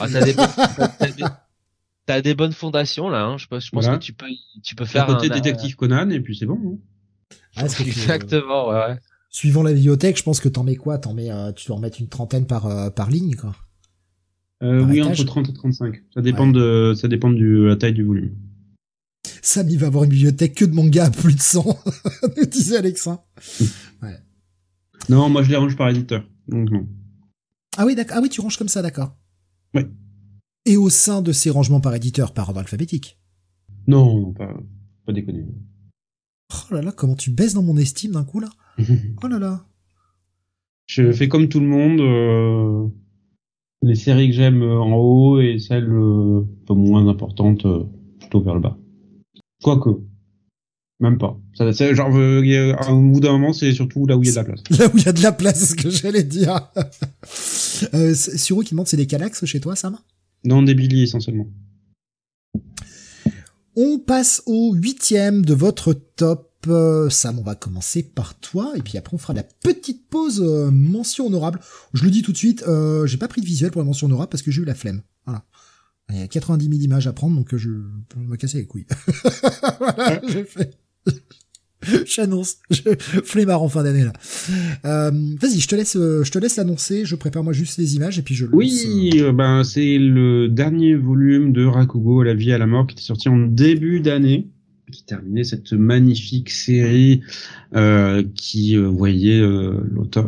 Ah, 0.00 0.06
t'as 2.06 2.20
des, 2.20 2.34
bonnes 2.34 2.52
fondations 2.52 3.08
là. 3.08 3.24
Hein. 3.24 3.38
Je, 3.38 3.46
pense, 3.46 3.64
je 3.66 3.70
pense 3.70 3.86
que 3.86 3.96
tu 3.96 4.12
peux, 4.12 4.26
tu 4.62 4.74
peux 4.74 4.84
faire. 4.84 5.08
À 5.08 5.14
côté 5.14 5.28
détective 5.28 5.76
Conan 5.76 6.10
et 6.10 6.20
puis 6.20 6.36
c'est 6.36 6.46
bon. 6.46 6.58
Hein. 6.64 7.36
Ah, 7.56 7.66
Exactement. 7.66 8.70
ouais, 8.70 8.96
Suivant 9.30 9.62
la 9.62 9.72
bibliothèque, 9.72 10.18
je 10.18 10.22
pense 10.22 10.40
que 10.40 10.48
t'en 10.48 10.64
mets 10.64 10.76
quoi? 10.76 10.98
T'en 10.98 11.14
mets, 11.14 11.30
euh, 11.30 11.52
tu 11.52 11.66
dois 11.66 11.76
en 11.76 11.80
mettre 11.80 12.00
une 12.00 12.08
trentaine 12.08 12.46
par 12.46 12.66
euh, 12.66 12.90
par 12.90 13.10
ligne, 13.10 13.36
quoi. 13.36 13.54
Euh, 14.62 14.84
oui, 14.84 15.02
entre 15.02 15.24
30 15.24 15.48
et 15.48 15.52
35. 15.52 16.02
Ça 16.14 16.20
dépend 16.20 16.46
de, 16.46 16.94
ça 16.94 17.08
dépend 17.08 17.30
de 17.30 17.62
la 17.64 17.76
taille 17.76 17.94
du 17.94 18.04
volume. 18.04 18.36
Sam, 19.42 19.68
il 19.68 19.78
va 19.78 19.88
avoir 19.88 20.04
une 20.04 20.10
bibliothèque 20.10 20.54
que 20.54 20.64
de 20.64 20.74
manga 20.74 21.06
à 21.06 21.10
plus 21.10 21.34
de 21.34 21.40
100, 21.40 21.64
nous 22.36 22.46
disait 22.46 22.76
Alexa. 22.76 23.24
ouais. 24.02 24.18
Non, 25.08 25.28
moi 25.28 25.42
je 25.42 25.50
les 25.50 25.56
range 25.56 25.76
par 25.76 25.88
éditeur, 25.88 26.24
donc 26.46 26.70
non. 26.70 26.86
Ah 27.76 27.86
oui, 27.86 27.94
d'accord. 27.94 28.18
Ah 28.18 28.20
oui, 28.22 28.28
tu 28.28 28.40
ranges 28.40 28.56
comme 28.56 28.68
ça, 28.68 28.82
d'accord. 28.82 29.16
Oui. 29.74 29.82
Et 30.64 30.76
au 30.76 30.90
sein 30.90 31.22
de 31.22 31.32
ces 31.32 31.50
rangements 31.50 31.80
par 31.80 31.94
éditeur, 31.94 32.32
par 32.32 32.48
ordre 32.48 32.60
alphabétique? 32.60 33.18
Non, 33.88 34.20
non, 34.20 34.32
pas, 34.32 34.54
pas 35.06 35.12
déconner. 35.12 35.44
Oh 36.52 36.74
là 36.74 36.82
là, 36.82 36.92
comment 36.92 37.16
tu 37.16 37.30
baisses 37.30 37.54
dans 37.54 37.62
mon 37.62 37.76
estime 37.76 38.12
d'un 38.12 38.24
coup 38.24 38.38
là 38.38 38.50
Oh 39.22 39.26
là 39.26 39.38
là. 39.38 39.66
Je 40.86 41.10
fais 41.10 41.28
comme 41.28 41.48
tout 41.48 41.60
le 41.60 41.66
monde. 41.66 42.00
Euh, 42.00 42.88
les 43.82 43.94
séries 43.94 44.28
que 44.28 44.34
j'aime 44.34 44.62
euh, 44.62 44.80
en 44.80 44.92
haut 44.92 45.40
et 45.40 45.58
celles 45.58 45.90
euh, 45.90 46.40
un 46.40 46.66
peu 46.66 46.74
moins 46.74 47.06
importantes 47.08 47.66
plutôt 48.20 48.40
vers 48.40 48.54
le 48.54 48.60
bas. 48.60 48.78
Quoique. 49.62 49.90
Même 51.00 51.18
pas. 51.18 51.36
Ça, 51.54 51.72
genre, 51.94 52.14
un 52.14 53.02
bout 53.02 53.18
d'un 53.18 53.32
moment, 53.32 53.52
c'est 53.52 53.72
surtout 53.72 54.06
là 54.06 54.16
où 54.16 54.22
il 54.22 54.26
y 54.26 54.30
a 54.30 54.32
de 54.32 54.36
la 54.36 54.44
place. 54.44 54.62
Là 54.78 54.86
où 54.86 54.96
il 54.96 55.04
y 55.04 55.08
a 55.08 55.12
de 55.12 55.22
la 55.22 55.32
place, 55.32 55.70
ce 55.70 55.74
que 55.74 55.90
j'allais 55.90 56.22
dire. 56.22 56.70
euh, 57.94 58.14
Suro 58.14 58.60
qui 58.60 58.70
demande, 58.70 58.86
c'est 58.86 58.96
des 58.96 59.08
Calax 59.08 59.44
chez 59.44 59.58
toi, 59.58 59.74
Sam? 59.74 59.98
Non, 60.44 60.62
des 60.62 60.74
Billy 60.74 61.02
essentiellement. 61.02 61.48
On 63.74 63.98
passe 63.98 64.44
au 64.46 64.74
huitième 64.74 65.44
de 65.44 65.54
votre 65.54 65.92
top. 65.92 66.51
Euh, 66.68 67.10
Sam, 67.10 67.38
on 67.38 67.42
va 67.42 67.54
commencer 67.54 68.02
par 68.02 68.38
toi, 68.38 68.72
et 68.76 68.82
puis 68.82 68.98
après 68.98 69.14
on 69.14 69.18
fera 69.18 69.32
la 69.32 69.42
petite 69.42 70.08
pause 70.08 70.40
euh, 70.40 70.70
mention 70.70 71.26
honorable. 71.26 71.60
Je 71.92 72.04
le 72.04 72.10
dis 72.10 72.22
tout 72.22 72.32
de 72.32 72.36
suite, 72.36 72.64
euh, 72.68 73.06
j'ai 73.06 73.16
pas 73.16 73.28
pris 73.28 73.40
de 73.40 73.46
visuel 73.46 73.70
pour 73.70 73.80
la 73.80 73.86
mention 73.86 74.06
honorable 74.06 74.30
parce 74.30 74.42
que 74.42 74.50
j'ai 74.50 74.62
eu 74.62 74.64
la 74.64 74.74
flemme. 74.74 75.02
Voilà. 75.26 75.44
Il 76.10 76.18
y 76.18 76.22
a 76.22 76.28
90 76.28 76.68
000 76.68 76.80
images 76.82 77.06
à 77.06 77.12
prendre, 77.12 77.36
donc 77.36 77.56
je 77.56 77.70
peux 78.08 78.20
me 78.20 78.36
casser 78.36 78.58
les 78.58 78.66
couilles. 78.66 78.86
voilà, 79.78 80.20
j'ai 80.28 80.44
fait. 80.44 80.78
J'annonce, 82.06 82.58
je 82.70 82.82
flemmard 83.24 83.62
en 83.62 83.68
fin 83.68 83.82
d'année 83.82 84.04
là. 84.04 84.12
Euh, 84.84 85.10
Vas-y, 85.40 85.58
je 85.58 85.68
te 85.68 85.74
laisse, 85.74 85.94
je 85.94 86.30
te 86.30 86.38
laisse 86.38 86.56
l'annoncer. 86.56 87.04
Je 87.04 87.16
prépare 87.16 87.42
moi 87.42 87.52
juste 87.52 87.78
les 87.78 87.96
images 87.96 88.18
et 88.18 88.22
puis 88.22 88.34
je. 88.34 88.46
Oui, 88.52 89.10
euh, 89.16 89.32
ben 89.32 89.64
c'est 89.64 89.98
le 89.98 90.48
dernier 90.48 90.94
volume 90.94 91.52
de 91.52 91.64
Rakugo, 91.64 92.22
La 92.22 92.34
vie 92.34 92.52
à 92.52 92.58
la 92.58 92.66
mort, 92.66 92.86
qui 92.86 92.94
était 92.94 93.02
sorti 93.02 93.28
en 93.28 93.38
début 93.38 94.00
d'année, 94.00 94.48
qui 94.92 95.04
terminait 95.04 95.42
cette 95.42 95.72
magnifique 95.72 96.50
série 96.50 97.22
euh, 97.74 98.22
qui 98.36 98.76
euh, 98.76 98.86
voyait 98.86 99.40
euh, 99.40 99.80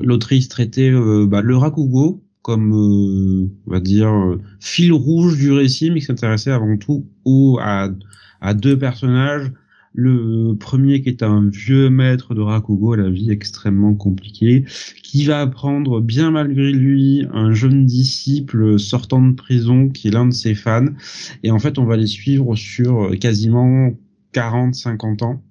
l'autrice 0.03 0.49
traiter 0.49 0.91
bah, 1.29 1.43
le 1.43 1.57
Rakugo 1.57 2.23
comme 2.43 2.73
on 2.73 3.71
va 3.71 3.81
dire 3.81 4.13
fil 4.61 4.93
rouge 4.93 5.39
du 5.39 5.51
récit, 5.51 5.91
mais 5.91 6.01
qui 6.01 6.07
s'intéressait 6.07 6.51
avant 6.51 6.77
tout 6.77 7.07
au, 7.25 7.59
à, 7.59 7.89
à 8.43 8.53
deux 8.53 8.79
personnages 8.79 9.51
le 9.95 10.55
premier 10.55 11.01
qui 11.01 11.09
est 11.09 11.23
un 11.23 11.49
vieux 11.49 11.89
maître 11.89 12.35
de 12.35 12.41
Rakugo 12.41 12.95
à 12.95 12.97
la 12.97 13.09
vie 13.09 13.31
extrêmement 13.31 13.95
compliquée, 13.95 14.65
qui 15.03 15.25
va 15.25 15.41
apprendre 15.41 16.01
bien 16.01 16.33
malgré 16.33 16.73
lui 16.73 17.25
un 17.33 17.55
jeune 17.55 17.87
disciple 17.87 18.79
sortant 18.79 19.23
de 19.23 19.35
prison 19.35 19.89
qui 19.89 20.09
est 20.09 20.11
l'un 20.11 20.27
de 20.27 20.33
ses 20.33 20.57
fans. 20.57 20.89
Et 21.45 21.53
en 21.53 21.61
fait, 21.61 21.79
on 21.79 21.85
va 21.85 21.97
les 21.97 22.09
suivre 22.09 22.57
sur 22.57 23.17
quasiment 23.21 23.93
40-50 24.35 25.25
ans 25.25 25.43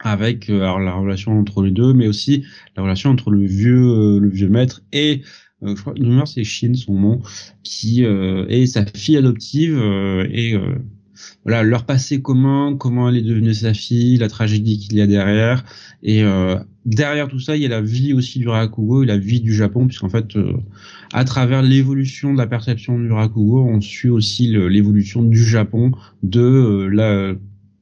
avec 0.00 0.48
euh, 0.48 0.60
alors, 0.60 0.78
la 0.78 0.94
relation 0.94 1.38
entre 1.38 1.62
les 1.62 1.70
deux, 1.70 1.92
mais 1.92 2.06
aussi 2.06 2.44
la 2.76 2.82
relation 2.82 3.10
entre 3.10 3.30
le 3.30 3.44
vieux 3.44 3.82
euh, 3.82 4.20
le 4.20 4.28
vieux 4.28 4.48
maître 4.48 4.82
et 4.92 5.22
euh, 5.64 5.74
je 5.74 5.80
crois 5.80 5.94
c'est 6.26 6.44
Shin 6.44 6.74
son 6.74 6.94
nom, 6.94 7.20
qui 7.64 8.04
est 8.04 8.66
sa 8.66 8.86
fille 8.86 9.16
adoptive 9.16 9.76
et 10.30 10.56
voilà 11.44 11.62
leur 11.62 11.84
passé 11.84 12.20
commun, 12.20 12.76
comment 12.78 13.08
elle 13.08 13.16
est 13.16 13.22
devenue 13.22 13.54
sa 13.54 13.74
fille, 13.74 14.16
la 14.18 14.28
tragédie 14.28 14.78
qu'il 14.78 14.96
y 14.96 15.00
a 15.00 15.06
derrière. 15.06 15.64
Et 16.02 16.22
euh, 16.22 16.56
derrière 16.84 17.28
tout 17.28 17.40
ça, 17.40 17.56
il 17.56 17.62
y 17.62 17.66
a 17.66 17.68
la 17.68 17.80
vie 17.80 18.12
aussi 18.12 18.38
du 18.38 18.48
Rakugo 18.48 19.02
et 19.02 19.06
la 19.06 19.18
vie 19.18 19.40
du 19.40 19.54
Japon, 19.54 19.86
puisqu'en 19.86 20.08
fait, 20.08 20.36
euh, 20.36 20.52
à 21.12 21.24
travers 21.24 21.62
l'évolution 21.62 22.32
de 22.32 22.38
la 22.38 22.46
perception 22.46 22.98
du 22.98 23.10
Rakugo, 23.10 23.64
on 23.64 23.80
suit 23.80 24.10
aussi 24.10 24.48
l'évolution 24.48 25.22
du 25.22 25.42
Japon 25.42 25.92
de 26.22 26.40
euh, 26.40 26.88
la 26.88 27.34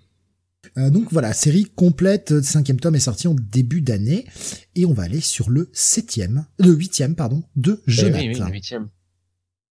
Euh, 0.76 0.90
donc 0.90 1.10
voilà, 1.10 1.32
série 1.32 1.64
complète, 1.64 2.42
cinquième 2.42 2.78
tome 2.78 2.96
est 2.96 3.00
sorti 3.00 3.28
en 3.28 3.34
début 3.34 3.80
d'année, 3.80 4.26
et 4.74 4.84
on 4.84 4.92
va 4.92 5.04
aller 5.04 5.20
sur 5.20 5.48
le 5.48 5.70
septième, 5.72 6.44
le 6.58 6.72
huitième, 6.72 7.14
pardon, 7.14 7.42
de 7.56 7.80
Jonathan. 7.86 8.18
Eh 8.20 8.28
oui, 8.28 8.34
oui, 8.34 8.40
le 8.46 8.52
huitième. 8.52 8.88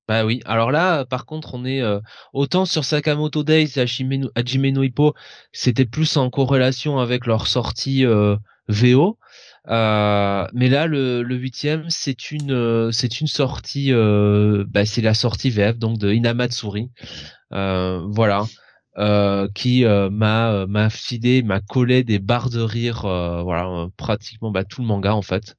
Bah 0.07 0.25
oui, 0.25 0.41
alors 0.45 0.71
là, 0.71 1.03
par 1.05 1.25
contre, 1.25 1.53
on 1.53 1.65
est 1.65 1.81
euh, 1.81 1.99
autant 2.31 2.65
sur 2.65 2.85
Sakamoto 2.85 3.43
Days 3.43 3.73
et 3.75 3.81
Hajime 3.81 4.69
no 4.71 4.84
Hippo, 4.84 5.13
c'était 5.51 5.85
plus 5.85 6.15
en 6.15 6.29
corrélation 6.29 6.99
avec 6.99 7.25
leur 7.25 7.47
sortie 7.47 8.05
euh, 8.05 8.38
VO, 8.69 9.17
euh, 9.67 10.47
mais 10.53 10.69
là, 10.69 10.88
le, 10.88 11.23
le 11.23 11.35
huitième, 11.35 11.89
c'est 11.89 12.31
une, 12.31 12.51
euh, 12.53 12.91
c'est 12.91 13.19
une 13.19 13.27
sortie, 13.27 13.91
euh, 13.91 14.63
bah, 14.69 14.85
c'est 14.85 15.01
la 15.01 15.13
sortie 15.13 15.49
VF 15.49 15.77
donc 15.77 15.97
de 15.97 16.13
Inamatsuri, 16.13 16.89
euh, 17.53 18.01
voilà, 18.09 18.45
euh, 18.97 19.49
qui 19.55 19.84
m'a 19.85 20.65
m'a 20.67 20.89
filé, 20.89 21.43
m'a 21.43 21.59
collé 21.59 22.03
des 22.05 22.19
barres 22.19 22.49
de 22.49 22.61
rire, 22.61 23.01
voilà, 23.01 23.88
pratiquement 23.97 24.51
bah, 24.51 24.63
tout 24.63 24.81
le 24.81 24.88
manga 24.88 25.13
en 25.13 25.21
fait. 25.21 25.57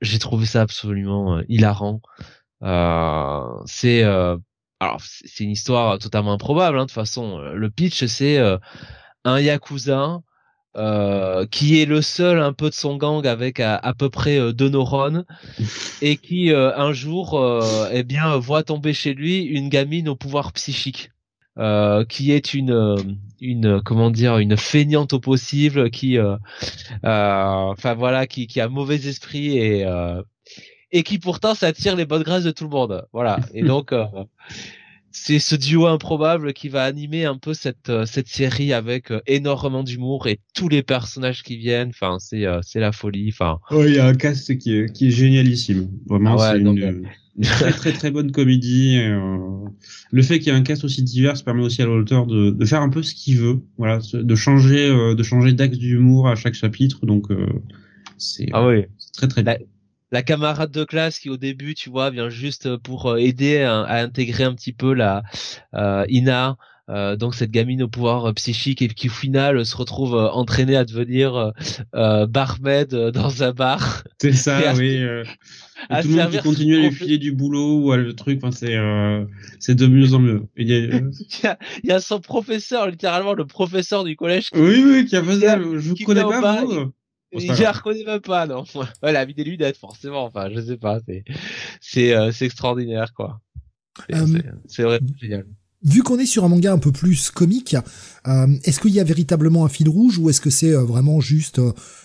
J'ai 0.00 0.18
trouvé 0.18 0.46
ça 0.46 0.62
absolument 0.62 1.40
hilarant. 1.48 2.00
C'est 2.60 4.02
alors 4.80 5.00
c'est 5.00 5.44
une 5.44 5.50
histoire 5.50 5.98
totalement 5.98 6.32
improbable 6.32 6.78
hein, 6.78 6.82
de 6.82 6.86
toute 6.86 6.92
façon. 6.92 7.38
Le 7.38 7.70
pitch 7.70 8.04
c'est 8.06 8.38
un 9.24 9.40
yakuza 9.40 10.20
euh, 10.76 11.46
qui 11.46 11.80
est 11.80 11.86
le 11.86 12.02
seul 12.02 12.38
un 12.38 12.52
peu 12.52 12.68
de 12.68 12.74
son 12.74 12.96
gang 12.96 13.26
avec 13.26 13.58
à, 13.58 13.94
peu 13.98 14.10
près 14.10 14.38
euh, 14.38 14.52
deux 14.52 14.68
neurones 14.68 15.24
et 16.02 16.16
qui 16.18 16.52
euh, 16.52 16.76
un 16.76 16.92
jour 16.92 17.42
eh 17.90 18.02
bien 18.04 18.36
voit 18.36 18.62
tomber 18.62 18.92
chez 18.92 19.14
lui 19.14 19.42
une 19.42 19.70
gamine 19.70 20.08
au 20.08 20.14
pouvoir 20.14 20.52
psychique 20.52 21.10
qui 22.08 22.30
est 22.30 22.54
une 22.54 23.18
une 23.40 23.82
comment 23.82 24.10
dire 24.10 24.38
une 24.38 24.56
feignante 24.56 25.14
au 25.14 25.18
possible 25.18 25.90
qui 25.90 26.16
enfin 27.02 27.94
voilà 27.96 28.28
qui, 28.28 28.46
qui 28.46 28.60
a 28.60 28.68
mauvais 28.68 29.08
esprit 29.08 29.58
et 29.58 29.84
et 30.90 31.02
qui 31.02 31.18
pourtant 31.18 31.54
s'attire 31.54 31.96
les 31.96 32.06
bonnes 32.06 32.22
grâces 32.22 32.44
de 32.44 32.50
tout 32.50 32.64
le 32.64 32.70
monde 32.70 33.06
voilà 33.12 33.40
et 33.54 33.62
donc 33.64 33.92
c'est 35.10 35.38
ce 35.38 35.56
duo 35.56 35.86
improbable 35.86 36.52
qui 36.52 36.68
va 36.68 36.84
animer 36.84 37.24
un 37.24 37.36
peu 37.36 37.54
cette 37.54 37.88
euh, 37.88 38.06
cette 38.06 38.28
série 38.28 38.72
avec 38.72 39.10
euh, 39.10 39.20
énormément 39.26 39.82
d'humour 39.82 40.26
et 40.26 40.40
tous 40.54 40.68
les 40.68 40.82
personnages 40.82 41.42
qui 41.42 41.56
viennent. 41.56 41.88
Enfin, 41.88 42.18
c'est 42.20 42.46
euh, 42.46 42.60
c'est 42.62 42.80
la 42.80 42.92
folie. 42.92 43.30
Enfin. 43.30 43.58
il 43.72 43.94
y 43.94 43.98
a 43.98 44.06
un 44.06 44.14
cast 44.14 44.56
qui 44.58 44.74
est 44.74 44.92
qui 44.92 45.08
est 45.08 45.10
génialissime. 45.10 45.88
Vraiment, 46.06 46.36
ah 46.38 46.52
c'est 46.52 46.60
une, 46.60 47.02
très 47.42 47.72
très 47.72 47.92
très 47.92 48.10
bonne 48.10 48.32
comédie. 48.32 49.00
le 50.10 50.22
fait 50.22 50.38
qu'il 50.38 50.52
y 50.52 50.56
ait 50.56 50.58
un 50.58 50.62
cast 50.62 50.84
aussi 50.84 51.02
divers 51.02 51.42
permet 51.44 51.62
aussi 51.62 51.82
à 51.82 51.86
l'auteur 51.86 52.26
de, 52.26 52.50
de 52.50 52.64
faire 52.64 52.82
un 52.82 52.88
peu 52.88 53.02
ce 53.02 53.14
qu'il 53.14 53.38
veut. 53.38 53.60
Voilà, 53.76 54.00
de 54.12 54.34
changer 54.34 54.88
de 54.88 55.22
changer 55.22 55.52
d'axe 55.52 55.78
d'humour 55.78 56.28
à 56.28 56.34
chaque 56.34 56.54
chapitre. 56.54 57.06
Donc 57.06 57.28
c'est 58.18 58.46
ah 58.52 58.66
oui. 58.66 58.84
très 59.12 59.28
très 59.28 59.42
bien 59.42 59.56
la 60.10 60.22
camarade 60.22 60.70
de 60.70 60.84
classe 60.84 61.18
qui 61.18 61.30
au 61.30 61.36
début, 61.36 61.74
tu 61.74 61.90
vois, 61.90 62.10
vient 62.10 62.30
juste 62.30 62.76
pour 62.78 63.06
euh, 63.06 63.16
aider 63.16 63.60
à, 63.60 63.84
intégrer 63.96 64.44
un 64.44 64.54
petit 64.54 64.72
peu 64.72 64.94
la 64.94 65.22
euh, 65.74 66.04
Ina, 66.08 66.56
euh, 66.88 67.16
donc 67.16 67.34
cette 67.34 67.50
gamine 67.50 67.82
au 67.82 67.88
pouvoir 67.88 68.32
psychique 68.32 68.80
et 68.80 68.88
qui 68.88 69.08
au 69.08 69.12
final 69.12 69.66
se 69.66 69.76
retrouve 69.76 70.14
entraînée 70.14 70.76
à 70.76 70.86
devenir 70.86 71.52
barmaid 71.92 72.94
dans 72.94 73.42
un 73.42 73.52
bar. 73.52 74.04
C'est 74.20 74.32
ça, 74.32 74.72
oui. 74.74 75.02
tout 76.00 76.08
le 76.08 76.16
monde 76.16 76.30
qui 76.30 76.38
continue 76.38 76.76
à 76.76 76.88
lui 76.88 76.92
filer 76.92 77.18
du 77.18 77.32
boulot 77.32 77.80
ou 77.80 77.92
à 77.92 77.98
le 77.98 78.14
truc, 78.14 78.40
enfin 78.42 78.52
c'est 78.52 78.78
c'est 79.60 79.74
de 79.74 79.86
mieux 79.86 80.14
en 80.14 80.20
mieux. 80.20 80.46
Il 80.56 80.68
y, 80.68 80.74
a, 81.46 81.58
il, 81.82 81.90
y 81.90 81.92
a, 81.92 82.00
son 82.00 82.20
professeur, 82.20 82.88
littéralement 82.88 83.34
le 83.34 83.44
professeur 83.44 84.04
du 84.04 84.16
collège. 84.16 84.48
oui, 84.54 84.82
oui, 84.86 85.04
qui 85.04 85.16
a 85.16 85.22
fait 85.22 85.40
ça. 85.40 85.58
Je 85.60 85.90
vous 85.90 85.94
connais 86.06 86.22
pas 86.22 86.64
vous. 86.64 86.92
Je 87.32 87.62
la 87.62 87.72
reconnais 87.72 88.04
même 88.04 88.20
pas, 88.20 88.46
non. 88.46 88.64
Ouais, 89.02 89.12
la 89.12 89.24
vie 89.24 89.34
des 89.34 89.44
lunettes, 89.44 89.76
forcément. 89.76 90.24
Enfin, 90.24 90.48
je 90.54 90.60
sais 90.60 90.76
pas. 90.76 91.00
C'est, 91.06 91.24
c'est, 91.80 92.14
euh, 92.14 92.32
c'est 92.32 92.46
extraordinaire, 92.46 93.12
quoi. 93.14 93.40
C'est, 94.68 94.82
vrai, 94.84 95.00
euh, 95.02 95.06
génial. 95.20 95.46
Vu 95.82 96.02
qu'on 96.02 96.18
est 96.18 96.26
sur 96.26 96.44
un 96.44 96.48
manga 96.48 96.72
un 96.72 96.78
peu 96.78 96.92
plus 96.92 97.30
comique, 97.30 97.76
euh, 98.26 98.46
est-ce 98.64 98.80
qu'il 98.80 98.92
y 98.92 99.00
a 99.00 99.04
véritablement 99.04 99.64
un 99.64 99.68
fil 99.68 99.88
rouge 99.88 100.18
ou 100.18 100.30
est-ce 100.30 100.40
que 100.40 100.50
c'est 100.50 100.72
vraiment 100.72 101.20
juste 101.20 101.60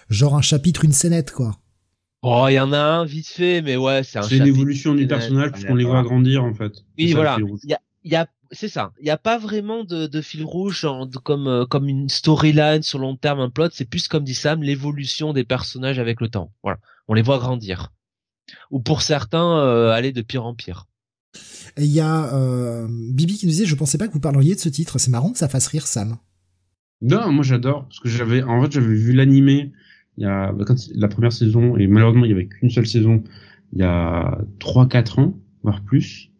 genre 0.09 0.35
un 0.35 0.41
chapitre, 0.41 0.85
une 0.85 0.91
scénette, 0.91 1.31
quoi? 1.31 1.59
Oh, 2.23 2.45
il 2.49 2.53
y 2.53 2.59
en 2.59 2.71
a 2.71 2.79
un 2.79 3.05
vite 3.05 3.27
fait, 3.27 3.61
mais 3.61 3.75
ouais, 3.75 4.03
c'est 4.03 4.17
un. 4.17 4.23
C'est 4.23 4.37
une 4.37 4.47
évolution 4.47 4.95
du 4.95 5.07
personnage 5.07 5.51
puisqu'on 5.51 5.75
les 5.75 5.83
voit 5.83 6.03
grandir 6.03 6.43
en 6.43 6.53
fait. 6.53 6.71
Oui, 6.97 7.13
voilà. 7.13 7.37
Il 7.63 7.69
y 7.69 7.73
a, 7.73 7.79
y 8.05 8.15
a 8.15 8.27
c'est 8.53 8.67
ça. 8.67 8.93
Il 8.99 9.03
n'y 9.03 9.09
a 9.09 9.17
pas 9.17 9.37
vraiment 9.37 9.83
de, 9.83 10.07
de 10.07 10.21
fil 10.21 10.43
rouge 10.43 10.87
comme 11.23 11.47
euh, 11.47 11.65
comme 11.65 11.87
une 11.87 12.09
storyline 12.09 12.81
sur 12.81 12.99
long 12.99 13.15
terme, 13.15 13.39
un 13.39 13.49
plot. 13.49 13.69
C'est 13.71 13.85
plus 13.85 14.07
comme 14.07 14.23
dit 14.23 14.33
Sam, 14.33 14.63
l'évolution 14.63 15.33
des 15.33 15.43
personnages 15.43 15.99
avec 15.99 16.21
le 16.21 16.29
temps. 16.29 16.51
Voilà, 16.63 16.79
on 17.07 17.13
les 17.13 17.21
voit 17.21 17.39
grandir. 17.39 17.91
Ou 18.71 18.79
pour 18.79 19.01
certains, 19.01 19.57
euh, 19.59 19.91
aller 19.91 20.11
de 20.11 20.21
pire 20.21 20.45
en 20.45 20.53
pire. 20.53 20.85
il 21.77 21.85
y 21.85 21.99
a 21.99 22.33
euh, 22.33 22.87
Bibi 22.89 23.37
qui 23.37 23.45
nous 23.45 23.51
disait, 23.51 23.65
je 23.65 23.75
pensais 23.75 23.97
pas 23.97 24.07
que 24.07 24.13
vous 24.13 24.19
parleriez 24.19 24.55
de 24.55 24.59
ce 24.59 24.69
titre. 24.69 24.99
C'est 24.99 25.11
marrant 25.11 25.31
que 25.31 25.37
ça 25.37 25.49
fasse 25.49 25.67
rire 25.67 25.87
Sam. 25.87 26.17
Non, 27.01 27.31
moi 27.31 27.43
j'adore 27.43 27.83
parce 27.83 27.99
que 27.99 28.09
j'avais 28.09 28.43
en 28.43 28.61
fait 28.63 28.71
j'avais 28.71 28.95
vu 28.95 29.13
l'animé 29.13 29.73
il 30.17 30.23
y 30.23 30.27
a 30.27 30.53
quand, 30.65 30.75
la 30.93 31.07
première 31.07 31.33
saison 31.33 31.75
et 31.75 31.87
malheureusement 31.87 32.23
il 32.23 32.29
y 32.29 32.33
avait 32.33 32.47
qu'une 32.47 32.69
seule 32.69 32.87
saison 32.87 33.23
il 33.73 33.79
y 33.79 33.83
a 33.83 34.37
3 34.59 34.87
4 34.87 35.19
ans 35.19 35.37
voire 35.63 35.81
plus 35.81 36.31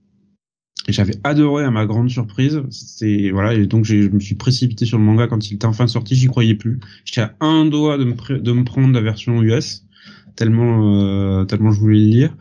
j'avais 0.92 1.16
adoré 1.24 1.64
à 1.64 1.72
ma 1.72 1.86
grande 1.86 2.10
surprise. 2.10 2.62
C'est 2.70 3.32
voilà 3.32 3.54
et 3.54 3.66
donc 3.66 3.86
je 3.86 4.10
me 4.10 4.20
suis 4.20 4.36
précipité 4.36 4.86
sur 4.86 4.98
le 4.98 5.04
manga 5.04 5.28
quand 5.28 5.50
il 5.50 5.56
était 5.56 5.66
enfin 5.66 5.88
sorti. 5.88 6.16
J'y 6.16 6.28
croyais 6.28 6.56
plus. 6.56 6.80
J'étais 7.06 7.22
à 7.22 7.34
un 7.40 7.66
doigt 7.66 7.98
de 7.98 8.04
me, 8.04 8.40
de 8.40 8.52
me 8.52 8.64
prendre 8.64 8.94
la 8.94 9.02
version 9.02 9.42
US 9.42 9.86
tellement 10.36 11.42
euh, 11.42 11.46
tellement 11.46 11.72
je 11.72 11.80
voulais 11.80 12.00
le 12.00 12.06
lire. 12.06 12.38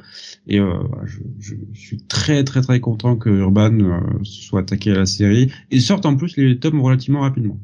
Et 0.47 0.59
euh, 0.59 0.75
je, 1.05 1.21
je, 1.39 1.55
suis 1.73 2.03
très 2.03 2.43
très 2.43 2.63
très 2.63 2.81
content 2.81 3.17
que 3.17 3.29
Urban 3.31 3.79
euh, 3.79 4.01
soit 4.25 4.61
attaqué 4.61 4.91
à 4.91 4.95
la 4.95 5.07
série 5.07 5.53
et 5.71 5.79
sorte 5.79 6.05
en 6.05 6.17
plus 6.17 6.37
les 6.37 6.59
tomes 6.59 6.81
relativement 6.81 7.21
rapidement. 7.21 7.61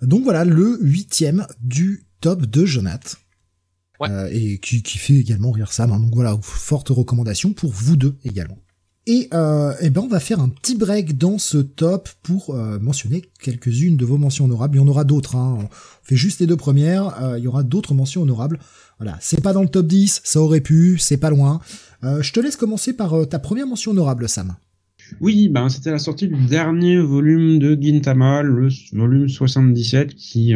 Donc 0.00 0.24
voilà 0.24 0.44
le 0.44 0.78
huitième 0.80 1.46
du 1.60 2.04
top 2.20 2.46
de 2.46 2.64
Jonath. 2.64 3.18
Ouais. 4.00 4.08
Euh, 4.10 4.30
et 4.32 4.58
qui, 4.58 4.82
qui 4.82 4.98
fait 4.98 5.14
également 5.14 5.50
rire 5.50 5.72
Sam. 5.72 5.92
Hein. 5.92 6.00
Donc 6.00 6.14
voilà, 6.14 6.36
forte 6.40 6.88
recommandation 6.88 7.52
pour 7.52 7.70
vous 7.70 7.96
deux 7.96 8.16
également. 8.24 8.58
Et, 9.12 9.28
euh, 9.34 9.74
eh 9.80 9.90
ben 9.90 10.02
on 10.02 10.06
va 10.06 10.20
faire 10.20 10.38
un 10.38 10.48
petit 10.48 10.76
break 10.76 11.18
dans 11.18 11.36
ce 11.36 11.58
top 11.58 12.08
pour 12.22 12.54
euh, 12.54 12.78
mentionner 12.78 13.24
quelques-unes 13.42 13.96
de 13.96 14.04
vos 14.04 14.18
mentions 14.18 14.44
honorables. 14.44 14.76
Il 14.76 14.78
y 14.78 14.84
en 14.84 14.86
aura 14.86 15.02
d'autres. 15.02 15.34
Hein. 15.34 15.58
On 15.60 15.68
fait 16.04 16.14
juste 16.14 16.38
les 16.38 16.46
deux 16.46 16.56
premières. 16.56 17.20
Euh, 17.20 17.36
il 17.36 17.42
y 17.42 17.48
aura 17.48 17.64
d'autres 17.64 17.92
mentions 17.92 18.22
honorables. 18.22 18.60
Voilà, 19.00 19.18
c'est 19.20 19.42
pas 19.42 19.52
dans 19.52 19.62
le 19.62 19.68
top 19.68 19.88
10, 19.88 20.20
ça 20.22 20.40
aurait 20.40 20.60
pu, 20.60 20.96
c'est 20.98 21.16
pas 21.16 21.30
loin. 21.30 21.60
Je 22.02 22.32
te 22.32 22.38
laisse 22.38 22.54
commencer 22.54 22.92
par 22.92 23.26
ta 23.28 23.38
première 23.38 23.66
mention 23.66 23.90
honorable, 23.90 24.28
Sam. 24.28 24.54
Oui, 25.20 25.48
ben 25.48 25.70
c'était 25.70 25.90
la 25.90 25.98
sortie 25.98 26.28
du 26.28 26.36
dernier 26.46 26.98
volume 26.98 27.58
de 27.58 27.76
Gintama, 27.80 28.42
le 28.42 28.68
volume 28.92 29.28
77, 29.28 30.14
qui 30.14 30.54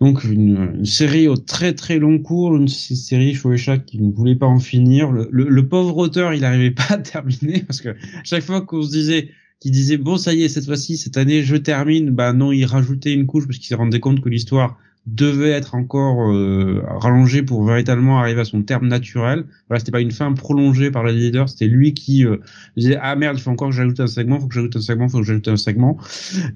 donc 0.00 0.24
une, 0.24 0.84
série 0.84 1.28
au 1.28 1.36
très 1.36 1.74
très 1.74 1.98
long 1.98 2.18
cours, 2.18 2.56
une 2.56 2.68
série 2.68 3.34
Shueisha 3.34 3.78
qui 3.78 4.00
ne 4.00 4.12
voulait 4.12 4.36
pas 4.36 4.46
en 4.46 4.58
finir. 4.58 5.10
Le, 5.10 5.68
pauvre 5.68 5.96
auteur, 5.98 6.34
il 6.34 6.40
n'arrivait 6.40 6.70
pas 6.72 6.86
à 6.90 6.98
terminer 6.98 7.60
parce 7.60 7.80
que 7.80 7.94
chaque 8.24 8.42
fois 8.42 8.62
qu'on 8.62 8.82
se 8.82 8.90
disait 8.90 9.28
qu'il 9.60 9.70
disait 9.70 9.96
bon 9.96 10.16
ça 10.16 10.34
y 10.34 10.42
est 10.42 10.48
cette 10.48 10.64
fois-ci 10.64 10.96
cette 10.96 11.16
année 11.16 11.42
je 11.42 11.56
termine, 11.56 12.10
bah 12.10 12.32
non 12.32 12.50
il 12.50 12.64
rajoutait 12.64 13.12
une 13.12 13.26
couche 13.26 13.46
parce 13.46 13.58
qu'il 13.58 13.68
s'est 13.68 13.76
rendu 13.76 14.00
compte 14.00 14.20
que 14.20 14.28
l'histoire 14.28 14.76
devait 15.06 15.50
être 15.50 15.74
encore 15.74 16.30
euh, 16.30 16.80
rallongé 16.86 17.42
pour 17.42 17.64
véritablement 17.64 18.20
arriver 18.20 18.40
à 18.40 18.44
son 18.44 18.62
terme 18.62 18.86
naturel. 18.86 19.44
Voilà, 19.68 19.80
c'était 19.80 19.90
pas 19.90 20.00
une 20.00 20.12
fin 20.12 20.32
prolongée 20.32 20.90
par 20.90 21.02
le 21.02 21.10
leader, 21.10 21.48
c'était 21.48 21.66
lui 21.66 21.92
qui 21.92 22.24
euh, 22.24 22.36
disait 22.76 22.98
ah 23.00 23.16
merde, 23.16 23.36
il 23.36 23.42
faut 23.42 23.50
encore 23.50 23.70
que 23.70 23.74
j'ajoute 23.74 23.98
un 23.98 24.06
segment, 24.06 24.38
faut 24.38 24.46
que 24.46 24.54
j'ajoute 24.54 24.76
un 24.76 24.80
segment, 24.80 25.08
faut 25.08 25.18
que 25.18 25.26
j'ajoute 25.26 25.48
un 25.48 25.56
segment. 25.56 25.98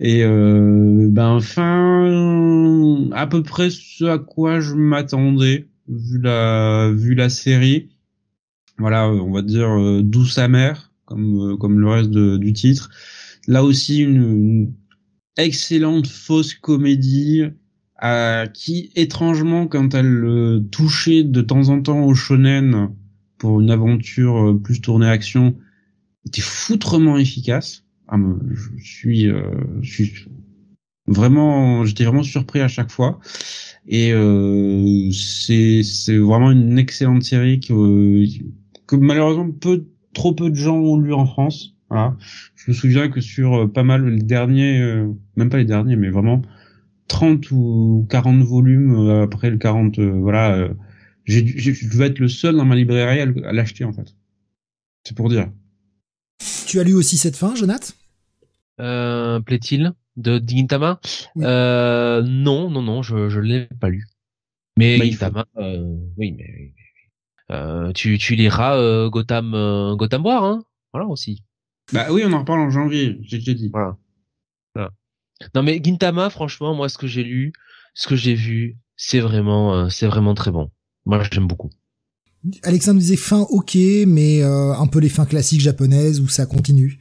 Et 0.01 0.23
euh, 0.23 1.09
ben 1.11 1.41
fin 1.41 3.11
à 3.13 3.27
peu 3.27 3.43
près 3.43 3.71
ce 3.71 4.05
à 4.05 4.19
quoi 4.19 4.61
je 4.61 4.75
m'attendais 4.75 5.67
vu 5.89 6.21
la 6.21 6.93
vu 6.95 7.15
la 7.15 7.29
série. 7.29 7.89
Voilà, 8.79 9.09
on 9.09 9.33
va 9.33 9.43
dire 9.43 9.71
euh, 9.71 10.03
douce 10.03 10.39
amère 10.39 10.93
comme 11.05 11.53
euh, 11.53 11.57
comme 11.57 11.81
le 11.81 11.89
reste 11.89 12.11
du 12.11 12.53
titre. 12.53 12.91
Là 13.49 13.65
aussi 13.65 13.99
une, 14.01 14.23
une 14.23 14.73
excellente 15.37 16.07
fausse 16.07 16.55
comédie 16.55 17.45
euh, 18.03 18.45
qui 18.47 18.91
étrangement 18.95 19.67
quand 19.67 19.95
elle 19.95 20.23
euh, 20.25 20.61
touchait 20.71 21.25
de 21.25 21.41
temps 21.41 21.71
en 21.71 21.81
temps 21.81 22.05
au 22.05 22.15
shonen 22.15 22.91
pour 23.39 23.59
une 23.63 23.71
aventure 23.71 24.51
euh, 24.51 24.55
plus 24.55 24.83
tournée 24.83 25.09
action 25.09 25.57
était 26.27 26.43
foutrement 26.43 27.17
efficace. 27.17 27.85
Ah, 28.09 28.19
je 28.49 28.85
suis, 28.85 29.31
je 29.81 29.91
suis 29.91 30.27
vraiment, 31.07 31.85
j'étais 31.85 32.05
vraiment 32.05 32.23
surpris 32.23 32.61
à 32.61 32.69
chaque 32.69 32.91
fois. 32.91 33.19
Et 33.87 34.13
c'est 35.13 35.83
c'est 35.83 36.17
vraiment 36.17 36.51
une 36.51 36.79
excellente 36.79 37.23
série 37.23 37.61
que 37.61 38.25
que 38.87 38.97
malheureusement 38.97 39.51
peu 39.51 39.87
trop 40.13 40.33
peu 40.33 40.51
de 40.51 40.57
gens 40.57 40.77
ont 40.77 40.99
lu 40.99 41.13
en 41.13 41.27
France. 41.27 41.77
Voilà. 41.91 42.17
Je 42.57 42.71
me 42.71 42.77
souviens 42.77 43.09
que 43.09 43.21
sur 43.21 43.73
pas 43.73 43.85
mal 43.85 44.09
les 44.09 44.23
derniers, 44.23 45.05
même 45.37 45.49
pas 45.49 45.59
les 45.59 45.65
derniers, 45.65 45.97
mais 45.97 46.11
vraiment 46.11 46.43
30 47.09 47.51
ou 47.53 48.07
40 48.11 48.43
volumes 48.43 49.11
après 49.23 49.51
le 49.51 49.59
40, 49.59 49.99
voilà, 49.99 50.69
j'ai, 51.25 51.47
je 51.47 51.89
devais 51.89 52.07
être 52.07 52.19
le 52.19 52.29
seul 52.29 52.57
dans 52.57 52.65
ma 52.65 52.75
librairie 52.77 53.21
à 53.21 53.53
l'acheter 53.53 53.85
en 53.85 53.93
fait. 53.93 54.15
C'est 55.05 55.17
pour 55.17 55.29
dire. 55.29 55.51
Tu 56.67 56.81
as 56.81 56.85
lu 56.85 56.95
aussi 56.95 57.17
cette 57.17 57.37
fin, 57.37 57.55
Jonath? 57.55 57.97
Euh, 58.81 59.41
Plaît-il 59.41 59.93
de 60.17 60.43
Gintama? 60.45 61.01
Euh, 61.39 62.23
Non, 62.23 62.71
non, 62.71 62.83
non, 62.83 63.03
je 63.03 63.29
je 63.29 63.41
l'ai 63.41 63.69
pas 63.81 63.89
lu. 63.89 64.07
Mais 64.77 64.99
Gintama, 64.99 65.47
euh, 65.57 65.97
oui, 66.19 66.33
mais 66.33 66.75
euh, 67.51 67.93
tu 67.93 68.19
tu 68.19 68.35
liras 68.35 68.77
euh, 68.77 69.09
Gotham 69.09 69.55
euh, 69.55 69.95
Gotham 69.95 70.25
War, 70.25 70.45
hein? 70.45 70.65
Voilà 70.93 71.07
aussi. 71.09 71.45
Bah 71.93 72.07
oui, 72.11 72.23
on 72.27 72.33
en 72.33 72.41
reparle 72.41 72.61
en 72.61 72.71
janvier. 72.71 73.19
J'ai 73.23 73.39
déjà 73.39 73.55
dit. 73.55 73.71
Voilà. 73.73 73.97
Non 75.55 75.63
mais 75.63 75.81
Gintama, 75.83 76.31
franchement, 76.31 76.75
moi 76.75 76.89
ce 76.89 76.99
que 76.99 77.07
j'ai 77.07 77.25
lu, 77.25 77.53
ce 77.95 78.09
que 78.09 78.17
j'ai 78.17 78.35
vu, 78.35 78.77
c'est 78.97 79.21
vraiment 79.21 79.91
c'est 79.91 80.07
vraiment 80.07 80.35
très 80.35 80.51
bon. 80.51 80.71
Moi 81.05 81.23
j'aime 81.31 81.47
beaucoup. 81.47 81.71
Alexandre 82.63 83.01
disait 83.01 83.17
fin 83.17 83.41
ok, 83.51 83.77
mais 84.07 84.43
euh, 84.43 84.73
un 84.75 84.87
peu 84.87 84.99
les 85.01 85.09
fins 85.09 85.27
classiques 85.27 85.61
japonaises 85.61 86.21
où 86.21 86.29
ça 86.29 86.47
continue. 86.47 86.99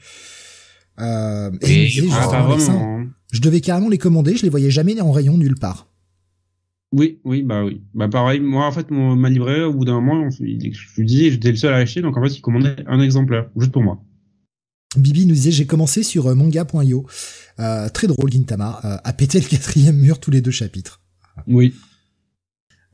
Euh, 1.00 1.52
et, 1.62 1.88
je 1.88 3.42
devais 3.42 3.62
carrément 3.62 3.90
les 3.90 3.98
commander, 3.98 4.38
je 4.38 4.44
les 4.44 4.50
voyais 4.50 4.72
jamais 4.72 5.00
en 5.02 5.12
rayon 5.12 5.38
nulle 5.38 5.56
part. 5.56 5.88
Oui, 6.92 7.20
oui, 7.26 7.44
bah 7.44 7.66
oui. 7.66 7.82
Bah 7.94 8.08
pareil, 8.08 8.40
moi 8.40 8.66
en 8.66 8.72
fait, 8.72 8.90
mon, 8.92 9.16
ma 9.16 9.30
librairie, 9.30 9.64
au 9.64 9.74
bout 9.74 9.86
d'un 9.86 10.00
moment, 10.00 10.30
je 10.30 10.44
lui 10.44 10.58
disais, 11.06 11.32
j'étais 11.32 11.50
le 11.50 11.58
seul 11.58 11.74
à 11.74 11.78
acheter, 11.78 12.02
donc 12.02 12.16
en 12.16 12.24
fait, 12.24 12.38
il 12.38 12.42
commandait 12.42 12.76
un 12.88 13.02
exemplaire, 13.02 13.50
juste 13.58 13.74
pour 13.74 13.84
moi. 13.84 14.02
Bibi 14.98 15.26
nous 15.26 15.36
disait, 15.36 15.52
j'ai 15.52 15.66
commencé 15.66 16.04
sur 16.04 16.28
euh, 16.28 16.36
manga.io. 16.36 17.06
Euh, 17.60 17.90
très 17.90 18.08
drôle, 18.08 18.32
Gintama, 18.32 18.80
euh, 18.84 18.98
à 19.04 19.14
péter 19.14 19.40
le 19.40 19.46
quatrième 19.50 19.98
mur 19.98 20.20
tous 20.20 20.32
les 20.32 20.42
deux 20.42 20.52
chapitres. 20.52 21.02
Oui. 21.48 21.74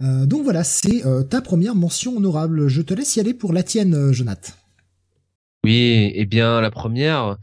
Euh, 0.01 0.25
donc 0.25 0.43
voilà, 0.43 0.63
c'est 0.63 1.05
euh, 1.05 1.23
ta 1.23 1.41
première 1.41 1.75
mention 1.75 2.17
honorable. 2.17 2.67
Je 2.67 2.81
te 2.81 2.93
laisse 2.93 3.15
y 3.15 3.19
aller 3.19 3.33
pour 3.33 3.53
la 3.53 3.63
tienne, 3.63 3.93
euh, 3.93 4.13
Jonath. 4.13 4.57
Oui, 5.63 6.11
eh 6.15 6.25
bien 6.25 6.59
la 6.59 6.71
première. 6.71 7.37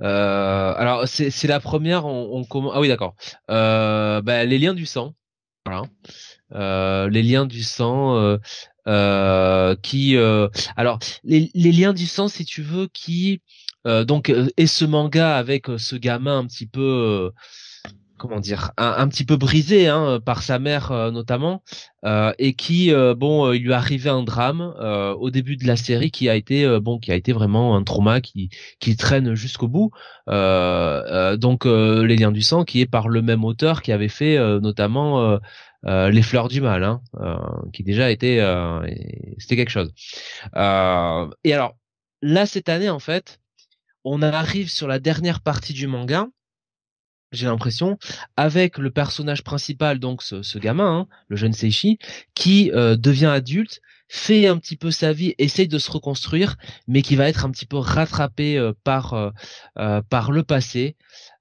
alors 0.00 1.06
c'est 1.06 1.46
la 1.46 1.60
première. 1.60 2.06
On, 2.06 2.46
on 2.50 2.70
Ah 2.70 2.80
oui, 2.80 2.88
d'accord. 2.88 3.14
Bah, 3.46 4.44
les 4.44 4.58
liens 4.58 4.72
du 4.72 4.86
sang. 4.86 5.14
Voilà. 5.66 7.08
les 7.10 7.22
liens 7.22 7.44
du 7.44 7.62
sang. 7.62 8.38
qui. 9.82 10.16
alors 10.76 10.98
les, 11.24 11.50
les 11.52 11.72
liens 11.72 11.92
du 11.92 12.06
sang, 12.06 12.28
si 12.28 12.46
tu 12.46 12.62
veux, 12.62 12.88
qui 12.90 13.42
donc 13.84 14.32
et 14.56 14.66
ce 14.66 14.84
manga 14.84 15.36
avec 15.36 15.66
ce 15.76 15.96
gamin 15.96 16.38
un 16.38 16.46
petit 16.46 16.66
peu 16.66 17.32
comment 18.18 18.40
dire 18.40 18.72
un, 18.76 19.08
petit 19.08 19.24
peu 19.24 19.36
brisé 19.36 19.88
hein, 19.88 20.20
par 20.22 20.42
sa 20.42 20.58
mère 20.58 20.92
euh, 20.92 21.10
notamment 21.10 21.62
euh, 22.04 22.32
et 22.38 22.52
qui 22.54 22.92
euh, 22.92 23.14
bon 23.14 23.52
il 23.52 23.62
lui 23.62 23.72
arrivé 23.72 24.10
un 24.10 24.22
drame 24.22 24.74
au 25.18 25.30
début 25.30 25.56
de 25.56 25.66
la 25.66 25.76
série 25.76 26.10
qui 26.10 26.28
a 26.28 26.34
été 26.34 26.78
bon 26.80 26.98
qui 26.98 27.12
a 27.12 27.14
été 27.14 27.32
vraiment 27.32 27.76
un 27.76 27.82
trauma 27.84 28.20
qui 28.20 28.50
qui 28.80 28.96
traîne 28.96 29.34
jusqu'au 29.34 29.68
bout 29.68 29.90
donc 30.26 31.64
les 31.64 32.16
liens 32.16 32.32
du 32.32 32.42
sang 32.42 32.64
qui 32.64 32.80
est 32.80 32.86
par 32.86 33.08
le 33.08 33.22
même 33.22 33.44
auteur 33.44 33.80
qui 33.80 33.92
avait 33.92 34.08
fait 34.08 34.36
notamment 34.60 35.38
les 35.84 36.22
fleurs 36.22 36.48
du 36.48 36.60
mal 36.60 36.84
hein, 36.84 37.00
qui 37.72 37.84
déjà 37.84 38.10
était 38.10 38.40
c'était 39.38 39.56
quelque 39.56 39.70
chose. 39.70 39.92
Et 40.54 41.52
alors 41.52 41.76
là 42.20 42.46
cette 42.46 42.68
année 42.68 42.90
en 42.90 42.98
fait 42.98 43.38
on 44.10 44.22
arrive 44.22 44.70
sur 44.70 44.88
la 44.88 44.98
dernière 44.98 45.40
partie 45.40 45.72
du 45.72 45.86
manga 45.86 46.28
j'ai 47.32 47.46
l'impression, 47.46 47.98
avec 48.36 48.78
le 48.78 48.90
personnage 48.90 49.44
principal, 49.44 49.98
donc 49.98 50.22
ce, 50.22 50.58
gamin, 50.58 51.00
hein, 51.00 51.08
le 51.28 51.36
jeune 51.36 51.52
Seishi, 51.52 51.98
qui 52.34 52.70
euh, 52.72 52.96
devient 52.96 53.26
adulte, 53.26 53.80
fait 54.08 54.46
un 54.46 54.56
petit 54.58 54.76
peu 54.76 54.90
sa 54.90 55.12
vie, 55.12 55.34
essaye 55.38 55.68
de 55.68 55.78
se 55.78 55.90
reconstruire, 55.90 56.56
mais 56.86 57.02
qui 57.02 57.16
va 57.16 57.28
être 57.28 57.44
un 57.44 57.50
petit 57.50 57.66
peu 57.66 57.76
rattrapé 57.78 58.56
euh, 58.58 58.72
par 58.84 59.32
euh, 59.78 60.02
par 60.08 60.32
le 60.32 60.42
passé, 60.42 60.96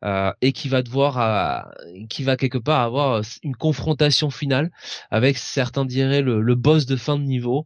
euh, 0.05 0.31
et 0.41 0.51
qui 0.51 0.69
va 0.69 0.83
devoir, 0.83 1.17
euh, 1.19 2.05
qui 2.07 2.23
va 2.23 2.37
quelque 2.37 2.59
part 2.59 2.81
avoir 2.81 3.23
une 3.41 3.55
confrontation 3.55 4.29
finale 4.29 4.69
avec 5.09 5.39
certains 5.39 5.85
diraient 5.85 6.21
le, 6.21 6.39
le 6.39 6.53
boss 6.53 6.85
de 6.85 6.95
fin 6.95 7.17
de 7.17 7.23
niveau, 7.23 7.65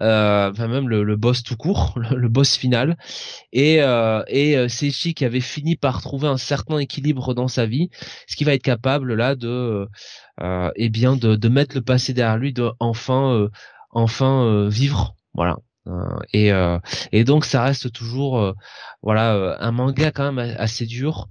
euh, 0.00 0.52
enfin 0.52 0.68
même 0.68 0.88
le, 0.88 1.02
le, 1.02 1.16
boss 1.16 1.42
tout 1.42 1.56
court, 1.56 1.98
le, 2.12 2.28
boss 2.28 2.56
final, 2.56 2.96
et 3.52 3.80
et 4.28 4.68
Seichi 4.68 5.14
qui 5.14 5.24
avait 5.24 5.40
fini 5.40 5.74
par 5.74 6.00
trouver 6.00 6.28
un 6.28 6.36
certain 6.36 6.78
équilibre 6.78 7.34
dans 7.34 7.48
sa 7.48 7.66
vie, 7.66 7.90
ce 8.28 8.36
qui 8.36 8.44
va 8.44 8.54
être 8.54 8.62
capable 8.62 9.14
là 9.14 9.34
de, 9.34 9.88
eh 10.76 10.88
bien 10.90 11.16
de, 11.16 11.34
de 11.34 11.48
mettre 11.48 11.74
le 11.74 11.82
passé 11.82 12.12
derrière 12.14 12.38
lui, 12.38 12.52
de 12.52 12.70
enfin 12.78 13.48
enfin 13.94 14.68
vivre, 14.68 15.16
voilà. 15.34 15.56
Euh, 15.86 16.18
et, 16.32 16.50
euh, 16.50 16.78
et 17.12 17.24
donc 17.24 17.44
ça 17.44 17.62
reste 17.62 17.92
toujours 17.92 18.38
euh, 18.38 18.54
voilà 19.02 19.58
un 19.60 19.70
manga 19.70 20.10
quand 20.12 20.32
même 20.32 20.56
assez 20.58 20.86
dur 20.86 21.28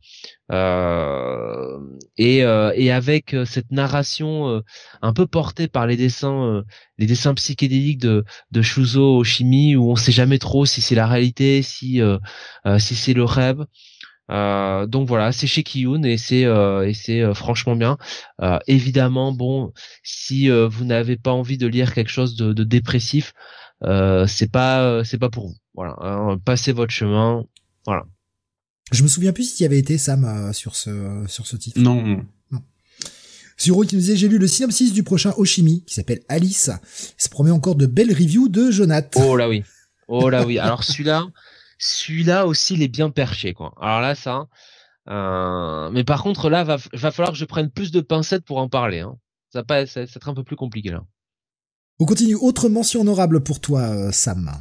et, 2.18 2.38
et 2.38 2.92
avec 2.92 3.36
cette 3.46 3.72
narration 3.72 4.62
un 5.02 5.14
peu 5.14 5.26
portée 5.26 5.68
par 5.68 5.88
les 5.88 5.98
dessins 5.98 6.64
les 7.00 7.08
dessins 7.08 7.34
psychédéliques 7.34 8.00
de 8.00 8.24
de 8.52 8.62
Shuzo 8.62 9.18
Oshimi 9.18 9.76
où 9.76 9.90
on 9.90 9.96
sait 9.96 10.12
jamais 10.12 10.38
trop 10.38 10.68
si 10.68 10.82
c'est 10.82 10.94
la 10.94 11.08
réalité 11.08 11.64
si 11.64 12.00
si 12.78 12.96
c'est 12.96 13.14
le 13.16 13.24
rêve 13.24 13.66
euh, 14.32 14.86
donc 14.88 15.08
voilà, 15.08 15.32
c'est 15.32 15.48
chez 15.48 15.64
Kiyun 15.64 16.04
et 16.04 16.18
c'est 16.18 16.42
et 16.42 16.94
c'est 16.94 17.34
franchement 17.34 17.76
bien. 17.76 17.98
évidemment, 18.68 19.32
bon, 19.32 19.74
si 20.04 20.50
vous 20.50 20.86
n'avez 20.86 21.18
pas 21.18 21.32
envie 21.32 21.58
de 21.58 21.68
lire 21.68 21.94
quelque 21.94 22.12
chose 22.12 22.36
de, 22.36 22.54
de 22.54 22.64
dépressif, 22.64 23.34
euh, 23.84 24.26
c'est 24.28 24.50
pas 24.50 24.84
euh, 24.84 25.04
c'est 25.04 25.18
pas 25.18 25.30
pour 25.30 25.48
vous. 25.48 25.56
Voilà, 25.74 25.96
hein, 26.00 26.38
passez 26.44 26.72
votre 26.72 26.92
chemin. 26.92 27.44
Voilà. 27.86 28.06
Je 28.92 29.04
me 29.04 29.08
souviens 29.08 29.34
plus 29.34 29.52
s'il 29.52 29.64
y 29.64 29.66
avait 29.66 29.80
été 29.80 29.98
Sam 29.98 30.24
euh, 30.24 30.54
sur 30.54 30.76
ce 30.76 31.26
sur 31.28 31.48
ce 31.48 31.56
titre. 31.56 31.80
Non. 31.80 32.24
Zuro 33.62 33.84
qui 33.84 33.96
nous 33.96 34.02
disait 34.02 34.16
j'ai 34.16 34.28
lu 34.28 34.40
le 34.40 34.48
synopsis 34.48 34.94
du 34.94 35.04
prochain 35.04 35.34
Oshimi 35.38 35.84
qui 35.86 35.94
s'appelle 35.94 36.22
Alice. 36.28 36.72
Ça 37.18 37.30
promet 37.30 37.52
encore 37.52 37.76
de 37.76 37.86
belles 37.86 38.12
reviews 38.12 38.50
de 38.50 38.72
Jonath. 38.72 39.16
Oh 39.16 39.36
là 39.36 39.48
oui. 39.48 39.64
Oh 40.08 40.30
là 40.30 40.46
oui. 40.46 40.60
Alors 40.60 40.84
celui-là, 40.84 41.28
celui-là 41.84 42.48
aussi 42.48 42.76
il 42.76 42.82
est 42.82 42.88
bien 42.88 43.10
perché 43.10 43.54
quoi. 43.54 43.74
Alors 43.82 44.02
là 44.02 44.16
ça. 44.16 44.48
Euh... 45.10 45.90
Mais 45.92 46.04
par 46.04 46.24
contre 46.24 46.50
là 46.50 46.64
va 46.64 46.78
va 46.94 47.12
falloir 47.12 47.34
que 47.34 47.38
je 47.38 47.46
prenne 47.46 47.70
plus 47.70 47.92
de 47.92 48.02
pincettes 48.02 48.46
pour 48.46 48.58
en 48.58 48.70
parler. 48.70 49.00
Hein. 49.00 49.16
Ça 49.52 49.64
va 49.68 49.86
ça 49.86 50.02
va 50.02 50.06
être 50.06 50.30
un 50.30 50.34
peu 50.34 50.44
plus 50.44 50.56
compliqué 50.56 50.90
là. 50.90 51.04
On 52.00 52.06
continue. 52.06 52.36
Autre 52.36 52.70
mention 52.70 53.02
honorable 53.02 53.44
pour 53.44 53.60
toi, 53.60 53.82
euh, 53.82 54.12
Sam. 54.12 54.52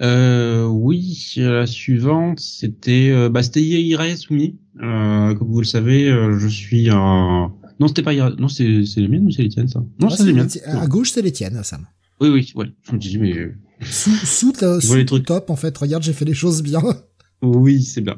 Euh, 0.00 0.64
oui, 0.64 1.32
la 1.36 1.66
suivante, 1.66 2.40
c'était 2.40 3.10
euh, 3.10 3.28
bah, 3.28 3.42
c'était 3.42 3.62
Irae. 3.62 4.14
Euh, 4.82 5.34
comme 5.34 5.48
vous 5.48 5.60
le 5.60 5.66
savez, 5.66 6.08
euh, 6.08 6.38
je 6.38 6.48
suis 6.48 6.88
un... 6.90 7.52
Non, 7.80 7.88
c'était 7.88 8.02
pas 8.02 8.14
Non, 8.14 8.48
c'est 8.48 8.84
c'est 8.84 9.00
les 9.00 9.08
miennes 9.08 9.26
ou 9.26 9.30
c'est 9.30 9.42
les 9.42 9.48
tiennes, 9.48 9.68
ça? 9.68 9.82
Non, 9.98 10.08
c'est 10.08 10.24
les 10.24 10.32
miennes. 10.32 10.48
À 10.66 10.86
gauche, 10.86 11.10
c'est 11.10 11.22
les 11.22 11.32
tiennes, 11.32 11.62
Sam. 11.62 11.86
Oui, 12.22 12.30
oui, 12.30 12.52
ouais. 12.54 12.66
Je 12.88 12.92
me 12.92 12.98
disais, 12.98 13.18
mais... 13.18 13.34
Sous, 13.84 14.14
sous, 14.14 14.52
sous 14.80 15.04
trucs. 15.04 15.26
top, 15.26 15.50
en 15.50 15.56
fait. 15.56 15.76
Regarde, 15.76 16.02
j'ai 16.02 16.12
fait 16.12 16.24
les 16.24 16.34
choses 16.34 16.62
bien. 16.62 16.82
Oui, 17.44 17.82
c'est 17.82 18.02
bien. 18.02 18.14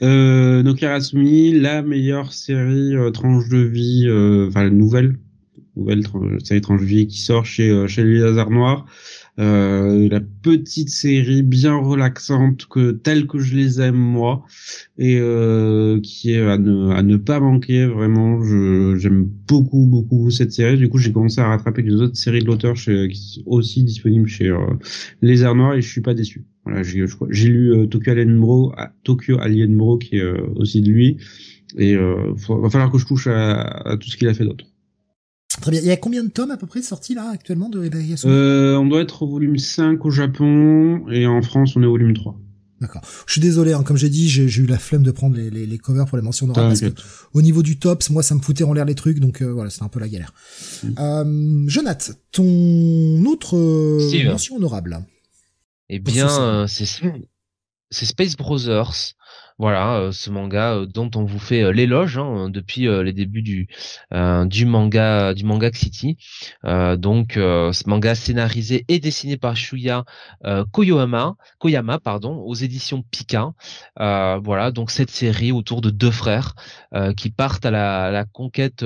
Euh, 0.00 0.62
donc 0.62 0.80
la 1.50 1.82
meilleure 1.82 2.32
série 2.32 2.94
tranche 3.12 3.48
de 3.48 3.58
vie, 3.58 4.06
enfin 4.48 4.62
la 4.62 4.70
nouvelle 4.70 5.18
nouvelle 5.76 6.02
série 6.44 6.60
vie 6.84 7.06
qui 7.06 7.20
sort 7.20 7.44
chez 7.44 7.70
euh, 7.70 7.86
chez 7.86 8.04
les 8.04 8.22
Hasard 8.22 8.50
Noirs. 8.50 8.86
Euh, 9.40 10.08
la 10.10 10.20
petite 10.20 10.90
série 10.90 11.42
bien 11.42 11.74
relaxante 11.74 12.66
que 12.66 12.90
telle 12.90 13.26
que 13.26 13.38
je 13.38 13.56
les 13.56 13.80
aime 13.80 13.96
moi 13.96 14.44
et 14.98 15.18
euh, 15.18 15.98
qui 16.02 16.32
est 16.32 16.42
à 16.42 16.58
ne, 16.58 17.16
pas 17.16 17.40
manquer 17.40 17.86
vraiment 17.86 18.44
j'aime 18.96 19.24
beaucoup 19.48 19.86
beaucoup 19.86 20.30
cette 20.30 20.52
série. 20.52 20.76
Du 20.76 20.90
coup 20.90 20.98
j'ai 20.98 21.12
commencé 21.12 21.40
à 21.40 21.48
rattraper 21.48 21.80
les 21.82 21.94
autres 21.94 22.16
séries 22.16 22.40
de 22.40 22.46
l'auteur 22.46 22.74
qui 22.74 23.16
sont 23.16 23.42
aussi 23.46 23.82
disponibles 23.82 24.28
chez 24.28 24.48
euh, 24.48 24.58
les 25.22 25.42
Arts 25.42 25.54
Noirs 25.54 25.74
et 25.74 25.82
je 25.82 25.88
suis 25.88 26.02
pas 26.02 26.14
déçu. 26.14 26.44
J'ai 27.30 27.48
lu 27.48 27.88
Tokyo 27.88 28.10
Alien 28.10 28.38
Bro 28.38 28.74
Tokyo 29.04 29.38
Alien 29.40 29.74
Bro 29.74 29.98
qui 29.98 30.18
est 30.18 30.40
aussi 30.56 30.82
de 30.82 30.90
lui. 30.90 31.16
Et 31.78 31.94
euh, 31.94 32.34
va 32.48 32.68
falloir 32.68 32.90
que 32.90 32.98
je 32.98 33.06
touche 33.06 33.26
à, 33.26 33.62
à 33.62 33.96
tout 33.96 34.08
ce 34.08 34.16
qu'il 34.16 34.28
a 34.28 34.34
fait 34.34 34.44
d'autre 34.44 34.66
Très 35.60 35.70
bien. 35.70 35.80
Il 35.80 35.86
y 35.86 35.90
a 35.90 35.96
combien 35.96 36.22
de 36.22 36.30
tomes 36.30 36.50
à 36.50 36.56
peu 36.56 36.66
près 36.66 36.82
sortis 36.82 37.14
là 37.14 37.28
actuellement 37.30 37.68
de 37.68 37.90
euh, 38.24 38.76
On 38.76 38.86
doit 38.86 39.00
être 39.00 39.22
au 39.22 39.28
volume 39.28 39.58
5 39.58 40.04
au 40.04 40.10
Japon 40.10 41.08
et 41.10 41.26
en 41.26 41.42
France 41.42 41.74
on 41.76 41.82
est 41.82 41.86
au 41.86 41.90
volume 41.90 42.14
3. 42.14 42.38
D'accord. 42.80 43.02
Je 43.26 43.32
suis 43.32 43.42
désolé, 43.42 43.74
hein, 43.74 43.82
comme 43.82 43.98
j'ai 43.98 44.08
dit, 44.08 44.28
j'ai 44.30 44.46
eu 44.62 44.66
la 44.66 44.78
flemme 44.78 45.02
de 45.02 45.10
prendre 45.10 45.36
les, 45.36 45.50
les, 45.50 45.66
les 45.66 45.78
covers 45.78 46.06
pour 46.06 46.16
les 46.16 46.22
mentions 46.22 46.46
honorables 46.46 46.68
parce 46.68 46.80
que 46.80 47.00
au 47.34 47.42
niveau 47.42 47.62
du 47.62 47.78
tops, 47.78 48.08
moi 48.08 48.22
ça 48.22 48.34
me 48.34 48.40
foutait 48.40 48.64
en 48.64 48.72
l'air 48.72 48.86
les 48.86 48.94
trucs, 48.94 49.20
donc 49.20 49.42
euh, 49.42 49.52
voilà, 49.52 49.68
c'était 49.68 49.84
un 49.84 49.88
peu 49.88 50.00
la 50.00 50.08
galère. 50.08 50.32
Mm. 50.82 50.88
Euh, 50.98 51.64
Jonath, 51.68 52.12
ton 52.32 53.22
autre 53.26 53.56
euh, 53.56 54.24
mention 54.24 54.56
honorable? 54.56 55.04
Eh 55.90 55.98
bien, 55.98 56.66
c'est 56.68 56.86
c'est 57.90 58.06
Space 58.06 58.36
Brothers. 58.36 59.14
Voilà, 59.60 59.98
euh, 59.98 60.10
ce 60.10 60.30
manga 60.30 60.72
euh, 60.72 60.86
dont 60.86 61.10
on 61.16 61.24
vous 61.24 61.38
fait 61.38 61.62
euh, 61.62 61.70
l'éloge 61.70 62.16
hein, 62.16 62.48
depuis 62.48 62.86
les 62.86 63.12
débuts 63.12 63.42
du 63.42 63.68
manga 64.64 65.34
du 65.34 65.44
manga 65.44 65.70
City. 65.74 66.16
donc 66.64 67.32
ce 67.34 67.88
manga 67.88 68.14
scénarisé 68.14 68.86
et 68.88 68.98
dessiné 68.98 69.36
par 69.36 69.56
Shuya 69.56 70.04
Koyama, 70.72 71.36
Koyama 71.58 71.98
pardon, 71.98 72.36
aux 72.38 72.54
éditions 72.54 73.02
Pika. 73.02 73.52
voilà, 73.96 74.70
donc 74.70 74.90
cette 74.90 75.10
série 75.10 75.52
autour 75.52 75.82
de 75.82 75.90
deux 75.90 76.10
frères 76.10 76.54
qui 77.16 77.30
partent 77.30 77.66
à 77.66 77.70
la, 77.70 78.10
la 78.10 78.24
conquête 78.24 78.84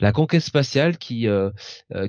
la 0.00 0.12
conquête 0.12 0.42
spatiale 0.42 0.98
qui 0.98 1.26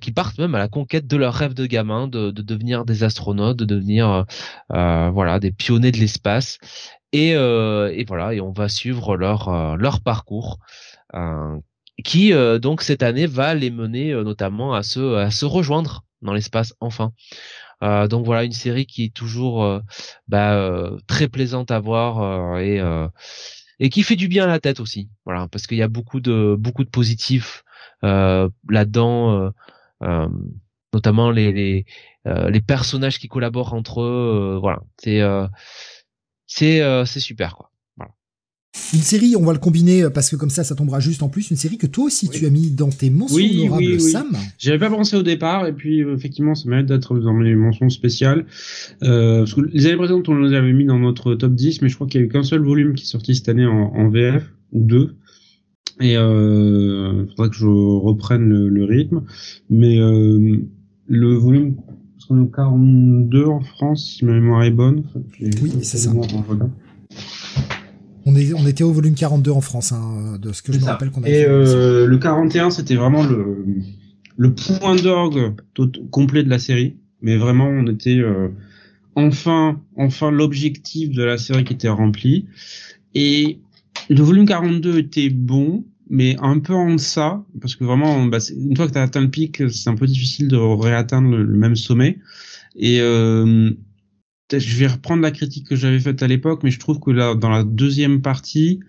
qui 0.01 0.11
partent 0.11 0.37
même 0.37 0.55
à 0.55 0.59
la 0.59 0.67
conquête 0.67 1.07
de 1.07 1.17
leur 1.17 1.33
rêve 1.33 1.53
de 1.53 1.65
gamin 1.65 2.07
de, 2.07 2.31
de 2.31 2.41
devenir 2.41 2.83
des 2.83 3.03
astronautes, 3.03 3.57
de 3.57 3.65
devenir 3.65 4.25
voilà, 4.69 5.39
des 5.39 5.51
pionniers 5.51 5.91
de 5.91 5.97
l'espace 5.97 6.59
et, 7.11 7.35
euh, 7.35 7.91
et 7.93 8.05
voilà, 8.05 8.33
et 8.33 8.41
on 8.41 8.51
va 8.51 8.69
suivre 8.69 9.17
leur 9.17 9.49
euh, 9.49 9.75
leur 9.75 10.01
parcours. 10.01 10.59
Euh, 11.13 11.57
qui 12.03 12.31
donc 12.61 12.81
cette 12.81 13.03
année 13.03 13.27
va 13.27 13.53
les 13.53 13.69
mener 13.69 14.11
notamment 14.23 14.73
à 14.73 14.81
se 14.81 15.17
à 15.17 15.29
se 15.29 15.45
rejoindre 15.45 16.03
dans 16.23 16.33
l'espace 16.33 16.73
enfin. 16.79 17.11
Euh, 17.83 18.07
donc 18.07 18.25
voilà 18.25 18.43
une 18.43 18.53
série 18.53 18.87
qui 18.87 19.03
est 19.05 19.13
toujours 19.13 19.81
bah, 20.27 20.89
très 21.05 21.27
plaisante 21.27 21.69
à 21.69 21.79
voir 21.79 22.57
et 22.59 22.81
et 23.79 23.89
qui 23.89 24.01
fait 24.01 24.15
du 24.15 24.27
bien 24.27 24.45
à 24.45 24.47
la 24.47 24.59
tête 24.59 24.79
aussi. 24.79 25.09
Voilà 25.25 25.47
parce 25.47 25.67
qu'il 25.67 25.77
y 25.77 25.83
a 25.83 25.87
beaucoup 25.87 26.21
de 26.21 26.55
beaucoup 26.57 26.83
de 26.83 26.89
positifs 26.89 27.63
là-dedans, 28.01 29.51
notamment 30.93 31.29
les 31.29 31.51
les, 31.51 31.85
les 32.25 32.61
personnages 32.61 33.19
qui 33.19 33.27
collaborent 33.27 33.73
entre 33.75 34.01
eux. 34.01 34.57
voilà 34.59 34.79
c'est 34.97 35.21
c'est 36.53 36.81
euh, 36.81 37.05
c'est 37.05 37.19
super 37.19 37.55
quoi. 37.55 37.71
Une 38.93 39.01
série, 39.01 39.35
on 39.35 39.43
va 39.43 39.51
le 39.51 39.59
combiner 39.59 40.03
euh, 40.03 40.09
parce 40.09 40.29
que 40.29 40.37
comme 40.37 40.49
ça, 40.49 40.63
ça 40.63 40.75
tombera 40.75 41.01
juste 41.01 41.23
en 41.23 41.29
plus. 41.29 41.51
Une 41.51 41.57
série 41.57 41.77
que 41.77 41.87
toi 41.87 42.05
aussi 42.05 42.29
tu 42.29 42.45
as 42.45 42.49
mis 42.49 42.71
dans 42.71 42.89
tes 42.89 43.09
mentions 43.09 43.35
oui, 43.35 43.61
honorables, 43.63 43.83
oui, 43.83 43.93
oui. 43.95 44.11
Sam. 44.11 44.37
J'avais 44.57 44.79
pas 44.79 44.89
pensé 44.89 45.17
au 45.17 45.23
départ 45.23 45.67
et 45.67 45.73
puis 45.73 46.01
euh, 46.01 46.15
effectivement, 46.15 46.55
ça 46.55 46.69
mérite 46.69 46.85
d'être 46.85 47.19
dans 47.19 47.33
mes 47.33 47.53
mentions 47.53 47.89
spéciales. 47.89 48.45
Euh, 49.03 49.39
parce 49.39 49.53
que 49.53 49.61
les 49.61 49.87
années 49.87 49.97
précédentes, 49.97 50.29
on 50.29 50.35
les 50.35 50.55
avait 50.55 50.71
mis 50.71 50.85
dans 50.85 50.99
notre 50.99 51.35
top 51.35 51.53
10, 51.53 51.81
mais 51.81 51.89
je 51.89 51.95
crois 51.95 52.07
qu'il 52.07 52.21
y 52.21 52.23
a 52.23 52.27
eu 52.27 52.29
qu'un 52.29 52.43
seul 52.43 52.61
volume 52.61 52.93
qui 52.93 53.03
est 53.03 53.07
sorti 53.07 53.35
cette 53.35 53.49
année 53.49 53.65
en, 53.65 53.93
en 53.93 54.09
VF 54.09 54.43
ou 54.71 54.83
deux. 54.85 55.17
Et 55.99 56.15
euh, 56.15 57.27
faudrait 57.27 57.49
que 57.49 57.55
je 57.55 57.65
reprenne 57.67 58.47
le, 58.47 58.69
le 58.69 58.85
rythme. 58.85 59.23
Mais 59.69 59.99
euh, 59.99 60.57
le 61.07 61.33
volume 61.33 61.75
42 62.27 63.45
en 63.45 63.61
France, 63.61 64.15
si 64.17 64.25
ma 64.25 64.33
mémoire 64.33 64.63
est 64.63 64.71
bonne. 64.71 65.03
Oui, 65.39 65.73
c'est 65.81 65.97
ça. 65.97 66.11
On, 68.25 68.35
est, 68.35 68.53
on 68.53 68.67
était 68.67 68.83
au 68.83 68.91
volume 68.91 69.15
42 69.15 69.51
en 69.51 69.61
France, 69.61 69.91
hein, 69.91 70.37
de 70.39 70.53
ce 70.53 70.61
que 70.61 70.73
je 70.73 70.79
me 70.79 70.85
rappelle 70.85 71.11
qu'on 71.11 71.23
Et 71.23 71.45
euh, 71.45 72.05
le 72.05 72.17
41, 72.17 72.69
c'était 72.69 72.95
vraiment 72.95 73.23
le, 73.23 73.65
le 74.37 74.53
point 74.53 74.95
d'orgue 74.95 75.53
complet 76.11 76.43
de 76.43 76.49
la 76.49 76.59
série. 76.59 76.97
Mais 77.21 77.37
vraiment, 77.37 77.67
on 77.67 77.87
était 77.87 78.17
euh, 78.17 78.49
enfin, 79.15 79.79
enfin 79.95 80.31
l'objectif 80.31 81.11
de 81.11 81.23
la 81.23 81.37
série 81.37 81.63
qui 81.63 81.73
était 81.73 81.89
rempli. 81.89 82.47
Et 83.13 83.59
le 84.09 84.21
volume 84.21 84.45
42 84.45 84.97
était 84.97 85.29
bon, 85.29 85.83
mais 86.11 86.35
un 86.41 86.59
peu 86.59 86.73
en 86.73 86.93
deçà, 86.93 87.41
parce 87.61 87.77
que 87.77 87.85
vraiment, 87.85 88.25
bah, 88.25 88.39
une 88.53 88.75
fois 88.75 88.87
que 88.87 88.91
tu 88.91 88.97
as 88.97 89.03
atteint 89.03 89.21
le 89.21 89.31
pic, 89.31 89.63
c'est 89.71 89.89
un 89.89 89.95
peu 89.95 90.05
difficile 90.05 90.49
de 90.49 90.57
réatteindre 90.57 91.29
le, 91.29 91.57
même 91.57 91.77
sommet. 91.77 92.19
Et 92.75 92.99
euh, 92.99 93.71
je 94.51 94.77
vais 94.77 94.87
reprendre 94.87 95.21
la 95.21 95.31
critique 95.31 95.67
que 95.67 95.77
j'avais 95.77 96.01
faite 96.01 96.21
à 96.21 96.27
l'époque, 96.27 96.63
mais 96.63 96.69
je 96.69 96.79
trouve 96.79 96.99
que 96.99 97.11
là, 97.11 97.33
dans 97.33 97.49
la 97.49 97.63
deuxième 97.63 98.21
partie, 98.21 98.81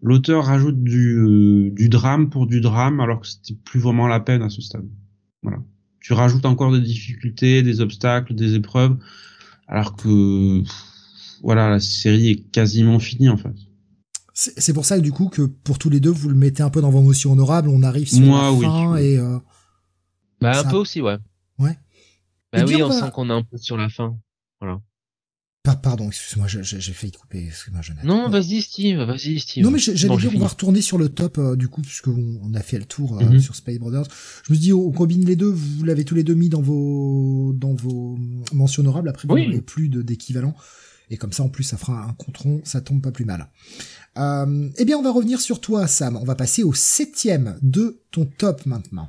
l'auteur 0.00 0.46
rajoute 0.46 0.82
du, 0.82 1.18
euh, 1.18 1.70
du 1.70 1.90
drame 1.90 2.30
pour 2.30 2.46
du 2.46 2.62
drame, 2.62 2.98
alors 3.00 3.20
que 3.20 3.26
c'était 3.26 3.60
plus 3.62 3.78
vraiment 3.78 4.08
la 4.08 4.18
peine 4.18 4.40
à 4.40 4.48
ce 4.48 4.62
stade. 4.62 4.88
Voilà. 5.42 5.58
Tu 6.00 6.14
rajoutes 6.14 6.46
encore 6.46 6.72
des 6.72 6.80
difficultés, 6.80 7.62
des 7.62 7.82
obstacles, 7.82 8.34
des 8.34 8.54
épreuves, 8.54 8.96
alors 9.68 9.96
que 9.96 10.62
voilà, 11.42 11.68
la 11.68 11.80
série 11.80 12.30
est 12.30 12.50
quasiment 12.50 12.98
finie 12.98 13.28
en 13.28 13.36
fait. 13.36 13.54
C'est 14.40 14.72
pour 14.72 14.86
ça 14.86 14.96
que 14.96 15.02
du 15.02 15.12
coup 15.12 15.28
que 15.28 15.42
pour 15.42 15.78
tous 15.78 15.90
les 15.90 16.00
deux 16.00 16.10
vous 16.10 16.30
le 16.30 16.34
mettez 16.34 16.62
un 16.62 16.70
peu 16.70 16.80
dans 16.80 16.90
vos 16.90 17.02
motions 17.02 17.32
honorables. 17.32 17.68
On 17.68 17.82
arrive 17.82 18.08
sur 18.08 18.24
la 18.24 18.52
fin 18.58 18.96
et. 18.96 19.18
Euh, 19.18 19.38
bah 20.40 20.58
un 20.58 20.64
peu 20.64 20.76
aussi 20.76 21.02
ouais. 21.02 21.18
Ouais. 21.58 21.76
Bah 22.50 22.64
oui, 22.66 22.82
on, 22.82 22.90
sent 22.90 23.10
qu'on 23.12 23.28
est 23.28 23.34
un 23.34 23.42
peu 23.42 23.58
sur 23.58 23.76
la 23.76 23.90
fin. 23.90 24.16
Voilà. 24.60 24.80
pardon, 25.82 26.08
excuse-moi, 26.08 26.46
j'ai 26.48 26.92
failli 26.94 27.12
couper. 27.12 27.48
Excuse-moi, 27.48 27.82
Non, 28.02 28.30
vas-y 28.30 28.62
Steve, 28.62 29.02
vas-y 29.02 29.40
Steve. 29.40 29.62
Non 29.62 29.70
mais 29.70 29.78
j'allais 29.78 30.16
dire 30.16 30.32
on 30.34 30.38
va 30.38 30.48
retourner 30.48 30.80
sur 30.80 30.96
le 30.96 31.10
top 31.10 31.36
euh, 31.36 31.54
du 31.54 31.68
coup 31.68 31.82
puisque 31.82 32.08
on, 32.08 32.54
a 32.54 32.60
fait 32.60 32.78
le 32.78 32.86
tour 32.86 33.18
euh, 33.18 33.24
mhm. 33.24 33.40
sur 33.40 33.54
Space 33.54 33.78
Brothers. 33.78 34.06
Je 34.44 34.54
me 34.54 34.58
dis 34.58 34.72
on 34.72 34.90
combine 34.90 35.26
les 35.26 35.36
deux, 35.36 35.50
vous 35.50 35.84
l'avez 35.84 36.06
tous 36.06 36.14
les 36.14 36.24
deux 36.24 36.34
mis 36.34 36.48
dans 36.48 36.62
vos 36.62 37.52
dans 37.52 37.74
vos 37.74 38.18
mentions 38.54 38.80
honorables. 38.80 39.10
Après 39.10 39.28
vous 39.28 39.38
n'avez 39.38 39.60
plus 39.60 39.90
d'équivalent. 39.90 40.54
Et 41.10 41.16
comme 41.16 41.32
ça, 41.32 41.42
en 41.42 41.48
plus, 41.48 41.64
ça 41.64 41.76
fera 41.76 42.04
un 42.04 42.12
contron, 42.12 42.60
ça 42.64 42.80
tombe 42.80 43.02
pas 43.02 43.10
plus 43.10 43.24
mal. 43.24 43.48
Euh, 44.18 44.68
eh 44.78 44.84
bien, 44.84 44.98
on 44.98 45.02
va 45.02 45.12
revenir 45.12 45.40
sur 45.40 45.60
toi, 45.60 45.86
Sam. 45.86 46.16
On 46.16 46.24
va 46.24 46.34
passer 46.34 46.62
au 46.62 46.72
septième 46.72 47.56
de 47.62 48.00
ton 48.10 48.26
top 48.38 48.66
maintenant. 48.66 49.08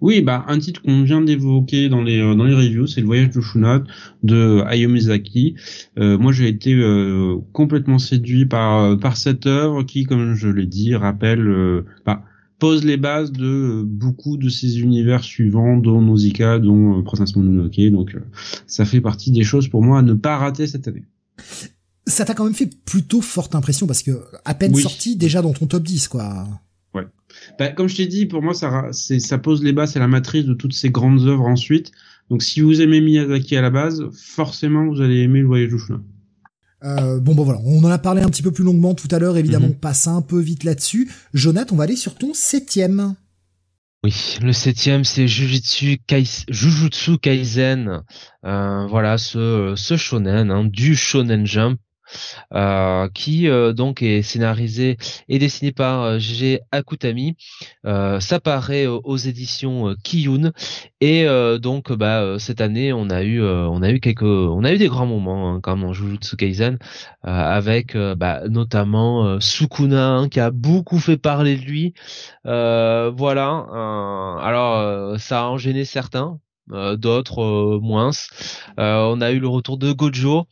Oui, 0.00 0.20
bah 0.20 0.44
un 0.48 0.58
titre 0.58 0.82
qu'on 0.82 1.02
vient 1.02 1.20
d'évoquer 1.20 1.88
dans 1.88 2.02
les 2.02 2.20
euh, 2.20 2.34
dans 2.34 2.44
les 2.44 2.54
reviews, 2.54 2.86
c'est 2.86 3.00
le 3.00 3.06
voyage 3.06 3.30
de 3.30 3.40
Shunat 3.40 3.84
de 4.22 4.62
Hayao 4.66 4.90
Miyazaki. 4.90 5.54
Euh, 5.98 6.18
moi, 6.18 6.32
j'ai 6.32 6.48
été 6.48 6.74
euh, 6.74 7.36
complètement 7.52 7.98
séduit 7.98 8.46
par 8.46 8.98
par 8.98 9.16
cette 9.16 9.46
œuvre 9.46 9.82
qui, 9.84 10.04
comme 10.04 10.34
je 10.34 10.48
l'ai 10.48 10.66
dit, 10.66 10.94
rappelle, 10.94 11.84
bah, 12.04 12.22
pose 12.58 12.84
les 12.84 12.96
bases 12.96 13.32
de 13.32 13.82
beaucoup 13.84 14.36
de 14.36 14.48
ces 14.48 14.80
univers 14.80 15.24
suivants, 15.24 15.76
dont 15.76 16.00
Nausicaa, 16.02 16.58
dont 16.58 17.02
Princess 17.02 17.36
Mononoke. 17.36 17.90
Donc, 17.90 18.16
ça 18.66 18.84
fait 18.84 19.00
partie 19.00 19.30
des 19.30 19.44
choses 19.44 19.68
pour 19.68 19.82
moi 19.82 19.98
à 19.98 20.02
ne 20.02 20.14
pas 20.14 20.36
rater 20.36 20.66
cette 20.66 20.88
année 20.88 21.04
ça 22.06 22.24
t'a 22.24 22.34
quand 22.34 22.44
même 22.44 22.54
fait 22.54 22.70
plutôt 22.84 23.20
forte 23.20 23.54
impression 23.54 23.86
parce 23.86 24.02
que 24.02 24.24
à 24.44 24.54
peine 24.54 24.74
sorti 24.74 25.16
déjà 25.16 25.42
dans 25.42 25.52
ton 25.52 25.66
top 25.66 25.82
10 25.82 26.08
quoi. 26.08 26.46
Ouais. 26.94 27.04
Bah, 27.58 27.68
comme 27.68 27.88
je 27.88 27.96
t'ai 27.96 28.06
dit, 28.06 28.26
pour 28.26 28.42
moi 28.42 28.54
ça 28.54 28.90
ça 28.92 29.38
pose 29.38 29.62
les 29.62 29.72
bases, 29.72 29.92
c'est 29.92 29.98
la 29.98 30.08
matrice 30.08 30.44
de 30.44 30.54
toutes 30.54 30.74
ces 30.74 30.90
grandes 30.90 31.22
œuvres 31.22 31.46
ensuite. 31.46 31.92
Donc 32.30 32.42
si 32.42 32.60
vous 32.60 32.80
aimez 32.80 33.00
Miyazaki 33.00 33.56
à 33.56 33.62
la 33.62 33.70
base, 33.70 34.04
forcément 34.12 34.86
vous 34.86 35.00
allez 35.00 35.20
aimer 35.20 35.40
le 35.40 35.46
voyage 35.46 35.70
du 35.70 35.76
Euh, 36.84 37.18
bon, 37.20 37.34
bon, 37.34 37.44
voilà, 37.44 37.60
on 37.64 37.82
en 37.82 37.90
a 37.90 37.98
parlé 37.98 38.22
un 38.22 38.28
petit 38.28 38.42
peu 38.42 38.52
plus 38.52 38.64
longuement 38.64 38.94
tout 38.94 39.08
à 39.10 39.18
l'heure, 39.18 39.36
évidemment, 39.36 39.66
on 39.66 39.70
mhm. 39.70 39.76
passe 39.76 40.06
un 40.06 40.22
peu 40.22 40.38
vite 40.40 40.64
là-dessus. 40.64 41.10
Jonathan, 41.34 41.74
on 41.74 41.78
va 41.78 41.84
aller 41.84 41.96
sur 41.96 42.14
ton 42.16 42.34
septième. 42.34 43.14
Oui, 44.04 44.38
le 44.40 44.52
septième 44.52 45.04
c'est 45.04 45.26
Jujutsu, 45.26 45.98
Jujutsu 46.48 47.18
Kaisen, 47.18 48.02
euh, 48.44 48.86
voilà 48.86 49.18
ce, 49.18 49.74
ce 49.76 49.96
shonen, 49.96 50.50
hein, 50.50 50.64
du 50.64 50.94
shonen 50.94 51.46
jump 51.46 51.80
qui 53.14 53.48
euh, 53.48 53.72
donc 53.72 54.02
est 54.02 54.22
scénarisé 54.22 54.96
et 55.28 55.38
dessiné 55.38 55.72
par 55.72 56.18
G. 56.18 56.60
Euh, 56.60 56.78
Akutami. 56.78 57.36
ça 57.84 58.40
paraît 58.42 58.86
aux 58.86 59.16
éditions 59.16 59.94
Kiyun 60.02 60.52
et 61.00 61.26
donc 61.60 61.92
bah 61.92 62.38
cette 62.38 62.60
année 62.60 62.92
on 62.92 63.08
a 63.10 63.22
eu 63.22 63.42
on 63.42 63.82
a 63.82 63.90
eu 63.90 64.00
quelques 64.00 64.22
on 64.22 64.64
a 64.64 64.72
eu 64.72 64.78
des 64.78 64.88
grands 64.88 65.06
moments 65.06 65.54
hein, 65.54 65.60
même 65.66 65.84
en 65.84 65.92
Jujutsu 65.92 66.36
Kaisen 66.36 66.78
avec 67.22 67.96
bah, 67.96 68.42
notamment 68.48 69.40
Sukuna 69.40 70.08
hein, 70.08 70.28
qui 70.28 70.40
a 70.40 70.50
beaucoup 70.50 70.98
fait 70.98 71.16
parler 71.16 71.56
de 71.56 71.64
lui. 71.64 71.94
voilà. 72.44 73.66
alors 74.42 75.18
ça 75.18 75.42
a 75.42 75.44
enchaîné 75.46 75.84
certains, 75.84 76.38
d'autres 76.68 77.78
moins. 77.82 78.10
on 78.76 79.20
a 79.20 79.30
eu 79.30 79.38
le 79.38 79.48
retour 79.48 79.78
de 79.78 79.92
Gojo. 79.92 80.46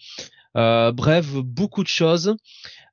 Euh, 0.56 0.92
bref, 0.92 1.26
beaucoup 1.32 1.82
de 1.82 1.88
choses. 1.88 2.36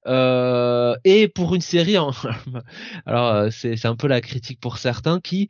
Euh, 0.07 0.95
et 1.03 1.27
pour 1.27 1.53
une 1.53 1.61
série, 1.61 1.95
alors 3.05 3.27
euh, 3.27 3.49
c'est 3.51 3.85
un 3.85 3.95
peu 3.95 4.07
la 4.07 4.21
critique 4.21 4.59
pour 4.59 4.77
certains 4.77 5.19
qui 5.19 5.49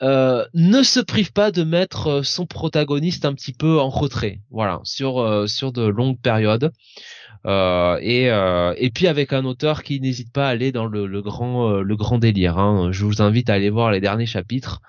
ne 0.00 0.82
se 0.84 1.00
prive 1.00 1.32
pas 1.32 1.50
de 1.50 1.64
mettre 1.64 2.22
son 2.22 2.46
protagoniste 2.46 3.24
un 3.24 3.34
petit 3.34 3.52
peu 3.52 3.80
en 3.80 3.88
retrait, 3.88 4.40
voilà, 4.52 4.80
sur 4.84 5.48
sur 5.48 5.72
de 5.72 5.82
longues 5.82 6.20
périodes. 6.20 6.70
Et 7.44 8.26
et 8.26 8.90
puis 8.94 9.08
avec 9.08 9.32
un 9.32 9.44
auteur 9.44 9.82
qui 9.82 10.00
n'hésite 10.00 10.32
pas 10.32 10.46
à 10.46 10.50
aller 10.50 10.70
dans 10.70 10.86
le, 10.86 11.08
le 11.08 11.20
grand 11.20 11.80
le 11.80 11.96
grand 11.96 12.18
délire. 12.18 12.58
Hein. 12.58 12.92
Je 12.92 13.04
vous 13.04 13.20
invite 13.22 13.50
à 13.50 13.54
aller 13.54 13.70
voir 13.70 13.90
les 13.90 14.00
derniers 14.00 14.26
chapitres. 14.26 14.80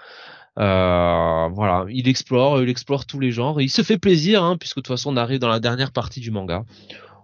Euh, 0.59 1.47
voilà, 1.53 1.85
il 1.89 2.07
explore, 2.07 2.61
il 2.61 2.69
explore 2.69 3.05
tous 3.05 3.19
les 3.19 3.31
genres, 3.31 3.61
il 3.61 3.69
se 3.69 3.81
fait 3.81 3.97
plaisir, 3.97 4.43
hein, 4.43 4.57
puisque 4.57 4.77
de 4.77 4.81
toute 4.81 4.87
façon 4.87 5.13
on 5.13 5.17
arrive 5.17 5.39
dans 5.39 5.47
la 5.47 5.59
dernière 5.59 5.91
partie 5.91 6.19
du 6.19 6.31
manga. 6.31 6.65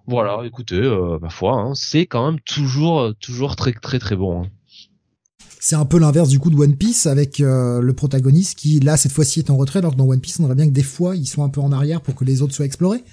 Voilà, 0.08 0.42
écoutez, 0.46 0.76
euh, 0.76 1.20
ma 1.20 1.30
foi, 1.30 1.54
hein, 1.54 1.74
c'est 1.74 2.06
quand 2.06 2.32
même 2.32 2.40
toujours, 2.42 3.14
toujours 3.20 3.56
très, 3.56 3.74
très, 3.74 4.00
très 4.00 4.16
bon. 4.16 4.44
Hein. 4.44 4.50
C'est 5.60 5.76
un 5.76 5.86
peu 5.86 5.98
l'inverse 5.98 6.30
du 6.30 6.40
coup 6.40 6.52
de 6.52 6.56
One 6.56 6.78
Piece 6.78 7.08
avec 7.08 7.40
euh, 7.40 7.82
le 7.82 7.94
protagoniste 7.94 8.60
qui 8.60 8.80
là 8.80 8.98
cette 8.98 9.12
fois-ci 9.12 9.40
est 9.40 9.50
en 9.50 9.58
retrait, 9.58 9.80
alors 9.80 9.94
que 9.94 9.98
dans 9.98 10.08
One 10.08 10.22
Piece 10.22 10.40
on 10.40 10.44
aurait 10.44 10.56
bien 10.56 10.68
que 10.68 10.74
des 10.74 10.84
fois 10.84 11.16
ils 11.16 11.26
sont 11.26 11.44
un 11.44 11.50
peu 11.50 11.60
en 11.60 11.72
arrière 11.72 12.02
pour 12.02 12.14
que 12.14 12.24
les 12.24 12.42
autres 12.42 12.54
soient 12.54 12.66
explorés. 12.66 13.04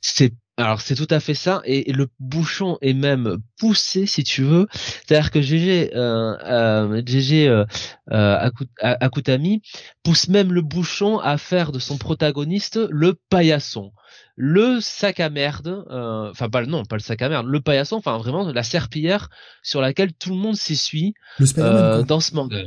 C'est 0.00 0.32
Alors 0.58 0.80
c'est 0.80 0.96
tout 0.96 1.06
à 1.10 1.20
fait 1.20 1.34
ça 1.34 1.62
et, 1.64 1.92
le 1.92 2.08
bouchon 2.18 2.78
est 2.82 2.92
même 2.92 3.38
poussé 3.60 4.06
si 4.06 4.24
tu 4.24 4.42
veux. 4.42 4.66
C'est-à-dire 4.72 5.30
que 5.30 5.40
GG 5.40 5.94
euh, 5.94 6.36
euh, 6.44 7.02
GG 7.06 7.48
euh, 7.48 7.64
euh 8.10 8.50
Akutami 8.80 9.62
pousse 10.02 10.26
même 10.26 10.52
le 10.52 10.60
bouchon 10.60 11.20
à 11.20 11.38
faire 11.38 11.70
de 11.70 11.78
son 11.78 11.96
protagoniste 11.96 12.80
le 12.90 13.14
paillasson, 13.30 13.92
le 14.34 14.80
sac 14.80 15.20
à 15.20 15.30
merde. 15.30 15.84
Euh, 15.90 16.30
enfin 16.30 16.48
pas 16.48 16.66
non 16.66 16.84
pas 16.84 16.96
le 16.96 17.02
sac 17.02 17.22
à 17.22 17.28
merde, 17.28 17.46
le 17.46 17.60
paillasson. 17.60 17.94
Enfin 17.94 18.18
vraiment 18.18 18.50
la 18.50 18.64
serpillière 18.64 19.30
sur 19.62 19.80
laquelle 19.80 20.12
tout 20.12 20.30
le 20.30 20.36
monde 20.36 20.56
s'essuie 20.56 21.14
dans 21.38 22.18
ce 22.18 22.34
manga. 22.34 22.64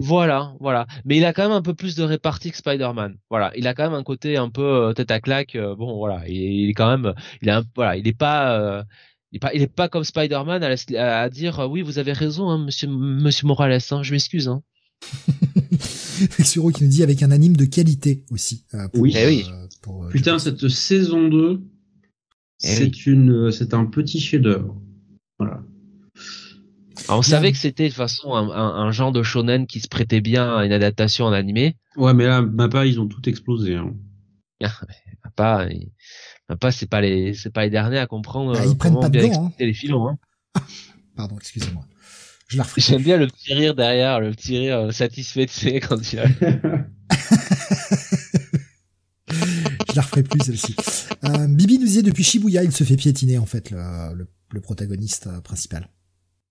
Voilà, 0.00 0.54
voilà. 0.60 0.86
Mais 1.04 1.16
il 1.16 1.24
a 1.24 1.32
quand 1.32 1.44
même 1.44 1.56
un 1.56 1.62
peu 1.62 1.74
plus 1.74 1.94
de 1.94 2.02
répartie 2.02 2.50
que 2.50 2.56
Spider-Man. 2.56 3.16
Voilà, 3.30 3.52
il 3.56 3.66
a 3.66 3.74
quand 3.74 3.84
même 3.84 3.94
un 3.98 4.02
côté 4.02 4.36
un 4.36 4.50
peu 4.50 4.62
euh, 4.62 4.92
tête 4.92 5.10
à 5.10 5.20
claque. 5.20 5.54
Euh, 5.54 5.76
bon, 5.76 5.96
voilà, 5.96 6.28
il, 6.28 6.70
est 6.70 6.74
quand 6.74 6.90
même, 6.90 7.14
il 7.42 7.50
a, 7.50 7.62
voilà, 7.76 7.96
il 7.96 8.06
est 8.08 8.16
pas, 8.16 8.58
euh, 8.58 8.82
il 9.30 9.36
est 9.36 9.40
pas, 9.40 9.54
il 9.54 9.62
est 9.62 9.72
pas 9.72 9.88
comme 9.88 10.04
Spider-Man 10.04 10.64
à, 10.64 11.20
à, 11.20 11.30
dire 11.30 11.68
oui, 11.70 11.82
vous 11.82 11.98
avez 11.98 12.12
raison, 12.12 12.50
hein, 12.50 12.58
Monsieur, 12.58 12.88
Monsieur 12.88 13.46
Morales. 13.46 13.78
Hein, 13.90 14.02
je 14.02 14.12
m'excuse. 14.12 14.48
Hein. 14.48 14.62
Suro 16.44 16.70
qui 16.70 16.84
nous 16.84 16.90
dit 16.90 17.02
avec 17.02 17.22
un 17.22 17.30
anime 17.30 17.56
de 17.56 17.64
qualité 17.64 18.24
aussi. 18.30 18.64
oui. 18.94 19.14
Eh 19.16 19.26
oui. 19.26 19.46
Putain, 20.10 20.38
cette 20.38 20.68
saison 20.68 21.28
2, 21.28 21.60
eh 22.64 22.66
c'est 22.66 23.06
une, 23.06 23.52
c'est 23.52 23.74
un 23.74 23.84
petit 23.84 24.18
chef-d'œuvre. 24.18 24.80
Voilà 25.38 25.62
on 27.08 27.22
savait 27.22 27.52
que 27.52 27.58
c'était 27.58 27.84
de 27.84 27.88
toute 27.88 27.96
façon 27.96 28.34
un, 28.34 28.50
un, 28.50 28.90
genre 28.92 29.12
de 29.12 29.22
shonen 29.22 29.66
qui 29.66 29.80
se 29.80 29.88
prêtait 29.88 30.20
bien 30.20 30.56
à 30.56 30.64
une 30.64 30.72
adaptation 30.72 31.26
en 31.26 31.32
animé. 31.32 31.76
Ouais, 31.96 32.14
mais 32.14 32.26
là, 32.26 32.42
Mappa, 32.42 32.86
ils 32.86 33.00
ont 33.00 33.06
tout 33.06 33.28
explosé. 33.28 33.76
Hein. 33.76 33.94
Mappa, 35.24 35.68
Mappa 36.48 36.72
c'est 36.72 36.88
pas 36.88 37.00
les, 37.00 37.34
c'est 37.34 37.50
pas 37.50 37.64
les 37.64 37.70
derniers 37.70 37.98
à 37.98 38.06
comprendre 38.06 38.52
bah, 38.54 38.64
ils 38.66 38.76
prennent 38.76 39.00
pas 39.00 39.08
bien 39.08 39.32
hein. 39.32 39.52
les 39.58 39.74
filons. 39.74 40.08
Hein. 40.08 40.18
Pardon, 41.16 41.36
excusez-moi. 41.38 41.84
Je 42.48 42.58
la 42.58 42.64
J'aime 42.76 43.02
bien 43.02 43.16
le 43.16 43.26
petit 43.26 43.54
rire 43.54 43.74
derrière, 43.74 44.20
le 44.20 44.30
petit 44.32 44.58
rire 44.58 44.78
euh, 44.78 44.90
satisfait 44.90 45.46
de 45.46 45.50
ses 45.50 45.80
quand 45.80 46.12
il 46.12 46.18
a. 46.20 46.26
Je 49.88 49.96
la 49.96 50.02
referai 50.02 50.24
plus 50.24 50.40
celle-ci. 50.40 50.74
Euh, 51.24 51.46
Bibi 51.48 51.78
nous 51.78 51.86
disait 51.86 52.02
depuis 52.02 52.24
Shibuya, 52.24 52.64
il 52.64 52.72
se 52.72 52.82
fait 52.84 52.96
piétiner 52.96 53.38
en 53.38 53.46
fait 53.46 53.70
le, 53.70 54.26
le 54.50 54.60
protagoniste 54.60 55.28
euh, 55.28 55.40
principal 55.40 55.88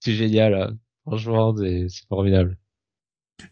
c'est 0.03 0.13
génial. 0.13 0.53
Hein. 0.53 0.77
Franchement, 1.05 1.55
c'est 1.57 1.87
formidable. 2.09 2.57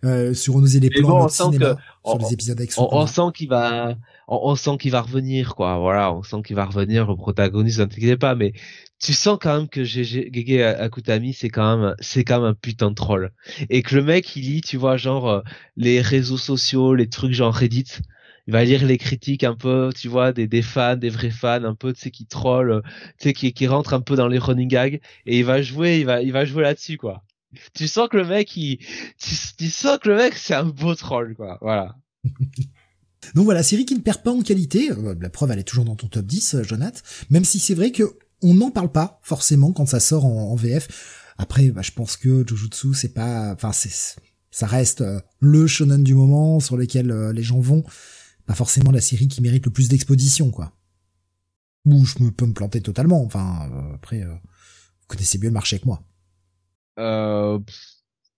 Euh, 0.06 0.34
sur 0.34 0.58
nous 0.60 0.68
des 0.68 0.90
plans 0.90 1.22
bon, 1.22 1.28
cinéma, 1.28 1.76
sur 2.06 2.18
les 2.18 2.34
épisodes 2.34 2.58
avec 2.58 2.72
on, 2.78 2.88
on, 2.92 3.08
sent 3.08 3.32
qu'il 3.34 3.50
va, 3.50 3.96
on, 4.28 4.56
sent 4.56 4.78
qu'il 4.80 4.92
va 4.92 5.02
revenir, 5.02 5.56
quoi. 5.56 5.80
Voilà, 5.80 6.14
on 6.14 6.24
sent 6.24 6.42
qu'il 6.46 6.56
va 6.56 6.66
revenir. 6.66 7.08
Le 7.08 7.16
protagoniste, 7.16 7.80
n'inquiétez 7.80 8.16
pas, 8.16 8.36
mais 8.36 8.54
tu 9.00 9.14
sens 9.14 9.38
quand 9.42 9.58
même 9.58 9.68
que 9.68 9.84
Gege 9.84 10.62
Akutami, 10.80 11.34
c'est 11.34 11.50
quand 11.50 11.78
même, 11.78 11.96
c'est 12.00 12.24
quand 12.24 12.40
même 12.40 12.52
un 12.52 12.54
putain 12.54 12.90
de 12.90 12.96
troll. 12.96 13.32
Et 13.70 13.82
que 13.82 13.96
le 13.96 14.04
mec, 14.04 14.36
il 14.36 14.44
lit, 14.44 14.62
tu 14.62 14.78
vois, 14.78 14.98
genre, 14.98 15.30
euh, 15.30 15.42
les 15.76 16.02
réseaux 16.02 16.38
sociaux, 16.38 16.94
les 16.94 17.10
trucs 17.10 17.34
genre 17.34 17.54
Reddit 17.54 18.02
il 18.48 18.54
va 18.54 18.64
lire 18.64 18.86
les 18.86 18.98
critiques 18.98 19.44
un 19.44 19.56
peu, 19.56 19.92
tu 19.96 20.08
vois, 20.08 20.34
des, 20.34 20.48
des 20.48 20.62
fans, 20.62 20.96
des 20.96 21.10
vrais 21.10 21.30
fans, 21.30 21.64
un 21.64 21.76
peu, 21.76 21.94
tu 21.94 22.02
sais, 22.02 22.12
qui 22.12 22.26
trollent, 22.26 22.82
tu 23.20 23.30
sais, 23.30 23.34
qui, 23.34 23.54
qui 23.54 23.68
rentrent 23.68 23.94
un 23.94 24.02
peu 24.02 24.16
dans 24.16 24.28
les 24.28 24.40
running 24.40 24.68
gags, 24.68 25.00
et 25.26 25.40
il 25.40 25.46
va 25.46 25.62
jouer, 25.62 26.00
il 26.00 26.06
va, 26.06 26.22
il 26.22 26.32
va 26.32 26.46
jouer 26.46 26.64
là-dessus, 26.64 26.98
quoi. 26.98 27.24
Tu 27.74 27.88
sens 27.88 28.08
que 28.10 28.18
le 28.18 28.26
mec, 28.26 28.56
il, 28.56 28.78
tu, 29.58 29.70
sens 29.70 30.00
que 30.00 30.10
le 30.10 30.16
mec, 30.16 30.36
c'est 30.36 30.54
un 30.54 30.66
beau 30.66 30.96
troll, 30.96 31.36
quoi. 31.36 31.58
Voilà. 31.62 31.96
Donc 33.36 33.46
voilà, 33.46 33.62
série 33.62 33.86
qui 33.86 33.96
ne 33.96 34.00
perd 34.00 34.24
pas 34.24 34.32
en 34.32 34.42
qualité. 34.42 34.92
Euh, 34.92 35.16
la 35.20 35.30
preuve, 35.30 35.52
elle 35.52 35.60
est 35.60 35.64
toujours 35.64 35.86
dans 35.86 35.96
ton 35.96 36.08
top 36.08 36.26
10, 36.26 36.56
euh, 36.56 36.64
Jonath. 36.64 37.04
Même 37.30 37.44
si 37.44 37.60
c'est 37.60 37.76
vrai 37.76 37.92
que 37.92 38.04
on 38.42 38.56
n'en 38.56 38.72
parle 38.72 38.92
pas 38.92 39.20
forcément 39.22 39.72
quand 39.72 39.86
ça 39.86 40.00
sort 40.00 40.26
en, 40.26 40.56
VF. 40.56 40.88
Après, 41.38 41.70
bah, 41.70 41.82
je 41.84 41.92
pense 41.92 42.18
que 42.18 42.44
Jujutsu, 42.48 42.94
c'est 42.96 43.14
pas, 43.14 43.54
enfin, 43.54 43.72
c'est, 43.72 44.18
ça 44.50 44.66
reste 44.66 45.02
euh, 45.02 45.20
le 45.40 45.68
shonen 45.68 46.04
du 46.04 46.16
moment 46.16 46.60
sur 46.60 46.78
lequel 46.78 47.14
les 47.32 47.44
gens 47.44 47.60
vont 47.60 47.84
pas 48.46 48.56
forcément 48.56 48.92
la 48.92 49.02
série 49.02 49.28
qui 49.28 49.42
mérite 49.42 49.66
le 49.66 49.72
plus 49.72 49.90
d'exposition, 49.90 50.52
quoi. 50.52 50.74
Ou 51.86 52.06
je 52.06 52.24
me, 52.24 52.32
peux 52.32 52.46
me 52.46 52.54
planter 52.54 52.82
totalement. 52.82 53.24
Enfin, 53.24 53.70
euh, 53.72 53.96
après, 53.96 54.22
euh, 54.22 54.34
vous 54.34 55.08
connaissez 55.08 55.38
mieux 55.40 55.48
le 55.48 55.54
marché 55.54 55.80
que 55.80 55.86
moi. 55.86 56.04
Euh, 57.00 57.60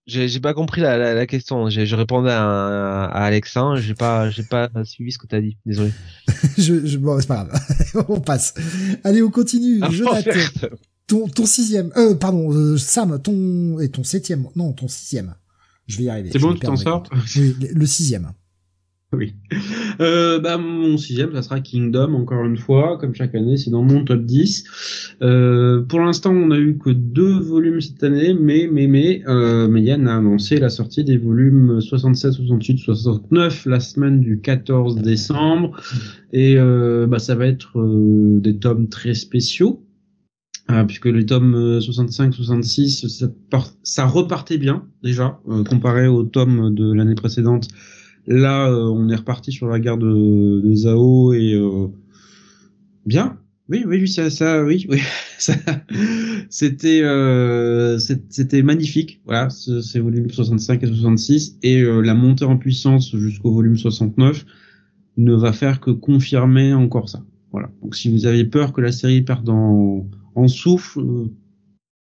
j'ai 0.05 0.39
pas 0.41 0.53
compris 0.53 0.81
la, 0.81 0.97
la, 0.97 1.13
la 1.13 1.25
question. 1.25 1.69
Je 1.69 1.95
répondais 1.95 2.31
à, 2.31 3.05
à 3.05 3.23
Alexin. 3.23 3.75
J'ai 3.77 3.93
pas, 3.93 4.29
j'ai 4.29 4.43
pas 4.43 4.69
suivi 4.83 5.11
ce 5.13 5.17
que 5.17 5.27
t'as 5.27 5.39
dit. 5.39 5.57
Désolé. 5.65 5.93
je, 6.57 6.85
je, 6.85 6.97
bon, 6.97 7.19
c'est 7.21 7.27
pas 7.27 7.45
grave. 7.45 8.05
on 8.09 8.19
passe. 8.19 8.53
Allez, 9.03 9.21
on 9.21 9.31
continue. 9.31 9.79
Ah, 9.81 9.89
Jonathan, 9.89 10.31
ton, 11.07 11.27
ton 11.27 11.45
sixième. 11.45 11.91
Euh, 11.95 12.15
pardon, 12.15 12.51
euh, 12.51 12.77
Sam, 12.77 13.21
ton 13.21 13.79
et 13.79 13.89
ton 13.89 14.03
septième. 14.03 14.47
Non, 14.55 14.73
ton 14.73 14.89
sixième. 14.89 15.35
Je 15.87 15.97
vais 15.97 16.03
y 16.03 16.09
arriver. 16.09 16.29
C'est 16.33 16.39
bon, 16.39 16.53
tu 16.53 16.59
t'en 16.59 16.75
sors. 16.75 17.03
Oui, 17.35 17.55
le 17.73 17.85
sixième. 17.85 18.31
Oui. 19.17 19.33
Euh, 20.01 20.39
bah, 20.39 20.57
mon 20.57 20.97
sixième, 20.97 21.33
ça 21.33 21.43
sera 21.43 21.59
Kingdom, 21.59 22.13
encore 22.13 22.43
une 22.45 22.57
fois, 22.57 22.97
comme 22.97 23.13
chaque 23.13 23.35
année, 23.35 23.57
c'est 23.57 23.69
dans 23.69 23.83
mon 23.83 24.03
top 24.03 24.23
10. 24.23 24.63
Euh, 25.21 25.81
pour 25.83 25.99
l'instant, 25.99 26.31
on 26.31 26.49
a 26.51 26.57
eu 26.57 26.77
que 26.77 26.89
deux 26.89 27.39
volumes 27.39 27.79
cette 27.79 28.03
année, 28.03 28.33
mais, 28.33 28.67
mais, 28.71 28.87
mais, 28.87 29.21
euh, 29.27 29.67
a 29.67 30.15
annoncé 30.15 30.59
la 30.59 30.69
sortie 30.69 31.03
des 31.03 31.17
volumes 31.17 31.79
67, 31.79 32.33
68, 32.33 32.77
69 32.79 33.65
la 33.67 33.79
semaine 33.79 34.19
du 34.19 34.39
14 34.39 34.95
décembre. 34.95 35.79
Et 36.31 36.55
euh, 36.57 37.05
bah, 37.07 37.19
ça 37.19 37.35
va 37.35 37.45
être 37.45 37.79
euh, 37.79 38.39
des 38.39 38.57
tomes 38.57 38.89
très 38.89 39.13
spéciaux. 39.13 39.85
Euh, 40.71 40.85
puisque 40.85 41.07
les 41.07 41.25
tomes 41.25 41.79
65-66, 41.79 43.09
ça, 43.09 43.27
ça 43.83 44.05
repartait 44.05 44.57
bien 44.57 44.87
déjà, 45.03 45.41
comparé 45.69 46.07
aux 46.07 46.23
tomes 46.23 46.73
de 46.73 46.93
l'année 46.93 47.15
précédente 47.15 47.67
Là, 48.27 48.69
euh, 48.69 48.89
on 48.89 49.09
est 49.09 49.15
reparti 49.15 49.51
sur 49.51 49.67
la 49.67 49.79
gare 49.79 49.97
de, 49.97 50.61
de 50.61 50.75
Zao 50.75 51.33
et 51.33 51.53
euh, 51.53 51.87
bien. 53.05 53.37
Oui, 53.69 53.83
oui, 53.87 54.07
ça, 54.07 54.29
ça 54.29 54.63
oui, 54.63 54.85
oui, 54.89 54.99
c'était, 56.49 57.01
euh, 57.01 57.97
c'était 57.97 58.61
magnifique. 58.61 59.21
Voilà, 59.25 59.49
ces 59.49 59.99
volumes 59.99 60.29
65 60.29 60.83
et 60.83 60.87
66 60.87 61.59
et 61.63 61.81
la 61.81 62.13
montée 62.13 62.43
en 62.43 62.57
puissance 62.57 63.15
jusqu'au 63.15 63.53
volume 63.53 63.77
69 63.77 64.45
ne 65.15 65.33
va 65.33 65.53
faire 65.53 65.79
que 65.79 65.91
confirmer 65.91 66.73
encore 66.73 67.07
ça. 67.07 67.23
Voilà. 67.53 67.71
Donc, 67.81 67.95
si 67.95 68.11
vous 68.11 68.25
avez 68.25 68.43
peur 68.43 68.73
que 68.73 68.81
la 68.81 68.91
série 68.91 69.21
perde 69.21 69.47
en, 69.49 70.09
en 70.35 70.47
souffle, 70.49 71.01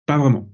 pas 0.05 0.19
vraiment. 0.19 0.51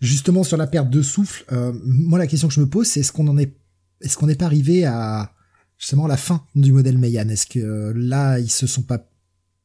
Justement 0.00 0.44
sur 0.44 0.58
la 0.58 0.66
perte 0.66 0.90
de 0.90 1.00
souffle, 1.00 1.44
moi 1.82 2.18
la 2.18 2.26
question 2.26 2.48
que 2.48 2.54
je 2.54 2.60
me 2.60 2.68
pose, 2.68 2.86
c'est 2.86 3.00
est-ce 3.00 3.12
qu'on 3.12 3.26
en 3.28 3.38
est 3.38 3.54
est-ce 4.00 4.16
qu'on 4.16 4.26
n'est 4.26 4.34
pas 4.34 4.46
arrivé 4.46 4.84
à 4.84 5.32
justement 5.78 6.06
la 6.06 6.16
fin 6.16 6.44
du 6.54 6.72
modèle 6.72 6.98
Mayan 6.98 7.28
Est-ce 7.28 7.46
que 7.46 7.58
euh, 7.58 7.92
là, 7.94 8.38
ils 8.38 8.50
se 8.50 8.66
sont 8.66 8.82
pas 8.82 9.06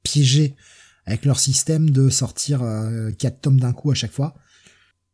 piégés 0.03 0.55
avec 1.05 1.25
leur 1.25 1.39
système 1.39 1.89
de 1.89 2.09
sortir 2.09 2.63
euh, 2.63 3.11
quatre 3.11 3.41
tomes 3.41 3.59
d'un 3.59 3.73
coup 3.73 3.91
à 3.91 3.95
chaque 3.95 4.11
fois? 4.11 4.35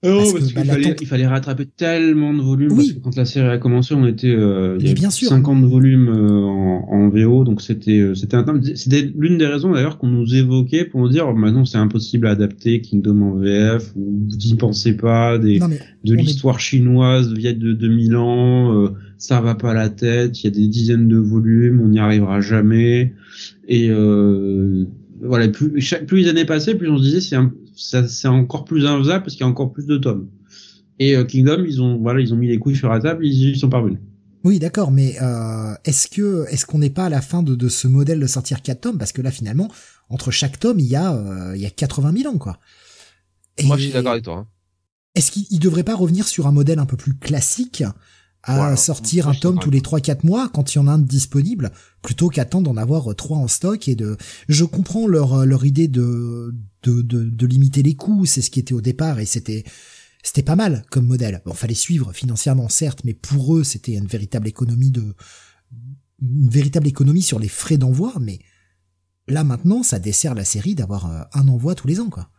Oh, 0.04 0.24
parce, 0.34 0.52
bah, 0.54 0.62
il, 1.00 1.06
fallait, 1.06 1.28
rattraper 1.28 1.68
tellement 1.68 2.34
de 2.34 2.42
volumes. 2.42 2.76
Parce 2.76 2.92
que 2.92 3.00
quand 3.00 3.16
la 3.16 3.26
série 3.26 3.50
a 3.50 3.60
commencé, 3.60 3.94
on 3.94 4.08
était 4.08 4.34
euh, 4.34 4.76
il 4.80 4.90
y 4.90 4.94
bien 4.96 5.12
sûr. 5.12 5.30
50 5.30 5.64
volumes 5.66 6.10
euh, 6.10 6.42
en, 6.42 6.88
en, 6.90 7.10
VO, 7.10 7.44
donc 7.44 7.62
c'était 7.62 8.00
euh, 8.00 8.16
c'était 8.16 8.38
c'était 8.74 9.12
l'une 9.16 9.38
des 9.38 9.46
raisons 9.46 9.72
d'ailleurs 9.72 10.00
qu'on 10.00 10.08
nous 10.08 10.34
évoquait 10.34 10.86
pour 10.86 11.02
nous 11.02 11.10
dire 11.10 11.28
oh, 11.30 11.36
maintenant 11.36 11.66
c'est 11.66 11.78
impossible 11.78 12.26
à 12.26 12.32
adapter 12.32 12.82
Kingdom 12.82 13.22
en 13.22 13.36
VF 13.36 13.92
ou 13.96 14.26
vous 14.28 14.36
n'y 14.38 14.56
pensez 14.56 14.98
pas 14.98 15.38
des 15.38 15.60
de 16.04 16.16
l'histoire 16.16 16.60
chinoise 16.60 17.32
vieille 17.34 17.56
de 17.56 17.74
2000 17.74 18.16
ans, 18.16 18.74
euh, 18.76 18.90
ça 19.20 19.40
va 19.40 19.54
pas 19.54 19.72
à 19.72 19.74
la 19.76 19.90
tête, 19.90 20.42
il 20.42 20.46
y 20.46 20.48
a 20.48 20.52
des 20.52 20.68
dizaines 20.68 21.08
de 21.08 21.18
volumes, 21.18 21.80
on 21.80 21.90
n'y 21.90 22.00
arrivera 22.00 22.42
jamais 22.42 23.14
et 23.68 23.90
euh, 23.92 24.86
voilà, 25.22 25.48
plus, 25.48 25.80
chaque, 25.80 26.08
plus 26.08 26.22
les 26.22 26.30
années 26.30 26.46
passaient, 26.46 26.76
plus 26.76 26.90
on 26.90 26.98
se 26.98 27.04
disait 27.04 27.22
c'est 27.22 27.36
c'est 27.76 28.28
encore 28.28 28.66
plus 28.66 28.86
infaisable 28.86 29.24
parce 29.24 29.34
qu'il 29.34 29.42
y 29.42 29.48
a 29.48 29.48
encore 29.48 29.72
plus 29.72 29.86
de 29.86 29.98
tomes. 29.98 30.30
Et 31.00 31.16
euh, 31.16 31.24
Kingdom, 31.24 31.64
ils 31.66 31.82
ont 31.82 31.98
voilà, 31.98 32.20
ils 32.20 32.34
ont 32.34 32.38
mis 32.38 32.48
les 32.48 32.60
couilles 32.60 32.76
sur 32.76 32.90
la 32.90 33.00
table, 33.00 33.26
ils, 33.26 33.50
ils 33.50 33.58
sont 33.58 33.70
parvenus. 33.70 34.00
Oui, 34.44 34.60
d'accord, 34.60 34.92
mais 34.92 35.18
euh, 35.22 35.74
est-ce 35.86 36.08
que 36.08 36.46
est-ce 36.50 36.66
qu'on 36.66 36.80
n'est 36.80 36.90
pas 36.90 37.06
à 37.06 37.10
la 37.10 37.22
fin 37.22 37.44
de, 37.44 37.56
de 37.56 37.70
ce 37.70 37.88
modèle 37.88 38.20
de 38.20 38.28
sortir 38.28 38.62
quatre 38.62 38.82
tomes? 38.82 38.98
Parce 38.98 39.12
que 39.12 39.22
là 39.22 39.32
finalement 39.32 39.70
entre 40.10 40.32
chaque 40.32 40.60
tome 40.60 40.80
il 40.80 40.88
y 40.88 40.96
a 40.96 41.14
euh, 41.14 41.56
il 41.56 41.62
y 41.62 41.66
a 41.66 41.70
80 41.70 42.14
000 42.18 42.34
ans 42.34 42.38
quoi. 42.38 42.60
Moi 43.64 43.78
je 43.78 43.84
suis 43.84 43.92
d'accord 43.92 44.14
avec 44.14 44.24
toi. 44.24 44.38
Hein. 44.38 44.48
Est-ce 45.16 45.32
qu'il 45.32 45.60
devrait 45.60 45.84
pas 45.84 45.96
revenir 45.96 46.28
sur 46.28 46.48
un 46.48 46.52
modèle 46.52 46.80
un 46.80 46.86
peu 46.86 46.98
plus 46.98 47.18
classique 47.18 47.84
à 48.44 48.76
sortir 48.76 49.28
un 49.28 49.34
tome 49.34 49.60
tous 49.60 49.70
les 49.70 49.82
3-4 49.82 50.26
mois 50.26 50.50
quand 50.50 50.74
il 50.74 50.78
y 50.78 50.80
en 50.80 50.88
a 50.88 50.92
un 50.92 51.00
disponible, 51.00 51.72
plutôt 52.02 52.30
qu'attendre 52.30 52.72
d'en 52.72 52.82
avoir 52.82 53.16
trois 53.16 53.38
en 53.38 53.48
stock 53.48 53.88
et 53.88 53.96
de. 53.96 54.18
Je 54.50 54.66
comprends 54.66 55.08
leur 55.08 55.46
leur 55.46 55.66
idée 55.66 55.88
de 55.88 56.56
de, 56.84 57.02
de, 57.02 57.24
de 57.24 57.46
limiter 57.46 57.84
les 57.84 57.96
coûts, 57.96 58.26
c'est 58.26 58.42
ce 58.42 58.50
qui 58.50 58.60
était 58.60 58.74
au 58.74 58.82
départ 58.82 59.20
et 59.20 59.26
c'était 59.26 59.64
c'était 60.24 60.44
pas 60.44 60.56
mal 60.56 60.86
comme 60.90 61.06
modèle. 61.06 61.42
Bon, 61.46 61.54
fallait 61.54 61.74
suivre 61.76 62.14
financièrement 62.14 62.70
certes, 62.70 63.02
mais 63.06 63.14
pour 63.14 63.56
eux 63.56 63.64
c'était 63.64 63.94
une 63.94 64.08
véritable 64.08 64.48
économie 64.48 64.92
de 64.92 65.14
une 66.22 66.50
véritable 66.50 66.88
économie 66.88 67.22
sur 67.22 67.40
les 67.40 67.48
frais 67.48 67.78
d'envoi, 67.78 68.14
mais 68.20 68.40
là 69.28 69.44
maintenant, 69.44 69.84
ça 69.84 70.00
dessert 70.00 70.36
la 70.36 70.46
série 70.46 70.76
d'avoir 70.76 71.12
euh, 71.12 71.24
un 71.34 71.48
envoi 71.48 71.76
tous 71.76 71.88
les 71.88 72.00
ans, 72.00 72.10
quoi. 72.10 72.30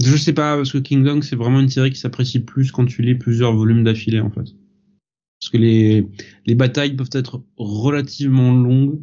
Je 0.00 0.16
sais 0.16 0.32
pas, 0.32 0.56
parce 0.56 0.70
que 0.70 0.78
Kingdom, 0.78 1.22
c'est 1.22 1.34
vraiment 1.34 1.58
une 1.58 1.68
série 1.68 1.90
qui 1.90 1.98
s'apprécie 1.98 2.38
plus 2.38 2.70
quand 2.70 2.86
tu 2.86 3.02
lis 3.02 3.16
plusieurs 3.16 3.52
volumes 3.52 3.82
d'affilée, 3.82 4.20
en 4.20 4.30
fait. 4.30 4.54
Parce 5.40 5.50
que 5.50 5.58
les, 5.58 6.08
les 6.46 6.54
batailles 6.54 6.94
peuvent 6.94 7.10
être 7.12 7.42
relativement 7.56 8.52
longues. 8.52 9.00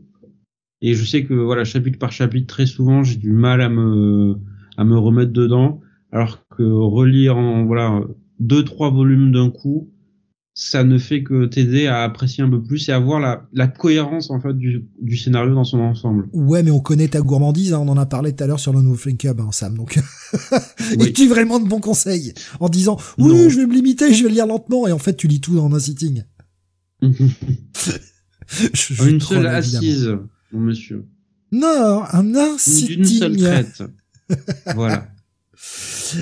Et 0.81 0.93
je 0.93 1.05
sais 1.05 1.23
que, 1.23 1.33
voilà, 1.33 1.64
chapitre 1.64 1.97
par 1.97 2.11
chapitre, 2.11 2.47
très 2.47 2.65
souvent, 2.65 3.03
j'ai 3.03 3.17
du 3.17 3.31
mal 3.31 3.61
à 3.61 3.69
me, 3.69 4.38
à 4.77 4.83
me 4.83 4.97
remettre 4.97 5.31
dedans. 5.31 5.81
Alors 6.11 6.45
que 6.49 6.64
relire 6.64 7.38
en, 7.38 7.65
voilà, 7.65 8.01
deux, 8.39 8.64
trois 8.64 8.89
volumes 8.89 9.31
d'un 9.31 9.49
coup, 9.49 9.91
ça 10.58 10.85
ne 10.85 10.98
fait 10.98 11.22
que 11.22 11.45
t'aider 11.48 11.85
à 11.88 12.03
apprécier 12.03 12.42
un 12.42 12.50
peu 12.50 12.64
plus 12.64 12.88
et 12.88 12.93
à 12.93 13.00
voir 13.00 13.19
la, 13.19 13.45
la 13.51 13.67
cohérence 13.67 14.32
en 14.32 14.40
fait 14.40 14.53
du, 14.53 14.85
du 15.01 15.17
scénario 15.17 15.53
dans 15.53 15.66
son 15.66 15.80
ensemble. 15.80 16.30
Ouais, 16.32 16.64
mais 16.64 16.72
on 16.72 16.80
connaît 16.80 17.09
ta 17.09 17.19
gourmandise, 17.19 17.74
hein, 17.74 17.80
on 17.80 17.90
en 17.90 17.98
a 17.98 18.06
parlé 18.06 18.34
tout 18.34 18.42
à 18.42 18.48
l'heure 18.48 18.59
sur 18.59 18.72
le 18.72 18.82
nouveau 18.82 18.95
Club, 19.19 19.42
hein, 19.42 19.50
Sam. 19.51 19.75
Donc, 19.75 20.00
oui. 20.98 21.08
es-tu 21.09 21.27
vraiment 21.27 21.59
de 21.59 21.67
bons 21.67 21.82
conseils? 21.82 22.34
En 22.61 22.69
disant 22.69 22.98
oui, 23.17 23.34
non. 23.34 23.50
je 23.50 23.58
vais 23.58 23.66
me 23.66 23.74
limiter, 23.74 24.14
je 24.14 24.24
vais 24.24 24.30
lire 24.30 24.48
lentement, 24.48 24.88
et 24.88 24.93
en 24.93 24.98
fait 24.98 25.16
tu 25.17 25.27
lis 25.27 25.42
tout 25.42 25.59
en 25.59 25.74
un 25.74 25.80
sitting. 25.80 26.24
je, 27.01 27.11
je 28.74 28.93
Une 29.09 29.19
seule 29.19 29.42
troll, 29.42 29.48
assise, 29.48 30.09
mon 30.53 30.61
monsieur. 30.61 31.06
Non, 31.51 32.03
un, 32.09 32.34
un 32.34 32.58
sitting. 32.58 32.95
D'une 32.95 33.06
seule 33.06 33.38
traite. 33.38 33.84
voilà. 34.74 35.09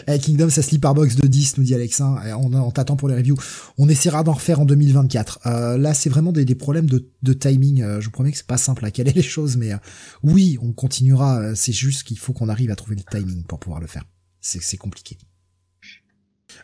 Eh, 0.08 0.20
Kingdom, 0.20 0.50
ça 0.50 0.62
se 0.62 0.72
lit 0.72 0.80
par 0.80 0.94
box 0.94 1.16
de 1.16 1.28
10, 1.28 1.58
nous 1.58 1.64
dit 1.64 1.76
Alexin. 1.76 2.18
Eh, 2.26 2.34
on, 2.34 2.72
t'attend 2.72 2.96
pour 2.96 3.10
les 3.10 3.16
reviews. 3.16 3.38
On 3.78 3.90
essaiera 3.90 4.24
d'en 4.24 4.34
refaire 4.34 4.60
en 4.60 4.66
2024. 4.66 5.40
Euh, 5.46 5.78
là, 5.78 5.94
c'est 5.94 6.10
vraiment 6.10 6.32
des, 6.32 6.46
problèmes 6.56 6.88
de, 6.88 7.34
timing. 7.34 7.82
Euh, 7.82 8.00
je 8.00 8.06
vous 8.06 8.12
promets 8.12 8.32
que 8.32 8.38
c'est 8.38 8.48
pas 8.48 8.58
simple 8.58 8.86
à 8.86 8.92
caler 8.92 9.12
les 9.16 9.22
choses, 9.22 9.58
mais 9.58 9.74
euh, 9.74 9.78
oui, 10.24 10.58
on 10.62 10.72
continuera. 10.72 11.56
C'est 11.56 11.74
juste 11.74 12.04
qu'il 12.04 12.20
faut 12.20 12.34
qu'on 12.34 12.50
arrive 12.50 12.72
à 12.72 12.76
trouver 12.76 12.96
le 12.96 13.04
timing 13.04 13.44
pour 13.44 13.60
pouvoir 13.60 13.82
le 13.82 13.88
faire. 13.88 14.04
C'est 14.42 14.78
compliqué. 14.78 15.18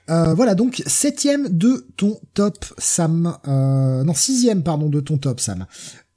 Voilà, 0.07 0.55
donc 0.55 0.81
septième 0.87 1.49
de 1.49 1.87
ton 1.95 2.19
top, 2.33 2.65
Sam. 2.77 3.37
Non, 3.45 4.13
sixième, 4.13 4.63
pardon, 4.63 4.89
de 4.89 4.99
ton 4.99 5.17
top, 5.17 5.39
Sam. 5.39 5.65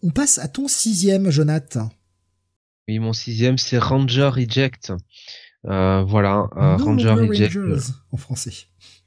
On 0.03 0.11
passe 0.11 0.39
à 0.39 0.49
ton 0.49 0.67
sixième, 0.67 1.31
Jonathan. 1.31 1.91
Oui, 2.89 2.99
mon 2.99 3.13
sixième, 3.13 3.59
c'est 3.59 3.79
Ranger 3.79 4.31
Reject. 4.35 4.93
Euh, 5.69 6.03
voilà, 6.03 6.49
euh, 6.57 6.77
no 6.79 6.85
Ranger 6.85 7.11
Reject. 7.11 7.57
En 8.13 8.17
français. 8.17 8.53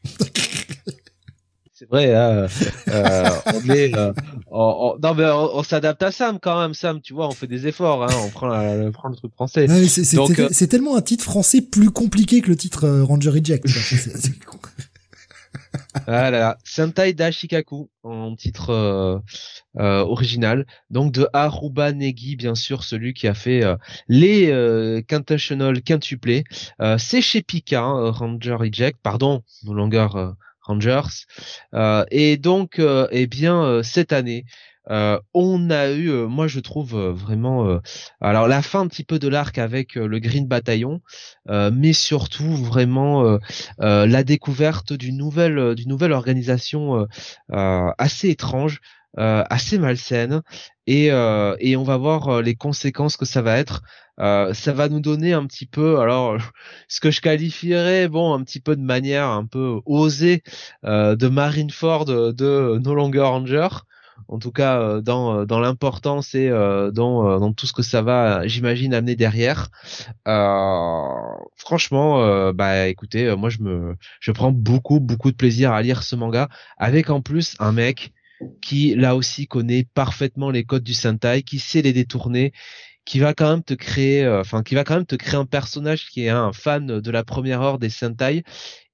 C'est 1.77 1.89
vrai, 1.89 2.15
hein, 2.15 2.47
euh, 2.87 3.29
on 3.53 3.69
est, 3.69 3.93
euh, 3.97 4.13
on, 4.49 4.95
on, 4.95 4.99
non 5.05 5.13
mais 5.13 5.25
on, 5.25 5.57
on 5.57 5.61
s'adapte 5.61 6.01
à 6.03 6.11
Sam 6.13 6.39
quand 6.41 6.61
même, 6.61 6.73
Sam, 6.73 7.01
tu 7.01 7.13
vois, 7.13 7.27
on 7.27 7.31
fait 7.31 7.47
des 7.47 7.67
efforts, 7.67 8.05
hein, 8.05 8.15
on 8.23 8.29
prend, 8.29 8.47
la, 8.47 8.87
on 8.87 8.93
prend 8.93 9.09
le 9.09 9.15
truc 9.17 9.33
français. 9.33 9.69
Ouais, 9.69 9.85
c'est, 9.87 10.15
Donc, 10.15 10.39
euh... 10.39 10.47
c'est 10.51 10.67
tellement 10.67 10.95
un 10.95 11.01
titre 11.01 11.25
français 11.25 11.61
plus 11.61 11.89
compliqué 11.89 12.39
que 12.39 12.47
le 12.47 12.55
titre 12.55 12.85
euh, 12.85 13.03
Ranger 13.03 13.31
Reject. 13.31 13.67
voilà, 16.07 16.57
Sentai 16.63 17.11
Dashikaku 17.11 17.89
en 18.03 18.37
titre 18.37 18.69
euh, 18.69 19.15
euh, 19.15 19.19
original, 19.77 20.65
donc 20.89 21.11
de 21.11 21.27
Aruba 21.33 21.91
Negi 21.91 22.35
bien 22.35 22.55
sûr, 22.55 22.83
celui 22.83 23.13
qui 23.13 23.27
a 23.27 23.33
fait 23.33 23.63
euh, 23.63 23.75
les 24.07 24.49
euh, 24.51 25.01
quintuple 25.01 25.81
quintuplés. 25.81 26.43
Euh, 26.81 26.97
c'est 26.97 27.21
chez 27.21 27.41
Pika, 27.41 27.81
hein, 27.81 28.11
Ranger 28.11 28.55
Reject, 28.55 28.99
pardon, 29.01 29.43
nos 29.63 29.73
longueurs 29.73 30.35
Rangers. 30.61 31.25
et 32.11 32.37
donc, 32.37 32.81
eh 33.11 33.27
bien, 33.27 33.83
cette 33.83 34.13
année, 34.13 34.45
euh, 34.89 35.19
on 35.33 35.69
a 35.69 35.89
eu, 35.89 36.09
euh, 36.09 36.27
moi 36.27 36.47
je 36.47 36.59
trouve 36.59 36.95
euh, 36.95 37.11
vraiment, 37.11 37.79
alors 38.21 38.47
la 38.47 38.61
fin 38.61 38.81
un 38.81 38.87
petit 38.87 39.03
peu 39.03 39.19
de 39.19 39.27
l'arc 39.27 39.57
avec 39.57 39.95
le 39.95 40.19
Green 40.19 40.47
Bataillon, 40.47 41.01
mais 41.47 41.93
surtout 41.93 42.55
vraiment 42.55 43.39
la 43.79 44.23
découverte 44.23 44.93
d'une 44.93 45.17
nouvelle, 45.17 45.75
d'une 45.75 45.89
nouvelle 45.89 46.11
organisation 46.11 47.07
assez 47.49 48.29
étrange. 48.29 48.81
Assez 49.17 49.77
malsaine. 49.77 50.41
Et, 50.87 51.05
et 51.07 51.77
on 51.77 51.83
va 51.83 51.97
voir 51.97 52.41
les 52.41 52.55
conséquences 52.55 53.17
que 53.17 53.25
ça 53.25 53.41
va 53.41 53.57
être. 53.57 53.81
Ça 54.17 54.73
va 54.73 54.89
nous 54.89 54.99
donner 55.01 55.33
un 55.33 55.45
petit 55.45 55.65
peu 55.65 55.99
alors 55.99 56.37
ce 56.87 56.99
que 56.99 57.11
je 57.11 57.21
qualifierais 57.21 58.07
bon 58.07 58.33
un 58.33 58.43
petit 58.43 58.59
peu 58.59 58.75
de 58.75 58.81
manière 58.81 59.27
un 59.27 59.45
peu 59.45 59.81
osée 59.85 60.43
de 60.83 61.27
Marineford 61.27 62.05
de 62.05 62.79
No 62.83 62.93
Longer 62.93 63.21
Ranger. 63.21 63.67
En 64.27 64.39
tout 64.39 64.51
cas 64.51 64.79
euh, 64.79 65.01
dans 65.01 65.41
euh, 65.41 65.45
dans 65.45 65.59
l'importance 65.59 66.35
et 66.35 66.49
euh, 66.49 66.91
dans 66.91 67.39
dans 67.39 67.53
tout 67.53 67.67
ce 67.67 67.73
que 67.73 67.83
ça 67.83 68.01
va 68.01 68.47
j'imagine 68.47 68.93
amener 68.93 69.15
derrière. 69.15 69.69
Franchement 71.55 72.51
bah 72.53 72.87
écoutez 72.87 73.35
moi 73.35 73.49
je 73.49 73.59
me 73.59 73.95
je 74.19 74.31
prends 74.31 74.51
beaucoup 74.51 74.99
beaucoup 74.99 75.31
de 75.31 75.35
plaisir 75.35 75.71
à 75.71 75.81
lire 75.81 76.03
ce 76.03 76.15
manga 76.15 76.49
avec 76.77 77.09
en 77.09 77.21
plus 77.21 77.55
un 77.59 77.71
mec 77.71 78.13
qui 78.61 78.95
là 78.95 79.15
aussi 79.15 79.47
connaît 79.47 79.85
parfaitement 79.93 80.51
les 80.51 80.63
codes 80.63 80.83
du 80.83 80.93
Sentai 80.93 81.43
qui 81.43 81.59
sait 81.59 81.81
les 81.81 81.93
détourner 81.93 82.51
qui 83.05 83.19
va 83.19 83.33
quand 83.33 83.49
même 83.49 83.63
te 83.63 83.73
créer 83.73 84.27
enfin 84.27 84.63
qui 84.63 84.75
va 84.75 84.83
quand 84.83 84.95
même 84.95 85.05
te 85.05 85.15
créer 85.15 85.35
un 85.35 85.45
personnage 85.45 86.09
qui 86.09 86.25
est 86.25 86.29
un 86.29 86.51
fan 86.53 86.99
de 86.99 87.11
la 87.11 87.23
première 87.23 87.61
heure 87.61 87.79
des 87.79 87.89
Sentai 87.89 88.43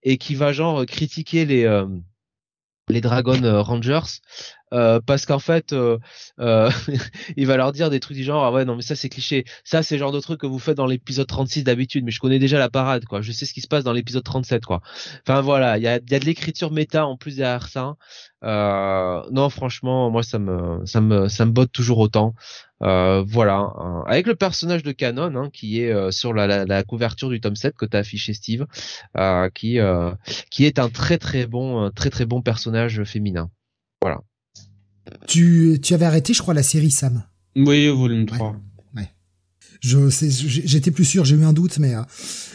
et 0.03 0.17
qui 0.17 0.35
va 0.35 0.51
genre 0.53 0.85
critiquer 0.85 1.45
les 1.45 1.65
les 2.91 3.01
Dragon 3.01 3.41
euh, 3.43 3.61
Rangers 3.61 3.99
euh, 3.99 4.60
parce 4.71 5.25
qu'en 5.25 5.39
fait 5.39 5.73
euh, 5.73 5.97
euh, 6.39 6.69
il 7.37 7.47
va 7.47 7.57
leur 7.57 7.71
dire 7.71 7.89
des 7.89 7.99
trucs 7.99 8.17
du 8.17 8.23
genre 8.23 8.43
ah 8.43 8.51
ouais 8.51 8.65
non 8.65 8.75
mais 8.75 8.81
ça 8.81 8.95
c'est 8.95 9.09
cliché. 9.09 9.45
Ça 9.63 9.83
c'est 9.83 9.95
le 9.95 9.99
genre 9.99 10.11
de 10.11 10.19
truc 10.19 10.39
que 10.39 10.47
vous 10.47 10.59
faites 10.59 10.77
dans 10.77 10.85
l'épisode 10.85 11.27
36 11.27 11.63
d'habitude 11.63 12.05
mais 12.05 12.11
je 12.11 12.19
connais 12.19 12.39
déjà 12.39 12.59
la 12.59 12.69
parade 12.69 13.05
quoi. 13.05 13.21
Je 13.21 13.31
sais 13.31 13.45
ce 13.45 13.53
qui 13.53 13.61
se 13.61 13.67
passe 13.67 13.83
dans 13.83 13.93
l'épisode 13.93 14.23
37 14.23 14.65
quoi. 14.65 14.81
Enfin 15.27 15.41
voilà 15.41 15.77
il 15.77 15.83
y 15.83 15.87
a, 15.87 15.95
y 15.95 16.15
a 16.15 16.19
de 16.19 16.25
l'écriture 16.25 16.71
méta 16.71 17.05
en 17.05 17.17
plus 17.17 17.37
derrière 17.37 17.67
ça. 17.67 17.95
Euh, 18.43 19.21
non 19.31 19.49
franchement 19.49 20.09
moi 20.09 20.23
ça 20.23 20.39
me 20.39 20.85
ça 20.85 20.99
me 21.01 21.27
ça 21.27 21.45
me 21.45 21.51
botte 21.51 21.71
toujours 21.71 21.99
autant. 21.99 22.33
Euh, 22.81 23.23
voilà, 23.27 23.73
avec 24.07 24.25
le 24.25 24.35
personnage 24.35 24.81
de 24.81 24.91
Canon 24.91 25.35
hein, 25.35 25.49
qui 25.53 25.81
est 25.81 25.91
euh, 25.91 26.09
sur 26.09 26.33
la, 26.33 26.47
la, 26.47 26.65
la, 26.65 26.83
couverture 26.83 27.29
du 27.29 27.39
tome 27.39 27.55
7 27.55 27.75
que 27.75 27.85
t'as 27.85 27.99
affiché 27.99 28.33
Steve, 28.33 28.65
euh, 29.17 29.49
qui 29.53 29.79
euh, 29.79 30.11
qui 30.49 30.65
est 30.65 30.79
un 30.79 30.89
très 30.89 31.19
très 31.19 31.45
bon 31.45 31.91
très 31.91 32.09
très 32.09 32.25
bon 32.25 32.41
personnage 32.41 33.03
féminin. 33.03 33.51
Voilà. 34.01 34.21
Tu 35.27 35.79
tu 35.81 35.93
avais 35.93 36.05
arrêté 36.05 36.33
je 36.33 36.41
crois 36.41 36.53
la 36.53 36.63
série 36.63 36.91
Sam. 36.91 37.23
Oui, 37.55 37.89
au 37.89 37.97
volume 37.97 38.25
3. 38.25 38.51
Ouais. 38.51 38.55
ouais. 38.95 39.09
Je 39.81 40.09
j'étais 40.09 40.91
plus 40.91 41.05
sûr, 41.05 41.25
j'ai 41.25 41.35
eu 41.35 41.43
un 41.43 41.53
doute 41.53 41.79
mais 41.79 41.93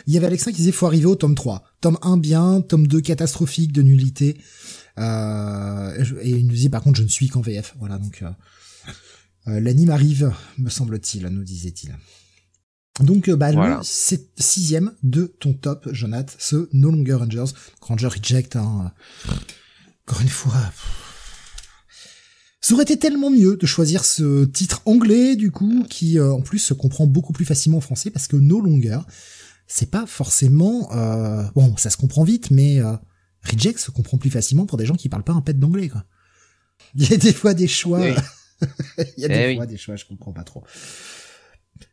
il 0.07 0.15
y 0.15 0.17
avait 0.17 0.27
Alexin 0.27 0.51
qui 0.53 0.59
disait 0.59 0.73
faut 0.73 0.87
arriver 0.87 1.07
au 1.07 1.17
tome 1.17 1.35
3. 1.35 1.65
Tome 1.81 1.99
1 2.03 2.17
bien, 2.19 2.61
tome 2.61 2.87
2 2.87 3.01
catastrophique 3.01 3.73
de 3.73 3.83
nullité. 3.83 4.37
et 4.99 6.31
il 6.31 6.47
nous 6.47 6.55
dit 6.55 6.69
par 6.69 6.83
contre 6.83 6.99
je 6.99 7.03
ne 7.05 7.09
suis 7.09 7.29
qu'en 7.29 7.41
VF. 7.41 7.75
Voilà 7.79 7.99
donc 7.99 8.23
euh, 9.49 9.61
L'anime 9.61 9.91
arrive, 9.91 10.33
me 10.59 10.71
semble-t-il, 10.71 11.27
nous 11.29 11.45
disait-il. 11.45 11.97
Donc, 13.01 13.29
euh, 13.29 13.37
bah, 13.37 13.53
voilà. 13.53 13.81
c'est 13.83 14.29
sixième 14.41 14.93
de 15.03 15.27
ton 15.27 15.53
top, 15.53 15.89
Jonathan, 15.93 16.33
ce 16.39 16.69
No 16.73 16.91
Longer 16.91 17.15
Rangers, 17.15 17.53
Ranger 17.81 18.09
Reject, 18.09 18.57
hein. 18.57 18.93
Encore 20.07 20.23
une 20.23 20.29
fois. 20.29 20.55
Ça 22.61 22.75
aurait 22.75 22.83
été 22.83 22.99
tellement 22.99 23.31
mieux 23.31 23.57
de 23.57 23.67
choisir 23.67 24.05
ce 24.05 24.45
titre 24.45 24.83
anglais, 24.87 25.37
du 25.37 25.51
coup, 25.51 25.85
qui, 25.89 26.19
euh, 26.19 26.33
en 26.33 26.41
plus, 26.41 26.59
se 26.59 26.75
comprend 26.75 27.07
beaucoup 27.07 27.33
plus 27.33 27.45
facilement 27.45 27.79
en 27.79 27.83
français, 27.83 28.11
parce 28.11 28.27
que 28.27 28.37
No 28.37 28.61
Longer, 28.61 29.01
c'est 29.67 29.91
pas 29.91 30.07
forcément, 30.07 30.93
euh, 30.93 31.45
bon, 31.55 31.77
ça 31.77 31.91
se 31.91 31.97
comprend 31.97 32.25
vite, 32.25 32.51
mais, 32.51 32.81
euh, 32.81 32.97
Reject 33.43 33.79
se 33.79 33.91
comprend 33.91 34.19
plus 34.19 34.31
facilement 34.31 34.67
pour 34.67 34.79
des 34.79 34.87
gens 34.87 34.97
qui 34.97 35.09
parlent 35.09 35.23
pas 35.23 35.33
un 35.33 35.41
pet 35.41 35.59
d'anglais, 35.59 35.89
quoi. 35.89 36.05
Il 36.95 37.09
y 37.09 37.15
a 37.15 37.17
des 37.17 37.33
fois 37.33 37.55
des 37.55 37.69
choix. 37.69 38.01
Oui. 38.01 38.15
Il 39.17 39.23
y 39.23 39.25
a 39.25 39.29
des 39.29 39.35
eh 39.35 39.55
fois 39.55 39.65
oui. 39.65 39.71
des 39.71 39.77
choix, 39.77 39.97
je 39.97 40.05
comprends 40.05 40.33
pas 40.33 40.45
trop. 40.45 40.65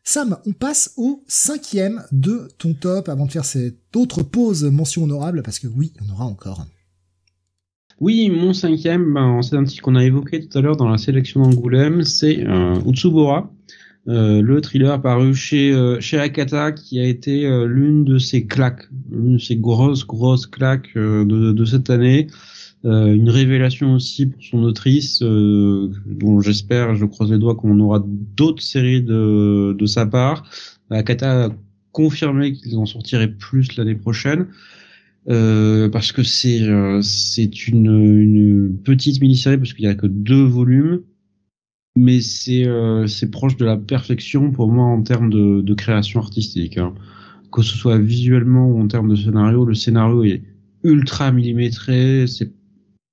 Sam, 0.04 0.38
on 0.46 0.54
passe 0.54 0.94
au 0.98 1.24
cinquième 1.28 2.04
de 2.12 2.50
ton 2.58 2.74
top 2.74 3.10
avant 3.10 3.26
de 3.26 3.32
faire 3.32 3.46
cette 3.46 3.96
autre 3.96 4.24
pause 4.24 4.64
mention 4.64 5.04
honorable 5.04 5.44
parce 5.44 5.60
que 5.60 5.68
oui, 5.68 5.94
en 6.02 6.12
aura 6.12 6.26
encore. 6.26 6.66
Oui, 8.00 8.30
mon 8.30 8.54
cinquième, 8.54 9.14
ben, 9.14 9.42
c'est 9.42 9.56
un 9.56 9.64
titre 9.64 9.82
qu'on 9.82 9.96
a 9.96 10.04
évoqué 10.04 10.46
tout 10.46 10.58
à 10.58 10.62
l'heure 10.62 10.76
dans 10.76 10.90
la 10.90 10.98
sélection 10.98 11.42
d'Angoulême, 11.42 12.04
c'est 12.04 12.46
euh, 12.46 12.76
Utsubora, 12.86 13.52
euh, 14.10 14.42
le 14.42 14.60
thriller 14.60 15.02
paru 15.02 15.34
chez 15.34 15.72
euh, 15.72 16.02
chez 16.02 16.20
Akata 16.20 16.74
qui 16.74 17.00
a 17.00 17.06
été 17.06 17.46
euh, 17.46 17.66
l'une 17.66 18.04
de 18.04 18.18
ses 18.18 18.46
claques, 18.46 18.90
l'une 19.10 19.36
de 19.36 19.42
ses 19.42 19.56
grosses 19.56 20.06
grosses 20.06 20.46
claques 20.46 20.96
de, 20.96 21.66
cette 21.66 21.90
année. 21.90 22.28
Une 22.86 23.30
révélation 23.30 23.94
aussi 23.94 24.26
pour 24.26 24.44
son 24.44 24.64
autrice, 24.64 25.22
dont 25.22 26.42
j'espère, 26.42 26.96
je 26.96 27.06
croise 27.06 27.32
les 27.32 27.38
doigts 27.38 27.56
qu'on 27.56 27.80
aura 27.80 28.04
d'autres 28.06 28.62
séries 28.62 29.02
de, 29.02 29.74
de 29.80 29.86
sa 29.86 30.06
part. 30.06 30.44
Akata 30.90 31.46
a 31.46 31.50
confirmé 31.94 32.52
qu'ils 32.52 32.78
en 32.78 32.86
sortiraient 32.86 33.32
plus 33.32 33.78
l'année 33.78 33.96
prochaine. 33.96 34.48
Euh, 35.30 35.90
parce 35.90 36.12
que 36.12 36.22
c'est 36.22 36.64
euh, 36.64 37.02
c'est 37.02 37.68
une, 37.68 38.20
une 38.20 38.78
petite 38.84 39.22
mini-série 39.22 39.58
parce 39.58 39.74
qu'il 39.74 39.86
y 39.86 39.88
a 39.88 39.96
que 39.96 40.08
deux 40.08 40.44
volumes 40.44 41.02
mais 41.96 42.22
c'est 42.22 42.68
euh, 42.68 43.08
c'est 43.08 43.32
proche 43.32 43.56
de 43.58 43.66
la 43.66 43.78
perfection 43.78 44.52
pour 44.52 44.72
moi 44.72 44.86
en 44.86 45.02
termes 45.02 45.30
de, 45.30 45.62
de 45.62 45.74
création 45.74 46.20
artistique. 46.20 46.78
Hein. 46.78 46.94
Que 47.52 47.62
ce 47.62 47.78
soit 47.78 48.00
visuellement 48.00 48.68
ou 48.68 48.82
en 48.82 48.88
termes 48.88 49.10
de 49.10 49.16
scénario, 49.16 49.64
le 49.66 49.76
scénario 49.76 50.24
est 50.24 50.42
ultra 50.84 51.32
millimétré, 51.32 52.26
c'est 52.28 52.52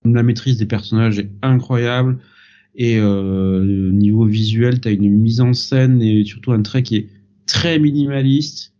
la 0.04 0.22
maîtrise 0.22 0.56
des 0.56 0.66
personnages 0.66 1.18
est 1.18 1.30
incroyable 1.42 2.18
et 2.74 2.96
euh, 2.98 3.90
niveau 3.92 4.24
visuel, 4.24 4.80
t'as 4.80 4.92
une 4.92 5.10
mise 5.10 5.40
en 5.40 5.52
scène 5.52 6.00
et 6.00 6.24
surtout 6.24 6.52
un 6.52 6.62
trait 6.62 6.82
qui 6.82 6.96
est 6.96 7.08
très 7.46 7.78
minimaliste, 7.78 8.72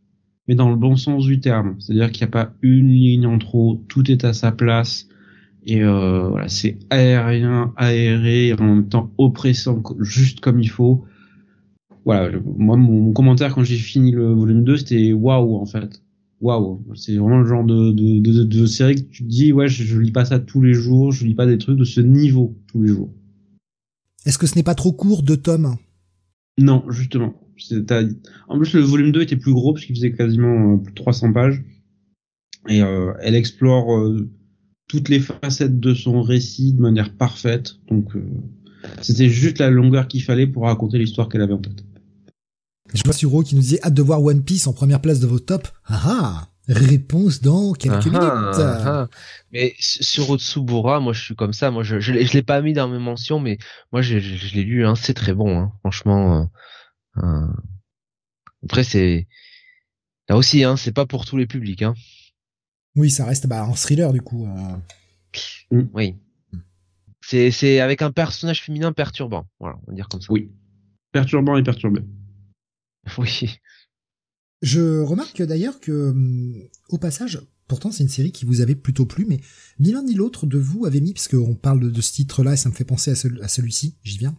mais 0.51 0.57
dans 0.57 0.69
le 0.69 0.75
bon 0.75 0.97
sens 0.97 1.27
du 1.27 1.39
terme. 1.39 1.77
C'est-à-dire 1.79 2.11
qu'il 2.11 2.27
n'y 2.27 2.31
a 2.31 2.33
pas 2.33 2.53
une 2.61 2.89
ligne 2.89 3.25
en 3.25 3.39
trop, 3.39 3.85
tout 3.87 4.11
est 4.11 4.25
à 4.25 4.33
sa 4.33 4.51
place 4.51 5.07
et 5.65 5.81
euh, 5.81 6.29
voilà, 6.29 6.49
c'est 6.49 6.77
aérien, 6.91 7.73
aéré, 7.77 8.53
en 8.59 8.65
même 8.65 8.89
temps 8.89 9.13
oppressant, 9.17 9.81
juste 10.01 10.41
comme 10.41 10.59
il 10.59 10.69
faut. 10.69 11.05
Voilà, 12.05 12.37
moi, 12.45 12.77
mon, 12.77 13.13
commentaire 13.13 13.55
quand 13.55 13.63
j'ai 13.63 13.77
fini 13.77 14.11
le 14.11 14.33
volume 14.33 14.65
2, 14.65 14.79
c'était 14.79 15.13
waouh, 15.13 15.55
en 15.55 15.67
fait. 15.67 16.03
Waouh. 16.41 16.85
C'est 16.97 17.17
vraiment 17.17 17.39
le 17.39 17.47
genre 17.47 17.63
de, 17.63 17.93
de, 17.93 18.19
de, 18.19 18.43
de, 18.43 18.67
série 18.67 18.97
que 18.97 19.09
tu 19.09 19.23
te 19.23 19.29
dis, 19.29 19.53
ouais, 19.53 19.69
je, 19.69 19.85
je 19.85 20.01
lis 20.01 20.11
pas 20.11 20.25
ça 20.25 20.41
tous 20.41 20.63
les 20.63 20.75
jours, 20.75 21.13
je 21.13 21.27
lis 21.27 21.37
pas 21.37 21.47
des 21.47 21.59
trucs 21.59 21.79
de 21.79 21.85
ce 21.85 22.01
niveau 22.01 22.57
tous 22.67 22.83
les 22.83 22.89
jours. 22.89 23.13
Est-ce 24.27 24.37
que 24.39 24.49
ce 24.49 24.57
n'est 24.57 24.65
pas 24.65 24.75
trop 24.75 24.91
court, 24.91 25.23
de 25.23 25.37
tomes 25.37 25.77
Non, 26.59 26.83
justement. 26.89 27.35
En 28.49 28.59
plus, 28.59 28.75
le 28.75 28.81
volume 28.81 29.13
2 29.13 29.23
était 29.23 29.37
plus 29.37 29.53
gros 29.53 29.73
parce 29.73 29.85
qu'il 29.85 29.97
faisait 29.97 30.13
quasiment 30.13 30.75
euh, 30.75 30.77
plus 30.77 30.93
de 30.93 30.97
300 30.97 31.33
pages. 31.33 31.63
Et 32.69 32.83
euh, 32.83 33.13
elle 33.21 33.35
explore 33.35 33.97
euh, 33.97 34.29
toutes 34.89 35.09
les 35.09 35.21
facettes 35.21 35.81
de 35.81 35.95
son 35.95 36.23
récit 36.23 36.73
de 36.73 36.81
manière 36.81 37.15
parfaite. 37.15 37.77
Donc 37.89 38.15
euh, 38.17 38.23
c'était 39.01 39.29
juste 39.29 39.59
la 39.59 39.71
longueur 39.71 40.09
qu'il 40.09 40.23
fallait 40.23 40.47
pour 40.47 40.65
raconter 40.65 40.99
l'histoire 40.99 41.29
qu'elle 41.29 41.43
avait 41.43 41.55
en 41.55 41.59
tête. 41.59 41.85
Je 42.93 43.03
vois 43.05 43.13
Suro 43.13 43.43
qui 43.43 43.55
nous 43.55 43.61
disait 43.61 43.81
hâte 43.83 43.95
de 43.95 44.03
voir 44.03 44.23
One 44.23 44.43
Piece 44.43 44.67
en 44.67 44.73
première 44.73 45.01
place 45.01 45.21
de 45.21 45.27
vos 45.27 45.39
tops. 45.39 45.73
Ah 45.87 46.03
ah 46.05 46.47
Réponse 46.69 47.41
dans 47.41 47.73
quelques 47.73 48.07
ah 48.07 48.11
minutes. 48.11 48.59
Ah, 48.59 48.83
ah. 48.87 49.09
mais 49.53 49.75
sur 49.79 50.31
Otsubura, 50.31 51.01
moi 51.01 51.13
je 51.13 51.21
suis 51.21 51.35
comme 51.35 51.53
ça. 51.53 51.73
Moi 51.73 51.83
je 51.83 51.99
je 51.99 52.13
l'ai 52.13 52.43
pas 52.43 52.61
mis 52.61 52.75
dans 52.75 52.87
mes 52.89 52.99
mentions, 52.99 53.41
mais 53.41 53.59
moi 53.93 54.03
je, 54.03 54.21
je, 54.21 54.55
l'ai 54.55 54.63
lu. 54.63 54.87
Hein, 54.87 54.95
c'est 54.95 55.15
très 55.15 55.35
bon, 55.35 55.59
hein, 55.59 55.73
franchement. 55.81 56.43
Euh. 56.43 56.45
Après 57.15 58.85
c'est 58.85 59.27
là 60.29 60.37
aussi, 60.37 60.65
hein, 60.65 60.77
c'est 60.77 60.93
pas 60.93 61.07
pour 61.07 61.25
tous 61.25 61.37
les 61.37 61.47
publics. 61.47 61.83
Hein. 61.83 61.95
Oui, 62.97 63.11
ça 63.11 63.25
reste 63.25 63.47
bah, 63.47 63.65
un 63.65 63.75
thriller 63.75 64.13
du 64.13 64.21
coup. 64.21 64.47
Euh. 64.47 64.77
Mm. 65.71 65.89
Oui. 65.95 66.17
C'est 67.21 67.51
c'est 67.51 67.81
avec 67.81 68.03
un 68.03 68.11
personnage 68.11 68.63
féminin 68.63 68.93
perturbant. 68.93 69.47
Voilà, 69.61 69.79
on 69.87 69.91
va 69.91 69.95
dire 69.95 70.09
comme 70.09 70.21
ça. 70.21 70.33
Oui. 70.33 70.51
Perturbant 71.13 71.57
et 71.57 71.63
perturbé. 71.63 72.03
Oui. 73.19 73.59
Je 74.63 75.01
remarque 75.01 75.41
d'ailleurs 75.43 75.81
que, 75.81 76.11
hum, 76.11 76.69
au 76.91 76.99
passage, 76.99 77.41
pourtant 77.67 77.91
c'est 77.91 78.03
une 78.03 78.11
série 78.11 78.31
qui 78.31 78.45
vous 78.45 78.61
avait 78.61 78.75
plutôt 78.75 79.07
plu, 79.07 79.25
mais 79.27 79.41
ni 79.79 79.93
l'un 79.93 80.03
ni 80.03 80.13
l'autre 80.13 80.45
de 80.47 80.59
vous 80.59 80.85
avez 80.85 81.01
mis, 81.01 81.15
puisqu'on 81.15 81.55
parle 81.55 81.81
de, 81.81 81.91
de 81.91 82.01
ce 82.03 82.13
titre-là 82.13 82.53
et 82.53 82.57
ça 82.59 82.69
me 82.69 82.75
fait 82.75 82.85
penser 82.85 83.11
à, 83.11 83.45
à 83.45 83.49
celui-ci, 83.49 83.97
j'y 84.03 84.19
viens. 84.19 84.37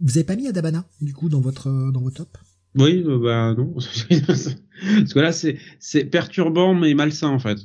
Vous 0.00 0.18
avez 0.18 0.24
pas 0.24 0.36
mis 0.36 0.48
Adabana, 0.48 0.84
du 1.00 1.14
coup, 1.14 1.28
dans 1.28 1.40
votre, 1.40 1.90
dans 1.92 2.00
vos 2.00 2.10
top 2.10 2.36
oui, 2.76 3.02
euh, 3.06 3.18
bah 3.18 3.54
non. 3.56 3.74
Parce 4.26 5.12
que 5.12 5.18
là, 5.18 5.32
c'est, 5.32 5.58
c'est 5.78 6.04
perturbant 6.04 6.74
mais 6.74 6.94
malsain 6.94 7.28
en 7.28 7.38
fait. 7.38 7.58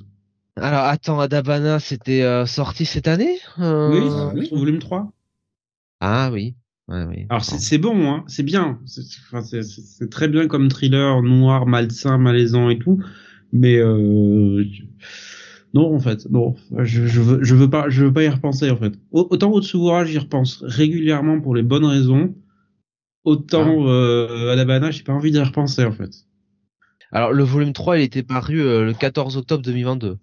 Alors 0.55 0.83
attends, 0.85 1.19
Adabana, 1.19 1.79
c'était 1.79 2.23
euh, 2.23 2.45
sorti 2.45 2.85
cette 2.85 3.07
année? 3.07 3.37
Euh... 3.59 4.31
Oui, 4.33 4.41
oui, 4.41 4.57
volume 4.57 4.79
3. 4.79 5.11
Ah 5.99 6.29
oui. 6.31 6.55
Ouais, 6.87 7.03
oui. 7.03 7.25
Alors 7.29 7.43
c'est, 7.43 7.59
c'est 7.59 7.77
bon, 7.77 8.11
hein, 8.11 8.23
c'est 8.27 8.43
bien. 8.43 8.79
C'est, 8.85 10.09
très 10.09 10.27
bien 10.27 10.47
comme 10.47 10.69
thriller 10.69 11.21
noir, 11.23 11.65
malsain, 11.65 12.17
malaisant 12.17 12.69
et 12.69 12.79
tout. 12.79 13.03
Mais 13.51 13.77
euh, 13.77 14.63
non, 15.75 15.93
en 15.93 15.99
fait, 15.99 16.25
non. 16.31 16.55
Je, 16.77 17.05
je, 17.05 17.21
veux, 17.21 17.43
je 17.43 17.53
veux 17.53 17.69
pas, 17.69 17.89
je 17.89 18.05
veux 18.05 18.13
pas 18.13 18.23
y 18.23 18.29
repenser 18.29 18.71
en 18.71 18.77
fait. 18.77 18.93
Autant 19.11 19.51
Otsugura, 19.51 20.05
j'y 20.05 20.17
repense 20.17 20.63
régulièrement 20.63 21.41
pour 21.41 21.53
les 21.53 21.63
bonnes 21.63 21.83
raisons. 21.83 22.33
Autant 23.25 23.85
ah. 23.85 23.89
euh, 23.89 24.53
à 24.53 24.55
la 24.55 24.63
banane, 24.63 24.93
j'ai 24.93 25.03
pas 25.03 25.11
envie 25.11 25.31
d'y 25.31 25.39
repenser 25.39 25.83
en 25.83 25.91
fait. 25.91 26.11
Alors 27.11 27.33
le 27.33 27.43
volume 27.43 27.73
3, 27.73 27.97
il 27.97 28.03
était 28.03 28.23
paru 28.23 28.61
euh, 28.61 28.85
le 28.85 28.93
14 28.93 29.35
octobre 29.35 29.63
2022. 29.63 30.17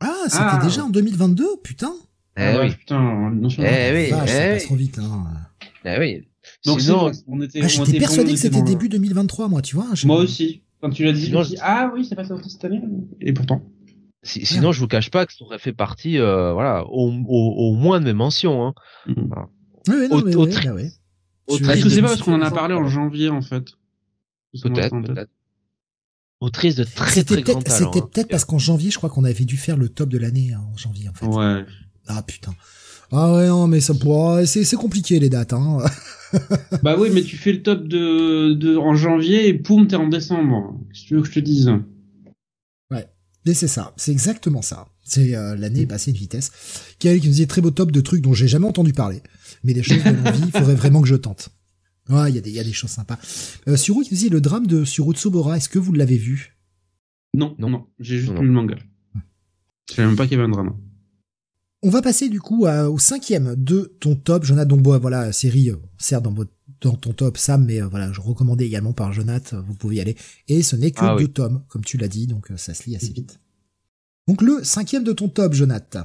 Ah, 0.00 0.12
c'était 0.26 0.42
ah. 0.44 0.60
déjà 0.60 0.84
en 0.84 0.90
2022, 0.90 1.44
putain. 1.62 1.94
Eh 2.36 2.42
ah 2.42 2.60
oui. 2.60 2.70
Putain, 2.70 3.30
non 3.30 3.48
eh 3.48 3.92
oui, 3.94 4.10
Vache, 4.10 4.22
eh 4.24 4.32
ça 4.32 4.46
oui. 4.46 4.52
passe 4.54 4.64
trop 4.64 4.74
vite. 4.74 4.98
Hein. 4.98 5.26
Eh 5.84 5.98
oui. 6.00 6.22
Donc 6.64 6.80
Sinon, 6.80 7.12
on 7.28 7.40
était, 7.40 7.60
ah, 7.62 7.68
j'étais 7.68 7.98
persuadé 8.00 8.32
que 8.32 8.38
c'était 8.38 8.62
début 8.62 8.88
2023, 8.88 9.46
moi, 9.46 9.62
tu 9.62 9.76
vois. 9.76 9.86
Moi 10.04 10.18
aussi. 10.18 10.62
Quand 10.80 10.90
tu 10.90 11.04
l'as 11.04 11.12
dit, 11.12 11.30
je 11.30 11.42
dis, 11.42 11.56
ah 11.62 11.90
oui, 11.94 12.04
c'est 12.04 12.16
pas 12.16 12.24
sorti 12.24 12.50
cette 12.50 12.64
année. 12.64 12.82
Et 13.20 13.32
pourtant. 13.32 13.62
Si, 14.26 14.44
sinon, 14.44 14.72
je 14.72 14.80
vous 14.80 14.88
cache 14.88 15.10
pas 15.10 15.24
que 15.24 15.32
ça 15.32 15.44
aurait 15.44 15.58
fait 15.58 15.72
partie, 15.72 16.18
euh, 16.18 16.52
voilà, 16.52 16.84
au, 16.86 17.10
au, 17.10 17.70
au, 17.70 17.74
moins 17.74 18.00
de 18.00 18.06
mes 18.06 18.12
mentions. 18.12 18.66
Hein. 18.66 18.74
Oui, 19.06 19.14
oui, 19.88 20.08
non, 20.08 20.16
au, 20.16 20.24
mais 20.24 20.34
au, 20.34 20.46
oui, 20.46 20.54
oui. 20.74 20.90
Est-ce 21.48 21.82
que 21.84 21.88
c'est 21.88 22.02
pas 22.02 22.08
parce 22.08 22.22
qu'on 22.22 22.34
en 22.34 22.42
a 22.42 22.50
parlé 22.50 22.74
en 22.74 22.88
janvier 22.88 23.28
en 23.28 23.40
fait 23.40 23.68
Peut-être, 24.62 25.00
peut-être. 25.02 25.30
Autrice 26.40 26.74
de 26.76 26.84
très 26.84 27.24
très 27.24 27.42
grand 27.42 27.62
talent. 27.62 27.92
C'était 27.92 28.04
hein. 28.04 28.08
peut-être 28.12 28.28
parce 28.28 28.44
qu'en 28.44 28.58
janvier, 28.58 28.90
je 28.90 28.98
crois 28.98 29.08
qu'on 29.08 29.24
avait 29.24 29.44
dû 29.44 29.56
faire 29.56 29.76
le 29.76 29.88
top 29.88 30.08
de 30.08 30.18
l'année 30.18 30.52
hein, 30.52 30.62
en 30.72 30.76
janvier 30.76 31.08
en 31.08 31.14
fait. 31.14 31.26
Ouais. 31.26 31.64
Ah 32.08 32.22
putain. 32.22 32.52
Ah 33.12 33.32
ouais 33.34 33.46
non 33.46 33.68
mais 33.68 33.80
ça 33.80 33.94
pourra 33.94 34.44
c'est 34.46 34.64
c'est 34.64 34.76
compliqué 34.76 35.20
les 35.20 35.28
dates 35.28 35.52
hein. 35.52 35.78
bah 36.82 36.96
oui 36.98 37.08
mais 37.14 37.22
tu 37.22 37.36
fais 37.36 37.52
le 37.52 37.62
top 37.62 37.86
de, 37.86 38.52
de 38.52 38.76
en 38.76 38.96
janvier 38.96 39.46
et 39.46 39.54
poum 39.54 39.86
t'es 39.86 39.96
en 39.96 40.08
décembre. 40.08 40.78
Qu'est-ce 40.92 41.02
que 41.02 41.08
tu 41.08 41.14
veux 41.14 41.22
que 41.22 41.28
je 41.28 41.34
te 41.34 41.40
dise. 41.40 41.72
Mais 43.46 43.54
c'est 43.54 43.68
ça, 43.68 43.94
c'est 43.96 44.10
exactement 44.10 44.60
ça. 44.60 44.88
C'est 45.04 45.36
euh, 45.36 45.54
l'année 45.54 45.82
est 45.82 45.86
passée 45.86 46.12
de 46.12 46.18
vitesse. 46.18 46.50
Qui 46.98 47.20
qui 47.20 47.28
nous 47.28 47.34
dit 47.34 47.46
très 47.46 47.60
beau 47.60 47.70
top 47.70 47.92
de 47.92 48.00
trucs 48.00 48.20
dont 48.20 48.34
j'ai 48.34 48.48
jamais 48.48 48.66
entendu 48.66 48.92
parler 48.92 49.22
mais 49.64 49.74
des 49.74 49.82
choses 49.82 50.02
de 50.02 50.10
l'envie, 50.10 50.42
il 50.46 50.50
faudrait 50.50 50.74
vraiment 50.74 51.02
que 51.02 51.08
je 51.08 51.16
tente. 51.16 51.50
Ouais, 52.08 52.30
il 52.30 52.36
y, 52.36 52.38
a 52.38 52.40
des, 52.40 52.52
y 52.52 52.60
a 52.60 52.64
des 52.64 52.72
choses 52.72 52.90
sympas. 52.90 53.18
Euh, 53.66 53.76
Suru 53.76 54.04
qui 54.04 54.14
nous 54.14 54.20
dit 54.20 54.28
le 54.28 54.40
drame 54.40 54.66
de 54.66 54.84
Surutsobora, 54.84 55.56
est-ce 55.56 55.68
que 55.68 55.80
vous 55.80 55.92
l'avez 55.92 56.16
vu? 56.16 56.56
Non, 57.34 57.56
non, 57.58 57.68
non, 57.68 57.86
j'ai 57.98 58.18
juste 58.18 58.32
lu 58.38 58.46
le 58.46 58.52
manga. 58.52 58.76
Je 59.88 59.94
savais 59.94 60.06
même 60.06 60.16
pas 60.16 60.24
qu'il 60.24 60.38
y 60.38 60.40
avait 60.40 60.48
un 60.48 60.52
drame. 60.52 60.76
On 61.82 61.90
va 61.90 62.02
passer 62.02 62.28
du 62.28 62.40
coup 62.40 62.66
au 62.66 62.98
cinquième 62.98 63.54
de 63.56 63.96
ton 64.00 64.14
top, 64.14 64.44
Jonathan. 64.44 64.68
Donc 64.68 64.82
bon, 64.82 64.98
voilà, 64.98 65.32
série, 65.32 65.70
euh, 65.70 65.76
certes 65.98 66.24
dans, 66.24 66.32
votre, 66.32 66.52
dans 66.80 66.94
ton 66.94 67.12
top, 67.12 67.38
Sam, 67.38 67.64
mais 67.64 67.80
euh, 67.80 67.86
voilà, 67.86 68.12
je 68.12 68.20
recommandais 68.20 68.66
également 68.66 68.92
par 68.92 69.12
Jonathan, 69.12 69.60
vous 69.62 69.74
pouvez 69.74 69.96
y 69.96 70.00
aller. 70.00 70.16
Et 70.48 70.62
ce 70.62 70.76
n'est 70.76 70.90
que 70.90 71.04
ah, 71.04 71.16
deux 71.16 71.24
oui. 71.24 71.32
tomes, 71.32 71.62
comme 71.68 71.84
tu 71.84 71.96
l'as 71.96 72.08
dit, 72.08 72.26
donc 72.26 72.50
euh, 72.50 72.56
ça 72.56 72.74
se 72.74 72.84
lit 72.84 72.96
assez 72.96 73.12
vite. 73.12 73.40
Donc 74.28 74.42
le 74.42 74.62
cinquième 74.62 75.04
de 75.04 75.12
ton 75.12 75.28
top, 75.28 75.52
Jonathan. 75.52 76.04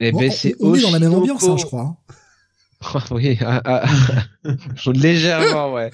Eh 0.00 0.12
bon, 0.12 0.20
ben, 0.20 0.30
c'est 0.30 0.56
on, 0.60 0.70
on 0.70 0.74
est 0.74 0.82
dans 0.82 0.90
la 0.90 0.98
même 0.98 1.14
ambiance, 1.14 1.44
hein, 1.44 1.56
je 1.56 1.64
crois. 1.64 1.82
Hein. 1.82 2.14
oui, 3.10 3.38
ah, 3.40 3.62
ah, 3.64 3.84
légèrement, 4.92 5.72
ouais. 5.72 5.90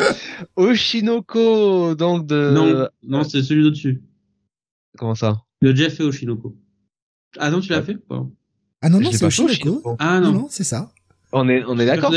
Oshinoko, 0.56 1.94
donc 1.94 2.26
de. 2.26 2.50
Non, 2.52 2.88
non, 3.02 3.24
c'est 3.24 3.42
celui 3.42 3.62
d'au-dessus. 3.62 4.02
Comment 4.98 5.14
ça? 5.14 5.44
Le 5.60 5.74
Jeff 5.74 5.96
fait 5.96 6.02
Oshinoko. 6.02 6.56
Ah 7.38 7.50
non, 7.50 7.60
tu 7.60 7.70
l'as 7.70 7.82
fait? 7.82 7.96
Ah 8.82 8.88
non, 8.88 9.00
non, 9.00 9.12
c'est 9.12 9.24
Oshinoko. 9.24 9.96
Ah 9.98 10.20
non, 10.20 10.32
non, 10.32 10.46
c'est 10.50 10.64
ça. 10.64 10.92
On 11.32 11.48
est, 11.48 11.62
on 11.66 11.78
est 11.78 11.86
d'accord. 11.86 12.12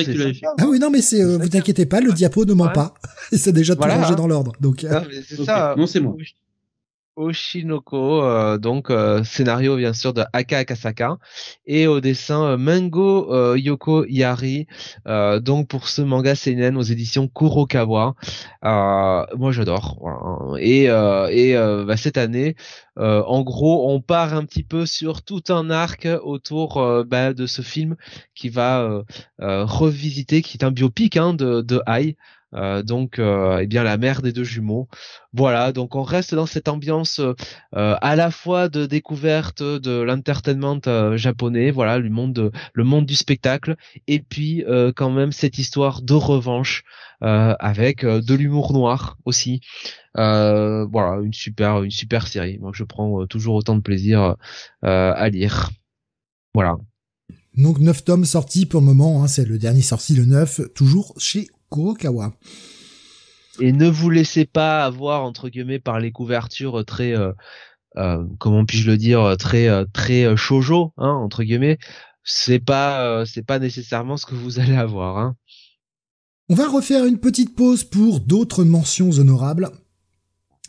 Ah 0.58 0.66
oui, 0.68 0.80
non, 0.80 0.90
mais 0.90 1.02
c'est, 1.02 1.22
euh, 1.22 1.38
vous 1.38 1.58
inquiétez 1.58 1.86
pas, 1.86 2.02
le 2.02 2.12
diapo 2.12 2.46
ne 2.46 2.54
ment 2.54 2.66
ouais. 2.66 2.74
pas. 2.74 2.94
c'est 3.32 3.52
déjà 3.52 3.76
tout 3.76 3.82
rangé 3.82 4.16
dans 4.16 4.28
l'ordre. 4.28 4.54
Donc. 4.60 4.84
Non, 4.84 5.04
c'est 5.28 5.36
okay. 5.36 5.46
ça. 5.46 5.76
Non, 5.78 5.86
c'est 5.86 6.00
moi. 6.00 6.16
Oshinoko, 7.16 8.24
euh, 8.24 8.58
donc 8.58 8.90
euh, 8.90 9.24
scénario 9.24 9.78
bien 9.78 9.94
sûr 9.94 10.14
de 10.14 10.24
Aka 10.34 10.60
Akasaka. 10.60 11.18
Et 11.66 11.88
au 11.88 12.00
dessin 12.02 12.44
euh, 12.44 12.58
Mango 12.58 13.32
euh, 13.34 13.58
Yoko 13.58 14.06
Yari 14.06 14.68
donc 15.06 15.68
pour 15.68 15.88
ce 15.88 16.02
manga 16.02 16.36
seinen 16.36 16.78
aux 16.78 16.82
éditions 16.82 17.28
Kurokawa. 17.28 18.16
Moi 18.64 19.52
j'adore 19.52 19.98
voilà. 20.02 20.62
et 20.62 20.86
et 20.86 21.56
bah, 21.56 21.98
cette 21.98 22.18
année 22.18 22.56
en 22.98 23.42
gros 23.42 23.92
on 23.92 24.02
part 24.02 24.34
un 24.34 24.46
petit 24.46 24.64
peu 24.64 24.86
sur 24.86 25.22
tout 25.24 25.44
un 25.50 25.70
arc 25.70 26.08
autour 26.24 27.04
bah, 27.06 27.34
de 27.34 27.46
ce 27.46 27.62
film 27.62 27.96
qui 28.36 28.50
va 28.50 29.04
revisiter 29.40 30.42
qui 30.42 30.58
est 30.58 30.64
un 30.64 30.72
biopic 30.72 31.18
hein, 31.18 31.34
de 31.34 31.62
de 31.62 31.82
Ai 31.88 32.18
euh, 32.56 32.84
donc, 32.84 33.20
euh, 33.20 33.60
eh 33.62 33.68
bien 33.68 33.84
la 33.84 33.98
mère 33.98 34.22
des 34.22 34.32
deux 34.32 34.44
jumeaux. 34.44 34.88
Voilà, 35.34 35.72
donc 35.72 35.96
on 35.96 36.04
reste 36.04 36.36
dans 36.36 36.46
cette 36.46 36.68
ambiance 36.68 37.20
euh, 37.20 37.34
à 37.72 38.16
la 38.16 38.30
fois 38.32 38.70
de 38.70 38.86
découverte 38.86 39.64
de 39.64 40.02
l'entertainment 40.02 40.82
japonais, 41.16 41.72
voilà, 41.72 41.98
le 42.00 42.10
monde, 42.10 42.52
du 43.06 43.16
spectacle, 43.16 43.76
et 44.08 44.20
puis 44.20 44.64
quand 44.96 45.10
même 45.10 45.32
cette 45.32 45.58
histoire 45.58 46.02
de 46.02 46.14
revanche 46.14 46.84
avec 47.22 48.06
de 48.06 48.34
l'humour 48.36 48.74
noir 48.74 49.18
aussi. 49.26 49.62
voilà, 50.16 51.20
une 51.24 51.34
super, 51.34 51.84
une 51.84 51.92
super 51.92 52.28
série. 52.28 52.60
Moi, 52.60 52.72
je 52.74 52.84
prends 52.84 53.26
toujours 53.28 53.56
autant 53.56 53.76
de 53.76 53.82
plaisir 53.82 54.36
à 54.84 55.30
lire. 55.30 55.72
Voilà. 56.54 56.78
Donc 57.56 57.80
9 57.80 58.04
tomes 58.04 58.26
sortis 58.26 58.66
pour 58.66 58.82
le 58.82 58.88
moment, 58.88 59.24
hein, 59.24 59.28
c'est 59.28 59.46
le 59.46 59.60
dernier 59.60 59.82
sorti 59.82 60.16
le 60.16 60.26
9, 60.26 60.74
toujours 60.74 61.14
chez 61.18 61.48
Kurokawa. 61.74 62.34
Et 63.60 63.72
ne 63.72 63.88
vous 63.88 64.10
laissez 64.10 64.46
pas 64.46 64.84
avoir 64.86 65.24
entre 65.24 65.50
guillemets 65.50 65.80
par 65.80 66.00
les 66.00 66.12
couvertures 66.12 66.86
très 66.86 67.16
euh, 67.16 67.32
euh, 67.98 68.24
comment 68.40 68.66
puis-je 68.66 68.90
le 68.90 68.98
dire 68.98 69.36
très 69.38 69.68
euh, 69.68 69.86
très 69.94 70.36
shojo 70.38 70.94
hein, 70.98 71.10
entre 71.10 71.44
guillemets. 71.44 71.78
C'est 72.24 72.60
pas 72.60 73.26
c'est 73.26 73.46
pas 73.46 73.60
nécessairement 73.60 74.18
ce 74.18 74.26
que 74.26 74.36
vous 74.36 74.60
allez 74.60 74.76
avoir. 74.76 75.18
Hein. 75.18 75.36
On 76.50 76.56
va 76.56 76.68
refaire 76.68 77.06
une 77.06 77.20
petite 77.20 77.56
pause 77.56 77.84
pour 77.84 78.20
d'autres 78.22 78.64
mentions 78.64 79.12
honorables. 79.12 79.70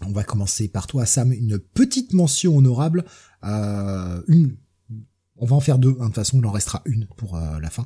On 0.04 0.12
va 0.12 0.24
commencer 0.24 0.68
par 0.68 0.86
toi, 0.86 1.06
Sam. 1.06 1.32
Une 1.32 1.58
petite 1.58 2.12
mention 2.12 2.56
honorable. 2.56 3.04
une 3.42 4.56
on 5.36 5.46
va 5.46 5.56
en 5.56 5.60
faire 5.60 5.78
deux, 5.78 5.96
hein, 5.98 6.02
de 6.02 6.04
toute 6.06 6.14
façon 6.14 6.38
il 6.40 6.46
en 6.46 6.52
restera 6.52 6.82
une 6.84 7.06
pour 7.16 7.36
euh, 7.36 7.60
la 7.60 7.70
fin. 7.70 7.84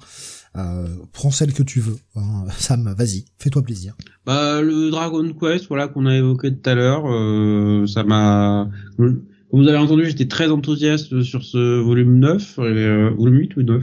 Euh, 0.57 0.87
prends 1.13 1.31
celle 1.31 1.53
que 1.53 1.63
tu 1.63 1.81
veux. 1.81 1.97
Hein. 2.17 2.45
Sam, 2.59 2.95
vas-y, 2.97 3.25
fais-toi 3.39 3.63
plaisir. 3.63 3.97
Bah 4.27 4.61
le 4.61 4.91
Dragon 4.91 5.33
Quest, 5.33 5.69
voilà 5.69 5.89
qu'on 5.89 6.07
a 6.07 6.17
évoqué 6.17 6.55
tout 6.55 6.71
à 6.71 6.75
l'heure, 6.75 7.05
euh, 7.07 7.87
ça 7.87 8.05
m'a. 8.05 8.71
Comme 8.97 9.63
vous 9.63 9.69
avez 9.69 9.79
entendu, 9.79 10.05
j'étais 10.05 10.29
très 10.29 10.51
enthousiaste 10.51 11.23
sur 11.23 11.43
ce 11.43 11.81
volume 11.81 12.19
9, 12.19 12.59
euh, 12.59 13.11
volume 13.17 13.39
8 13.39 13.57
ou 13.57 13.63
9 13.63 13.83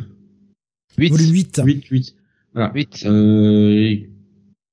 8. 0.97 1.09
Volume 1.09 1.31
8. 1.31 1.61
8, 1.65 1.85
8. 1.85 2.15
Voilà. 2.53 2.71
8. 2.73 3.03
Euh, 3.05 3.95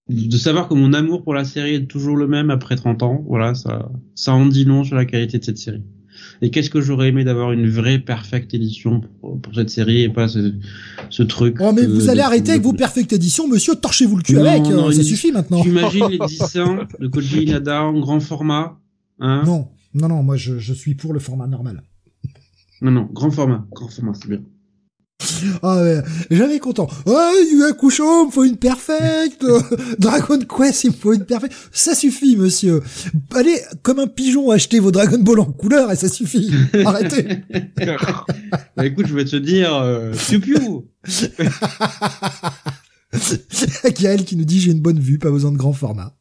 de 0.08 0.36
savoir 0.36 0.68
que 0.68 0.74
mon 0.74 0.92
amour 0.92 1.22
pour 1.22 1.32
la 1.32 1.44
série 1.44 1.74
est 1.74 1.86
toujours 1.86 2.16
le 2.16 2.26
même 2.26 2.50
après 2.50 2.76
30 2.76 3.02
ans, 3.02 3.24
voilà, 3.26 3.54
ça, 3.54 3.90
ça 4.14 4.34
en 4.34 4.46
dit 4.46 4.64
long 4.64 4.84
sur 4.84 4.96
la 4.96 5.06
qualité 5.06 5.38
de 5.38 5.44
cette 5.44 5.58
série. 5.58 5.82
Et 6.40 6.50
qu'est-ce 6.50 6.70
que 6.70 6.80
j'aurais 6.80 7.08
aimé 7.08 7.24
d'avoir 7.24 7.52
une 7.52 7.68
vraie 7.68 7.98
perfecte 7.98 8.54
édition 8.54 9.00
pour, 9.20 9.38
cette 9.54 9.70
série 9.70 10.02
et 10.02 10.08
pas 10.08 10.28
ce, 10.28 10.54
ce 11.10 11.22
truc. 11.22 11.56
Oh 11.60 11.72
mais 11.72 11.86
vous 11.86 12.08
allez 12.08 12.20
arrêter 12.20 12.52
avec 12.52 12.62
vos 12.62 12.72
perfectes 12.72 13.12
éditions, 13.12 13.48
monsieur. 13.48 13.74
Torchez-vous 13.74 14.16
le 14.16 14.22
cul 14.22 14.38
avec. 14.38 14.62
Non, 14.64 14.88
euh, 14.88 14.92
ça 14.92 15.02
suffit 15.02 15.32
maintenant. 15.32 15.62
Tu 15.62 15.70
imagines 15.70 16.08
les 16.08 16.18
dessins 16.38 16.86
de 16.98 17.06
Koji 17.08 17.44
Inada 17.44 17.82
en 17.82 17.98
grand 18.00 18.20
format, 18.20 18.78
hein 19.20 19.42
Non, 19.46 19.68
non, 19.94 20.08
non. 20.08 20.22
Moi, 20.22 20.36
je, 20.36 20.58
je 20.58 20.74
suis 20.74 20.94
pour 20.94 21.12
le 21.12 21.20
format 21.20 21.46
normal. 21.46 21.82
Non, 22.80 22.90
non, 22.90 23.08
grand 23.12 23.30
format, 23.30 23.64
grand 23.72 23.88
format, 23.88 24.14
c'est 24.14 24.28
bien. 24.28 24.40
Ah 25.62 25.82
ouais, 25.82 26.02
j'avais 26.30 26.58
content. 26.58 26.88
Ah, 27.06 27.30
Yu 27.50 27.64
Hakusho, 27.64 28.22
il 28.22 28.26
me 28.26 28.32
faut 28.32 28.44
une 28.44 28.56
perfecte. 28.56 29.44
Dragon 29.98 30.38
Quest, 30.38 30.84
il 30.84 30.90
me 30.90 30.96
faut 30.96 31.12
une 31.12 31.24
perfecte. 31.24 31.54
Ça 31.72 31.94
suffit, 31.94 32.36
monsieur. 32.36 32.82
Allez, 33.34 33.60
comme 33.82 33.98
un 33.98 34.06
pigeon, 34.06 34.50
acheter 34.50 34.80
vos 34.80 34.90
Dragon 34.90 35.18
Ball 35.18 35.40
en 35.40 35.52
couleur 35.52 35.90
et 35.92 35.96
ça 35.96 36.08
suffit. 36.08 36.50
Arrêtez. 36.84 37.42
bah 38.76 38.86
écoute, 38.86 39.06
je 39.06 39.14
vais 39.14 39.24
te 39.24 39.36
dire, 39.36 39.74
euh, 39.74 40.12
piou 40.12 40.40
piou. 40.40 40.86
Gaël 44.00 44.24
qui 44.24 44.36
nous 44.36 44.44
dit 44.44 44.60
j'ai 44.60 44.72
une 44.72 44.80
bonne 44.80 44.98
vue, 44.98 45.18
pas 45.18 45.30
besoin 45.30 45.52
de 45.52 45.56
grand 45.56 45.72
format. 45.72 46.16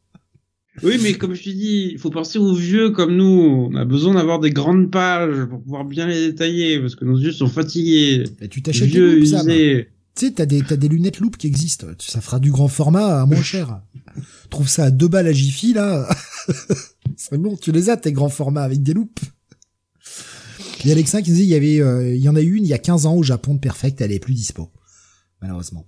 Oui, 0.82 0.98
mais 1.02 1.14
comme 1.14 1.34
je 1.34 1.42
te 1.42 1.50
dis, 1.50 1.90
il 1.92 1.98
faut 1.98 2.10
penser 2.10 2.38
aux 2.38 2.54
vieux 2.54 2.90
comme 2.90 3.14
nous. 3.14 3.68
On 3.70 3.74
a 3.74 3.84
besoin 3.84 4.14
d'avoir 4.14 4.40
des 4.40 4.50
grandes 4.50 4.90
pages 4.90 5.44
pour 5.44 5.62
pouvoir 5.62 5.84
bien 5.84 6.06
les 6.06 6.28
détailler 6.28 6.80
parce 6.80 6.94
que 6.94 7.04
nos 7.04 7.18
yeux 7.18 7.32
sont 7.32 7.48
fatigués. 7.48 8.24
Et 8.40 8.48
tu 8.48 8.62
t'achètes 8.62 8.90
des 8.90 9.20
loupes, 9.20 9.24
Tu 9.24 9.86
sais, 10.14 10.30
t'as 10.32 10.46
des, 10.46 10.62
t'as 10.62 10.76
des 10.76 10.88
lunettes 10.88 11.20
loupe 11.20 11.36
qui 11.36 11.46
existent. 11.46 11.86
Ça 11.98 12.22
fera 12.22 12.40
du 12.40 12.50
grand 12.50 12.68
format 12.68 13.20
à 13.20 13.26
moins 13.26 13.42
cher. 13.42 13.82
Trouve 14.50 14.68
ça 14.68 14.84
à 14.84 14.90
deux 14.90 15.08
balles 15.08 15.26
à 15.26 15.32
Jiffy, 15.32 15.74
là. 15.74 16.08
C'est 17.16 17.36
bon, 17.36 17.56
tu 17.56 17.70
les 17.70 17.90
as, 17.90 17.98
tes 17.98 18.12
grands 18.12 18.30
formats 18.30 18.62
avec 18.62 18.82
des 18.82 18.94
loupes. 18.94 19.20
Il 20.82 20.88
y 20.88 20.90
a 20.90 20.94
Alexin 20.94 21.20
qui 21.22 21.30
disait, 21.30 21.44
il 21.44 21.50
y 21.50 21.54
avait, 21.54 21.80
euh, 21.80 22.14
il 22.14 22.20
y 22.20 22.28
en 22.28 22.34
a 22.34 22.40
eu 22.40 22.54
une 22.54 22.64
il 22.64 22.68
y 22.68 22.74
a 22.74 22.78
15 22.78 23.06
ans 23.06 23.14
au 23.14 23.22
Japon 23.22 23.54
de 23.54 23.60
Perfect, 23.60 24.00
elle 24.00 24.10
est 24.10 24.18
plus 24.18 24.34
dispo. 24.34 24.70
Malheureusement. 25.40 25.86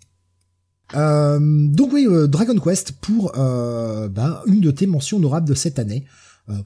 Euh, 0.92 1.38
donc 1.40 1.92
oui, 1.92 2.06
euh, 2.06 2.26
Dragon 2.26 2.58
Quest 2.58 2.92
pour 2.92 3.38
euh, 3.38 4.08
bah, 4.08 4.42
une 4.46 4.60
de 4.60 4.70
tes 4.70 4.86
mentions 4.86 5.16
honorables 5.16 5.48
de 5.48 5.54
cette 5.54 5.78
année. 5.78 6.04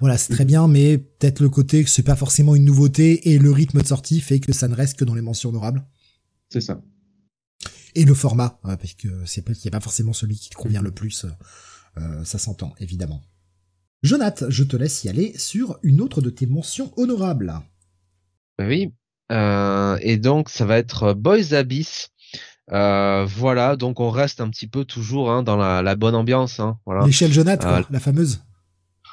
voilà, 0.00 0.18
c'est 0.18 0.32
très 0.32 0.44
bien, 0.44 0.66
mais 0.66 0.98
peut-être 0.98 1.40
le 1.40 1.48
côté 1.48 1.84
que 1.84 1.90
c'est 1.90 2.02
pas 2.02 2.16
forcément 2.16 2.56
une 2.56 2.64
nouveauté 2.64 3.30
et 3.30 3.38
le 3.38 3.52
rythme 3.52 3.80
de 3.80 3.86
sortie 3.86 4.20
fait 4.20 4.40
que 4.40 4.52
ça 4.52 4.66
ne 4.66 4.74
reste 4.74 4.98
que 4.98 5.04
dans 5.04 5.14
les 5.14 5.22
mentions 5.22 5.50
honorables. 5.50 5.84
C'est 6.50 6.60
ça. 6.60 6.82
Et 7.94 8.04
le 8.04 8.14
format, 8.14 8.58
parce 8.62 8.94
que 8.94 9.08
c'est 9.24 9.42
pas, 9.42 9.52
a 9.52 9.70
pas 9.70 9.80
forcément 9.80 10.12
celui 10.12 10.36
qui 10.36 10.50
te 10.50 10.56
convient 10.56 10.82
le 10.82 10.90
plus. 10.90 11.26
ça 12.24 12.38
s'entend, 12.38 12.74
évidemment. 12.78 13.22
Jonath, 14.02 14.44
je 14.48 14.64
te 14.64 14.76
laisse 14.76 15.04
y 15.04 15.08
aller 15.08 15.36
sur 15.38 15.78
une 15.82 16.00
autre 16.00 16.20
de 16.20 16.30
tes 16.30 16.46
mentions 16.46 16.92
honorables. 16.96 17.60
Oui, 18.60 18.92
et 19.30 20.16
donc 20.16 20.48
ça 20.48 20.64
va 20.64 20.78
être 20.78 21.14
Boys 21.14 21.54
Abyss. 21.54 22.10
Euh, 22.72 23.26
voilà, 23.26 23.76
donc 23.76 24.00
on 24.00 24.10
reste 24.10 24.40
un 24.40 24.48
petit 24.48 24.66
peu 24.66 24.84
toujours 24.84 25.30
hein, 25.30 25.42
dans 25.42 25.56
la, 25.56 25.82
la, 25.82 25.96
bonne 25.96 26.14
ambiance. 26.14 26.60
Hein, 26.60 26.78
voilà. 26.84 27.06
L'échelle 27.06 27.32
Jonathan, 27.32 27.68
euh, 27.68 27.82
la 27.90 28.00
fameuse. 28.00 28.42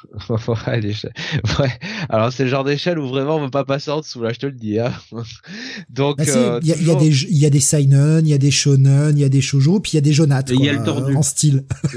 ouais, 0.28 0.80
l'échelle. 0.80 1.12
Ouais. 1.58 1.72
Alors 2.10 2.32
c'est 2.32 2.44
le 2.44 2.50
genre 2.50 2.64
d'échelle 2.64 2.98
où 2.98 3.08
vraiment 3.08 3.36
on 3.36 3.44
veut 3.44 3.50
pas 3.50 3.64
passer 3.64 3.90
en 3.90 4.00
dessous 4.00 4.22
là, 4.22 4.32
je 4.32 4.38
te 4.38 4.46
le 4.46 4.52
dis. 4.52 4.78
Hein. 4.78 4.92
donc 5.88 6.18
bah, 6.18 6.24
euh, 6.28 6.60
il 6.62 6.68
y, 6.68 6.72
a, 6.72 6.76
y, 6.76 6.90
a 6.90 6.94
des 6.94 7.24
il 7.24 7.38
y 7.38 7.46
a 7.46 7.50
des 7.50 7.60
seinen, 7.60 8.26
il 8.26 8.30
y 8.30 8.34
a 8.34 8.38
des 8.38 8.50
shonen, 8.50 9.16
il 9.16 9.20
y 9.20 9.24
a 9.24 9.28
des 9.28 9.40
shoujo, 9.40 9.80
puis 9.80 9.92
il 9.92 9.94
y 9.96 9.98
a 9.98 10.02
des 10.02 10.12
Jonathan 10.12 10.54
en 11.14 11.22
style. 11.22 11.64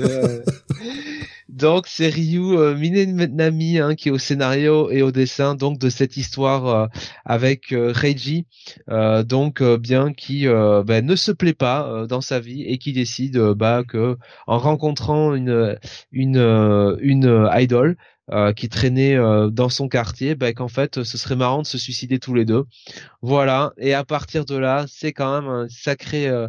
Donc 1.50 1.88
c'est 1.88 2.10
Ryu 2.10 2.56
euh, 2.58 2.76
Minenami 2.76 3.80
hein, 3.80 3.96
qui 3.96 4.10
est 4.10 4.12
au 4.12 4.20
scénario 4.20 4.92
et 4.92 5.02
au 5.02 5.12
dessin 5.12 5.56
donc 5.56 5.80
de 5.80 5.90
cette 5.90 6.16
histoire 6.16 6.68
euh, 6.68 6.88
avec 7.26 7.72
euh, 7.72 7.92
Reiji, 7.92 8.46
euh, 8.90 9.24
donc 9.24 9.64
bien 9.64 10.14
qui 10.14 10.46
ben, 10.46 11.06
ne 11.06 11.16
se 11.16 11.32
plaît 11.32 11.56
pas 11.56 12.06
dans 12.08 12.22
sa 12.22 12.40
vie 12.40 12.64
et 12.64 12.78
qui 12.78 12.94
décide 12.94 13.40
bah, 13.54 13.84
que 13.88 14.18
en 14.46 14.60
rencontrant 14.60 15.34
une 15.34 15.78
une 16.12 16.98
une 17.02 17.50
idole 17.56 17.98
euh, 18.32 18.54
qui 18.54 18.70
traînait 18.70 19.16
euh, 19.16 19.50
dans 19.50 19.70
son 19.70 19.88
quartier, 19.88 20.36
bah, 20.36 20.54
qu'en 20.54 20.68
fait 20.68 21.02
ce 21.02 21.18
serait 21.18 21.36
marrant 21.36 21.64
de 21.64 21.68
se 21.68 21.80
suicider 21.80 22.20
tous 22.20 22.36
les 22.36 22.46
deux. 22.46 22.66
Voilà. 23.24 23.74
Et 23.78 23.96
à 23.96 24.04
partir 24.04 24.46
de 24.46 24.56
là, 24.56 24.86
c'est 24.88 25.14
quand 25.14 25.42
même 25.42 25.50
un 25.50 25.68
sacré, 25.68 26.28
euh, 26.28 26.48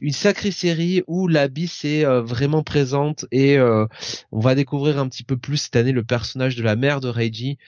une 0.00 0.14
sacrée 0.14 0.50
série 0.50 1.02
où 1.08 1.28
la 1.28 1.48
bis 1.48 1.84
est 1.84 2.04
vraiment 2.04 2.62
présente 2.62 3.26
et 3.32 3.58
on 3.60 4.40
va 4.40 4.54
découvrir 4.54 4.98
un 4.98 5.08
petit 5.08 5.24
peu 5.24 5.36
plus 5.36 5.58
cette 5.58 5.76
année 5.76 5.92
le 5.92 6.04
personnage 6.04 6.56
de 6.56 6.62
la 6.62 6.76
mère 6.76 7.00
de 7.00 7.08
Reiji. 7.08 7.58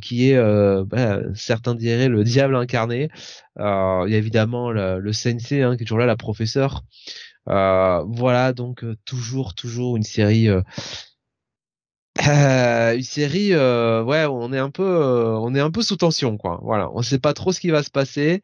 qui 0.00 0.30
est, 0.30 0.84
bah, 0.84 1.20
certains 1.34 1.76
diraient, 1.76 2.08
le 2.08 2.24
diable 2.24 2.56
incarné. 2.56 3.10
il 3.58 3.62
y 3.62 4.14
a 4.14 4.18
évidemment 4.18 4.72
le, 4.72 4.98
le 4.98 5.12
sensei 5.12 5.62
hein, 5.62 5.76
qui 5.76 5.84
est 5.84 5.86
toujours 5.86 5.98
là, 5.98 6.06
la 6.06 6.16
professeure. 6.16 6.82
voilà, 7.46 8.52
donc 8.52 8.84
toujours, 9.04 9.54
toujours 9.54 9.96
une 9.96 10.02
série 10.02 10.48
euh, 12.28 12.96
une 12.96 13.02
série, 13.02 13.52
euh, 13.52 14.02
ouais, 14.04 14.24
on 14.26 14.52
est 14.52 14.58
un 14.58 14.70
peu, 14.70 14.82
euh, 14.82 15.36
on 15.38 15.54
est 15.54 15.60
un 15.60 15.70
peu 15.70 15.82
sous 15.82 15.96
tension, 15.96 16.36
quoi. 16.36 16.60
Voilà, 16.62 16.90
on 16.94 17.02
sait 17.02 17.18
pas 17.18 17.32
trop 17.32 17.52
ce 17.52 17.60
qui 17.60 17.70
va 17.70 17.82
se 17.82 17.90
passer, 17.90 18.42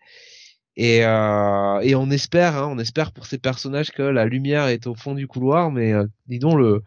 et 0.77 0.99
et 0.99 1.95
on 1.95 2.11
espère, 2.11 2.57
hein, 2.57 2.69
on 2.71 2.79
espère 2.79 3.13
pour 3.13 3.27
ces 3.27 3.39
personnages 3.39 3.91
que 3.91 4.03
la 4.03 4.27
lumière 4.27 4.67
est 4.69 4.87
au 4.87 4.95
fond 4.95 5.15
du 5.15 5.27
couloir, 5.27 5.71
mais 5.71 5.93
dis 6.29 6.39
donc 6.39 6.59
le 6.59 6.83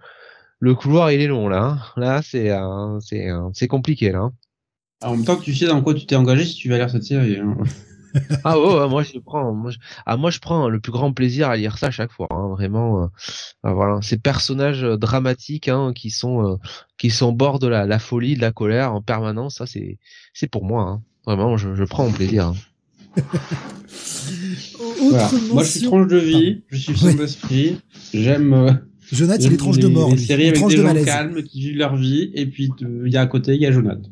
le 0.60 0.76
couloir 0.76 1.12
il 1.12 1.22
est 1.22 1.28
long 1.28 1.50
là, 1.50 1.64
hein. 1.64 1.80
là 1.98 2.22
c'est 2.22 2.52
c'est 3.02 3.28
c'est 3.54 3.68
compliqué 3.68 4.12
là. 4.12 4.20
Hein. 4.20 4.32
en 5.02 5.16
même 5.16 5.26
temps 5.26 5.36
tu 5.36 5.54
sais 5.54 5.66
dans 5.68 5.82
quoi 5.82 5.94
tu 5.94 6.06
t'es 6.06 6.16
engagé 6.16 6.46
si 6.46 6.56
tu 6.56 6.70
vas 6.70 6.78
lire 6.78 6.90
cette 6.90 7.04
série. 7.04 7.40
ah 8.44 8.60
ouais, 8.60 8.88
moi 8.90 9.04
je 9.04 9.18
prends, 9.20 9.54
moi 9.54 9.72
je, 9.72 9.78
ah 10.06 10.18
moi 10.18 10.32
je 10.32 10.40
prends 10.40 10.70
le 10.70 10.80
plus 10.80 10.92
grand 10.92 11.14
plaisir 11.14 11.50
à 11.50 11.56
lire 11.58 11.78
ça 11.78 11.88
à 11.88 11.92
chaque 11.92 12.12
fois, 12.12 12.28
hein, 12.30 12.50
vraiment. 12.50 13.04
Euh, 13.04 13.08
euh, 13.66 13.74
voilà, 13.74 14.02
ces 14.02 14.18
personnages 14.18 14.84
euh, 14.84 14.98
dramatiques 14.98 15.68
hein, 15.68 15.94
qui 15.96 16.10
sont 16.10 16.60
qui 16.98 17.10
sont 17.10 17.28
au 17.28 17.32
bord 17.32 17.60
de 17.60 17.68
la, 17.68 17.86
la, 17.86 18.00
folie, 18.00 18.36
de 18.36 18.42
la 18.42 18.52
colère 18.52 18.94
en 18.94 19.02
permanence, 19.02 19.56
ça 19.58 19.66
c'est 19.66 19.98
c'est 20.34 20.48
pour 20.48 20.66
moi. 20.66 20.84
Hein. 20.84 21.02
Vraiment, 21.26 21.58
je, 21.58 21.76
je 21.76 21.84
prends 21.84 22.06
mon 22.06 22.12
plaisir. 22.12 22.48
Hein. 22.48 22.56
Moi 25.52 25.64
je 25.64 25.70
suis 25.70 25.82
tranche 25.82 26.08
de 26.08 26.18
vie, 26.18 26.64
je 26.70 26.78
suis 26.78 26.98
son 26.98 27.14
d'esprit, 27.14 27.80
j'aime. 28.14 28.82
Jonathan, 29.12 29.44
il 29.44 29.54
est 29.54 29.58
tranche 29.58 29.80
de 29.80 29.88
mort. 29.88 30.12
Les 30.12 30.18
séries 30.18 30.48
avec 30.48 30.66
des 30.66 30.78
gens 30.78 31.04
calmes 31.04 31.44
qui 31.44 31.60
vivent 31.60 31.78
leur 31.78 31.98
vie, 31.98 32.32
et 32.34 32.46
puis 32.46 32.72
il 32.80 33.12
y 33.12 33.18
a 33.18 33.22
à 33.22 33.28
côté, 33.28 33.56
il 33.56 33.62
y 33.62 33.66
a 33.66 33.72
Jonathan. 33.72 34.10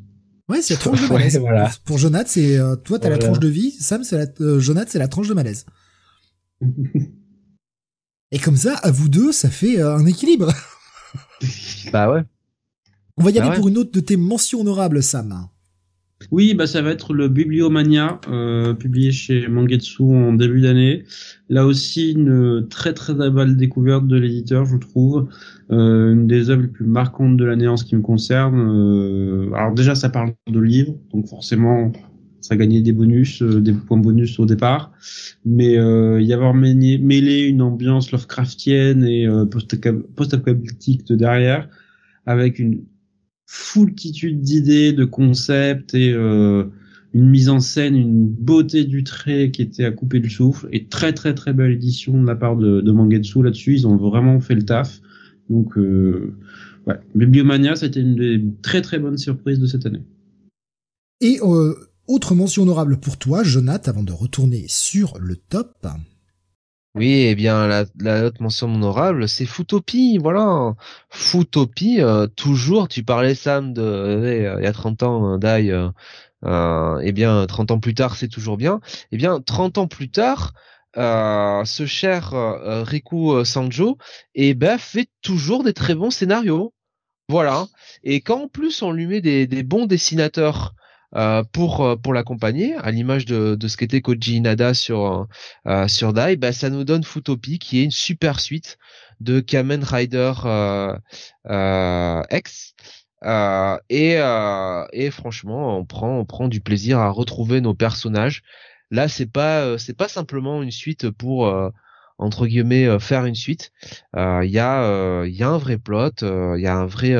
Ouais, 0.49 0.61
c'est 0.61 0.73
la 0.73 0.79
tranche 0.79 1.01
de 1.07 1.13
malaise. 1.13 1.37
voilà. 1.37 1.71
Pour 1.85 1.97
Jonath, 1.99 2.27
c'est 2.27 2.57
euh, 2.57 2.75
toi 2.75 2.99
t'as 2.99 3.09
la 3.09 3.19
tranche 3.19 3.39
de 3.39 3.47
vie, 3.47 3.71
Sam 3.71 4.03
c'est 4.03 4.17
la 4.17 4.25
euh, 4.41 4.59
Jonath 4.59 4.89
c'est 4.89 4.99
la 4.99 5.07
tranche 5.07 5.27
de 5.27 5.33
malaise. 5.33 5.65
Et 8.31 8.37
comme 8.37 8.55
ça, 8.55 8.75
à 8.75 8.91
vous 8.91 9.09
deux, 9.09 9.31
ça 9.31 9.49
fait 9.49 9.79
euh, 9.79 9.95
un 9.95 10.05
équilibre. 10.05 10.53
bah 11.93 12.11
ouais. 12.11 12.21
On 13.17 13.23
va 13.23 13.31
y 13.31 13.33
bah 13.33 13.45
aller 13.45 13.55
pour 13.55 13.67
une 13.67 13.77
autre 13.77 13.91
de 13.91 13.99
tes 13.99 14.17
mentions 14.17 14.61
honorables, 14.61 15.01
Sam. 15.01 15.47
Oui, 16.31 16.53
bah 16.53 16.67
ça 16.67 16.81
va 16.81 16.91
être 16.91 17.13
le 17.13 17.27
Bibliomania, 17.27 18.19
euh, 18.27 18.73
publié 18.73 19.11
chez 19.11 19.47
Mangetsu 19.47 20.03
en 20.03 20.33
début 20.33 20.61
d'année. 20.61 21.05
Là 21.47 21.65
aussi, 21.65 22.11
une 22.11 22.67
très 22.69 22.93
très 22.93 23.13
belle 23.13 23.55
découverte 23.55 24.05
de 24.05 24.17
l'éditeur, 24.17 24.65
je 24.65 24.77
trouve. 24.77 25.27
Euh, 25.71 26.13
une 26.13 26.25
des 26.25 26.49
œuvres 26.49 26.63
les 26.63 26.67
plus 26.67 26.85
marquantes 26.85 27.37
de 27.37 27.45
l'année 27.45 27.67
en 27.67 27.77
ce 27.77 27.85
qui 27.85 27.95
me 27.95 28.01
concerne. 28.01 28.59
Euh, 28.59 29.51
alors 29.53 29.73
déjà, 29.73 29.93
ça 29.93 30.09
parle 30.09 30.33
de 30.47 30.59
livres, 30.59 30.95
donc 31.13 31.27
forcément, 31.27 31.91
ça 32.41 32.55
gagnait 32.55 32.81
des 32.81 32.91
bonus, 32.91 33.43
des 33.43 33.73
points 33.73 33.97
bonus 33.97 34.39
au 34.39 34.45
départ, 34.45 34.91
mais 35.45 35.73
y 35.73 36.33
avoir 36.33 36.53
mêlé, 36.55 37.43
une 37.43 37.61
ambiance 37.61 38.11
Lovecraftienne 38.11 39.03
et 39.03 39.27
post-apocalyptique 40.15 41.05
de 41.05 41.15
derrière, 41.15 41.69
avec 42.25 42.57
une 42.57 42.81
foultitude 43.45 44.41
d'idées, 44.41 44.93
de 44.93 45.05
concepts 45.05 45.93
et 45.93 46.13
une 47.13 47.29
mise 47.29 47.49
en 47.49 47.59
scène, 47.59 47.95
une 47.95 48.27
beauté 48.27 48.85
du 48.85 49.03
trait 49.03 49.51
qui 49.51 49.61
était 49.61 49.85
à 49.85 49.91
couper 49.91 50.19
le 50.19 50.29
souffle 50.29 50.67
et 50.71 50.85
très 50.85 51.13
très 51.13 51.33
très 51.33 51.53
belle 51.53 51.71
édition 51.71 52.21
de 52.21 52.25
la 52.25 52.35
part 52.35 52.55
de, 52.55 52.81
de 52.81 52.91
Mangetsu 52.91 53.43
là-dessus. 53.43 53.73
Ils 53.73 53.87
ont 53.87 53.97
vraiment 53.97 54.39
fait 54.39 54.55
le 54.55 54.63
taf. 54.63 55.01
Donc 55.49 55.77
euh, 55.77 56.35
ouais, 56.87 56.99
Bibliomania, 57.15 57.75
ça 57.75 57.85
a 57.85 57.87
été 57.89 58.01
une 58.01 58.15
des 58.15 58.43
très 58.61 58.81
très 58.81 58.99
bonnes 58.99 59.17
surprises 59.17 59.59
de 59.59 59.65
cette 59.65 59.85
année. 59.85 60.03
Et 61.21 61.39
euh, 61.41 61.75
autre 62.07 62.35
mention 62.35 62.63
honorable 62.63 62.99
pour 62.99 63.17
toi, 63.17 63.43
Jonathan, 63.43 63.91
avant 63.91 64.03
de 64.03 64.11
retourner 64.13 64.65
sur 64.67 65.17
le 65.19 65.35
top. 65.35 65.87
Oui, 66.95 67.27
eh 67.29 67.35
bien 67.35 67.67
la, 67.67 67.85
la 67.99 68.25
autre 68.25 68.41
mention 68.41 68.73
honorable, 68.73 69.29
c'est 69.29 69.45
Footopie, 69.45 70.17
voilà. 70.17 70.75
Footopie, 71.09 72.01
euh, 72.01 72.25
toujours, 72.27 72.87
tu 72.87 73.03
parlais 73.03 73.35
Sam 73.35 73.73
de 73.73 73.81
euh, 73.81 74.55
il 74.59 74.63
y 74.63 74.67
a 74.67 74.73
30 74.73 75.03
ans, 75.03 75.39
euh, 76.45 76.99
eh 77.03 77.11
bien 77.11 77.45
30 77.45 77.71
ans 77.71 77.79
plus 77.79 77.93
tard 77.93 78.15
c'est 78.15 78.27
toujours 78.27 78.57
bien, 78.57 78.81
eh 79.11 79.17
bien 79.17 79.39
30 79.39 79.77
ans 79.77 79.87
plus 79.87 80.09
tard 80.09 80.53
euh, 80.97 81.63
ce 81.65 81.85
cher 81.85 82.33
euh, 82.33 82.83
Riku 82.83 83.43
Sanjo 83.45 83.97
eh 84.35 84.53
ben, 84.53 84.77
fait 84.77 85.07
toujours 85.21 85.63
des 85.63 85.73
très 85.73 85.95
bons 85.95 86.11
scénarios. 86.11 86.73
Voilà. 87.29 87.67
Et 88.03 88.21
quand 88.21 88.43
en 88.43 88.47
plus 88.47 88.81
on 88.81 88.91
lui 88.91 89.05
met 89.07 89.21
des, 89.21 89.63
bons 89.63 89.85
dessinateurs 89.85 90.73
euh, 91.15 91.43
pour 91.51 91.97
pour 92.01 92.13
l'accompagner, 92.13 92.75
à 92.75 92.91
l'image 92.91 93.25
de, 93.25 93.57
ce 93.67 93.77
qu'était 93.77 94.01
Koji 94.01 94.37
Inada 94.37 94.73
sur 94.73 95.27
euh, 95.67 95.87
sur 95.87 96.13
Dai, 96.13 96.37
bah, 96.37 96.51
ça 96.51 96.69
nous 96.69 96.83
donne 96.83 97.03
Futopi 97.03 97.59
qui 97.59 97.79
est 97.79 97.83
une 97.83 97.91
super 97.91 98.39
suite 98.39 98.77
de 99.19 99.39
Kamen 99.41 99.83
Rider 99.83 100.33
X 102.31 102.73
euh, 103.25 103.77
et, 103.89 104.15
euh, 104.17 104.85
et 104.93 105.11
franchement, 105.11 105.77
on 105.77 105.85
prend, 105.85 106.19
on 106.19 106.25
prend 106.25 106.47
du 106.47 106.61
plaisir 106.61 106.99
à 106.99 107.09
retrouver 107.09 107.61
nos 107.61 107.73
personnages. 107.73 108.43
Là, 108.91 109.07
c'est 109.07 109.25
pas, 109.31 109.63
euh, 109.65 109.77
c'est 109.77 109.95
pas 109.95 110.07
simplement 110.07 110.61
une 110.63 110.71
suite 110.71 111.09
pour 111.11 111.53
entre 112.17 112.47
guillemets 112.47 112.99
faire 112.99 113.25
une 113.25 113.35
suite. 113.35 113.71
Il 114.15 114.49
y 114.49 114.59
a, 114.59 115.23
il 115.25 115.33
y 115.33 115.43
a 115.43 115.49
un 115.49 115.57
vrai 115.57 115.77
plot, 115.77 116.11
il 116.21 116.61
y 116.61 116.67
a 116.67 116.75
un 116.75 116.85
vrai, 116.85 117.15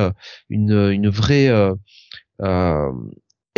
une, 0.49 0.71
une 0.91 1.09
vraie 1.09 1.49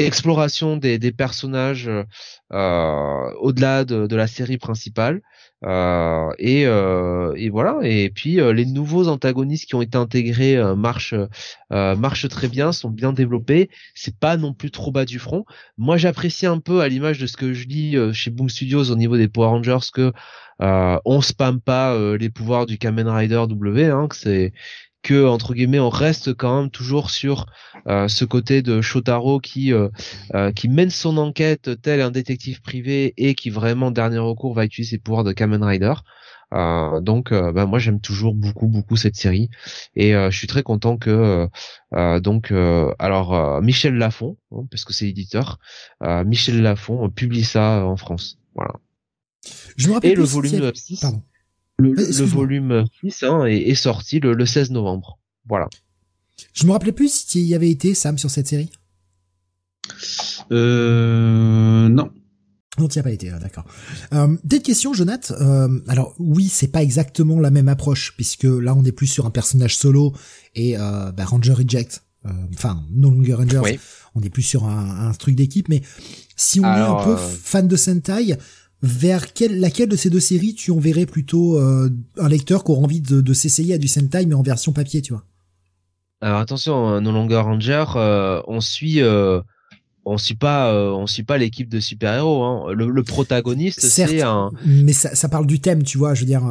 exploration 0.05 0.77
des, 0.77 1.11
personnages 1.11 1.89
au-delà 2.51 3.85
de, 3.85 4.15
la 4.15 4.27
série 4.27 4.57
principale. 4.57 5.21
Euh, 5.63 6.31
et, 6.39 6.65
euh, 6.65 7.33
et, 7.35 7.49
voilà. 7.49 7.77
Et 7.83 8.09
puis 8.09 8.39
euh, 8.39 8.51
les 8.51 8.65
nouveaux 8.65 9.07
antagonistes 9.07 9.67
qui 9.67 9.75
ont 9.75 9.81
été 9.81 9.97
intégrés 9.97 10.57
marchent 10.75 11.13
très 12.29 12.47
bien, 12.47 12.71
sont 12.71 12.89
bien 12.89 13.13
développés. 13.13 13.69
C'est 13.95 14.17
pas 14.17 14.37
non 14.37 14.53
plus 14.53 14.71
trop 14.71 14.91
bas 14.91 15.05
du 15.05 15.19
front. 15.19 15.45
Moi, 15.77 15.97
j'apprécie 15.97 16.45
un 16.45 16.59
peu 16.59 16.81
à 16.81 16.87
l'image 16.87 17.19
de 17.19 17.27
ce 17.27 17.37
que 17.37 17.53
je 17.53 17.67
lis 17.67 17.95
chez 18.13 18.31
Boom 18.31 18.49
Studios 18.49 18.91
au 18.91 18.95
niveau 18.95 19.17
des 19.17 19.27
Power 19.27 19.47
Rangers 19.47 19.89
que 19.93 20.11
on 20.59 21.21
spam 21.21 21.59
pas 21.59 21.97
les 22.17 22.29
pouvoirs 22.29 22.65
du 22.65 22.77
Kamen 22.77 23.07
Rider 23.07 23.43
W. 23.47 23.85
Hein, 23.85 24.07
que 24.07 24.15
c'est 24.15 24.53
que 25.03 25.25
entre 25.25 25.53
guillemets 25.53 25.79
on 25.79 25.89
reste 25.89 26.33
quand 26.33 26.61
même 26.61 26.69
toujours 26.69 27.09
sur 27.09 27.47
euh, 27.87 28.07
ce 28.07 28.25
côté 28.25 28.61
de 28.61 28.81
Shotaro 28.81 29.39
qui 29.39 29.73
euh, 29.73 29.89
euh, 30.35 30.51
qui 30.51 30.69
mène 30.69 30.89
son 30.89 31.17
enquête 31.17 31.81
tel 31.81 32.01
un 32.01 32.11
détective 32.11 32.61
privé 32.61 33.13
et 33.17 33.33
qui 33.35 33.49
vraiment 33.49 33.91
dernier 33.91 34.19
recours 34.19 34.53
va 34.53 34.65
utiliser 34.65 34.91
ses 34.91 34.97
pouvoirs 34.99 35.23
de 35.23 35.31
Kamen 35.31 35.63
Rider. 35.63 35.93
donc 37.01 37.31
bah, 37.31 37.65
moi 37.65 37.79
j'aime 37.79 38.01
toujours 38.01 38.35
beaucoup 38.35 38.67
beaucoup 38.67 38.97
cette 38.97 39.15
série 39.15 39.49
et 39.95 40.11
je 40.11 40.37
suis 40.37 40.47
très 40.47 40.63
content 40.63 40.97
que 40.97 41.47
donc 42.19 42.53
alors 42.99 43.61
Michel 43.61 43.95
Lafon 43.95 44.37
hein, 44.51 44.65
parce 44.69 44.83
que 44.83 44.91
c'est 44.91 45.05
l'éditeur 45.05 45.59
Michel 46.25 46.61
Lafon 46.61 47.09
publie 47.09 47.45
ça 47.45 47.85
en 47.85 47.95
France 47.95 48.37
voilà. 48.53 48.73
Je 49.77 49.87
me 49.87 49.93
rappelle 49.93 50.11
et 50.11 50.15
le 50.15 50.23
volume 50.23 50.71
6 50.75 51.05
le, 51.81 52.25
volume 52.25 52.85
6 53.01 53.23
hein, 53.23 53.45
est, 53.45 53.75
sorti 53.75 54.19
le, 54.19 54.45
16 54.45 54.71
novembre. 54.71 55.19
Voilà. 55.47 55.67
Je 56.53 56.65
me 56.65 56.71
rappelais 56.71 56.91
plus 56.91 57.13
si 57.13 57.27
tu 57.27 57.39
y 57.39 57.55
avais 57.55 57.69
été, 57.69 57.93
Sam, 57.93 58.17
sur 58.17 58.29
cette 58.29 58.47
série. 58.47 58.71
Euh, 60.51 61.89
non. 61.89 62.11
Non, 62.79 62.87
tu 62.87 62.97
n'y 62.97 62.99
as 63.01 63.03
pas 63.03 63.11
été, 63.11 63.29
ah, 63.29 63.39
d'accord. 63.39 63.65
Euh, 64.13 64.37
Des 64.43 64.61
questions, 64.61 64.93
Jonathan. 64.93 65.35
Euh, 65.41 65.79
alors 65.87 66.15
oui, 66.19 66.47
c'est 66.47 66.69
pas 66.69 66.81
exactement 66.81 67.39
la 67.39 67.51
même 67.51 67.67
approche 67.67 68.13
puisque 68.15 68.45
là, 68.45 68.73
on 68.75 68.83
est 68.85 68.93
plus 68.93 69.07
sur 69.07 69.25
un 69.25 69.29
personnage 69.29 69.75
solo 69.75 70.13
et 70.55 70.77
euh, 70.77 71.11
bah, 71.11 71.25
Ranger 71.25 71.53
Reject. 71.53 72.03
Euh, 72.25 72.29
enfin, 72.53 72.83
No 72.91 73.09
Longer 73.09 73.33
Rangers. 73.33 73.79
On 74.15 74.21
est 74.21 74.29
plus 74.29 74.43
sur 74.43 74.65
un, 74.65 75.11
truc 75.13 75.35
d'équipe, 75.35 75.69
mais 75.69 75.81
si 76.35 76.59
on 76.59 76.63
est 76.63 76.67
un 76.67 77.03
peu 77.03 77.15
fan 77.15 77.67
de 77.67 77.75
Sentai, 77.75 78.37
vers 78.83 79.33
quelle, 79.33 79.59
laquelle 79.59 79.89
de 79.89 79.95
ces 79.95 80.09
deux 80.09 80.19
séries 80.19 80.55
tu 80.55 80.71
enverrais 80.71 81.05
plutôt 81.05 81.57
euh, 81.57 81.89
un 82.17 82.27
lecteur 82.27 82.63
qui 82.63 82.71
aura 82.71 82.81
envie 82.81 83.01
de, 83.01 83.21
de 83.21 83.33
s'essayer 83.33 83.75
à 83.75 83.77
du 83.77 83.87
Sentai 83.87 84.25
mais 84.25 84.35
en 84.35 84.41
version 84.41 84.73
papier, 84.73 85.01
tu 85.01 85.13
vois? 85.13 85.23
Alors 86.21 86.39
attention, 86.39 86.87
hein, 86.87 87.01
No 87.01 87.11
Longer 87.11 87.37
Ranger, 87.37 87.85
euh, 87.95 88.41
on 88.47 88.61
suit, 88.61 89.01
euh, 89.01 89.41
on 90.05 90.17
suit 90.17 90.35
pas, 90.35 90.73
on 90.73 91.07
suit 91.07 91.23
pas 91.23 91.37
l'équipe 91.37 91.69
de 91.69 91.79
super 91.79 92.13
héros. 92.13 92.43
Hein. 92.43 92.73
Le, 92.73 92.89
le, 92.89 93.03
protagoniste, 93.03 93.81
c'est 93.81 94.21
un. 94.21 94.51
Mais 94.65 94.93
ça, 94.93 95.15
ça 95.15 95.29
parle 95.29 95.47
du 95.47 95.59
thème, 95.59 95.81
tu 95.81 95.97
vois. 95.97 96.13
Je 96.13 96.21
veux 96.21 96.27
dire, 96.27 96.43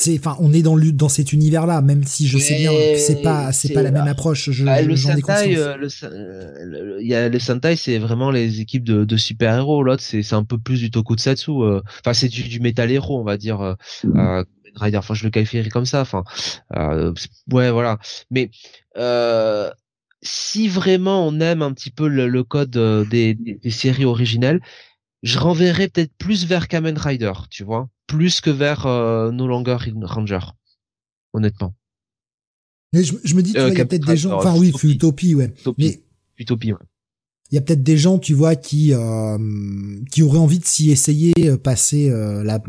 c'est 0.00 0.18
enfin 0.18 0.36
on 0.40 0.52
est 0.52 0.62
dans 0.62 0.76
le 0.76 0.92
dans 0.92 1.08
cet 1.08 1.32
univers 1.32 1.66
là 1.66 1.82
même 1.82 2.04
si 2.04 2.26
je 2.26 2.38
sais 2.38 2.56
bien 2.56 2.70
que 2.70 2.98
c'est 2.98 3.22
pas 3.22 3.52
c'est 3.52 3.72
pas 3.72 3.82
la 3.82 3.90
même 3.90 4.08
approche 4.08 4.50
je, 4.50 4.64
bah, 4.64 4.80
le 4.80 4.96
Sentai 4.96 5.56
euh, 5.56 5.76
le, 5.76 6.98
il 7.02 7.06
y 7.06 7.14
a 7.14 7.28
le 7.28 7.38
Sentai 7.38 7.76
c'est 7.76 7.98
vraiment 7.98 8.30
les 8.30 8.60
équipes 8.60 8.84
de, 8.84 9.04
de 9.04 9.16
super 9.16 9.54
héros 9.56 9.82
l'autre 9.82 10.02
c'est 10.02 10.22
c'est 10.22 10.34
un 10.34 10.44
peu 10.44 10.58
plus 10.58 10.80
du 10.80 10.90
tokusatsu 10.90 11.50
euh. 11.50 11.82
enfin 12.00 12.14
c'est 12.14 12.28
du, 12.28 12.44
du 12.44 12.60
metal 12.60 12.90
héros 12.90 13.20
on 13.20 13.24
va 13.24 13.36
dire 13.36 13.60
euh, 13.60 13.74
euh 14.16 14.44
Rider 14.76 14.98
enfin 14.98 15.14
je 15.14 15.24
le 15.24 15.30
qualifierais 15.30 15.68
comme 15.68 15.84
ça 15.84 16.00
enfin 16.00 16.24
euh, 16.76 17.12
ouais 17.52 17.70
voilà. 17.70 17.98
Mais 18.30 18.50
euh, 18.96 19.70
si 20.22 20.68
vraiment 20.68 21.26
on 21.26 21.40
aime 21.40 21.62
un 21.62 21.72
petit 21.72 21.90
peu 21.90 22.08
le, 22.08 22.28
le 22.28 22.44
code 22.44 22.70
des, 23.10 23.34
des, 23.34 23.70
séries 23.70 24.04
originelles 24.04 24.60
je 25.22 25.38
renverrais 25.38 25.88
peut-être 25.88 26.12
plus 26.18 26.46
vers 26.46 26.68
Kamen 26.68 26.96
Rider 26.96 27.32
tu 27.50 27.64
vois 27.64 27.88
plus 28.10 28.40
que 28.40 28.50
vers 28.50 28.86
euh, 28.86 29.30
No 29.30 29.46
Longer 29.46 29.78
Ranger, 30.02 30.40
honnêtement. 31.32 31.74
Mais 32.92 33.04
je, 33.04 33.34
me 33.34 33.42
dis, 33.42 33.52
tu 33.52 33.60
euh, 33.60 33.68
il 33.68 33.78
y 33.78 33.80
a 33.80 33.86
peut-être 33.86 34.06
des 34.06 34.16
gens, 34.16 34.32
enfin 34.32 34.58
oui, 34.58 34.72
Utopie, 34.82 35.36
ouais. 35.36 35.54
Mais 35.78 36.02
Utopie, 36.38 36.72
ouais. 36.72 36.78
Il 37.50 37.56
y 37.56 37.58
a 37.58 37.60
peut-être 37.60 37.82
des 37.82 37.96
gens, 37.96 38.18
tu 38.18 38.34
vois, 38.34 38.54
qui 38.56 38.92
euh, 38.92 39.38
qui 40.10 40.22
auraient 40.22 40.38
envie 40.38 40.58
de 40.60 40.64
s'y 40.64 40.90
essayer, 40.90 41.34
euh, 41.40 41.56
passer 41.56 42.08
euh, 42.08 42.44
là 42.44 42.60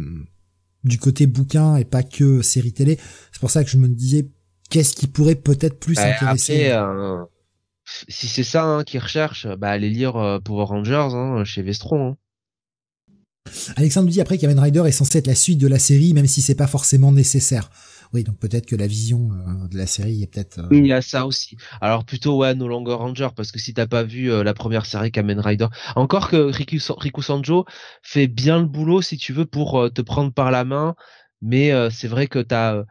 du 0.83 0.97
côté 0.97 1.27
bouquin 1.27 1.75
et 1.75 1.85
pas 1.85 2.03
que 2.03 2.41
série 2.41 2.73
télé. 2.73 2.97
C'est 3.31 3.39
pour 3.39 3.51
ça 3.51 3.63
que 3.63 3.69
je 3.69 3.77
me 3.77 3.87
disais, 3.87 4.29
qu'est-ce 4.69 4.95
qui 4.95 5.07
pourrait 5.07 5.35
peut-être 5.35 5.79
plus 5.79 5.95
bah, 5.95 6.07
intéresser. 6.07 6.71
Après, 6.71 7.27
si 8.07 8.27
c'est 8.27 8.43
ça 8.43 8.63
hein, 8.63 8.83
qu'ils 8.83 8.99
recherchent, 8.99 9.47
bah 9.57 9.69
allez 9.69 9.89
lire 9.89 10.39
Power 10.43 10.65
Rangers 10.65 11.09
hein, 11.13 11.43
chez 11.43 11.61
Vestron. 11.61 12.11
Hein. 12.11 12.17
Alexandre 13.75 14.09
dit 14.09 14.21
après 14.21 14.37
Kamen 14.37 14.59
Rider 14.59 14.83
est 14.85 14.91
censé 14.91 15.17
être 15.17 15.27
la 15.27 15.35
suite 15.35 15.59
de 15.59 15.67
la 15.67 15.79
série, 15.79 16.13
même 16.13 16.27
si 16.27 16.41
c'est 16.41 16.55
pas 16.55 16.67
forcément 16.67 17.11
nécessaire. 17.11 17.69
Oui, 18.13 18.23
donc 18.23 18.37
peut-être 18.37 18.65
que 18.65 18.75
la 18.75 18.87
vision 18.87 19.29
euh, 19.31 19.67
de 19.69 19.77
la 19.77 19.87
série 19.87 20.21
est 20.21 20.27
peut-être. 20.27 20.59
Euh, 20.59 20.67
il 20.71 20.85
y 20.85 20.91
a 20.91 21.01
ça 21.01 21.25
aussi. 21.25 21.55
Alors 21.79 22.03
plutôt 22.03 22.37
ouais, 22.37 22.53
No 22.55 22.67
Longer 22.67 22.93
Ranger, 22.93 23.29
parce 23.35 23.51
que 23.51 23.59
si 23.59 23.73
t'as 23.73 23.87
pas 23.87 24.03
vu 24.03 24.31
euh, 24.31 24.43
la 24.43 24.53
première 24.53 24.85
série 24.85 25.11
Kamen 25.11 25.39
Rider, 25.39 25.67
encore 25.95 26.29
que 26.29 26.35
Riku, 26.35 26.79
Sanjo 26.79 27.65
fait 28.03 28.27
bien 28.27 28.59
le 28.59 28.65
boulot 28.65 29.01
si 29.01 29.17
tu 29.17 29.31
veux 29.31 29.45
pour 29.45 29.89
te 29.93 30.01
prendre 30.01 30.33
par 30.33 30.51
la 30.51 30.65
main, 30.65 30.95
mais 31.41 31.71
c'est 31.89 32.07
vrai 32.07 32.27
que 32.27 32.39
t'as 32.39 32.83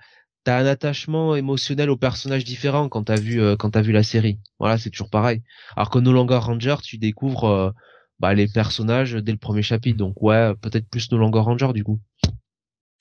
t'as 0.45 0.59
un 0.59 0.67
attachement 0.67 1.37
émotionnel 1.37 1.91
aux 1.91 1.99
personnages 1.99 2.45
différents 2.45 2.89
quand 2.89 3.05
t'as 3.05 3.21
vu 3.21 3.41
quand 3.59 3.71
t'as 3.71 3.83
vu 3.83 3.93
la 3.93 4.03
série. 4.03 4.41
Voilà, 4.59 4.79
c'est 4.79 4.91
toujours 4.91 5.11
pareil. 5.11 5.43
Alors 5.77 5.91
que 5.91 5.99
No 5.99 6.13
Longer 6.13 6.39
Ranger, 6.39 6.77
tu 6.83 6.97
découvres 6.97 7.75
bah, 8.21 8.35
les 8.35 8.47
personnages 8.47 9.15
dès 9.15 9.33
le 9.33 9.39
premier 9.39 9.63
chapitre. 9.63 9.97
Donc 9.97 10.23
ouais, 10.23 10.53
peut-être 10.61 10.87
plus 10.89 11.09
de 11.09 11.17
Longer 11.17 11.41
Ranger 11.41 11.73
du 11.75 11.83
coup. 11.83 11.99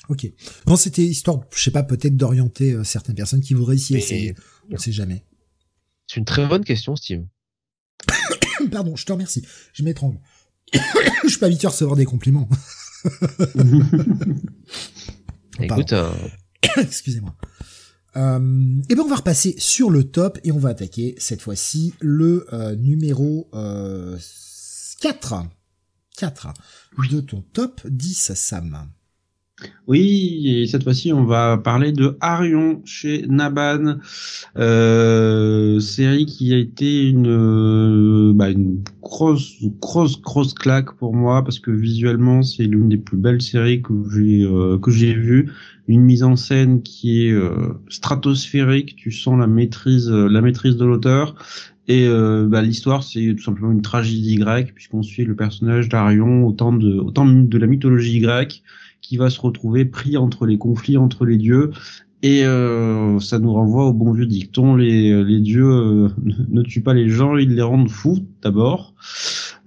Ok. 0.08 0.26
Bon, 0.66 0.76
c'était 0.76 1.04
histoire, 1.04 1.42
je 1.54 1.62
sais 1.62 1.72
pas, 1.72 1.84
peut-être 1.84 2.18
d'orienter 2.18 2.74
euh, 2.74 2.84
certaines 2.84 3.14
personnes 3.16 3.42
qui 3.42 3.54
voudraient 3.54 3.78
s'y 3.78 3.96
essayer. 3.96 4.34
On 4.72 4.78
sait 4.78 4.92
jamais. 4.92 5.24
C'est 6.08 6.18
une 6.18 6.26
très 6.26 6.48
bonne 6.48 6.64
question, 6.64 6.96
Steve. 6.96 7.24
Pardon, 8.72 8.96
je 8.96 9.06
te 9.06 9.12
remercie. 9.12 9.46
Je 9.74 9.84
m'étrangle. 9.84 10.18
je 10.74 11.28
suis 11.28 11.38
pas 11.38 11.46
habitué 11.46 11.68
à 11.68 11.70
recevoir 11.70 11.96
des 11.96 12.06
compliments. 12.06 12.50
Écoute, 15.60 15.94
euh, 15.94 16.12
excusez-moi. 16.78 17.36
Euh, 18.16 18.82
et 18.90 18.96
ben 18.96 19.04
on 19.04 19.08
va 19.08 19.18
repasser 19.18 19.54
sur 19.60 19.92
le 19.92 20.06
top 20.06 20.40
et 20.44 20.52
on 20.52 20.58
va 20.58 20.70
attaquer 20.70 21.14
cette 21.20 21.42
fois-ci 21.42 21.94
le 22.00 22.48
numéro 22.78 23.48
4. 25.02 25.46
4 26.18 26.54
de 27.10 27.22
ton 27.22 27.42
top 27.54 27.80
10, 27.88 28.34
Sam. 28.36 28.90
Oui, 29.88 30.44
et 30.46 30.68
cette 30.68 30.84
fois-ci, 30.84 31.14
on 31.14 31.24
va 31.24 31.58
parler 31.58 31.92
de 31.92 32.18
Arion 32.22 32.82
chez 32.86 33.26
Naban, 33.28 33.98
euh, 34.58 35.80
série 35.80 36.26
qui 36.26 36.54
a 36.54 36.58
été 36.58 37.08
une, 37.08 37.28
euh, 37.28 38.34
bah, 38.34 38.50
une 38.50 38.84
grosse, 39.02 39.56
grosse, 39.82 40.22
grosse 40.22 40.54
claque 40.54 40.94
pour 40.96 41.14
moi 41.16 41.44
parce 41.44 41.60
que 41.60 41.72
visuellement, 41.72 42.42
c'est 42.44 42.64
l'une 42.64 42.90
des 42.90 42.98
plus 42.98 43.18
belles 43.18 43.42
séries 43.42 43.82
que 43.82 43.94
j'ai 44.14 44.44
euh, 44.44 44.78
que 44.80 44.92
j'ai 44.92 45.14
vues. 45.14 45.52
Une 45.88 46.02
mise 46.02 46.24
en 46.24 46.36
scène 46.36 46.84
qui 46.84 47.26
est 47.26 47.32
euh, 47.32 47.74
stratosphérique, 47.90 48.96
tu 48.96 49.12
sens 49.12 49.40
la 49.40 49.48
maîtrise, 49.48 50.10
la 50.10 50.42
maîtrise 50.42 50.78
de 50.78 50.86
l'auteur. 50.86 51.36
Et 51.92 52.08
bah, 52.08 52.62
l'histoire, 52.62 53.02
c'est 53.04 53.34
tout 53.36 53.44
simplement 53.44 53.72
une 53.72 53.82
tragédie 53.82 54.36
grecque 54.36 54.76
puisqu'on 54.76 55.02
suit 55.02 55.26
le 55.26 55.36
personnage 55.36 55.90
d'Arion 55.90 56.46
au 56.46 56.52
temps 56.52 56.72
de, 56.72 57.00
au 57.00 57.12
de 57.12 57.58
la 57.58 57.66
mythologie 57.66 58.20
grecque 58.20 58.62
qui 59.02 59.18
va 59.18 59.32
se 59.32 59.42
retrouver 59.42 59.86
pris 59.86 60.16
entre 60.16 60.46
les 60.46 60.58
conflits 60.58 60.98
entre 60.98 61.26
les 61.26 61.38
dieux. 61.38 61.72
Et 62.22 62.44
euh, 62.44 63.20
ça 63.20 63.40
nous 63.40 63.54
renvoie 63.54 63.86
au 63.86 63.94
bon 63.94 64.12
vieux 64.12 64.26
dicton 64.26 64.76
les, 64.76 65.24
les 65.24 65.40
dieux 65.40 65.72
euh, 65.72 66.10
ne 66.50 66.62
tuent 66.64 66.82
pas 66.82 66.94
les 66.94 67.10
gens, 67.10 67.38
ils 67.38 67.56
les 67.56 67.62
rendent 67.62 67.90
fous 67.90 68.20
d'abord. 68.42 68.94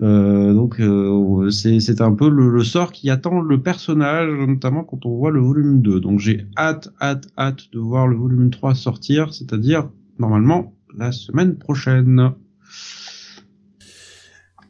Euh, 0.03 0.53
donc 0.53 0.79
euh, 0.81 1.51
c'est 1.51 2.01
un 2.01 2.13
peu 2.13 2.29
le, 2.29 2.51
le, 2.51 2.65
sort 2.65 2.93
qui 2.93 3.09
attend 3.09 3.41
le 3.41 3.63
personnage, 3.63 4.31
notamment 4.47 4.85
quand 4.85 5.07
on 5.07 5.17
voit 5.17 5.31
le 5.31 5.41
volume 5.41 5.81
2. 5.81 6.01
Donc 6.01 6.19
j'ai 6.19 6.47
hâte, 6.59 6.93
hâte, 7.01 7.29
hâte 7.39 7.69
de 7.73 7.79
voir 7.79 8.07
le 8.07 8.17
volume 8.17 8.51
3 8.51 8.75
sortir, 8.75 9.33
c'est-à-dire 9.33 9.89
normalement 10.19 10.75
la 10.97 11.13
semaine 11.13 11.57
prochaine. 11.57 12.33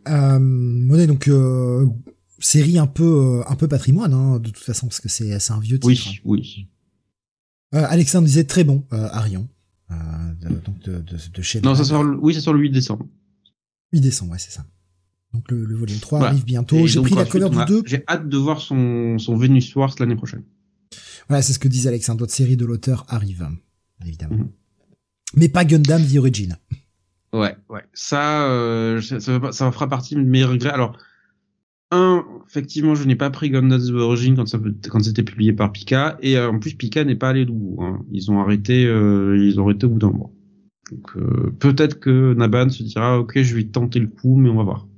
Euh, 0.09 1.07
donc 1.07 1.29
euh, 1.29 1.87
série 2.41 2.79
un 2.79 2.87
peu 2.87 3.05
euh, 3.05 3.51
un 3.51 3.55
peu 3.55 3.69
patrimoine 3.69 4.13
hein, 4.13 4.39
de 4.41 4.51
toute 4.51 4.65
façon 4.65 4.89
parce 4.89 5.01
que 5.01 5.09
c'est 5.09 5.33
un 5.51 5.61
vieux 5.61 5.79
titre. 5.79 5.87
Oui, 5.87 6.21
oui. 6.25 6.69
Euh, 7.75 7.87
Alexandre 7.89 8.27
disait 8.27 8.45
très 8.45 8.65
bon 8.65 8.85
euh, 8.93 9.09
Arion 9.13 9.49
de, 10.41 10.49
donc 10.49 10.79
de, 10.81 11.01
de, 11.03 11.17
de 11.35 11.43
chez 11.43 11.61
Non, 11.61 11.75
ça 11.75 11.85
sort 11.85 12.03
le, 12.03 12.19
oui, 12.19 12.33
ça 12.33 12.41
sort 12.41 12.55
le 12.55 12.61
8 12.61 12.71
décembre. 12.71 13.07
8 13.93 14.01
décembre, 14.01 14.33
ouais, 14.33 14.39
c'est 14.39 14.51
ça. 14.51 14.65
Donc 15.35 15.51
le, 15.51 15.67
le 15.67 15.75
volume 15.77 15.99
3 15.99 16.25
arrive 16.25 16.45
bientôt. 16.47 16.87
J'ai 16.87 17.01
pris 17.03 17.15
la 17.15 17.27
couleur 17.27 17.51
du 17.51 17.63
2. 17.63 17.83
J'ai 17.85 18.03
hâte 18.09 18.27
de 18.27 18.39
voir 18.39 18.61
son 18.61 19.19
son 19.19 19.37
Venus 19.37 19.75
Wars 19.77 19.95
l'année 20.01 20.17
prochaine. 20.17 20.45
Voilà, 21.29 21.43
c'est 21.43 21.53
ce 21.53 21.59
que 21.59 21.69
disait 21.69 21.91
Alexandre. 21.91 22.21
D'autres 22.21 22.33
séries 22.33 22.57
de 22.57 22.65
l'auteur 22.65 23.05
arrivent 23.09 23.47
évidemment. 24.05 24.37
Mm 24.37 24.43
-hmm. 24.43 24.62
Mais 25.37 25.49
pas 25.49 25.65
Gundam 25.65 26.03
The 26.05 26.17
Origin. 26.17 26.57
Ouais, 27.33 27.57
ouais. 27.71 27.83
Ça, 27.95 28.47
euh, 28.49 29.01
ça, 29.01 29.21
ça, 29.21 29.73
fera 29.73 29.89
partie 29.89 30.15
de 30.15 30.21
mes 30.21 30.45
regrets. 30.45 30.71
Alors, 30.71 30.99
un, 31.91 32.25
effectivement, 32.49 32.95
je 32.95 33.05
n'ai 33.05 33.17
pas 33.17 33.31
pris 33.31 33.51
Gundam 33.51 33.81
The 33.81 33.93
Origin 33.93 34.35
quand 34.37 34.47
ça 34.47 34.59
quand 34.89 35.03
c'était 35.03 35.23
publié 35.23 35.53
par 35.53 35.73
Pika, 35.73 36.19
et 36.23 36.37
euh, 36.37 36.51
en 36.51 36.59
plus 36.59 36.75
Pika 36.75 37.05
n'est 37.05 37.17
pas 37.17 37.31
allé 37.31 37.45
au 37.45 37.53
bout. 37.53 37.83
Hein. 37.83 38.05
Ils 38.11 38.31
ont 38.31 38.41
arrêté, 38.41 38.87
euh, 38.87 39.37
ils 39.39 39.61
ont 39.61 39.65
arrêté 39.65 39.87
au 39.87 39.91
bout 39.91 39.99
d'un 39.99 40.11
mois. 40.11 40.31
Donc 40.91 41.17
euh, 41.17 41.55
peut-être 41.59 42.01
que 42.01 42.35
Naban 42.35 42.69
se 42.69 42.83
dira, 42.83 43.19
ok, 43.19 43.41
je 43.41 43.55
vais 43.55 43.65
tenter 43.65 43.99
le 43.99 44.09
coup, 44.09 44.37
mais 44.37 44.51
on 44.51 44.57
va 44.57 44.65
voir. 44.65 44.89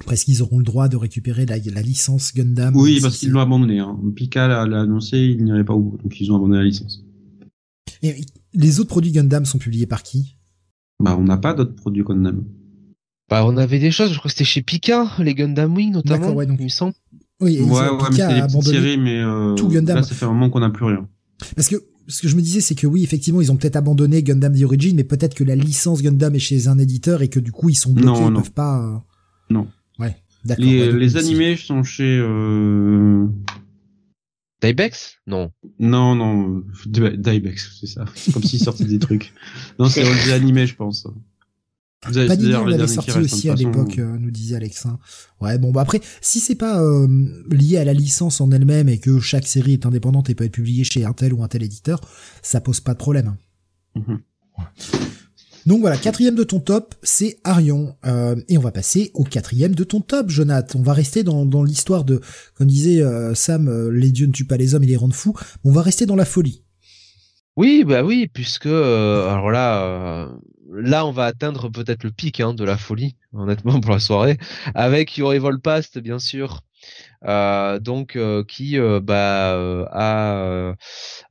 Après, 0.00 0.14
est-ce 0.14 0.24
qu'ils 0.24 0.42
auront 0.42 0.58
le 0.58 0.64
droit 0.64 0.88
de 0.88 0.96
récupérer 0.96 1.46
la, 1.46 1.56
la 1.58 1.82
licence 1.82 2.34
Gundam 2.34 2.74
Oui, 2.76 2.98
parce 3.00 3.18
qu'ils 3.18 3.30
l'ont 3.30 3.40
abandonné. 3.40 3.78
Hein. 3.78 3.96
Pika 4.16 4.48
l'a 4.48 4.80
annoncé, 4.80 5.18
il 5.18 5.44
n'irait 5.44 5.64
pas 5.64 5.74
au 5.74 5.80
bout, 5.80 5.98
donc 6.02 6.20
ils 6.20 6.32
ont 6.32 6.36
abandonné 6.36 6.58
la 6.58 6.64
licence. 6.64 7.04
Et 8.02 8.14
les 8.54 8.80
autres 8.80 8.88
produits 8.88 9.12
Gundam 9.12 9.44
sont 9.44 9.58
publiés 9.58 9.86
par 9.86 10.02
qui? 10.02 10.36
Bah, 11.00 11.16
on 11.18 11.24
n'a 11.24 11.36
pas 11.36 11.54
d'autres 11.54 11.74
produits 11.74 12.02
Gundam. 12.02 12.44
Bah, 13.28 13.44
on 13.46 13.56
avait 13.56 13.78
des 13.78 13.90
choses, 13.90 14.12
je 14.12 14.18
crois 14.18 14.28
que 14.28 14.34
c'était 14.34 14.44
chez 14.44 14.62
Pika, 14.62 15.10
les 15.18 15.34
Gundam 15.34 15.74
Wing 15.74 15.92
notamment, 15.92 16.32
ouais, 16.32 16.46
donc, 16.46 16.58
il 16.60 16.64
me 16.64 16.68
semble. 16.68 16.94
Oui, 17.40 17.60
ouais, 17.60 17.68
ouais, 17.68 17.88
mais 18.10 18.16
c'était 18.16 18.34
des 18.34 18.42
petites 18.42 18.62
séries, 18.62 18.98
mais 18.98 19.20
euh, 19.20 19.54
tout 19.54 19.68
Gundam. 19.68 19.96
là, 19.96 20.02
ça 20.02 20.14
fait 20.14 20.24
un 20.24 20.28
moment 20.28 20.50
qu'on 20.50 20.60
n'a 20.60 20.70
plus 20.70 20.84
rien. 20.84 21.08
Parce 21.56 21.68
que 21.68 21.76
ce 22.06 22.22
que 22.22 22.28
je 22.28 22.36
me 22.36 22.42
disais, 22.42 22.60
c'est 22.60 22.74
que 22.74 22.86
oui, 22.86 23.02
effectivement, 23.02 23.40
ils 23.40 23.50
ont 23.50 23.56
peut-être 23.56 23.76
abandonné 23.76 24.22
Gundam 24.22 24.56
The 24.56 24.62
Origin, 24.62 24.94
mais 24.96 25.04
peut-être 25.04 25.34
que 25.34 25.44
la 25.44 25.56
licence 25.56 26.02
Gundam 26.02 26.34
est 26.34 26.40
chez 26.40 26.68
un 26.68 26.78
éditeur 26.78 27.22
et 27.22 27.28
que 27.28 27.40
du 27.40 27.50
coup, 27.50 27.70
ils 27.70 27.74
sont 27.74 27.92
bloqués, 27.92 28.20
non, 28.20 28.28
ils 28.28 28.32
non. 28.32 28.40
peuvent 28.40 28.52
pas. 28.52 28.80
Euh... 28.80 28.96
Non. 29.50 29.66
Ouais, 29.98 30.16
d'accord. 30.44 30.64
Les, 30.64 30.80
ouais, 30.80 30.90
donc, 30.90 31.00
les 31.00 31.16
animés 31.16 31.56
sont 31.56 31.82
chez. 31.82 32.18
Euh... 32.20 33.26
Dybex? 34.64 35.18
Non. 35.26 35.50
Non, 35.78 36.14
non, 36.14 36.62
Dybex, 36.86 37.78
c'est 37.80 37.86
ça. 37.86 38.04
C'est 38.14 38.32
comme 38.32 38.42
s'ils 38.42 38.60
sortaient 38.60 38.84
des 38.84 38.98
trucs. 38.98 39.32
Non, 39.78 39.88
c'est 39.88 40.02
les 40.02 40.32
animés, 40.32 40.66
je 40.66 40.74
pense. 40.74 41.06
Vous 42.06 42.18
avez 42.18 42.28
Panini, 42.28 42.50
l'avait 42.50 42.86
sorti 42.86 43.18
aussi 43.18 43.48
à 43.48 43.54
l'époque, 43.54 43.98
euh, 43.98 44.18
nous 44.18 44.30
disait 44.30 44.56
Alexin. 44.56 44.98
Ouais, 45.40 45.58
bon, 45.58 45.72
bah 45.72 45.80
après, 45.80 46.00
si 46.20 46.38
c'est 46.38 46.54
pas 46.54 46.82
euh, 46.82 47.08
lié 47.50 47.78
à 47.78 47.84
la 47.84 47.94
licence 47.94 48.40
en 48.40 48.50
elle-même 48.50 48.88
et 48.88 48.98
que 48.98 49.20
chaque 49.20 49.46
série 49.46 49.74
est 49.74 49.86
indépendante 49.86 50.28
et 50.28 50.34
peut 50.34 50.44
être 50.44 50.52
publiée 50.52 50.84
chez 50.84 51.04
un 51.04 51.12
tel 51.12 51.32
ou 51.32 51.42
un 51.42 51.48
tel 51.48 51.62
éditeur, 51.62 52.00
ça 52.42 52.60
pose 52.60 52.80
pas 52.80 52.92
de 52.92 52.98
problème. 52.98 53.36
Mm 53.94 54.02
-hmm. 54.02 54.18
Donc 55.66 55.80
voilà, 55.80 55.96
quatrième 55.96 56.34
de 56.34 56.44
ton 56.44 56.60
top, 56.60 56.94
c'est 57.02 57.38
Arion. 57.42 57.96
Euh, 58.04 58.36
et 58.48 58.58
on 58.58 58.60
va 58.60 58.70
passer 58.70 59.10
au 59.14 59.24
quatrième 59.24 59.74
de 59.74 59.84
ton 59.84 60.00
top, 60.00 60.28
Jonathan. 60.28 60.78
On 60.78 60.82
va 60.82 60.92
rester 60.92 61.24
dans, 61.24 61.62
l'histoire 61.62 62.04
de, 62.04 62.20
comme 62.54 62.66
disait 62.66 63.02
euh, 63.02 63.34
Sam, 63.34 63.68
euh, 63.68 63.90
les 63.90 64.10
dieux 64.10 64.26
ne 64.26 64.32
tuent 64.32 64.46
pas 64.46 64.58
les 64.58 64.74
hommes, 64.74 64.84
ils 64.84 64.90
les 64.90 64.96
rendent 64.96 65.14
fous. 65.14 65.34
On 65.64 65.72
va 65.72 65.80
rester 65.80 66.04
dans 66.04 66.16
la 66.16 66.26
folie. 66.26 66.62
Oui, 67.56 67.84
bah 67.86 68.02
oui, 68.02 68.28
puisque 68.32 68.66
alors 68.66 69.50
là, 69.50 70.28
on 71.06 71.12
va 71.12 71.24
atteindre 71.24 71.70
peut-être 71.70 72.04
le 72.04 72.10
pic 72.10 72.40
hein, 72.40 72.52
de 72.52 72.64
la 72.64 72.76
folie, 72.76 73.16
honnêtement 73.32 73.80
pour 73.80 73.92
la 73.92 74.00
soirée, 74.00 74.38
avec 74.74 75.16
Yuri 75.16 75.38
Volpast 75.38 75.98
bien 75.98 76.18
sûr. 76.18 76.60
Euh, 77.26 77.78
donc 77.78 78.16
euh, 78.16 78.44
qui 78.44 78.78
euh, 78.78 79.00
bah, 79.00 79.54
a 79.92 80.74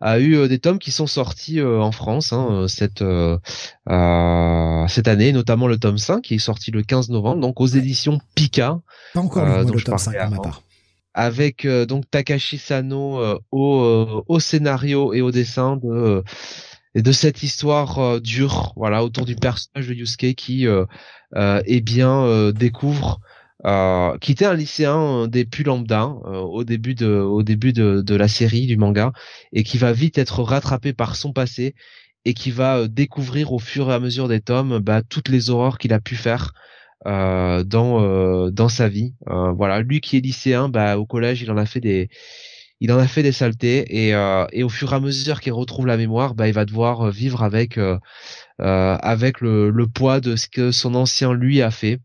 a 0.01 0.19
eu 0.19 0.47
des 0.47 0.59
tomes 0.59 0.79
qui 0.79 0.91
sont 0.91 1.07
sortis 1.07 1.61
en 1.61 1.91
France 1.91 2.33
hein, 2.33 2.65
cette 2.67 3.03
cette 4.89 5.07
année, 5.07 5.31
notamment 5.31 5.67
le 5.67 5.77
tome 5.77 5.97
5 5.97 6.21
qui 6.21 6.35
est 6.35 6.39
sorti 6.39 6.71
le 6.71 6.83
15 6.83 7.09
novembre, 7.09 7.41
donc 7.41 7.61
aux 7.61 7.67
éditions 7.67 8.19
Pika. 8.35 8.79
Pas 9.13 9.19
encore 9.19 9.45
le, 9.45 9.71
le 9.71 9.81
tome 9.81 9.97
5 9.97 10.17
pour 10.17 10.29
ma 10.29 10.37
part. 10.37 10.63
Avec 11.13 11.65
euh, 11.65 11.85
donc 11.85 12.09
Takashi 12.09 12.57
Sano 12.57 13.19
euh, 13.19 13.37
au, 13.51 13.81
euh, 13.81 14.23
au 14.27 14.39
scénario 14.39 15.13
et 15.13 15.21
au 15.21 15.31
dessin 15.31 15.77
de 15.77 16.23
de 16.95 17.11
cette 17.11 17.41
histoire 17.41 18.21
dure 18.21 18.73
voilà 18.75 19.03
autour 19.03 19.25
du 19.25 19.35
personnage 19.35 19.87
de 19.87 19.95
Yusuke 19.95 20.35
qui 20.35 20.67
eh 21.35 21.81
bien 21.81 22.51
découvre 22.51 23.19
qui 24.21 24.31
était 24.31 24.45
un 24.45 24.53
lycéen 24.53 25.27
des 25.27 25.45
plus 25.45 25.63
lambda 25.63 26.05
au 26.05 26.63
début 26.63 26.95
de 26.95 27.07
au 27.07 27.43
début 27.43 27.73
de, 27.73 28.15
la 28.15 28.27
série 28.27 28.67
du 28.67 28.77
manga 28.77 29.13
et 29.53 29.63
qui 29.63 29.77
va 29.77 29.93
vite 29.93 30.17
être 30.17 30.43
rattrapé 30.43 30.93
par 30.93 31.15
son 31.15 31.31
passé 31.31 31.75
et 32.25 32.33
qui 32.33 32.51
va 32.51 32.87
découvrir 32.87 33.53
au 33.53 33.59
fur 33.59 33.89
et 33.89 33.93
à 33.93 33.99
mesure 33.99 34.27
des 34.27 34.41
tomes 34.41 34.79
bah, 34.79 35.01
toutes 35.01 35.29
les 35.29 35.49
horreurs 35.49 35.77
qu'il 35.77 35.93
a 35.93 35.99
pu 35.99 36.15
faire 36.15 36.53
euh, 37.05 37.63
dans 37.65 38.01
euh, 38.01 38.49
dans 38.49 38.69
sa 38.69 38.87
vie. 38.87 39.13
Euh, 39.29 39.51
voilà, 39.51 39.81
lui 39.81 39.99
qui 39.99 40.17
est 40.17 40.21
lycéen, 40.21 40.69
bah 40.69 40.97
au 40.97 41.05
collège, 41.05 41.41
il 41.41 41.51
en 41.51 41.57
a 41.57 41.65
fait 41.65 41.81
des 41.81 42.09
il 42.79 42.91
en 42.93 42.97
a 42.97 43.07
fait 43.07 43.23
des 43.23 43.31
saletés 43.33 44.07
et 44.07 44.13
et 44.53 44.63
au 44.63 44.69
fur 44.69 44.93
et 44.93 44.95
à 44.95 44.99
mesure 44.99 45.41
qu'il 45.41 45.53
retrouve 45.53 45.87
la 45.87 45.97
mémoire, 45.97 46.33
bah 46.35 46.47
il 46.47 46.53
va 46.53 46.65
devoir 46.65 47.11
vivre 47.11 47.43
avec 47.43 47.79
avec 48.59 49.41
le 49.41 49.85
poids 49.87 50.19
de 50.21 50.35
ce 50.35 50.47
que 50.47 50.71
son 50.71 50.95
ancien 50.95 51.33
lui 51.33 51.61
a 51.61 51.71
fait. 51.71 51.99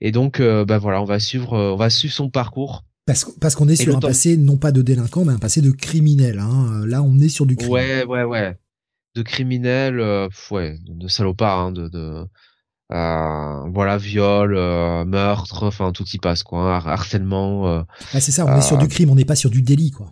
Et 0.00 0.12
donc 0.12 0.40
bah 0.40 0.78
voilà, 0.78 1.02
on 1.02 1.04
va 1.04 1.18
suivre 1.18 1.56
on 1.56 1.76
va 1.76 1.90
suivre 1.90 2.14
son 2.14 2.30
parcours. 2.30 2.84
Parce, 3.06 3.24
parce 3.40 3.54
qu'on 3.54 3.68
est 3.68 3.76
sur 3.76 3.96
un 3.96 4.00
passé 4.00 4.36
non 4.36 4.58
pas 4.58 4.70
de 4.70 4.82
délinquant 4.82 5.24
mais 5.24 5.32
un 5.32 5.38
passé 5.38 5.62
de 5.62 5.70
criminel. 5.70 6.38
Hein. 6.38 6.84
Là, 6.86 7.02
on 7.02 7.18
est 7.18 7.30
sur 7.30 7.46
du 7.46 7.56
crime. 7.56 7.70
Ouais, 7.70 8.04
ouais, 8.04 8.24
ouais. 8.24 8.58
De 9.14 9.22
criminel, 9.22 9.98
euh, 9.98 10.28
ouais, 10.50 10.76
de 10.86 11.08
salopard, 11.08 11.58
hein, 11.58 11.72
de, 11.72 11.88
de 11.88 12.26
euh, 12.90 13.68
voilà 13.68 13.98
viol 13.98 14.56
euh, 14.56 15.04
meurtre 15.04 15.62
enfin 15.64 15.92
tout 15.92 16.06
y 16.14 16.16
passe 16.16 16.42
quoi 16.42 16.74
hein, 16.74 16.82
harcèlement 16.86 17.68
euh, 17.68 17.82
ah, 18.14 18.20
c'est 18.20 18.32
ça 18.32 18.46
on 18.46 18.56
est 18.56 18.62
sur 18.62 18.78
du 18.78 18.88
crime 18.88 19.10
on 19.10 19.14
n'est 19.14 19.26
pas 19.26 19.36
sur 19.36 19.50
du 19.50 19.60
délit 19.60 19.90
quoi 19.90 20.10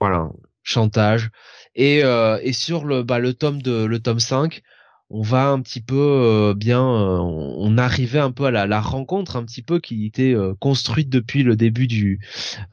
voilà 0.00 0.28
chantage 0.64 1.30
et 1.76 1.98
et 1.98 2.52
sur 2.52 2.84
le 2.84 3.04
bah 3.04 3.20
le 3.20 3.34
tome 3.34 3.62
de 3.62 3.84
le 3.84 4.00
tome 4.00 4.18
5 4.18 4.62
on 5.10 5.22
va 5.22 5.48
un 5.48 5.60
petit 5.60 5.80
peu 5.80 6.54
bien 6.56 6.82
on 6.82 7.78
arrivait 7.78 8.18
un 8.18 8.30
peu 8.30 8.44
à 8.44 8.50
la, 8.50 8.66
la, 8.66 8.80
rencontre 8.80 9.36
un 9.36 9.44
petit 9.44 9.62
peu 9.62 9.80
qui 9.80 10.04
était 10.04 10.34
construite 10.60 11.08
depuis 11.08 11.42
le 11.42 11.56
début 11.56 11.86
du 11.86 12.20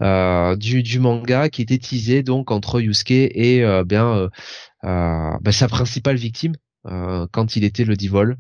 du, 0.01 0.83
du 0.83 0.99
manga 0.99 1.49
qui 1.49 1.61
était 1.61 1.77
teasé 1.77 2.23
donc 2.23 2.51
entre 2.51 2.81
Yusuke 2.81 3.11
et 3.11 3.63
bien 3.85 4.29
bah, 4.83 5.51
sa 5.51 5.67
principale 5.69 6.17
victime 6.17 6.55
euh, 6.87 7.25
quand 7.31 7.55
il 7.55 7.63
était 7.63 7.83
le 7.83 7.95
divol. 7.95 8.37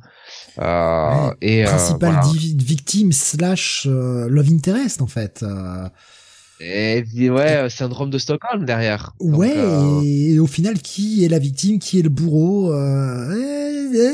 Euh, 0.59 1.27
ouais, 1.29 1.33
et 1.41 1.63
principal 1.63 2.13
voilà. 2.13 2.31
victime 2.57 3.11
slash 3.11 3.87
euh, 3.89 4.27
love 4.29 4.49
interest 4.51 5.01
en 5.01 5.07
fait. 5.07 5.43
Et 6.59 7.03
ouais, 7.29 7.69
syndrome 7.69 8.09
de 8.09 8.17
Stockholm 8.17 8.65
derrière. 8.65 9.13
Ouais, 9.19 9.55
Donc, 9.55 10.03
et 10.05 10.39
au 10.39 10.47
final, 10.47 10.79
qui 10.79 11.25
est 11.25 11.27
la 11.27 11.39
victime, 11.39 11.79
qui 11.79 11.99
est 11.99 12.03
le 12.03 12.09
bourreau 12.09 12.71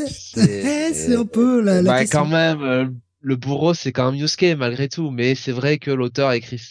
C'est 0.10 1.16
un 1.16 1.26
peu 1.26 1.62
la, 1.62 1.82
la 1.82 1.92
bah, 1.92 2.00
question. 2.02 2.20
quand 2.20 2.28
même, 2.28 2.94
le 3.22 3.36
bourreau 3.36 3.74
c'est 3.74 3.92
quand 3.92 4.12
même 4.12 4.20
Yusuke 4.20 4.58
malgré 4.58 4.90
tout, 4.90 5.12
mais 5.12 5.36
c'est 5.36 5.52
vrai 5.52 5.78
que 5.78 5.92
l'auteur 5.92 6.32
écrit 6.32 6.62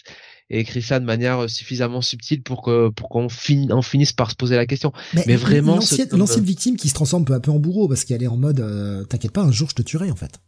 écrit 0.53 0.83
ça 0.83 0.99
de 0.99 1.05
manière 1.05 1.49
suffisamment 1.49 2.01
subtile 2.01 2.43
pour 2.43 2.63
que 2.63 2.89
pour 2.89 3.09
qu'on 3.09 3.29
finisse 3.29 4.13
par 4.13 4.31
se 4.31 4.37
poser 4.37 4.57
la 4.57 4.67
question. 4.67 4.93
Mais, 5.15 5.37
vraiment 5.37 5.79
l'ancienne 6.13 6.45
victime 6.45 6.77
qui 6.77 6.89
se 6.89 6.95
transforme 6.95 7.25
peu 7.25 7.35
à 7.35 7.41
peu 7.41 7.53
en 7.53 7.61
bourreau 7.61 7.89
parce 7.89 8.05
qu'elle 8.05 8.23
est 8.23 8.29
en 8.29 8.37
mode 8.37 8.61
euh, 8.61 9.05
t'inquiète 9.05 9.33
pas 9.33 9.43
un 9.43 9.53
jour 9.53 9.71
je 9.71 9.77
te 9.77 9.83
tuerai 9.83 10.11
en 10.11 10.17
fait. 10.17 10.41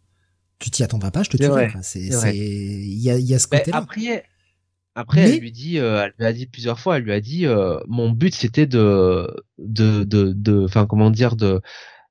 Tu 0.59 0.71
t'y 0.71 0.85
attendras 0.85 1.11
pas, 1.11 1.23
je 1.23 1.31
te 1.31 1.37
tuerai. 1.37 1.73
C'est 1.83 2.01
il 2.01 3.01
y 3.01 3.11
a 3.11 3.19
il 3.19 3.27
y 3.27 3.35
a 3.35 3.39
ce 3.39 3.47
côté 3.47 3.71
là. 3.71 3.87
Après 4.95 5.23
elle 5.23 5.41
lui 5.41 5.53
dit 5.53 5.79
euh, 5.79 6.05
elle 6.05 6.15
lui 6.19 6.27
a 6.27 6.33
dit 6.33 6.47
plusieurs 6.47 6.79
fois 6.79 6.99
elle 6.99 7.05
lui 7.05 7.13
a 7.13 7.21
dit 7.21 7.47
euh, 7.47 7.79
mon 7.89 8.11
but 8.11 8.35
c'était 8.35 8.67
de 8.67 9.27
de 9.59 10.05
de 10.05 10.65
enfin 10.65 10.87
comment 10.87 11.11
dire 11.11 11.37
de 11.37 11.63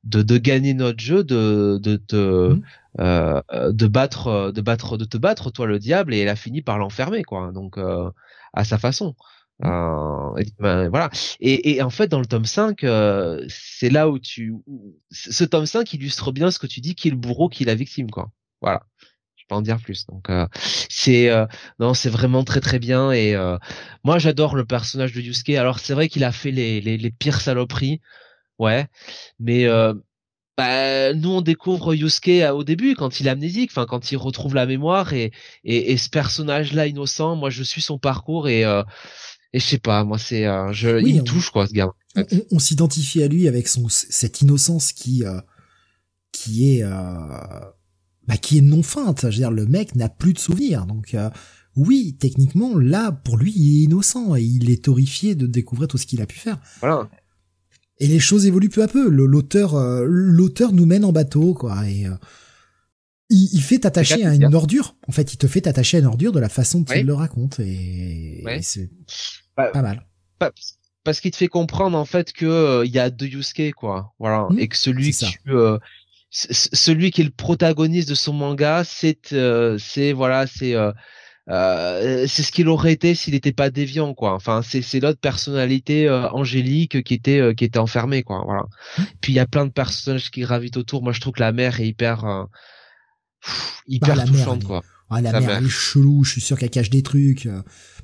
de, 0.03 0.21
de 0.21 0.37
gagner 0.37 0.73
notre 0.73 0.99
jeu, 0.99 1.23
de, 1.23 1.79
de 1.81 1.95
te, 1.95 2.49
mmh. 2.53 2.61
euh, 2.99 3.41
de 3.71 3.87
battre, 3.87 4.51
de 4.51 4.61
battre, 4.61 4.97
de 4.97 5.05
te 5.05 5.17
battre, 5.17 5.51
toi 5.51 5.67
le 5.67 5.79
diable, 5.79 6.13
et 6.13 6.19
elle 6.19 6.29
a 6.29 6.35
fini 6.35 6.61
par 6.61 6.77
l'enfermer, 6.77 7.23
quoi. 7.23 7.51
Donc 7.51 7.77
euh, 7.77 8.09
à 8.53 8.63
sa 8.63 8.77
façon. 8.77 9.15
Mmh. 9.59 9.67
Euh, 9.67 10.37
et, 10.37 10.45
ben, 10.59 10.89
voilà. 10.89 11.09
Et, 11.39 11.71
et, 11.75 11.81
en 11.81 11.89
fait, 11.89 12.07
dans 12.07 12.19
le 12.19 12.25
tome 12.25 12.45
5, 12.45 12.83
euh, 12.83 13.45
c'est 13.47 13.89
là 13.89 14.09
où 14.09 14.17
tu, 14.19 14.55
ce 15.11 15.43
tome 15.43 15.65
5 15.65 15.93
illustre 15.93 16.31
bien 16.31 16.51
ce 16.51 16.59
que 16.59 16.67
tu 16.67 16.81
dis, 16.81 16.95
qui 16.95 17.09
est 17.09 17.11
le 17.11 17.17
bourreau, 17.17 17.49
qui 17.49 17.63
est 17.63 17.67
la 17.67 17.75
victime, 17.75 18.09
quoi. 18.09 18.31
Voilà. 18.61 18.83
Peux 19.51 19.55
en 19.57 19.61
dire 19.61 19.79
plus. 19.79 20.05
Donc 20.07 20.29
c'est, 20.89 21.29
non, 21.79 21.93
c'est 21.93 22.09
vraiment 22.09 22.43
très 22.43 22.61
très 22.61 22.79
bien. 22.79 23.11
Et 23.11 23.35
moi, 24.03 24.17
j'adore 24.17 24.55
le 24.55 24.65
personnage 24.65 25.13
de 25.13 25.21
Yusuke. 25.21 25.49
Alors 25.49 25.79
c'est 25.79 25.93
vrai 25.93 26.07
qu'il 26.09 26.23
a 26.23 26.31
fait 26.31 26.51
les, 26.51 26.81
les, 26.81 26.97
les 26.97 27.11
pires 27.11 27.41
saloperies 27.41 27.99
ouais. 28.61 28.87
Mais 29.39 29.65
euh, 29.65 29.93
bah, 30.57 31.13
nous 31.13 31.29
on 31.29 31.41
découvre 31.41 31.93
Yusuke 31.93 32.29
euh, 32.29 32.51
au 32.51 32.63
début 32.63 32.95
quand 32.95 33.19
il 33.19 33.27
est 33.27 33.31
amnésique, 33.31 33.71
enfin 33.71 33.85
quand 33.85 34.11
il 34.11 34.17
retrouve 34.17 34.55
la 34.55 34.65
mémoire 34.65 35.13
et 35.13 35.31
et, 35.63 35.97
ce 35.97 36.09
personnage-là 36.09 36.87
innocent, 36.87 37.35
moi 37.35 37.49
je 37.49 37.63
suis 37.63 37.81
son 37.81 37.97
parcours 37.97 38.47
et 38.47 38.63
euh, 38.63 38.83
et 39.53 39.59
je 39.59 39.65
sais 39.65 39.79
pas, 39.79 40.05
moi 40.05 40.17
c'est 40.17 40.43
je 40.71 41.01
il 41.01 41.17
me 41.17 41.23
touche 41.23 41.49
quoi 41.49 41.67
ce 41.67 41.73
gars. 41.73 41.91
On, 42.51 42.59
s'identifie 42.59 43.23
à 43.23 43.27
lui 43.27 43.47
avec 43.47 43.67
son 43.67 43.87
cette 43.89 44.41
innocence 44.41 44.93
qui 44.93 45.23
qui 46.31 46.77
est 46.77 46.83
bah, 48.31 48.37
qui 48.37 48.57
est 48.57 48.61
non 48.61 48.83
feinte. 48.83 49.21
Je 49.21 49.27
veux 49.27 49.33
dire, 49.33 49.51
le 49.51 49.65
mec 49.65 49.95
n'a 49.95 50.09
plus 50.09 50.33
de 50.33 50.39
souvenirs, 50.39 50.85
donc 50.85 51.15
oui, 51.77 52.17
techniquement, 52.19 52.77
là, 52.77 53.11
pour 53.11 53.37
lui, 53.37 53.53
il 53.55 53.81
est 53.81 53.83
innocent 53.85 54.35
et 54.35 54.41
il 54.41 54.69
est 54.69 54.89
horrifié 54.89 55.35
de 55.35 55.47
découvrir 55.47 55.87
tout 55.87 55.97
ce 55.97 56.05
qu'il 56.05 56.21
a 56.21 56.25
pu 56.25 56.37
faire. 56.37 56.59
Voilà 56.81 57.09
et 58.01 58.07
les 58.07 58.19
choses 58.19 58.47
évoluent 58.47 58.69
peu 58.69 58.81
à 58.81 58.87
peu. 58.87 59.07
L'auteur, 59.09 59.75
euh, 59.75 60.03
l'auteur 60.07 60.73
nous 60.73 60.87
mène 60.87 61.05
en 61.05 61.11
bateau, 61.11 61.53
quoi. 61.53 61.87
Et 61.87 62.07
euh, 62.07 62.15
il, 63.29 63.61
fait 63.61 63.77
t'attacher 63.77 64.25
à 64.25 64.33
une 64.33 64.55
ordure. 64.55 64.95
En 65.07 65.11
fait, 65.11 65.33
il 65.33 65.37
te 65.37 65.45
fait 65.45 65.61
t'attacher 65.61 65.97
à 65.97 65.99
une 65.99 66.07
ordure 66.07 66.31
de 66.31 66.39
la 66.39 66.49
façon 66.49 66.81
dont 66.81 66.93
il 66.95 67.05
le 67.05 67.13
raconte, 67.13 67.59
et, 67.59 68.43
c'est 68.61 68.89
bah, 69.55 69.67
pas 69.67 69.83
mal. 69.83 70.03
parce 71.03 71.21
qu'il 71.21 71.29
te 71.29 71.37
fait 71.37 71.47
comprendre 71.47 71.95
en 71.95 72.05
fait 72.05 72.33
que 72.33 72.45
euh, 72.45 72.85
il 72.85 72.91
y 72.91 72.97
a 72.97 73.11
deux 73.11 73.27
Yusuke, 73.27 73.73
quoi. 73.73 74.15
Voilà, 74.17 74.47
mmh, 74.49 74.59
et 74.59 74.67
que 74.67 74.77
celui 74.77 75.11
qui 75.11 75.37
celui 76.31 77.11
qui 77.11 77.21
est 77.21 77.25
le 77.25 77.29
protagoniste 77.29 78.09
de 78.09 78.15
son 78.15 78.33
manga, 78.33 78.83
c'est 78.83 79.35
c'est 79.77 80.13
voilà, 80.13 80.47
c'est 80.47 80.75
euh, 81.49 82.27
c'est 82.27 82.43
ce 82.43 82.51
qu'il 82.51 82.69
aurait 82.69 82.93
été 82.93 83.15
s'il 83.15 83.33
n'était 83.33 83.51
pas 83.51 83.69
déviant 83.69 84.13
quoi. 84.13 84.33
Enfin 84.33 84.61
c'est 84.61 84.81
c'est 84.81 84.99
l'autre 84.99 85.19
personnalité 85.19 86.07
euh, 86.07 86.29
angélique 86.29 87.03
qui 87.03 87.13
était 87.15 87.39
euh, 87.39 87.53
qui 87.53 87.65
était 87.65 87.79
enfermée 87.79 88.21
quoi 88.21 88.43
voilà. 88.45 88.65
Puis 89.21 89.33
il 89.33 89.35
y 89.35 89.39
a 89.39 89.47
plein 89.47 89.65
de 89.65 89.71
personnages 89.71 90.29
qui 90.29 90.41
gravitent 90.41 90.77
autour. 90.77 91.01
Moi 91.03 91.13
je 91.13 91.19
trouve 91.19 91.33
que 91.33 91.41
la 91.41 91.51
mère 91.51 91.79
est 91.79 91.87
hyper 91.87 92.47
hyper 93.87 94.15
bah, 94.15 94.25
touchante 94.25 94.63
quoi 94.63 94.83
ah, 95.11 95.21
la 95.21 95.39
mère, 95.39 95.57
elle 95.57 95.65
est 95.65 95.69
chelou, 95.69 96.23
je 96.23 96.31
suis 96.31 96.41
sûr 96.41 96.57
qu'elle 96.57 96.69
cache 96.69 96.89
des 96.89 97.03
trucs. 97.03 97.47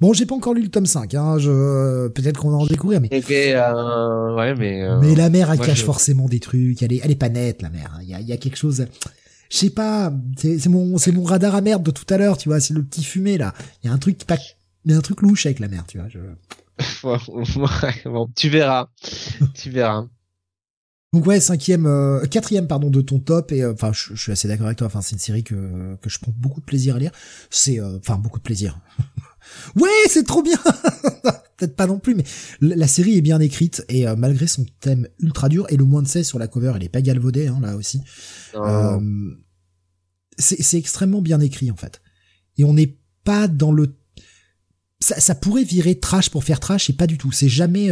Bon, 0.02 0.14
j'ai 0.14 0.26
pas 0.26 0.36
encore 0.36 0.53
lu 0.53 0.61
le 0.61 0.69
tome 0.69 0.86
5, 0.86 1.14
hein, 1.16 1.38
je... 1.40 2.08
peut-être 2.10 2.40
qu'on 2.40 2.52
va 2.52 2.58
en 2.58 2.66
découvrir, 2.66 3.02
mais... 3.02 3.10
ouais, 4.36 4.56
mais... 4.56 4.84
mais 5.02 5.16
la 5.16 5.30
mère, 5.30 5.52
elle 5.52 5.60
cache 5.60 5.84
forcément 5.84 6.27
des 6.27 6.40
trucs, 6.40 6.84
elle 6.84 6.94
est, 6.94 7.02
elle 7.03 7.11
est 7.11 7.16
pas 7.16 7.30
nette, 7.30 7.61
la 7.61 7.69
mère. 7.69 7.98
Il 8.02 8.10
y 8.10 8.14
a, 8.14 8.19
il 8.19 8.27
y 8.27 8.34
a 8.34 8.38
quelque 8.38 8.58
chose 8.58 8.86
je 9.50 9.58
sais 9.58 9.69
pas, 9.69 10.11
c'est 10.38 10.68
mon 10.68 10.98
c'est 10.98 11.11
mon 11.11 11.24
radar 11.24 11.56
à 11.56 11.61
merde 11.61 11.84
de 11.84 11.92
tout 11.92 12.11
à 12.14 12.18
l'heure, 12.18 12.38
tu 12.38 12.50
vois, 12.50 12.60
c'est 12.60 12.74
le 12.74 12.84
petit 12.84 13.03
fumé 13.03 13.38
là. 13.38 13.53
Il 13.82 13.88
y 13.88 13.90
a 13.90 13.94
un 13.94 13.98
truc 13.98 14.26
pas 14.26 14.38
il 14.86 14.92
y 14.92 14.95
a 14.95 14.98
un 14.98 15.02
truc 15.02 15.22
louche 15.22 15.45
avec 15.45 15.60
la 15.60 15.68
merde, 15.68 15.86
tu 15.88 16.00
vois. 16.00 16.08
Je... 16.10 16.19
bon, 18.10 18.30
tu 18.36 18.50
verras, 18.50 18.90
tu 19.53 19.69
verras. 19.69 20.08
Donc 21.14 21.26
ouais, 21.26 21.40
cinquième, 21.40 21.86
euh, 21.86 22.26
quatrième 22.26 22.68
pardon 22.68 22.90
de 22.90 23.00
ton 23.02 23.19
top 23.19 23.53
et 23.53 23.64
euh, 23.64 23.74
enfin 23.74 23.92
je, 23.94 24.16
suis 24.16 24.32
assez 24.32 24.48
d'accord 24.48 24.66
avec 24.66 24.77
toi. 24.77 24.88
Enfin 24.88 25.02
c'est 25.02 25.14
une 25.14 25.19
série 25.19 25.44
que 25.44 25.95
que 26.02 26.10
je 26.10 26.19
prends 26.19 26.34
beaucoup 26.36 26.60
de 26.60 26.66
plaisir 26.66 26.98
à 26.98 27.00
lire. 27.00 27.11
C'est 27.50 27.80
euh, 27.80 27.98
enfin 27.98 28.18
beaucoup 28.18 28.40
de 28.40 28.44
plaisir. 28.44 28.80
ouais, 29.76 29.90
c'est 30.10 30.26
trop 30.26 30.44
bien. 30.44 30.58
Peut-être 31.58 31.76
pas 31.76 31.88
non 31.88 31.98
plus, 31.98 32.14
mais 32.14 32.24
la 32.61 32.88
série 32.88 33.18
est 33.18 33.22
bien 33.22 33.40
écrite 33.40 33.84
et 33.90 34.06
malgré 34.16 34.45
son 34.45 34.64
thème 34.80 35.08
ultra 35.18 35.50
dur 35.50 35.66
et 35.69 35.77
le 35.77 35.86
moins 35.86 36.03
de 36.03 36.08
16 36.08 36.27
sur 36.27 36.38
la 36.38 36.48
cover, 36.48 36.74
elle 36.76 36.84
est 36.84 36.90
pas 36.90 37.02
galvaudée 37.02 37.48
hein, 37.48 37.58
là 37.64 37.76
aussi. 37.76 38.00
c'est 40.38 40.77
extrêmement 40.77 41.22
bien 41.22 41.40
écrit 41.40 41.72
en 41.72 41.76
fait. 41.76 42.02
Et 42.58 42.64
on 42.64 42.74
n'est 42.74 43.00
pas 43.24 43.48
dans 43.48 43.72
le 43.72 43.95
ça, 45.00 45.19
ça, 45.19 45.34
pourrait 45.34 45.64
virer 45.64 46.00
trash 46.00 46.30
pour 46.30 46.44
faire 46.44 46.60
trash 46.60 46.92
et 46.92 46.94
pas 46.94 47.08
du 47.08 47.18
tout. 47.18 47.32
C'est 47.32 47.50
jamais 47.50 47.90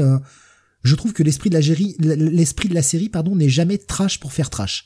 je 0.86 0.94
trouve 0.94 1.14
que 1.14 1.24
l'esprit 1.24 1.50
de 1.50 2.74
la 2.76 2.82
série, 2.84 3.10
pardon, 3.10 3.36
n'est 3.36 3.50
jamais 3.50 3.80
trash 3.80 4.20
pour 4.20 4.32
faire 4.32 4.52
trash. 4.52 4.86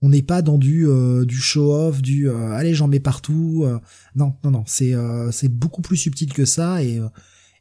On 0.00 0.08
n'est 0.08 0.22
pas 0.22 0.40
dans 0.40 0.56
du 0.56 0.88
euh, 0.88 1.26
du 1.26 1.36
show 1.36 1.74
off, 1.74 2.00
du 2.00 2.28
euh, 2.28 2.52
allez 2.52 2.74
j'en 2.74 2.88
mets 2.88 3.00
partout. 3.00 3.64
Euh. 3.66 3.78
non, 4.14 4.34
non, 4.44 4.50
non, 4.50 4.64
c'est 4.66 4.94
c'est 5.30 5.48
beaucoup 5.48 5.82
plus 5.82 5.98
subtil 5.98 6.32
que 6.32 6.46
ça 6.46 6.82
et 6.82 7.00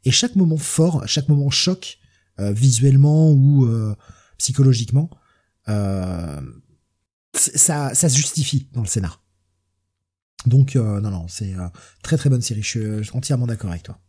et 0.05 0.11
chaque 0.11 0.37
moment 0.37 0.57
fort, 0.57 1.05
chaque 1.05 1.27
moment 1.27 1.49
choc, 1.49 1.99
visuellement 2.39 3.31
ou 3.31 3.67
psychologiquement, 4.37 5.09
ça 5.67 6.23
ça 7.33 8.09
se 8.09 8.15
justifie 8.15 8.69
dans 8.71 8.81
le 8.81 8.87
scénar. 8.87 9.21
Donc 10.45 10.75
non, 10.75 11.01
non, 11.01 11.27
c'est 11.27 11.53
très 12.03 12.15
très 12.15 12.29
bonne 12.29 12.41
série. 12.41 12.63
Je 12.63 13.03
suis 13.03 13.11
entièrement 13.13 13.47
d'accord 13.47 13.71
avec 13.71 13.83
toi. 13.83 13.99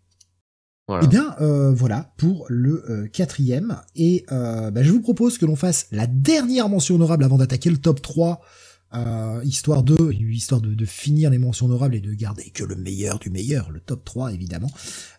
Eh 1.02 1.06
bien, 1.06 1.34
euh, 1.40 1.72
voilà 1.72 2.12
pour 2.18 2.44
le 2.48 2.84
euh, 2.90 3.08
quatrième. 3.08 3.80
Et 3.96 4.26
euh, 4.32 4.70
bah, 4.70 4.82
je 4.82 4.90
vous 4.90 5.00
propose 5.00 5.38
que 5.38 5.46
l'on 5.46 5.56
fasse 5.56 5.86
la 5.92 6.06
dernière 6.06 6.68
mention 6.68 6.96
honorable 6.96 7.24
avant 7.24 7.38
d'attaquer 7.38 7.70
le 7.70 7.78
top 7.78 8.02
3, 8.02 8.40
histoire 9.42 9.82
de 9.82 10.12
histoire 10.12 10.60
de, 10.60 10.84
finir 10.84 11.30
les 11.30 11.38
mentions 11.38 11.66
honorables 11.66 11.96
et 11.96 12.00
de 12.00 12.12
garder 12.12 12.50
que 12.50 12.62
le 12.62 12.76
meilleur 12.76 13.18
du 13.18 13.30
meilleur, 13.30 13.70
le 13.70 13.80
top 13.80 14.04
3 14.04 14.32
évidemment. 14.32 14.70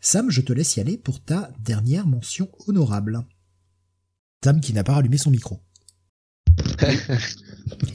Sam, 0.01 0.29
je 0.29 0.41
te 0.41 0.53
laisse 0.53 0.77
y 0.77 0.79
aller 0.79 0.97
pour 0.97 1.21
ta 1.21 1.51
dernière 1.59 2.07
mention 2.07 2.47
honorable. 2.67 3.25
Sam 4.43 4.61
qui 4.61 4.71
n'a 4.71 4.83
pas 4.83 4.93
rallumé 4.93 5.17
son 5.17 5.31
micro. 5.31 5.59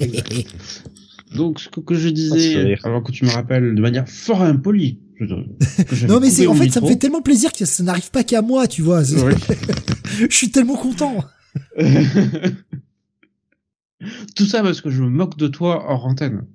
Donc, 1.35 1.61
ce 1.61 1.69
que 1.69 1.95
je 1.95 2.09
disais, 2.09 2.77
avant 2.83 3.03
que 3.03 3.13
tu 3.13 3.25
me 3.25 3.31
rappelles 3.31 3.75
de 3.75 3.81
manière 3.81 4.09
fort 4.09 4.43
impolie, 4.43 4.99
non 6.09 6.21
mais 6.21 6.31
c'est 6.31 6.47
en 6.47 6.55
fait 6.55 6.71
ça 6.71 6.81
me 6.81 6.87
fait 6.87 6.97
tellement 6.97 7.21
plaisir 7.21 7.53
que 7.53 7.65
ça 7.65 7.83
n'arrive 7.83 8.11
pas 8.11 8.25
qu'à 8.25 8.43
moi, 8.43 8.67
tu 8.67 8.83
vois. 8.83 9.03
je 9.05 10.27
suis 10.31 10.51
tellement 10.51 10.77
content. 10.77 11.25
Tout 14.35 14.47
ça 14.47 14.63
parce 14.63 14.81
que 14.81 14.89
je 14.91 15.03
me 15.03 15.11
moque 15.11 15.37
de 15.37 15.49
toi 15.49 15.85
hors 15.89 16.07
antenne. 16.07 16.47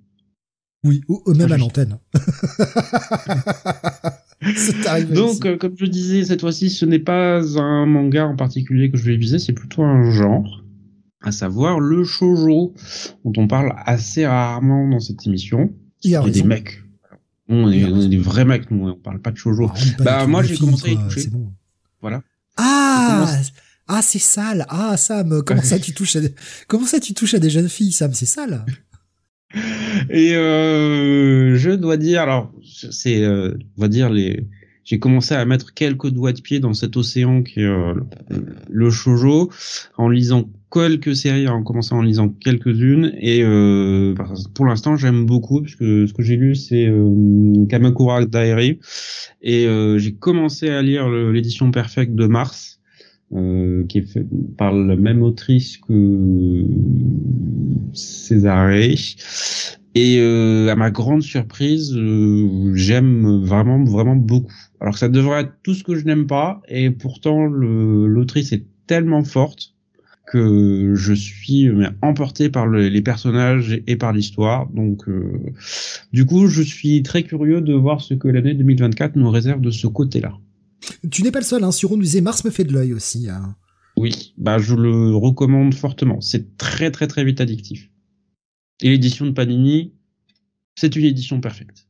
Oui, 0.83 1.01
ou, 1.07 1.21
même 1.33 1.51
à 1.51 1.57
l'antenne. 1.57 1.99
Donc, 5.11 5.45
euh, 5.45 5.57
comme 5.57 5.75
je 5.77 5.85
disais, 5.85 6.25
cette 6.25 6.41
fois-ci, 6.41 6.69
ce 6.69 6.85
n'est 6.85 6.99
pas 6.99 7.59
un 7.59 7.87
manga 7.87 8.27
en 8.27 8.35
particulier 8.35 8.91
que 8.91 8.97
je 8.97 9.05
vais 9.05 9.15
viser, 9.15 9.39
c'est 9.39 9.53
plutôt 9.53 9.83
un 9.83 10.11
genre, 10.11 10.64
à 11.21 11.31
savoir 11.31 11.79
le 11.79 12.03
shojo, 12.03 12.73
dont 13.23 13.33
on 13.37 13.47
parle 13.47 13.73
assez 13.85 14.25
rarement 14.25 14.87
dans 14.87 14.99
cette 14.99 15.25
émission. 15.25 15.73
Il 16.03 16.11
y 16.11 16.15
a 16.15 16.21
des 16.21 16.43
mecs 16.43 16.81
on 17.47 17.71
est, 17.71 18.07
des 18.07 18.17
vrais 18.17 18.45
mecs, 18.45 18.71
nous, 18.71 18.89
on 18.89 18.95
parle 18.95 19.21
pas 19.21 19.31
de 19.31 19.37
shoujo. 19.37 19.69
Ah, 19.71 20.03
bah, 20.03 20.27
moi, 20.27 20.43
j'ai 20.43 20.57
commencé 20.57 20.89
à 20.89 20.91
y 20.93 20.97
toucher. 20.97 21.27
Bon. 21.27 21.51
Voilà. 22.01 22.23
Ah! 22.57 23.27
Ah, 23.87 24.01
c'est 24.01 24.19
sale. 24.19 24.65
Ah, 24.69 24.97
Sam, 24.97 25.43
comment 25.43 25.61
ça 25.61 25.77
tu 25.77 25.93
touches 25.93 26.15
à 26.15 26.21
des... 26.21 26.33
comment 26.67 26.87
ça 26.87 26.99
tu 26.99 27.13
touches 27.13 27.35
à 27.35 27.39
des 27.39 27.51
jeunes 27.51 27.69
filles, 27.69 27.91
Sam? 27.91 28.13
C'est 28.13 28.25
sale. 28.25 28.65
Et, 30.09 30.35
euh, 30.35 31.55
je 31.55 31.69
dois 31.69 31.97
dire, 31.97 32.21
alors, 32.21 32.51
c'est, 32.89 33.21
euh, 33.21 33.55
on 33.77 33.81
va 33.81 33.87
dire 33.87 34.09
les, 34.09 34.47
j'ai 34.83 34.97
commencé 34.97 35.35
à 35.35 35.45
mettre 35.45 35.73
quelques 35.73 36.09
doigts 36.09 36.33
de 36.33 36.41
pied 36.41 36.59
dans 36.59 36.73
cet 36.73 36.97
océan 36.97 37.43
qui 37.43 37.59
est 37.59 37.63
euh, 37.63 37.93
le 38.69 38.89
shojo 38.89 39.51
en 39.97 40.09
lisant 40.09 40.49
quelques 40.75 41.15
séries, 41.15 41.47
en 41.47 41.63
commençant 41.63 41.99
en 41.99 42.01
lisant 42.01 42.27
quelques-unes 42.27 43.13
et 43.21 43.43
euh, 43.43 44.13
pour 44.53 44.65
l'instant 44.65 44.97
j'aime 44.97 45.25
beaucoup 45.25 45.61
puisque 45.61 45.79
ce 45.79 46.11
que 46.11 46.21
j'ai 46.21 46.35
lu 46.35 46.53
c'est 46.53 46.87
euh, 46.87 47.65
Kamakura 47.69 48.25
Diary 48.25 48.79
et 49.41 49.67
euh, 49.67 49.97
j'ai 49.99 50.13
commencé 50.15 50.67
à 50.69 50.81
lire 50.81 51.09
l'édition 51.09 51.71
perfecte 51.71 52.13
de 52.13 52.27
Mars 52.27 52.81
euh, 53.33 53.85
qui 53.87 53.99
est 53.99 54.11
fait 54.11 54.25
par 54.57 54.73
la 54.73 54.97
même 54.97 55.23
autrice 55.23 55.77
que 55.77 56.65
Césarée 57.93 58.95
Et 59.95 60.19
euh, 60.19 60.69
à 60.69 60.75
ma 60.75 60.91
grande 60.91 61.23
surprise, 61.23 61.95
euh, 61.95 62.75
j'aime 62.75 63.41
vraiment 63.43 63.81
vraiment 63.83 64.17
beaucoup. 64.17 64.53
Alors 64.81 64.93
que 64.93 64.99
ça 64.99 65.09
devrait 65.09 65.41
être 65.41 65.53
tout 65.63 65.73
ce 65.73 65.85
que 65.85 65.95
je 65.95 66.05
n'aime 66.05 66.27
pas, 66.27 66.61
et 66.67 66.91
pourtant 66.91 67.45
l'autrice 67.45 68.51
est 68.51 68.65
tellement 68.87 69.23
forte 69.23 69.74
que 70.35 70.95
je 70.95 71.13
suis 71.13 71.69
mais, 71.69 71.87
emporté 72.01 72.49
par 72.49 72.67
le, 72.67 72.89
les 72.89 73.01
personnages 73.01 73.81
et 73.87 73.95
par 73.95 74.11
l'histoire. 74.11 74.67
Donc, 74.67 75.07
euh, 75.07 75.53
du 76.11 76.25
coup, 76.25 76.47
je 76.47 76.61
suis 76.61 77.03
très 77.03 77.23
curieux 77.23 77.61
de 77.61 77.73
voir 77.73 78.01
ce 78.01 78.13
que 78.13 78.27
l'année 78.27 78.53
2024 78.53 79.15
nous 79.15 79.29
réserve 79.29 79.61
de 79.61 79.71
ce 79.71 79.87
côté-là. 79.87 80.37
Tu 81.09 81.23
n'es 81.23 81.31
pas 81.31 81.39
le 81.39 81.45
seul, 81.45 81.63
hein. 81.63 81.71
Suron 81.71 81.95
nous 81.95 82.03
disait 82.03 82.19
Mars 82.19 82.43
me 82.43 82.49
fait 82.49 82.65
de 82.65 82.73
l'œil 82.73 82.93
aussi. 82.93 83.29
Hein. 83.29 83.55
Oui, 83.97 84.33
bah 84.37 84.57
je 84.57 84.75
le 84.75 85.15
recommande 85.15 85.73
fortement. 85.73 86.19
C'est 86.19 86.57
très 86.57 86.91
très 86.91 87.07
très 87.07 87.23
vite 87.23 87.39
addictif. 87.39 87.89
Et 88.81 88.89
l'édition 88.89 89.25
de 89.25 89.31
Panini, 89.31 89.93
c'est 90.75 90.97
une 90.97 91.05
édition 91.05 91.39
parfaite. 91.39 91.87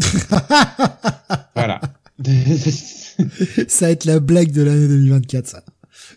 voilà. 1.54 1.80
ça 3.68 3.86
va 3.86 3.90
être 3.92 4.06
la 4.06 4.20
blague 4.20 4.52
de 4.52 4.62
l'année 4.62 4.88
2024, 4.88 5.46
ça. 5.46 5.64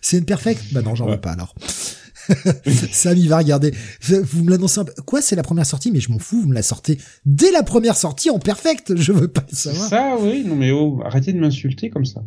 C'est 0.02 0.18
une 0.18 0.26
perfecte 0.26 0.64
Bah 0.74 0.82
non, 0.82 0.96
j'en 0.96 1.08
veux 1.08 1.20
pas 1.20 1.32
alors. 1.32 1.56
Sam, 2.92 3.18
il 3.18 3.30
va 3.30 3.38
regarder. 3.38 3.74
Vous 4.02 4.44
me 4.44 4.52
l'annoncez. 4.52 4.82
Quoi, 5.06 5.22
c'est 5.22 5.36
la 5.36 5.44
première 5.44 5.66
sortie, 5.66 5.92
mais 5.92 6.00
je 6.00 6.12
m'en 6.12 6.20
fous. 6.20 6.42
Vous 6.42 6.48
me 6.48 6.54
la 6.54 6.64
sortez 6.64 6.98
dès 7.26 7.52
la 7.52 7.64
première 7.64 7.96
sortie 7.96 8.30
en 8.30 8.40
perfect. 8.40 8.96
Je 8.96 9.12
veux 9.12 9.28
pas 9.28 9.46
le 9.50 9.56
savoir. 9.56 9.90
Ça, 9.90 10.16
oui. 10.20 10.44
Non, 10.46 10.56
mais 10.56 10.72
oh, 10.72 11.02
arrêtez 11.04 11.34
de 11.34 11.40
m'insulter 11.40 11.90
comme 11.90 12.06
ça. 12.06 12.24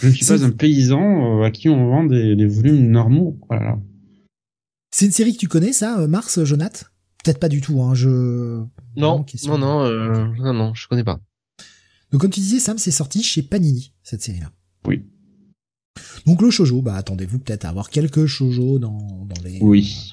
Je 0.00 0.08
ne 0.08 0.12
suis 0.12 0.26
pas 0.26 0.42
un 0.42 0.50
paysan 0.50 1.40
euh, 1.40 1.44
à 1.44 1.50
qui 1.50 1.68
on 1.68 1.88
vend 1.88 2.04
des, 2.04 2.34
des 2.34 2.46
volumes 2.46 2.90
normaux. 2.90 3.38
Voilà. 3.48 3.78
C'est 4.90 5.06
une 5.06 5.12
série 5.12 5.34
que 5.34 5.38
tu 5.38 5.48
connais, 5.48 5.72
ça, 5.72 6.00
euh, 6.00 6.08
Mars, 6.08 6.42
Jonath 6.44 6.92
Peut-être 7.22 7.38
pas 7.38 7.48
du 7.48 7.60
tout. 7.60 7.80
Hein. 7.82 7.94
Je. 7.94 8.08
Non, 8.96 9.24
non, 9.46 9.58
non, 9.58 9.84
euh, 9.84 10.26
non, 10.38 10.52
non, 10.52 10.74
je 10.74 10.88
connais 10.88 11.04
pas. 11.04 11.20
Donc, 12.10 12.20
comme 12.20 12.30
tu 12.30 12.40
disais, 12.40 12.58
Sam, 12.58 12.78
c'est 12.78 12.90
sorti 12.90 13.22
chez 13.22 13.42
Panini 13.42 13.94
cette 14.02 14.22
série-là. 14.22 14.50
Oui. 14.86 15.04
Donc 16.26 16.42
le 16.42 16.50
shojo, 16.50 16.82
bah 16.82 16.94
attendez-vous 16.94 17.38
peut-être 17.38 17.64
à 17.64 17.68
avoir 17.68 17.90
quelques 17.90 18.26
shojo 18.26 18.78
dans, 18.78 19.26
dans 19.26 19.42
les 19.44 19.58
oui. 19.60 20.12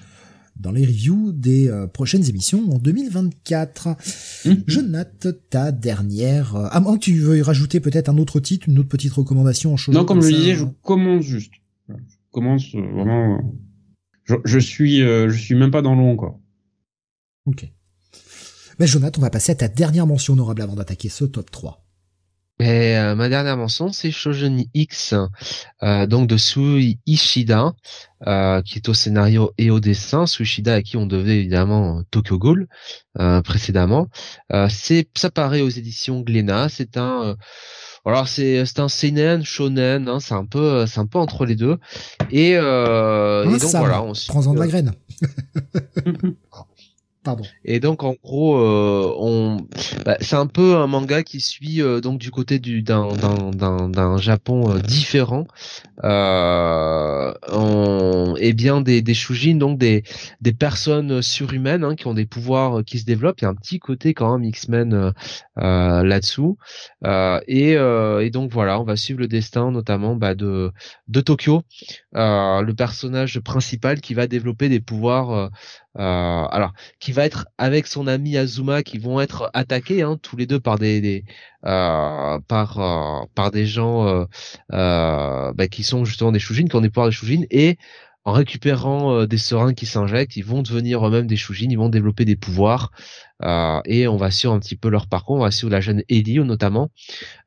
dans 0.57 0.71
les 0.71 0.85
reviews 0.85 1.31
des 1.31 1.67
euh, 1.69 1.87
prochaines 1.87 2.27
émissions 2.27 2.63
en 2.71 2.79
2024. 2.79 3.89
Mmh. 4.45 4.53
Je 4.67 4.79
note 4.79 5.27
ta 5.49 5.71
dernière. 5.71 6.55
Euh, 6.55 6.67
à 6.71 6.79
moins 6.79 6.97
que 6.97 7.03
tu 7.03 7.19
veuilles 7.19 7.41
rajouter 7.41 7.79
peut-être 7.79 8.09
un 8.09 8.17
autre 8.17 8.39
titre, 8.39 8.67
une 8.67 8.79
autre 8.79 8.89
petite 8.89 9.13
recommandation 9.13 9.73
en 9.73 9.77
shojo. 9.77 9.97
Non, 9.97 10.05
comme, 10.05 10.21
je 10.21 10.29
le 10.29 10.35
disais, 10.35 10.55
je 10.55 10.65
commence 10.81 11.23
juste. 11.23 11.53
Je 11.87 11.93
commence 12.31 12.75
euh, 12.75 12.81
vraiment. 12.93 13.39
Je, 14.23 14.35
je 14.45 14.59
suis, 14.59 14.99
je 14.99 15.35
suis 15.35 15.55
même 15.55 15.71
pas 15.71 15.81
dans 15.81 15.95
l'eau 15.95 16.05
encore. 16.05 16.39
Ok. 17.45 17.67
Ben 18.77 18.85
Jonathan, 18.85 19.19
on 19.19 19.23
va 19.23 19.29
passer 19.29 19.51
à 19.51 19.55
ta 19.55 19.67
dernière 19.67 20.05
mention 20.07 20.33
honorable 20.33 20.61
avant 20.61 20.75
d'attaquer 20.75 21.09
ce 21.09 21.25
top 21.25 21.49
3. 21.49 21.83
Et, 22.59 22.97
euh, 22.97 23.15
ma 23.15 23.29
dernière 23.29 23.55
mention, 23.55 23.91
c'est 23.91 24.11
Shoujin 24.11 24.63
X, 24.73 25.15
euh, 25.81 26.05
donc 26.07 26.27
de 26.27 26.35
Sui 26.35 26.99
Ishida, 27.05 27.73
euh, 28.27 28.61
qui 28.61 28.79
est 28.79 28.89
au 28.89 28.93
scénario 28.93 29.51
et 29.57 29.71
au 29.71 29.79
dessin. 29.79 30.25
Sui 30.25 30.43
Ishida 30.43 30.75
à 30.75 30.81
qui 30.81 30.97
on 30.97 31.05
devait 31.05 31.37
évidemment 31.37 32.03
Tokyo 32.11 32.37
Ghoul 32.37 32.67
précédemment. 33.43 34.07
c'est 34.69 35.07
ça 35.15 35.29
paraît 35.29 35.61
aux 35.61 35.69
éditions 35.69 36.21
Glénat. 36.21 36.69
C'est 36.69 36.97
un 36.97 37.35
alors 38.05 38.27
c'est 38.27 38.65
c'est 38.65 38.79
un 38.79 38.89
seinen 38.89 39.43
shonen, 39.43 40.07
hein, 40.07 40.19
c'est 40.19 40.33
un 40.33 40.45
peu 40.45 40.85
c'est 40.85 40.99
un 40.99 41.05
peu 41.05 41.19
entre 41.19 41.45
les 41.45 41.55
deux. 41.55 41.77
Et, 42.31 42.55
euh, 42.55 43.43
et 43.43 43.59
donc 43.59 43.71
voilà, 43.71 44.01
on 44.01 44.13
prends-en 44.27 44.53
de 44.53 44.59
la 44.59 44.67
graine. 44.67 44.93
Et 47.65 47.79
donc 47.79 48.03
en 48.03 48.13
gros, 48.23 48.57
euh, 48.57 49.13
on, 49.17 49.57
bah, 50.05 50.17
c'est 50.21 50.37
un 50.37 50.47
peu 50.47 50.77
un 50.77 50.87
manga 50.87 51.21
qui 51.21 51.41
suit 51.41 51.81
euh, 51.81 51.99
donc 51.99 52.17
du 52.17 52.31
côté 52.31 52.59
du 52.59 52.81
d'un 52.81 53.09
d'un 53.51 53.89
d'un 53.89 54.17
Japon 54.17 54.71
euh, 54.71 54.79
différent, 54.79 55.45
euh, 56.05 57.33
et 58.37 58.53
bien 58.53 58.79
des 58.81 59.01
des 59.01 59.13
shujin 59.13 59.55
donc 59.55 59.77
des 59.77 60.03
des 60.39 60.53
personnes 60.53 61.21
surhumaines 61.21 61.83
hein, 61.83 61.95
qui 61.95 62.07
ont 62.07 62.13
des 62.13 62.25
pouvoirs 62.25 62.85
qui 62.85 62.99
se 62.99 63.05
développent. 63.05 63.41
Il 63.41 63.43
y 63.43 63.47
a 63.47 63.51
un 63.51 63.55
petit 63.55 63.79
côté 63.79 64.13
quand 64.13 64.37
même 64.37 64.47
X-Men 64.47 65.13
là-dessous. 65.57 66.57
et 67.47 67.71
et 67.73 68.29
donc 68.31 68.51
voilà, 68.51 68.79
on 68.79 68.83
va 68.85 68.95
suivre 68.95 69.19
le 69.19 69.27
destin 69.27 69.71
notamment 69.71 70.15
bah, 70.15 70.35
de 70.35 70.71
de 71.09 71.21
Tokyo, 71.21 71.63
le 72.13 72.71
personnage 72.71 73.39
principal 73.41 73.99
qui 73.99 74.13
va 74.13 74.27
développer 74.27 74.69
des 74.69 74.79
pouvoirs 74.79 75.49
euh, 75.88 75.88
alors, 75.99 76.73
qui 76.99 77.11
va 77.11 77.25
être 77.25 77.47
avec 77.57 77.87
son 77.87 78.07
ami 78.07 78.37
Azuma, 78.37 78.83
qui 78.83 78.97
vont 78.97 79.19
être 79.19 79.49
attaqués 79.53 80.01
hein, 80.01 80.17
tous 80.21 80.37
les 80.37 80.45
deux 80.45 80.59
par 80.59 80.77
des, 80.77 81.01
des 81.01 81.25
euh, 81.65 82.39
par 82.47 82.79
euh, 82.79 83.25
par 83.35 83.51
des 83.51 83.65
gens 83.65 84.07
euh, 84.07 84.25
euh, 84.73 85.51
bah, 85.53 85.67
qui 85.67 85.83
sont 85.83 86.05
justement 86.05 86.31
des 86.31 86.39
Shujin, 86.39 86.65
qui 86.67 86.75
ont 86.75 86.81
des 86.81 86.89
pouvoirs 86.89 87.07
de 87.07 87.11
Shujin, 87.11 87.43
et 87.51 87.77
en 88.25 88.31
récupérant 88.33 89.25
des 89.25 89.37
seringues 89.37 89.75
qui 89.75 89.85
s'injectent, 89.85 90.35
ils 90.35 90.45
vont 90.45 90.61
devenir 90.61 91.05
eux-mêmes 91.07 91.25
des 91.25 91.37
Shujin, 91.37 91.67
ils 91.69 91.77
vont 91.77 91.89
développer 91.89 92.25
des 92.25 92.35
pouvoirs, 92.35 92.91
et 93.85 94.07
on 94.07 94.17
va 94.17 94.29
suivre 94.29 94.53
un 94.53 94.59
petit 94.59 94.75
peu 94.75 94.89
leur 94.89 95.07
parcours, 95.07 95.37
on 95.37 95.39
va 95.39 95.51
suivre 95.51 95.71
la 95.71 95.81
jeune 95.81 96.03
Ellie 96.09 96.39
notamment, 96.39 96.91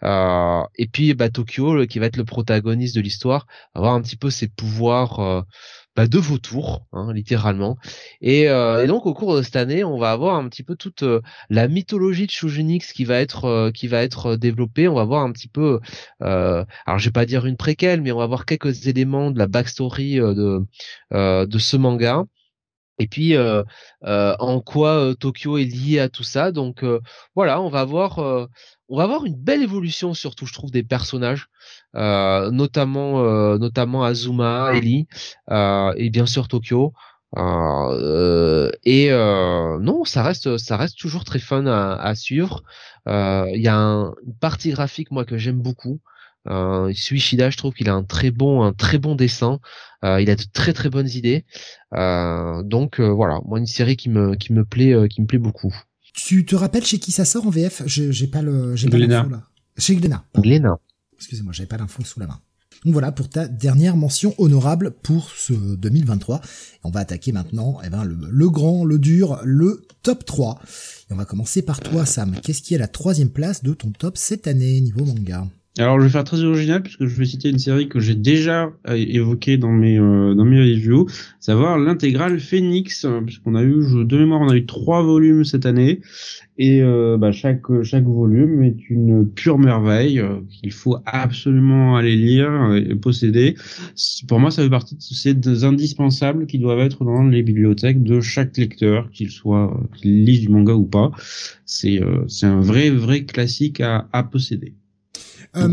et 0.02 0.88
puis 0.90 1.14
bah, 1.14 1.28
Tokyo, 1.28 1.86
qui 1.86 1.98
va 2.00 2.06
être 2.06 2.16
le 2.16 2.24
protagoniste 2.24 2.96
de 2.96 3.00
l'histoire, 3.00 3.46
avoir 3.74 3.94
un 3.94 4.00
petit 4.00 4.16
peu 4.16 4.30
ses 4.30 4.48
pouvoirs 4.48 5.44
bah, 5.96 6.06
de 6.06 6.18
vautours, 6.18 6.86
hein, 6.92 7.12
littéralement. 7.12 7.76
Et, 8.22 8.48
euh, 8.48 8.84
et, 8.84 8.86
donc 8.86 9.04
au 9.04 9.12
cours 9.12 9.36
de 9.36 9.42
cette 9.42 9.56
année, 9.56 9.84
on 9.84 9.98
va 9.98 10.12
avoir 10.12 10.36
un 10.36 10.48
petit 10.48 10.62
peu 10.62 10.74
toute 10.74 11.02
euh, 11.02 11.20
la 11.50 11.68
mythologie 11.68 12.26
de 12.26 12.30
Shujinix 12.30 12.92
qui 12.92 13.04
va 13.04 13.20
être 13.20 13.44
euh, 13.44 13.70
qui 13.70 13.88
va 13.88 14.02
être 14.02 14.36
développée. 14.36 14.88
On 14.88 14.94
va 14.94 15.04
voir 15.04 15.22
un 15.22 15.32
petit 15.32 15.48
peu, 15.48 15.80
alors 16.20 16.98
je 16.98 17.04
vais 17.06 17.12
pas 17.12 17.26
dire 17.26 17.44
une 17.46 17.56
préquelle, 17.56 18.00
mais 18.00 18.12
on 18.12 18.18
va 18.18 18.26
voir 18.26 18.46
quelques 18.46 18.86
éléments 18.86 19.30
de 19.30 19.38
la 19.38 19.46
backstory 19.46 20.16
de 20.16 20.64
de 21.12 21.58
ce 21.58 21.76
manga. 21.76 22.24
Et 22.98 23.08
puis 23.08 23.34
en 24.02 24.60
quoi 24.60 25.14
Tokyo 25.18 25.58
est 25.58 25.64
lié 25.64 25.98
à 26.00 26.08
tout 26.08 26.22
ça. 26.22 26.52
Donc 26.52 26.84
voilà, 27.34 27.60
on 27.60 27.68
va 27.68 27.84
voir 27.84 28.48
on 28.88 28.96
va 28.98 29.04
avoir 29.04 29.24
une 29.24 29.36
belle 29.36 29.62
évolution 29.62 30.12
surtout, 30.12 30.44
je 30.44 30.52
trouve, 30.52 30.70
des 30.70 30.82
personnages. 30.82 31.48
Euh, 31.94 32.50
notamment 32.50 33.22
euh, 33.22 33.58
notamment 33.58 34.02
Azuma, 34.04 34.72
Eli 34.74 35.06
euh, 35.50 35.92
et 35.96 36.08
bien 36.08 36.26
sûr 36.26 36.48
Tokyo. 36.48 36.92
et 37.36 39.10
non, 39.80 40.04
ça 40.04 40.22
reste 40.22 40.58
ça 40.58 40.76
reste 40.76 40.98
toujours 40.98 41.24
très 41.24 41.38
fun 41.38 41.66
à, 41.66 41.94
à 41.94 42.14
suivre. 42.14 42.62
Il 43.06 43.60
y 43.62 43.68
a 43.68 43.76
un, 43.76 44.14
une 44.26 44.34
partie 44.40 44.70
graphique 44.70 45.10
moi 45.10 45.24
que 45.24 45.38
j'aime 45.38 45.60
beaucoup. 45.60 46.00
Euh, 46.48 46.92
Suishida, 46.92 47.50
je 47.50 47.56
trouve 47.56 47.72
qu'il 47.72 47.88
a 47.88 47.94
un 47.94 48.04
très 48.04 48.30
bon, 48.30 48.62
un 48.62 48.72
très 48.72 48.98
bon 48.98 49.14
dessin. 49.14 49.60
Euh, 50.04 50.20
il 50.20 50.30
a 50.30 50.36
de 50.36 50.42
très 50.52 50.72
très 50.72 50.90
bonnes 50.90 51.08
idées. 51.08 51.44
Euh, 51.94 52.62
donc 52.62 53.00
voilà, 53.00 53.40
moi 53.44 53.58
une 53.58 53.66
série 53.66 53.96
qui 53.96 54.08
me 54.08 54.34
qui 54.34 54.52
me 54.52 54.64
plaît, 54.64 55.08
qui 55.08 55.20
me 55.20 55.26
plaît 55.26 55.38
beaucoup. 55.38 55.74
Tu 56.14 56.44
te 56.44 56.54
rappelles 56.54 56.84
chez 56.84 56.98
qui 56.98 57.12
ça 57.12 57.24
sort 57.24 57.46
en 57.46 57.50
VF 57.50 57.82
J'ai 57.86 58.26
pas 58.26 58.42
le, 58.42 58.76
j'ai 58.76 58.88
pas 58.88 58.98
l'info 58.98 59.30
là. 59.30 59.42
Chez 59.78 59.96
Glénat. 59.96 60.24
Glénat. 60.36 60.78
Excusez-moi, 61.16 61.52
j'avais 61.52 61.68
pas 61.68 61.78
l'info 61.78 62.04
sous 62.04 62.20
la 62.20 62.26
main. 62.26 62.40
Donc 62.84 62.94
voilà 62.94 63.12
pour 63.12 63.28
ta 63.28 63.46
dernière 63.46 63.96
mention 63.96 64.34
honorable 64.38 64.90
pour 65.02 65.30
ce 65.30 65.52
2023. 65.52 66.40
On 66.82 66.90
va 66.90 67.00
attaquer 67.00 67.30
maintenant 67.30 67.78
eh 67.84 67.90
ben, 67.90 68.04
le, 68.04 68.50
grand, 68.50 68.84
le 68.84 68.98
dur, 68.98 69.40
le 69.44 69.86
top 70.02 70.24
3. 70.24 70.60
Et 71.08 71.12
on 71.12 71.16
va 71.16 71.24
commencer 71.24 71.62
par 71.62 71.80
toi 71.80 72.04
Sam. 72.04 72.36
Qu'est-ce 72.42 72.60
qui 72.60 72.74
est 72.74 72.78
la 72.78 72.88
troisième 72.88 73.30
place 73.30 73.62
de 73.62 73.72
ton 73.72 73.92
top 73.92 74.16
cette 74.16 74.48
année 74.48 74.80
niveau 74.80 75.04
manga? 75.04 75.46
Alors 75.78 75.98
je 75.98 76.04
vais 76.04 76.10
faire 76.10 76.24
très 76.24 76.44
original 76.44 76.82
puisque 76.82 77.06
je 77.06 77.16
vais 77.16 77.24
citer 77.24 77.48
une 77.48 77.58
série 77.58 77.88
que 77.88 77.98
j'ai 77.98 78.14
déjà 78.14 78.70
euh, 78.88 78.94
évoquée 78.94 79.56
dans 79.56 79.72
mes 79.72 79.98
euh, 79.98 80.34
dans 80.34 80.44
mes 80.44 80.60
reviews, 80.60 81.06
savoir 81.40 81.78
l'intégrale 81.78 82.40
Phoenix, 82.40 83.06
euh, 83.06 83.22
puisqu'on 83.22 83.54
a 83.54 83.62
eu 83.62 84.04
de 84.04 84.18
mémoire 84.18 84.42
on 84.42 84.50
a 84.50 84.56
eu 84.56 84.66
trois 84.66 85.02
volumes 85.02 85.44
cette 85.44 85.64
année 85.64 86.00
et 86.58 86.82
bah, 87.18 87.32
chaque 87.32 87.62
chaque 87.82 88.04
volume 88.04 88.62
est 88.62 88.90
une 88.90 89.26
pure 89.26 89.58
merveille 89.58 90.22
qu'il 90.50 90.70
faut 90.72 90.98
absolument 91.06 91.96
aller 91.96 92.14
lire 92.14 92.74
et 92.74 92.94
posséder. 92.94 93.56
Pour 94.28 94.38
moi 94.38 94.50
ça 94.50 94.62
fait 94.62 94.70
partie 94.70 94.94
de 94.94 95.00
ces 95.00 95.64
indispensables 95.64 96.46
qui 96.46 96.58
doivent 96.58 96.80
être 96.80 97.04
dans 97.04 97.22
les 97.24 97.42
bibliothèques 97.42 98.02
de 98.02 98.20
chaque 98.20 98.56
lecteur, 98.58 99.10
qu'il 99.10 99.30
soit 99.30 99.74
qu'il 99.96 100.24
lise 100.24 100.42
du 100.42 100.50
manga 100.50 100.74
ou 100.74 100.84
pas. 100.84 101.10
C'est 101.64 102.00
c'est 102.28 102.46
un 102.46 102.60
vrai 102.60 102.90
vrai 102.90 103.24
classique 103.24 103.80
à, 103.80 104.08
à 104.12 104.22
posséder. 104.22 104.74
Euh, 105.56 105.68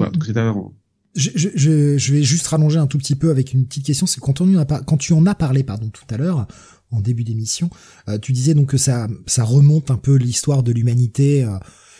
je, 1.15 1.29
je, 1.33 1.97
je, 1.97 2.13
vais 2.13 2.23
juste 2.23 2.47
rallonger 2.47 2.77
un 2.77 2.87
tout 2.87 2.97
petit 2.97 3.15
peu 3.15 3.29
avec 3.29 3.53
une 3.53 3.65
petite 3.65 3.85
question. 3.85 4.05
C'est 4.05 4.19
quand, 4.19 4.41
on 4.41 4.57
a, 4.57 4.65
quand 4.65 4.97
tu 4.97 5.13
en 5.13 5.25
as 5.25 5.35
parlé 5.35 5.63
pardon 5.63 5.89
tout 5.89 6.03
à 6.09 6.17
l'heure 6.17 6.47
en 6.91 7.01
début 7.01 7.23
d'émission, 7.23 7.69
euh, 8.07 8.17
tu 8.17 8.31
disais 8.31 8.53
donc 8.53 8.69
que 8.69 8.77
ça, 8.77 9.07
ça 9.25 9.43
remonte 9.43 9.91
un 9.91 9.97
peu 9.97 10.15
l'histoire 10.15 10.63
de 10.63 10.71
l'humanité, 10.71 11.43
euh, 11.43 11.57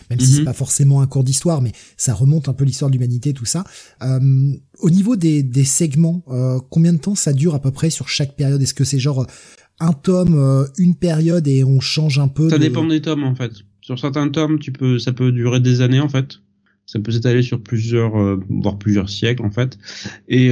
même 0.09 0.19
si 0.19 0.27
c'est 0.27 0.39
mhm. 0.39 0.45
pas 0.45 0.53
forcément 0.53 1.01
un 1.01 1.07
cours 1.07 1.23
d'histoire, 1.23 1.61
mais 1.61 1.71
ça 1.97 2.13
remonte 2.13 2.49
un 2.49 2.53
peu 2.53 2.65
l'histoire 2.65 2.89
de 2.89 2.95
l'humanité, 2.95 3.33
tout 3.33 3.45
ça. 3.45 3.63
Euh, 4.01 4.53
au 4.79 4.89
niveau 4.89 5.15
des, 5.15 5.43
des 5.43 5.65
segments, 5.65 6.23
combien 6.69 6.93
de 6.93 6.97
temps 6.97 7.15
ça 7.15 7.33
dure 7.33 7.53
à 7.53 7.59
peu 7.59 7.71
près 7.71 7.89
sur 7.89 8.09
chaque 8.09 8.35
période? 8.35 8.61
Est-ce 8.61 8.73
que 8.73 8.83
c'est 8.83 8.99
genre 8.99 9.27
un 9.79 9.93
tome, 9.93 10.67
une 10.77 10.95
période 10.95 11.47
et 11.47 11.63
on 11.63 11.79
change 11.79 12.19
un 12.19 12.27
peu. 12.27 12.49
Ça 12.49 12.57
dépend 12.57 12.85
des 12.85 13.01
tomes 13.01 13.23
en 13.23 13.35
fait. 13.35 13.51
Sur 13.81 13.99
certains 13.99 14.27
tomes, 14.29 14.59
tu 14.59 14.71
peux, 14.71 14.97
ça 14.97 15.13
peut 15.13 15.31
durer 15.31 15.59
des 15.59 15.81
années 15.81 15.99
en 15.99 16.09
fait. 16.09 16.39
Ça 16.91 16.99
peut 16.99 17.11
s'étaler 17.11 17.43
sur 17.43 17.61
plusieurs, 17.61 18.13
voire 18.49 18.79
plusieurs 18.79 19.09
siècles 19.09 19.45
en 19.45 19.51
fait. 19.51 19.77
Et 20.27 20.49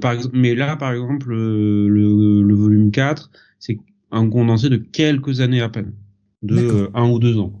par 0.00 0.12
exemple, 0.12 0.36
mais 0.38 0.54
là 0.54 0.76
par 0.76 0.92
exemple, 0.92 1.30
le, 1.30 2.42
le 2.42 2.54
volume 2.54 2.92
4, 2.92 3.30
c'est 3.58 3.78
un 4.12 4.28
condensé 4.28 4.68
de 4.68 4.76
quelques 4.76 5.40
années 5.40 5.60
à 5.60 5.68
peine, 5.68 5.92
de 6.42 6.88
un 6.94 7.10
ou 7.10 7.18
deux 7.18 7.38
ans. 7.38 7.60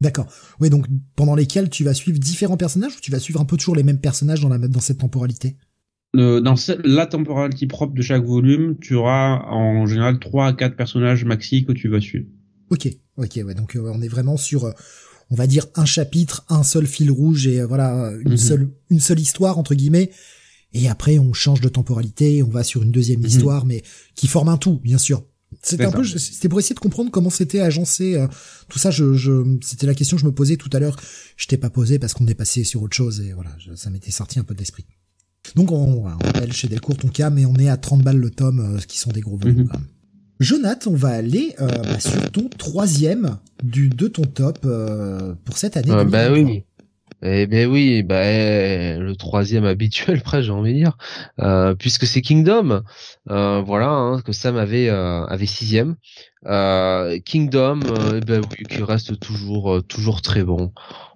D'accord. 0.00 0.26
Oui, 0.60 0.68
donc 0.68 0.86
pendant 1.16 1.34
lesquels 1.34 1.70
tu 1.70 1.84
vas 1.84 1.94
suivre 1.94 2.18
différents 2.18 2.58
personnages 2.58 2.96
ou 2.96 3.00
tu 3.00 3.10
vas 3.10 3.18
suivre 3.18 3.40
un 3.40 3.46
peu 3.46 3.56
toujours 3.56 3.76
les 3.76 3.82
mêmes 3.82 4.00
personnages 4.00 4.42
dans, 4.42 4.50
la, 4.50 4.58
dans 4.58 4.80
cette 4.80 4.98
temporalité? 4.98 5.56
Euh, 6.16 6.40
Dans 6.40 6.56
la 6.84 7.06
temporalité 7.06 7.66
propre 7.66 7.94
de 7.94 8.02
chaque 8.02 8.24
volume, 8.24 8.76
tu 8.78 8.94
auras 8.94 9.42
en 9.48 9.86
général 9.86 10.18
trois 10.18 10.48
à 10.48 10.52
quatre 10.52 10.76
personnages 10.76 11.24
maxi 11.24 11.64
que 11.64 11.72
tu 11.72 11.88
vas 11.88 12.00
suivre. 12.00 12.26
Ok, 12.70 12.88
ok, 13.16 13.40
ouais. 13.44 13.54
Donc 13.54 13.76
euh, 13.76 13.90
on 13.94 14.02
est 14.02 14.08
vraiment 14.08 14.36
sur, 14.36 14.64
euh, 14.64 14.72
on 15.30 15.34
va 15.34 15.46
dire 15.46 15.66
un 15.74 15.84
chapitre, 15.84 16.44
un 16.48 16.62
seul 16.62 16.86
fil 16.86 17.10
rouge 17.10 17.46
et 17.46 17.62
voilà 17.62 18.12
une 18.24 18.32
mhm. 18.32 18.36
seule 18.36 18.70
une 18.90 19.00
seule 19.00 19.20
histoire 19.20 19.58
entre 19.58 19.74
guillemets. 19.74 20.10
Et 20.72 20.88
après 20.88 21.18
on 21.18 21.32
change 21.32 21.60
de 21.60 21.68
temporalité, 21.68 22.42
on 22.42 22.48
va 22.48 22.64
sur 22.64 22.82
une 22.82 22.90
deuxième 22.90 23.20
mhm. 23.20 23.26
histoire, 23.26 23.64
mais 23.66 23.82
qui 24.14 24.26
forme 24.26 24.48
un 24.48 24.56
tout, 24.56 24.80
bien 24.82 24.98
sûr. 24.98 25.24
C'était 25.62 25.84
un 25.84 25.92
peu, 25.92 26.04
c'était 26.04 26.48
pour 26.48 26.58
essayer 26.58 26.74
de 26.74 26.80
comprendre 26.80 27.12
comment 27.12 27.30
c'était 27.30 27.60
agencé 27.60 28.16
euh, 28.16 28.26
tout 28.68 28.80
ça. 28.80 28.90
Je, 28.90 29.14
je 29.14 29.58
c'était 29.62 29.86
la 29.86 29.94
question 29.94 30.16
que 30.16 30.20
je 30.20 30.26
me 30.26 30.32
posais 30.32 30.56
tout 30.56 30.70
à 30.72 30.80
l'heure. 30.80 30.96
Je 31.36 31.46
t'ai 31.46 31.56
pas 31.56 31.70
posé 31.70 32.00
parce 32.00 32.12
qu'on 32.12 32.26
est 32.26 32.34
passé 32.34 32.64
sur 32.64 32.82
autre 32.82 32.96
chose 32.96 33.20
et 33.20 33.32
voilà, 33.32 33.56
ça 33.76 33.88
m'était 33.90 34.10
sorti 34.10 34.40
un 34.40 34.44
peu 34.44 34.54
de 34.54 34.58
l'esprit. 34.58 34.84
Donc 35.54 35.70
on, 35.70 36.06
on 36.06 36.08
appelle 36.08 36.52
chez 36.52 36.68
Delcourt 36.68 36.96
ton 36.96 37.08
cas, 37.08 37.30
mais 37.30 37.46
on 37.46 37.54
est 37.54 37.68
à 37.68 37.76
30 37.76 38.02
balles 38.02 38.16
le 38.16 38.30
tome, 38.30 38.60
euh, 38.60 38.80
ce 38.80 38.86
qui 38.86 38.98
sont 38.98 39.10
des 39.10 39.20
gros 39.20 39.36
volumes. 39.36 39.64
Mm 39.64 39.93
Jonathan, 40.44 40.90
on 40.90 40.94
va 40.94 41.08
aller 41.08 41.54
euh, 41.60 41.66
bah, 41.66 41.98
sur 42.00 42.30
ton 42.30 42.48
troisième 42.48 43.38
du 43.62 43.88
de 43.88 44.08
ton 44.08 44.22
top 44.22 44.66
pour 45.44 45.56
cette 45.56 45.76
année. 45.76 45.90
bah 46.04 46.30
oui. 46.30 46.64
Eh 47.26 47.46
ben 47.46 47.66
oui, 47.70 48.02
bah 48.02 48.20
le 48.22 49.14
troisième 49.14 49.64
habituel, 49.64 50.20
presque 50.24 50.44
j'ai 50.44 50.52
envie 50.52 50.74
de 50.74 50.78
dire, 50.78 50.98
euh, 51.40 51.74
puisque 51.74 52.06
c'est 52.06 52.20
Kingdom. 52.20 52.82
Euh, 53.30 53.62
voilà, 53.62 53.88
hein, 53.88 54.20
que 54.20 54.32
Sam 54.32 54.58
avait 54.58 54.90
euh, 54.90 55.24
avait 55.24 55.46
sixième. 55.46 55.96
Euh, 56.44 57.18
Kingdom, 57.24 57.80
euh, 57.86 58.18
eh 58.18 58.20
ben 58.20 58.42
oui, 58.42 58.64
qui 58.68 58.82
reste 58.82 59.18
toujours 59.18 59.82
toujours 59.88 60.20
très 60.20 60.42
bon. 60.44 60.72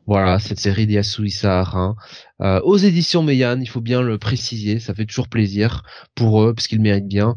Voilà, 0.08 0.38
cette 0.38 0.58
série 0.58 0.86
d'Yasui 0.86 1.38
hein. 1.44 1.94
Euh, 2.40 2.62
aux 2.62 2.78
éditions 2.78 3.22
Meian, 3.22 3.60
il 3.60 3.68
faut 3.68 3.82
bien 3.82 4.00
le 4.00 4.16
préciser, 4.16 4.80
ça 4.80 4.94
fait 4.94 5.04
toujours 5.04 5.28
plaisir 5.28 5.82
pour 6.14 6.42
eux, 6.42 6.54
parce 6.54 6.66
qu'ils 6.66 6.80
méritent 6.80 7.08
bien, 7.08 7.36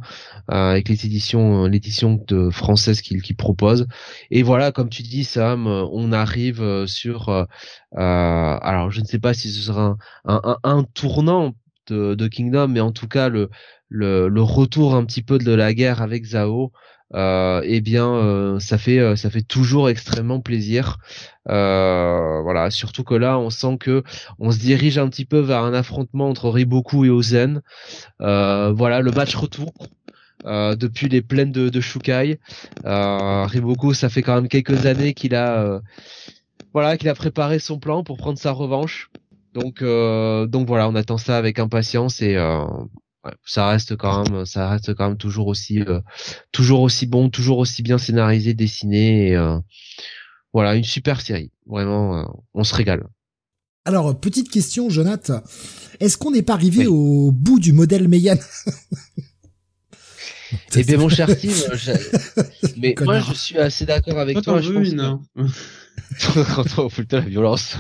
euh, 0.52 0.72
avec 0.72 0.88
les 0.88 1.06
éditions, 1.06 1.66
euh, 1.66 1.68
l'édition 1.68 2.24
française 2.50 3.02
qu'ils 3.02 3.36
proposent. 3.36 3.88
Et 4.30 4.42
voilà, 4.42 4.72
comme 4.72 4.88
tu 4.88 5.04
dis 5.04 5.26
Sam, 5.26 5.68
euh, 5.68 5.86
on 5.92 6.14
arrive 6.14 6.86
sur, 6.88 7.28
euh, 7.28 7.46
alors 7.92 8.90
je 8.90 9.02
ne 9.02 9.06
sais 9.06 9.20
pas 9.20 9.34
si 9.34 9.52
ce 9.52 9.62
sera 9.62 9.98
un, 10.24 10.84
tournant 10.94 11.54
de, 11.90 12.28
Kingdom, 12.30 12.70
mais 12.70 12.80
en 12.80 12.94
tout 12.94 13.10
cas 13.10 13.28
le, 13.28 13.50
le, 13.90 14.30
le, 14.30 14.42
retour 14.42 14.96
un 14.96 15.04
petit 15.04 15.24
peu 15.24 15.40
de 15.40 15.52
la 15.52 15.74
guerre 15.74 16.02
avec 16.02 16.24
Zao 16.24 16.72
euh, 17.14 17.62
eh 17.66 17.82
bien 17.82 18.08
euh, 18.08 18.60
ça 18.60 18.78
fait 18.78 19.00
euh, 19.00 19.16
ça 19.16 19.30
fait 19.30 19.42
toujours 19.42 19.90
extrêmement 19.90 20.40
plaisir. 20.40 20.98
Euh, 21.50 22.42
voilà, 22.44 22.70
surtout 22.72 23.04
que 23.04 23.16
là 23.16 23.38
on 23.38 23.50
sent 23.50 23.78
que 23.80 24.04
on 24.40 24.52
se 24.52 24.60
dirige 24.60 24.98
un 24.98 25.10
petit 25.10 25.26
peu 25.26 25.40
vers 25.40 25.64
un 25.64 25.74
affrontement 25.74 26.30
entre 26.30 26.50
Riboku 26.50 27.06
et 27.06 27.10
Ozen. 27.10 27.62
voilà, 28.20 29.02
le 29.02 29.12
match 29.12 29.36
retour. 29.36 29.74
depuis 30.46 31.10
les 31.10 31.22
plaines 31.22 31.52
de, 31.52 31.70
de 31.70 31.82
Shukai, 31.82 32.40
Riboku, 32.86 33.94
ça 33.94 34.10
fait 34.10 34.22
quand 34.22 34.36
même 34.36 34.48
quelques 34.48 34.86
années 34.86 35.14
qu'il 35.14 35.36
a, 35.36 35.82
voilà, 36.74 36.98
qu'il 36.98 37.10
a 37.10 37.16
préparé 37.16 37.60
son 37.60 37.80
plan 37.80 38.04
pour 38.04 38.18
prendre 38.18 38.40
sa 38.40 38.52
revanche. 38.52 39.10
Donc, 39.54 39.84
donc 39.84 40.68
voilà, 40.68 40.88
on 40.88 40.96
attend 40.96 41.18
ça 41.18 41.38
avec 41.38 41.60
impatience 41.60 42.22
et 42.22 42.38
ça 43.46 43.70
reste 43.70 43.96
quand 43.96 44.30
même, 44.30 44.46
ça 44.46 44.70
reste 44.70 44.94
quand 44.94 45.10
même 45.10 45.18
toujours 45.18 45.48
aussi, 45.48 45.82
euh, 45.82 46.00
toujours 46.52 46.82
aussi 46.82 47.06
bon, 47.06 47.30
toujours 47.30 47.60
aussi 47.60 47.84
bien 47.84 47.98
scénarisé, 47.98 48.54
dessiné. 48.54 49.30
Et, 49.30 49.36
euh, 49.36 49.58
voilà, 50.54 50.76
une 50.76 50.84
super 50.84 51.22
série. 51.22 51.52
Vraiment, 51.66 52.18
euh, 52.18 52.24
on 52.54 52.64
se 52.64 52.76
régale. 52.76 53.08
Alors, 53.86 54.20
petite 54.20 54.50
question, 54.50 54.90
Jonathan. 54.90 55.42
Est-ce 56.00 56.18
qu'on 56.18 56.32
n'est 56.32 56.42
pas 56.42 56.54
arrivé 56.54 56.88
au 56.88 57.32
bout 57.32 57.60
du 57.60 57.74
modèle 57.74 58.08
Meian 58.08 58.38
Eh 60.76 60.84
bien, 60.84 60.98
mon 60.98 61.08
cher 61.08 61.30
Steve, 61.30 61.56
mais 62.78 62.94
moi, 63.02 63.20
je 63.22 63.34
suis 63.34 63.58
assez 63.58 63.86
d'accord 63.86 64.20
avec 64.20 64.42
toi. 64.42 64.60
Je 64.60 64.74
pense 64.74 64.92
non. 64.92 65.22
Quand 66.34 66.78
on 66.78 66.90
fout 66.90 67.12
la 67.14 67.22
violence 67.22 67.78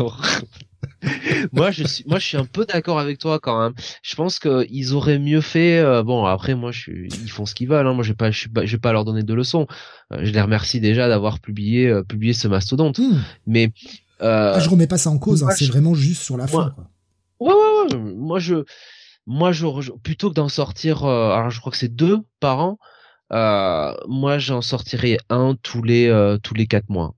moi 1.52 1.72
je 1.72 1.84
suis 1.84 2.04
moi 2.08 2.20
je 2.20 2.26
suis 2.26 2.38
un 2.38 2.46
peu 2.46 2.66
d'accord 2.66 3.00
avec 3.00 3.18
toi 3.18 3.40
quand 3.40 3.62
même. 3.62 3.74
Je 4.04 4.16
pense 4.16 4.40
que 4.40 4.66
ils 4.70 4.94
auraient 4.94 5.20
mieux 5.20 5.42
fait 5.42 5.80
euh, 5.80 6.04
bon 6.04 6.26
après 6.26 6.56
moi 6.56 6.72
je 6.72 6.80
suis 6.80 7.10
ils 7.24 7.30
font 7.30 7.46
ce 7.46 7.56
qu'ils 7.56 7.68
veulent 7.68 7.88
hein. 7.88 7.94
moi 7.94 8.04
je 8.04 8.10
vais 8.10 8.16
pas 8.16 8.32
je 8.32 8.48
vais 8.50 8.78
pas 8.78 8.94
leur 8.94 9.06
donner 9.06 9.24
de 9.24 9.34
leçons. 9.34 9.68
Euh, 10.12 10.22
je 10.24 10.32
les 10.32 10.42
remercie 10.42 10.80
déjà 10.80 11.08
d'avoir 11.08 11.40
publié 11.40 11.88
euh, 11.88 12.04
publié 12.04 12.34
ce 12.34 12.48
mastodonte. 12.48 13.00
Hmm. 13.00 13.20
Mais 13.48 13.72
ah, 14.20 14.60
je 14.60 14.70
remets 14.70 14.88
pas 14.88 15.00
ça 15.00 15.10
en 15.10 15.18
cause, 15.18 15.44
hein. 15.44 15.50
c'est 15.56 15.66
vraiment 15.66 15.96
juste 15.96 16.22
sur 16.22 16.38
la 16.38 16.46
fin. 16.46 16.76
Ouais, 17.40 17.52
ouais, 17.52 17.96
ouais, 17.96 17.98
moi 18.16 18.40
je 18.40 18.64
moi 19.26 19.52
je 19.52 19.66
plutôt 20.04 20.30
que 20.30 20.36
d'en 20.36 20.50
sortir 20.50 21.06
alors 21.06 21.50
je 21.50 21.60
crois 21.60 21.72
que 21.72 21.78
c'est 21.78 21.94
deux 21.94 22.20
par 22.40 22.60
an 22.60 22.78
moi 24.08 24.38
j'en 24.38 24.62
sortirai 24.62 25.18
un 25.30 25.56
tous 25.64 25.82
les 25.82 26.38
tous 26.44 26.54
les 26.54 26.68
quatre 26.68 26.90
mois 26.90 27.16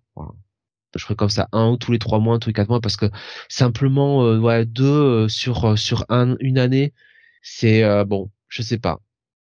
je 0.99 1.03
ferai 1.03 1.15
comme 1.15 1.30
ça 1.30 1.47
un 1.51 1.69
ou 1.69 1.77
tous 1.77 1.91
les 1.91 1.99
trois 1.99 2.19
mois, 2.19 2.39
tous 2.39 2.49
les 2.49 2.53
quatre 2.53 2.69
mois, 2.69 2.81
parce 2.81 2.97
que 2.97 3.09
simplement 3.49 4.23
euh, 4.23 4.39
ouais 4.39 4.65
deux 4.65 4.85
euh, 4.85 5.27
sur 5.27 5.65
euh, 5.65 5.75
sur 5.75 6.05
un 6.09 6.35
une 6.39 6.57
année, 6.59 6.93
c'est 7.41 7.83
bon, 8.05 8.31
je 8.49 8.61
sais 8.61 8.80
pas. 8.80 8.99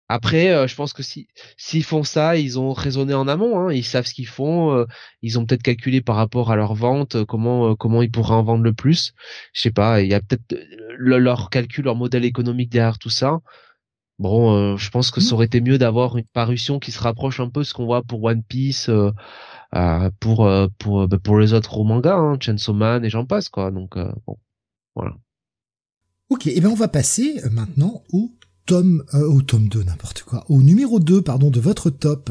Après, 0.09 0.69
je 0.69 0.75
pense 0.75 0.93
que 0.93 1.03
si 1.03 1.29
s'ils 1.57 1.85
font 1.85 2.05
ça, 2.05 2.37
ils 2.37 2.59
ont 2.59 2.73
raisonné 2.73 3.15
en 3.15 3.29
amont, 3.29 3.59
hein, 3.59 3.73
ils 3.73 3.85
savent 3.85 4.07
ce 4.07 4.15
qu'ils 4.15 4.27
font, 4.27 4.87
ils 5.23 5.39
ont 5.39 5.47
peut-être 5.47 5.63
calculé 5.63 6.01
par 6.03 6.17
rapport 6.17 6.51
à 6.51 6.57
leur 6.57 6.75
vente 6.75 7.25
comment 7.25 7.77
comment 7.77 8.03
ils 8.03 8.11
pourraient 8.11 8.35
en 8.35 8.43
vendre 8.43 8.65
le 8.65 8.73
plus. 8.75 9.15
Je 9.53 9.63
sais 9.63 9.71
pas, 9.71 10.03
il 10.03 10.11
y 10.11 10.15
a 10.15 10.21
peut-être 10.21 10.59
leur 10.99 11.51
calcul, 11.51 11.85
leur 11.85 11.97
modèle 11.97 12.25
économique 12.25 12.71
derrière 12.71 12.99
tout 12.99 13.11
ça. 13.11 13.41
Bon, 14.19 14.77
je 14.77 14.91
pense 14.91 15.11
que 15.11 15.21
ça 15.21 15.31
mmh. 15.31 15.35
aurait 15.35 15.47
été 15.47 15.61
mieux 15.61 15.79
d'avoir 15.79 16.17
une 16.17 16.27
parution 16.27 16.79
qui 16.79 16.93
se 16.93 17.01
rapproche 17.01 17.41
un 17.41 17.49
peu 17.49 17.61
de 17.61 17.65
ce 17.65 17.75
qu'on 17.75 17.87
voit 17.87 18.03
pour 18.03 18.23
One 18.23 18.43
Piece, 18.45 18.89
euh, 18.89 19.11
pour 20.21 20.47
euh, 20.47 20.69
pour 20.79 21.09
bah, 21.09 21.19
pour 21.19 21.39
les 21.39 21.55
autres 21.55 21.83
mangas, 21.85 22.17
hein, 22.17 22.37
Chainsaw 22.41 22.75
Man 22.75 23.05
et 23.05 23.11
j'en 23.11 23.25
passe 23.25 23.49
quoi. 23.49 23.71
Donc 23.71 23.97
euh, 23.97 24.13
bon, 24.27 24.37
voilà. 24.95 25.17
Ok, 26.29 26.47
et 26.47 26.61
ben 26.61 26.71
on 26.71 26.75
va 26.75 26.89
passer 26.89 27.41
maintenant 27.51 28.03
au 28.13 28.31
tome 28.67 29.05
au 29.13 29.43
tome 29.43 29.69
2 29.69 29.83
n'importe 29.85 30.23
quoi, 30.23 30.45
au 30.49 30.63
numéro 30.63 31.01
2 31.01 31.23
pardon 31.23 31.51
de 31.51 31.61
votre 31.61 31.91
top. 31.91 32.31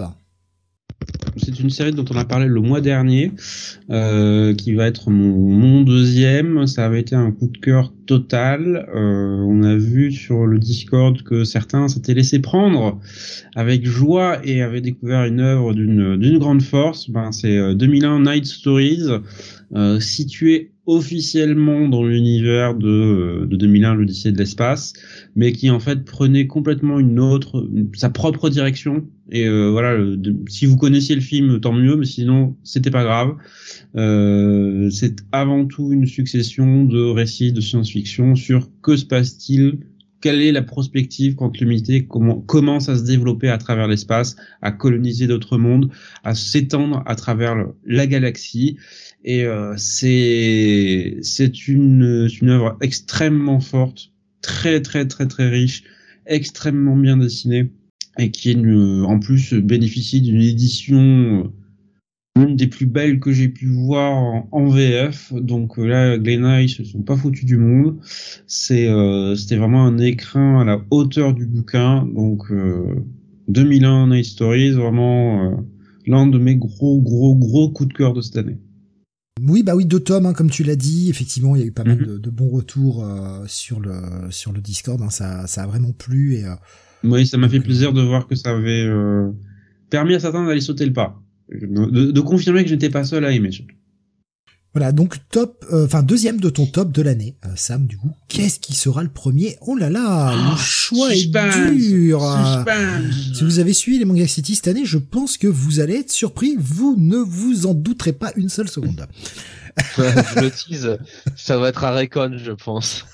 C'est 1.38 1.60
une 1.60 1.70
série 1.70 1.92
dont 1.92 2.06
on 2.12 2.18
a 2.18 2.26
parlé 2.26 2.48
le 2.48 2.60
mois 2.60 2.82
dernier, 2.82 3.32
euh, 3.90 4.54
qui 4.54 4.74
va 4.74 4.88
être 4.88 5.10
mon, 5.10 5.82
deuxième. 5.82 6.68
Ça 6.68 6.86
avait 6.86 7.00
été 7.00 7.16
un 7.16 7.32
coup 7.32 7.48
de 7.48 7.58
cœur 7.58 7.94
total. 8.06 8.90
Euh, 8.94 9.38
on 9.38 9.64
a 9.64 9.76
vu 9.76 10.12
sur 10.12 10.46
le 10.46 10.60
Discord 10.60 11.22
que 11.24 11.44
certains 11.44 11.88
s'étaient 11.88 12.14
laissés 12.14 12.40
prendre 12.40 13.00
avec 13.56 13.86
joie 13.86 14.40
et 14.44 14.62
avaient 14.62 14.82
découvert 14.82 15.26
une 15.26 15.40
œuvre 15.40 15.74
d'une 15.74 16.38
grande 16.38 16.62
force. 16.62 17.10
Ben, 17.10 17.32
c'est 17.32 17.76
2001 17.76 18.16
euh, 18.20 18.34
Night 18.34 18.46
Stories, 18.46 19.08
euh, 19.74 20.00
situé 20.00 20.71
officiellement 20.88 21.88
dans 21.88 22.04
l'univers 22.04 22.74
de, 22.74 23.46
de 23.48 23.56
2001, 23.56 23.94
l'Odyssée 23.94 24.32
de 24.32 24.38
l'espace, 24.38 24.94
mais 25.36 25.52
qui 25.52 25.70
en 25.70 25.80
fait 25.80 26.04
prenait 26.04 26.48
complètement 26.48 27.00
une 27.00 27.20
autre, 27.20 27.70
sa 27.94 28.10
propre 28.10 28.50
direction. 28.50 29.06
Et 29.32 29.48
euh, 29.48 29.70
voilà, 29.70 29.98
si 30.48 30.66
vous 30.66 30.78
connaissiez 30.78 31.16
le 31.16 31.22
film, 31.22 31.60
tant 31.60 31.74
mieux, 31.74 31.96
mais 31.96 32.06
sinon, 32.06 32.56
c'était 32.64 32.92
pas 32.92 33.04
grave. 33.04 33.36
Euh, 33.96 34.90
c'est 34.90 35.18
avant 35.32 35.66
tout 35.66 35.92
une 35.92 36.08
succession 36.08 36.84
de 36.86 37.04
récits 37.04 37.54
de 37.54 37.62
science-fiction 37.62 38.36
sur 38.36 38.70
que 38.82 38.98
se 38.98 39.06
passe-t-il 39.06 39.78
quelle 40.22 40.42
est 40.42 40.52
la 40.52 40.62
prospective 40.62 41.36
quand 41.36 41.58
l'humanité 41.60 42.08
commence 42.08 42.90
à 42.90 42.96
se 42.96 43.04
développer 43.04 43.50
à 43.50 43.58
travers 43.58 43.88
l'espace, 43.88 44.36
à 44.62 44.72
coloniser 44.72 45.28
d'autres 45.28 45.58
mondes, 45.58 45.90
à 46.24 46.36
s'étendre 46.36 47.04
à 47.08 47.16
travers 47.16 47.66
la 47.86 48.08
galaxie. 48.08 48.78
Et 49.24 49.46
euh, 49.46 49.76
c'est 49.78 51.18
c'est 51.22 51.68
une 51.68 52.28
une 52.42 52.50
œuvre 52.50 52.78
extrêmement 52.82 53.60
forte, 53.60 54.12
très 54.42 54.82
très 54.82 55.08
très 55.08 55.28
très 55.28 55.50
riche, 55.50 55.84
extrêmement 56.26 56.96
bien 56.96 57.18
dessinée 57.18 57.72
et 58.18 58.32
qui 58.32 58.52
est 58.52 59.04
en 59.06 59.20
plus 59.20 59.54
bénéficie 59.54 60.22
d'une 60.22 60.42
édition 60.42 61.52
l'une 62.38 62.56
des 62.56 62.68
plus 62.68 62.86
belles 62.86 63.20
que 63.20 63.32
j'ai 63.32 63.50
pu 63.50 63.68
voir 63.68 64.46
en, 64.52 64.68
VF. 64.68 65.34
Donc 65.34 65.78
euh, 65.78 65.86
là, 65.86 66.18
Glenna, 66.18 66.62
ils 66.62 66.70
se 66.70 66.84
sont 66.84 67.02
pas 67.02 67.18
foutus 67.18 67.46
du 67.46 67.58
monde. 67.58 68.00
C'est, 68.48 68.88
euh, 68.88 69.36
c'était 69.36 69.58
vraiment 69.58 69.86
un 69.86 69.98
écrin 69.98 70.62
à 70.62 70.66
la 70.66 70.82
hauteur 70.92 71.34
du 71.34 71.46
bouquin. 71.46 72.08
Donc, 72.14 72.52
euh, 72.52 73.04
2001 73.50 74.08
Night 74.08 74.26
Stories, 74.26 74.72
vraiment 74.72 75.62
l'un 76.08 76.28
de 76.28 76.38
mes 76.38 76.56
gros 76.56 77.02
gros 77.02 77.36
gros 77.36 77.70
coups 77.70 77.90
de 77.90 77.94
cœur 77.94 78.14
de 78.14 78.22
cette 78.22 78.38
année. 78.38 78.58
Oui, 79.40 79.64
bah 79.64 79.76
oui, 79.76 79.86
deux 79.86 80.00
tomes, 80.00 80.26
hein, 80.26 80.34
comme 80.34 80.50
tu 80.50 80.64
l'as 80.64 80.76
dit. 80.76 81.10
Effectivement, 81.10 81.56
il 81.56 81.62
y 81.62 81.64
a 81.64 81.68
eu 81.68 81.72
pas 81.72 81.84
mal 81.84 81.98
mhm. 81.98 82.20
de, 82.20 82.30
bons 82.30 82.50
retours 82.50 83.06
sur 83.48 83.80
le 83.80 83.94
sur 84.30 84.52
le 84.52 84.62
Discord. 84.62 85.02
Hein, 85.02 85.10
ça, 85.10 85.48
ça 85.48 85.64
a 85.64 85.68
vraiment 85.68 85.94
plu 85.94 86.36
et. 86.36 86.46
oui, 87.04 87.26
ça 87.26 87.38
m'a 87.38 87.50
fait 87.50 87.62
plaisir 87.62 87.94
de 87.94 88.02
voir 88.02 88.28
que 88.28 88.36
ça 88.36 88.52
avait 88.52 88.88
permis 89.90 90.16
à 90.16 90.20
certains 90.20 90.46
d'aller 90.46 90.62
sauter 90.62 90.86
le 90.86 90.94
pas, 90.94 91.22
de, 91.50 92.12
de 92.12 92.22
confirmer 92.22 92.64
que 92.64 92.70
j'étais 92.70 92.90
pas 92.90 93.04
seul 93.04 93.26
à 93.26 93.32
aimer. 93.32 93.52
Voilà, 94.74 94.94
donc 94.94 95.18
top, 95.30 95.66
euh, 95.74 95.86
enfin 95.86 96.02
deuxième 96.02 96.40
de 96.40 96.50
ton 96.50 96.66
top 96.66 96.94
de 96.94 97.02
l'année, 97.02 97.36
euh, 97.46 97.50
Sam. 97.56 97.88
Du 97.88 97.98
coup, 97.98 98.16
qu'est-ce 98.30 98.58
qui 98.58 98.74
sera 98.74 99.04
le 99.04 99.10
premier? 99.10 99.58
Oh 99.60 99.76
là 99.76 99.90
là, 99.90 100.34
le 100.34 100.52
ah, 100.54 100.58
choix 100.58 101.14
est 101.14 101.26
dur. 101.26 102.22
Si 103.36 103.44
vous 103.44 103.60
avez 103.60 103.74
suivi 103.74 104.00
les 104.00 104.06
Manga 104.06 104.26
City 104.28 104.56
cette 104.56 104.70
année, 104.70 104.86
je 104.86 104.98
pense 104.98 105.38
que 105.38 105.48
vous 105.48 105.82
allez 105.82 105.96
être 105.96 106.12
surpris. 106.12 106.56
Vous 106.58 106.96
ne 106.98 107.18
vous 107.18 107.66
en 107.66 107.74
douterez 107.74 108.14
pas 108.14 108.32
une 108.38 108.48
seule 108.48 108.70
seconde. 108.70 109.08
je 109.98 110.40
le 110.40 110.50
tease, 110.50 110.98
ça 111.36 111.58
va 111.58 111.68
être 111.68 111.84
un 111.84 111.92
récon, 111.92 112.38
je 112.38 112.52
pense. 112.52 113.06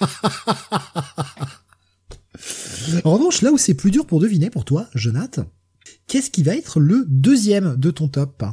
en 3.04 3.12
revanche, 3.12 3.42
là 3.42 3.52
où 3.52 3.58
c'est 3.58 3.74
plus 3.74 3.90
dur 3.90 4.06
pour 4.06 4.20
deviner 4.20 4.48
pour 4.48 4.64
toi, 4.64 4.88
Jonathan, 4.94 5.44
qu'est-ce 6.06 6.30
qui 6.30 6.42
va 6.42 6.56
être 6.56 6.80
le 6.80 7.04
deuxième 7.06 7.76
de 7.76 7.90
ton 7.90 8.08
top? 8.08 8.44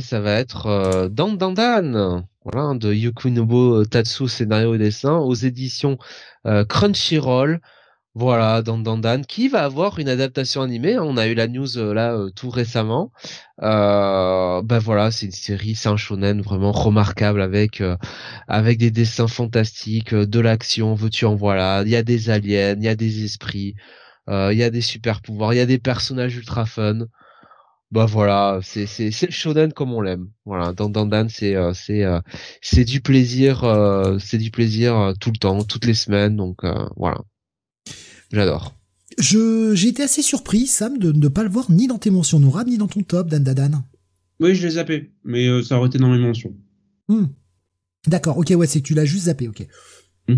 Ça 0.00 0.20
va 0.20 0.32
être 0.32 0.66
euh, 0.66 1.08
Dan 1.08 1.36
Dan 1.36 2.24
voilà, 2.44 2.74
de 2.74 2.92
Yukunobo 2.92 3.84
Tatsu 3.84 4.28
scénario 4.28 4.76
dessin 4.76 5.16
aux 5.16 5.34
éditions 5.34 5.98
euh, 6.46 6.64
Crunchyroll. 6.64 7.60
Voilà, 8.14 8.62
Dan 8.62 9.26
qui 9.26 9.48
va 9.48 9.64
avoir 9.64 9.98
une 9.98 10.08
adaptation 10.08 10.62
animée. 10.62 10.98
On 10.98 11.18
a 11.18 11.26
eu 11.26 11.34
la 11.34 11.48
news 11.48 11.76
euh, 11.76 11.92
là 11.92 12.16
tout 12.34 12.48
récemment. 12.50 13.12
Ben 13.60 14.78
voilà, 14.78 15.10
c'est 15.10 15.26
une 15.26 15.32
série, 15.32 15.74
c'est 15.74 15.90
un 15.90 15.96
shonen 15.98 16.40
vraiment 16.40 16.72
remarquable 16.72 17.42
avec 17.42 17.82
avec 18.48 18.78
des 18.78 18.90
dessins 18.90 19.28
fantastiques, 19.28 20.14
de 20.14 20.40
l'action, 20.40 20.94
veux-tu 20.94 21.26
en 21.26 21.34
voilà. 21.34 21.82
Il 21.84 21.90
y 21.90 21.96
a 21.96 22.02
des 22.02 22.30
aliens, 22.30 22.74
il 22.78 22.84
y 22.84 22.88
a 22.88 22.96
des 22.96 23.24
esprits, 23.24 23.74
il 24.28 24.56
y 24.56 24.62
a 24.62 24.70
des 24.70 24.80
super 24.80 25.20
pouvoirs, 25.20 25.52
il 25.52 25.58
y 25.58 25.60
a 25.60 25.66
des 25.66 25.78
personnages 25.78 26.36
ultra 26.36 26.64
fun 26.64 27.06
bah 27.92 28.06
voilà, 28.06 28.58
c'est 28.62 28.86
c'est 28.86 29.10
c'est 29.12 29.26
le 29.26 29.32
shonen 29.32 29.72
comme 29.72 29.92
on 29.92 30.00
l'aime. 30.00 30.28
Voilà, 30.44 30.72
dans 30.72 30.88
Dan 30.88 31.28
c'est 31.28 31.54
euh, 31.54 31.72
c'est 31.72 32.04
euh, 32.04 32.20
c'est 32.60 32.84
du 32.84 33.00
plaisir 33.00 33.62
euh, 33.64 34.18
c'est 34.18 34.38
du 34.38 34.50
plaisir 34.50 35.14
tout 35.20 35.30
le 35.30 35.38
temps, 35.38 35.62
toutes 35.62 35.84
les 35.86 35.94
semaines 35.94 36.36
donc 36.36 36.62
voilà. 36.96 37.22
J'adore. 38.32 38.74
Je 39.18 39.72
j'ai 39.74 39.88
été 39.88 40.02
assez 40.02 40.22
surpris 40.22 40.66
Sam 40.66 40.98
de 40.98 41.12
ne 41.12 41.28
pas 41.28 41.44
le 41.44 41.48
voir 41.48 41.70
ni 41.70 41.86
dans 41.86 41.98
tes 41.98 42.10
mentions 42.10 42.40
Nora 42.40 42.64
ni 42.64 42.76
dans 42.76 42.88
ton 42.88 43.02
top 43.02 43.28
Dan 43.28 43.44
Dan. 43.44 43.82
Oui, 44.40 44.54
je 44.54 44.66
l'ai 44.66 44.74
zappé, 44.74 45.12
mais 45.24 45.62
ça 45.62 45.78
aurait 45.78 45.88
été 45.88 45.98
dans 45.98 46.10
mes 46.10 46.18
mentions. 46.18 46.54
Hmm. 47.08 47.26
D'accord, 48.06 48.36
OK, 48.36 48.52
ouais, 48.54 48.66
c'est 48.66 48.80
que 48.80 48.86
tu 48.86 48.94
l'as 48.94 49.06
juste 49.06 49.24
zappé, 49.24 49.48
OK. 49.48 49.66
Mmh. 50.28 50.34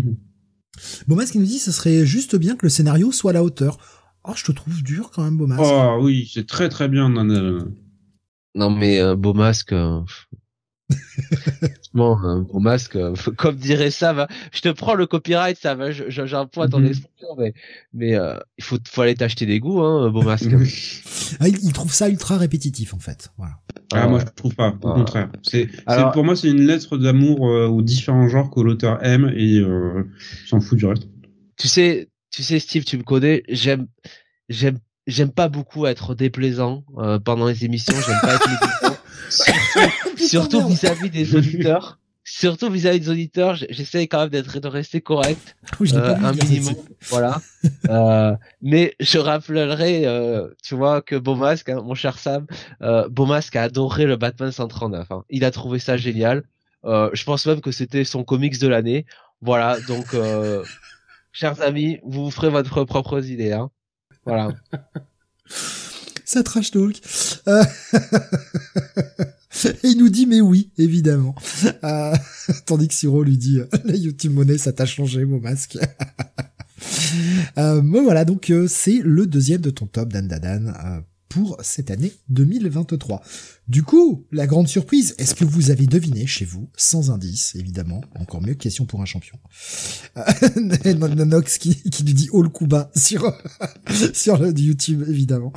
Bon, 1.07 1.15
moi, 1.15 1.25
ce 1.25 1.33
qu'il 1.33 1.41
nous 1.41 1.47
dit, 1.47 1.59
ce 1.59 1.71
serait 1.71 2.05
juste 2.05 2.35
bien 2.35 2.55
que 2.55 2.65
le 2.65 2.69
scénario 2.69 3.11
soit 3.11 3.31
à 3.31 3.33
la 3.33 3.43
hauteur. 3.43 3.77
Oh, 4.25 4.33
je 4.35 4.43
te 4.43 4.51
trouve 4.51 4.83
dur 4.83 5.11
quand 5.13 5.23
même, 5.23 5.37
Beau 5.37 5.47
Masque. 5.47 5.61
Oh 5.63 5.99
oui, 6.01 6.29
c'est 6.31 6.45
très 6.45 6.69
très 6.69 6.87
bien. 6.87 7.09
Non, 7.09 8.69
mais 8.69 8.99
euh, 8.99 9.15
Beau 9.15 9.33
Masque. 9.33 9.71
Euh... 9.71 10.01
bon, 11.93 12.17
euh, 12.23 12.41
Beau 12.41 12.59
Masque, 12.59 12.95
euh, 12.95 13.13
comme 13.37 13.55
dirait 13.55 13.91
ça, 13.91 14.11
va. 14.11 14.27
Je 14.51 14.61
te 14.61 14.69
prends 14.69 14.95
le 14.95 15.07
copyright, 15.07 15.57
ça 15.57 15.75
va. 15.75 15.91
J'ai 15.91 16.33
un 16.33 16.45
point 16.47 16.67
dans 16.67 16.79
l'expression, 16.79 17.27
mais 17.37 17.53
mais 17.93 18.17
il 18.57 18.63
faut, 18.63 18.77
faut 18.85 19.01
aller 19.01 19.15
t'acheter 19.15 19.45
des 19.45 19.59
goûts, 19.59 19.81
hein, 19.81 20.09
Beau 20.09 20.23
Masque. 20.23 20.49
ah, 21.39 21.47
il, 21.47 21.73
trouve 21.73 21.93
ça 21.93 22.09
ultra 22.09 22.37
répétitif 22.37 22.93
en 22.93 22.99
fait. 22.99 23.31
Voilà. 23.37 23.53
Ah, 23.93 24.07
moi 24.07 24.19
je 24.19 24.25
trouve 24.35 24.53
pas, 24.55 24.75
au 24.81 24.93
contraire. 24.93 25.31
C'est 25.43 25.69
pour 26.13 26.25
moi 26.25 26.35
c'est 26.35 26.49
une 26.49 26.65
lettre 26.65 26.97
d'amour 26.97 27.41
aux 27.41 27.81
différents 27.81 28.27
genres 28.27 28.51
que 28.51 28.59
l'auteur 28.59 29.03
aime 29.03 29.31
et 29.33 29.61
s'en 30.45 30.59
fout 30.59 30.77
du 30.77 30.85
reste. 30.85 31.07
Tu 31.57 31.67
sais, 31.67 32.08
tu 32.31 32.43
sais, 32.43 32.59
Steve, 32.59 32.83
tu 32.83 32.97
me 32.97 33.03
connais, 33.03 33.43
j'aime, 33.49 33.87
j'aime, 34.49 34.79
j'aime 35.07 35.31
pas 35.31 35.49
beaucoup 35.49 35.85
être 35.85 36.15
déplaisant 36.15 36.83
euh, 36.97 37.19
pendant 37.19 37.47
les 37.47 37.65
émissions. 37.65 37.95
J'aime 38.05 38.19
pas 38.21 38.35
être 38.35 38.49
surtout, 40.17 40.67
vis-à-vis 40.67 41.09
des 41.09 41.35
auditeurs. 41.35 41.99
Surtout 42.23 42.69
vis-à-vis 42.69 42.99
des 42.99 43.09
auditeurs, 43.09 43.55
j'essaie 43.55 44.07
quand 44.07 44.19
même 44.19 44.29
d'être 44.29 44.59
de 44.59 44.67
rester 44.67 45.01
correct, 45.01 45.57
euh, 45.81 46.15
un 46.15 46.31
minimum, 46.33 46.75
voilà. 47.09 47.41
euh, 47.89 48.35
mais 48.61 48.93
je 48.99 49.17
rappellerai, 49.17 50.05
euh, 50.05 50.47
tu 50.61 50.75
vois, 50.75 51.01
que 51.01 51.15
Beaumasque, 51.15 51.69
hein, 51.69 51.81
mon 51.83 51.95
cher 51.95 52.19
Sam, 52.19 52.45
euh, 52.83 53.09
Beaumasque 53.09 53.55
a 53.55 53.63
adoré 53.63 54.05
le 54.05 54.15
Batman 54.15 54.51
139. 54.51 55.11
Hein. 55.11 55.23
Il 55.31 55.43
a 55.43 55.49
trouvé 55.49 55.79
ça 55.79 55.97
génial. 55.97 56.43
Euh, 56.85 57.09
je 57.13 57.23
pense 57.23 57.47
même 57.47 57.61
que 57.61 57.71
c'était 57.71 58.03
son 58.03 58.23
comics 58.23 58.59
de 58.59 58.67
l'année. 58.67 59.07
Voilà, 59.41 59.79
donc 59.87 60.13
euh, 60.13 60.63
chers 61.31 61.61
amis, 61.61 61.99
vous 62.03 62.25
vous 62.25 62.31
ferez 62.31 62.49
votre 62.49 62.83
propre 62.83 63.23
idée. 63.25 63.51
Hein. 63.51 63.69
Voilà. 64.25 64.53
Ça 66.25 66.43
trash 66.43 66.69
talk. 66.71 67.01
Euh... 67.47 67.63
il 69.83 69.97
nous 69.97 70.09
dit 70.09 70.27
mais 70.27 70.41
oui, 70.41 70.69
évidemment. 70.77 71.33
Euh... 71.83 72.15
Tandis 72.65 72.87
que 72.87 72.93
Siro 72.93 73.23
lui 73.23 73.37
dit 73.37 73.59
la 73.83 73.95
YouTube 73.95 74.33
monnaie, 74.33 74.59
ça 74.59 74.71
t'a 74.71 74.85
changé 74.85 75.25
mon 75.25 75.39
masque. 75.39 75.77
euh, 77.57 77.81
voilà, 77.81 78.25
donc 78.25 78.49
euh, 78.51 78.67
c'est 78.67 79.01
le 79.03 79.25
deuxième 79.25 79.61
de 79.61 79.69
ton 79.69 79.87
top, 79.87 80.13
Dan 80.13 80.27
Dadan. 80.27 80.67
Euh, 80.67 81.01
pour 81.29 81.57
cette 81.61 81.91
année 81.91 82.11
2023. 82.29 83.21
Du 83.67 83.83
coup, 83.83 84.25
la 84.31 84.47
grande 84.47 84.67
surprise, 84.67 85.15
est-ce 85.19 85.35
que 85.35 85.45
vous 85.45 85.69
avez 85.69 85.85
deviné 85.85 86.25
chez 86.25 86.43
vous, 86.43 86.69
sans 86.75 87.11
indice, 87.11 87.55
évidemment, 87.55 88.01
encore 88.19 88.41
mieux, 88.41 88.55
question 88.55 88.85
pour 88.85 89.01
un 89.01 89.05
champion. 89.05 89.37
Euh, 90.17 90.93
Nox 91.25 91.59
qui, 91.59 91.75
qui 91.83 92.03
lui 92.03 92.13
dit 92.13 92.29
All 92.33 92.49
Kuba 92.49 92.91
sur, 92.95 93.31
sur 94.13 94.37
le 94.37 94.57
YouTube, 94.57 95.05
évidemment. 95.07 95.53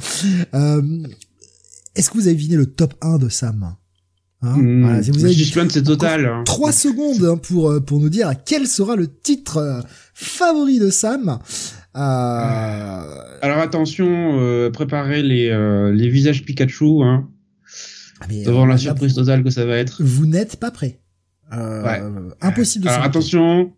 Euh, 0.54 1.02
est-ce 1.94 2.10
que 2.10 2.14
vous 2.14 2.26
avez 2.26 2.36
deviné 2.36 2.56
le 2.56 2.66
top 2.66 2.94
1 3.00 3.18
de 3.18 3.28
Sam 3.28 3.76
Hein? 4.42 4.56
Mmh, 4.56 4.82
voilà, 4.82 5.02
si 5.02 5.10
vous 5.10 5.24
avez 5.24 5.34
c'est 5.70 5.82
total. 5.82 6.26
Hein. 6.26 6.42
Trois 6.44 6.72
secondes 6.72 7.24
hein, 7.24 7.36
pour 7.36 7.70
euh, 7.70 7.80
pour 7.80 8.00
nous 8.00 8.08
dire 8.08 8.32
quel 8.44 8.66
sera 8.66 8.96
le 8.96 9.06
titre 9.06 9.58
euh, 9.58 9.80
favori 10.14 10.80
de 10.80 10.90
Sam. 10.90 11.38
Euh... 11.96 13.38
Alors 13.42 13.58
attention, 13.58 14.40
euh, 14.40 14.70
préparez 14.70 15.22
les, 15.22 15.50
euh, 15.50 15.92
les 15.92 16.08
visages 16.08 16.44
Pikachu, 16.44 17.02
hein, 17.02 17.28
ah, 18.20 18.26
devant 18.28 18.66
la 18.66 18.78
surprise 18.78 19.14
totale 19.14 19.42
que 19.44 19.50
ça 19.50 19.66
va 19.66 19.76
être. 19.76 20.02
Vous 20.02 20.26
n'êtes 20.26 20.56
pas 20.56 20.70
prêt. 20.70 21.00
Euh, 21.52 22.30
Impossible 22.40 22.84
de 22.86 22.90
Alors 22.90 23.04
attention, 23.04 23.72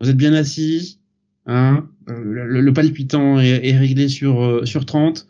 vous 0.00 0.08
êtes 0.08 0.16
bien 0.16 0.32
assis, 0.32 1.00
hein, 1.46 1.86
le, 2.06 2.62
le, 2.62 2.72
palpitant 2.72 3.38
est, 3.38 3.68
est, 3.68 3.76
réglé 3.76 4.08
sur, 4.08 4.66
sur 4.66 4.86
30. 4.86 5.26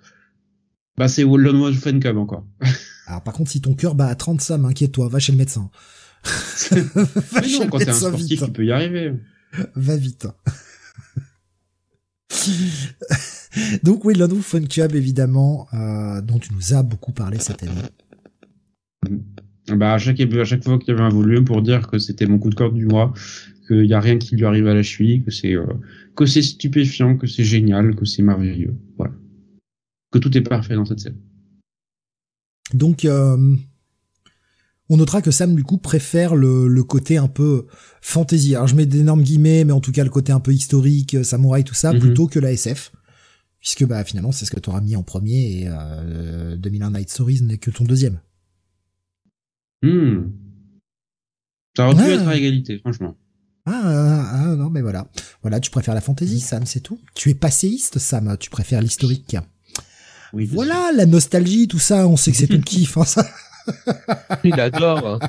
Bah 0.97 1.09
c'est 1.09 1.25
Lone 1.25 1.75
Fan 1.75 1.99
Cub 1.99 2.17
encore. 2.17 2.47
Alors 3.07 3.23
par 3.23 3.34
contre, 3.34 3.50
si 3.50 3.60
ton 3.60 3.75
cœur 3.75 3.97
bat 3.97 4.07
à 4.07 4.15
30, 4.15 4.41
Sam, 4.41 4.67
inquiète-toi, 4.67 5.09
va 5.09 5.18
chez 5.18 5.33
le 5.33 5.39
médecin. 5.39 5.68
va 6.70 7.42
chez 7.42 7.59
non, 7.59 7.65
le 7.65 7.70
quand 7.70 7.78
médecin 7.78 8.07
un 8.07 8.10
sportif, 8.10 8.28
vite. 8.28 8.44
tu 8.44 8.52
peux 8.52 8.65
y 8.65 8.70
arriver. 8.70 9.15
Va 9.75 9.97
vite. 9.97 10.28
Donc 13.82 14.04
oui, 14.04 14.14
Fun 14.42 14.62
Club, 14.62 14.94
évidemment, 14.94 15.66
euh, 15.74 16.20
dont 16.20 16.38
tu 16.38 16.52
nous 16.54 16.74
as 16.74 16.82
beaucoup 16.82 17.12
parlé 17.12 17.38
cette 17.38 17.62
année. 17.62 17.72
Bah, 19.68 19.94
à 19.94 19.98
chaque, 19.98 20.20
à 20.20 20.44
chaque 20.44 20.64
fois 20.64 20.78
qu'il 20.78 20.88
y 20.88 20.92
avait 20.92 21.02
un 21.02 21.10
volume 21.10 21.44
pour 21.44 21.62
dire 21.62 21.88
que 21.88 21.98
c'était 21.98 22.26
mon 22.26 22.38
coup 22.38 22.50
de 22.50 22.54
cœur 22.54 22.72
du 22.72 22.86
mois, 22.86 23.12
qu'il 23.66 23.82
n'y 23.82 23.92
a 23.92 24.00
rien 24.00 24.18
qui 24.18 24.36
lui 24.36 24.44
arrive 24.44 24.66
à 24.66 24.74
la 24.74 24.82
cheville, 24.82 25.22
que 25.22 25.30
c'est 25.30 25.54
euh, 25.54 25.66
que 26.16 26.26
c'est 26.26 26.42
stupéfiant, 26.42 27.16
que 27.16 27.26
c'est 27.26 27.44
génial, 27.44 27.94
que 27.94 28.04
c'est 28.04 28.22
merveilleux. 28.22 28.74
Voilà. 28.96 29.14
Que 30.10 30.18
tout 30.18 30.36
est 30.36 30.42
parfait 30.42 30.74
dans 30.74 30.84
cette 30.84 31.00
scène. 31.00 31.16
Donc, 32.74 33.04
euh, 33.04 33.56
on 34.90 34.96
notera 34.96 35.22
que 35.22 35.30
Sam 35.30 35.54
du 35.54 35.62
coup 35.62 35.78
préfère 35.78 36.34
le, 36.34 36.66
le, 36.66 36.84
côté 36.84 37.16
un 37.16 37.28
peu 37.28 37.66
fantasy. 38.02 38.56
Alors 38.56 38.66
je 38.66 38.74
mets 38.74 38.86
d'énormes 38.86 39.22
guillemets, 39.22 39.64
mais 39.64 39.72
en 39.72 39.80
tout 39.80 39.92
cas 39.92 40.02
le 40.02 40.10
côté 40.10 40.32
un 40.32 40.40
peu 40.40 40.52
historique, 40.52 41.14
euh, 41.14 41.22
samouraï, 41.22 41.62
tout 41.62 41.74
ça, 41.74 41.92
mhm. 41.92 42.00
plutôt 42.00 42.26
que 42.26 42.40
la 42.40 42.52
SF. 42.52 42.92
Puisque 43.60 43.84
bah 43.86 44.02
finalement 44.04 44.32
c'est 44.32 44.44
ce 44.46 44.50
que 44.50 44.58
tu 44.58 44.68
auras 44.68 44.80
mis 44.80 44.96
en 44.96 45.02
premier 45.02 45.60
et 45.60 45.68
euh, 45.68 46.56
2001 46.56 46.90
Night 46.90 47.10
Stories 47.10 47.42
n'est 47.42 47.58
que 47.58 47.70
ton 47.70 47.84
deuxième. 47.84 48.18
Hmm. 49.82 50.30
Ça 51.76 51.88
aurait 51.88 52.04
pu 52.04 52.10
être 52.10 52.26
à 52.26 52.36
égalité, 52.36 52.78
franchement. 52.78 53.16
Ah, 53.66 53.82
ah, 53.84 54.30
ah, 54.32 54.56
non 54.56 54.70
mais 54.70 54.82
voilà. 54.82 55.08
Voilà, 55.42 55.60
tu 55.60 55.70
préfères 55.70 55.94
la 55.94 56.00
fantasy, 56.00 56.40
Sam, 56.40 56.66
c'est 56.66 56.80
tout. 56.80 56.98
Tu 57.14 57.30
es 57.30 57.34
passéiste, 57.34 57.98
Sam, 57.98 58.36
tu 58.40 58.50
préfères 58.50 58.80
l'historique. 58.80 59.36
Oui, 60.32 60.46
voilà, 60.46 60.90
la 60.92 61.06
nostalgie, 61.06 61.68
tout 61.68 61.78
ça, 61.78 62.08
on 62.08 62.16
sait 62.16 62.32
que 62.32 62.38
c'est 62.38 62.46
ton 62.48 62.60
kiff, 62.60 62.96
hein, 62.96 63.04
ça. 63.04 63.24
Il 64.44 64.58
adore. 64.60 65.20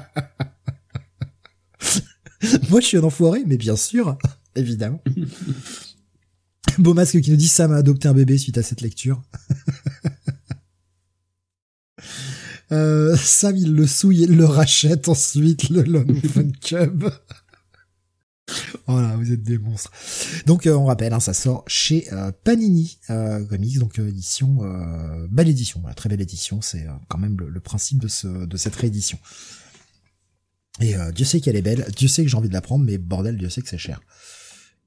Moi, 2.70 2.82
je 2.82 2.86
suis 2.86 2.98
un 2.98 3.04
enfoiré, 3.04 3.44
mais 3.46 3.58
bien 3.58 3.76
sûr, 3.76 4.18
évidemment. 4.56 5.02
Beau 6.78 6.94
masque 6.94 7.20
qui 7.22 7.32
nous 7.32 7.38
dit 7.38 7.48
Sam 7.48 7.72
a 7.72 7.78
adopté 7.78 8.08
un 8.08 8.14
bébé 8.14 8.38
suite 8.38 8.58
à 8.58 8.64
cette 8.64 8.82
lecture. 8.82 9.22
euh, 12.72 13.16
Sam 13.18 13.58
il 13.58 13.74
le 13.74 13.86
souille 13.86 14.24
et 14.24 14.28
le 14.28 14.46
rachète 14.46 15.10
ensuite 15.10 15.70
le 15.70 15.82
Lone 15.82 16.22
Fun 16.22 16.50
Cub. 16.62 17.10
Voilà, 18.88 19.16
vous 19.16 19.32
êtes 19.32 19.44
des 19.44 19.58
monstres. 19.58 19.92
Donc 20.46 20.66
euh, 20.66 20.74
on 20.74 20.86
rappelle, 20.86 21.14
hein, 21.14 21.20
ça 21.20 21.34
sort 21.34 21.64
chez 21.68 22.12
euh, 22.14 22.32
Panini 22.44 22.98
euh, 23.10 23.44
Comics, 23.46 23.80
donc 23.80 24.00
euh, 24.00 24.08
édition, 24.08 24.60
belle 25.30 25.50
édition, 25.50 25.80
voilà, 25.82 25.96
très 25.96 26.10
belle 26.10 26.22
édition. 26.22 26.62
C'est 26.62 26.86
quand 27.08 27.18
même 27.18 27.38
le, 27.40 27.60
principe 27.60 28.00
de, 28.00 28.08
ce, 28.08 28.28
de 28.28 28.58
cette 28.58 28.76
réédition. 28.76 29.20
Et 30.80 30.96
Dieu 31.14 31.26
sait 31.26 31.42
qu'elle 31.42 31.56
est 31.56 31.62
belle, 31.62 31.86
Dieu 31.96 32.08
sait 32.08 32.24
que 32.24 32.30
j'ai 32.30 32.38
envie 32.38 32.50
de 32.50 32.54
la 32.54 32.62
prendre, 32.62 32.84
mais 32.86 32.98
bordel, 32.98 33.38
Dieu 33.38 33.50
sait 33.50 33.62
que 33.62 33.70
c'est 33.70 33.78
cher. 33.78 34.02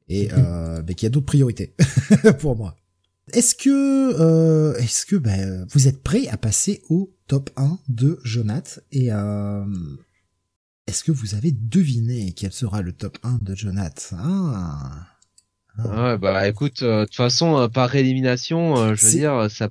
Et 0.09 0.29
euh, 0.33 0.83
qu'il 0.89 1.05
y 1.05 1.07
a 1.07 1.11
d'autres 1.11 1.27
priorités 1.27 1.75
pour 2.41 2.57
moi. 2.57 2.77
Est-ce 3.33 3.55
que, 3.55 4.79
est-ce 4.79 5.07
que 5.07 5.17
ben, 5.17 5.67
vous 5.71 5.89
êtes 5.89 6.03
prêts 6.03 6.29
à 6.29 6.37
passer 6.37 6.83
au 6.91 7.15
top 7.27 7.51
1 7.57 7.79
de 7.89 8.19
Jonath 8.23 8.81
et 8.93 9.11
est-ce 10.87 11.05
que 11.05 11.13
vous 11.13 11.35
avez 11.35 11.53
deviné 11.53 12.33
quel 12.33 12.53
sera 12.53 12.83
le 12.83 12.93
top 12.93 13.19
1 13.23 13.39
de 13.41 13.55
Jonathan? 13.55 14.17
Ah. 14.19 15.07
ah. 15.79 16.13
Ouais, 16.13 16.19
bah 16.19 16.47
écoute, 16.47 16.83
euh, 16.83 17.01
de 17.01 17.05
toute 17.07 17.17
façon, 17.17 17.57
euh, 17.59 17.69
par 17.69 17.95
élimination, 17.95 18.77
euh, 18.79 18.95
je 18.95 19.05
veux 19.05 19.13
dire, 19.13 19.51
ça. 19.51 19.71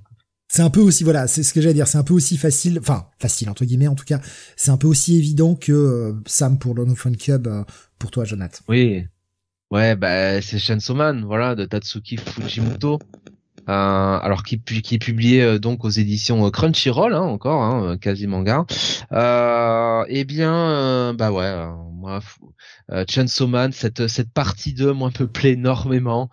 C'est 0.50 0.62
un 0.62 0.70
peu 0.70 0.82
aussi, 0.82 1.04
voilà, 1.04 1.28
c'est 1.28 1.42
ce 1.42 1.54
que 1.54 1.62
j'allais 1.62 1.74
dire, 1.74 1.88
c'est 1.88 1.98
un 1.98 2.04
peu 2.04 2.14
aussi 2.14 2.38
facile, 2.38 2.78
enfin, 2.80 3.08
facile 3.18 3.50
entre 3.50 3.66
guillemets 3.66 3.88
en 3.88 3.96
tout 3.96 4.06
cas, 4.06 4.22
c'est 4.56 4.70
un 4.70 4.78
peu 4.78 4.88
aussi 4.88 5.18
évident 5.18 5.56
que 5.56 6.16
Sam 6.28 6.60
pour 6.60 6.76
l'Ono 6.76 6.94
Fun 6.94 7.14
Club 7.14 7.66
pour 7.98 8.12
toi, 8.12 8.24
Jonathan. 8.24 8.60
Oui. 8.68 9.06
Ouais, 9.72 9.96
bah 9.96 10.40
c'est 10.44 10.60
Chainsaw 10.60 10.94
Man, 10.94 11.24
voilà, 11.26 11.56
de 11.56 11.66
Tatsuki 11.66 12.18
Fujimoto. 12.18 13.00
Euh, 13.70 14.20
alors 14.22 14.44
qui, 14.44 14.60
qui 14.60 14.96
est 14.96 15.00
publié 15.00 15.42
euh, 15.42 15.58
donc 15.58 15.86
aux 15.86 15.90
éditions 15.90 16.46
euh, 16.46 16.50
Crunchyroll 16.50 17.14
hein, 17.14 17.22
encore 17.22 17.62
hein, 17.62 17.96
quasi 17.96 18.28
manga 18.28 18.66
euh, 19.14 20.04
eh 20.10 20.26
bien 20.26 21.14
bah 21.14 21.32
ouais 21.32 21.50
moi 22.04 22.20
Chainsaw 23.08 23.48
Man 23.48 23.72
cette 23.72 24.08
cette 24.08 24.32
partie 24.32 24.74
2 24.74 24.92
moi 24.92 25.10
me 25.20 25.26
plaît 25.26 25.54
énormément. 25.54 26.30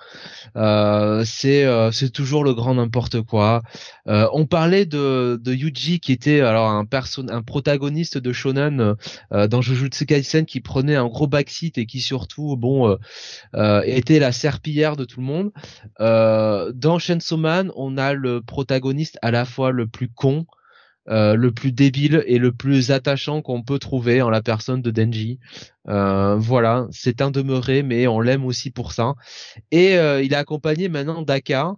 C'est 1.25 1.91
c'est 1.93 2.11
toujours 2.11 2.43
le 2.45 2.55
grand 2.55 2.75
n'importe 2.75 3.23
quoi. 3.23 3.63
On 4.07 4.47
parlait 4.47 4.85
de 4.85 5.41
de 5.41 5.53
Yuji 5.55 6.01
qui 6.01 6.13
était 6.13 6.41
alors 6.41 6.69
un 6.69 6.85
perso 6.85 7.25
un 7.29 7.43
protagoniste 7.43 8.19
de 8.19 8.33
shonen 8.33 8.97
dans 9.31 9.63
Jujutsu 9.63 10.07
Kaisen 10.07 10.45
qui 10.45 10.61
prenait 10.61 10.97
un 10.97 11.07
gros 11.07 11.29
backseat 11.29 11.79
et 11.79 11.87
qui 11.87 12.01
surtout 12.01 12.57
bon 12.57 12.99
était 13.85 14.19
la 14.19 14.33
serpillière 14.33 14.97
de 14.97 15.05
tout 15.05 15.21
le 15.21 15.27
monde. 15.27 15.53
Dans 15.99 16.99
Chainsaw 16.99 17.37
Man, 17.37 17.71
on 17.77 17.97
a 17.97 18.13
le 18.13 18.43
protagoniste 18.43 19.19
à 19.23 19.31
la 19.31 19.45
fois 19.45 19.71
le 19.71 19.87
plus 19.87 20.09
con, 20.09 20.47
euh, 21.11 21.35
le 21.35 21.51
plus 21.51 21.73
débile 21.73 22.23
et 22.27 22.39
le 22.39 22.53
plus 22.53 22.93
attachant 22.93 23.43
qu'on 23.43 23.63
peut 23.63 23.81
trouver 23.81 24.23
en 24.23 24.31
la 24.31 24.43
personne 24.43 24.81
de 24.81 24.91
Denji. 24.93 25.41
Euh, 25.89 26.37
voilà, 26.37 26.87
c'est 26.93 27.21
un 27.21 27.33
demeuré, 27.33 27.83
mais 27.83 28.07
on 28.07 28.21
l'aime 28.21 28.45
aussi 28.45 28.71
pour 28.71 28.93
ça. 28.93 29.15
Et 29.73 29.99
euh, 29.99 30.23
il 30.23 30.33
est 30.33 30.37
accompagné 30.37 30.89
maintenant 30.89 31.23
d'Aka, 31.23 31.75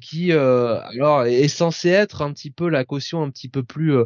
qui 0.00 0.30
alors 0.30 1.24
est 1.24 1.48
censé 1.48 1.88
être 1.88 2.22
un 2.22 2.32
petit 2.32 2.50
peu 2.50 2.68
la 2.68 2.84
caution 2.84 3.22
un 3.22 3.30
petit 3.30 3.48
peu 3.48 3.62
plus 3.62 3.96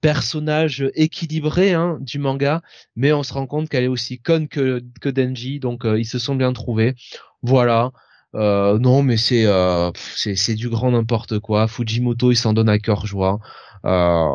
personnage 0.00 0.88
équilibré 0.94 1.74
hein, 1.74 1.98
du 2.00 2.18
manga, 2.18 2.62
mais 2.94 3.12
on 3.12 3.24
se 3.24 3.34
rend 3.34 3.46
compte 3.46 3.68
qu'elle 3.68 3.84
est 3.84 3.88
aussi 3.88 4.20
conne 4.20 4.48
que, 4.48 4.82
que 5.00 5.08
Denji, 5.08 5.58
donc 5.58 5.82
ils 5.84 6.06
se 6.06 6.20
sont 6.20 6.36
bien 6.36 6.52
trouvés. 6.52 6.94
Voilà. 7.42 7.90
Euh, 8.34 8.78
non, 8.78 9.02
mais 9.02 9.16
c'est 9.16 9.46
euh, 9.46 9.90
c'est 9.94 10.54
du 10.54 10.68
grand 10.68 10.90
n'importe 10.90 11.38
quoi. 11.38 11.68
Fujimoto, 11.68 12.30
il 12.30 12.36
s'en 12.36 12.52
donne 12.52 12.68
à 12.68 12.78
cœur 12.78 13.06
joie. 13.06 13.38
Euh, 13.84 14.26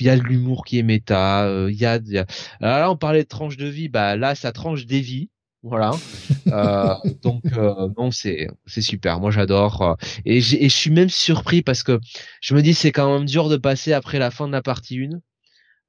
il 0.00 0.06
y 0.06 0.08
a 0.08 0.16
de 0.16 0.22
l'humour 0.22 0.64
qui 0.64 0.78
est 0.78 0.82
méta. 0.82 1.48
Il 1.68 1.76
y 1.76 1.86
a, 1.86 1.98
y 2.04 2.18
a... 2.18 2.26
là, 2.60 2.90
on 2.90 2.96
parlait 2.96 3.22
de 3.22 3.28
tranche 3.28 3.56
de 3.56 3.66
vie. 3.66 3.88
Bah 3.88 4.16
là, 4.16 4.34
ça 4.34 4.52
tranche 4.52 4.86
des 4.86 5.00
vies. 5.00 5.30
Voilà. 5.62 5.92
donc 7.22 7.42
non, 7.96 8.10
c'est 8.10 8.48
c'est 8.66 8.82
super. 8.82 9.20
Moi, 9.20 9.30
j'adore. 9.30 9.96
Et, 10.24 10.38
et 10.38 10.40
je 10.40 10.76
suis 10.76 10.90
même 10.90 11.08
surpris 11.08 11.62
parce 11.62 11.82
que 11.82 12.00
je 12.40 12.54
me 12.54 12.62
dis 12.62 12.74
c'est 12.74 12.92
quand 12.92 13.12
même 13.12 13.26
dur 13.26 13.48
de 13.48 13.56
passer 13.56 13.92
après 13.92 14.18
la 14.18 14.30
fin 14.30 14.46
de 14.46 14.52
la 14.52 14.62
partie 14.62 14.98
1 14.98 15.18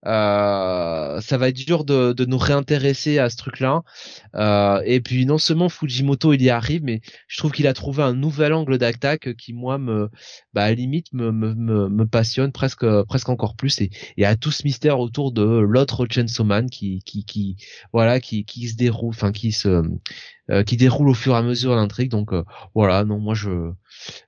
euh, 0.06 1.20
ça 1.22 1.38
va 1.38 1.50
être 1.50 1.56
dur 1.56 1.84
de, 1.84 2.14
de, 2.14 2.26
nous 2.26 2.38
réintéresser 2.38 3.18
à 3.20 3.30
ce 3.30 3.38
truc-là. 3.38 3.82
Euh, 4.36 4.82
et 4.86 5.02
puis 5.02 5.26
non 5.26 5.38
seulement 5.38 5.70
Fujimoto 5.70 6.34
il 6.34 6.42
y 6.42 6.50
arrive, 6.50 6.84
mais 6.84 7.02
je 7.28 7.38
trouve 7.38 7.52
qu'il 7.52 7.68
a 7.68 7.74
trouvé 7.74 8.04
un 8.04 8.14
nouvel 8.14 8.54
angle 8.54 8.78
d'attaque 8.78 9.36
qui 9.36 9.54
moi 9.54 9.78
me, 9.78 10.10
bah 10.54 10.64
à 10.64 10.74
limite 10.74 11.12
me, 11.14 11.32
me, 11.32 11.54
me, 11.90 12.06
passionne 12.06 12.52
presque 12.52 12.86
presque 13.04 13.30
encore 13.30 13.56
plus. 13.56 13.82
Et 13.82 13.90
y 14.18 14.26
a 14.26 14.36
tout 14.36 14.52
ce 14.52 14.64
mystère 14.64 15.00
autour 15.00 15.32
de 15.32 15.44
l'autre 15.44 16.06
Chainsaw 16.10 16.44
Man 16.44 16.70
qui 16.70 17.02
qui 17.04 17.26
qui 17.26 17.58
voilà 17.92 18.20
qui 18.20 18.46
qui 18.46 18.68
se 18.68 18.76
déroule, 18.76 19.10
enfin 19.10 19.32
qui 19.32 19.52
se 19.52 19.84
euh, 20.50 20.64
qui 20.64 20.78
déroule 20.78 21.10
au 21.10 21.14
fur 21.14 21.34
et 21.34 21.38
à 21.38 21.42
mesure 21.42 21.76
l'intrigue. 21.76 22.10
Donc 22.10 22.32
euh, 22.34 22.44
voilà, 22.74 23.04
non 23.04 23.20
moi 23.20 23.34
je 23.34 23.72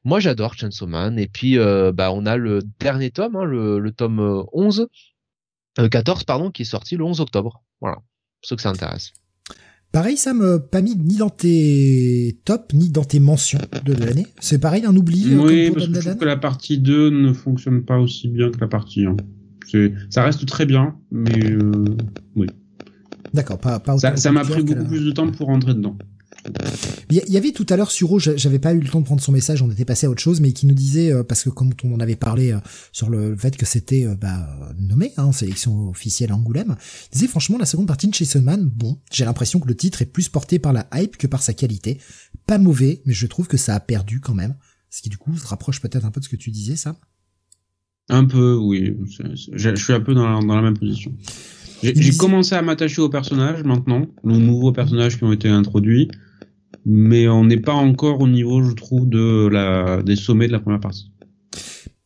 moi 0.03 0.19
j'adore 0.19 0.55
Chainsaw 0.55 0.87
Man. 0.87 1.17
Et 1.19 1.27
puis 1.27 1.57
euh, 1.57 1.91
bah 1.93 2.11
on 2.11 2.25
a 2.25 2.37
le 2.37 2.61
dernier 2.79 3.11
tome, 3.11 3.35
hein, 3.37 3.45
le, 3.45 3.79
le 3.79 3.91
tome 3.91 4.43
11 4.51 4.89
14 5.87 6.21
euh, 6.21 6.23
pardon, 6.25 6.51
qui 6.51 6.63
est 6.63 6.65
sorti 6.65 6.95
le 6.95 7.03
11 7.03 7.21
octobre. 7.21 7.63
Voilà, 7.81 7.95
pour 7.97 8.03
ceux 8.43 8.55
que 8.55 8.61
ça 8.61 8.69
intéresse. 8.69 9.11
Pareil, 9.91 10.17
ça 10.17 10.35
me 10.35 10.59
pas 10.59 10.81
mis 10.81 10.95
ni 10.95 11.17
dans 11.17 11.31
tes 11.31 12.39
tops, 12.45 12.75
ni 12.75 12.89
dans 12.89 13.03
tes 13.03 13.19
mentions 13.19 13.59
de 13.85 13.93
l'année. 13.93 14.27
C'est 14.39 14.59
pareil, 14.59 14.85
un 14.85 14.95
oubli. 14.95 15.33
Euh, 15.33 15.41
oui, 15.41 15.71
parce 15.71 15.87
que 15.87 15.95
je 15.95 15.99
trouve 16.01 16.17
que 16.17 16.25
la 16.25 16.37
partie 16.37 16.77
2 16.77 17.09
ne 17.09 17.33
fonctionne 17.33 17.83
pas 17.83 17.97
aussi 17.97 18.27
bien 18.27 18.51
que 18.51 18.59
la 18.59 18.67
partie 18.67 19.05
1. 19.05 19.17
Ça 20.09 20.23
reste 20.23 20.45
très 20.45 20.65
bien, 20.65 20.95
mais 21.11 21.51
euh, 21.51 21.85
oui. 22.35 22.47
D'accord, 23.33 23.59
pas, 23.59 23.79
pas 23.79 23.97
Ça 23.97 24.31
m'a 24.31 24.43
pris 24.43 24.63
beaucoup 24.63 24.85
plus 24.85 25.05
de 25.05 25.11
temps 25.11 25.29
pour 25.31 25.47
rentrer 25.47 25.73
dedans. 25.73 25.97
Il 27.11 27.33
y 27.33 27.37
avait 27.37 27.51
tout 27.51 27.65
à 27.69 27.75
l'heure 27.75 27.89
Suro, 27.89 28.19
j'avais 28.19 28.59
pas 28.59 28.71
eu 28.71 28.79
le 28.79 28.87
temps 28.87 28.99
de 28.99 29.05
prendre 29.05 29.21
son 29.21 29.31
message, 29.31 29.63
on 29.63 29.71
était 29.71 29.85
passé 29.85 30.05
à 30.05 30.11
autre 30.11 30.21
chose, 30.21 30.41
mais 30.41 30.51
qui 30.51 30.67
nous 30.67 30.75
disait 30.75 31.11
euh, 31.11 31.23
parce 31.23 31.43
que 31.43 31.49
comme 31.49 31.73
on 31.83 31.95
en 31.95 31.99
avait 31.99 32.15
parlé 32.15 32.51
euh, 32.51 32.59
sur 32.91 33.09
le 33.09 33.35
fait 33.35 33.57
que 33.57 33.65
c'était 33.65 34.05
euh, 34.05 34.13
bah, 34.13 34.47
nommé 34.77 35.11
hein, 35.17 35.23
en 35.23 35.31
sélection 35.31 35.89
officielle 35.89 36.31
à 36.31 36.35
Angoulême, 36.35 36.75
il 37.11 37.15
disait 37.15 37.27
franchement 37.27 37.57
la 37.57 37.65
seconde 37.65 37.87
partie 37.87 38.07
de 38.07 38.13
Jason 38.13 38.43
Man, 38.43 38.69
bon, 38.75 38.99
j'ai 39.11 39.25
l'impression 39.25 39.59
que 39.59 39.67
le 39.67 39.75
titre 39.75 40.03
est 40.03 40.05
plus 40.05 40.29
porté 40.29 40.59
par 40.59 40.71
la 40.71 40.87
hype 40.93 41.17
que 41.17 41.25
par 41.25 41.41
sa 41.41 41.53
qualité. 41.53 41.97
Pas 42.45 42.59
mauvais, 42.59 43.01
mais 43.07 43.13
je 43.13 43.25
trouve 43.25 43.47
que 43.47 43.57
ça 43.57 43.73
a 43.73 43.79
perdu 43.79 44.19
quand 44.19 44.35
même, 44.35 44.55
ce 44.91 45.01
qui 45.01 45.09
du 45.09 45.17
coup 45.17 45.35
se 45.35 45.47
rapproche 45.47 45.81
peut-être 45.81 46.05
un 46.05 46.11
peu 46.11 46.19
de 46.19 46.25
ce 46.25 46.29
que 46.29 46.35
tu 46.35 46.51
disais, 46.51 46.75
ça? 46.75 46.95
Un 48.09 48.25
peu, 48.25 48.55
oui. 48.55 48.95
Je 49.53 49.75
suis 49.75 49.93
un 49.93 49.99
peu 49.99 50.13
dans 50.13 50.39
la, 50.39 50.61
même 50.61 50.77
position. 50.77 51.11
J'ai 51.81 52.11
commencé 52.17 52.53
à 52.53 52.61
m'attacher 52.61 53.01
aux 53.01 53.09
personnages 53.09 53.63
maintenant, 53.63 54.05
aux 54.23 54.37
nouveaux 54.37 54.71
personnages 54.71 55.17
qui 55.17 55.23
ont 55.23 55.31
été 55.31 55.47
introduits 55.47 56.09
mais 56.91 57.27
on 57.27 57.45
n'est 57.45 57.59
pas 57.59 57.73
encore 57.73 58.19
au 58.19 58.27
niveau, 58.27 58.63
je 58.63 58.73
trouve, 58.73 59.07
de 59.07 59.47
la, 59.47 60.01
des 60.01 60.15
sommets 60.15 60.47
de 60.47 60.51
la 60.51 60.59
première 60.59 60.79
partie. 60.79 61.11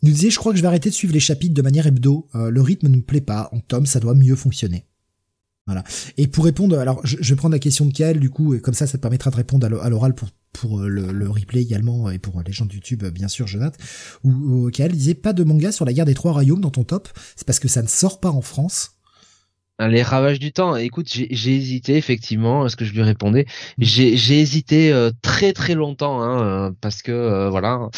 Il 0.01 0.09
nous 0.09 0.15
disait, 0.15 0.29
je 0.29 0.37
crois 0.37 0.51
que 0.51 0.57
je 0.57 0.61
vais 0.61 0.67
arrêter 0.67 0.89
de 0.89 0.93
suivre 0.93 1.13
les 1.13 1.21
chapitres 1.21 1.53
de 1.53 1.61
manière 1.61 1.87
hebdo. 1.87 2.27
Euh, 2.35 2.49
le 2.49 2.61
rythme 2.61 2.89
ne 2.89 2.97
me 2.97 3.01
plaît 3.01 3.21
pas. 3.21 3.47
En 3.53 3.61
tome, 3.61 3.85
ça 3.85 4.01
doit 4.01 4.13
mieux 4.13 4.35
fonctionner. 4.35 4.85
Voilà. 5.65 5.85
Et 6.17 6.27
pour 6.27 6.43
répondre, 6.43 6.77
alors 6.77 6.99
je, 7.05 7.15
vais 7.15 7.35
prendre 7.37 7.53
la 7.53 7.59
question 7.59 7.85
de 7.85 7.93
Kael 7.93 8.19
du 8.19 8.29
coup, 8.29 8.53
et 8.53 8.59
comme 8.59 8.73
ça, 8.73 8.85
ça 8.85 8.97
te 8.97 9.01
permettra 9.01 9.31
de 9.31 9.37
répondre 9.37 9.65
à 9.65 9.89
l'oral 9.89 10.13
pour 10.13 10.27
pour 10.51 10.81
euh, 10.81 10.87
le, 10.87 11.29
replay 11.29 11.61
également 11.61 12.11
et 12.11 12.19
pour 12.19 12.43
les 12.45 12.53
gens 12.53 12.65
de 12.65 12.73
YouTube 12.73 13.03
bien 13.05 13.27
sûr 13.27 13.47
Jonathan 13.47 13.75
où, 14.23 14.29
où 14.29 14.69
Kael 14.69 14.91
disait 14.91 15.15
pas 15.15 15.33
de 15.33 15.43
manga 15.43 15.71
sur 15.71 15.83
la 15.83 15.93
guerre 15.93 16.05
des 16.05 16.13
trois 16.13 16.31
royaumes 16.31 16.61
dans 16.61 16.69
ton 16.69 16.83
top 16.83 17.09
c'est 17.35 17.47
parce 17.47 17.57
que 17.57 17.67
ça 17.67 17.81
ne 17.81 17.87
sort 17.87 18.19
pas 18.19 18.29
en 18.29 18.41
France 18.41 18.92
les 19.79 20.03
ravages 20.03 20.39
du 20.39 20.51
temps. 20.51 20.75
Écoute, 20.75 21.07
j'ai 21.09 21.55
hésité 21.55 21.95
effectivement. 21.97 22.65
Est-ce 22.65 22.75
que 22.75 22.85
je 22.85 22.93
lui 22.93 23.01
répondais 23.01 23.45
J'ai 23.77 24.39
hésité 24.39 24.91
euh, 24.91 25.11
très 25.21 25.53
très 25.53 25.73
longtemps 25.73 26.21
hein, 26.21 26.41
euh, 26.41 26.71
parce 26.81 27.01
que 27.01 27.11
euh, 27.11 27.49
voilà, 27.49 27.89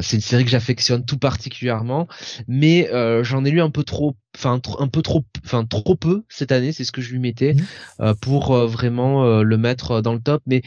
c'est 0.00 0.16
une 0.16 0.22
série 0.22 0.44
que 0.44 0.50
j'affectionne 0.50 1.04
tout 1.04 1.18
particulièrement, 1.18 2.06
mais 2.48 2.88
j'en 3.22 3.44
ai 3.44 3.50
lu 3.50 3.60
un 3.60 3.70
peu 3.70 3.82
trop, 3.82 4.16
enfin 4.36 4.60
un 4.78 4.88
peu 4.88 5.02
trop, 5.02 5.24
enfin 5.44 5.64
trop 5.64 5.96
peu 5.96 6.24
cette 6.28 6.52
année. 6.52 6.72
C'est 6.72 6.84
ce 6.84 6.92
que 6.92 7.02
je 7.02 7.12
lui 7.12 7.18
mettais 7.18 7.54
mmh. 7.98 8.14
pour 8.20 8.54
vraiment 8.66 9.42
le 9.42 9.58
mettre 9.58 10.00
dans 10.00 10.14
le 10.14 10.20
top. 10.20 10.42
Mais 10.46 10.62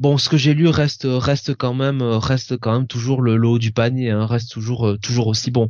bon, 0.00 0.18
ce 0.18 0.28
que 0.28 0.36
j'ai 0.36 0.54
lu 0.54 0.66
reste 0.66 1.06
reste 1.08 1.54
quand 1.54 1.74
même 1.74 2.02
reste 2.02 2.56
quand 2.56 2.72
même 2.72 2.86
toujours 2.86 3.22
le, 3.22 3.34
haut 3.46 3.58
du 3.58 3.70
panier, 3.70 4.10
hein, 4.10 4.26
reste 4.26 4.50
toujours 4.50 4.88
euh, 4.88 4.98
toujours 4.98 5.28
aussi 5.28 5.50
bon. 5.50 5.68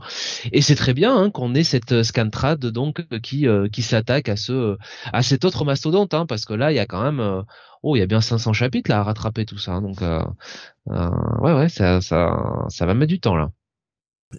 Et 0.53 0.63
c'est 0.63 0.77
très 0.77 0.95
bien 0.95 1.15
hein, 1.15 1.31
qu'on 1.31 1.55
ait 1.55 1.65
cette 1.65 1.93
euh, 1.93 2.03
scantrad 2.05 2.65
donc 2.65 3.05
qui 3.21 3.47
euh, 3.47 3.69
qui 3.69 3.83
s'attaque 3.83 4.29
à 4.29 4.37
ce 4.37 4.79
à 5.13 5.23
cet 5.23 5.45
autre 5.45 5.65
mastodonte, 5.65 6.15
hein, 6.15 6.27
parce 6.27 6.45
que 6.47 6.55
là 6.55 6.73
il 6.73 6.77
y 6.77 6.79
a 6.79 6.87
quand 6.87 7.03
même 7.03 7.45
oh 7.83 7.97
il 7.97 7.99
y 7.99 8.03
a 8.03 8.07
bien 8.07 8.21
500 8.21 8.53
chapitres 8.53 8.91
là 8.91 9.01
à 9.01 9.03
rattraper 9.03 9.45
tout 9.45 9.59
ça, 9.59 9.81
donc 9.81 10.01
ouais 10.01 11.53
ouais 11.53 11.69
ça 11.69 12.01
ça 12.01 12.67
ça 12.69 12.87
va 12.87 12.95
mettre 12.95 13.11
du 13.11 13.21
temps 13.21 13.37
là. 13.37 13.51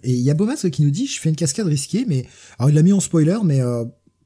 Et 0.02 0.12
il 0.12 0.22
y 0.22 0.30
a 0.30 0.34
Bomas 0.34 0.66
qui 0.72 0.82
nous 0.82 0.90
dit 0.90 1.06
je 1.06 1.20
fais 1.20 1.28
une 1.28 1.36
cascade 1.36 1.66
risquée, 1.66 2.06
mais 2.08 2.26
alors 2.58 2.70
il 2.70 2.74
l'a 2.74 2.82
mis 2.82 2.94
en 2.94 3.00
spoiler, 3.00 3.38
mais 3.44 3.60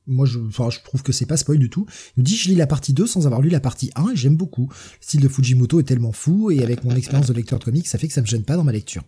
moi 0.06 0.26
je, 0.26 0.38
enfin, 0.38 0.70
je 0.70 0.80
trouve 0.80 1.02
que 1.02 1.12
c'est 1.12 1.26
pas 1.26 1.36
spoil 1.36 1.58
du 1.58 1.70
tout. 1.70 1.86
Il 2.16 2.20
nous 2.20 2.24
dit 2.24 2.36
je 2.36 2.48
lis 2.48 2.54
la 2.54 2.66
partie 2.66 2.92
2 2.92 3.06
sans 3.06 3.26
avoir 3.26 3.40
lu 3.40 3.48
la 3.48 3.60
partie 3.60 3.90
1 3.94 4.10
et 4.10 4.16
j'aime 4.16 4.36
beaucoup. 4.36 4.68
Le 4.70 5.04
style 5.04 5.20
de 5.20 5.28
Fujimoto 5.28 5.80
est 5.80 5.84
tellement 5.84 6.12
fou 6.12 6.50
et 6.50 6.62
avec 6.62 6.84
mon 6.84 6.94
expérience 6.94 7.26
de 7.26 7.32
lecteur 7.32 7.58
de 7.58 7.64
comics, 7.64 7.86
ça 7.86 7.98
fait 7.98 8.08
que 8.08 8.14
ça 8.14 8.20
me 8.20 8.26
gêne 8.26 8.44
pas 8.44 8.56
dans 8.56 8.64
ma 8.64 8.72
lecture. 8.72 9.02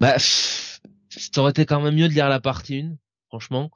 Bah, 0.00 0.16
ça 0.18 1.40
aurait 1.40 1.50
été 1.50 1.66
quand 1.66 1.80
même 1.80 1.94
mieux 1.94 2.08
de 2.08 2.14
lire 2.14 2.28
la 2.28 2.40
partie 2.40 2.80
1, 2.80 2.96
franchement. 3.28 3.70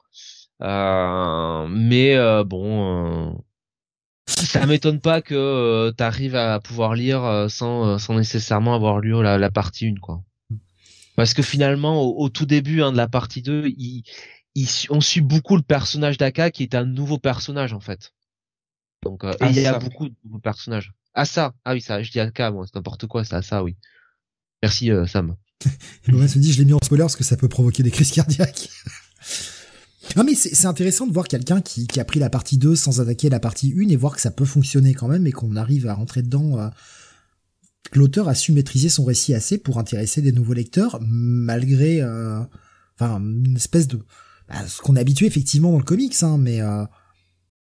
Euh, 0.61 1.67
mais 1.69 2.15
euh, 2.15 2.43
bon, 2.43 3.29
euh, 3.29 3.31
ça 4.27 4.65
m'étonne 4.65 4.99
pas 4.99 5.21
que 5.21 5.35
euh, 5.35 5.91
tu 5.97 6.03
arrives 6.03 6.35
à 6.35 6.59
pouvoir 6.59 6.95
lire 6.95 7.47
sans, 7.49 7.97
sans 7.97 8.15
nécessairement 8.15 8.75
avoir 8.75 8.99
lu 8.99 9.11
la, 9.23 9.51
partie 9.51 9.87
1, 9.87 9.95
quoi. 10.01 10.21
Parce 11.15 11.33
que 11.33 11.41
finalement, 11.41 12.01
au, 12.01 12.23
au 12.23 12.29
tout 12.29 12.45
début 12.45 12.81
hein, 12.81 12.91
de 12.91 12.97
la 12.97 13.07
partie 13.07 13.41
2, 13.41 13.67
il, 13.77 14.03
il, 14.55 14.67
on 14.89 15.01
suit 15.01 15.21
beaucoup 15.21 15.55
le 15.55 15.61
personnage 15.61 16.17
d'Aka 16.17 16.51
qui 16.51 16.63
est 16.63 16.75
un 16.75 16.85
nouveau 16.85 17.17
personnage 17.17 17.73
en 17.73 17.79
fait. 17.79 18.13
Donc 19.03 19.23
euh, 19.23 19.33
et 19.41 19.47
il 19.49 19.59
y 19.59 19.65
a 19.65 19.79
beaucoup 19.79 20.09
de 20.09 20.15
nouveaux 20.25 20.39
personnages. 20.39 20.93
Ah 21.13 21.25
ça, 21.25 21.53
ah 21.65 21.73
oui 21.73 21.81
ça, 21.81 22.01
je 22.03 22.11
dis 22.11 22.19
Aka, 22.19 22.51
moi 22.51 22.65
c'est 22.65 22.75
n'importe 22.75 23.07
quoi, 23.07 23.23
c'est 23.23 23.41
ça 23.41 23.63
oui. 23.63 23.75
Merci 24.61 24.91
euh, 24.91 25.05
Sam. 25.05 25.35
et 25.65 26.11
Laurent 26.11 26.27
se 26.27 26.39
dit 26.39 26.51
je 26.51 26.59
l'ai 26.59 26.65
mis 26.65 26.73
en 26.73 26.79
spoiler 26.83 27.03
parce 27.03 27.15
que 27.15 27.23
ça 27.23 27.37
peut 27.37 27.49
provoquer 27.49 27.83
des 27.83 27.91
crises 27.91 28.11
cardiaques. 28.11 28.69
non 30.15 30.23
mais 30.23 30.35
c'est 30.35 30.65
intéressant 30.65 31.07
de 31.07 31.13
voir 31.13 31.27
quelqu'un 31.27 31.61
qui, 31.61 31.87
qui 31.87 31.99
a 31.99 32.05
pris 32.05 32.19
la 32.19 32.29
partie 32.29 32.57
2 32.57 32.75
sans 32.75 33.01
attaquer 33.01 33.29
la 33.29 33.39
partie 33.39 33.73
1 33.77 33.89
et 33.89 33.95
voir 33.95 34.15
que 34.15 34.21
ça 34.21 34.31
peut 34.31 34.45
fonctionner 34.45 34.93
quand 34.93 35.07
même 35.07 35.27
et 35.27 35.31
qu'on 35.31 35.55
arrive 35.55 35.87
à 35.87 35.93
rentrer 35.93 36.21
dedans. 36.21 36.59
Euh, 36.59 36.69
L'auteur 37.93 38.27
a 38.29 38.35
su 38.35 38.51
maîtriser 38.51 38.89
son 38.89 39.03
récit 39.03 39.33
assez 39.33 39.57
pour 39.57 39.79
intéresser 39.79 40.21
des 40.21 40.31
nouveaux 40.31 40.53
lecteurs 40.53 40.99
malgré, 41.01 42.01
euh, 42.01 42.39
enfin 42.95 43.19
une 43.19 43.55
espèce 43.55 43.87
de 43.87 43.99
bah, 44.49 44.67
ce 44.67 44.81
qu'on 44.81 44.95
est 44.95 44.99
habitué 44.99 45.27
effectivement 45.27 45.71
dans 45.71 45.77
le 45.77 45.83
comics, 45.83 46.15
hein, 46.23 46.37
mais 46.37 46.61
euh, 46.61 46.83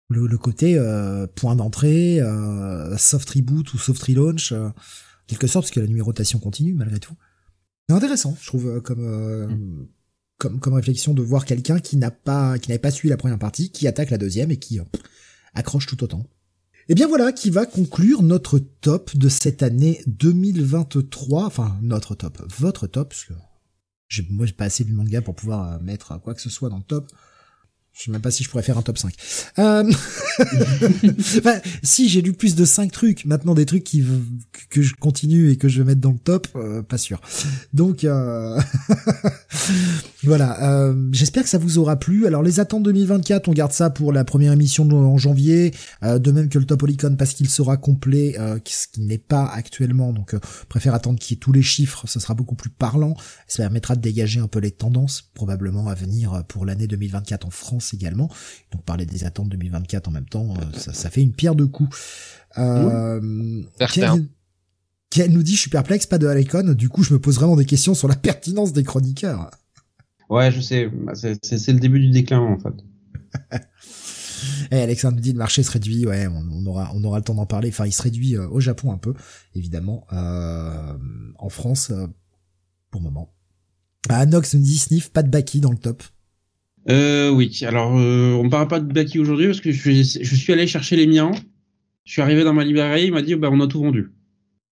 le, 0.08 0.26
le, 0.26 0.38
côté 0.38 0.76
euh, 0.78 1.26
point 1.26 1.54
d'entrée, 1.54 2.20
euh, 2.20 2.96
soft 2.96 3.28
reboot 3.30 3.72
ou 3.74 3.78
soft 3.78 4.02
relaunch, 4.02 4.52
euh, 4.52 4.70
quelque 5.26 5.46
sorte, 5.46 5.66
parce 5.66 5.74
que 5.74 5.80
la 5.80 5.86
numérotation 5.86 6.38
continue 6.38 6.74
malgré 6.74 6.98
tout. 6.98 7.14
C'est 7.88 7.94
intéressant, 7.94 8.36
je 8.40 8.46
trouve, 8.46 8.68
euh, 8.68 8.80
comme, 8.80 9.02
mm. 9.02 9.88
comme 10.38 10.60
comme 10.60 10.74
réflexion 10.74 11.12
de 11.12 11.22
voir 11.22 11.44
quelqu'un 11.44 11.78
qui 11.78 11.96
n'a 11.96 12.10
pas 12.10 12.58
qui 12.58 12.70
n'avait 12.70 12.78
pas 12.78 12.90
suivi 12.90 13.10
la 13.10 13.18
première 13.18 13.38
partie, 13.38 13.70
qui 13.70 13.86
attaque 13.86 14.10
la 14.10 14.18
deuxième 14.18 14.50
et 14.50 14.56
qui 14.56 14.80
accroche 15.54 15.86
tout 15.86 16.02
autant. 16.02 16.24
Et 16.90 16.94
bien 16.94 17.06
voilà 17.06 17.32
qui 17.32 17.50
va 17.50 17.66
conclure 17.66 18.22
notre 18.22 18.58
top 18.58 19.14
de 19.14 19.28
cette 19.28 19.62
année 19.62 20.02
2023, 20.06 21.44
enfin 21.44 21.78
notre 21.82 22.14
top, 22.14 22.42
votre 22.58 22.86
top, 22.86 23.10
parce 23.10 23.24
que 23.24 23.34
moi 24.30 24.46
j'ai 24.46 24.52
pas 24.52 24.64
assez 24.64 24.84
de 24.84 24.92
manga 24.92 25.20
pour 25.20 25.34
pouvoir 25.34 25.72
euh, 25.72 25.78
mettre 25.80 26.18
quoi 26.20 26.34
que 26.34 26.40
ce 26.40 26.50
soit 26.50 26.68
dans 26.68 26.78
le 26.78 26.82
top. 26.82 27.10
Je 27.98 28.04
sais 28.04 28.10
même 28.12 28.20
pas 28.20 28.30
si 28.30 28.44
je 28.44 28.48
pourrais 28.48 28.62
faire 28.62 28.78
un 28.78 28.82
top 28.82 28.96
5. 28.96 29.12
Euh... 29.58 29.82
enfin, 31.38 31.58
si 31.82 32.08
j'ai 32.08 32.22
lu 32.22 32.32
plus 32.32 32.54
de 32.54 32.64
5 32.64 32.92
trucs, 32.92 33.24
maintenant 33.24 33.54
des 33.54 33.66
trucs 33.66 33.82
qui 33.82 34.04
que 34.70 34.82
je 34.82 34.94
continue 34.94 35.50
et 35.50 35.56
que 35.56 35.66
je 35.68 35.78
vais 35.78 35.84
mettre 35.84 36.00
dans 36.00 36.12
le 36.12 36.18
top, 36.18 36.46
euh, 36.54 36.80
pas 36.82 36.96
sûr. 36.96 37.20
Donc 37.72 38.04
euh... 38.04 38.60
voilà, 40.22 40.62
euh, 40.62 41.08
j'espère 41.10 41.42
que 41.42 41.48
ça 41.48 41.58
vous 41.58 41.78
aura 41.78 41.96
plu. 41.96 42.28
Alors 42.28 42.44
les 42.44 42.60
attentes 42.60 42.84
2024, 42.84 43.48
on 43.48 43.52
garde 43.52 43.72
ça 43.72 43.90
pour 43.90 44.12
la 44.12 44.24
première 44.24 44.52
émission 44.52 44.88
en 44.88 45.18
janvier, 45.18 45.74
euh, 46.04 46.20
de 46.20 46.30
même 46.30 46.48
que 46.48 46.60
le 46.60 46.66
top 46.66 46.84
Olicon 46.84 47.16
parce 47.16 47.34
qu'il 47.34 47.50
sera 47.50 47.76
complet, 47.76 48.36
euh, 48.38 48.60
ce 48.64 48.86
qui 48.86 49.00
n'est 49.00 49.18
pas 49.18 49.44
actuellement. 49.44 50.12
Donc 50.12 50.36
préfère 50.68 50.94
attendre 50.94 51.18
qu'il 51.18 51.34
y 51.34 51.36
ait 51.36 51.40
tous 51.40 51.52
les 51.52 51.62
chiffres, 51.62 52.04
ce 52.06 52.20
sera 52.20 52.34
beaucoup 52.34 52.54
plus 52.54 52.70
parlant. 52.70 53.16
Ça 53.48 53.64
permettra 53.64 53.96
de 53.96 54.00
dégager 54.00 54.38
un 54.38 54.46
peu 54.48 54.60
les 54.60 54.70
tendances 54.70 55.30
probablement 55.34 55.88
à 55.88 55.94
venir 55.94 56.44
pour 56.46 56.64
l'année 56.64 56.86
2024 56.86 57.44
en 57.44 57.50
France 57.50 57.87
également. 57.94 58.28
Donc 58.72 58.84
parler 58.84 59.06
des 59.06 59.24
attentes 59.24 59.48
2024 59.48 60.08
en 60.08 60.10
même 60.10 60.28
temps, 60.28 60.54
euh, 60.56 60.78
ça, 60.78 60.92
ça 60.92 61.10
fait 61.10 61.22
une 61.22 61.32
pierre 61.32 61.54
de 61.54 61.64
coups. 61.64 61.96
Euh, 62.58 63.20
nous 63.20 65.42
dit 65.42 65.54
je 65.54 65.60
suis 65.60 65.70
perplexe, 65.70 66.06
pas 66.06 66.18
de 66.18 66.26
Alecon, 66.26 66.74
du 66.74 66.88
coup 66.88 67.02
je 67.02 67.12
me 67.12 67.18
pose 67.18 67.36
vraiment 67.36 67.56
des 67.56 67.64
questions 67.64 67.94
sur 67.94 68.08
la 68.08 68.16
pertinence 68.16 68.72
des 68.72 68.84
chroniqueurs. 68.84 69.50
Ouais, 70.28 70.52
je 70.52 70.60
sais, 70.60 70.88
bah, 70.88 71.14
c'est 71.14 71.72
le 71.72 71.80
début 71.80 72.00
du 72.00 72.10
déclin 72.10 72.40
en 72.40 72.58
fait. 72.58 72.74
Et 74.70 74.72
eh, 74.76 74.80
Alexandre 74.80 75.16
nous 75.16 75.22
dit 75.22 75.32
le 75.32 75.38
marché 75.38 75.62
se 75.62 75.70
réduit, 75.70 76.06
ouais, 76.06 76.26
on, 76.26 76.66
aura 76.66 76.90
on 76.94 77.02
aura 77.04 77.18
le 77.18 77.24
temps 77.24 77.34
d'en 77.34 77.46
parler. 77.46 77.68
Enfin, 77.68 77.86
il 77.86 77.92
se 77.92 78.02
réduit 78.02 78.36
euh, 78.36 78.48
au 78.48 78.60
Japon 78.60 78.92
un 78.92 78.98
peu, 78.98 79.14
évidemment. 79.54 80.06
Euh, 80.12 80.96
en 81.38 81.48
France, 81.48 81.90
euh, 81.90 82.06
pour 82.90 83.00
le 83.00 83.06
moment. 83.06 83.34
Ah, 84.08 84.26
Nox 84.26 84.54
nous 84.54 84.62
dit 84.62 84.78
sniff, 84.78 85.10
pas 85.10 85.22
de 85.22 85.30
Baki 85.30 85.60
dans 85.60 85.70
le 85.70 85.78
top. 85.78 86.02
Euh, 86.88 87.30
oui, 87.30 87.58
alors 87.62 87.98
euh, 87.98 88.32
on 88.32 88.48
parle 88.48 88.68
pas 88.68 88.80
de 88.80 88.86
Blacky 88.90 89.18
aujourd'hui 89.18 89.46
parce 89.46 89.60
que 89.60 89.72
je, 89.72 89.90
je, 89.90 90.34
suis 90.34 90.52
allé 90.52 90.66
chercher 90.66 90.96
les 90.96 91.06
miens. 91.06 91.32
Je 92.04 92.12
suis 92.12 92.22
arrivé 92.22 92.44
dans 92.44 92.54
ma 92.54 92.64
librairie, 92.64 93.06
il 93.06 93.12
m'a 93.12 93.22
dit 93.22 93.34
bah 93.34 93.50
on 93.52 93.60
a 93.60 93.66
tout 93.66 93.82
vendu. 93.82 94.12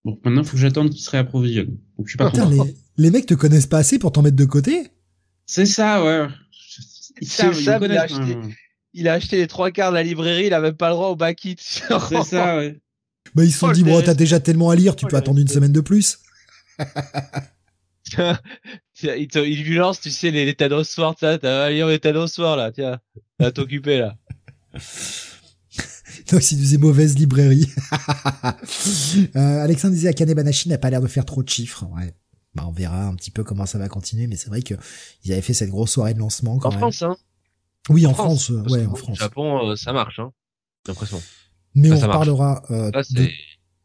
Donc 0.03 0.19
maintenant 0.23 0.41
il 0.41 0.47
faut 0.47 0.53
que 0.53 0.61
j'attende 0.61 0.89
qu'il 0.89 1.01
se 1.01 1.09
réapprovisionne. 1.11 1.77
Donc 1.97 2.07
je 2.07 2.11
suis 2.11 2.17
pas 2.17 2.31
Putain, 2.31 2.49
les, 2.49 2.75
les, 2.97 3.11
mecs 3.11 3.27
te 3.27 3.35
connaissent 3.35 3.67
pas 3.67 3.77
assez 3.77 3.99
pour 3.99 4.11
t'en 4.11 4.23
mettre 4.23 4.35
de 4.35 4.45
côté 4.45 4.87
C'est 5.45 5.65
ça, 5.65 6.03
ouais. 6.03 6.27
Ils 7.21 7.27
savent, 7.27 7.55
ils 7.57 7.63
ça, 7.63 7.79
il, 7.81 7.91
a 7.91 8.01
acheté, 8.03 8.37
il 8.93 9.07
a 9.07 9.13
acheté 9.13 9.37
les 9.37 9.47
trois 9.47 9.71
quarts 9.71 9.91
de 9.91 9.95
la 9.95 10.03
librairie, 10.03 10.47
il 10.47 10.53
a 10.53 10.61
même 10.61 10.75
pas 10.75 10.89
le 10.89 10.95
droit 10.95 11.09
au 11.09 11.15
back 11.15 11.47
C'est 11.57 12.23
ça, 12.23 12.57
ouais. 12.57 12.79
Bah 13.35 13.43
ils 13.43 13.51
se 13.51 13.59
sont 13.59 13.67
oh, 13.69 13.73
dit 13.73 13.83
bon 13.83 14.01
t'as 14.01 14.13
déjà 14.13 14.39
tellement 14.39 14.69
à 14.69 14.75
lire, 14.75 14.95
tu 14.95 15.05
oh, 15.05 15.07
peux 15.09 15.17
attendre 15.17 15.39
une 15.39 15.47
semaine 15.47 15.71
de 15.71 15.81
plus. 15.81 16.19
il, 19.03 19.27
te, 19.27 19.39
il 19.39 19.63
lui 19.63 19.75
lance, 19.75 20.01
tu 20.01 20.11
sais, 20.11 20.31
les, 20.31 20.45
les 20.45 20.55
Thanos 20.55 20.99
t'as 21.19 21.69
lire 21.69 21.87
les 21.87 21.99
Thanos 21.99 22.31
Soir, 22.31 22.55
là, 22.55 22.71
tiens, 22.71 22.99
t'as 23.37 23.51
t'occuper, 23.51 23.99
là. 23.99 24.17
Donc, 26.31 26.41
c'est 26.41 26.55
une 26.55 26.79
mauvaise 26.79 27.17
librairie. 27.17 27.69
euh, 29.35 29.63
Alexandre 29.63 29.93
disait 29.93 30.09
Akane 30.09 30.33
Banashi 30.33 30.67
n'a 30.67 30.77
pas 30.77 30.89
l'air 30.89 31.01
de 31.01 31.07
faire 31.07 31.25
trop 31.25 31.41
de 31.41 31.49
chiffres. 31.49 31.85
Ouais. 31.95 32.13
Bah, 32.53 32.65
on 32.67 32.71
verra 32.71 33.05
un 33.05 33.15
petit 33.15 33.31
peu 33.31 33.43
comment 33.43 33.65
ça 33.65 33.77
va 33.77 33.87
continuer, 33.87 34.27
mais 34.27 34.35
c'est 34.35 34.49
vrai 34.49 34.61
que 34.61 34.73
ils 35.23 35.31
avaient 35.31 35.41
fait 35.41 35.53
cette 35.53 35.69
grosse 35.69 35.91
soirée 35.91 36.13
de 36.13 36.19
lancement. 36.19 36.57
Quand 36.57 36.69
en 36.69 36.71
France, 36.71 37.01
hein. 37.03 37.15
Oui, 37.89 38.05
en, 38.05 38.13
France, 38.13 38.51
France 38.51 38.71
ouais, 38.71 38.85
en 38.85 38.95
France. 38.95 39.17
Au 39.17 39.23
Japon, 39.23 39.69
euh, 39.69 39.75
ça 39.75 39.93
marche, 39.93 40.19
hein. 40.19 40.33
J'ai 40.85 40.91
l'impression. 40.91 41.21
Mais 41.75 41.91
on 41.91 41.99
parlera 41.99 42.63
euh, 42.71 42.91
de, 42.91 43.29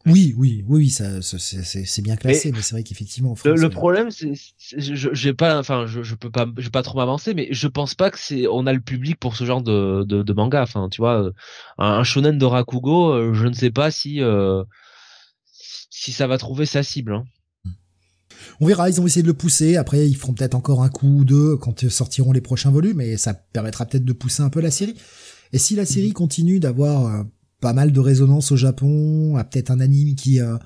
oui, 0.06 0.34
oui, 0.36 0.64
oui, 0.66 0.90
ça, 0.90 1.22
c'est 1.22 2.02
bien 2.02 2.16
classé, 2.16 2.50
mais, 2.50 2.60
c'est 2.60 2.74
vrai 2.74 2.82
qu'effectivement. 2.82 3.34
Le, 3.44 3.54
le, 3.54 3.68
problème, 3.68 4.10
c'est, 4.10 4.32
j'ai 4.58 5.32
pas, 5.32 5.58
enfin, 5.58 5.86
je, 5.86 6.02
je 6.02 6.14
peux 6.16 6.30
pas, 6.30 6.46
je 6.56 6.68
pas 6.70 6.82
trop 6.82 6.98
m'avancer, 6.98 7.34
mais 7.34 7.48
je 7.52 7.68
pense 7.68 7.94
pas 7.94 8.10
que 8.10 8.18
c'est, 8.18 8.46
on 8.48 8.66
a 8.66 8.72
le 8.72 8.80
public 8.80 9.18
pour 9.20 9.36
ce 9.36 9.44
genre 9.44 9.62
de, 9.62 10.04
de, 10.04 10.22
de 10.22 10.32
manga. 10.32 10.62
Enfin, 10.62 10.88
tu 10.90 11.00
vois, 11.00 11.30
un, 11.78 11.86
un 11.86 12.04
shonen 12.04 12.36
de 12.36 12.44
Rakugo, 12.44 13.12
euh, 13.12 13.34
je 13.34 13.46
ne 13.46 13.52
sais 13.52 13.70
pas 13.70 13.92
si, 13.92 14.20
euh, 14.20 14.64
si 15.90 16.10
ça 16.10 16.26
va 16.26 16.36
trouver 16.36 16.66
sa 16.66 16.82
cible. 16.82 17.14
Hein. 17.14 17.24
On 18.60 18.66
verra, 18.66 18.90
ils 18.90 19.00
ont 19.00 19.06
essayé 19.06 19.22
de 19.22 19.28
le 19.28 19.34
pousser. 19.34 19.76
Après, 19.76 20.08
ils 20.08 20.16
feront 20.16 20.34
peut-être 20.34 20.54
encore 20.54 20.82
un 20.82 20.88
coup 20.88 21.18
ou 21.20 21.24
deux 21.24 21.56
quand 21.56 21.88
sortiront 21.88 22.32
les 22.32 22.40
prochains 22.40 22.70
volumes, 22.70 23.00
et 23.00 23.16
ça 23.16 23.34
permettra 23.34 23.86
peut-être 23.86 24.04
de 24.04 24.12
pousser 24.12 24.42
un 24.42 24.50
peu 24.50 24.60
la 24.60 24.72
série. 24.72 24.96
Et 25.52 25.58
si 25.58 25.76
la 25.76 25.84
série 25.84 26.12
continue 26.12 26.58
d'avoir 26.58 27.06
euh, 27.06 27.22
pas 27.62 27.72
mal 27.72 27.92
de 27.92 28.00
résonance 28.00 28.52
au 28.52 28.56
Japon, 28.56 29.36
a 29.36 29.44
peut-être 29.44 29.70
un 29.70 29.80
anime 29.80 30.14
qui 30.16 30.40
euh, 30.40 30.58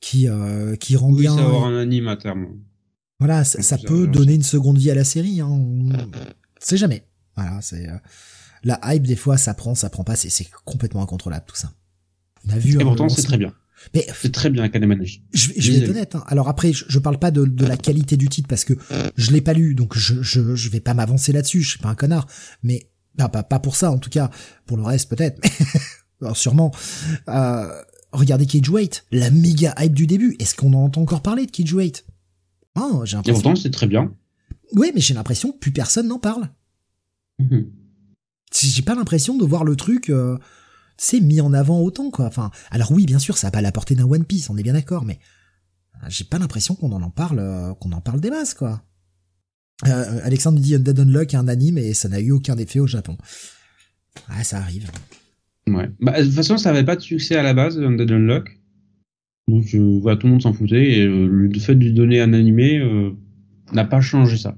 qui 0.00 0.28
euh, 0.28 0.76
qui 0.76 0.96
rend 0.96 1.10
oui, 1.10 1.22
bien. 1.22 1.34
Ça 1.34 1.44
avoir 1.44 1.64
un 1.64 1.78
anime 1.78 2.08
à 2.08 2.16
terme. 2.16 2.48
Voilà, 3.18 3.44
ça, 3.44 3.62
ça 3.62 3.78
peut 3.78 4.06
donner 4.06 4.34
une 4.34 4.42
seconde 4.42 4.76
vie 4.76 4.90
à 4.90 4.94
la 4.94 5.04
série. 5.04 5.40
Hein. 5.40 5.58
C'est 6.58 6.76
jamais. 6.76 7.06
Voilà, 7.36 7.62
c'est 7.62 7.88
euh, 7.88 7.96
la 8.64 8.78
hype 8.84 9.06
des 9.06 9.16
fois, 9.16 9.38
ça 9.38 9.54
prend, 9.54 9.74
ça 9.74 9.88
prend 9.88 10.04
pas. 10.04 10.16
C'est 10.16 10.50
complètement 10.64 11.02
incontrôlable 11.02 11.46
tout 11.46 11.56
ça. 11.56 11.72
On 12.46 12.50
a 12.50 12.58
vu. 12.58 12.74
Et 12.74 12.84
pourtant, 12.84 13.08
c'est 13.08 13.22
très 13.22 13.38
bien. 13.38 13.54
Mais 13.94 14.06
c'est 14.20 14.32
très 14.32 14.50
bien 14.50 14.64
Academy 14.64 14.96
Je, 15.32 15.50
je 15.56 15.72
vais 15.72 15.78
être 15.78 15.90
honnête. 15.90 16.14
Hein. 16.16 16.24
Alors 16.26 16.48
après, 16.48 16.72
je, 16.72 16.86
je 16.88 16.98
parle 16.98 17.18
pas 17.18 17.30
de, 17.30 17.44
de, 17.44 17.66
la 17.66 17.76
qualité 17.76 18.16
du 18.16 18.28
titre 18.28 18.48
parce 18.48 18.64
que 18.64 18.72
je 19.16 19.30
l'ai 19.30 19.42
pas 19.42 19.52
lu, 19.52 19.74
donc 19.74 19.96
je, 19.96 20.22
je, 20.22 20.56
je 20.56 20.70
vais 20.70 20.80
pas 20.80 20.94
m'avancer 20.94 21.30
là-dessus. 21.32 21.62
Je 21.62 21.70
suis 21.70 21.78
pas 21.78 21.90
un 21.90 21.94
connard, 21.94 22.26
mais 22.62 22.90
pas, 23.16 23.28
pas, 23.28 23.42
pas 23.42 23.60
pour 23.60 23.76
ça 23.76 23.92
en 23.92 23.98
tout 23.98 24.10
cas. 24.10 24.30
Pour 24.66 24.76
le 24.76 24.82
reste 24.82 25.08
peut-être. 25.08 25.40
alors 26.20 26.36
sûrement. 26.36 26.72
Euh, 27.28 27.82
regardez 28.12 28.46
Cage 28.46 28.68
Weight, 28.68 29.04
la 29.10 29.30
méga 29.30 29.74
hype 29.78 29.94
du 29.94 30.06
début. 30.06 30.36
Est-ce 30.38 30.54
qu'on 30.54 30.72
en 30.72 30.84
entend 30.84 31.02
encore 31.02 31.22
parler 31.22 31.46
de 31.46 31.50
Cage 31.50 31.72
Weight 31.72 32.06
oh, 32.76 33.02
j'ai 33.04 33.16
l'impression. 33.16 33.40
Et 33.40 33.42
pourtant, 33.42 33.56
c'est 33.56 33.70
très 33.70 33.86
bien. 33.86 34.12
Oui, 34.74 34.90
mais 34.94 35.00
j'ai 35.00 35.14
l'impression 35.14 35.52
que 35.52 35.58
plus 35.58 35.72
personne 35.72 36.08
n'en 36.08 36.18
parle. 36.18 36.48
Mm-hmm. 37.40 37.66
J'ai 38.54 38.82
pas 38.82 38.94
l'impression 38.94 39.36
de 39.36 39.44
voir 39.44 39.64
le 39.64 39.76
truc, 39.76 40.08
euh, 40.08 40.38
c'est 40.96 41.20
mis 41.20 41.40
en 41.40 41.52
avant 41.52 41.80
autant, 41.80 42.10
quoi. 42.10 42.26
Enfin, 42.26 42.50
alors 42.70 42.92
oui, 42.92 43.06
bien 43.06 43.18
sûr, 43.18 43.36
ça 43.36 43.48
a 43.48 43.50
pas 43.50 43.60
la 43.60 43.72
portée 43.72 43.94
d'un 43.94 44.04
One 44.04 44.24
Piece, 44.24 44.48
on 44.50 44.56
est 44.56 44.62
bien 44.62 44.72
d'accord, 44.72 45.04
mais 45.04 45.18
euh, 46.02 46.06
j'ai 46.08 46.24
pas 46.24 46.38
l'impression 46.38 46.74
qu'on 46.74 46.92
en 46.92 47.10
parle, 47.10 47.38
euh, 47.38 47.74
qu'on 47.74 47.92
en 47.92 48.00
parle 48.00 48.20
des 48.20 48.30
masses, 48.30 48.54
quoi. 48.54 48.82
Euh, 49.86 50.20
Alexandre 50.24 50.58
dit 50.58 50.74
Undead 50.74 50.98
Unlock 50.98 51.34
un 51.34 51.48
anime 51.48 51.76
et 51.76 51.92
ça 51.92 52.08
n'a 52.08 52.20
eu 52.20 52.30
aucun 52.30 52.56
effet 52.56 52.80
au 52.80 52.86
Japon. 52.86 53.18
Ah, 54.28 54.42
ça 54.42 54.56
arrive. 54.58 54.90
Ouais. 55.68 55.90
Bah, 56.00 56.20
de 56.20 56.24
toute 56.24 56.34
façon, 56.34 56.58
ça 56.58 56.70
avait 56.70 56.84
pas 56.84 56.96
de 56.96 57.00
succès 57.00 57.36
à 57.36 57.42
la 57.42 57.54
base, 57.54 57.78
Undead 57.78 58.10
Unlock. 58.10 58.60
Donc, 59.48 59.74
euh, 59.74 59.98
voilà, 60.00 60.16
tout 60.16 60.26
le 60.26 60.32
monde 60.32 60.42
s'en 60.42 60.52
foutait. 60.52 60.98
Et 60.98 61.06
euh, 61.06 61.26
le 61.26 61.58
fait 61.58 61.74
de 61.74 61.84
lui 61.84 61.92
donner 61.92 62.20
un 62.20 62.32
animé 62.32 62.78
euh, 62.78 63.10
n'a 63.72 63.84
pas 63.84 64.00
changé 64.00 64.36
ça. 64.36 64.56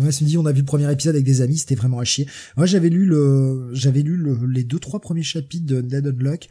Ouais, 0.00 0.10
se 0.10 0.24
dit 0.24 0.38
on 0.38 0.46
a 0.46 0.52
vu 0.52 0.60
le 0.60 0.66
premier 0.66 0.90
épisode 0.90 1.14
avec 1.14 1.26
des 1.26 1.42
amis, 1.42 1.58
c'était 1.58 1.74
vraiment 1.74 1.98
à 1.98 2.04
chier. 2.04 2.26
Moi 2.56 2.64
j'avais 2.64 2.88
lu 2.88 3.04
le, 3.04 3.70
j'avais 3.72 4.00
lu 4.00 4.16
le, 4.16 4.46
les 4.46 4.64
deux 4.64 4.78
trois 4.78 5.00
premiers 5.00 5.22
chapitres 5.22 5.66
de 5.66 5.80
Dead 5.82 6.06
Unlock. 6.06 6.48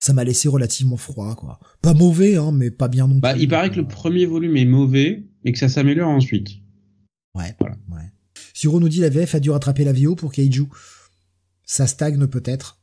Ça 0.00 0.12
m'a 0.14 0.24
laissé 0.24 0.48
relativement 0.48 0.96
froid, 0.96 1.36
quoi. 1.36 1.60
Pas 1.80 1.94
mauvais, 1.94 2.36
hein, 2.36 2.50
mais 2.50 2.72
pas 2.72 2.88
bien 2.88 3.06
non 3.06 3.16
bah, 3.16 3.34
plus. 3.34 3.42
Il 3.42 3.48
paraît 3.48 3.70
que 3.70 3.76
le 3.76 3.86
premier 3.86 4.26
volume 4.26 4.56
est 4.56 4.64
mauvais 4.64 5.28
et 5.44 5.52
que 5.52 5.58
ça 5.58 5.68
s'améliore 5.68 6.08
ensuite. 6.08 6.48
Ouais, 7.36 7.54
voilà. 7.60 7.76
Ouais. 7.92 8.10
Suro 8.52 8.80
nous 8.80 8.88
dit 8.88 9.00
la 9.00 9.10
VF 9.10 9.36
a 9.36 9.40
dû 9.40 9.50
rattraper 9.50 9.84
la 9.84 9.92
VO 9.92 10.16
pour 10.16 10.32
Kaiju. 10.32 10.68
Ça 11.64 11.86
stagne 11.86 12.26
peut-être. 12.26 12.78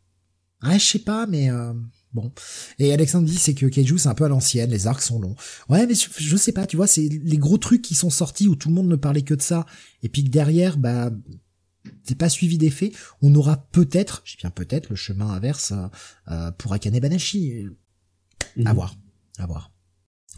Ah, 0.61 0.77
je 0.77 0.85
sais 0.85 0.99
pas, 0.99 1.25
mais 1.25 1.49
euh, 1.49 1.73
bon. 2.13 2.31
Et 2.79 2.91
Alexandre 2.91 3.25
dit 3.25 3.37
c'est 3.37 3.53
que 3.53 3.65
Kaiju 3.65 3.97
c'est 3.97 4.09
un 4.09 4.13
peu 4.13 4.25
à 4.25 4.27
l'ancienne, 4.27 4.69
les 4.69 4.87
arcs 4.87 5.01
sont 5.01 5.19
longs. 5.19 5.35
Ouais, 5.69 5.87
mais 5.87 5.95
je, 5.95 6.09
je 6.17 6.37
sais 6.37 6.51
pas, 6.51 6.67
tu 6.67 6.75
vois, 6.75 6.87
c'est 6.87 7.07
les 7.07 7.37
gros 7.37 7.57
trucs 7.57 7.81
qui 7.81 7.95
sont 7.95 8.09
sortis 8.09 8.47
où 8.47 8.55
tout 8.55 8.67
le 8.67 8.75
monde 8.75 8.89
ne 8.89 8.97
parlait 8.97 9.21
que 9.21 9.33
de 9.33 9.41
ça, 9.41 9.65
et 10.03 10.09
puis 10.09 10.23
que 10.23 10.29
derrière, 10.29 10.77
bah, 10.77 11.11
c'est 12.03 12.17
pas 12.17 12.29
suivi 12.29 12.57
d'effet. 12.57 12.91
On 13.21 13.33
aura 13.35 13.57
peut-être, 13.71 14.21
je 14.25 14.33
dis 14.33 14.41
bien 14.41 14.49
peut-être, 14.49 14.89
le 14.89 14.95
chemin 14.97 15.29
inverse 15.29 15.73
euh, 16.29 16.51
pour 16.51 16.73
Akane 16.73 16.99
Banashi. 16.99 17.67
Mhm. 18.57 18.67
À 18.67 18.73
voir, 18.73 18.95
à 19.37 19.45
voir. 19.45 19.71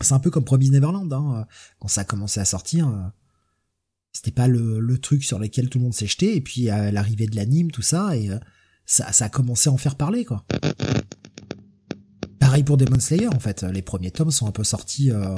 C'est 0.02 0.14
un 0.14 0.20
peu 0.20 0.30
comme 0.30 0.45
Promise 0.45 0.72
Neverland, 0.72 1.11
hein, 1.14 1.48
quand 1.80 1.88
ça 1.88 2.02
a 2.02 2.03
commencé 2.03 2.40
à 2.40 2.45
sortir. 2.45 3.11
Euh, 4.12 4.18
c'était 4.22 4.32
pas 4.32 4.48
le, 4.48 4.98
truc 4.98 5.24
sur 5.24 5.40
lequel 5.40 5.70
tout 5.70 5.80
le 5.80 5.86
monde 5.86 5.94
s'est 5.94 6.08
jeté, 6.08 6.36
et 6.36 6.42
puis 6.42 6.70
à 6.70 6.92
l'arrivée 6.92 7.28
de 7.28 7.36
l'anime, 7.36 7.72
tout 7.72 7.82
ça, 7.82 8.16
et 8.16 8.30
euh, 8.30 8.38
ça, 8.86 9.08
a 9.20 9.30
commencé 9.30 9.70
à 9.70 9.74
en 9.74 9.78
faire 9.78 9.96
parler, 9.96 10.26
quoi. 10.26 10.46
Pareil 12.40 12.64
pour 12.64 12.78
Demon 12.78 13.00
Slayer, 13.00 13.28
en 13.28 13.40
fait. 13.40 13.64
Les 13.64 13.82
premiers 13.82 14.12
tomes 14.12 14.32
sont 14.32 14.48
un 14.48 14.52
peu 14.52 14.64
sortis, 14.64 15.12
euh, 15.12 15.38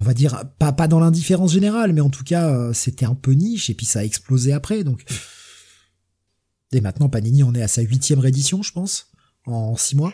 on 0.00 0.04
va 0.04 0.14
dire, 0.14 0.44
pas, 0.58 0.72
pas 0.72 0.88
dans 0.88 1.00
l'indifférence 1.00 1.52
générale, 1.52 1.92
mais 1.92 2.00
en 2.00 2.10
tout 2.10 2.24
cas, 2.24 2.50
euh, 2.50 2.72
c'était 2.72 3.06
un 3.06 3.14
peu 3.14 3.32
niche, 3.32 3.70
et 3.70 3.74
puis 3.74 3.86
ça 3.86 4.00
a 4.00 4.04
explosé 4.04 4.52
après, 4.52 4.84
donc. 4.84 5.04
Et 6.72 6.80
maintenant, 6.80 7.08
Panini, 7.08 7.42
on 7.42 7.54
est 7.54 7.62
à 7.62 7.68
sa 7.68 7.82
huitième 7.82 8.18
réédition, 8.18 8.62
je 8.62 8.72
pense, 8.72 9.12
en 9.46 9.76
six 9.76 9.96
mois, 9.96 10.12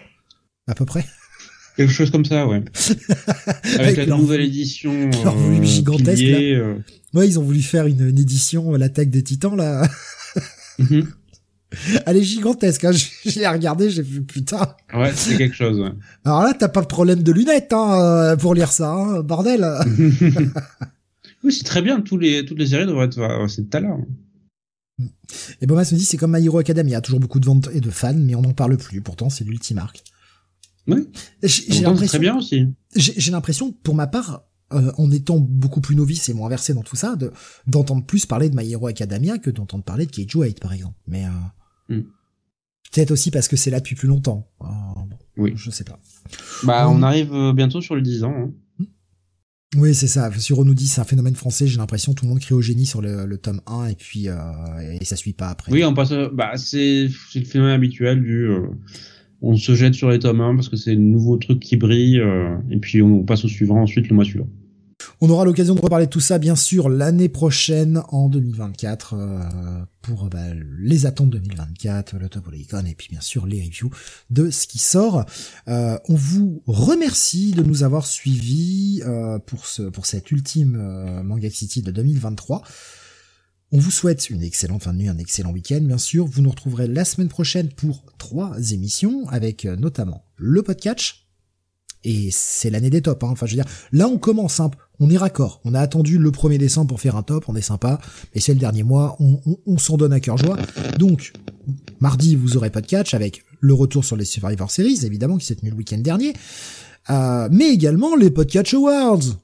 à 0.67 0.75
peu 0.75 0.85
près. 0.85 1.07
Quelque 1.81 1.93
chose 1.95 2.11
comme 2.11 2.27
ça, 2.27 2.47
ouais. 2.47 2.63
Avec, 3.65 3.81
Avec 3.81 3.97
la 3.97 4.05
leur- 4.05 4.19
nouvelle 4.19 4.43
édition. 4.43 4.93
leur 5.25 5.35
volume 5.35 5.63
euh, 5.63 5.65
gigantesque, 5.67 6.19
pilier, 6.19 6.55
euh, 6.57 6.75
Ouais, 7.15 7.27
ils 7.27 7.39
ont 7.39 7.43
voulu 7.43 7.63
faire 7.63 7.87
une, 7.87 8.07
une 8.11 8.19
édition, 8.19 8.75
euh, 8.75 8.77
l'attaque 8.77 9.09
des 9.09 9.23
titans, 9.23 9.57
là. 9.57 9.89
mhm. 10.79 11.07
Elle 12.05 12.17
est 12.19 12.23
gigantesque, 12.23 12.85
hein. 12.85 12.93
Je, 12.93 13.07
je 13.31 13.39
l'ai 13.39 13.47
regardé, 13.49 13.89
j'ai 13.89 14.05
fait 14.05 14.21
putain. 14.21 14.75
Ouais, 14.93 15.11
c'est 15.15 15.39
quelque 15.39 15.55
chose, 15.57 15.81
ouais. 15.81 15.89
Alors 16.27 16.43
là, 16.43 16.53
t'as 16.53 16.69
pas 16.69 16.83
de 16.83 16.87
problème 16.87 17.23
de 17.23 17.33
lunettes, 17.33 17.73
hein, 17.73 18.37
pour 18.39 18.55
lire 18.55 18.73
ça, 18.73 18.91
hein, 18.93 19.23
bordel. 19.23 19.67
oui, 21.43 21.53
c'est 21.53 21.65
très 21.65 21.81
bien. 21.81 22.01
Tous 22.03 22.19
les, 22.19 22.45
toutes 22.45 22.59
les 22.59 22.67
séries 22.67 22.87
devraient 22.87 23.07
être 23.07 23.23
avoir 23.23 23.49
cette 23.49 23.71
talent. 23.71 24.05
Et 25.63 25.67
Bomas 25.67 25.89
me 25.93 25.97
dit, 25.97 26.05
c'est 26.05 26.19
comme 26.19 26.37
My 26.37 26.45
Hero 26.45 26.59
Academia, 26.59 27.01
toujours 27.01 27.21
beaucoup 27.21 27.41
de 27.41 27.47
ventes 27.47 27.71
et 27.73 27.81
de 27.81 27.89
fans, 27.91 28.13
mais 28.15 28.35
on 28.35 28.43
n'en 28.43 28.53
parle 28.53 28.77
plus. 28.77 29.01
Pourtant, 29.01 29.31
c'est 29.31 29.45
l'ultime 29.45 29.79
arc. 29.79 30.03
Oui. 30.87 31.09
J'ai 31.43 31.81
l'impression, 31.83 32.07
très 32.07 32.19
bien 32.19 32.37
aussi. 32.37 32.67
j'ai 32.97 33.31
l'impression, 33.31 33.73
pour 33.73 33.95
ma 33.95 34.07
part, 34.07 34.45
euh, 34.73 34.93
en 34.99 35.11
étant 35.11 35.39
beaucoup 35.39 35.81
plus 35.81 35.97
novice 35.97 36.29
et 36.29 36.35
moins 36.35 36.49
versé 36.49 36.75
dans 36.75 36.83
tout 36.83 36.97
ça, 36.97 37.17
de 37.17 37.33
d'entendre 37.67 38.05
plus 38.07 38.25
parler 38.27 38.49
de 38.49 38.57
My 38.57 38.71
Hero 38.71 38.87
Academia 38.87 39.39
que 39.39 39.51
d'entendre 39.51 39.85
parler 39.85 40.07
de 40.07 40.11
Keiju 40.13 40.43
8, 40.45 40.61
par 40.61 40.73
exemple. 40.73 40.97
Mais 41.07 41.25
euh, 41.27 41.29
Hmm. 41.97 42.03
peut-être 42.93 43.11
aussi 43.11 43.31
parce 43.33 43.49
que 43.49 43.57
c'est 43.57 43.71
là 43.71 43.81
depuis 43.81 43.97
plus 43.97 44.07
longtemps. 44.09 44.49
Euh, 44.63 44.67
bon, 45.09 45.19
Oui. 45.37 45.53
Je 45.57 45.71
sais 45.73 45.83
pas. 45.85 45.99
Bah, 46.63 46.89
on 46.89 47.03
arrive 47.03 47.33
euh, 47.35 47.53
bientôt 47.53 47.81
sur 47.81 47.97
les 47.97 48.03
10 48.03 48.23
ans. 48.25 48.35
hein. 48.81 48.85
Oui, 49.77 49.95
c'est 49.95 50.07
ça. 50.09 50.31
Sur 50.39 50.65
nous 50.65 50.75
dit, 50.75 50.87
c'est 50.89 51.01
un 51.01 51.05
phénomène 51.05 51.35
français. 51.37 51.67
J'ai 51.69 51.77
l'impression 51.79 52.13
tout 52.15 52.25
le 52.25 52.31
monde 52.31 52.41
crie 52.41 52.55
au 52.55 52.61
génie 52.61 52.87
sur 52.87 53.01
le, 53.03 53.25
le 53.27 53.39
tome 53.39 53.61
1 53.67 53.87
et 53.87 53.95
puis 53.95 54.27
et 54.27 55.05
ça 55.05 55.15
suit 55.17 55.33
pas 55.33 55.49
après. 55.49 55.71
Oui, 55.73 55.85
on 55.85 55.95
passe. 55.95 56.13
Bah, 56.33 56.57
c'est 56.57 57.09
c'est 57.33 57.39
le 57.41 57.45
phénomène 57.45 57.75
habituel 57.75 58.21
du. 58.23 58.49
On 59.43 59.57
se 59.57 59.75
jette 59.75 59.95
sur 59.95 60.11
les 60.11 60.19
tomes 60.19 60.41
1 60.41 60.55
parce 60.55 60.69
que 60.69 60.77
c'est 60.77 60.95
le 60.95 61.01
nouveau 61.01 61.37
truc 61.37 61.61
qui 61.61 61.77
brille, 61.77 62.21
euh, 62.21 62.57
et 62.71 62.79
puis 62.79 63.03
on 63.03 63.23
passe 63.23 63.45
au 63.45 63.49
suivant 63.49 63.83
ensuite 63.83 64.09
le 64.09 64.15
mois 64.15 64.25
suivant. 64.25 64.49
On 65.23 65.31
aura 65.31 65.47
l'occasion 65.47 65.75
de 65.75 65.81
reparler 65.81 66.07
de 66.07 66.11
tout 66.11 66.21
ça, 66.21 66.39
bien 66.39 66.57
sûr, 66.57 66.91
l'année 66.91 67.31
prochaine, 67.31 68.03
en 68.11 68.29
2024, 68.29 69.15
euh, 69.15 69.83
pour 70.03 70.29
bah, 70.29 70.39
les 70.79 71.07
attentes 71.07 71.31
2024, 71.31 72.19
le 72.19 72.29
Top 72.29 72.45
et 72.53 72.95
puis 72.95 73.09
bien 73.11 73.21
sûr 73.21 73.47
les 73.47 73.63
reviews 73.63 73.91
de 74.29 74.51
ce 74.51 74.67
qui 74.67 74.79
sort. 74.79 75.25
Euh, 75.69 75.99
on 76.09 76.15
vous 76.15 76.63
remercie 76.67 77.53
de 77.53 77.63
nous 77.63 77.83
avoir 77.83 78.07
suivis 78.07 79.03
pour 79.47 79.67
ce 79.67 79.83
pour 79.83 80.05
cette 80.05 80.31
ultime 80.31 81.23
Manga 81.25 81.51
City 81.51 81.83
de 81.83 81.91
2023. 81.91 82.63
On 83.73 83.79
vous 83.79 83.93
souhaite 83.93 84.31
une 84.31 84.43
excellente 84.43 84.83
fin 84.83 84.93
de 84.93 84.99
nuit, 84.99 85.09
un 85.09 85.19
excellent 85.19 85.53
week-end, 85.53 85.81
bien 85.81 85.99
sûr. 85.99 86.27
Vous 86.27 86.43
nous 86.43 86.51
retrouverez 86.51 86.89
la 86.89 87.05
semaine 87.05 87.29
prochaine 87.29 87.69
pour 87.69 88.05
trois 88.19 88.73
émissions, 88.73 89.29
avec 89.29 89.65
euh, 89.65 89.77
notamment 89.77 90.25
le 90.37 90.63
podcast. 90.63 91.15
Et 92.03 92.31
c'est 92.33 92.71
l'année 92.71 92.91
des 92.91 93.01
tops, 93.01 93.23
hein. 93.23 93.29
Enfin, 93.31 93.47
je 93.47 93.53
veux 93.53 93.63
dire, 93.63 93.73
là, 93.93 94.09
on 94.09 94.19
commence, 94.19 94.59
hein. 94.59 94.73
On 94.99 95.09
est 95.09 95.17
raccord. 95.17 95.61
On 95.65 95.75
a 95.75 95.81
attendu 95.81 96.19
le 96.19 96.31
1er 96.33 96.59
décembre 96.59 96.89
pour 96.89 97.01
faire 97.01 97.15
un 97.15 97.23
top, 97.23 97.45
on 97.47 97.55
est 97.55 97.63
sympa. 97.63 98.01
Mais 98.35 98.41
c'est 98.41 98.55
le 98.55 98.59
dernier 98.59 98.83
mois, 98.83 99.17
on, 99.21 99.79
s'en 99.79 99.97
donne 99.97 100.13
à 100.13 100.19
cœur 100.19 100.37
joie. 100.37 100.59
Donc, 100.99 101.33
mardi, 102.01 102.35
vous 102.35 102.57
aurez 102.57 102.71
catch 102.71 103.15
avec 103.15 103.45
le 103.61 103.73
retour 103.73 104.05
sur 104.05 104.17
les 104.17 104.25
Survivor 104.25 104.71
Series, 104.71 105.07
évidemment, 105.07 105.39
qui 105.39 105.47
s'est 105.47 105.55
tenu 105.55 105.71
le 105.71 105.77
week-end 105.77 105.99
dernier. 105.99 106.35
Euh, 107.09 107.49
mais 107.53 107.71
également 107.71 108.17
les 108.17 108.31
Podcatch 108.31 108.75
Awards. 108.75 109.39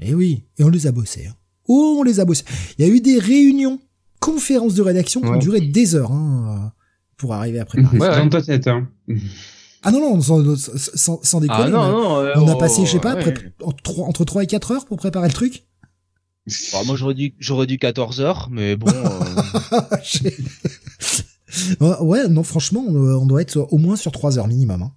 Et 0.00 0.14
oui, 0.14 0.44
et 0.56 0.64
on 0.64 0.68
les 0.68 0.86
a 0.86 0.92
bossés. 0.92 1.26
Hein. 1.26 1.34
Oh, 1.68 1.96
on 2.00 2.02
les 2.02 2.18
a 2.20 2.24
bossés. 2.24 2.44
Il 2.78 2.86
y 2.86 2.90
a 2.90 2.92
eu 2.92 3.00
des 3.00 3.18
réunions, 3.18 3.78
conférences 4.20 4.74
de 4.74 4.82
rédaction 4.82 5.20
qui 5.20 5.28
ont 5.28 5.32
Ouais. 5.32 5.38
duré 5.38 5.60
des 5.60 5.94
heures 5.94 6.10
hein, 6.12 6.56
euh, 6.66 6.68
pour 7.16 7.34
arriver 7.34 7.60
à 7.60 7.64
préparer. 7.64 7.98
Ouais, 7.98 8.08
dans 8.16 8.28
ta 8.28 8.42
tête, 8.42 8.66
hein. 8.66 8.88
Ah 9.82 9.92
non, 9.92 10.00
non, 10.00 10.20
sans, 10.20 10.56
sans, 10.56 11.20
sans 11.22 11.40
déconner. 11.40 11.62
Ah 11.64 11.68
non, 11.68 11.88
non. 11.92 12.16
euh, 12.18 12.32
on 12.36 12.48
a 12.48 12.54
oh, 12.54 12.58
passé, 12.58 12.84
je 12.84 12.90
sais 12.92 12.98
pas, 12.98 13.14
ouais. 13.14 13.32
pré- 13.32 13.52
entre, 13.62 13.82
trois- 13.82 14.06
entre 14.06 14.24
3 14.24 14.42
et 14.42 14.46
4 14.48 14.72
heures 14.72 14.86
pour 14.86 14.96
préparer 14.96 15.28
le 15.28 15.32
truc. 15.34 15.64
Bah, 16.72 16.78
moi 16.86 16.96
j'aurais 16.96 17.12
dû 17.14 17.34
j'aurais 17.38 17.66
dû 17.66 17.78
14 17.78 18.20
heures, 18.20 18.48
mais 18.50 18.74
bon. 18.74 18.86
euh, 18.88 19.80
Ouais, 22.00 22.28
non, 22.28 22.42
franchement, 22.42 22.84
on, 22.86 22.94
on 22.96 23.26
doit 23.26 23.42
être 23.42 23.56
au 23.70 23.78
moins 23.78 23.96
sur 23.96 24.12
3 24.12 24.38
heures 24.38 24.48
minimum. 24.48 24.82
Hein. 24.82 24.92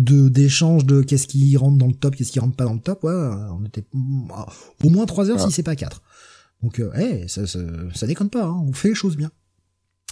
De 0.00 0.28
d'échange 0.28 0.84
de 0.86 1.02
qu'est-ce 1.02 1.26
qui 1.26 1.56
rentre 1.56 1.76
dans 1.76 1.86
le 1.88 1.92
top, 1.94 2.16
qu'est-ce 2.16 2.32
qui 2.32 2.40
rentre 2.40 2.56
pas 2.56 2.64
dans 2.64 2.74
le 2.74 2.80
top, 2.80 3.04
ouais, 3.04 3.12
on 3.12 3.64
était 3.66 3.84
au 3.92 4.88
moins 4.90 5.04
3 5.06 5.30
heures 5.30 5.36
Ouais. 5.38 5.46
si 5.46 5.52
c'est 5.52 5.62
pas 5.62 5.76
4. 5.76 6.00
Donc, 6.62 6.78
euh, 6.78 6.92
hey, 6.94 7.28
ça, 7.28 7.46
ça, 7.46 7.58
ça 7.94 8.06
déconne 8.06 8.30
pas, 8.30 8.44
hein, 8.44 8.64
on 8.66 8.72
fait 8.72 8.88
les 8.88 8.94
choses 8.94 9.16
bien. 9.16 9.30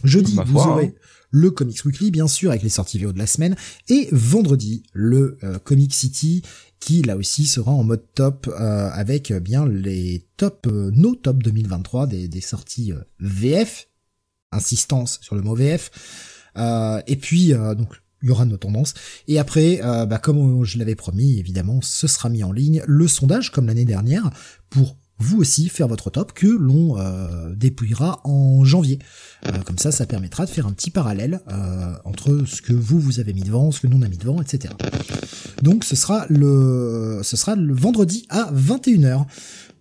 Jeudi, 0.04 0.34
Ma 0.34 0.44
vous 0.44 0.52
foi, 0.52 0.72
aurez 0.72 0.94
hein. 0.96 1.00
le 1.30 1.50
Comics 1.50 1.84
Weekly, 1.84 2.10
bien 2.10 2.28
sûr, 2.28 2.50
avec 2.50 2.62
les 2.62 2.68
sorties 2.68 2.98
vidéo 2.98 3.12
de 3.12 3.18
la 3.18 3.26
semaine, 3.26 3.56
et 3.88 4.08
vendredi, 4.12 4.82
le 4.92 5.38
euh, 5.42 5.58
Comic 5.58 5.92
City, 5.92 6.42
qui 6.80 7.02
là 7.02 7.16
aussi 7.16 7.46
sera 7.46 7.72
en 7.72 7.82
mode 7.82 8.04
top, 8.14 8.46
euh, 8.48 8.90
avec 8.92 9.30
euh, 9.30 9.40
bien 9.40 9.66
les 9.66 10.26
top, 10.36 10.66
euh, 10.68 10.90
nos 10.94 11.14
top 11.16 11.42
2023 11.42 12.06
des, 12.06 12.28
des 12.28 12.40
sorties 12.40 12.92
euh, 12.92 13.00
VF, 13.20 13.88
insistance 14.52 15.18
sur 15.22 15.34
le 15.34 15.42
mot 15.42 15.54
VF, 15.54 15.90
euh, 16.56 17.00
et 17.06 17.16
puis 17.16 17.52
euh, 17.52 17.74
donc 17.74 18.00
il 18.22 18.28
y 18.28 18.30
aura 18.30 18.44
nos 18.44 18.56
tendances. 18.56 18.94
Et 19.26 19.38
après, 19.38 19.80
euh, 19.84 20.06
bah, 20.06 20.18
comme 20.18 20.64
je 20.64 20.78
l'avais 20.78 20.94
promis, 20.94 21.38
évidemment, 21.38 21.80
ce 21.82 22.06
sera 22.06 22.28
mis 22.28 22.42
en 22.44 22.52
ligne 22.52 22.82
le 22.86 23.08
sondage, 23.08 23.52
comme 23.52 23.66
l'année 23.66 23.84
dernière, 23.84 24.30
pour 24.70 24.96
vous 25.18 25.38
aussi 25.38 25.68
faire 25.68 25.88
votre 25.88 26.10
top 26.10 26.32
que 26.32 26.46
l'on 26.46 26.98
euh, 26.98 27.54
dépouillera 27.54 28.20
en 28.24 28.64
janvier. 28.64 28.98
Euh, 29.46 29.58
comme 29.64 29.78
ça, 29.78 29.90
ça 29.90 30.06
permettra 30.06 30.46
de 30.46 30.50
faire 30.50 30.66
un 30.66 30.72
petit 30.72 30.90
parallèle 30.90 31.40
euh, 31.50 31.94
entre 32.04 32.44
ce 32.46 32.62
que 32.62 32.72
vous 32.72 33.00
vous 33.00 33.20
avez 33.20 33.32
mis 33.32 33.42
devant, 33.42 33.72
ce 33.72 33.80
que 33.80 33.86
nous 33.88 33.98
on 33.98 34.02
a 34.02 34.08
mis 34.08 34.16
devant, 34.16 34.40
etc. 34.40 34.74
Donc 35.62 35.84
ce 35.84 35.96
sera 35.96 36.26
le 36.28 37.20
ce 37.24 37.36
sera 37.36 37.56
le 37.56 37.74
vendredi 37.74 38.26
à 38.28 38.52
21h. 38.52 39.26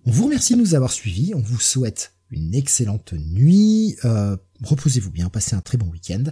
On 0.05 0.11
vous 0.11 0.25
remercie 0.25 0.55
de 0.55 0.59
nous 0.59 0.73
avoir 0.73 0.91
suivis, 0.91 1.33
on 1.35 1.41
vous 1.41 1.59
souhaite 1.59 2.13
une 2.29 2.55
excellente 2.55 3.13
nuit, 3.13 3.95
euh, 4.03 4.35
reposez-vous 4.63 5.11
bien, 5.11 5.29
passez 5.29 5.55
un 5.55 5.61
très 5.61 5.77
bon 5.77 5.87
week-end 5.87 6.23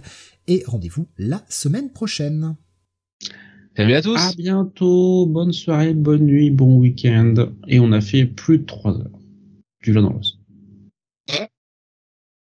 et 0.46 0.62
rendez-vous 0.66 1.08
la 1.18 1.44
semaine 1.48 1.90
prochaine. 1.90 2.56
Salut 3.76 3.94
à 3.94 4.02
tous. 4.02 4.16
À 4.16 4.32
bientôt, 4.32 5.26
bonne 5.26 5.52
soirée, 5.52 5.92
bonne 5.92 6.24
nuit, 6.24 6.50
bon 6.50 6.78
week-end. 6.78 7.34
Et 7.68 7.78
on 7.78 7.92
a 7.92 8.00
fait 8.00 8.24
plus 8.24 8.58
de 8.58 8.64
3 8.64 8.98
heures. 8.98 9.18
Du 9.82 9.96
Rose. 9.96 10.35